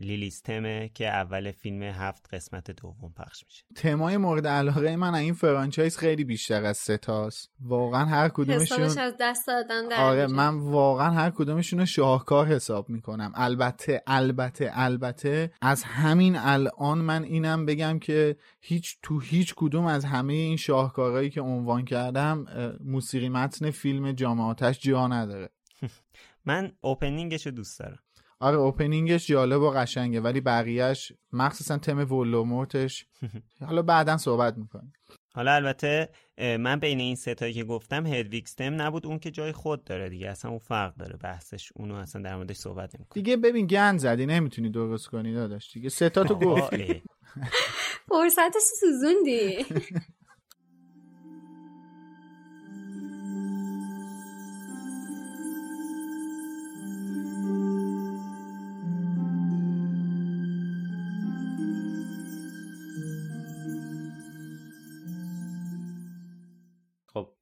لیلیستمه 0.00 0.90
که 0.94 1.08
اول 1.08 1.50
فیلم 1.50 1.82
هفت 1.82 2.34
قسمت 2.34 2.70
دوم 2.70 3.12
پخش 3.12 3.44
میشه. 3.44 3.64
تمای 3.76 4.16
مورد 4.16 4.46
علاقه 4.46 4.96
من 4.96 5.14
از 5.14 5.20
این 5.20 5.34
فرانچایز 5.34 5.96
خیلی 5.96 6.24
بیشتر 6.24 6.64
از 6.64 6.76
ستاست 6.76 7.50
واقعا 7.60 8.04
هر 8.04 8.28
حسابش 8.28 8.32
کدومشون 8.34 8.98
از 8.98 9.14
دست 9.20 9.46
دادن 9.46 9.92
آره. 9.92 10.26
من 10.26 10.58
واقعا 10.58 11.10
هر 11.10 11.30
کدومشون 11.30 11.78
رو 11.78 11.86
شاهکار 11.86 12.46
حساب 12.46 12.90
می‌کنم. 12.90 13.32
البته 13.34 14.02
البته 14.12 14.70
البته 14.72 15.50
از 15.62 15.82
همین 15.84 16.36
الان 16.36 16.98
من 16.98 17.24
اینم 17.24 17.66
بگم 17.66 17.98
که 17.98 18.36
هیچ 18.60 18.98
تو 19.02 19.20
هیچ 19.20 19.54
کدوم 19.56 19.86
از 19.86 20.04
همه 20.04 20.32
این 20.32 20.56
شاهکارهایی 20.56 21.30
که 21.30 21.40
عنوان 21.40 21.84
کردم 21.84 22.46
موسیقی 22.84 23.28
متن 23.28 23.70
فیلم 23.70 24.12
جامعاتش 24.12 24.80
جا 24.80 25.08
نداره. 25.08 25.50
من 26.46 26.72
اوپنینگش 26.80 27.46
رو 27.46 27.52
دوست 27.52 27.80
دارم. 27.80 27.98
آره 28.40 28.56
اوپنینگش 28.56 29.26
جالب 29.26 29.60
و 29.60 29.70
قشنگه 29.70 30.20
ولی 30.20 30.40
بقیهش 30.40 31.12
مخصوصا 31.32 31.78
تم 31.78 32.12
ولوموتش 32.12 33.06
حالا 33.66 33.82
بعدا 33.82 34.16
صحبت 34.16 34.58
می‌کنیم. 34.58 34.92
حالا 35.34 35.52
البته 35.54 36.08
من 36.38 36.80
بین 36.80 37.00
این 37.00 37.16
ستایی 37.16 37.52
که 37.52 37.64
گفتم 37.64 38.06
هدویکستم 38.06 38.82
نبود 38.82 39.06
اون 39.06 39.18
که 39.18 39.30
جای 39.30 39.52
خود 39.52 39.84
داره 39.84 40.08
دیگه. 40.08 40.30
اصلا 40.30 40.50
اون 40.50 40.58
فرق 40.60 40.94
داره 40.96 41.16
بحثش 41.16 41.72
اونو 41.76 41.94
اصلا 41.94 42.22
در 42.22 42.36
موردش 42.36 42.56
صحبت 42.56 42.94
نمی‌کنه 42.94 43.22
دیگه 43.22 43.36
ببین 43.36 43.66
گند 43.66 43.98
زدی 43.98 44.26
نمی‌تونی 44.26 44.70
درست 44.70 45.06
کنی 45.08 45.34
داداش 45.34 45.72
دیگه. 45.72 45.88
ستا 45.88 46.24
تو 46.24 46.34
گفتی. 46.48 47.02
فرصت 48.08 48.52
سوزوندی. 48.80 49.66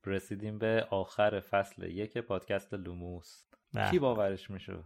رسیدیم 0.08 0.58
به 0.58 0.86
آخر 0.90 1.40
فصل 1.40 1.82
یک 1.82 2.18
پادکست 2.18 2.74
لوموس. 2.74 3.42
کی 3.90 3.98
باورش 3.98 4.50
می‌شد؟ 4.50 4.84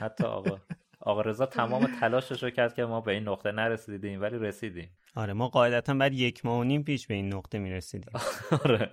حتی 0.00 0.24
آقا 0.24 0.58
آقا 1.00 1.20
رضا 1.20 1.46
تمام 1.46 1.86
تلاشش 2.00 2.42
رو 2.42 2.50
کرد 2.50 2.74
که 2.74 2.84
ما 2.84 3.00
به 3.00 3.12
این 3.12 3.28
نقطه 3.28 3.52
نرسیدیم 3.52 4.20
ولی 4.20 4.38
رسیدیم. 4.38 4.90
آره 5.14 5.32
ما 5.32 5.48
قاعدتا 5.48 5.94
بعد 5.94 6.12
یک 6.12 6.46
ماه 6.46 6.58
و 6.58 6.64
نیم 6.64 6.82
پیش 6.82 7.06
به 7.06 7.14
این 7.14 7.34
نقطه 7.34 7.58
می‌رسیدیم. 7.58 8.12
آره. 8.64 8.90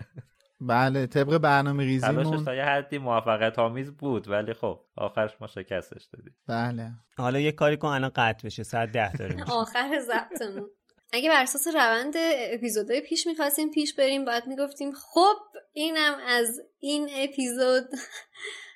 بله 0.61 1.07
طبق 1.07 1.37
برنامه 1.37 1.83
تلاشش 1.83 1.89
ریزیمون 1.89 2.45
تا 2.45 2.55
یه 2.55 2.65
حدی 2.65 2.97
موفقیت 2.97 3.59
آمیز 3.59 3.91
بود 3.97 4.27
ولی 4.27 4.53
خب 4.53 4.79
آخرش 4.95 5.31
ما 5.41 5.47
شکستش 5.47 6.03
دادیم. 6.05 6.35
بله. 6.47 6.91
حالا 7.17 7.39
یه 7.39 7.51
کاری 7.51 7.77
کن 7.77 7.87
الان 7.87 8.11
قطع 8.15 8.45
بشه 8.45 8.63
ساعت 8.63 8.91
ده 8.91 9.13
داره 9.13 9.35
میشه 9.35 9.51
آخر 9.61 9.99
ضبطمون. 9.99 10.69
اگه 11.11 11.29
بر 11.29 11.43
اساس 11.43 11.67
روند 11.67 12.13
اپیزودهای 12.17 13.01
پیش 13.01 13.27
می‌خواستیم 13.27 13.71
پیش 13.71 13.93
بریم 13.93 14.25
باید 14.25 14.47
می‌گفتیم 14.47 14.91
خب 14.91 15.35
اینم 15.73 16.19
از 16.27 16.61
این 16.79 17.09
اپیزود. 17.15 17.89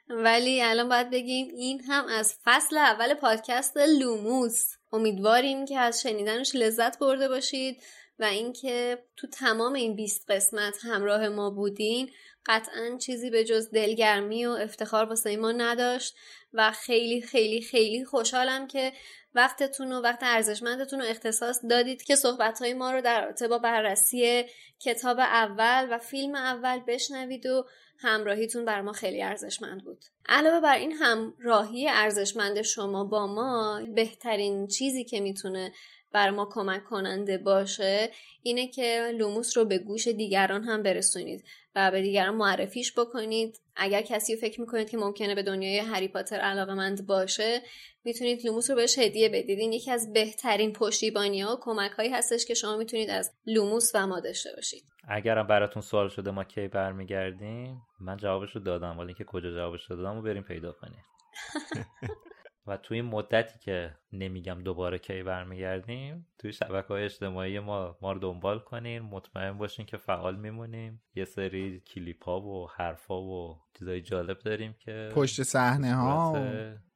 ولی 0.09 0.61
الان 0.61 0.89
باید 0.89 1.09
بگیم 1.09 1.47
این 1.55 1.81
هم 1.81 2.05
از 2.05 2.35
فصل 2.43 2.77
اول 2.77 3.13
پادکست 3.13 3.77
لوموس. 3.77 4.65
امیدواریم 4.91 5.65
که 5.65 5.79
از 5.79 6.01
شنیدنش 6.01 6.55
لذت 6.55 6.99
برده 6.99 7.29
باشید 7.29 7.83
و 8.19 8.23
اینکه 8.23 9.03
تو 9.17 9.27
تمام 9.27 9.73
این 9.73 9.95
20 9.95 10.31
قسمت 10.31 10.77
همراه 10.85 11.29
ما 11.29 11.49
بودین. 11.49 12.09
قطعا 12.45 12.97
چیزی 12.97 13.29
به 13.29 13.43
جز 13.43 13.69
دلگرمی 13.71 14.45
و 14.45 14.49
افتخار 14.49 15.05
واسه 15.05 15.37
ما 15.37 15.51
نداشت 15.51 16.15
و 16.53 16.71
خیلی 16.71 17.21
خیلی 17.21 17.61
خیلی 17.61 18.05
خوشحالم 18.05 18.67
که 18.67 18.93
وقتتون 19.35 19.91
و 19.91 20.01
وقت 20.01 20.19
ارزشمندتون 20.21 20.99
رو 20.99 21.05
اختصاص 21.05 21.59
دادید 21.69 22.03
که 22.03 22.15
صحبتهای 22.15 22.73
ما 22.73 22.91
رو 22.91 23.01
در 23.01 23.25
رابطه 23.25 23.47
با 23.47 23.57
بررسی 23.57 24.45
کتاب 24.79 25.19
اول 25.19 25.87
و 25.91 25.97
فیلم 25.97 26.35
اول 26.35 26.79
بشنوید 26.87 27.45
و 27.45 27.65
همراهیتون 27.99 28.65
بر 28.65 28.81
ما 28.81 28.91
خیلی 28.91 29.23
ارزشمند 29.23 29.83
بود. 29.83 30.05
علاوه 30.29 30.59
بر 30.59 30.75
این 30.75 30.91
همراهی 30.91 31.89
ارزشمند 31.89 32.61
شما 32.61 33.03
با 33.03 33.27
ما 33.27 33.81
بهترین 33.95 34.67
چیزی 34.67 35.03
که 35.03 35.19
می‌تونه 35.19 35.73
بر 36.13 36.29
ما 36.29 36.49
کمک 36.51 36.83
کننده 36.83 37.37
باشه 37.37 38.09
اینه 38.43 38.67
که 38.67 39.11
لوموس 39.17 39.57
رو 39.57 39.65
به 39.65 39.77
گوش 39.77 40.07
دیگران 40.07 40.63
هم 40.63 40.83
برسونید 40.83 41.43
و 41.75 41.91
به 41.91 42.01
دیگران 42.01 42.35
معرفیش 42.35 42.99
بکنید. 42.99 43.59
اگر 43.75 44.01
کسی 44.01 44.35
فکر 44.35 44.61
می‌کنید 44.61 44.89
که 44.89 44.97
ممکنه 44.97 45.35
به 45.35 45.43
دنیای 45.43 45.77
هری 45.77 46.07
پاتر 46.07 46.39
علاقمند 46.39 47.07
باشه 47.07 47.61
می‌تونید 48.03 48.45
لوموس 48.45 48.69
رو 48.69 48.75
بهش 48.75 48.99
هدیه 48.99 49.29
بدید. 49.29 49.59
این 49.59 49.73
یکی 49.73 49.91
از 49.91 50.13
بهترین 50.13 50.73
پشتیبانی 50.73 51.41
ها 51.41 51.53
و 51.53 51.59
کمک 51.61 51.91
هایی 51.91 52.09
هستش 52.09 52.45
که 52.45 52.53
شما 52.53 52.77
می‌تونید 52.77 53.09
از 53.09 53.31
لوموس 53.45 53.91
و 53.95 54.07
ما 54.07 54.19
داشته 54.19 54.49
باشید. 54.55 54.83
اگرم 55.07 55.47
براتون 55.47 55.81
سوال 55.81 56.09
شده 56.09 56.31
ما 56.31 56.43
کی 56.43 56.67
برمیگردیم 56.67 57.81
من 57.99 58.17
جوابش 58.17 58.55
رو 58.55 58.61
دادم 58.61 58.97
ولی 58.97 59.07
اینکه 59.07 59.23
کجا 59.23 59.51
جوابش 59.51 59.89
رو 59.89 59.95
دادم 59.95 60.15
رو 60.15 60.21
بریم 60.21 60.43
پیدا 60.43 60.71
کنیم. 60.71 61.03
و 62.67 62.77
توی 62.77 62.99
این 62.99 63.09
مدتی 63.09 63.59
که 63.59 63.95
نمیگم 64.13 64.61
دوباره 64.63 64.99
کی 64.99 65.23
برمیگردیم 65.23 66.27
توی 66.37 66.53
شبکه 66.53 66.87
های 66.87 67.03
اجتماعی 67.03 67.59
ما 67.59 67.97
ما 68.01 68.11
رو 68.11 68.19
دنبال 68.19 68.59
کنین 68.59 68.99
مطمئن 68.99 69.57
باشین 69.57 69.85
که 69.85 69.97
فعال 69.97 70.35
میمونیم. 70.35 71.01
یه 71.15 71.25
سری 71.25 71.79
کلیپ 71.79 72.23
ها 72.23 72.41
و 72.41 72.69
حرف 72.69 73.05
ها 73.05 73.21
و 73.21 73.61
چیزای 73.79 74.01
جالب 74.01 74.39
داریم 74.39 74.75
که 74.79 75.11
پشت 75.15 75.43
صحنه 75.43 75.95
ها 75.95 76.37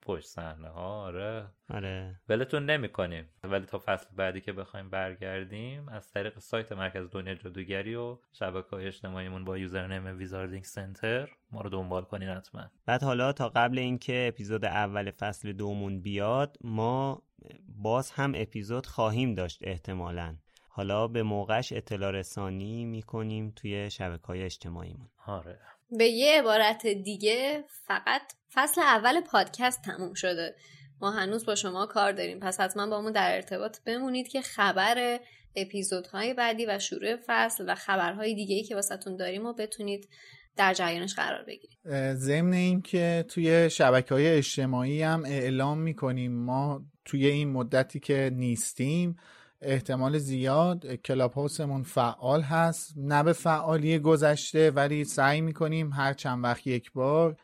پشت 0.07 0.27
صحنه 0.27 0.67
ها 0.67 1.03
آره. 1.03 1.47
آره. 1.69 2.15
ولتون 2.29 2.65
نمی 2.65 2.89
کنیم. 2.89 3.25
ولی 3.43 3.65
تا 3.65 3.81
فصل 3.85 4.07
بعدی 4.15 4.41
که 4.41 4.53
بخوایم 4.53 4.89
برگردیم 4.89 5.89
از 5.89 6.11
طریق 6.11 6.39
سایت 6.39 6.71
مرکز 6.71 7.09
دنیا 7.11 7.35
جادوگری 7.35 7.95
و 7.95 8.17
شبکه 8.31 8.69
های 8.69 8.87
اجتماعیمون 8.87 9.45
با 9.45 9.57
یوزرنیم 9.57 10.17
ویزاردینگ 10.17 10.63
سنتر 10.63 11.29
ما 11.51 11.61
رو 11.61 11.69
دنبال 11.69 12.03
کنین 12.03 12.29
حتما. 12.29 12.71
بعد 12.85 13.03
حالا 13.03 13.33
تا 13.33 13.49
قبل 13.49 13.79
اینکه 13.79 14.25
اپیزود 14.27 14.65
اول 14.65 15.11
فصل 15.11 15.53
دومون 15.53 16.01
بیاد 16.01 16.57
ما 16.61 17.23
باز 17.67 18.11
هم 18.11 18.33
اپیزود 18.35 18.85
خواهیم 18.85 19.33
داشت 19.33 19.59
احتمالا. 19.63 20.35
حالا 20.69 21.07
به 21.07 21.23
موقعش 21.23 21.73
اطلاع 21.73 22.11
رسانی 22.11 22.85
می‌کنیم 22.85 23.53
توی 23.55 23.89
شبکه 23.91 24.27
های 24.27 24.43
اجتماعیمون. 24.43 25.09
آره. 25.25 25.59
به 25.91 26.05
یه 26.07 26.39
عبارت 26.39 26.87
دیگه 26.87 27.63
فقط 27.87 28.21
فصل 28.53 28.81
اول 28.81 29.21
پادکست 29.21 29.81
تموم 29.81 30.13
شده. 30.13 30.55
ما 31.01 31.11
هنوز 31.11 31.45
با 31.45 31.55
شما 31.55 31.85
کار 31.85 32.11
داریم. 32.11 32.39
پس 32.39 32.59
حتما 32.59 32.87
با 32.87 33.01
ما 33.01 33.11
در 33.11 33.35
ارتباط 33.35 33.77
بمونید 33.85 34.27
که 34.27 34.41
خبر 34.41 35.19
اپیزودهای 35.55 36.33
بعدی 36.33 36.65
و 36.65 36.79
شروع 36.79 37.15
فصل 37.27 37.65
و 37.67 37.75
خبرهای 37.75 38.35
دیگه 38.35 38.55
ای 38.55 38.63
که 38.63 38.75
واسهتون 38.75 39.15
داریم 39.15 39.45
و 39.45 39.53
بتونید 39.53 40.09
در 40.57 40.73
جریانش 40.73 41.15
قرار 41.15 41.43
بگیرید. 41.43 41.77
ضمن 42.13 42.53
این 42.53 42.81
که 42.81 43.25
توی 43.29 43.69
شبکه 43.69 44.13
های 44.13 44.27
اجتماعی 44.27 45.01
هم 45.01 45.25
اعلام 45.25 45.79
می‌کنیم 45.79 46.31
ما 46.31 46.81
توی 47.05 47.27
این 47.27 47.51
مدتی 47.51 47.99
که 47.99 48.31
نیستیم 48.33 49.15
احتمال 49.61 50.17
زیاد 50.17 50.95
کلاب 50.95 51.33
هاوسمون 51.33 51.83
فعال 51.83 52.41
هست. 52.41 52.93
نه 52.97 53.23
به 53.23 53.33
فعالی 53.33 53.99
گذشته 53.99 54.71
ولی 54.71 55.03
سعی 55.03 55.41
می‌کنیم 55.41 55.93
هر 55.93 56.13
چند 56.13 56.43
وقت 56.43 56.67
یک 56.67 56.91
بار 56.91 57.37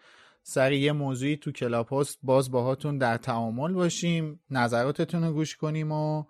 سر 0.43 0.71
یه 0.71 0.91
موضوعی 0.91 1.37
تو 1.37 1.51
کلاب 1.51 1.87
هاوس 1.87 2.15
باز 2.23 2.51
باهاتون 2.51 2.97
در 2.97 3.17
تعامل 3.17 3.73
باشیم 3.73 4.39
نظراتتون 4.49 5.23
رو 5.23 5.33
گوش 5.33 5.55
کنیم 5.57 5.91
و 5.91 6.23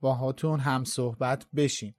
باهاتون 0.00 0.60
هم 0.60 0.84
صحبت 0.84 1.46
بشیم. 1.56 1.94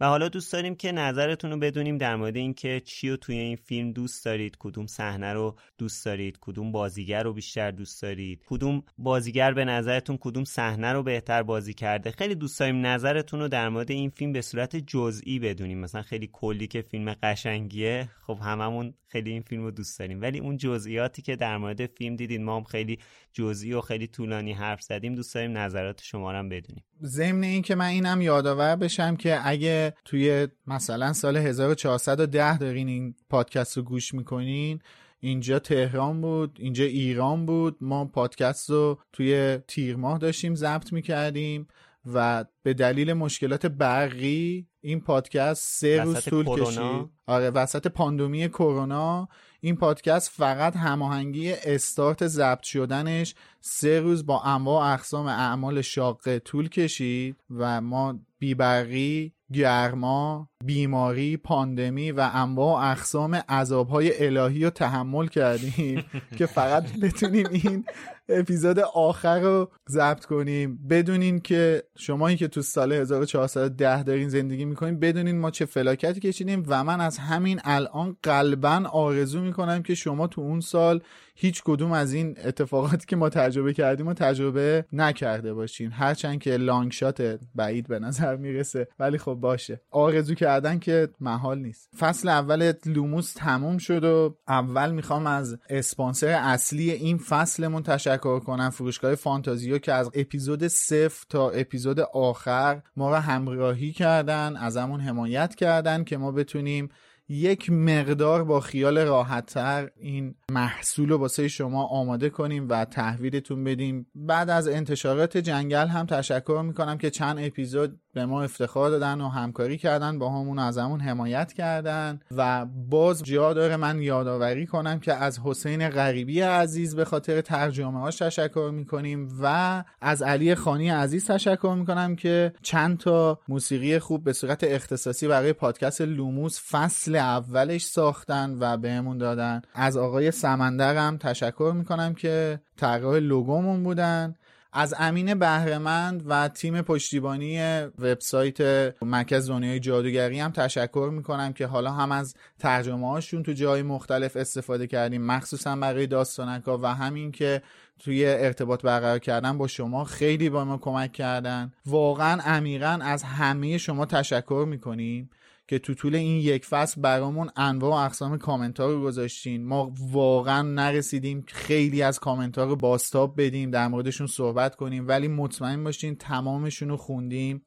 و 0.00 0.06
حالا 0.06 0.28
دوست 0.28 0.52
داریم 0.52 0.74
که 0.74 0.92
نظرتون 0.92 1.50
رو 1.50 1.58
بدونیم 1.58 1.98
در 1.98 2.16
مورد 2.16 2.36
اینکه 2.36 2.82
چی 2.84 3.10
رو 3.10 3.16
توی 3.16 3.38
این 3.38 3.56
فیلم 3.56 3.92
دوست 3.92 4.24
دارید 4.24 4.56
کدوم 4.58 4.86
صحنه 4.86 5.32
رو 5.32 5.56
دوست 5.78 6.04
دارید 6.04 6.38
کدوم 6.40 6.72
بازیگر 6.72 7.22
رو 7.22 7.32
بیشتر 7.32 7.70
دوست 7.70 8.02
دارید 8.02 8.42
کدوم 8.46 8.82
بازیگر 8.98 9.52
به 9.52 9.64
نظرتون 9.64 10.18
کدوم 10.20 10.44
صحنه 10.44 10.92
رو 10.92 11.02
بهتر 11.02 11.42
بازی 11.42 11.74
کرده. 11.74 12.10
خیلی 12.10 12.34
دوست 12.34 12.60
داریم 12.60 12.86
نظرتون 12.86 13.40
رو 13.40 13.48
در 13.48 13.68
مورد 13.68 13.90
این 13.90 14.10
فیلم 14.10 14.32
به 14.32 14.40
صورت 14.40 14.76
جزئی 14.76 15.38
بدونیم. 15.38 15.78
مثلا 15.78 16.02
خیلی 16.02 16.30
کلی 16.32 16.66
که 16.66 16.82
فیلم 16.82 17.14
قشنگیه 17.22 18.08
خب 18.26 18.38
هممون 18.42 18.94
خیلی 19.06 19.30
این 19.30 19.42
فیلم 19.42 19.62
رو 19.62 19.70
دوست 19.70 19.98
داریم. 19.98 20.20
ولی 20.20 20.38
اون 20.38 20.56
جزئیاتی 20.56 21.22
که 21.22 21.36
در 21.36 21.56
مورد 21.58 21.86
فیلم 21.86 22.16
دیدید 22.16 22.40
ما 22.40 22.56
هم 22.56 22.64
خیلی 22.64 22.98
جزئی 23.32 23.72
و 23.72 23.80
خیلی 23.80 24.06
طولانی 24.06 24.52
حرف 24.52 24.82
زدیم 24.82 25.14
دوست 25.14 25.34
داریم 25.34 25.58
نظرات 25.58 26.02
شما 26.02 26.32
رو 26.32 26.38
هم 26.38 26.48
بدونیم. 26.48 26.84
ضمن 27.02 27.42
این 27.42 27.62
که 27.62 27.74
من 27.74 27.86
اینم 27.86 28.22
یادآور 28.22 28.76
بشم 28.76 29.16
که 29.16 29.48
اگه 29.48 29.94
توی 30.04 30.48
مثلا 30.66 31.12
سال 31.12 31.36
1410 31.36 32.58
دارین 32.58 32.88
این 32.88 33.14
پادکست 33.30 33.76
رو 33.76 33.82
گوش 33.82 34.14
می‌کنین 34.14 34.80
اینجا 35.20 35.58
تهران 35.58 36.20
بود 36.20 36.58
اینجا 36.60 36.84
ایران 36.84 37.46
بود 37.46 37.76
ما 37.80 38.04
پادکست 38.04 38.70
رو 38.70 38.98
توی 39.12 39.58
تیر 39.68 39.96
ماه 39.96 40.18
داشتیم 40.18 40.54
ضبط 40.54 40.92
می‌کردیم 40.92 41.68
و 42.14 42.44
به 42.62 42.74
دلیل 42.74 43.12
مشکلات 43.12 43.66
برقی 43.66 44.66
این 44.80 45.00
پادکست 45.00 45.80
سه 45.80 46.02
روز 46.02 46.24
طول 46.24 46.46
کشید. 46.46 47.08
آره 47.26 47.50
وسط 47.50 47.86
پاندومی 47.86 48.48
کرونا 48.48 49.28
این 49.60 49.76
پادکست 49.76 50.30
فقط 50.30 50.76
هماهنگی 50.76 51.52
استارت 51.52 52.26
ضبط 52.26 52.62
شدنش. 52.62 53.34
سه 53.60 54.00
روز 54.00 54.26
با 54.26 54.40
انواع 54.40 54.92
اقسام 54.92 55.26
اعمال 55.26 55.82
شاقه 55.82 56.38
طول 56.38 56.68
کشید 56.68 57.36
و 57.50 57.80
ما 57.80 58.20
بیبرقی 58.38 59.32
گرما 59.52 60.48
بیماری 60.64 61.36
پاندمی 61.36 62.12
و 62.12 62.30
انواع 62.34 62.90
اقسام 62.90 63.34
عذابهای 63.34 64.26
الهی 64.26 64.64
رو 64.64 64.70
تحمل 64.70 65.26
کردیم 65.26 66.04
که 66.38 66.46
فقط 66.46 66.92
بتونیم 67.02 67.46
این 67.50 67.84
اپیزود 68.30 68.78
آخر 68.78 69.40
رو 69.40 69.70
ضبط 69.88 70.24
کنیم. 70.24 70.78
بدونین 70.90 71.40
که 71.40 71.82
شمایی 71.98 72.36
که 72.36 72.48
تو 72.48 72.62
سال 72.62 72.92
1410 72.92 74.02
دارین 74.02 74.28
زندگی 74.28 74.64
می‌کنین 74.64 75.00
بدونین 75.00 75.38
ما 75.38 75.50
چه 75.50 75.64
فلاکتی 75.64 76.20
کشیدیم 76.20 76.62
و 76.66 76.84
من 76.84 77.00
از 77.00 77.18
همین 77.18 77.60
الان 77.64 78.16
قلبا 78.22 78.84
آرزو 78.92 79.40
می‌کنم 79.40 79.82
که 79.82 79.94
شما 79.94 80.26
تو 80.26 80.40
اون 80.40 80.60
سال 80.60 81.00
هیچ 81.42 81.62
کدوم 81.64 81.92
از 81.92 82.12
این 82.12 82.36
اتفاقاتی 82.44 83.06
که 83.06 83.16
ما 83.16 83.28
تجربه 83.28 83.72
کردیم 83.72 84.06
و 84.06 84.14
تجربه 84.14 84.84
نکرده 84.92 85.54
باشین. 85.54 85.92
هرچند 85.92 86.40
که 86.40 86.56
long 86.56 86.92
shot 86.92 87.38
بعید 87.54 87.88
به 87.88 87.98
نظر 87.98 88.36
می‌رسه 88.36 88.88
ولی 88.98 89.18
خب 89.18 89.34
باشه. 89.34 89.80
آرزو 89.90 90.34
کردن 90.34 90.78
که 90.78 91.08
محال 91.20 91.58
نیست. 91.58 91.88
فصل 91.98 92.28
اول 92.28 92.72
لوموس 92.86 93.32
تموم 93.32 93.78
شد 93.78 94.04
و 94.04 94.36
اول 94.48 94.90
می‌خوام 94.90 95.26
از 95.26 95.58
اسپانسر 95.68 96.28
اصلی 96.28 96.90
این 96.90 97.18
فصلمون 97.18 97.82
تشکر 97.82 98.38
کنم 98.40 98.70
فروشگاه 98.70 99.14
فانتازیو 99.14 99.78
که 99.78 99.92
از 99.92 100.10
اپیزود 100.14 100.66
صفر 100.66 101.26
تا 101.28 101.50
اپیزود 101.50 102.00
آخر 102.00 102.82
ما 102.96 103.10
را 103.10 103.20
همراهی 103.20 103.92
کردن 103.92 104.56
ازمون 104.56 105.00
حمایت 105.00 105.54
کردن 105.54 106.04
که 106.04 106.16
ما 106.16 106.32
بتونیم 106.32 106.88
یک 107.32 107.70
مقدار 107.70 108.44
با 108.44 108.60
خیال 108.60 108.98
راحتتر 108.98 109.90
این 109.96 110.34
محصول 110.50 111.08
رو 111.08 111.16
واسه 111.16 111.48
شما 111.48 111.84
آماده 111.84 112.30
کنیم 112.30 112.66
و 112.68 112.84
تحویلتون 112.84 113.64
بدیم. 113.64 114.06
بعد 114.14 114.50
از 114.50 114.68
انتشارات 114.68 115.36
جنگل 115.36 115.86
هم 115.86 116.06
تشکر 116.06 116.62
می‌کنم 116.66 116.98
که 116.98 117.10
چند 117.10 117.38
اپیزود 117.38 118.00
به 118.14 118.26
ما 118.26 118.42
افتخار 118.42 118.90
دادن 118.90 119.20
و 119.20 119.28
همکاری 119.28 119.78
کردن 119.78 120.18
با 120.18 120.30
همون 120.30 120.58
ازمون 120.58 121.00
حمایت 121.00 121.52
کردن 121.52 122.20
و 122.36 122.66
باز 122.66 123.22
جا 123.22 123.52
داره 123.52 123.76
من 123.76 124.02
یادآوری 124.02 124.66
کنم 124.66 125.00
که 125.00 125.14
از 125.14 125.40
حسین 125.44 125.88
غریبی 125.88 126.40
عزیز 126.40 126.96
به 126.96 127.04
خاطر 127.04 127.40
ترجمه 127.40 128.00
هاش 128.00 128.16
تشکر 128.16 128.70
می‌کنیم 128.74 129.28
و 129.42 129.84
از 130.00 130.22
علی 130.22 130.54
خانی 130.54 130.88
عزیز 130.88 131.26
تشکر 131.26 131.74
می‌کنم 131.78 132.16
که 132.16 132.52
چند 132.62 132.98
تا 132.98 133.38
موسیقی 133.48 133.98
خوب 133.98 134.24
به 134.24 134.32
صورت 134.32 134.64
اختصاصی 134.64 135.28
برای 135.28 135.52
پادکست 135.52 136.00
لوموس 136.00 136.60
فصل 136.70 137.16
اولش 137.16 137.84
ساختن 137.84 138.56
و 138.60 138.76
بهمون 138.76 139.18
دادن. 139.18 139.62
از 139.74 139.96
آقای 139.96 140.30
سمندرم 140.30 141.16
تشکر 141.16 141.72
می‌کنم 141.76 142.14
که 142.14 142.60
طراح 142.76 143.16
لوگومون 143.16 143.82
بودن. 143.82 144.34
از 144.72 144.94
امین 144.98 145.34
بهرهمند 145.34 146.22
و 146.26 146.48
تیم 146.48 146.82
پشتیبانی 146.82 147.60
وبسایت 147.98 148.60
مرکز 149.02 149.50
دنیای 149.50 149.80
جادوگری 149.80 150.40
هم 150.40 150.50
تشکر 150.50 151.10
می‌کنم 151.12 151.52
که 151.52 151.66
حالا 151.66 151.90
هم 151.90 152.12
از 152.12 152.34
ترجمه 152.58 153.08
هاشون 153.10 153.42
تو 153.42 153.52
جای 153.52 153.82
مختلف 153.82 154.36
استفاده 154.36 154.86
کردیم 154.86 155.22
مخصوصا 155.22 155.76
برای 155.76 156.06
داستانکا 156.06 156.78
و 156.78 156.86
همین 156.86 157.32
که 157.32 157.62
توی 157.98 158.26
ارتباط 158.26 158.82
برقرار 158.82 159.18
کردن 159.18 159.58
با 159.58 159.66
شما 159.66 160.04
خیلی 160.04 160.50
با 160.50 160.64
ما 160.64 160.78
کمک 160.78 161.12
کردن. 161.12 161.72
واقعا 161.86 162.40
عمیقا 162.42 162.98
از 163.02 163.22
همه 163.22 163.78
شما 163.78 164.06
تشکر 164.06 164.64
می‌کنیم. 164.68 165.30
که 165.70 165.78
تو 165.78 165.94
طول 165.94 166.14
این 166.14 166.36
یک 166.36 166.64
فصل 166.64 167.00
برامون 167.00 167.50
انواع 167.56 167.90
و 167.90 168.04
اقسام 168.06 168.38
کامنت 168.38 168.80
رو 168.80 169.02
گذاشتین. 169.02 169.66
ما 169.66 169.92
واقعا 170.10 170.62
نرسیدیم 170.62 171.44
خیلی 171.46 172.02
از 172.02 172.18
کامنت 172.18 172.58
ها 172.58 172.64
رو 172.64 172.76
باستاب 172.76 173.42
بدیم 173.42 173.70
در 173.70 173.88
موردشون 173.88 174.26
صحبت 174.26 174.76
کنیم 174.76 175.08
ولی 175.08 175.28
مطمئن 175.28 175.84
باشین 175.84 176.16
تمامشون 176.16 176.88
رو 176.88 176.96
خوندیم. 176.96 177.62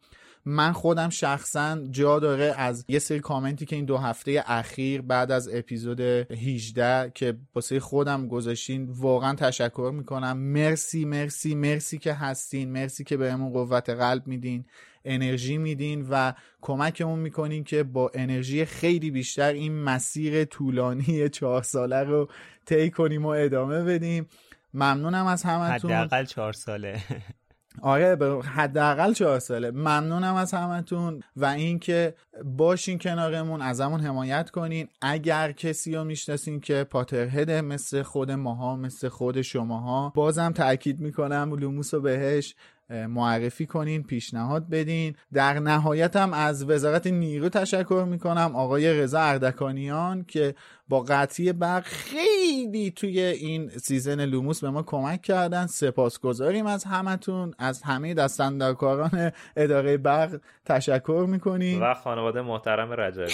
من 0.45 0.71
خودم 0.71 1.09
شخصا 1.09 1.79
جا 1.91 2.19
داره 2.19 2.53
از 2.57 2.85
یه 2.87 2.99
سری 2.99 3.19
کامنتی 3.19 3.65
که 3.65 3.75
این 3.75 3.85
دو 3.85 3.97
هفته 3.97 4.43
اخیر 4.47 5.01
بعد 5.01 5.31
از 5.31 5.49
اپیزود 5.53 6.01
18 6.01 7.11
که 7.15 7.37
واسه 7.55 7.79
خودم 7.79 8.27
گذاشتین 8.27 8.87
واقعا 8.89 9.35
تشکر 9.35 9.91
می‌کنم. 9.95 10.37
مرسی 10.37 11.05
مرسی 11.05 11.55
مرسی 11.55 11.97
که 11.97 12.13
هستین 12.13 12.71
مرسی 12.71 13.03
که 13.03 13.17
بهمون 13.17 13.53
قوت 13.53 13.89
قلب 13.89 14.27
میدین 14.27 14.65
انرژی 15.05 15.57
میدین 15.57 16.07
و 16.09 16.33
کمکمون 16.61 17.19
می‌کنین 17.19 17.63
که 17.63 17.83
با 17.83 18.11
انرژی 18.13 18.65
خیلی 18.65 19.11
بیشتر 19.11 19.53
این 19.53 19.83
مسیر 19.83 20.45
طولانی 20.45 21.29
چهار 21.29 21.63
ساله 21.63 22.03
رو 22.03 22.29
طی 22.65 22.89
کنیم 22.89 23.25
و 23.25 23.29
ادامه 23.29 23.83
بدیم. 23.83 24.27
ممنونم 24.73 25.25
از 25.25 25.43
همتون. 25.43 25.91
حداقل 25.91 26.25
چهار 26.25 26.53
ساله. 26.53 27.01
آره 27.81 28.41
حداقل 28.41 29.13
چهار 29.13 29.39
ساله 29.39 29.71
ممنونم 29.71 30.35
از 30.35 30.53
همتون 30.53 31.23
و 31.35 31.45
اینکه 31.45 32.15
باشین 32.43 32.97
کنارمون 32.97 33.61
ازمون 33.61 33.99
حمایت 33.99 34.49
کنین. 34.49 34.87
اگر 35.01 35.51
کسی 35.51 35.95
رو 35.95 36.03
می‌شناسین 36.03 36.59
که 36.59 36.83
Potterhead 36.83 37.54
ه 37.54 37.61
مثل 37.61 38.01
خود 38.01 38.31
ماها 38.31 38.75
مثل 38.75 39.09
خود 39.09 39.41
شماها 39.41 40.11
بازم 40.15 40.51
تاکید 40.51 40.99
می‌کنم 40.99 41.55
لوموس 41.59 41.93
رو 41.93 42.01
بهش 42.01 42.55
معرفی 42.93 43.65
کنین 43.65 44.03
پیشنهاد 44.03 44.69
بدین. 44.69 45.15
در 45.33 45.53
نهایت 45.59 46.15
هم 46.15 46.33
از 46.33 46.69
وزارت 46.69 47.07
نیرو 47.07 47.49
تشکر 47.49 48.05
می‌کنم 48.09 48.55
آقای 48.55 48.93
رضا 48.93 49.19
اردکانیان 49.19 50.23
که 50.23 50.55
با 50.87 50.99
قطعی 50.99 51.53
برق 51.53 51.83
خیلی 51.83 52.91
توی 52.91 53.19
این 53.19 53.69
season 53.69 54.25
لوموس 54.25 54.63
به 54.63 54.69
ما 54.69 54.83
کمک 54.83 55.21
کردن. 55.21 55.67
سپاسگزاریم 55.67 56.65
از 56.65 56.83
همتون 56.83 57.53
از 57.59 57.81
همه 57.81 58.13
دست‌اندرکاران 58.13 59.31
اداره 59.55 59.97
برق 59.97 60.39
تشکر 60.65 61.25
می‌کنیم. 61.29 61.81
و 61.81 61.93
خانواده 61.93 62.41
محترم 62.41 62.91
رجبی. 62.91 63.31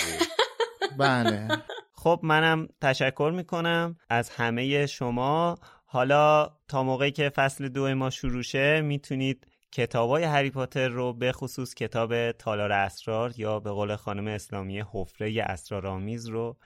بله. 0.99 1.47
خب 1.93 2.19
منم 2.23 2.67
تشکر 2.81 3.31
می‌کنم 3.35 3.95
از 4.09 4.29
همه 4.29 4.85
شما. 4.85 5.57
حالا 5.85 6.49
تا 6.67 6.83
موقعی 6.83 7.11
که 7.11 7.29
فصل 7.29 7.67
دو 7.67 7.95
ما 7.95 8.09
شروع 8.09 8.41
شه 8.41 8.81
می‌تونید 8.81 9.47
کتابای 9.71 10.23
هری 10.23 10.49
پاتر 10.49 10.87
رو 10.87 11.13
به 11.13 11.31
خصوص 11.31 11.73
کتاب 11.73 12.31
تالار 12.31 12.71
اسرار 12.71 13.33
یا 13.37 13.59
به 13.59 13.71
قول 13.71 13.95
خانم 13.95 14.27
اسلامی 14.27 14.83
حفره 14.93 15.43
اسرارآمیز 15.43 16.27
رو 16.27 16.57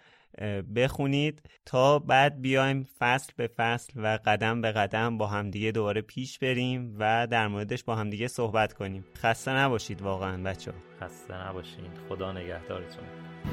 بخونید 0.76 1.42
تا 1.66 2.00
بعد 2.00 2.42
بیایم 2.42 2.88
فصل 3.00 3.34
به 3.36 3.48
فصل 3.58 3.94
و 3.96 4.20
قدم 4.26 4.62
به 4.62 4.72
قدم 4.72 5.18
با 5.18 5.28
همدیگه 5.28 5.72
دوباره 5.72 6.02
پیش 6.02 6.40
بریم 6.40 6.96
و 7.00 7.28
در 7.28 7.48
موردش 7.48 7.84
با 7.84 7.96
همدیگه 7.96 8.28
صحبت 8.28 8.74
کنیم. 8.74 9.06
خسته 9.18 9.52
نباشید 9.52 10.02
واقعا 10.02 10.44
بچه 10.44 10.74
خسته 11.02 11.48
نباشید 11.48 11.92
خدا 12.10 12.32
نگهدارتون. 12.32 13.04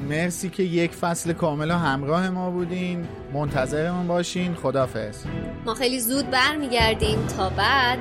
مرسی 0.09 0.51
که 0.51 0.63
یک 0.63 0.93
فصل 0.93 1.33
کامل 1.33 1.71
همراه 1.71 2.31
ما 2.31 2.51
بودین. 2.51 3.09
منتظرمون 3.33 4.07
باشین. 4.07 4.55
خدافظ 4.55 5.27
ما 5.67 5.75
خیلی 5.75 6.01
زود 6.01 6.31
برمیگردیم. 6.31 7.27
تا 7.27 7.51
بعد. 7.51 7.99